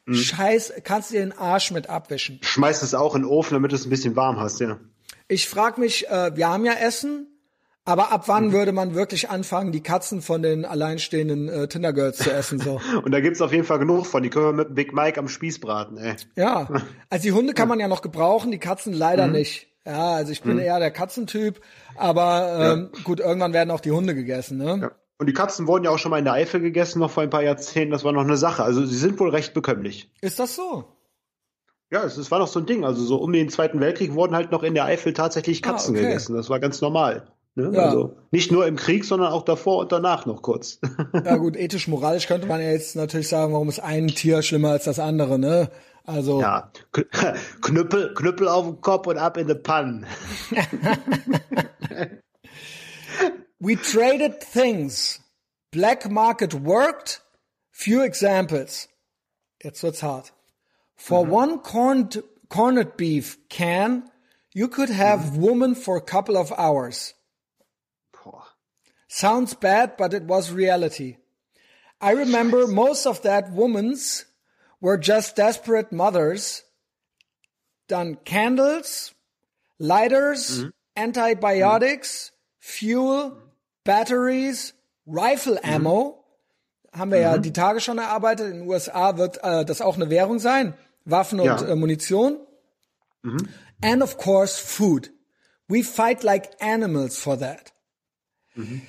scheiß, 0.10 0.74
kannst 0.84 1.10
du 1.10 1.16
dir 1.16 1.22
den 1.22 1.38
Arsch 1.38 1.72
mit 1.72 1.90
abwischen. 1.90 2.40
Schmeißt 2.42 2.84
es 2.84 2.94
auch 2.94 3.16
in 3.16 3.24
den 3.24 3.30
Ofen, 3.30 3.54
damit 3.56 3.72
du 3.72 3.76
es 3.76 3.86
ein 3.86 3.90
bisschen 3.90 4.16
warm 4.16 4.40
hast, 4.40 4.60
ja. 4.60 4.80
Ich 5.28 5.48
frag 5.48 5.78
mich, 5.78 6.08
äh, 6.10 6.36
wir 6.36 6.48
haben 6.50 6.66
ja 6.66 6.74
Essen, 6.74 7.28
aber 7.86 8.12
ab 8.12 8.24
wann 8.28 8.48
Mhm. 8.48 8.52
würde 8.54 8.72
man 8.72 8.96
wirklich 8.96 9.30
anfangen, 9.30 9.72
die 9.72 9.82
Katzen 9.84 10.22
von 10.22 10.42
den 10.42 10.64
alleinstehenden 10.66 11.50
äh, 11.50 11.68
Tindergirls 11.68 12.18
zu 12.18 12.32
essen? 12.32 12.60
So. 12.60 12.80
Und 13.04 13.12
da 13.12 13.20
gibt's 13.20 13.42
auf 13.42 13.52
jeden 13.52 13.66
Fall 13.66 13.80
genug 13.80 14.06
von. 14.06 14.24
Die 14.24 14.30
können 14.30 14.46
wir 14.46 14.54
mit 14.54 14.76
Big 14.76 14.94
Mike 14.94 15.20
am 15.20 15.28
Spieß 15.28 15.60
braten, 15.60 15.98
ey. 15.98 16.16
Ja, 16.36 16.68
also 17.10 17.24
die 17.24 17.32
Hunde 17.32 17.54
kann 17.54 17.68
man 17.68 17.80
ja 17.80 17.88
noch 17.88 18.02
gebrauchen, 18.02 18.52
die 18.52 18.60
Katzen 18.60 18.94
leider 18.94 19.28
Mhm. 19.28 19.34
nicht. 19.34 19.68
Ja, 19.86 20.12
also 20.14 20.32
ich 20.32 20.42
bin 20.42 20.60
eher 20.60 20.80
der 20.80 20.92
Katzentyp, 20.92 21.60
aber 21.96 22.58
ähm, 22.74 22.90
gut, 23.04 23.20
irgendwann 23.20 23.52
werden 23.52 23.70
auch 23.70 23.82
die 23.82 23.92
Hunde 23.92 24.16
gegessen, 24.16 24.58
ne? 24.58 24.80
Ja. 24.82 24.92
Und 25.24 25.28
die 25.28 25.34
Katzen 25.34 25.68
wurden 25.68 25.86
ja 25.86 25.90
auch 25.90 25.98
schon 26.00 26.10
mal 26.10 26.18
in 26.18 26.26
der 26.26 26.34
Eifel 26.34 26.60
gegessen, 26.60 27.00
noch 27.00 27.10
vor 27.10 27.24
ein 27.24 27.30
paar 27.30 27.44
Jahrzehnten. 27.44 27.92
Das 27.92 28.04
war 28.04 28.12
noch 28.12 28.26
eine 28.26 28.36
Sache. 28.36 28.62
Also 28.62 28.86
sie 28.86 28.98
sind 28.98 29.18
wohl 29.22 29.30
recht 29.30 29.54
bekömmlich. 29.54 30.12
Ist 30.20 30.38
das 30.38 30.58
so? 30.58 30.84
Ja, 31.94 32.04
es, 32.04 32.18
es 32.18 32.30
war 32.30 32.40
noch 32.40 32.50
so 32.50 32.60
ein 32.60 32.66
Ding. 32.66 32.84
Also 32.84 33.06
so 33.06 33.16
um 33.16 33.32
den 33.32 33.48
Zweiten 33.48 33.80
Weltkrieg 33.80 34.16
wurden 34.16 34.36
halt 34.36 34.52
noch 34.52 34.64
in 34.64 34.74
der 34.74 34.84
Eifel 34.84 35.14
tatsächlich 35.14 35.62
Katzen 35.62 35.96
Ah, 35.96 36.00
okay. 36.00 36.08
gegessen. 36.08 36.36
Das 36.36 36.50
war 36.50 36.60
ganz 36.60 36.82
normal. 36.82 37.32
Ne? 37.56 37.72
Ja. 37.74 37.84
Also 37.84 38.18
nicht 38.32 38.52
nur 38.52 38.68
im 38.68 38.76
Krieg, 38.76 39.06
sondern 39.06 39.32
auch 39.32 39.46
davor 39.46 39.78
und 39.78 39.94
danach 39.94 40.26
noch 40.26 40.42
kurz. 40.42 40.82
Ja 41.14 41.38
gut, 41.38 41.56
ethisch, 41.56 41.88
moralisch 41.88 42.28
könnte 42.28 42.48
man 42.48 42.60
ja 42.60 42.72
jetzt 42.72 42.98
natürlich 42.98 43.30
sagen, 43.30 43.54
warum 43.54 43.70
ist 43.70 43.80
ein 43.80 44.10
Tier 44.10 44.42
schlimmer 44.42 44.72
als 44.72 44.84
das 44.84 45.00
andere, 45.00 45.40
ne? 45.40 45.70
Also 46.04 46.42
ja, 46.42 46.70
Knüppel, 47.62 48.14
Knüppel 48.14 48.50
auf 48.50 48.66
den 48.66 48.82
Kopf 48.82 49.08
und 49.08 49.18
ab 49.18 49.38
in 49.38 49.48
die 49.48 49.56
Pannen. 49.56 50.06
we 53.64 53.78
traded 53.78 54.42
things. 54.42 55.20
Black 55.72 56.10
market 56.12 56.54
worked. 56.54 57.22
Few 57.72 58.02
examples. 58.02 58.90
Jetzt 59.64 59.82
wird's 59.82 60.02
hart. 60.02 60.32
For 60.98 61.22
mm-hmm. 61.22 61.32
one 61.32 61.60
corned 61.60 62.22
corned 62.50 62.98
beef 62.98 63.38
can, 63.48 64.04
you 64.54 64.68
could 64.68 64.90
have 64.90 65.22
mm-hmm. 65.22 65.42
woman 65.42 65.76
for 65.76 65.96
a 65.96 66.02
couple 66.02 66.38
of 66.38 66.52
hours. 66.58 67.14
Boah. 68.12 68.44
Sounds 69.08 69.54
bad, 69.54 69.96
but 69.98 70.14
it 70.14 70.24
was 70.24 70.52
reality. 70.52 71.16
I 72.02 72.12
remember 72.12 72.68
most 72.68 73.08
of 73.08 73.22
that 73.22 73.50
woman's 73.54 74.26
were 74.82 74.98
just 74.98 75.38
desperate 75.38 75.94
mothers. 75.94 76.64
Done 77.88 78.18
candles, 78.26 79.14
lighters, 79.80 80.60
mm-hmm. 80.60 80.70
antibiotics, 80.98 82.32
fuel, 82.60 83.38
batteries, 83.84 84.74
rifle 85.08 85.60
ammo. 85.64 86.24
Haben 86.92 87.12
wir 87.12 87.20
ja 87.20 87.38
die 87.40 87.54
Tage 87.54 87.80
schon 87.82 87.98
erarbeitet. 87.98 88.52
In 88.52 88.60
den 88.60 88.68
USA 88.70 89.18
wird 89.18 89.44
äh, 89.44 89.66
das 89.66 89.82
auch 89.82 89.96
eine 89.96 90.10
Währung 90.10 90.40
sein. 90.40 90.76
Waffen 91.06 91.40
und 91.40 91.46
Ja. 91.48 91.62
äh, 91.64 91.76
Munition. 91.76 92.38
And 93.82 94.02
of 94.04 94.18
course, 94.18 94.62
food. 94.62 95.12
We 95.68 95.84
fight 95.84 96.24
like 96.24 96.52
animals 96.62 97.18
for 97.18 97.40
that. 97.40 97.74
In 98.56 98.82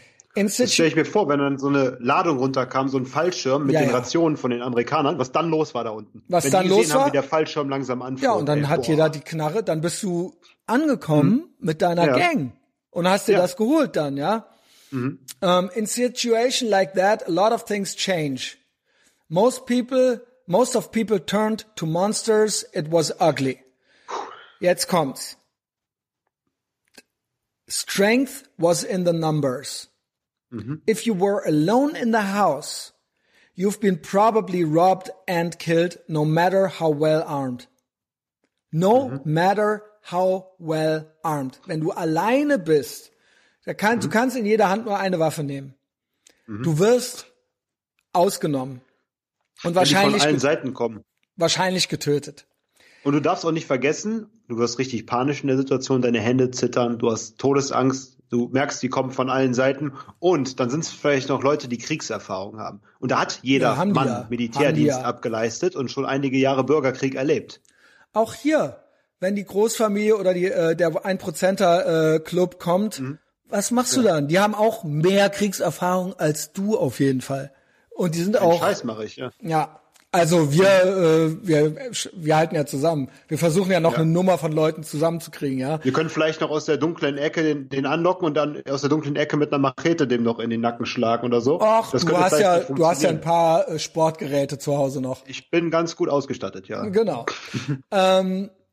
Das 0.49 0.73
stelle 0.73 0.89
ich 0.89 0.97
mir 0.97 1.05
vor, 1.05 1.29
wenn 1.29 1.39
dann 1.39 1.59
so 1.59 1.69
eine 1.69 1.97
Ladung 2.01 2.39
runterkam, 2.39 2.89
so 2.89 2.99
ein 2.99 3.07
Fallschirm 3.07 3.67
mit 3.67 3.75
Ja, 3.75 3.81
den 3.81 3.91
ja. 3.91 3.95
Rationen 3.97 4.37
von 4.37 4.51
den 4.51 4.61
Amerikanern, 4.63 5.19
was 5.19 5.31
dann 5.33 5.49
los 5.49 5.75
war 5.75 5.85
da 5.85 5.91
unten. 5.91 6.23
Was 6.29 6.45
wenn 6.45 6.51
dann 6.53 6.69
los 6.69 6.93
haben, 6.93 7.01
war? 7.01 7.07
wie 7.07 7.13
der 7.13 7.23
Fallschirm 7.23 7.69
langsam 7.69 8.03
anflog. 8.03 8.23
Ja, 8.25 8.33
und 8.33 8.47
dann 8.47 8.59
ey, 8.59 8.65
hat 8.65 8.81
boah. 8.83 8.87
jeder 8.89 9.09
die 9.11 9.21
Knarre, 9.21 9.63
dann 9.63 9.81
bist 9.81 10.03
du 10.03 10.35
angekommen 10.67 11.45
mit 11.61 11.81
deiner 11.81 12.07
Ja. 12.09 12.17
Gang 12.19 12.53
und 12.91 13.09
hast 13.09 13.29
dir 13.29 13.37
das 13.39 13.57
geholt 13.57 13.95
dann, 13.97 14.17
ja? 14.17 14.47
Mm-hmm. 14.95 15.45
Um, 15.47 15.71
in 15.75 15.87
situation 15.87 16.71
like 16.71 16.95
that, 16.95 17.27
a 17.27 17.31
lot 17.31 17.53
of 17.53 17.63
things 17.63 17.95
change. 17.95 18.57
Most 19.29 19.67
people, 19.67 20.21
most 20.47 20.77
of 20.77 20.93
people 20.93 21.19
turned 21.19 21.65
to 21.77 21.87
monsters. 21.87 22.65
It 22.73 22.89
was 22.89 23.11
ugly. 23.19 23.61
Jetzt 24.61 24.87
kommt's. 24.89 25.37
Strength 27.69 28.47
was 28.59 28.85
in 28.85 29.05
the 29.05 29.13
numbers. 29.13 29.89
Mm-hmm. 30.53 30.77
If 30.87 31.07
you 31.07 31.15
were 31.15 31.45
alone 31.45 31.97
in 31.97 32.13
the 32.13 32.23
house, 32.23 32.93
you've 33.55 33.81
been 33.81 33.99
probably 33.99 34.63
robbed 34.65 35.11
and 35.27 35.59
killed 35.59 35.97
no 36.07 36.25
matter 36.25 36.69
how 36.69 36.91
well 36.91 37.25
armed. 37.27 37.67
No 38.71 39.09
mm-hmm. 39.09 39.33
matter 39.33 39.83
how 40.03 40.51
well 40.59 41.09
armed. 41.25 41.59
Wenn 41.67 41.81
du 41.81 41.93
alleine 41.97 42.59
bist, 42.59 43.11
kann, 43.73 44.01
du 44.01 44.11
kannst 44.11 44.37
in 44.37 44.45
jeder 44.45 44.69
Hand 44.69 44.85
nur 44.85 44.99
eine 44.99 45.19
Waffe 45.19 45.43
nehmen. 45.43 45.75
Du 46.47 46.79
wirst 46.79 47.27
ausgenommen. 48.13 48.83
Und 49.63 49.75
Wenn 49.75 49.85
die 49.85 49.95
von 49.95 50.03
wahrscheinlich, 50.03 50.23
allen 50.23 50.39
Seiten 50.39 50.75
kommen. 50.75 51.03
wahrscheinlich 51.37 51.89
getötet. 51.89 52.47
Und 53.03 53.15
du 53.15 53.21
darfst 53.21 53.45
auch 53.47 53.53
nicht 53.53 53.67
vergessen, 53.67 54.27
du 54.49 54.59
wirst 54.59 54.79
richtig 54.79 55.07
panisch 55.07 55.43
in 55.43 55.49
der 55.49 55.57
Situation, 55.57 56.03
deine 56.03 56.21
Hände 56.21 56.51
zittern, 56.51 56.99
du 56.99 57.11
hast 57.11 57.39
Todesangst, 57.39 58.19
du 58.31 58.49
merkst, 58.49 58.83
die 58.83 58.89
kommen 58.89 59.11
von 59.11 59.31
allen 59.31 59.55
Seiten 59.55 59.93
und 60.19 60.61
dann 60.61 60.71
sind 60.71 60.85
es 60.85 60.91
vielleicht 60.91 61.29
noch 61.29 61.43
Leute, 61.43 61.69
die 61.69 61.79
Kriegserfahrung 61.79 62.59
haben. 62.59 62.81
Und 62.99 63.11
da 63.11 63.21
hat 63.21 63.41
jeder 63.43 63.75
Ja, 63.75 63.85
Mann 63.85 64.09
ja. 64.09 64.27
Militärdienst 64.29 64.99
die 64.99 65.03
ja. 65.03 65.03
abgeleistet 65.03 65.77
und 65.77 65.91
schon 65.91 66.05
einige 66.05 66.37
Jahre 66.39 66.65
Bürgerkrieg 66.65 67.15
erlebt. 67.15 67.61
Auch 68.13 68.35
hier, 68.35 68.83
wenn 69.21 69.37
die 69.37 69.45
Großfamilie 69.45 70.17
oder 70.17 70.35
die, 70.35 70.47
äh, 70.47 70.75
der 70.77 71.05
Einprozenter 71.05 72.15
äh, 72.15 72.21
Club 72.21 72.59
kommt, 72.59 73.03
was 73.55 73.71
machst 73.71 73.97
du 73.97 74.03
dann? 74.03 74.27
Die 74.29 74.39
haben 74.41 74.55
auch 74.55 74.83
mehr 74.85 75.31
Kriegserfahrung 75.31 76.15
als 76.19 76.53
du 76.53 76.77
auf 76.77 76.99
jeden 77.01 77.21
Fall. 77.21 77.53
Und 77.91 78.15
die 78.17 78.23
sind 78.23 78.35
Den 78.35 78.43
auch, 78.43 78.59
Scheiß 78.61 78.83
mache 78.85 79.05
ich, 79.05 79.17
ja. 79.17 79.31
ja, 79.41 79.81
also 80.11 80.53
wir, 80.53 80.67
äh, 80.67 81.47
wir, 81.47 81.77
wir 82.15 82.37
halten 82.37 82.55
ja 82.57 82.67
zusammen. 82.67 83.09
Wir 83.29 83.39
versuchen 83.39 83.71
ja 83.73 83.79
noch 83.81 83.93
Ja. 83.93 83.99
eine 83.99 84.11
Nummer 84.11 84.39
von 84.39 84.51
Leuten 84.53 84.83
zusammenzukriegen, 84.83 85.59
ja. 85.59 85.79
Wir 85.85 85.93
können 85.93 86.09
vielleicht 86.11 86.41
noch 86.41 86.51
aus 86.51 86.65
der 86.65 86.77
dunklen 86.77 87.17
Ecke 87.19 87.43
den, 87.45 87.69
den 87.69 87.87
anlocken 87.87 88.27
und 88.27 88.35
dann 88.35 88.63
aus 88.69 88.81
der 88.81 88.91
dunklen 88.91 89.15
Ecke 89.17 89.37
mit 89.37 89.53
einer 89.53 89.59
Machete 89.61 90.07
dem 90.09 90.23
noch 90.25 90.39
in 90.41 90.51
den 90.51 90.61
Nacken 90.61 90.87
schlagen 90.87 91.25
oder 91.27 91.41
so. 91.41 91.61
Ach, 91.61 91.91
Das 91.93 92.05
du 92.05 92.17
hast 92.17 92.39
ja, 92.41 92.59
du 92.61 92.87
hast 92.87 93.03
ja 93.03 93.09
ein 93.11 93.21
paar 93.21 93.69
äh, 93.69 93.79
Sportgeräte 93.79 94.59
zu 94.59 94.77
Hause 94.77 95.01
noch. 95.01 95.23
Ich 95.27 95.51
bin 95.51 95.71
ganz 95.71 95.95
gut 95.97 96.09
ausgestattet, 96.09 96.67
ja. 96.69 96.85
Genau. 96.87 97.27
um, 97.91 98.51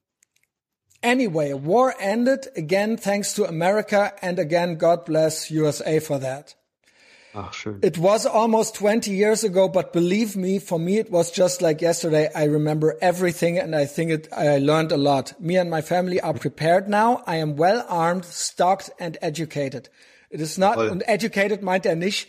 anyway, 1.03 1.53
war 1.53 1.93
ended 1.99 2.47
again 2.55 2.97
thanks 2.97 3.33
to 3.33 3.45
America 3.45 4.13
and 4.21 4.39
again 4.39 4.77
God 4.77 5.05
bless 5.05 5.51
USA 5.51 5.99
for 5.99 6.19
that. 6.19 6.55
Ach, 7.33 7.53
schön. 7.53 7.79
It 7.81 7.97
was 7.97 8.25
almost 8.25 8.75
20 8.75 9.11
years 9.11 9.43
ago, 9.45 9.69
but 9.69 9.93
believe 9.93 10.35
me, 10.35 10.59
for 10.59 10.77
me 10.77 10.97
it 10.97 11.09
was 11.09 11.31
just 11.31 11.61
like 11.61 11.81
yesterday. 11.81 12.29
I 12.35 12.43
remember 12.45 12.97
everything 13.01 13.57
and 13.57 13.73
I 13.73 13.85
think 13.85 14.11
it, 14.11 14.27
I 14.33 14.57
learned 14.57 14.91
a 14.91 14.97
lot. 14.97 15.39
Me 15.39 15.57
and 15.57 15.69
my 15.69 15.81
family 15.81 16.19
are 16.19 16.33
prepared 16.33 16.89
now. 16.89 17.23
I 17.25 17.37
am 17.37 17.55
well 17.55 17.85
armed, 17.87 18.25
stocked 18.25 18.89
and 18.99 19.17
educated. 19.21 19.89
It 20.29 20.41
is 20.41 20.57
not, 20.57 20.75
Toll. 20.75 20.89
und 20.89 21.03
educated 21.07 21.61
meint 21.61 21.85
er 21.85 21.95
nicht 21.95 22.27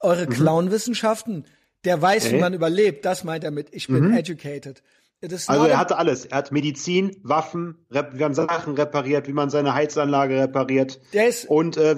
eure 0.00 0.26
Clown-Wissenschaften. 0.26 1.44
Der 1.84 2.00
weiß, 2.00 2.32
wie 2.32 2.38
man 2.38 2.52
überlebt. 2.52 3.04
Das 3.04 3.24
meint 3.24 3.44
er 3.44 3.50
mit, 3.50 3.68
ich 3.72 3.86
bin 3.86 4.12
educated. 4.14 4.82
Also 5.22 5.66
er 5.66 5.78
hatte 5.78 5.98
alles. 5.98 6.24
Er 6.24 6.38
hat 6.38 6.52
Medizin, 6.52 7.16
Waffen, 7.22 7.84
wir 7.90 8.24
haben 8.24 8.34
Sachen 8.34 8.74
repariert, 8.74 9.28
wie 9.28 9.32
man 9.32 9.50
seine 9.50 9.74
Heizanlage 9.74 10.40
repariert. 10.40 11.00
Der 11.12 11.28
ist- 11.28 11.46
und 11.48 11.76
äh, 11.76 11.96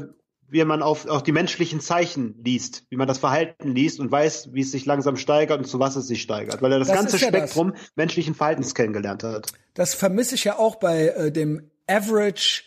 wie 0.48 0.62
man 0.64 0.82
auf, 0.82 1.06
auf 1.06 1.22
die 1.22 1.32
menschlichen 1.32 1.80
Zeichen 1.80 2.34
liest, 2.44 2.84
wie 2.90 2.96
man 2.96 3.08
das 3.08 3.16
Verhalten 3.18 3.74
liest 3.74 4.00
und 4.00 4.10
weiß, 4.10 4.50
wie 4.52 4.60
es 4.60 4.70
sich 4.70 4.84
langsam 4.84 5.16
steigert 5.16 5.58
und 5.60 5.64
zu 5.66 5.78
was 5.78 5.96
es 5.96 6.06
sich 6.08 6.20
steigert, 6.20 6.60
weil 6.60 6.72
er 6.72 6.78
das, 6.78 6.88
Das 6.88 6.96
ganze 6.96 7.16
ja 7.16 7.30
das. 7.30 7.38
Spektrum 7.38 7.74
menschlichen 7.94 8.34
Verhaltens 8.34 8.74
kennengelernt 8.74 9.22
hat. 9.22 9.52
Das 9.72 9.94
vermisse 9.94 10.34
ich 10.34 10.44
ja 10.44 10.58
auch 10.58 10.74
bei 10.76 11.06
äh, 11.08 11.32
dem 11.32 11.70
Average 11.86 12.64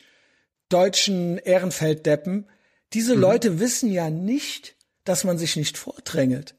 deutschen 0.69 1.37
Ehrenfelddeppen. 1.37 2.49
Diese 2.93 3.13
Leute 3.13 3.59
wissen 3.59 3.91
ja 3.91 4.09
nicht, 4.09 4.75
dass 5.03 5.23
man 5.23 5.37
sich 5.37 5.55
nicht 5.55 5.77
vordrängelt. 5.77 6.55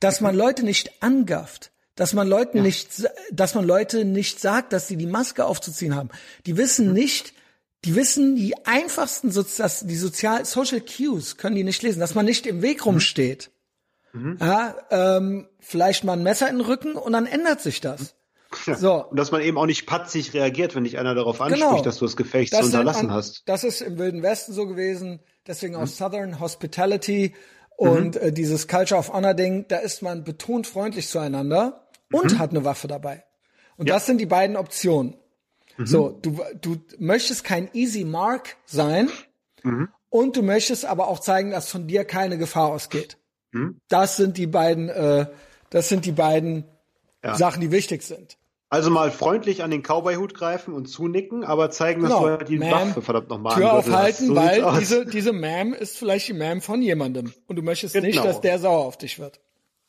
dass 0.00 0.20
man 0.20 0.34
Leute 0.44 0.64
nicht 0.64 1.02
angafft, 1.02 1.71
dass 1.94 2.14
man 2.14 2.28
Leuten 2.28 2.58
ja. 2.58 2.62
nicht, 2.62 3.08
dass 3.30 3.54
man 3.54 3.66
Leute 3.66 4.04
nicht 4.04 4.40
sagt, 4.40 4.72
dass 4.72 4.88
sie 4.88 4.96
die 4.96 5.06
Maske 5.06 5.44
aufzuziehen 5.44 5.94
haben. 5.94 6.08
Die 6.46 6.56
wissen 6.56 6.88
mhm. 6.88 6.94
nicht, 6.94 7.34
die 7.84 7.94
wissen 7.96 8.36
die 8.36 8.54
einfachsten, 8.66 9.32
dass 9.32 9.86
die 9.86 9.96
sozial 9.96 10.44
Social 10.44 10.80
Cues 10.80 11.36
können 11.36 11.56
die 11.56 11.64
nicht 11.64 11.82
lesen, 11.82 12.00
dass 12.00 12.14
man 12.14 12.24
nicht 12.24 12.46
im 12.46 12.62
Weg 12.62 12.78
mhm. 12.80 12.84
rumsteht. 12.84 13.50
Mhm. 14.12 14.38
Ja, 14.40 14.76
ähm, 14.90 15.48
vielleicht 15.58 16.04
mal 16.04 16.14
ein 16.14 16.22
Messer 16.22 16.48
in 16.48 16.58
den 16.58 16.66
Rücken 16.66 16.94
und 16.94 17.12
dann 17.12 17.26
ändert 17.26 17.60
sich 17.60 17.80
das. 17.80 18.14
Ja. 18.66 18.74
So. 18.76 19.06
Und 19.06 19.18
dass 19.18 19.32
man 19.32 19.40
eben 19.40 19.56
auch 19.56 19.66
nicht 19.66 19.86
patzig 19.86 20.34
reagiert, 20.34 20.74
wenn 20.74 20.84
dich 20.84 20.98
einer 20.98 21.14
darauf 21.14 21.40
anspricht, 21.40 21.66
genau. 21.66 21.82
dass 21.82 21.98
du 21.98 22.04
das 22.04 22.16
Gefecht 22.16 22.52
das 22.52 22.66
unterlassen 22.66 23.08
an, 23.08 23.16
hast. 23.16 23.48
Das 23.48 23.64
ist 23.64 23.80
im 23.80 23.98
Wilden 23.98 24.22
Westen 24.22 24.52
so 24.52 24.66
gewesen, 24.66 25.20
deswegen 25.46 25.74
mhm. 25.74 25.80
aus 25.80 25.96
Southern 25.96 26.38
Hospitality 26.38 27.34
und 27.82 28.14
mhm. 28.14 28.28
äh, 28.28 28.32
dieses 28.32 28.68
Culture 28.68 28.98
of 28.98 29.12
Honor 29.12 29.34
Ding, 29.34 29.66
da 29.66 29.78
ist 29.78 30.02
man 30.02 30.22
betont 30.22 30.68
freundlich 30.68 31.08
zueinander 31.08 31.88
und 32.12 32.32
mhm. 32.32 32.38
hat 32.38 32.50
eine 32.50 32.64
Waffe 32.64 32.86
dabei. 32.86 33.24
Und 33.76 33.88
ja. 33.88 33.94
das 33.94 34.06
sind 34.06 34.18
die 34.18 34.26
beiden 34.26 34.56
Optionen. 34.56 35.16
Mhm. 35.76 35.86
So, 35.86 36.10
du, 36.10 36.40
du 36.60 36.76
möchtest 36.98 37.42
kein 37.42 37.68
Easy 37.72 38.04
Mark 38.04 38.56
sein 38.66 39.10
mhm. 39.64 39.88
und 40.10 40.36
du 40.36 40.42
möchtest 40.42 40.84
aber 40.84 41.08
auch 41.08 41.18
zeigen, 41.18 41.50
dass 41.50 41.70
von 41.70 41.88
dir 41.88 42.04
keine 42.04 42.38
Gefahr 42.38 42.68
ausgeht. 42.68 43.18
Mhm. 43.50 43.80
Das 43.88 44.16
sind 44.16 44.36
die 44.36 44.46
beiden, 44.46 44.88
äh, 44.88 45.26
das 45.70 45.88
sind 45.88 46.04
die 46.04 46.12
beiden 46.12 46.64
ja. 47.24 47.34
Sachen, 47.34 47.60
die 47.60 47.72
wichtig 47.72 48.04
sind. 48.04 48.38
Also 48.72 48.88
mal 48.88 49.10
freundlich 49.10 49.62
an 49.62 49.70
den 49.70 49.82
Cowboy-Hut 49.82 50.32
greifen 50.32 50.72
und 50.72 50.86
zunicken, 50.86 51.44
aber 51.44 51.70
zeigen, 51.70 52.00
dass 52.00 52.10
genau. 52.10 52.38
du 52.38 52.44
die 52.46 52.58
Ma'am, 52.58 52.88
Waffe 52.88 53.02
verdammt 53.02 53.28
nochmal 53.28 53.54
Tür 53.54 53.70
aufhalten, 53.74 54.28
so 54.28 54.34
weil 54.34 54.64
diese, 54.80 55.04
diese 55.04 55.32
Ma'am 55.32 55.74
ist 55.74 55.98
vielleicht 55.98 56.28
die 56.28 56.32
Ma'am 56.32 56.62
von 56.62 56.80
jemandem. 56.80 57.34
Und 57.46 57.56
du 57.56 57.62
möchtest 57.62 57.92
genau. 57.92 58.06
nicht, 58.06 58.24
dass 58.24 58.40
der 58.40 58.58
sauer 58.58 58.86
auf 58.86 58.96
dich 58.96 59.18
wird. 59.18 59.40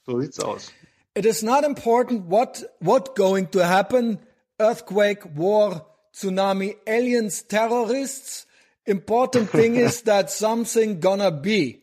So 0.06 0.20
sieht's 0.20 0.38
aus. 0.42 0.74
It 1.14 1.26
is 1.26 1.42
not 1.44 1.64
important 1.64 2.30
what, 2.30 2.70
what 2.82 3.16
going 3.16 3.50
to 3.52 3.62
happen. 3.62 4.20
Earthquake, 4.60 5.30
war, 5.34 5.86
tsunami, 6.12 6.76
aliens, 6.86 7.48
terrorists. 7.48 8.48
Important 8.84 9.50
thing 9.50 9.76
is 9.76 10.04
that 10.04 10.30
something 10.30 11.00
gonna 11.00 11.32
be. 11.32 11.83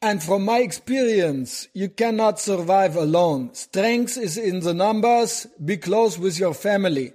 And 0.00 0.22
from 0.22 0.44
my 0.44 0.58
experience, 0.58 1.68
you 1.74 1.88
cannot 1.88 2.38
survive 2.38 2.94
alone. 2.94 3.52
Strength 3.54 4.16
is 4.16 4.38
in 4.38 4.60
the 4.60 4.74
numbers. 4.74 5.46
Be 5.64 5.76
close 5.76 6.18
with 6.18 6.38
your 6.38 6.54
family. 6.54 7.12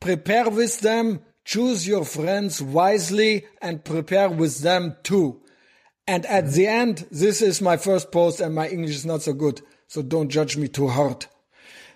Prepare 0.00 0.50
with 0.50 0.80
them. 0.80 1.20
Choose 1.46 1.88
your 1.88 2.04
friends 2.04 2.60
wisely 2.60 3.46
and 3.62 3.84
prepare 3.84 4.28
with 4.28 4.60
them 4.60 4.96
too. 5.02 5.40
And 6.06 6.26
at 6.26 6.52
the 6.52 6.66
end, 6.66 7.06
this 7.10 7.40
is 7.40 7.62
my 7.62 7.78
first 7.78 8.12
post 8.12 8.40
and 8.40 8.54
my 8.54 8.68
English 8.68 8.96
is 8.96 9.06
not 9.06 9.22
so 9.22 9.32
good. 9.32 9.62
So 9.88 10.02
don't 10.02 10.28
judge 10.28 10.56
me 10.56 10.68
too 10.68 10.88
hard. 10.88 11.26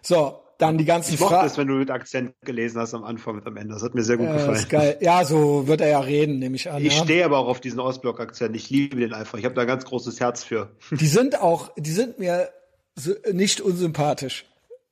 So, 0.03 0.40
dann 0.61 0.79
die 0.79 0.85
ganzen 0.85 1.17
Fragen. 1.17 1.25
Ich 1.25 1.31
mochte 1.31 1.47
es, 1.47 1.59
wenn 1.59 1.69
du 1.69 1.75
mit 1.75 1.91
Akzent 1.91 2.35
gelesen 2.43 2.81
hast 2.81 2.95
am 2.95 3.05
Anfang 3.05 3.37
und 3.37 3.47
am 3.47 3.57
Ende. 3.57 3.75
Das 3.75 3.83
hat 3.83 3.95
mir 3.95 4.03
sehr 4.03 4.17
gut 4.17 4.27
ja, 4.27 4.35
gefallen. 4.35 4.57
Ist 4.57 4.69
geil. 4.69 4.99
Ja, 5.01 5.25
so 5.25 5.67
wird 5.67 5.81
er 5.81 5.89
ja 5.89 6.01
reden, 6.01 6.39
nehme 6.39 6.57
ich 6.57 6.71
an. 6.71 6.85
Ich 6.85 6.97
ja. 6.97 7.05
stehe 7.05 7.25
aber 7.25 7.39
auch 7.39 7.49
auf 7.49 7.61
diesen 7.61 7.81
Ostblock-Akzent. 7.81 8.55
Ich 8.55 8.71
liebe 8.71 8.97
den 8.97 9.13
einfach. 9.15 9.39
Ich 9.39 9.45
habe 9.45 9.55
da 9.55 9.63
ein 9.63 9.67
ganz 9.67 9.85
großes 9.85 10.21
Herz 10.21 10.45
für. 10.45 10.71
Die 10.91 11.07
sind 11.07 11.41
auch, 11.41 11.73
die 11.77 11.91
sind 11.91 12.19
mir 12.19 12.51
so, 12.95 13.13
nicht 13.33 13.61
unsympathisch, 13.61 14.47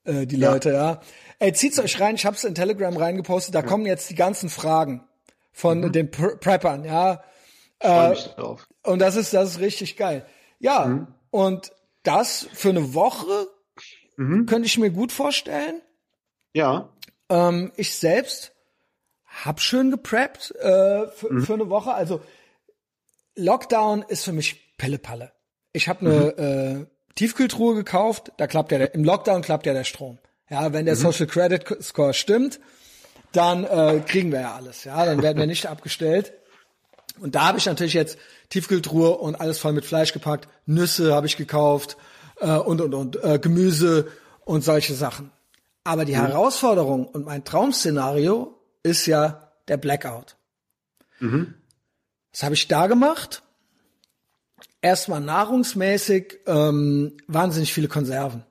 äh, 0.05 0.27
die 0.27 0.39
ja. 0.39 0.53
Leute, 0.53 0.73
ja. 0.73 1.01
Ey, 1.39 1.53
zieht's 1.53 1.78
euch 1.78 2.01
rein. 2.01 2.15
Ich 2.15 2.27
hab's 2.27 2.45
in 2.45 2.55
Telegram 2.55 2.97
reingepostet. 2.97 3.55
Da 3.55 3.62
kommen 3.62 3.86
jetzt 3.86 4.11
die 4.11 4.15
ganzen 4.15 4.49
Fragen 4.49 5.05
von 5.53 5.81
mhm. 5.81 5.93
den 5.93 6.11
Pre 6.11 6.36
Preppern, 6.36 6.85
ja. 6.85 7.23
Äh. 7.81 8.15
Und 8.82 9.01
das 9.01 9.16
ist, 9.16 9.35
das 9.35 9.51
ist 9.51 9.61
richtig 9.61 9.97
geil. 9.97 10.27
Ja, 10.59 10.86
mhm. 10.86 11.07
und 11.31 11.73
das 12.03 12.49
für 12.53 12.70
eine 12.70 12.95
Woche 12.95 13.49
mhm. 14.19 14.47
könnte 14.47 14.66
ich 14.66 14.78
mir 14.78 14.90
gut 14.90 15.12
vorstellen. 15.12 15.81
Ja. 16.53 16.90
Ähm, 17.31 17.73
ich 17.77 17.95
selbst 17.97 18.53
hab 19.24 19.61
schön 19.61 19.90
gepreppt 19.90 20.55
äh, 20.57 21.07
für, 21.09 21.32
mhm. 21.32 21.43
für 21.43 21.55
eine 21.55 21.70
Woche. 21.70 21.95
Also 21.95 22.20
Lockdown 23.36 24.05
ist 24.09 24.24
für 24.24 24.32
mich 24.32 24.77
Pillepalle. 24.77 25.32
Ich 25.73 25.89
habe 25.89 26.01
eine 26.01 26.35
mhm. 26.36 26.82
äh, 26.82 26.86
Tiefkühltruhe 27.15 27.74
gekauft, 27.74 28.32
da 28.36 28.47
klappt 28.47 28.73
ja 28.73 28.78
der, 28.78 28.95
im 28.95 29.05
Lockdown 29.05 29.43
klappt 29.43 29.66
ja 29.66 29.73
der 29.73 29.85
Strom. 29.85 30.19
Ja, 30.51 30.73
wenn 30.73 30.86
der 30.86 30.95
mhm. 30.95 31.01
Social 31.01 31.27
Credit 31.27 31.82
Score 31.82 32.15
stimmt, 32.15 32.59
dann 33.32 33.65
äh, 33.65 34.01
kriegen 34.07 34.32
wir 34.32 34.40
ja 34.40 34.55
alles. 34.55 34.85
Ja, 34.85 35.05
dann 35.05 35.23
werden 35.23 35.39
wir 35.39 35.47
nicht 35.47 35.66
abgestellt. 35.69 36.32
Und 37.20 37.35
da 37.35 37.49
habe 37.49 37.59
ich 37.59 37.66
natürlich 37.66 37.95
jetzt 37.95 38.19
Tiefkühltruhe 38.49 39.19
und 39.19 39.35
alles 39.35 39.59
voll 39.59 39.73
mit 39.73 39.85
Fleisch 39.85 40.12
gepackt. 40.12 40.49
Nüsse 40.66 41.15
habe 41.15 41.27
ich 41.27 41.36
gekauft 41.36 41.97
äh, 42.40 42.56
und 42.56 42.81
und 42.81 42.94
und 42.94 43.24
äh, 43.24 43.39
Gemüse 43.39 44.09
und 44.44 44.65
solche 44.65 44.94
Sachen. 44.94 45.31
Aber 45.85 46.05
die 46.05 46.12
mhm. 46.12 46.27
Herausforderung 46.27 47.06
und 47.06 47.24
mein 47.24 47.44
Traumszenario 47.44 48.59
ist 48.82 49.06
ja 49.06 49.52
der 49.69 49.77
Blackout. 49.77 50.36
Mhm. 51.20 51.55
Was 52.32 52.43
habe 52.43 52.55
ich 52.55 52.69
da 52.69 52.86
gemacht? 52.86 53.43
Erstmal 54.81 55.20
nahrungsmäßig 55.20 56.39
ähm, 56.47 57.16
wahnsinnig 57.27 57.73
viele 57.73 57.89
Konserven. 57.89 58.44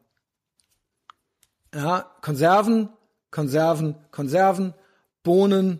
Ja, 1.73 2.11
Konserven, 2.21 2.89
Konserven, 3.31 3.95
Konserven, 4.11 4.73
Bohnen, 5.23 5.79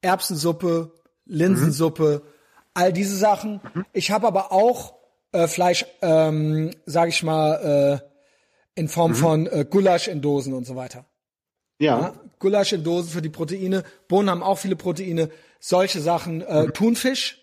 Erbsensuppe, 0.00 0.92
Linsensuppe, 1.26 2.22
mhm. 2.24 2.30
all 2.74 2.92
diese 2.92 3.16
Sachen. 3.16 3.60
Mhm. 3.74 3.86
Ich 3.92 4.10
habe 4.10 4.26
aber 4.26 4.52
auch 4.52 5.01
äh, 5.32 5.48
Fleisch, 5.48 5.84
ähm, 6.00 6.70
sage 6.86 7.10
ich 7.10 7.22
mal, 7.22 8.00
äh, 8.04 8.08
in 8.74 8.88
Form 8.88 9.12
mhm. 9.12 9.16
von 9.16 9.46
äh, 9.46 9.66
Gulasch 9.68 10.08
in 10.08 10.20
Dosen 10.22 10.54
und 10.54 10.64
so 10.64 10.76
weiter. 10.76 11.06
Ja. 11.78 12.00
ja. 12.00 12.14
Gulasch 12.38 12.72
in 12.72 12.84
Dosen 12.84 13.10
für 13.10 13.22
die 13.22 13.28
Proteine. 13.28 13.84
Bohnen 14.08 14.30
haben 14.30 14.42
auch 14.42 14.58
viele 14.58 14.76
Proteine. 14.76 15.30
Solche 15.60 16.00
Sachen. 16.00 16.42
Äh, 16.42 16.64
mhm. 16.64 16.74
Thunfisch. 16.74 17.38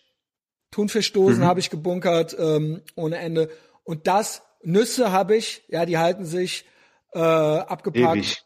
Thunfischdosen 0.71 1.39
mhm. 1.39 1.45
habe 1.45 1.59
ich 1.59 1.69
gebunkert 1.69 2.35
ähm, 2.37 2.81
ohne 2.95 3.17
Ende. 3.17 3.49
Und 3.83 4.07
das, 4.07 4.43
Nüsse 4.61 5.11
habe 5.11 5.35
ich, 5.35 5.63
ja, 5.67 5.85
die 5.85 5.97
halten 5.97 6.25
sich 6.25 6.65
äh, 7.13 7.19
abgepackt. 7.19 8.17
Ewig. 8.17 8.43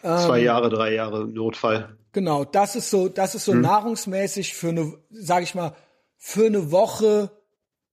Zwei 0.00 0.38
ähm, 0.38 0.44
Jahre, 0.44 0.70
drei 0.70 0.94
Jahre 0.94 1.26
Notfall. 1.26 1.96
Genau, 2.12 2.44
das 2.44 2.76
ist 2.76 2.90
so, 2.90 3.08
das 3.08 3.34
ist 3.34 3.44
so 3.44 3.52
mhm. 3.52 3.60
nahrungsmäßig 3.60 4.54
für 4.54 4.68
eine, 4.68 4.94
sag 5.10 5.42
ich 5.42 5.54
mal, 5.54 5.74
für 6.16 6.46
eine 6.46 6.72
Woche 6.72 7.30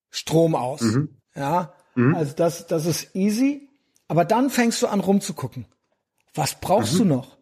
Strom 0.09 0.55
aus. 0.55 0.81
Mhm. 0.81 1.17
Ja, 1.35 1.73
mhm. 1.95 2.15
also 2.15 2.33
das, 2.35 2.67
das 2.67 2.85
ist 2.85 3.15
easy. 3.15 3.69
Aber 4.07 4.25
dann 4.25 4.49
fängst 4.49 4.81
du 4.81 4.87
an 4.87 4.99
rumzugucken. 4.99 5.65
Was 6.33 6.59
brauchst 6.59 6.93
mhm. 6.93 6.97
du 6.97 7.05
noch? 7.05 7.37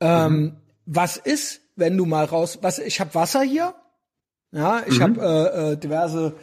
Ähm, 0.00 0.32
mhm. 0.32 0.56
Was 0.86 1.16
ist, 1.16 1.60
wenn 1.76 1.96
du 1.96 2.06
mal 2.06 2.24
raus, 2.24 2.58
was, 2.62 2.78
ich 2.78 3.00
habe 3.00 3.14
Wasser 3.14 3.42
hier. 3.42 3.74
Ja, 4.50 4.82
ich 4.86 4.98
mhm. 4.98 5.02
habe 5.02 5.20
äh, 5.20 5.72
äh, 5.72 5.76
diverse 5.76 6.34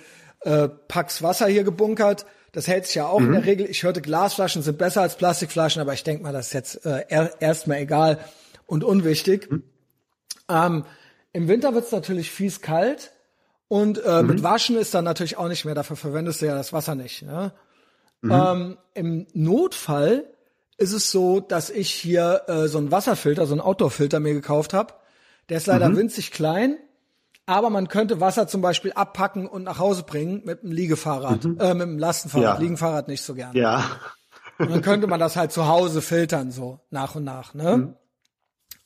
äh, 0.41 0.70
Packs 0.70 1.22
Wasser 1.22 1.48
hier 1.48 1.64
gebunkert. 1.64 2.26
Das 2.52 2.68
hält 2.68 2.86
sich 2.86 2.95
ja 2.95 3.07
auch 3.07 3.20
in 3.20 3.32
der 3.32 3.41
mhm. 3.41 3.48
Regel. 3.48 3.70
Ich 3.70 3.84
hörte, 3.84 4.02
Glasflaschen 4.02 4.62
sind 4.62 4.78
besser 4.78 5.02
als 5.02 5.18
Plastikflaschen, 5.18 5.82
aber 5.82 5.94
ich 5.94 6.03
denke 6.03 6.24
mal, 6.24 6.32
das 6.32 6.48
ist 6.48 6.53
jetzt 6.53 6.86
äh, 6.86 7.03
er, 7.10 7.41
erstmal 7.41 7.80
egal 7.80 8.20
und 8.66 8.84
unwichtig. 8.84 9.52
Mhm. 9.52 9.64
Ähm, 10.48 10.86
Im 11.34 11.48
Winter 11.48 11.74
wird's 11.74 11.91
natürlich 11.91 12.32
fies 12.32 12.62
kalt 12.62 13.12
und 13.68 14.04
äh, 14.04 14.22
mit 14.22 14.44
Waschen 14.44 14.78
ist 14.78 14.94
dann 14.94 15.06
natürlich 15.06 15.38
auch 15.38 15.48
nicht 15.48 15.66
mehr. 15.66 15.76
Dafür 15.76 15.96
verwendest 15.96 16.42
du 16.42 16.46
ja 16.46 16.56
das 16.56 16.72
Wasser 16.72 16.96
nicht. 16.96 17.24
Ne? 17.24 17.52
Mhm. 18.22 18.32
Ähm, 18.32 18.78
Im 18.94 19.28
Notfall 19.34 20.26
ist 20.78 20.92
es 20.92 21.12
so, 21.12 21.40
dass 21.40 21.70
ich 21.70 21.92
hier 21.92 22.44
äh, 22.48 22.68
so 22.68 22.78
einen 22.78 22.92
Wasserfilter, 22.92 23.46
so 23.46 23.54
einen 23.54 23.62
Outdoor-Filter 23.62 24.20
mir 24.20 24.34
gekauft 24.34 24.74
habe. 24.74 24.94
Der 25.50 25.58
ist 25.58 25.68
leider 25.68 25.90
mhm. 25.90 25.98
winzig 25.98 26.32
klein, 26.32 26.78
aber 27.46 27.70
man 27.70 27.88
könnte 27.88 28.20
Wasser 28.20 28.48
zum 28.48 28.62
Beispiel 28.62 28.92
abpacken 28.94 29.48
und 29.48 29.64
nach 29.64 29.80
Hause 29.80 30.04
bringen 30.04 30.42
mit 30.44 30.64
einem 30.64 30.72
Liegefahrrad, 30.72 31.44
mhm. 31.44 31.60
äh, 31.60 31.74
mit 31.74 31.84
einem 31.84 32.00
Lastenfahrrad. 32.00 32.56
Ja. 32.56 32.60
Liegenfahrrad 32.60 33.08
nicht 33.08 33.24
so 33.24 33.36
gerne. 33.36 33.58
Ja. 33.58 33.86
und 34.58 34.70
dann 34.72 34.82
könnte 34.82 35.08
man 35.08 35.20
das 35.20 35.36
halt 35.36 35.52
zu 35.52 35.68
Hause 35.68 36.02
filtern, 36.02 36.52
so 36.52 36.80
nach 36.90 37.16
und 37.16 37.24
nach. 37.24 37.54
Ne? 37.54 37.78
Mhm. 37.78 37.96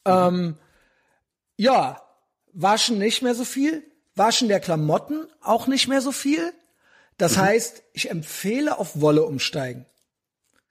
Ähm, 0.05 0.57
ja, 1.57 2.01
waschen 2.53 2.97
nicht 2.97 3.21
mehr 3.21 3.35
so 3.35 3.43
viel. 3.43 3.83
Waschen 4.19 4.49
der 4.49 4.59
Klamotten 4.59 5.25
auch 5.41 5.65
nicht 5.65 5.87
mehr 5.87 6.01
so 6.01 6.11
viel. 6.11 6.53
Das 7.17 7.37
mhm. 7.37 7.41
heißt, 7.41 7.83
ich 7.93 8.11
empfehle 8.11 8.77
auf 8.77 9.01
Wolle 9.01 9.23
umsteigen. 9.23 9.87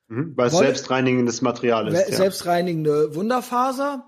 Mhm, 0.06 0.36
weil 0.36 0.46
es 0.46 0.56
selbstreinigendes 0.56 1.42
Material 1.42 1.88
ist. 1.88 2.10
Ja. 2.10 2.16
Selbstreinigende 2.16 3.14
Wunderfaser. 3.16 4.04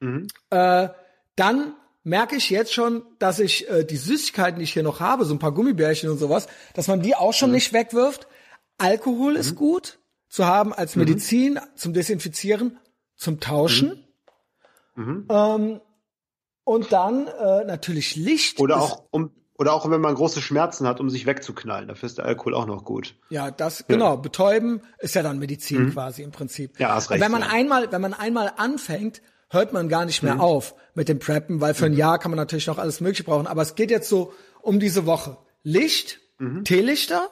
Mhm. 0.00 0.26
Äh, 0.50 0.88
dann 1.36 1.74
merke 2.02 2.36
ich 2.36 2.50
jetzt 2.50 2.72
schon, 2.72 3.02
dass 3.18 3.38
ich 3.38 3.68
äh, 3.70 3.84
die 3.84 3.96
Süßigkeiten, 3.96 4.58
die 4.58 4.64
ich 4.64 4.72
hier 4.72 4.82
noch 4.82 5.00
habe, 5.00 5.24
so 5.24 5.34
ein 5.34 5.38
paar 5.38 5.52
Gummibärchen 5.52 6.10
und 6.10 6.18
sowas, 6.18 6.48
dass 6.74 6.88
man 6.88 7.02
die 7.02 7.14
auch 7.14 7.32
schon 7.32 7.50
mhm. 7.50 7.54
nicht 7.54 7.72
wegwirft. 7.72 8.26
Alkohol 8.78 9.36
ist 9.36 9.52
mhm. 9.52 9.56
gut 9.56 9.98
zu 10.28 10.46
haben 10.46 10.72
als 10.72 10.96
mhm. 10.96 11.04
Medizin 11.04 11.60
zum 11.76 11.92
Desinfizieren, 11.92 12.78
zum 13.16 13.40
Tauschen. 13.40 14.04
Ähm, 14.96 15.80
und 16.70 16.92
dann 16.92 17.26
äh, 17.26 17.64
natürlich 17.64 18.14
Licht. 18.14 18.60
Oder 18.60 18.80
auch 18.80 19.02
um 19.10 19.32
Oder 19.58 19.72
auch 19.72 19.90
wenn 19.90 20.00
man 20.00 20.14
große 20.14 20.40
Schmerzen 20.40 20.86
hat, 20.86 21.00
um 21.00 21.10
sich 21.10 21.26
wegzuknallen. 21.26 21.88
Dafür 21.88 22.06
ist 22.06 22.18
der 22.18 22.26
Alkohol 22.26 22.54
auch 22.54 22.66
noch 22.66 22.84
gut. 22.84 23.16
Ja, 23.28 23.50
das, 23.50 23.84
genau. 23.88 24.16
Betäuben 24.16 24.80
ist 25.00 25.16
ja 25.16 25.24
dann 25.24 25.40
Medizin 25.40 25.86
mhm. 25.86 25.92
quasi 25.94 26.22
im 26.22 26.30
Prinzip. 26.30 26.78
Ja, 26.78 26.94
hast 26.94 27.10
recht. 27.10 27.18
Und 27.18 27.24
wenn 27.24 27.32
man 27.32 27.42
ja. 27.42 27.48
einmal, 27.48 27.90
wenn 27.90 28.00
man 28.00 28.14
einmal 28.14 28.52
anfängt, 28.56 29.20
hört 29.48 29.72
man 29.72 29.88
gar 29.88 30.04
nicht 30.04 30.22
mehr 30.22 30.36
Mhm. 30.36 30.40
auf 30.42 30.76
mit 30.94 31.08
dem 31.08 31.18
Preppen, 31.18 31.60
weil 31.60 31.74
für 31.74 31.86
ein 31.86 31.94
Jahr 31.94 32.20
kann 32.20 32.30
man 32.30 32.38
natürlich 32.38 32.68
noch 32.68 32.78
alles 32.78 33.00
Mögliche 33.00 33.24
brauchen. 33.24 33.48
Aber 33.48 33.62
es 33.62 33.74
geht 33.74 33.90
jetzt 33.90 34.08
so 34.08 34.32
um 34.62 34.78
diese 34.78 35.06
Woche. 35.06 35.38
Licht, 35.64 36.20
Mhm. 36.38 36.62
Teelichter, 36.62 37.28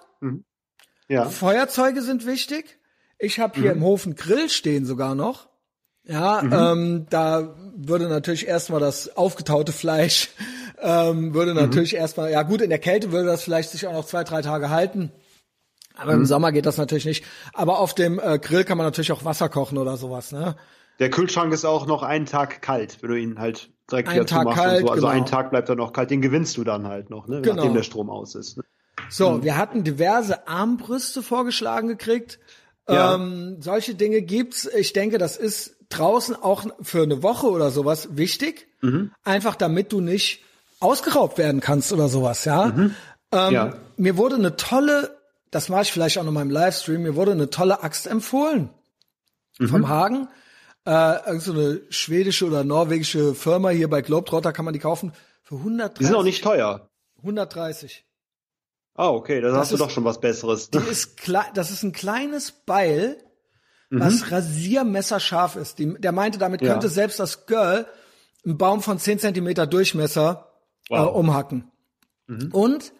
Ja. 1.06 1.26
Feuerzeuge 1.26 2.02
sind 2.02 2.26
wichtig. 2.26 2.80
Ich 3.20 3.38
habe 3.38 3.60
hier 3.60 3.70
im 3.70 3.84
Hof 3.84 4.04
einen 4.04 4.16
Grill 4.16 4.48
stehen 4.50 4.84
sogar 4.84 5.14
noch. 5.14 5.48
Ja, 6.04 6.42
ähm, 6.42 7.06
da 7.10 7.54
würde 7.78 8.08
natürlich 8.08 8.46
erstmal 8.46 8.80
das 8.80 9.16
aufgetaute 9.16 9.72
Fleisch, 9.72 10.30
ähm, 10.82 11.32
würde 11.32 11.54
natürlich 11.54 11.94
erstmal, 11.94 12.32
ja 12.32 12.42
gut, 12.42 12.60
in 12.60 12.70
der 12.70 12.80
Kälte 12.80 13.12
würde 13.12 13.26
das 13.26 13.42
vielleicht 13.42 13.70
sich 13.70 13.86
auch 13.86 13.92
noch 13.92 14.04
zwei, 14.04 14.24
drei 14.24 14.42
Tage 14.42 14.70
halten. 14.70 15.12
Aber 15.96 16.12
im 16.12 16.26
Sommer 16.26 16.52
geht 16.52 16.66
das 16.66 16.76
natürlich 16.76 17.06
nicht. 17.06 17.24
Aber 17.54 17.80
auf 17.80 17.94
dem 17.94 18.20
äh, 18.20 18.38
Grill 18.38 18.64
kann 18.64 18.78
man 18.78 18.86
natürlich 18.86 19.10
auch 19.10 19.24
Wasser 19.24 19.48
kochen 19.48 19.78
oder 19.78 19.96
sowas, 19.96 20.32
ne? 20.32 20.56
Der 21.00 21.10
Kühlschrank 21.10 21.52
ist 21.52 21.64
auch 21.64 21.86
noch 21.86 22.02
einen 22.02 22.26
Tag 22.26 22.60
kalt, 22.62 22.98
wenn 23.00 23.10
du 23.10 23.16
ihn 23.16 23.38
halt 23.38 23.70
direkt 23.90 24.12
wieder 24.12 24.26
Tag 24.26 24.40
zumachst 24.42 24.58
kalt, 24.58 24.80
und 24.80 24.86
so. 24.86 24.92
Also 24.92 25.06
genau. 25.06 25.14
einen 25.14 25.26
Tag 25.26 25.50
bleibt 25.50 25.68
er 25.68 25.76
noch 25.76 25.92
kalt. 25.92 26.10
Den 26.10 26.20
gewinnst 26.20 26.56
du 26.56 26.64
dann 26.64 26.86
halt 26.86 27.10
noch, 27.10 27.28
ne? 27.28 27.40
Genau. 27.40 27.56
nachdem 27.56 27.74
der 27.74 27.82
Strom 27.82 28.10
aus 28.10 28.34
ist. 28.34 28.58
Ne? 28.58 28.64
So, 29.08 29.42
wir 29.42 29.56
hatten 29.56 29.84
diverse 29.84 30.46
Armbrüste 30.48 31.22
vorgeschlagen 31.22 31.88
gekriegt. 31.88 32.38
Ja. 32.88 33.14
Ähm, 33.14 33.58
solche 33.60 33.94
Dinge 33.94 34.22
gibt's. 34.22 34.66
Ich 34.66 34.92
denke, 34.92 35.18
das 35.18 35.36
ist 35.36 35.77
draußen 35.90 36.36
auch 36.36 36.64
für 36.82 37.02
eine 37.02 37.22
Woche 37.22 37.46
oder 37.48 37.70
sowas 37.70 38.08
wichtig. 38.16 38.66
Einfach 39.24 39.56
damit 39.56 39.92
du 39.92 40.00
nicht 40.00 40.42
ausgeraubt 40.80 41.38
werden 41.38 41.60
kannst 41.60 41.92
oder 41.92 42.08
sowas, 42.08 42.44
ja. 42.44 42.66
Ähm, 42.66 42.94
Ja. 43.32 43.74
Mir 43.96 44.16
wurde 44.16 44.36
eine 44.36 44.56
tolle, 44.56 45.16
das 45.50 45.68
mache 45.68 45.82
ich 45.82 45.92
vielleicht 45.92 46.18
auch 46.18 46.24
noch 46.24 46.30
mal 46.32 46.42
im 46.42 46.50
Livestream, 46.50 47.02
mir 47.02 47.16
wurde 47.16 47.32
eine 47.32 47.50
tolle 47.50 47.82
Axt 47.82 48.06
empfohlen 48.06 48.70
vom 49.58 49.88
Hagen. 49.88 50.28
Äh, 50.86 51.26
irgend 51.26 51.42
so 51.42 51.52
eine 51.52 51.80
schwedische 51.90 52.46
oder 52.46 52.62
norwegische 52.64 53.34
Firma 53.34 53.70
hier 53.70 53.90
bei 53.90 54.00
Globetrotter 54.00 54.52
kann 54.52 54.64
man 54.64 54.72
die 54.72 54.80
kaufen 54.80 55.12
für 55.42 55.56
130. 55.56 55.98
Die 55.98 56.04
sind 56.04 56.14
auch 56.14 56.22
nicht 56.22 56.42
teuer. 56.44 56.88
130. 57.18 58.04
Ah, 58.94 59.08
okay, 59.10 59.40
da 59.40 59.52
hast 59.54 59.72
du 59.72 59.76
doch 59.76 59.90
schon 59.90 60.04
was 60.04 60.20
Besseres. 60.20 60.70
Die 60.70 60.78
ist 60.78 61.18
klei- 61.18 61.50
das 61.54 61.70
ist 61.70 61.82
ein 61.82 61.92
kleines 61.92 62.52
Beil, 62.52 63.16
was 63.90 64.30
rasiermesserscharf 64.30 65.56
ist. 65.56 65.78
Die, 65.78 65.94
der 65.98 66.12
meinte, 66.12 66.38
damit 66.38 66.60
Ja. 66.62 66.72
könnte 66.72 66.88
selbst 66.88 67.18
das 67.20 67.46
Girl 67.46 67.86
einen 68.44 68.58
Baum 68.58 68.82
von 68.82 68.98
10 68.98 69.18
Zentimeter 69.18 69.66
Durchmesser 69.66 70.48
äh, 70.90 70.94
Wow. 70.96 71.14
umhacken. 71.16 71.70
Und 72.52 72.92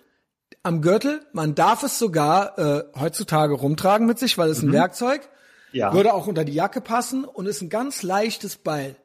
am 0.62 0.80
Gürtel, 0.80 1.20
man 1.32 1.54
darf 1.54 1.82
es 1.82 1.98
sogar 1.98 2.58
äh, 2.58 2.84
heutzutage 2.98 3.54
rumtragen 3.54 4.06
mit 4.06 4.18
sich, 4.18 4.38
weil 4.38 4.48
es 4.50 4.62
ein 4.62 4.72
Werkzeug, 4.72 5.28
Ja. 5.72 5.92
würde 5.92 6.14
auch 6.14 6.26
unter 6.26 6.44
die 6.44 6.54
Jacke 6.54 6.80
passen 6.80 7.24
und 7.24 7.46
ist 7.46 7.60
ein 7.62 7.68
ganz 7.68 8.02
leichtes 8.02 8.56
Beil. 8.56 8.96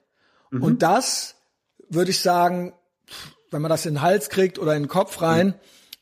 Und 0.52 0.82
das 0.84 1.36
würde 1.90 2.12
ich 2.12 2.22
sagen, 2.22 2.74
wenn 3.52 3.62
man 3.62 3.70
das 3.70 3.86
in 3.86 3.96
den 3.96 4.02
Hals 4.02 4.30
kriegt 4.30 4.60
oder 4.60 4.76
in 4.76 4.84
den 4.84 4.90
Kopf 4.90 5.22
rein, 5.22 5.56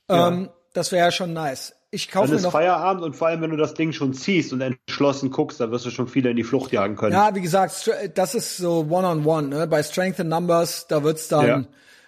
ähm, 0.10 0.50
das 0.74 0.92
wäre 0.92 1.06
ja 1.06 1.12
schon 1.12 1.34
nice. 1.34 1.74
Ich 1.94 2.10
kaufe 2.10 2.28
Dann 2.30 2.38
ist 2.38 2.44
noch 2.44 2.54
Feierabend 2.54 3.04
und 3.04 3.16
vor 3.18 3.28
allem, 3.28 3.42
wenn 3.42 3.52
du 3.52 3.58
das 3.58 3.74
Ding 3.74 3.92
schon 3.92 4.14
ziehst 4.14 4.54
und 4.54 4.62
entschlossen 4.62 5.30
guckst, 5.30 5.60
dann 5.60 5.72
wirst 5.72 5.86
du 5.86 5.90
schon 5.90 6.08
viele 6.08 6.30
in 6.30 6.38
die 6.38 6.44
Flucht 6.46 6.72
jagen 6.72 6.96
können. 6.96 7.12
Ja, 7.12 7.36
wie 7.36 7.42
gesagt, 7.42 7.92
das 8.16 8.34
ist 8.34 8.56
so 8.58 8.88
One-on-One. 8.90 9.48
Ne? 9.50 9.68
Bei 9.68 9.84
Strength 9.84 10.20
in 10.20 10.30
Numbers, 10.30 10.88
da 10.88 11.04
wird's 11.04 11.28
dann, 11.28 11.46
Ja. 11.48 11.66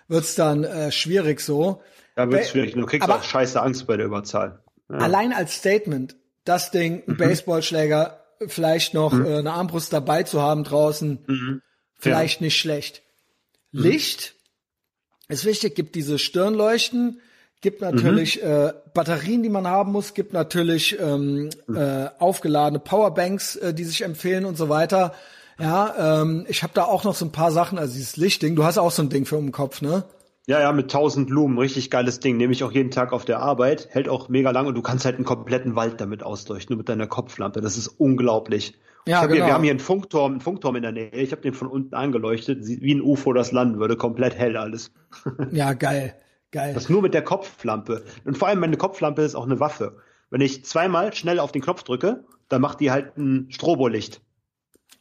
wird's 0.07 0.35
dann 0.35 0.64
äh, 0.64 0.89
schwierig 0.91 1.41
so. 1.41 1.81
Da 2.15 2.30
wird's 2.31 2.49
schwierig. 2.51 2.73
Du 2.76 2.85
kriegst 2.85 3.03
aber- 3.10 3.19
auch 3.19 3.23
scheiße 3.23 3.61
Angst 3.61 3.85
bei 3.85 3.97
der 3.97 4.05
Überzahl. 4.05 4.64
Allein 4.88 5.34
als 5.34 5.55
Statement, 5.55 6.15
das 6.45 6.72
Ding, 6.72 7.03
Mhm. 7.05 7.18
Baseballschläger, 7.18 8.23
vielleicht 8.47 8.93
noch 8.93 9.14
äh, 9.14 9.38
eine 9.39 9.51
Armbrust 9.51 9.91
dabei 9.91 10.23
zu 10.23 10.41
haben 10.41 10.64
draußen, 10.64 11.26
Mhm. 11.27 11.61
vielleicht 11.99 12.39
nicht 12.39 12.57
schlecht. 12.57 13.01
Licht 13.72 14.35
ist 15.27 15.43
wichtig, 15.45 15.76
gibt 15.76 15.95
diese 15.95 16.19
Stirnleuchten, 16.19 17.19
gibt 17.64 17.81
natürlich 17.81 18.44
äh, 18.44 18.73
Batterien, 18.94 19.41
die 19.41 19.49
man 19.49 19.65
haben 19.65 19.91
muss, 19.91 20.14
gibt 20.14 20.34
natürlich 20.34 20.99
ähm, 20.99 21.49
äh, 21.73 22.07
aufgeladene 22.19 22.80
Powerbanks, 22.80 23.56
äh, 23.56 23.73
die 23.73 23.85
sich 23.85 24.03
empfehlen 24.03 24.45
und 24.45 24.56
so 24.56 24.69
weiter. 24.69 25.14
Ja, 25.60 26.22
ähm, 26.22 26.45
ich 26.48 26.61
habe 26.61 26.73
da 26.76 26.84
auch 26.84 27.03
noch 27.03 27.15
so 27.15 27.26
ein 27.26 27.31
paar 27.31 27.52
Sachen, 27.52 27.80
also 27.80 27.94
dieses 27.94 28.18
Lichtding, 28.18 28.56
du 28.56 28.64
hast 28.64 28.77
auch 28.77 28.91
so 28.91 29.02
ein 29.02 29.10
Ding 29.10 29.26
für 29.26 29.38
um 29.38 29.45
den 29.45 29.52
Kopf, 29.52 29.81
ne? 29.81 30.03
Ja, 30.45 30.60
ja, 30.60 30.73
mit 30.73 30.94
1000 30.94 31.30
Lumen, 31.30 31.57
richtig 31.57 31.90
geiles 31.90 32.19
Ding. 32.19 32.35
Nehme 32.35 32.52
ich 32.52 32.65
auch 32.65 32.72
jeden 32.73 32.91
Tag 32.91 33.14
auf 33.14 33.23
der 33.23 33.40
Arbeit. 33.40 33.88
Hält 33.91 34.10
auch 34.10 34.27
mega 34.27 34.52
lang 34.52 34.68
und 34.68 34.76
du 34.76 34.81
kannst 34.81 35.06
halt 35.06 35.15
einen 35.15 35.23
kompletten 35.23 35.77
Wald 35.77 36.02
damit 36.02 36.22
ausleuchten, 36.22 36.73
nur 36.73 36.80
mit 36.80 36.90
deiner 36.90 37.07
Kopflampe. 37.07 37.61
Das 37.61 37.77
ist 37.77 37.88
unglaublich. 37.88 38.73
Ja, 39.07 39.22
hab 39.22 39.27
hier, 39.27 39.35
genau. 39.35 39.48
wir 39.48 39.53
haben 39.53 39.64
hier 39.64 39.72
einen 39.72 39.80
Funkturm, 39.80 40.34
einen 40.34 40.41
Funkturm 40.41 40.76
in 40.76 40.81
der 40.81 40.91
Nähe. 40.91 41.11
Ich 41.11 41.31
habe 41.31 41.41
den 41.41 41.53
von 41.53 41.69
unten 41.69 41.95
angeleuchtet, 41.95 42.60
wie 42.61 42.94
ein 42.94 43.02
UFO 43.02 43.31
das 43.31 43.53
landen 43.53 43.80
würde, 43.80 43.95
komplett 43.95 44.35
hell 44.35 44.57
alles. 44.57 44.91
Ja, 45.52 45.73
geil, 45.73 46.14
geil. 46.54 46.74
Das 46.74 46.88
nur 46.88 47.02
mit 47.02 47.14
der 47.14 47.24
Kopflampe. 47.24 48.04
Und 48.24 48.38
vor 48.38 48.48
allem 48.48 48.60
meine 48.60 48.78
Kopflampe 48.78 49.22
ist 49.24 49.36
auch 49.36 49.46
eine 49.46 49.60
Waffe. 49.60 49.98
Wenn 50.30 50.40
ich 50.40 50.64
zweimal 50.64 51.14
schnell 51.14 51.40
auf 51.40 51.52
den 51.52 51.62
Knopf 51.62 51.84
drücke, 51.84 52.24
dann 52.48 52.62
macht 52.62 52.80
die 52.80 52.92
halt 52.92 53.18
ein 53.18 53.48
Strobolicht. 53.52 54.22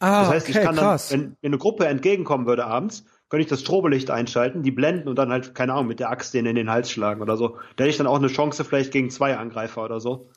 Ah, 0.00 0.22
Das 0.22 0.30
heißt, 0.30 0.48
okay, 0.48 0.58
ich 0.58 0.64
kann 0.64 0.74
dann, 0.74 0.84
krass. 0.84 1.12
wenn, 1.12 1.36
wenn 1.40 1.50
eine 1.52 1.58
Gruppe 1.58 1.86
entgegenkommen 1.86 2.46
würde 2.46 2.64
abends, 2.66 3.04
könnte 3.28 3.42
ich 3.44 3.48
das 3.48 3.60
Strobolicht 3.60 4.10
einschalten, 4.10 4.62
die 4.62 4.72
blenden 4.72 5.08
und 5.08 5.16
dann 5.16 5.30
halt, 5.30 5.54
keine 5.54 5.72
Ahnung, 5.74 5.86
mit 5.86 6.00
der 6.00 6.10
Axt 6.10 6.34
den 6.34 6.44
in 6.44 6.56
den 6.56 6.68
Hals 6.70 6.90
schlagen 6.90 7.22
oder 7.22 7.36
so. 7.36 7.56
Da 7.76 7.84
hätte 7.84 7.90
ich 7.90 7.96
dann 7.96 8.06
auch 8.08 8.18
eine 8.18 8.26
Chance 8.28 8.64
vielleicht 8.64 8.92
gegen 8.92 9.10
zwei 9.10 9.36
Angreifer 9.36 9.84
oder 9.84 10.00
so. 10.00 10.28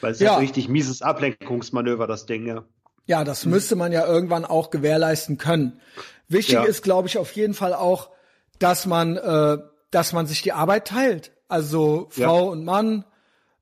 Weil 0.00 0.10
es 0.12 0.16
ist 0.16 0.22
Ja. 0.22 0.30
halt 0.30 0.38
so 0.38 0.40
richtig 0.40 0.68
mieses 0.68 1.02
Ablenkungsmanöver, 1.02 2.06
das 2.06 2.26
Ding, 2.26 2.46
ja. 2.46 2.64
Ja, 3.06 3.22
das 3.22 3.44
müsste 3.44 3.76
man 3.76 3.92
ja 3.92 4.06
irgendwann 4.06 4.44
auch 4.46 4.70
gewährleisten 4.70 5.36
können. 5.38 5.80
Wichtig 6.26 6.54
Ja. 6.54 6.64
ist, 6.64 6.82
glaube 6.82 7.06
ich, 7.06 7.18
auf 7.18 7.30
jeden 7.32 7.54
Fall 7.54 7.74
auch, 7.74 8.10
dass 8.58 8.86
man, 8.86 9.16
äh, 9.16 9.58
dass 9.94 10.12
man 10.12 10.26
sich 10.26 10.42
die 10.42 10.52
Arbeit 10.52 10.88
teilt. 10.88 11.32
Also 11.48 12.08
Frau 12.10 12.46
Ja. 12.46 12.50
und 12.52 12.64
Mann 12.64 13.04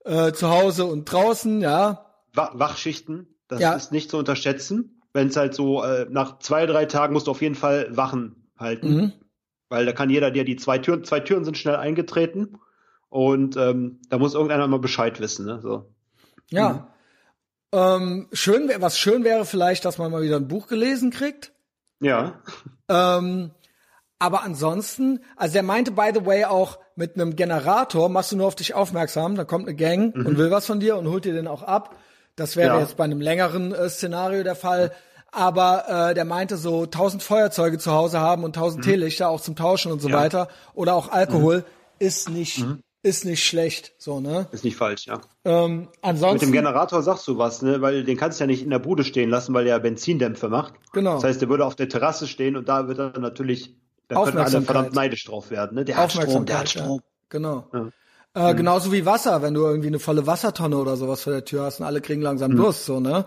äh, 0.04 0.32
zu 0.32 0.48
Hause 0.50 0.84
und 0.86 1.04
draußen, 1.04 1.60
ja. 1.60 2.06
Wa- 2.34 2.50
Wachschichten, 2.54 3.28
das 3.48 3.60
Ja. 3.60 3.74
ist 3.74 3.92
nicht 3.92 4.10
zu 4.10 4.16
unterschätzen. 4.18 5.02
Wenn 5.12 5.28
es 5.28 5.36
halt 5.36 5.54
so, 5.54 5.84
äh, 5.84 6.06
nach 6.10 6.38
zwei, 6.38 6.64
drei 6.66 6.86
Tagen 6.86 7.12
musst 7.12 7.26
du 7.26 7.30
auf 7.32 7.42
jeden 7.42 7.54
Fall 7.54 7.94
Wachen 7.96 8.48
halten. 8.56 8.94
Mhm. 8.94 9.12
Weil 9.68 9.86
da 9.86 9.92
kann 9.92 10.10
jeder 10.10 10.30
dir 10.30 10.44
die 10.44 10.56
zwei 10.56 10.78
Türen, 10.78 11.04
zwei 11.04 11.20
Türen 11.20 11.44
sind 11.44 11.56
schnell 11.58 11.76
eingetreten 11.76 12.58
und 13.10 13.56
ähm, 13.56 14.00
da 14.08 14.18
muss 14.18 14.34
irgendeiner 14.34 14.66
mal 14.68 14.78
Bescheid 14.78 15.20
wissen, 15.20 15.44
ne? 15.46 15.60
So. 15.62 15.92
Ja. 16.50 16.88
Ähm, 17.72 18.28
schön, 18.32 18.70
was 18.78 18.98
schön 18.98 19.24
wäre 19.24 19.44
vielleicht, 19.44 19.84
dass 19.84 19.98
man 19.98 20.10
mal 20.10 20.22
wieder 20.22 20.36
ein 20.36 20.48
Buch 20.48 20.66
gelesen 20.66 21.10
kriegt. 21.10 21.52
Ja. 22.00 22.40
Ähm, 22.88 23.50
aber 24.22 24.44
ansonsten, 24.44 25.18
also 25.36 25.56
er 25.56 25.64
meinte, 25.64 25.90
by 25.90 26.10
the 26.14 26.24
way, 26.24 26.44
auch 26.44 26.78
mit 26.94 27.16
einem 27.16 27.34
Generator 27.34 28.08
machst 28.08 28.30
du 28.30 28.36
nur 28.36 28.46
auf 28.46 28.54
dich 28.54 28.72
aufmerksam, 28.74 29.34
da 29.34 29.44
kommt 29.44 29.66
eine 29.66 29.76
Gang 29.76 30.14
und 30.14 30.38
will 30.38 30.50
was 30.52 30.64
von 30.66 30.78
dir 30.78 30.96
und 30.96 31.08
holt 31.08 31.24
dir 31.24 31.32
den 31.32 31.48
auch 31.48 31.62
ab. 31.64 31.96
Das 32.36 32.54
wäre 32.56 32.74
Ja. 32.76 32.80
jetzt 32.80 32.96
bei 32.96 33.04
einem 33.04 33.20
längeren 33.20 33.72
äh, 33.74 33.88
Szenario 33.88 34.42
der 34.44 34.54
Fall. 34.54 34.92
Aber 35.32 36.10
äh, 36.10 36.14
der 36.14 36.24
meinte 36.24 36.56
so 36.56 36.82
1000 36.84 37.22
Feuerzeuge 37.22 37.78
zu 37.78 37.90
Hause 37.92 38.20
haben 38.20 38.44
und 38.44 38.56
1000 38.56 38.84
Teelichter 38.84 39.28
auch 39.28 39.40
zum 39.40 39.56
Tauschen 39.56 39.90
und 39.90 40.00
so 40.00 40.08
Ja. 40.08 40.16
weiter 40.16 40.48
oder 40.74 40.94
auch 40.94 41.10
Alkohol 41.10 41.64
ist 41.98 42.28
nicht 42.30 42.64
ist 43.04 43.24
nicht 43.24 43.44
schlecht, 43.44 43.94
so 43.98 44.20
ne. 44.20 44.46
Ist 44.52 44.62
nicht 44.62 44.76
falsch, 44.76 45.06
ja. 45.06 45.20
Ähm, 45.44 45.80
Mit 45.80 45.88
ansonsten 46.02 46.46
dem 46.46 46.52
Generator 46.52 47.02
sagst 47.02 47.26
du 47.26 47.36
was, 47.36 47.60
ne? 47.62 47.80
Weil 47.82 48.04
den 48.04 48.16
kannst 48.16 48.38
du 48.38 48.44
ja 48.44 48.46
nicht 48.46 48.62
in 48.62 48.70
der 48.70 48.78
Bude 48.78 49.02
stehen 49.02 49.28
lassen, 49.28 49.52
weil 49.54 49.64
der 49.64 49.80
Benzindämpfe 49.80 50.48
macht. 50.48 50.74
Genau. 50.92 51.14
Das 51.14 51.24
heißt, 51.24 51.40
der 51.40 51.48
würde 51.48 51.66
auf 51.66 51.74
der 51.74 51.88
Terrasse 51.88 52.28
stehen 52.28 52.56
und 52.56 52.68
da 52.68 52.86
wird 52.86 52.98
er 53.00 53.18
natürlich, 53.18 53.74
da 54.08 54.14
könnten 54.16 54.18
alle 54.18 54.28
Aufmerksamkeit. 54.46 54.66
verdammt 54.66 54.94
neidisch 54.94 55.24
drauf 55.24 55.50
werden, 55.50 55.74
ne? 55.76 55.84
Der 55.84 55.96
hat 55.96 56.12
Strom, 56.12 56.24
der 56.46 56.58
hat 56.58 56.64
Aufmerksamkeit, 56.66 56.68
Strom. 56.68 56.98
ja. 56.98 57.04
Genau. 57.28 57.66
Ja. 58.34 58.50
Äh, 58.50 58.54
genauso 58.54 58.92
wie 58.92 59.04
Wasser, 59.06 59.42
wenn 59.42 59.54
du 59.54 59.60
irgendwie 59.62 59.88
eine 59.88 59.98
volle 59.98 60.26
Wassertonne 60.26 60.76
oder 60.76 60.96
sowas 60.96 61.22
vor 61.22 61.32
der 61.32 61.44
Tür 61.44 61.64
hast 61.64 61.80
und 61.80 61.86
alle 61.86 62.00
kriegen 62.00 62.22
langsam 62.22 62.56
Durst, 62.56 62.84
so, 62.86 62.98
ne? 63.00 63.26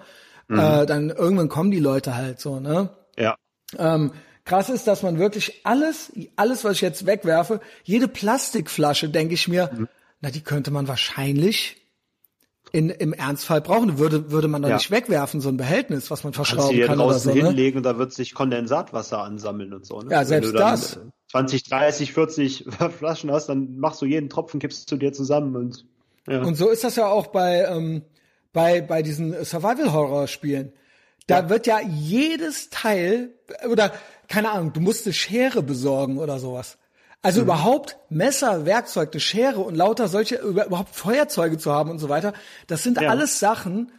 Äh, 0.50 0.86
dann 0.86 1.10
irgendwann 1.10 1.50
kommen 1.50 1.72
die 1.72 1.80
Leute 1.80 2.16
halt 2.16 2.40
so, 2.40 2.60
ne? 2.60 2.90
Ja. 3.18 3.36
Ähm, 3.78 4.12
krass 4.46 4.70
ist, 4.70 4.86
dass 4.88 5.02
man 5.04 5.18
wirklich 5.20 5.62
alles, 5.66 6.12
alles, 6.36 6.64
was 6.64 6.74
ich 6.74 6.82
jetzt 6.82 7.06
wegwerfe, 7.08 7.60
jede 7.84 8.08
Plastikflasche, 8.08 9.10
denke 9.10 9.34
ich 9.34 9.48
mir, 9.48 9.70
Mhm. 9.74 9.88
na, 10.22 10.30
die 10.30 10.42
könnte 10.42 10.70
man 10.72 10.88
wahrscheinlich 10.88 11.85
in, 12.76 12.90
im 12.90 13.14
Ernstfall 13.14 13.62
brauchen. 13.62 13.98
Würde, 14.00 14.32
würde 14.32 14.50
man 14.50 14.62
doch 14.62 14.68
Ja. 14.70 14.76
nicht 14.76 14.92
wegwerfen, 14.92 15.40
so 15.40 15.48
ein 15.48 15.56
Behältnis, 15.56 16.12
was 16.12 16.26
man 16.26 16.34
verschrauben 16.34 16.78
kann 16.82 17.00
oder 17.00 17.14
draußen 17.14 17.32
so, 17.32 17.38
ne? 17.40 17.48
hinlegen 17.48 17.78
und 17.78 17.84
da 17.84 17.98
wird 17.98 18.12
sich 18.12 18.34
Kondensatwasser 18.34 19.20
ansammeln 19.24 19.74
und 19.74 19.86
so, 19.86 20.02
ne? 20.02 20.12
Ja, 20.12 20.20
Wenn 20.20 20.28
selbst 20.28 20.54
das. 20.56 20.98
äh, 20.98 21.00
20, 21.32 21.64
30, 21.64 22.14
40 22.14 22.66
Flaschen 22.98 23.32
hast, 23.32 23.48
dann 23.48 23.78
machst 23.78 24.02
du 24.02 24.06
jeden 24.06 24.30
Tropfen, 24.30 24.60
kippst 24.60 24.92
du 24.92 24.98
dir 24.98 25.14
zusammen 25.14 25.56
und, 25.56 25.86
ja. 26.28 26.42
Und 26.42 26.56
so 26.56 26.70
ist 26.70 26.84
das 26.84 26.96
ja 26.98 27.08
auch 27.08 27.28
bei, 27.28 27.64
ähm, 27.66 28.02
bei, 28.52 28.82
bei 28.82 29.02
diesen 29.04 29.34
Survival-Horror-Spielen. 29.46 30.74
Da 31.28 31.50
wird 31.50 31.66
ja 31.68 31.80
jedes 31.82 32.70
Teil, 32.70 33.30
oder 33.70 33.92
keine 34.28 34.52
Ahnung, 34.52 34.74
du 34.74 34.80
musst 34.82 35.06
eine 35.06 35.14
Schere 35.14 35.64
besorgen 35.64 36.18
oder 36.18 36.40
sowas. 36.40 36.78
Also 37.22 37.42
mhm. 37.42 37.46
überhaupt 37.46 37.98
Messer, 38.10 38.66
Werkzeug, 38.66 39.10
eine 39.12 39.20
Schere 39.20 39.62
und 39.62 39.76
lauter 39.76 40.08
solche, 40.08 40.36
überhaupt 40.38 40.96
Feuerzeuge 40.96 41.58
zu 41.58 41.72
haben 41.72 41.90
und 41.90 42.00
so 42.00 42.10
weiter, 42.10 42.34
das 42.68 42.84
sind 42.84 43.02
ja. 43.02 43.10
alles 43.10 43.40
Sachen, 43.40 43.92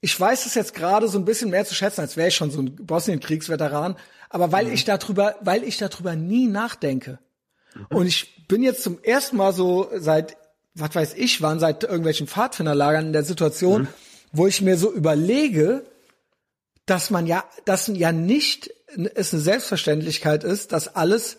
ich 0.00 0.18
weiß 0.18 0.46
es 0.46 0.54
jetzt 0.54 0.74
gerade 0.74 1.08
so 1.08 1.18
ein 1.18 1.24
bisschen 1.24 1.50
mehr 1.50 1.64
zu 1.64 1.74
schätzen, 1.74 2.00
als 2.00 2.16
wäre 2.16 2.28
ich 2.28 2.36
schon 2.36 2.50
so 2.50 2.60
ein 2.60 2.76
Bosnien-Kriegsveteran, 2.76 3.96
aber 4.30 4.52
weil 4.52 4.66
mhm. 4.66 4.72
ich 4.72 4.84
darüber, 4.84 5.34
weil 5.40 5.64
ich 5.64 5.78
darüber 5.78 6.14
nie 6.14 6.46
nachdenke. 6.46 7.18
Mhm. 7.74 7.96
Und 7.96 8.06
ich 8.06 8.46
bin 8.46 8.62
jetzt 8.62 8.82
zum 8.82 9.02
ersten 9.02 9.36
Mal 9.36 9.52
so 9.52 9.90
seit, 9.96 10.36
was 10.74 10.94
weiß 10.94 11.14
ich 11.14 11.42
wann, 11.42 11.58
seit 11.58 11.82
irgendwelchen 11.82 12.28
Pfadfinderlagern 12.28 13.06
in 13.06 13.12
der 13.12 13.24
Situation, 13.24 13.82
mhm. 13.82 13.88
wo 14.32 14.46
ich 14.46 14.62
mir 14.62 14.76
so 14.76 14.92
überlege, 14.92 15.84
dass 16.86 17.10
man 17.10 17.26
ja, 17.26 17.44
dass 17.64 17.88
ja 17.88 18.12
nicht 18.12 18.70
es 19.14 19.32
eine 19.32 19.42
Selbstverständlichkeit 19.42 20.44
ist, 20.44 20.72
dass 20.72 20.94
alles 20.94 21.38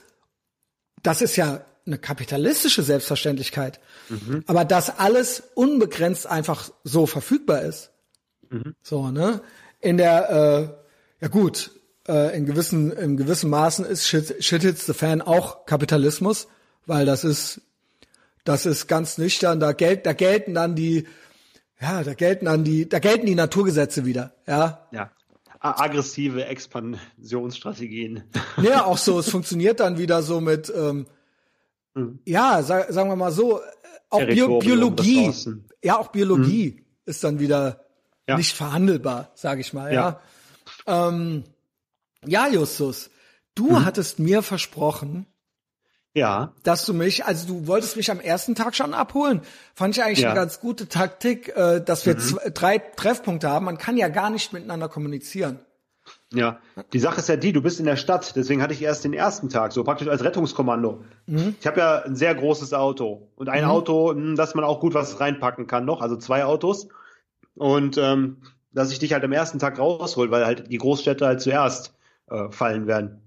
das 1.03 1.21
ist 1.21 1.35
ja 1.35 1.61
eine 1.85 1.97
kapitalistische 1.97 2.83
Selbstverständlichkeit. 2.83 3.79
Mhm. 4.09 4.43
Aber 4.47 4.65
dass 4.65 4.99
alles 4.99 5.43
unbegrenzt 5.55 6.27
einfach 6.27 6.69
so 6.83 7.05
verfügbar 7.05 7.61
ist. 7.61 7.91
Mhm. 8.49 8.75
So, 8.81 9.09
ne? 9.09 9.41
In 9.81 9.97
der, 9.97 10.29
äh, 10.29 11.23
ja 11.23 11.27
gut, 11.29 11.71
äh, 12.07 12.35
in 12.37 12.45
gewissen, 12.45 12.91
in 12.91 13.17
gewissen 13.17 13.49
Maßen 13.49 13.85
ist 13.85 14.07
Shit, 14.07 14.43
Shit 14.43 14.61
Hits 14.61 14.85
the 14.85 14.93
Fan 14.93 15.21
auch 15.21 15.65
Kapitalismus, 15.65 16.47
weil 16.85 17.05
das 17.05 17.23
ist, 17.23 17.61
das 18.43 18.65
ist 18.65 18.87
ganz 18.87 19.17
nüchtern, 19.17 19.59
da, 19.59 19.71
gelt, 19.71 20.05
da 20.05 20.13
gelten 20.13 20.53
dann 20.53 20.75
die, 20.75 21.07
ja, 21.81 22.03
da 22.03 22.13
gelten 22.13 22.45
dann 22.45 22.63
die, 22.63 22.89
da 22.89 22.99
gelten 22.99 23.25
die 23.25 23.35
Naturgesetze 23.35 24.05
wieder, 24.05 24.33
ja. 24.47 24.87
Ja 24.91 25.11
aggressive 25.59 26.45
Expansionsstrategien. 26.45 28.23
Ja, 28.61 28.85
auch 28.85 28.97
so. 28.97 29.19
Es 29.19 29.29
funktioniert 29.29 29.79
dann 29.79 29.97
wieder 29.97 30.21
so 30.21 30.41
mit, 30.41 30.71
ähm, 30.75 31.07
mhm. 31.93 32.19
ja, 32.25 32.61
sag, 32.63 32.91
sagen 32.91 33.09
wir 33.09 33.15
mal 33.15 33.31
so, 33.31 33.61
auch 34.09 34.25
Bio 34.25 34.59
Biologie. 34.59 35.33
Ja, 35.83 35.97
auch 35.97 36.09
Biologie 36.09 36.77
mhm. 36.77 36.85
ist 37.05 37.23
dann 37.23 37.39
wieder 37.39 37.85
ja. 38.27 38.37
nicht 38.37 38.55
verhandelbar, 38.55 39.31
sage 39.35 39.61
ich 39.61 39.73
mal. 39.73 39.93
Ja, 39.93 40.21
ja, 40.87 41.07
ähm, 41.07 41.43
ja 42.25 42.47
Justus, 42.47 43.09
du 43.55 43.71
mhm. 43.71 43.85
hattest 43.85 44.19
mir 44.19 44.41
versprochen, 44.41 45.25
ja. 46.13 46.53
Dass 46.63 46.85
du 46.85 46.93
mich, 46.93 47.25
also 47.25 47.47
du 47.47 47.67
wolltest 47.67 47.95
mich 47.95 48.09
am 48.11 48.19
ersten 48.19 48.55
Tag 48.55 48.75
schon 48.75 48.93
abholen. 48.93 49.41
Fand 49.75 49.95
ich 49.95 50.03
eigentlich 50.03 50.19
ja. 50.19 50.31
eine 50.31 50.39
ganz 50.39 50.59
gute 50.59 50.87
Taktik, 50.87 51.55
äh, 51.55 51.81
dass 51.81 52.05
wir 52.05 52.15
mhm. 52.15 52.19
zwei, 52.19 52.49
drei 52.49 52.77
Treffpunkte 52.79 53.49
haben. 53.49 53.65
Man 53.65 53.77
kann 53.77 53.97
ja 53.97 54.07
gar 54.09 54.29
nicht 54.29 54.51
miteinander 54.51 54.89
kommunizieren. 54.89 55.59
Ja, 56.33 56.59
die 56.93 56.99
Sache 56.99 57.19
ist 57.19 57.29
ja 57.29 57.35
die, 57.35 57.53
du 57.53 57.61
bist 57.61 57.79
in 57.79 57.85
der 57.85 57.95
Stadt, 57.95 58.35
deswegen 58.35 58.61
hatte 58.61 58.73
ich 58.73 58.81
erst 58.81 59.03
den 59.03 59.13
ersten 59.13 59.49
Tag, 59.49 59.71
so 59.71 59.83
praktisch 59.83 60.07
als 60.07 60.23
Rettungskommando. 60.23 61.03
Mhm. 61.25 61.55
Ich 61.59 61.65
habe 61.65 61.79
ja 61.79 62.03
ein 62.03 62.15
sehr 62.15 62.35
großes 62.35 62.73
Auto 62.73 63.29
und 63.35 63.49
ein 63.49 63.63
mhm. 63.63 63.69
Auto, 63.69 64.11
hm, 64.11 64.35
dass 64.35 64.53
man 64.53 64.63
auch 64.63 64.79
gut 64.79 64.93
was 64.93 65.19
reinpacken 65.19 65.65
kann 65.65 65.85
noch, 65.85 66.01
also 66.01 66.17
zwei 66.17 66.45
Autos. 66.45 66.87
Und 67.55 67.97
ähm, 67.97 68.37
dass 68.71 68.91
ich 68.91 68.99
dich 68.99 69.13
halt 69.13 69.23
am 69.23 69.31
ersten 69.31 69.59
Tag 69.59 69.79
raushol, 69.79 70.29
weil 70.29 70.45
halt 70.45 70.71
die 70.71 70.77
Großstädte 70.77 71.25
halt 71.25 71.41
zuerst 71.41 71.95
äh, 72.29 72.49
fallen 72.51 72.85
werden. 72.85 73.21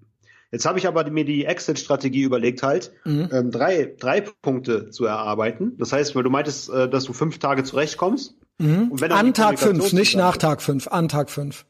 Jetzt 0.53 0.66
habe 0.66 0.79
ich 0.79 0.87
aber 0.87 1.11
mir 1.11 1.24
die 1.24 1.47
Exit-Strategie 1.47 2.23
überlegt, 2.23 2.62
halt 2.62 2.93
mhm. 3.05 3.31
ähm, 3.33 3.51
drei, 3.51 3.95
drei 3.99 4.20
Punkte 4.20 4.91
zu 4.91 5.07
erarbeiten. 5.07 5.79
Das 5.79 5.93
heißt, 5.93 6.15
weil 6.15 6.23
du 6.23 6.31
meintest, 6.31 6.69
äh, 6.69 6.91
dass 6.91 7.05
du 7.05 7.15
fünf 7.15 7.39
Tage 7.39 7.65
zurechtkommst. 7.65 8.37
Mhm. 8.59 8.93
an 9.09 9.33
Tag 9.33 9.59
fünf, 9.59 9.93
nicht 9.95 10.15
nach 10.15 10.37
Tag 10.37 10.61
fünf, 10.61 10.87
an 10.89 11.09
Tag 11.09 11.31
fünf. 11.31 11.65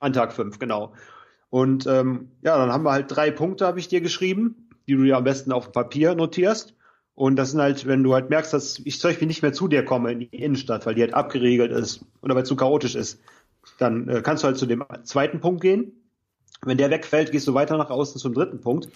An 0.00 0.12
Tag 0.12 0.32
fünf, 0.32 0.58
genau. 0.58 0.92
Und 1.48 1.86
ähm, 1.86 2.32
ja, 2.42 2.58
dann 2.58 2.72
haben 2.72 2.82
wir 2.82 2.90
halt 2.90 3.06
drei 3.08 3.30
Punkte, 3.30 3.66
habe 3.66 3.78
ich 3.78 3.86
dir 3.86 4.00
geschrieben, 4.00 4.68
die 4.88 4.96
du 4.96 5.04
ja 5.04 5.16
am 5.16 5.24
besten 5.24 5.52
auf 5.52 5.66
dem 5.66 5.72
Papier 5.72 6.16
notierst. 6.16 6.74
Und 7.14 7.36
das 7.36 7.52
sind 7.52 7.60
halt, 7.60 7.86
wenn 7.86 8.02
du 8.02 8.14
halt 8.14 8.30
merkst, 8.30 8.52
dass 8.52 8.80
ich 8.84 8.98
zum 8.98 9.10
Beispiel 9.10 9.28
nicht 9.28 9.42
mehr 9.42 9.52
zu 9.52 9.68
dir 9.68 9.84
komme 9.84 10.10
in 10.10 10.18
die 10.18 10.26
Innenstadt, 10.26 10.84
weil 10.84 10.96
die 10.96 11.02
halt 11.02 11.14
abgeriegelt 11.14 11.70
ist 11.70 12.04
oder 12.20 12.34
weil 12.34 12.42
es 12.42 12.48
zu 12.48 12.56
chaotisch 12.56 12.96
ist, 12.96 13.20
dann 13.78 14.08
äh, 14.08 14.22
kannst 14.22 14.42
du 14.42 14.48
halt 14.48 14.58
zu 14.58 14.66
dem 14.66 14.84
zweiten 15.04 15.40
Punkt 15.40 15.60
gehen 15.60 16.03
wenn 16.64 16.78
der 16.78 16.90
wegfällt, 16.90 17.32
gehst 17.32 17.46
du 17.46 17.54
weiter 17.54 17.76
nach 17.76 17.90
außen 17.90 18.20
zum 18.20 18.34
dritten 18.34 18.60
Punkt. 18.60 18.88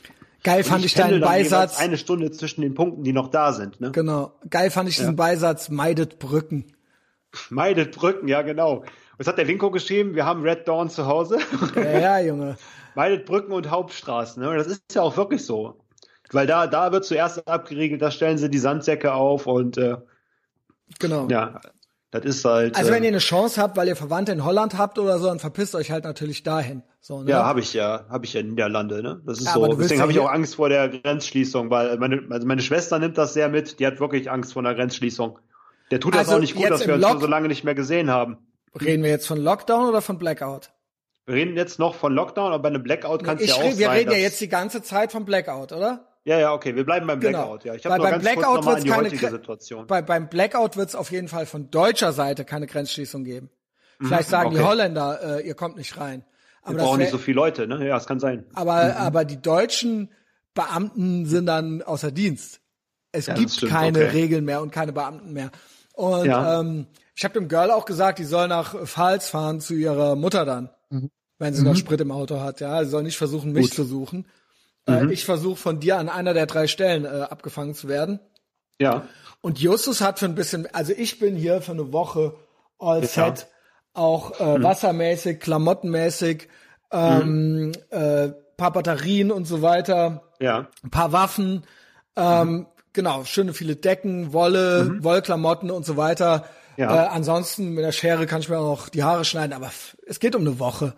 Geil 0.45 0.63
fand 0.63 0.81
ich, 0.85 0.93
ich 0.93 0.95
deinen 0.95 1.21
Beisatz. 1.21 1.79
Eine 1.79 1.99
Stunde 1.99 2.31
zwischen 2.31 2.63
den 2.63 2.75
Punkten, 2.75 3.03
die 3.03 3.13
noch 3.13 3.29
da 3.29 3.53
sind. 3.53 3.81
Ne? 3.81 3.91
Genau. 3.91 4.33
Geil 4.49 4.71
fand 4.71 4.89
ich 4.89 4.97
diesen 4.97 5.17
Beisatz, 5.17 5.69
meidet 5.69 6.19
Brücken. 6.19 6.67
Meidet 7.51 7.97
Brücken, 7.97 8.29
ja 8.29 8.43
genau. 8.43 8.85
Was 9.19 9.27
hat 9.27 9.37
der 9.37 9.49
Winko 9.49 9.71
geschrieben? 9.71 10.15
Wir 10.15 10.25
haben 10.25 10.43
Red 10.43 10.67
Dawn 10.69 10.91
zu 10.91 11.07
Hause. 11.07 11.39
Ja, 11.75 11.99
ja 11.99 12.19
Junge. 12.21 12.57
meidet 12.95 13.27
Brücken 13.27 13.53
und 13.53 13.71
Hauptstraßen. 13.71 14.43
Ne? 14.43 14.57
Das 14.57 14.69
ist 14.69 14.95
ja 14.95 15.03
auch 15.03 15.17
wirklich 15.17 15.45
so. 15.45 15.81
Weil 16.31 16.47
da, 16.47 16.67
da 16.67 16.93
wird 16.93 17.05
zuerst 17.05 17.47
abgeriegelt, 17.49 18.01
da 18.01 18.11
stellen 18.11 18.39
sie 18.39 18.51
die 18.51 18.59
Sandsäcke 18.59 19.13
auf 19.13 19.47
und 19.47 19.77
äh, 19.79 19.97
Genau. 20.99 21.29
Ja, 21.29 21.61
das 22.11 22.25
ist 22.25 22.45
halt. 22.45 22.77
Also 22.77 22.91
wenn 22.91 23.05
ihr 23.05 23.09
eine 23.09 23.19
Chance 23.19 23.61
habt, 23.61 23.77
weil 23.77 23.87
ihr 23.87 23.97
Verwandte 23.97 24.33
in 24.33 24.45
Holland 24.45 24.79
habt 24.79 24.99
oder 24.99 25.19
so, 25.19 25.27
dann 25.27 25.39
verpisst 25.39 25.75
euch 25.75 25.91
halt 25.91 26.05
natürlich 26.05 26.43
dahin. 26.43 26.83
So, 27.01 27.23
ne? 27.23 27.31
Ja, 27.31 27.45
habe 27.45 27.61
ich 27.61 27.75
ja, 27.75 28.07
habe 28.09 28.25
ich 28.25 28.33
ja 28.33 28.41
in 28.41 28.51
Niederlande, 28.51 29.03
ne? 29.03 29.21
Das 29.27 29.39
ist 29.39 29.47
ja, 29.47 29.53
so. 29.53 29.67
Deswegen 29.67 30.01
habe 30.01 30.13
ich 30.13 30.19
auch 30.19 30.31
Angst 30.31 30.55
vor 30.55 30.71
der 30.71 30.89
Grenzschließung, 30.89 31.71
weil 31.71 31.99
meine, 31.99 32.23
also 32.31 32.47
meine 32.47 32.63
Schwester 32.63 32.99
nimmt 32.99 33.19
das 33.19 33.35
sehr 33.35 33.49
mit. 33.51 33.79
Die 33.79 33.87
hat 33.87 34.01
wirklich 34.01 34.31
Angst 34.31 34.55
vor 34.55 34.63
einer 34.63 34.75
Grenzschließung. 34.75 35.39
Der 35.91 36.01
tut 36.01 36.15
das 36.15 36.21
also 36.21 36.37
auch 36.37 36.41
nicht 36.41 36.55
gut, 36.55 36.71
dass 36.71 36.87
wir 36.87 36.95
uns 36.95 37.07
schon 37.07 37.21
so 37.21 37.27
lange 37.27 37.49
nicht 37.49 37.65
mehr 37.65 37.75
gesehen 37.75 38.11
haben. 38.11 38.39
Reden 38.79 39.03
wir 39.03 39.11
jetzt 39.11 39.27
von 39.27 39.39
Lockdown 39.39 39.89
oder 39.89 40.01
von 40.01 40.19
Blackout? 40.19 40.71
Wir 41.27 41.35
reden 41.35 41.57
jetzt 41.57 41.79
noch 41.79 41.95
von 41.95 42.15
Lockdown, 42.15 42.53
aber 42.53 42.63
bei 42.63 42.69
einem 42.69 42.83
Blackout 42.83 43.23
kann 43.23 43.37
es 43.37 43.49
ja 43.49 43.55
auch 43.55 43.63
wir 43.63 43.71
sein. 43.73 43.79
Wir 43.79 43.91
reden 43.91 44.13
ja 44.13 44.19
jetzt 44.19 44.41
die 44.41 44.49
ganze 44.49 44.83
Zeit 44.83 45.13
von 45.13 45.27
Blackout, 45.27 45.73
oder? 45.73 46.08
Ja, 46.25 46.39
ja, 46.39 46.53
okay, 46.53 46.75
wir 46.77 46.85
bleiben 46.85 47.07
beim 47.07 47.21
genau. 47.21 47.39
Blackout. 47.39 47.63
Genau. 47.63 47.75
Ja, 47.75 47.79
ich 47.79 47.87
habe 47.87 48.03
beim 48.03 48.21
Blackout 48.21 48.67
wird's 48.67 48.85
keine 48.85 49.11
Situation. 49.11 49.87
Bei, 49.87 50.03
beim 50.03 50.29
Blackout 50.29 50.77
wird 50.77 50.91
es 50.91 50.95
auf 50.95 51.11
jeden 51.11 51.29
Fall 51.29 51.47
von 51.47 51.71
deutscher 51.71 52.13
Seite 52.13 52.45
keine 52.45 52.67
Grenzschließung 52.67 53.25
geben. 53.25 53.51
Mhm, 53.99 54.07
Vielleicht 54.07 54.29
sagen 54.29 54.49
okay. 54.49 54.59
die 54.59 54.65
Holländer, 54.65 55.39
äh, 55.39 55.47
ihr 55.47 55.55
kommt 55.55 55.77
nicht 55.77 55.97
rein. 55.97 56.25
Aber 56.63 56.77
wir 56.77 56.85
brauchen 56.85 56.99
nicht 56.99 57.11
so 57.11 57.19
viele 57.19 57.37
Leute, 57.37 57.67
ne? 57.67 57.87
Ja, 57.87 57.95
das 57.95 58.07
kann 58.07 58.21
sein. 58.21 58.45
Aber, 58.55 58.85
mhm. 58.85 58.91
aber 58.93 59.25
die 59.25 59.41
deutschen 59.41 60.11
Beamten 60.55 61.25
sind 61.27 61.47
dann 61.47 61.83
außer 61.83 62.11
Dienst. 62.11 62.61
Es 63.13 63.27
ja, 63.27 63.35
gibt 63.35 63.67
keine 63.67 64.01
okay. 64.01 64.09
Regeln 64.09 64.45
mehr 64.45 64.61
und 64.61 64.71
keine 64.71 64.93
Beamten 64.93 65.33
mehr. 65.33 65.51
Und 65.95 66.27
ja. 66.27 66.61
ähm, 66.61 66.87
ich 67.15 67.25
habe 67.25 67.35
dem 67.35 67.49
Girl 67.49 67.71
auch 67.71 67.85
gesagt, 67.85 68.19
die 68.19 68.25
soll 68.25 68.49
nach 68.49 68.75
Pfalz 68.87 69.29
fahren 69.29 69.61
zu 69.61 69.75
ihrer 69.75 70.15
Mutter 70.15 70.45
dann, 70.45 70.71
mhm. 70.91 71.11
wenn 71.39 71.55
sie 71.55 71.63
noch 71.63 71.73
mhm. 71.73 71.79
Sprit 71.79 72.01
im 72.01 72.13
Auto 72.13 72.41
hat. 72.41 72.61
Ja, 72.61 72.85
sie 72.85 72.91
soll 72.91 73.03
nicht 73.03 73.17
versuchen, 73.19 73.53
mich 73.53 73.71
Gut. 73.71 73.75
zu 73.75 73.85
suchen. 73.85 74.27
Äh, 74.89 75.05
mhm. 75.05 75.11
ich 75.11 75.25
versuche 75.25 75.57
von 75.57 75.81
dir 75.81 75.99
an 75.99 76.09
einer 76.09 76.35
der 76.35 76.47
drei 76.47 76.67
Stellen 76.67 77.05
äh, 77.05 77.09
abgefangen 77.09 77.75
zu 77.75 77.89
werden. 77.89 78.21
Ja. 78.81 79.07
Und 79.41 79.61
Justus 79.61 80.01
hat 80.01 80.19
für 80.19 80.25
ein 80.25 80.35
bisschen, 80.35 80.67
also 80.73 80.93
ich 80.97 81.19
bin 81.19 81.37
hier 81.37 81.61
für 81.61 81.73
eine 81.73 81.93
Woche 81.93 82.35
all 82.79 83.03
ja. 83.03 83.07
set, 83.07 83.47
auch 83.93 84.41
äh, 84.41 84.59
mhm. 84.59 84.63
wassermäßig, 84.63 85.41
klamottenmäßig, 85.41 86.49
ähm, 86.91 87.67
mhm. 87.67 87.73
äh, 87.91 88.29
paar 88.57 88.73
Batterien 88.73 89.31
und 89.31 89.45
so 89.45 89.63
weiter. 89.63 90.23
Ja. 90.41 90.69
Ein 90.83 90.91
paar 90.91 91.13
Waffen, 91.13 91.65
ähm, 92.17 92.49
mhm. 92.49 92.67
genau, 92.93 93.25
schöne 93.25 93.53
viele 93.53 93.77
Decken, 93.77 94.33
Wolle, 94.33 94.85
mhm. 94.85 95.05
Wollklamotten 95.05 95.71
und 95.71 95.85
so 95.85 95.97
weiter. 95.97 96.47
Ja. 96.77 97.05
Äh, 97.05 97.09
ansonsten 97.09 97.75
mit 97.75 97.85
der 97.85 97.93
Schere 97.93 98.27
kann 98.27 98.41
ich 98.41 98.49
mir 98.49 98.59
auch 98.59 98.79
noch 98.79 98.89
die 98.89 99.03
Haare 99.03 99.25
schneiden, 99.25 99.53
aber 99.53 99.71
es 100.07 100.19
geht 100.19 100.35
um 100.35 100.43
eine 100.43 100.59
Woche. 100.59 100.95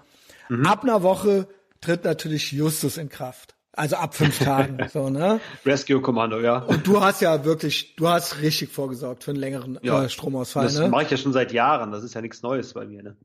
Mhm. 0.49 0.67
Ab 0.67 0.85
einer 0.85 1.03
Woche 1.03 1.49
tritt 1.81 2.05
natürlich 2.05 2.53
Justus 2.53 2.97
in 2.97 3.09
Kraft. 3.09 3.55
Also 3.72 3.97
ab 3.97 4.14
fünf 4.14 4.38
Tagen, 4.38 4.78
so, 4.92 5.09
ne? 5.09 5.40
Rescue 5.64 6.01
Kommando, 6.01 6.40
ja. 6.40 6.59
Und 6.59 6.86
du 6.86 7.01
hast 7.01 7.20
ja 7.20 7.44
wirklich, 7.44 7.94
du 7.97 8.09
hast 8.09 8.40
richtig 8.40 8.70
vorgesorgt 8.70 9.24
für 9.24 9.30
einen 9.30 9.40
längeren 9.40 9.78
ja. 9.82 10.05
äh, 10.05 10.09
Stromausfall, 10.09 10.64
das 10.64 10.74
ne? 10.74 10.80
Das 10.82 10.90
mache 10.90 11.05
ich 11.05 11.10
ja 11.10 11.16
schon 11.16 11.32
seit 11.32 11.52
Jahren, 11.52 11.92
das 11.92 12.02
ist 12.02 12.14
ja 12.14 12.20
nichts 12.20 12.42
Neues 12.42 12.74
bei 12.74 12.84
mir, 12.84 13.02
ne? 13.02 13.16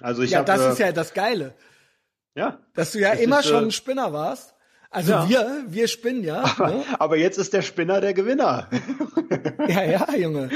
Also 0.00 0.22
ich 0.22 0.30
Ja, 0.30 0.38
hab, 0.38 0.46
das 0.46 0.60
äh, 0.60 0.70
ist 0.70 0.78
ja 0.78 0.92
das 0.92 1.12
Geile. 1.12 1.54
Ja. 2.34 2.58
Dass 2.74 2.92
du 2.92 3.00
ja 3.00 3.10
immer 3.12 3.40
ist, 3.40 3.48
schon 3.48 3.64
ein 3.64 3.70
Spinner 3.70 4.12
warst. 4.12 4.54
Also 4.90 5.12
ja. 5.12 5.28
wir, 5.28 5.64
wir 5.68 5.88
spinnen 5.88 6.24
ja. 6.24 6.42
Aber, 6.42 6.70
ne? 6.70 6.84
aber 6.98 7.16
jetzt 7.16 7.38
ist 7.38 7.52
der 7.52 7.62
Spinner 7.62 8.00
der 8.00 8.14
Gewinner. 8.14 8.68
ja, 9.68 9.84
ja, 9.84 10.14
Junge. 10.16 10.50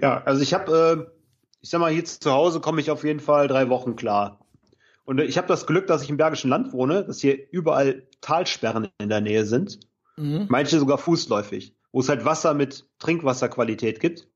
Ja, 0.00 0.22
also 0.24 0.42
ich 0.42 0.54
habe, 0.54 1.08
äh, 1.08 1.12
ich 1.60 1.70
sag 1.70 1.80
mal, 1.80 1.92
hier 1.92 2.04
zu 2.04 2.32
Hause 2.32 2.60
komme 2.60 2.80
ich 2.80 2.90
auf 2.90 3.04
jeden 3.04 3.20
Fall 3.20 3.48
drei 3.48 3.68
Wochen 3.68 3.96
klar. 3.96 4.40
Und 5.10 5.20
ich 5.20 5.36
habe 5.36 5.48
das 5.48 5.66
Glück, 5.66 5.88
dass 5.88 6.04
ich 6.04 6.08
im 6.08 6.18
Bergischen 6.18 6.50
Land 6.50 6.72
wohne, 6.72 7.04
dass 7.04 7.18
hier 7.18 7.36
überall 7.50 8.06
Talsperren 8.20 8.90
in 9.00 9.08
der 9.08 9.20
Nähe 9.20 9.44
sind. 9.44 9.80
Mhm. 10.16 10.46
Manche 10.48 10.78
sogar 10.78 10.98
fußläufig, 10.98 11.74
wo 11.90 11.98
es 11.98 12.08
halt 12.08 12.24
Wasser 12.24 12.54
mit 12.54 12.88
Trinkwasserqualität 13.00 13.98
gibt. 13.98 14.28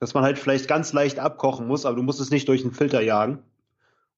Dass 0.00 0.14
man 0.14 0.24
halt 0.24 0.38
vielleicht 0.38 0.66
ganz 0.66 0.94
leicht 0.94 1.18
abkochen 1.18 1.66
muss, 1.66 1.84
aber 1.84 1.96
du 1.96 2.02
musst 2.02 2.20
es 2.20 2.30
nicht 2.30 2.48
durch 2.48 2.62
einen 2.62 2.72
Filter 2.72 3.02
jagen. 3.02 3.40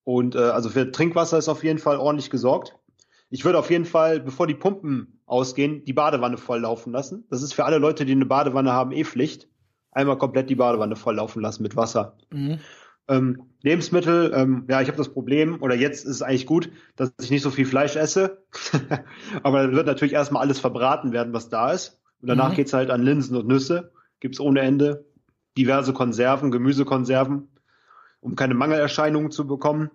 Und 0.05 0.35
äh, 0.35 0.37
also 0.37 0.69
für 0.69 0.89
Trinkwasser 0.89 1.39
ist 1.39 1.49
auf 1.49 1.65
jeden 1.65 1.77
Fall 1.77 1.97
ordentlich 1.97 2.29
gesorgt. 2.29 2.79
Ich 3.29 3.43
würde 3.43 3.59
auf 3.59 3.69
jeden 3.69 3.83
Fall, 3.83 4.21
bevor 4.21 4.47
die 4.47 4.55
Pumpen 4.55 5.19
ausgehen, 5.25 5.83
die 5.83 5.91
Badewanne 5.91 6.37
voll 6.37 6.61
laufen 6.61 6.93
lassen. 6.93 7.25
Das 7.29 7.41
ist 7.41 7.51
für 7.51 7.65
alle 7.65 7.79
Leute, 7.79 8.05
die 8.05 8.13
eine 8.13 8.25
Badewanne 8.25 8.71
haben, 8.71 8.93
eh 8.93 9.03
Pflicht. 9.03 9.49
Einmal 9.91 10.17
komplett 10.17 10.49
die 10.49 10.55
Badewanne 10.55 10.95
voll 10.95 11.15
laufen 11.15 11.41
lassen 11.41 11.63
mit 11.63 11.75
Wasser. 11.75 12.15
Mhm. 12.31 12.59
Ähm, 13.07 13.43
Lebensmittel, 13.61 14.31
ähm, 14.35 14.65
ja, 14.69 14.81
ich 14.81 14.87
habe 14.87 14.97
das 14.97 15.09
Problem, 15.09 15.61
oder 15.61 15.75
jetzt 15.75 16.05
ist 16.05 16.15
es 16.15 16.21
eigentlich 16.21 16.45
gut, 16.45 16.69
dass 16.95 17.11
ich 17.21 17.31
nicht 17.31 17.41
so 17.41 17.51
viel 17.51 17.65
Fleisch 17.65 17.95
esse. 17.95 18.43
Aber 19.43 19.63
dann 19.63 19.75
wird 19.75 19.87
natürlich 19.87 20.13
erstmal 20.13 20.41
alles 20.41 20.59
verbraten 20.59 21.11
werden, 21.11 21.33
was 21.33 21.49
da 21.49 21.71
ist. 21.71 21.99
Und 22.21 22.29
danach 22.29 22.51
mhm. 22.51 22.55
geht's 22.55 22.73
halt 22.73 22.89
an 22.89 23.03
Linsen 23.03 23.35
und 23.35 23.47
Nüsse. 23.47 23.91
Gibt's 24.19 24.39
ohne 24.39 24.61
Ende. 24.61 25.05
Diverse 25.57 25.91
Konserven, 25.93 26.51
Gemüsekonserven, 26.51 27.47
um 28.19 28.35
keine 28.35 28.53
Mangelerscheinungen 28.53 29.31
zu 29.31 29.47
bekommen. 29.47 29.89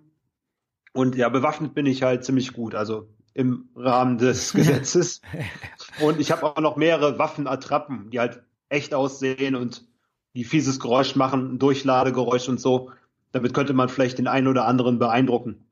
Und 0.91 1.15
ja, 1.15 1.29
bewaffnet 1.29 1.73
bin 1.73 1.85
ich 1.85 2.03
halt 2.03 2.25
ziemlich 2.25 2.53
gut, 2.53 2.75
also 2.75 3.09
im 3.33 3.69
Rahmen 3.75 4.17
des 4.17 4.53
Gesetzes. 4.53 5.21
und 6.01 6.19
ich 6.19 6.31
habe 6.31 6.43
auch 6.45 6.59
noch 6.59 6.75
mehrere 6.75 7.17
Waffenattrappen, 7.17 8.09
die 8.09 8.19
halt 8.19 8.43
echt 8.69 8.93
aussehen 8.93 9.55
und 9.55 9.87
die 10.35 10.43
fieses 10.43 10.79
Geräusch 10.79 11.15
machen, 11.15 11.53
ein 11.53 11.59
Durchladegeräusch 11.59 12.49
und 12.49 12.59
so. 12.59 12.91
Damit 13.33 13.53
könnte 13.53 13.73
man 13.73 13.89
vielleicht 13.89 14.19
den 14.19 14.27
einen 14.27 14.47
oder 14.47 14.65
anderen 14.65 14.99
beeindrucken, 14.99 15.65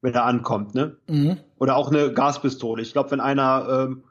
wenn 0.00 0.14
er 0.14 0.26
ankommt, 0.26 0.74
ne? 0.74 0.96
Mhm. 1.08 1.38
Oder 1.58 1.76
auch 1.76 1.90
eine 1.90 2.12
Gaspistole. 2.12 2.82
Ich 2.82 2.92
glaube, 2.92 3.10
wenn 3.10 3.20
einer 3.20 3.66
ähm, 3.88 4.04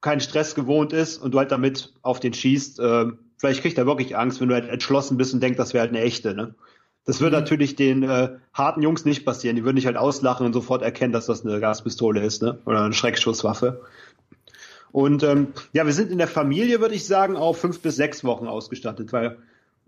keinen 0.00 0.20
Stress 0.20 0.54
gewohnt 0.54 0.92
ist 0.92 1.18
und 1.18 1.32
du 1.32 1.38
halt 1.38 1.52
damit 1.52 1.94
auf 2.02 2.20
den 2.20 2.34
schießt, 2.34 2.80
äh, 2.80 3.06
vielleicht 3.38 3.62
kriegt 3.62 3.78
er 3.78 3.86
wirklich 3.86 4.16
Angst, 4.16 4.40
wenn 4.40 4.48
du 4.48 4.54
halt 4.54 4.68
entschlossen 4.68 5.16
bist 5.16 5.32
und 5.32 5.40
denkst, 5.40 5.56
das 5.56 5.72
wäre 5.72 5.82
halt 5.82 5.94
eine 5.94 6.02
echte, 6.02 6.34
ne? 6.34 6.54
Das 7.06 7.20
würde 7.20 7.36
mhm. 7.36 7.42
natürlich 7.42 7.76
den 7.76 8.02
äh, 8.02 8.36
harten 8.52 8.82
Jungs 8.82 9.04
nicht 9.04 9.24
passieren. 9.24 9.56
Die 9.56 9.64
würden 9.64 9.76
dich 9.76 9.86
halt 9.86 9.96
auslachen 9.96 10.44
und 10.44 10.52
sofort 10.52 10.82
erkennen, 10.82 11.12
dass 11.12 11.26
das 11.26 11.46
eine 11.46 11.58
Gaspistole 11.60 12.20
ist, 12.22 12.42
ne? 12.42 12.58
Oder 12.66 12.82
eine 12.82 12.92
Schreckschusswaffe. 12.92 13.82
Und 14.92 15.22
ähm, 15.22 15.48
ja, 15.72 15.86
wir 15.86 15.92
sind 15.92 16.10
in 16.10 16.18
der 16.18 16.26
Familie, 16.26 16.80
würde 16.80 16.96
ich 16.96 17.06
sagen, 17.06 17.36
auf 17.36 17.58
fünf 17.58 17.80
bis 17.80 17.94
sechs 17.96 18.24
Wochen 18.24 18.48
ausgestattet, 18.48 19.12
weil 19.12 19.38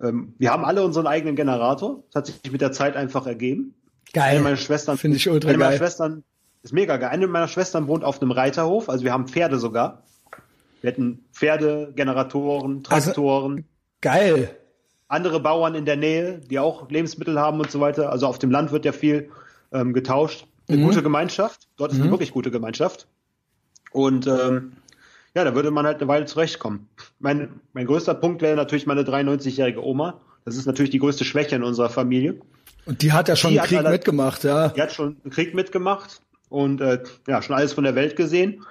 ähm, 0.02 0.34
wir 0.38 0.50
haben 0.50 0.64
alle 0.64 0.82
unseren 0.84 1.06
eigenen 1.06 1.36
Generator. 1.36 2.02
Das 2.12 2.28
hat 2.28 2.42
sich 2.42 2.52
mit 2.52 2.60
der 2.60 2.72
Zeit 2.72 2.96
einfach 2.96 3.26
ergeben. 3.26 3.74
Geil. 4.12 4.32
Eine 4.32 4.40
meiner 4.40 4.56
Schwestern, 4.56 4.98
finde 4.98 5.16
ich 5.16 5.28
ultra 5.28 5.48
eine 5.48 5.58
geil. 5.58 5.68
Meiner 5.68 5.78
Schwestern 5.78 6.24
ist 6.62 6.72
mega 6.72 6.96
geil. 6.96 7.10
Eine 7.10 7.26
meiner 7.26 7.48
Schwestern 7.48 7.86
wohnt 7.86 8.04
auf 8.04 8.20
einem 8.20 8.30
Reiterhof, 8.30 8.88
also 8.88 9.04
wir 9.04 9.12
haben 9.12 9.28
Pferde 9.28 9.58
sogar. 9.58 10.02
Wir 10.80 10.90
hätten 10.90 11.24
Pferde, 11.32 11.92
Generatoren, 11.94 12.82
also, 12.88 13.06
Traktoren. 13.06 13.52
Also, 13.52 13.64
geil 14.00 14.56
andere 15.12 15.40
Bauern 15.40 15.74
in 15.74 15.84
der 15.84 15.96
Nähe, 15.96 16.38
die 16.38 16.58
auch 16.58 16.90
Lebensmittel 16.90 17.38
haben 17.38 17.60
und 17.60 17.70
so 17.70 17.80
weiter. 17.80 18.10
Also 18.10 18.26
auf 18.26 18.38
dem 18.38 18.50
Land 18.50 18.72
wird 18.72 18.86
ja 18.86 18.92
viel 18.92 19.28
ähm, 19.70 19.92
getauscht. 19.92 20.46
Eine 20.68 20.78
mhm. 20.78 20.86
gute 20.86 21.02
Gemeinschaft. 21.02 21.68
Dort 21.76 21.92
ist 21.92 21.98
mhm. 21.98 22.04
eine 22.04 22.12
wirklich 22.12 22.32
gute 22.32 22.50
Gemeinschaft. 22.50 23.06
Und 23.92 24.26
ähm, 24.26 24.72
ja, 25.34 25.44
da 25.44 25.54
würde 25.54 25.70
man 25.70 25.86
halt 25.86 25.98
eine 25.98 26.08
Weile 26.08 26.26
zurechtkommen. 26.26 26.88
Mein, 27.18 27.60
mein 27.72 27.86
größter 27.86 28.14
Punkt 28.14 28.42
wäre 28.42 28.56
natürlich 28.56 28.86
meine 28.86 29.02
93-jährige 29.02 29.84
Oma. 29.84 30.20
Das 30.44 30.56
ist 30.56 30.66
natürlich 30.66 30.90
die 30.90 30.98
größte 30.98 31.24
Schwäche 31.24 31.56
in 31.56 31.62
unserer 31.62 31.88
Familie. 31.88 32.40
Und 32.84 33.02
die 33.02 33.12
hat 33.12 33.28
ja 33.28 33.36
schon 33.36 33.52
die 33.52 33.60
einen 33.60 33.68
Krieg 33.68 33.78
alle, 33.78 33.90
mitgemacht, 33.90 34.44
ja. 34.44 34.68
Die 34.68 34.82
hat 34.82 34.92
schon 34.92 35.16
einen 35.22 35.32
Krieg 35.32 35.54
mitgemacht 35.54 36.20
und 36.48 36.80
äh, 36.80 37.02
ja, 37.26 37.40
schon 37.40 37.56
alles 37.56 37.72
von 37.72 37.84
der 37.84 37.94
Welt 37.94 38.16
gesehen. 38.16 38.64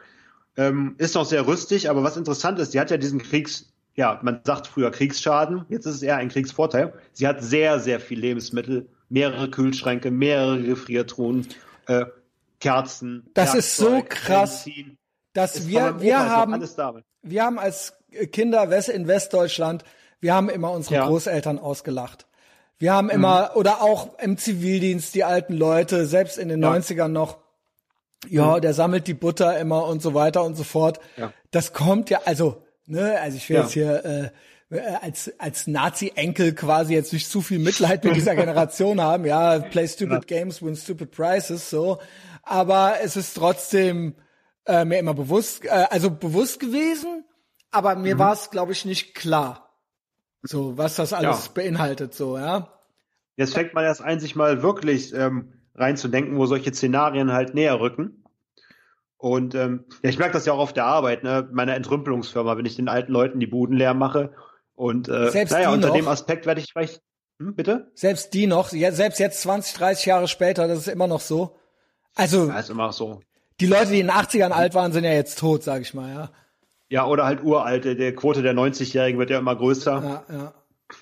Ähm, 0.58 0.96
ist 0.98 1.16
noch 1.16 1.26
sehr 1.26 1.48
rüstig, 1.48 1.90
aber 1.90 2.04
was 2.04 2.18
interessant 2.18 2.60
ist, 2.60 2.74
die 2.74 2.80
hat 2.80 2.92
ja 2.92 2.98
diesen 2.98 3.22
Kriegs, 3.22 3.72
ja, 3.96 4.20
man 4.22 4.42
sagt 4.44 4.68
früher 4.68 4.92
Kriegsschaden, 4.92 5.66
jetzt 5.70 5.86
ist 5.86 5.96
es 5.96 6.04
eher 6.04 6.18
ein 6.18 6.30
Kriegsvorteil. 6.30 6.94
Sie 7.14 7.26
hat 7.26 7.42
sehr, 7.42 7.80
sehr 7.80 8.02
viel 8.02 8.20
Lebensmittel, 8.20 8.88
mehrere 9.10 9.50
Kühlschränke, 9.50 10.12
mehrere 10.12 10.62
Gefriertruhen, 10.62 11.48
äh, 11.88 12.06
Kerzen. 12.60 13.24
Das 13.34 13.56
ist 13.56 13.78
so 13.78 14.04
krass, 14.08 14.66
Benzin. 14.66 14.98
Dass 15.34 15.68
wir, 15.68 16.02
wir 16.02 16.20
haben, 16.20 16.62
wir 17.22 17.44
haben 17.44 17.60
als 17.60 17.94
Kinder 18.32 18.64
in 18.90 19.08
Westdeutschland, 19.08 19.84
wir 20.20 20.34
haben 20.34 20.50
immer 20.50 20.72
unsere 20.72 20.96
ja. 20.96 21.08
Großeltern 21.08 21.60
ausgelacht. 21.60 22.28
Wir 22.78 22.94
haben 22.94 23.10
immer, 23.10 23.52
mhm. 23.52 23.58
oder 23.58 23.82
auch 23.82 24.18
im 24.20 24.38
Zivildienst, 24.38 25.14
die 25.16 25.24
alten 25.24 25.54
Leute, 25.54 26.06
selbst 26.06 26.38
in 26.38 26.50
den 26.50 26.62
ja. 26.62 26.72
90ern 26.72 27.10
noch, 27.10 27.38
ja, 28.28 28.58
mhm. 28.58 28.62
der 28.62 28.74
sammelt 28.74 29.08
die 29.08 29.14
Butter 29.14 29.58
immer 29.60 29.88
und 29.88 30.02
so 30.02 30.14
weiter 30.14 30.44
und 30.44 30.56
so 30.56 30.64
fort. 30.64 31.00
Ja. 31.18 31.32
Das 31.52 31.74
kommt 31.74 32.10
ja, 32.10 32.22
also 32.26 32.64
Ne? 32.92 33.20
Also 33.20 33.38
ich 33.38 33.50
will 33.50 33.56
ja. 33.56 33.62
jetzt 33.64 33.72
hier 33.72 34.06
äh, 34.70 34.76
äh, 34.76 34.96
als 35.02 35.32
als 35.38 35.68
Nazi-Enkel 35.68 36.54
quasi 36.54 36.94
jetzt 36.94 37.14
nicht 37.14 37.30
zu 37.30 37.42
viel 37.42 37.60
Mitleid 37.60 38.04
mit 38.04 38.16
dieser 38.16 38.36
Generation 38.36 39.00
haben. 39.00 39.26
Ja, 39.26 39.60
play 39.60 39.88
stupid 39.88 40.28
games, 40.28 40.62
win 40.62 40.76
stupid 40.76 41.12
prizes, 41.12 41.70
so. 41.70 42.00
Aber 42.44 42.96
es 43.02 43.16
ist 43.16 43.36
trotzdem 43.36 44.16
äh, 44.66 44.86
mir 44.86 45.00
immer 45.00 45.14
bewusst, 45.14 45.66
äh, 45.66 45.70
also 45.90 46.12
bewusst 46.12 46.60
gewesen, 46.60 47.26
aber 47.72 47.96
mir 47.96 48.16
mhm. 48.16 48.20
war 48.20 48.34
es, 48.34 48.50
glaube 48.50 48.72
ich, 48.72 48.86
nicht 48.86 49.16
klar, 49.16 49.70
so 50.44 50.78
was 50.78 50.96
das 50.96 51.14
alles 51.14 51.48
ja. 51.48 51.52
beinhaltet, 51.54 52.14
so 52.14 52.38
ja. 52.38 52.68
Jetzt 53.38 53.54
fängt 53.54 53.74
man 53.74 53.86
erst 53.86 54.02
ein, 54.02 54.20
sich 54.20 54.36
mal 54.36 54.62
wirklich 54.62 55.14
ähm, 55.14 55.54
reinzudenken, 55.76 56.38
wo 56.38 56.46
solche 56.46 56.74
Szenarien 56.74 57.32
halt 57.32 57.54
näher 57.54 57.80
rücken. 57.80 58.24
Und 59.18 59.56
ähm, 59.56 59.86
ja, 60.04 60.10
ich 60.10 60.18
merke 60.18 60.34
das 60.34 60.46
ja 60.46 60.54
auch 60.54 60.60
auf 60.60 60.74
der 60.74 60.86
Arbeit, 60.86 61.24
ne, 61.24 61.48
meiner 61.52 61.76
Entrümpelungsfirma, 61.76 62.58
wenn 62.58 62.66
ich 62.66 62.76
den 62.76 62.90
alten 62.90 63.12
Leuten 63.12 63.40
die 63.40 63.48
Buden 63.48 63.78
leer 63.78 63.94
mache. 63.94 64.34
Und 64.74 65.10
äh, 65.10 65.30
selbst 65.30 65.52
naja, 65.52 65.72
unter 65.72 65.90
noch, 65.90 65.96
dem 65.96 66.08
Aspekt 66.08 66.46
werde 66.46 66.60
ich 66.60 66.72
vielleicht. 66.72 67.02
Hm, 67.40 67.56
bitte? 67.56 67.92
Selbst 67.94 68.34
die 68.34 68.48
noch, 68.48 68.72
ja, 68.74 68.92
selbst 68.92 69.20
jetzt 69.20 69.42
20, 69.42 69.76
30 69.76 70.06
Jahre 70.08 70.28
später, 70.28 70.68
das 70.68 70.80
ist 70.80 70.88
immer 70.88 71.08
noch 71.08 71.22
so. 71.22 71.58
Also. 72.16 72.48
Ja, 72.48 72.60
ist 72.60 72.70
immer 72.70 72.92
so. 72.92 73.22
Die 73.60 73.66
Leute, 73.68 73.92
die 73.92 74.00
in 74.00 74.08
den 74.08 74.16
80ern 74.16 74.50
alt 74.50 74.74
waren, 74.74 74.92
sind 74.92 75.04
ja 75.04 75.12
jetzt 75.14 75.38
tot, 75.40 75.64
sag 75.64 75.82
ich 75.82 75.94
mal, 75.94 76.14
ja. 76.14 76.30
Ja, 76.90 77.06
oder 77.06 77.26
halt 77.26 77.44
uralte. 77.44 77.96
Der 77.96 78.14
Quote 78.14 78.42
der 78.42 78.54
90-Jährigen 78.54 79.18
wird 79.18 79.30
ja 79.30 79.40
immer 79.40 79.56
größer. 79.56 80.24
Ja, 80.30 80.36
ja. 80.36 80.54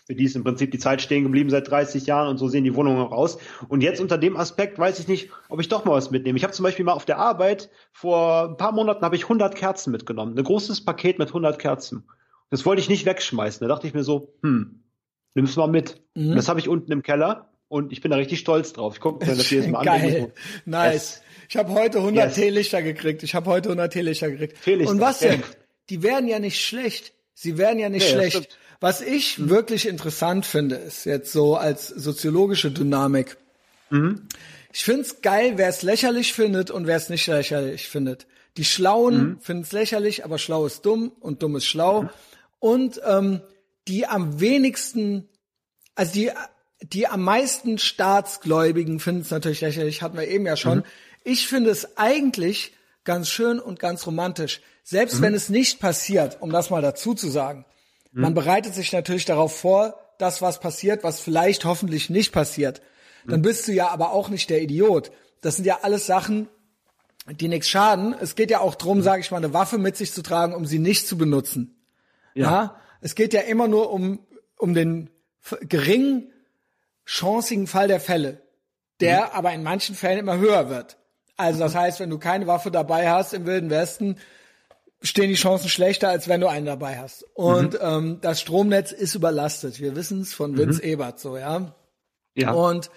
Für 0.05 0.13
die 0.13 0.26
ist 0.26 0.35
im 0.35 0.43
Prinzip 0.43 0.69
die 0.69 0.77
Zeit 0.77 1.01
stehen 1.01 1.23
geblieben 1.23 1.49
seit 1.49 1.69
30 1.69 2.05
Jahren 2.05 2.27
und 2.27 2.38
so 2.38 2.47
sehen 2.47 2.63
die 2.63 2.76
Wohnungen 2.76 2.99
auch 2.99 3.11
aus. 3.11 3.39
Und 3.69 3.81
jetzt 3.81 3.99
unter 3.99 4.19
dem 4.19 4.38
Aspekt 4.38 4.77
weiß 4.77 4.99
ich 4.99 5.07
nicht, 5.07 5.30
ob 5.49 5.59
ich 5.59 5.67
doch 5.67 5.85
mal 5.85 5.93
was 5.93 6.11
mitnehme. 6.11 6.38
Ich 6.38 6.43
habe 6.43 6.53
zum 6.53 6.63
Beispiel 6.63 6.85
mal 6.85 6.93
auf 6.93 7.05
der 7.05 7.17
Arbeit 7.17 7.71
vor 7.91 8.49
ein 8.49 8.57
paar 8.57 8.71
Monaten 8.71 9.03
habe 9.03 9.15
ich 9.15 9.23
100 9.23 9.55
Kerzen 9.55 9.91
mitgenommen, 9.91 10.38
ein 10.38 10.43
großes 10.43 10.85
Paket 10.85 11.17
mit 11.17 11.30
100 11.30 11.57
Kerzen. 11.57 12.07
Das 12.51 12.65
wollte 12.65 12.81
ich 12.81 12.89
nicht 12.89 13.05
wegschmeißen. 13.05 13.67
Da 13.67 13.73
dachte 13.73 13.88
ich 13.88 13.93
mir 13.93 14.03
so, 14.03 14.34
hm, 14.43 14.84
nimm's 15.34 15.55
mal 15.55 15.67
mit. 15.67 16.01
Mhm. 16.13 16.35
Das 16.35 16.49
habe 16.49 16.59
ich 16.59 16.67
unten 16.67 16.91
im 16.91 17.01
Keller 17.01 17.49
und 17.67 17.91
ich 17.91 18.01
bin 18.01 18.11
da 18.11 18.17
richtig 18.17 18.39
stolz 18.39 18.73
drauf. 18.73 18.95
Ich 18.95 19.01
gucke 19.01 19.26
mir 19.26 19.35
das 19.35 19.49
jedes 19.49 19.67
Mal 19.67 19.80
an. 19.80 19.85
Geil, 19.85 20.34
nice. 20.65 20.93
Yes. 20.93 21.21
Ich 21.49 21.57
habe 21.57 21.73
heute 21.73 21.97
100 21.97 22.27
yes. 22.27 22.35
Teelichter 22.35 22.84
gekriegt. 22.84 23.23
Ich 23.23 23.34
habe 23.34 23.49
heute 23.49 23.69
100 23.69 23.91
Teelichter 23.91 24.30
gekriegt. 24.30 24.63
Teelichter. 24.63 24.93
Und 24.93 25.01
was 25.01 25.19
denn? 25.19 25.41
Die 25.89 26.03
werden 26.03 26.30
ja 26.30 26.38
nicht 26.38 26.63
schlecht. 26.63 27.13
Sie 27.34 27.57
werden 27.57 27.80
ja 27.80 27.89
nicht 27.89 28.05
nee, 28.05 28.11
schlecht. 28.11 28.57
Was 28.80 29.01
ich 29.01 29.39
mhm. 29.39 29.49
wirklich 29.49 29.88
interessant 29.88 30.45
finde, 30.45 30.76
ist 30.76 31.05
jetzt 31.05 31.31
so 31.31 31.55
als 31.55 31.88
soziologische 31.88 32.69
Dynamik. 32.69 33.38
Mhm. 33.89 34.27
Ich 34.71 34.84
find's 34.84 35.21
geil, 35.21 35.53
wer 35.55 35.69
es 35.69 35.81
lächerlich 35.81 36.34
findet 36.34 36.69
und 36.69 36.85
wer 36.85 36.97
es 36.97 37.09
nicht 37.09 37.26
lächerlich 37.26 37.89
findet. 37.89 38.27
Die 38.57 38.65
Schlauen 38.65 39.15
mhm. 39.15 39.39
finden 39.39 39.63
es 39.63 39.71
lächerlich, 39.71 40.23
aber 40.23 40.38
schlau 40.38 40.67
ist 40.67 40.85
dumm 40.85 41.11
und 41.19 41.41
dumm 41.41 41.55
ist 41.55 41.65
schlau. 41.65 42.03
Mhm. 42.03 42.09
Und 42.59 43.01
ähm, 43.07 43.41
die 43.88 44.05
am 44.05 44.39
wenigsten, 44.39 45.27
also 45.95 46.13
die, 46.13 46.31
die 46.84 47.07
am 47.07 47.23
meisten 47.23 47.80
Staatsgläubigen 47.80 48.99
finden 48.99 49.21
es 49.21 49.31
natürlich 49.31 49.61
lächerlich, 49.61 50.03
hatten 50.03 50.17
wir 50.17 50.27
eben 50.27 50.45
ja 50.45 50.55
schon. 50.55 50.84
Mhm. 51.23 51.31
Ich 51.31 51.47
finde 51.47 51.69
es 51.69 51.97
eigentlich 51.97 52.73
ganz 53.03 53.29
schön 53.29 53.59
und 53.59 53.79
ganz 53.79 54.05
romantisch. 54.05 54.61
Selbst 54.83 55.19
mhm. 55.19 55.23
wenn 55.23 55.33
es 55.33 55.49
nicht 55.49 55.79
passiert, 55.79 56.41
um 56.41 56.51
das 56.51 56.69
mal 56.69 56.81
dazu 56.81 57.13
zu 57.13 57.29
sagen. 57.29 57.65
Mhm. 58.11 58.21
Man 58.21 58.33
bereitet 58.33 58.73
sich 58.73 58.91
natürlich 58.91 59.25
darauf 59.25 59.55
vor, 59.57 59.99
dass 60.17 60.41
was 60.41 60.59
passiert, 60.59 61.03
was 61.03 61.19
vielleicht 61.19 61.65
hoffentlich 61.65 62.09
nicht 62.09 62.31
passiert. 62.31 62.81
Dann 63.25 63.41
bist 63.41 63.67
du 63.67 63.71
ja 63.71 63.89
aber 63.89 64.11
auch 64.11 64.29
nicht 64.29 64.49
der 64.49 64.61
Idiot. 64.61 65.11
Das 65.41 65.55
sind 65.55 65.65
ja 65.65 65.79
alles 65.81 66.05
Sachen, 66.05 66.49
die 67.29 67.47
nichts 67.47 67.69
schaden. 67.69 68.15
Es 68.19 68.35
geht 68.35 68.51
ja 68.51 68.59
auch 68.59 68.75
drum, 68.75 69.01
sage 69.01 69.21
ich 69.21 69.31
mal, 69.31 69.37
eine 69.37 69.53
Waffe 69.53 69.77
mit 69.77 69.97
sich 69.97 70.13
zu 70.13 70.21
tragen, 70.21 70.53
um 70.53 70.65
sie 70.65 70.79
nicht 70.79 71.07
zu 71.07 71.17
benutzen. 71.17 71.79
Ja. 72.33 72.51
ja? 72.51 72.75
Es 73.01 73.15
geht 73.15 73.33
ja 73.33 73.41
immer 73.41 73.67
nur 73.67 73.91
um, 73.91 74.19
um 74.57 74.73
den 74.73 75.09
geringen, 75.61 76.31
chancigen 77.05 77.67
Fall 77.67 77.87
der 77.87 77.99
Fälle, 77.99 78.41
der 78.99 79.27
mhm. 79.27 79.31
aber 79.33 79.53
in 79.53 79.63
manchen 79.63 79.95
Fällen 79.95 80.19
immer 80.19 80.37
höher 80.37 80.69
wird. 80.69 80.97
Also 81.40 81.60
das 81.60 81.74
heißt, 81.74 82.02
wenn 82.02 82.10
du 82.10 82.18
keine 82.18 82.48
Waffe 82.48 82.70
dabei 82.70 83.10
hast 83.10 83.34
im 83.34 83.45
Wilden 83.45 83.70
Westen, 83.70 84.18
stehen 85.02 85.30
die 85.30 85.36
Chancen 85.36 85.70
schlechter, 85.70 86.10
als 86.10 86.28
wenn 86.28 86.41
du 86.41 86.48
einen 86.48 86.66
dabei 86.66 86.99
hast. 86.99 87.24
Und 87.34 87.76
mhm. 87.76 87.80
ähm, 87.82 88.18
das 88.20 88.41
Stromnetz 88.41 88.91
ist 88.91 89.16
überlastet. 89.16 89.80
Wir 89.80 89.95
wissen 89.95 90.20
es 90.20 90.34
von 90.34 90.57
Vince 90.57 90.82
mhm. 90.84 90.90
Ebert 90.90 91.20
so, 91.22 91.38
ja. 91.38 91.74
Ja. 92.36 92.52
Und 92.52 92.91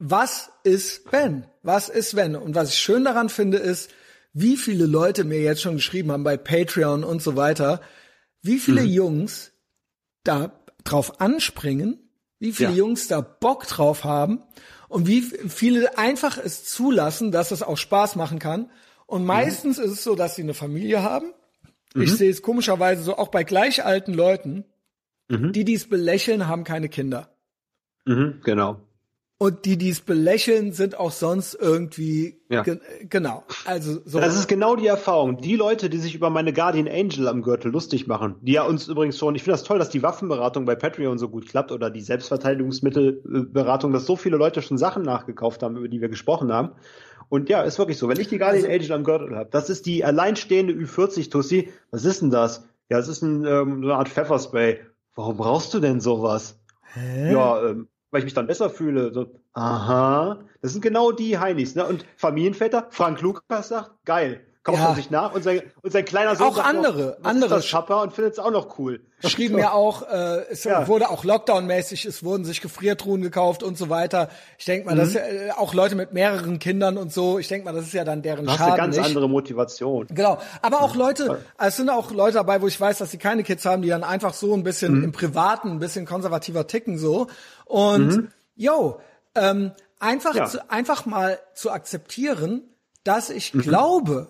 was 0.00 0.50
ist 0.64 1.12
wenn? 1.12 1.46
Was 1.62 1.88
ist 1.88 2.16
wenn? 2.16 2.34
Und 2.34 2.56
was 2.56 2.70
ich 2.70 2.78
schön 2.78 3.04
daran 3.04 3.28
finde, 3.28 3.58
ist, 3.58 3.92
wie 4.32 4.56
viele 4.56 4.86
Leute 4.86 5.22
mir 5.22 5.40
jetzt 5.40 5.62
schon 5.62 5.76
geschrieben 5.76 6.10
haben 6.10 6.24
bei 6.24 6.36
Patreon 6.36 7.04
und 7.04 7.22
so 7.22 7.36
weiter, 7.36 7.80
wie 8.42 8.58
viele 8.58 8.82
mhm. 8.82 8.88
Jungs 8.88 9.52
da 10.24 10.50
drauf 10.82 11.20
anspringen, 11.20 12.10
wie 12.40 12.50
viele 12.50 12.70
ja. 12.70 12.76
Jungs 12.76 13.06
da 13.06 13.20
Bock 13.20 13.68
drauf 13.68 14.02
haben 14.02 14.42
und 14.88 15.06
wie 15.06 15.22
viele 15.22 15.98
einfach 15.98 16.38
es 16.38 16.64
zulassen, 16.64 17.30
dass 17.30 17.50
es 17.50 17.62
auch 17.62 17.76
Spaß 17.76 18.16
machen 18.16 18.38
kann 18.38 18.70
und 19.06 19.24
meistens 19.24 19.78
mhm. 19.78 19.84
ist 19.84 19.90
es 19.92 20.04
so, 20.04 20.14
dass 20.14 20.36
sie 20.36 20.42
eine 20.42 20.54
Familie 20.54 21.02
haben. 21.02 21.32
Mhm. 21.94 22.02
Ich 22.02 22.14
sehe 22.14 22.30
es 22.30 22.42
komischerweise 22.42 23.02
so 23.02 23.16
auch 23.16 23.28
bei 23.28 23.44
gleich 23.44 23.84
alten 23.84 24.12
Leuten, 24.12 24.64
mhm. 25.28 25.52
die 25.52 25.64
dies 25.64 25.88
belächeln, 25.88 26.46
haben 26.46 26.64
keine 26.64 26.88
Kinder. 26.88 27.30
Mhm, 28.04 28.40
genau. 28.42 28.80
Und 29.40 29.66
die, 29.66 29.78
die 29.78 29.90
es 29.90 30.00
belächeln, 30.00 30.72
sind 30.72 30.98
auch 30.98 31.12
sonst 31.12 31.54
irgendwie 31.54 32.40
Ja. 32.48 32.62
ge 32.62 32.80
genau. 33.08 33.44
Also 33.66 34.00
so. 34.04 34.18
Das 34.18 34.34
ist 34.36 34.48
genau 34.48 34.74
die 34.74 34.88
Erfahrung. 34.88 35.36
Die 35.40 35.54
Leute, 35.54 35.88
die 35.88 35.98
sich 35.98 36.16
über 36.16 36.28
meine 36.28 36.52
Guardian 36.52 36.88
Angel 36.88 37.28
am 37.28 37.42
Gürtel 37.42 37.70
lustig 37.70 38.08
machen, 38.08 38.34
die 38.40 38.52
ja 38.52 38.64
uns 38.64 38.88
übrigens 38.88 39.16
schon, 39.16 39.36
ich 39.36 39.44
finde 39.44 39.52
das 39.54 39.62
toll, 39.62 39.78
dass 39.78 39.90
die 39.90 40.02
Waffenberatung 40.02 40.64
bei 40.64 40.74
Patreon 40.74 41.18
so 41.18 41.28
gut 41.28 41.48
klappt 41.48 41.70
oder 41.70 41.88
die 41.88 42.00
Selbstverteidigungsmittelberatung, 42.00 43.92
dass 43.92 44.06
so 44.06 44.16
viele 44.16 44.36
Leute 44.36 44.60
schon 44.60 44.76
Sachen 44.76 45.04
nachgekauft 45.04 45.62
haben, 45.62 45.76
über 45.76 45.88
die 45.88 46.00
wir 46.00 46.08
gesprochen 46.08 46.52
haben. 46.52 46.70
Und 47.28 47.48
ja, 47.48 47.62
ist 47.62 47.78
wirklich 47.78 47.98
so. 47.98 48.08
Wenn 48.08 48.18
ich 48.18 48.28
die 48.28 48.38
Guardian 48.38 48.64
Angel 48.68 48.92
am 48.92 49.04
Gürtel 49.04 49.36
habe, 49.36 49.50
das 49.52 49.70
ist 49.70 49.86
die 49.86 50.04
alleinstehende 50.04 50.72
Ü40-Tussi. 50.72 51.68
Was 51.92 52.04
ist 52.04 52.22
denn 52.22 52.30
das? 52.30 52.66
Ja, 52.90 52.98
es 52.98 53.06
ist 53.06 53.22
ein, 53.22 53.44
ähm, 53.44 53.82
so 53.82 53.90
eine 53.90 53.94
Art 53.94 54.08
Pfefferspray. 54.08 54.80
Warum 55.14 55.36
brauchst 55.36 55.74
du 55.74 55.78
denn 55.80 56.00
sowas? 56.00 56.58
Ja, 56.96 57.62
ähm, 57.62 57.88
weil 58.10 58.20
ich 58.20 58.24
mich 58.24 58.34
dann 58.34 58.46
besser 58.46 58.70
fühle. 58.70 59.12
So, 59.12 59.40
aha. 59.52 60.38
Das 60.62 60.72
sind 60.72 60.82
genau 60.82 61.12
die 61.12 61.38
Heinis, 61.38 61.74
ne? 61.74 61.86
Und 61.86 62.04
Familienväter, 62.16 62.88
Frank 62.90 63.20
Lukas 63.20 63.68
sagt, 63.68 64.04
geil. 64.04 64.47
Kauft 64.68 64.78
Ja. 64.80 64.86
man 64.88 64.96
sich 64.96 65.10
nach 65.10 65.34
und 65.34 65.42
sein, 65.42 65.62
und 65.82 65.92
sein 65.92 66.04
kleiner 66.04 66.36
Sohn 66.36 66.46
Auch 66.48 66.58
andere, 66.58 67.16
noch, 67.20 67.28
andere. 67.28 67.56
ist 67.56 67.64
das, 67.64 67.70
Papa 67.72 68.02
und 68.02 68.12
findet 68.12 68.34
es 68.34 68.38
auch 68.38 68.50
noch 68.50 68.78
cool. 68.78 69.00
schrieben 69.24 69.58
ja 69.58 69.72
auch, 69.72 70.02
äh, 70.02 70.44
es 70.50 70.62
Ja. 70.64 70.86
wurde 70.86 71.08
auch 71.10 71.24
Lockdown-mäßig, 71.24 72.04
es 72.06 72.22
wurden 72.22 72.44
sich 72.44 72.60
Gefriertruhen 72.60 73.22
gekauft 73.22 73.62
und 73.62 73.76
so 73.78 73.88
weiter. 73.90 74.28
Ich 74.58 74.64
denke 74.66 74.86
mal, 74.86 74.94
das 74.94 75.08
ist 75.08 75.14
ja, 75.14 75.22
äh, 75.22 75.50
auch 75.52 75.74
Leute 75.74 75.96
mit 75.96 76.12
mehreren 76.12 76.58
Kindern 76.58 76.98
und 76.98 77.12
so, 77.12 77.38
ich 77.38 77.48
denke 77.48 77.64
mal, 77.64 77.72
das 77.74 77.86
ist 77.86 77.94
ja 77.94 78.04
dann 78.04 78.22
deren 78.22 78.44
Du 78.44 78.50
hast 78.52 78.58
Schaden 78.58 78.72
eine 78.74 78.82
ganz 78.82 78.96
nicht. 78.96 79.06
andere 79.06 79.28
Motivation. 79.28 80.06
Genau, 80.10 80.38
aber 80.62 80.82
auch 80.82 80.94
Leute, 80.94 81.40
es 81.58 81.76
sind 81.76 81.88
auch 81.90 82.12
Leute 82.12 82.34
dabei, 82.34 82.60
wo 82.62 82.66
ich 82.68 82.80
weiß, 82.80 82.98
dass 82.98 83.10
sie 83.10 83.18
keine 83.18 83.42
Kids 83.42 83.64
haben, 83.64 83.82
die 83.82 83.88
dann 83.88 84.04
einfach 84.04 84.34
so 84.34 84.54
ein 84.54 84.62
bisschen 84.62 85.02
im 85.02 85.12
Privaten 85.12 85.70
ein 85.72 85.78
bisschen 85.80 86.06
konservativer 86.06 86.66
ticken 86.66 86.98
so 86.98 87.26
und 87.64 88.28
yo, 88.54 89.00
ähm, 89.34 89.72
einfach 89.98 90.34
Ja. 90.34 90.44
zu, 90.44 90.70
einfach 90.70 91.06
mal 91.06 91.38
zu 91.54 91.70
akzeptieren, 91.72 92.62
dass 93.04 93.30
ich 93.30 93.52
glaube, 93.52 94.28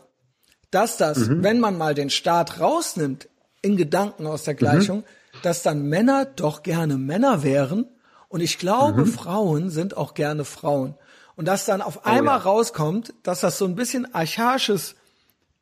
dass 0.70 0.97
das, 0.97 1.28
wenn 1.43 1.61
man 1.61 1.78
mal 1.78 1.95
den 1.95 2.11
Staat 2.11 2.61
rausnimmt 2.61 3.28
in 3.62 3.77
Gedanken 3.77 4.27
aus 4.27 4.45
der 4.45 4.55
Gleichung, 4.55 5.05
dass 5.43 5.62
dann 5.62 5.82
Männer 5.82 6.24
doch 6.24 6.62
gerne 6.62 6.97
Männer 6.97 7.43
wären. 7.43 7.86
Und 8.28 8.40
ich 8.40 8.59
glaube, 8.59 9.07
Frauen 9.07 9.70
sind 9.70 9.97
auch 9.97 10.15
gerne 10.15 10.45
Frauen. 10.45 10.95
Und 11.36 11.47
dass 11.47 11.65
dann 11.65 11.82
auf 11.82 12.05
einmal 12.05 12.39
ja. 12.39 12.45
rauskommt, 12.45 13.15
dass 13.23 13.40
das 13.40 13.59
so 13.59 13.65
ein 13.65 13.77
bisschen 13.77 14.12
archaisches 14.15 14.97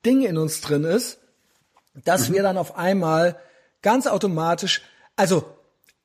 Ding 0.04 0.22
in 0.22 0.38
uns 0.38 0.60
drin 0.60 0.84
ist, 0.84 1.18
dass 2.04 2.32
wir 2.32 2.42
dann 2.42 2.58
auf 2.58 2.76
einmal 2.76 3.36
ganz 3.82 4.06
automatisch, 4.06 4.82
also 5.16 5.44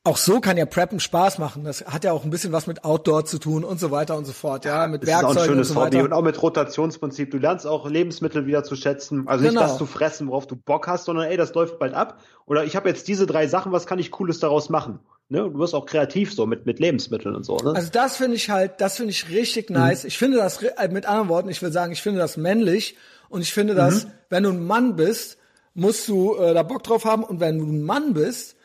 auch 0.04 0.16
so 0.16 0.40
kann 0.40 0.56
ja 0.56 0.66
Preppen 0.66 0.98
Spaß 0.98 1.38
machen. 1.38 1.62
Das 1.62 1.84
hat 1.84 2.02
ja 2.02 2.12
auch 2.12 2.24
ein 2.24 2.30
bisschen 2.30 2.52
was 2.52 2.66
mit 2.66 2.84
Outdoor 2.84 3.24
zu 3.24 3.38
tun 3.38 3.62
und 3.62 3.78
so 3.78 3.92
weiter 3.92 4.16
und 4.16 4.24
so 4.24 4.32
fort, 4.32 4.64
ja, 4.64 4.88
mit 4.88 5.02
Das 5.02 5.08
ist 5.08 5.14
auch 5.14 5.18
ein 5.18 5.24
Werkzeugen 5.26 5.40
und 5.42 5.54
schönes 5.54 5.68
so 5.68 5.76
Hobby 5.76 6.02
und 6.02 6.12
auch 6.12 6.22
mit 6.22 6.42
Rotationsprinzip. 6.42 7.30
Du 7.30 7.38
lernst 7.38 7.66
auch 7.66 7.88
Lebensmittel 7.88 8.46
wieder 8.46 8.64
zu 8.64 8.74
schätzen. 8.74 9.28
Also 9.28 9.44
Genau. 9.44 9.60
nicht 9.60 9.70
das 9.70 9.78
zu 9.78 9.86
fressen, 9.86 10.26
worauf 10.28 10.48
du 10.48 10.56
Bock 10.56 10.88
hast, 10.88 11.04
sondern 11.04 11.26
ey, 11.26 11.36
das 11.36 11.54
läuft 11.54 11.78
bald 11.78 11.94
ab. 11.94 12.18
Oder 12.46 12.64
ich 12.64 12.74
habe 12.74 12.88
jetzt 12.88 13.06
diese 13.06 13.26
drei 13.26 13.46
Sachen, 13.46 13.70
was 13.70 13.86
kann 13.86 14.00
ich 14.00 14.10
Cooles 14.10 14.40
daraus 14.40 14.70
machen? 14.70 14.98
Ne? 15.28 15.38
Du 15.38 15.58
wirst 15.60 15.74
auch 15.74 15.86
kreativ 15.86 16.34
so 16.34 16.46
mit, 16.46 16.66
mit 16.66 16.80
Lebensmitteln 16.80 17.36
und 17.36 17.44
so. 17.44 17.56
Ne? 17.58 17.72
Also 17.76 17.88
das 17.92 18.16
finde 18.16 18.36
ich 18.36 18.50
halt, 18.50 18.80
das 18.80 18.96
finde 18.96 19.12
ich 19.12 19.30
richtig 19.30 19.70
nice. 19.70 20.04
Ich 20.04 20.18
finde 20.18 20.38
das, 20.38 20.60
äh, 20.62 20.88
mit 20.88 21.06
anderen 21.06 21.28
Worten, 21.28 21.48
ich 21.48 21.62
will 21.62 21.70
sagen, 21.70 21.92
ich 21.92 22.02
finde 22.02 22.18
das 22.18 22.36
männlich 22.36 22.96
und 23.28 23.40
ich 23.40 23.54
finde 23.54 23.76
das, 23.76 24.08
wenn 24.30 24.42
du 24.42 24.50
ein 24.50 24.66
Mann 24.66 24.96
bist, 24.96 25.38
musst 25.74 26.08
du 26.08 26.34
äh, 26.34 26.52
da 26.54 26.64
Bock 26.64 26.82
drauf 26.82 27.04
haben 27.04 27.22
und 27.22 27.38
wenn 27.38 27.58
du 27.60 27.66
ein 27.66 27.82
Mann 27.82 28.14
bist, 28.14 28.56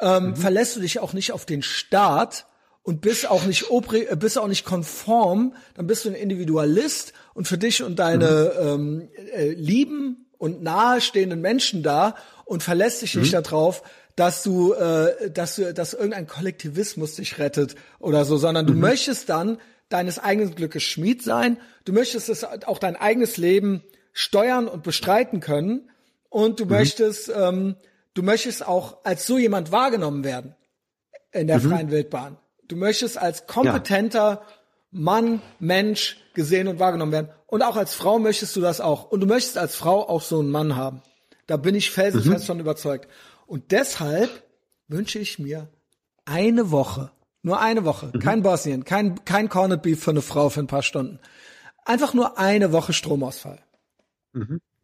ähm, 0.00 0.36
verlässt 0.36 0.76
du 0.76 0.80
dich 0.80 0.98
auch 1.00 1.12
nicht 1.12 1.32
auf 1.32 1.46
den 1.46 1.62
Staat 1.62 2.46
und 2.82 3.00
bist 3.00 3.28
auch 3.28 3.44
nicht 3.44 3.70
obri 3.70 4.06
äh, 4.08 4.16
bist 4.16 4.38
auch 4.38 4.48
nicht 4.48 4.64
konform, 4.64 5.54
dann 5.74 5.86
bist 5.86 6.04
du 6.04 6.10
ein 6.10 6.14
Individualist 6.14 7.12
und 7.34 7.48
für 7.48 7.58
dich 7.58 7.82
und 7.82 7.98
deine 7.98 8.52
ähm, 8.60 9.08
äh, 9.34 9.50
lieben 9.50 10.26
und 10.38 10.62
nahestehenden 10.62 11.40
Menschen 11.40 11.82
da 11.82 12.14
und 12.44 12.62
verlässt 12.62 13.02
dich 13.02 13.14
nicht 13.14 13.34
darauf, 13.34 13.82
dass 14.16 14.42
du, 14.42 14.72
äh, 14.72 15.30
dass 15.30 15.56
du, 15.56 15.72
dass 15.74 15.94
irgendein 15.94 16.26
Kollektivismus 16.26 17.16
dich 17.16 17.38
rettet 17.38 17.74
oder 17.98 18.24
so, 18.24 18.36
sondern 18.36 18.66
du 18.66 18.74
möchtest 18.74 19.28
dann 19.28 19.58
deines 19.88 20.18
eigenen 20.18 20.54
Glückes 20.54 20.82
Schmied 20.82 21.22
sein. 21.22 21.58
Du 21.84 21.92
möchtest 21.92 22.28
es 22.28 22.44
auch 22.44 22.78
dein 22.78 22.96
eigenes 22.96 23.36
Leben 23.36 23.82
steuern 24.12 24.68
und 24.68 24.82
bestreiten 24.82 25.40
können. 25.40 25.90
Und 26.28 26.58
du 26.60 26.66
möchtest, 26.66 27.30
ähm, 27.34 27.76
du 28.16 28.22
möchtest 28.22 28.66
auch 28.66 29.04
als 29.04 29.26
so 29.26 29.38
jemand 29.38 29.70
wahrgenommen 29.70 30.24
werden 30.24 30.56
in 31.32 31.46
der 31.46 31.60
freien 31.60 31.90
Wildbahn. 31.90 32.38
Du 32.66 32.74
möchtest 32.74 33.18
als 33.18 33.46
kompetenter 33.46 34.42
Mann, 34.90 35.42
Mensch 35.60 36.16
gesehen 36.34 36.66
und 36.66 36.80
wahrgenommen 36.80 37.12
werden. 37.12 37.28
Und 37.46 37.62
auch 37.62 37.76
als 37.76 37.94
Frau 37.94 38.18
möchtest 38.18 38.56
du 38.56 38.60
das 38.60 38.80
auch. 38.80 39.10
Und 39.10 39.20
du 39.20 39.26
möchtest 39.26 39.58
als 39.58 39.76
Frau 39.76 40.08
auch 40.08 40.22
so 40.22 40.40
einen 40.40 40.50
Mann 40.50 40.74
haben. 40.74 41.02
Da 41.46 41.56
bin 41.56 41.74
ich 41.74 41.90
felsenfest 41.90 42.46
von 42.46 42.58
überzeugt. 42.58 43.08
Und 43.46 43.70
deshalb 43.70 44.30
wünsche 44.88 45.18
ich 45.18 45.38
mir 45.38 45.68
eine 46.24 46.70
Woche, 46.70 47.12
nur 47.42 47.60
eine 47.60 47.84
Woche, 47.84 48.10
kein 48.18 48.42
Bosnien, 48.42 48.84
kein, 48.84 49.24
kein 49.24 49.48
Corned 49.48 49.82
Beef 49.82 50.02
für 50.02 50.10
eine 50.10 50.22
Frau 50.22 50.48
für 50.48 50.60
ein 50.60 50.66
paar 50.66 50.82
Stunden. 50.82 51.20
Einfach 51.84 52.14
nur 52.14 52.38
eine 52.38 52.72
Woche 52.72 52.92
Stromausfall. 52.92 53.60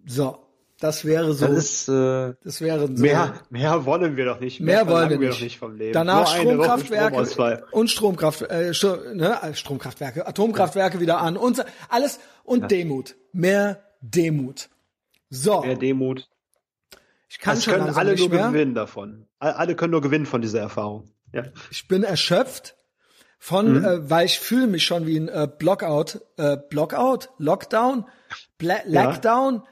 So, 0.04 0.38
das 0.82 1.04
wäre 1.04 1.32
so. 1.32 1.46
das 1.46 1.56
ist 1.56 1.88
äh, 1.88 2.34
das 2.42 2.60
wäre 2.60 2.86
so. 2.88 2.92
mehr, 3.02 3.34
mehr 3.50 3.84
wollen 3.86 4.16
wir 4.16 4.24
doch 4.24 4.40
nicht. 4.40 4.60
Mehr 4.60 4.86
wollen 4.88 5.10
wir 5.10 5.18
nicht. 5.18 5.32
doch 5.32 5.40
nicht 5.40 5.58
vom 5.58 5.76
Leben. 5.76 5.92
Danach 5.92 6.26
Stromkraftwerke 6.26 7.64
und 7.72 7.90
Stromkraft, 7.90 8.42
äh, 8.42 8.72
ne, 9.14 9.38
äh, 9.42 9.54
Stromkraftwerke, 9.54 10.26
Atomkraftwerke 10.26 11.00
wieder 11.00 11.18
an 11.20 11.36
und 11.36 11.64
alles 11.88 12.18
und 12.44 12.70
Demut, 12.70 13.14
mehr 13.32 13.82
Demut. 14.00 14.68
So, 15.30 15.62
Mehr 15.62 15.76
Demut. 15.76 16.28
ich 17.28 17.38
kann 17.38 17.54
Das 17.54 17.64
schon 17.64 17.74
können 17.74 17.94
alle 17.94 18.12
nicht 18.12 18.20
nur 18.20 18.28
mehr. 18.28 18.48
gewinnen 18.48 18.74
davon. 18.74 19.26
All- 19.38 19.52
Alle 19.52 19.74
können 19.76 19.92
nur 19.92 20.02
gewinnen 20.02 20.26
von 20.26 20.42
dieser 20.42 20.60
Erfahrung. 20.60 21.08
Ja. 21.32 21.44
Ich 21.70 21.88
bin 21.88 22.02
erschöpft 22.02 22.76
von, 23.38 23.82
äh, 23.84 24.10
weil 24.10 24.26
ich 24.26 24.38
fühle 24.38 24.66
mich 24.66 24.84
schon 24.84 25.06
wie 25.06 25.16
ein 25.18 25.28
äh, 25.28 25.48
Blockout, 25.58 26.20
äh, 26.36 26.56
Blockout, 26.68 27.30
Lockdown, 27.38 28.04
Bla 28.58 28.76
Lockdown, 28.84 29.62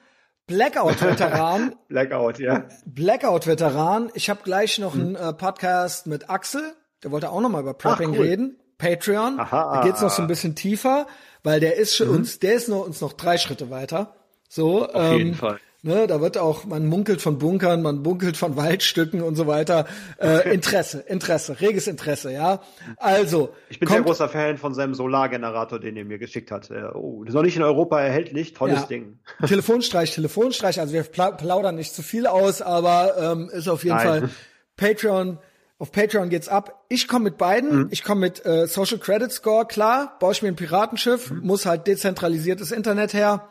Blackout-Veteran. 0.51 1.75
Blackout, 1.89 2.39
ja. 2.39 2.65
Blackout-Veteran. 2.87 4.11
Ich 4.15 4.29
habe 4.29 4.41
gleich 4.43 4.79
noch 4.79 4.95
einen 4.95 5.15
äh, 5.15 5.33
Podcast 5.33 6.07
mit 6.07 6.29
Axel, 6.29 6.75
der 7.03 7.11
wollte 7.11 7.31
auch 7.31 7.41
noch 7.41 7.49
mal 7.49 7.61
über 7.61 7.75
Prepping 7.75 8.11
cool. 8.11 8.21
reden. 8.27 8.57
Patreon. 8.79 9.39
Aha. 9.39 9.75
Da 9.77 9.83
geht's 9.87 10.01
noch 10.01 10.11
so 10.11 10.23
ein 10.23 10.29
bisschen 10.29 10.55
tiefer, 10.55 11.07
weil 11.43 11.61
der 11.61 11.77
ist 11.77 11.95
schon 11.95 12.09
Mhm. 12.09 12.15
uns, 12.17 12.39
der 12.39 12.55
ist 12.55 12.69
noch, 12.69 12.87
uns 12.87 13.01
noch 13.01 13.13
drei 13.13 13.37
Schritte 13.39 13.71
weiter. 13.71 14.15
So, 14.49 14.89
Auf 14.89 15.13
jeden 15.17 15.35
Fall. 15.35 15.61
Ne, 15.83 16.07
da 16.07 16.21
wird 16.21 16.37
auch, 16.37 16.67
man 16.67 16.87
munkelt 16.87 17.23
von 17.23 17.39
Bunkern, 17.39 17.81
man 17.81 18.03
munkelt 18.03 18.37
von 18.37 18.55
Waldstücken 18.57 19.23
und 19.23 19.35
so 19.37 19.47
weiter. 19.47 19.87
Äh, 20.21 20.53
Interesse, 20.53 20.99
Interesse, 21.01 21.59
reges 21.63 21.87
Interesse, 21.87 22.31
ja. 22.33 22.61
Also, 22.99 23.55
Ich 23.71 23.81
bin 23.81 23.89
sehr 23.89 23.97
kommt, 23.99 24.09
großer 24.09 24.29
Fan 24.29 24.59
von 24.59 24.75
seinem 24.75 24.93
Solargenerator, 24.95 25.79
den 25.81 25.97
er 25.97 26.05
mir 26.05 26.19
geschickt 26.19 26.51
hat. 26.51 26.71
Äh, 26.71 26.83
Oh, 26.93 27.25
ist 27.25 27.33
noch 27.33 27.43
nicht 27.43 27.57
in 27.57 27.63
Europa 27.63 27.99
erhältlich. 27.99 28.53
Tolles 28.53 28.81
Ja. 28.81 28.87
Ding. 28.87 29.19
Telefonstreich, 29.47 30.15
Telefonstreich. 30.15 30.81
Also 30.81 30.93
wir 30.93 31.03
pla 31.05 31.31
plaudern 31.31 31.77
nicht 31.77 31.95
zu 31.95 32.03
viel 32.03 32.27
aus, 32.27 32.61
aber 32.61 33.15
ähm, 33.19 33.49
ist 33.51 33.67
auf 33.69 33.83
jeden 33.83 33.97
Nein. 33.97 34.07
Fall 34.07 34.31
Patreon. 34.77 35.39
Auf 35.79 35.93
Patreon 35.93 36.29
geht's 36.29 36.49
ab. 36.49 36.85
Ich 36.91 37.09
komme 37.09 37.25
mit 37.25 37.39
beiden. 37.39 37.85
Mhm. 37.85 37.89
Ich 37.91 38.05
komme 38.05 38.21
mit 38.21 38.45
äh, 38.45 38.67
Social 38.67 38.99
Credit 38.99 39.33
Score, 39.33 39.65
klar. 39.65 40.19
Baue 40.21 40.33
ich 40.33 40.43
mir 40.43 40.49
ein 40.49 40.57
Piratenschiff, 40.57 41.31
Mhm. 41.31 41.41
muss 41.47 41.65
halt 41.65 41.87
dezentralisiertes 41.87 42.71
Internet 42.71 43.15
her. 43.15 43.49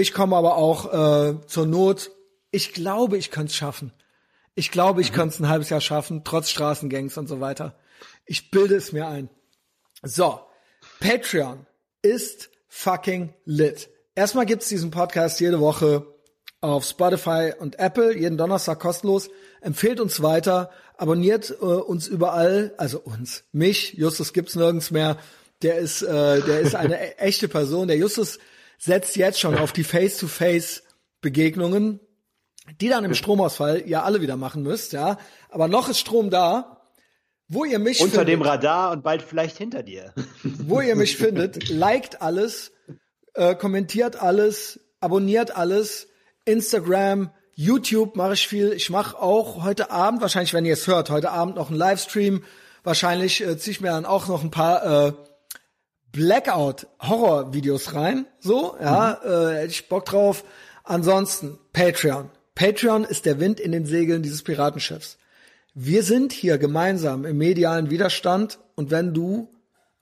Ich 0.00 0.12
komme 0.12 0.36
aber 0.36 0.56
auch 0.56 0.92
äh, 0.92 1.46
zur 1.46 1.66
Not. 1.66 2.10
Ich 2.50 2.72
glaube, 2.72 3.16
ich 3.18 3.30
könnte 3.30 3.50
es 3.50 3.56
schaffen. 3.56 3.92
Ich 4.54 4.70
glaube, 4.70 4.94
Mhm. 4.98 5.00
ich 5.02 5.12
könnte 5.12 5.34
es 5.34 5.40
ein 5.40 5.48
halbes 5.48 5.68
Jahr 5.70 5.80
schaffen, 5.80 6.22
trotz 6.24 6.50
Straßengangs 6.50 7.16
und 7.18 7.28
so 7.28 7.40
weiter. 7.40 7.78
Ich 8.24 8.50
bilde 8.50 8.74
es 8.76 8.92
mir 8.92 9.06
ein. 9.06 9.28
So, 10.02 10.40
Patreon 11.00 11.66
ist 12.02 12.50
fucking 12.68 13.34
lit. 13.44 13.88
Erstmal 14.14 14.46
gibt's 14.46 14.68
diesen 14.68 14.90
Podcast 14.90 15.40
jede 15.40 15.60
Woche 15.60 16.06
auf 16.60 16.84
Spotify 16.84 17.52
und 17.58 17.78
Apple, 17.78 18.16
jeden 18.16 18.36
Donnerstag 18.36 18.80
kostenlos. 18.80 19.28
Empfehlt 19.60 20.00
uns 20.00 20.22
weiter, 20.22 20.70
abonniert 20.96 21.50
äh, 21.50 21.64
uns 21.64 22.06
überall, 22.06 22.74
also 22.76 23.00
uns, 23.00 23.44
mich, 23.52 23.94
Justus 23.94 24.32
gibt's 24.32 24.56
nirgends 24.56 24.90
mehr. 24.90 25.16
Der 25.62 25.76
ist, 25.78 26.02
äh, 26.02 26.40
der 26.42 26.60
ist 26.60 26.74
eine 26.74 26.98
e- 27.12 27.14
echte 27.18 27.48
Person. 27.48 27.88
Der 27.88 27.96
Justus 27.98 28.38
setzt 28.80 29.14
jetzt 29.16 29.38
schon 29.38 29.56
auf 29.56 29.72
die 29.72 29.84
Face-to-Face-Begegnungen, 29.84 32.00
die 32.80 32.88
dann 32.88 33.04
im 33.04 33.14
Stromausfall 33.14 33.86
ja 33.86 34.02
alle 34.02 34.22
wieder 34.22 34.36
machen 34.36 34.62
müsst, 34.62 34.92
ja. 34.92 35.18
Aber 35.50 35.68
noch 35.68 35.88
ist 35.88 36.00
Strom 36.00 36.30
da. 36.30 36.78
Wo 37.52 37.64
ihr 37.64 37.80
mich 37.80 38.00
Unter 38.00 38.20
findet, 38.20 38.28
dem 38.28 38.42
Radar 38.42 38.92
und 38.92 39.02
bald 39.02 39.22
vielleicht 39.22 39.58
hinter 39.58 39.82
dir. 39.82 40.14
wo 40.44 40.80
ihr 40.80 40.94
mich 40.94 41.16
findet, 41.16 41.68
liked 41.68 42.22
alles, 42.22 42.70
äh, 43.34 43.56
kommentiert 43.56 44.22
alles, 44.22 44.78
abonniert 45.00 45.56
alles, 45.56 46.06
Instagram, 46.44 47.32
YouTube 47.54 48.14
mache 48.14 48.34
ich 48.34 48.46
viel. 48.46 48.72
Ich 48.72 48.88
mache 48.88 49.20
auch 49.20 49.64
heute 49.64 49.90
Abend, 49.90 50.22
wahrscheinlich 50.22 50.54
wenn 50.54 50.64
ihr 50.64 50.74
es 50.74 50.86
hört, 50.86 51.10
heute 51.10 51.32
Abend 51.32 51.56
noch 51.56 51.70
einen 51.70 51.78
Livestream, 51.78 52.44
Wahrscheinlich 52.82 53.42
äh, 53.42 53.58
ziehe 53.58 53.72
ich 53.72 53.80
mir 53.80 53.88
dann 53.88 54.06
auch 54.06 54.28
noch 54.28 54.42
ein 54.42 54.50
paar 54.50 55.08
äh, 55.08 55.12
Blackout-Horror-Videos 56.12 57.94
rein. 57.94 58.26
So, 58.40 58.76
ja, 58.80 59.20
mhm. 59.22 59.30
äh, 59.30 59.54
hätte 59.60 59.72
ich 59.72 59.88
Bock 59.88 60.04
drauf. 60.04 60.44
Ansonsten 60.84 61.58
Patreon. 61.72 62.30
Patreon 62.54 63.04
ist 63.04 63.26
der 63.26 63.40
Wind 63.40 63.60
in 63.60 63.72
den 63.72 63.86
Segeln 63.86 64.22
dieses 64.22 64.42
Piratenschiffs. 64.42 65.18
Wir 65.74 66.02
sind 66.02 66.32
hier 66.32 66.58
gemeinsam 66.58 67.24
im 67.24 67.38
medialen 67.38 67.90
Widerstand 67.90 68.58
und 68.74 68.90
wenn 68.90 69.14
du 69.14 69.48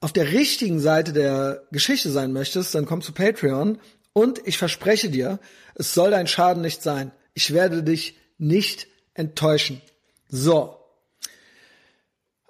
auf 0.01 0.12
der 0.12 0.32
richtigen 0.32 0.80
Seite 0.80 1.12
der 1.12 1.64
Geschichte 1.72 2.10
sein 2.10 2.32
möchtest, 2.32 2.74
dann 2.74 2.86
komm 2.86 3.02
zu 3.02 3.12
Patreon 3.12 3.78
und 4.12 4.40
ich 4.47 4.56
verspreche 4.59 5.10
dir, 5.10 5.39
es 5.74 5.94
soll 5.94 6.10
dein 6.10 6.26
Schaden 6.26 6.62
nicht 6.62 6.82
sein. 6.82 7.12
Ich 7.35 7.52
werde 7.52 7.82
dich 7.82 8.16
nicht 8.39 8.89
enttäuschen. 9.14 9.82
So. 10.28 10.78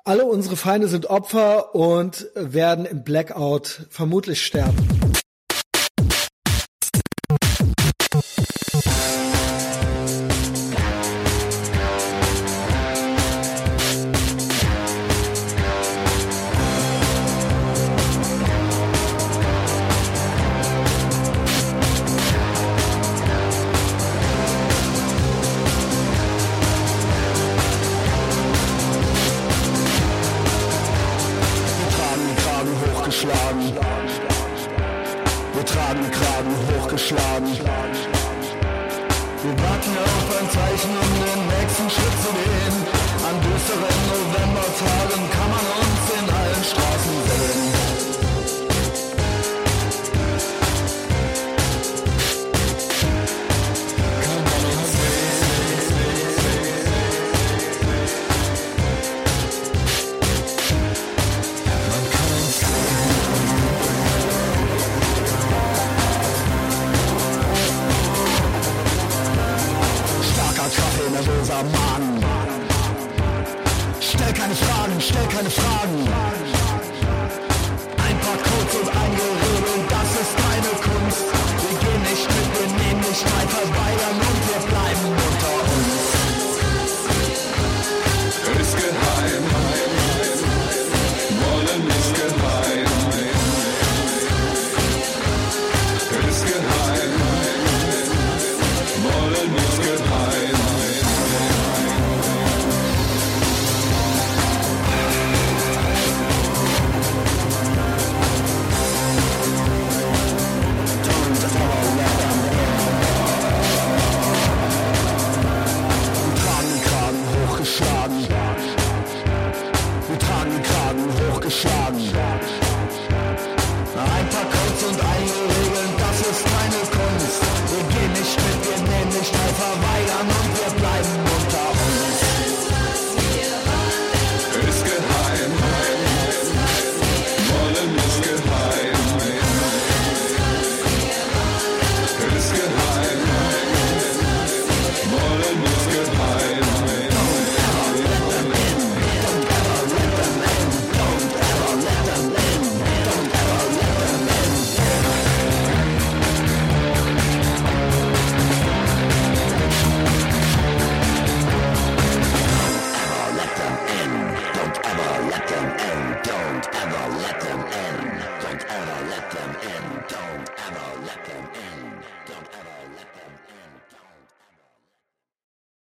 Alle 0.08 0.24
unsere 0.24 0.56
Feinde 0.56 0.88
sind 0.88 1.10
Opfer 1.10 1.74
und 1.74 2.28
werden 2.34 2.86
im 2.86 3.04
Blackout 3.04 3.82
vermutlich 3.90 4.40
sterben. 4.42 4.97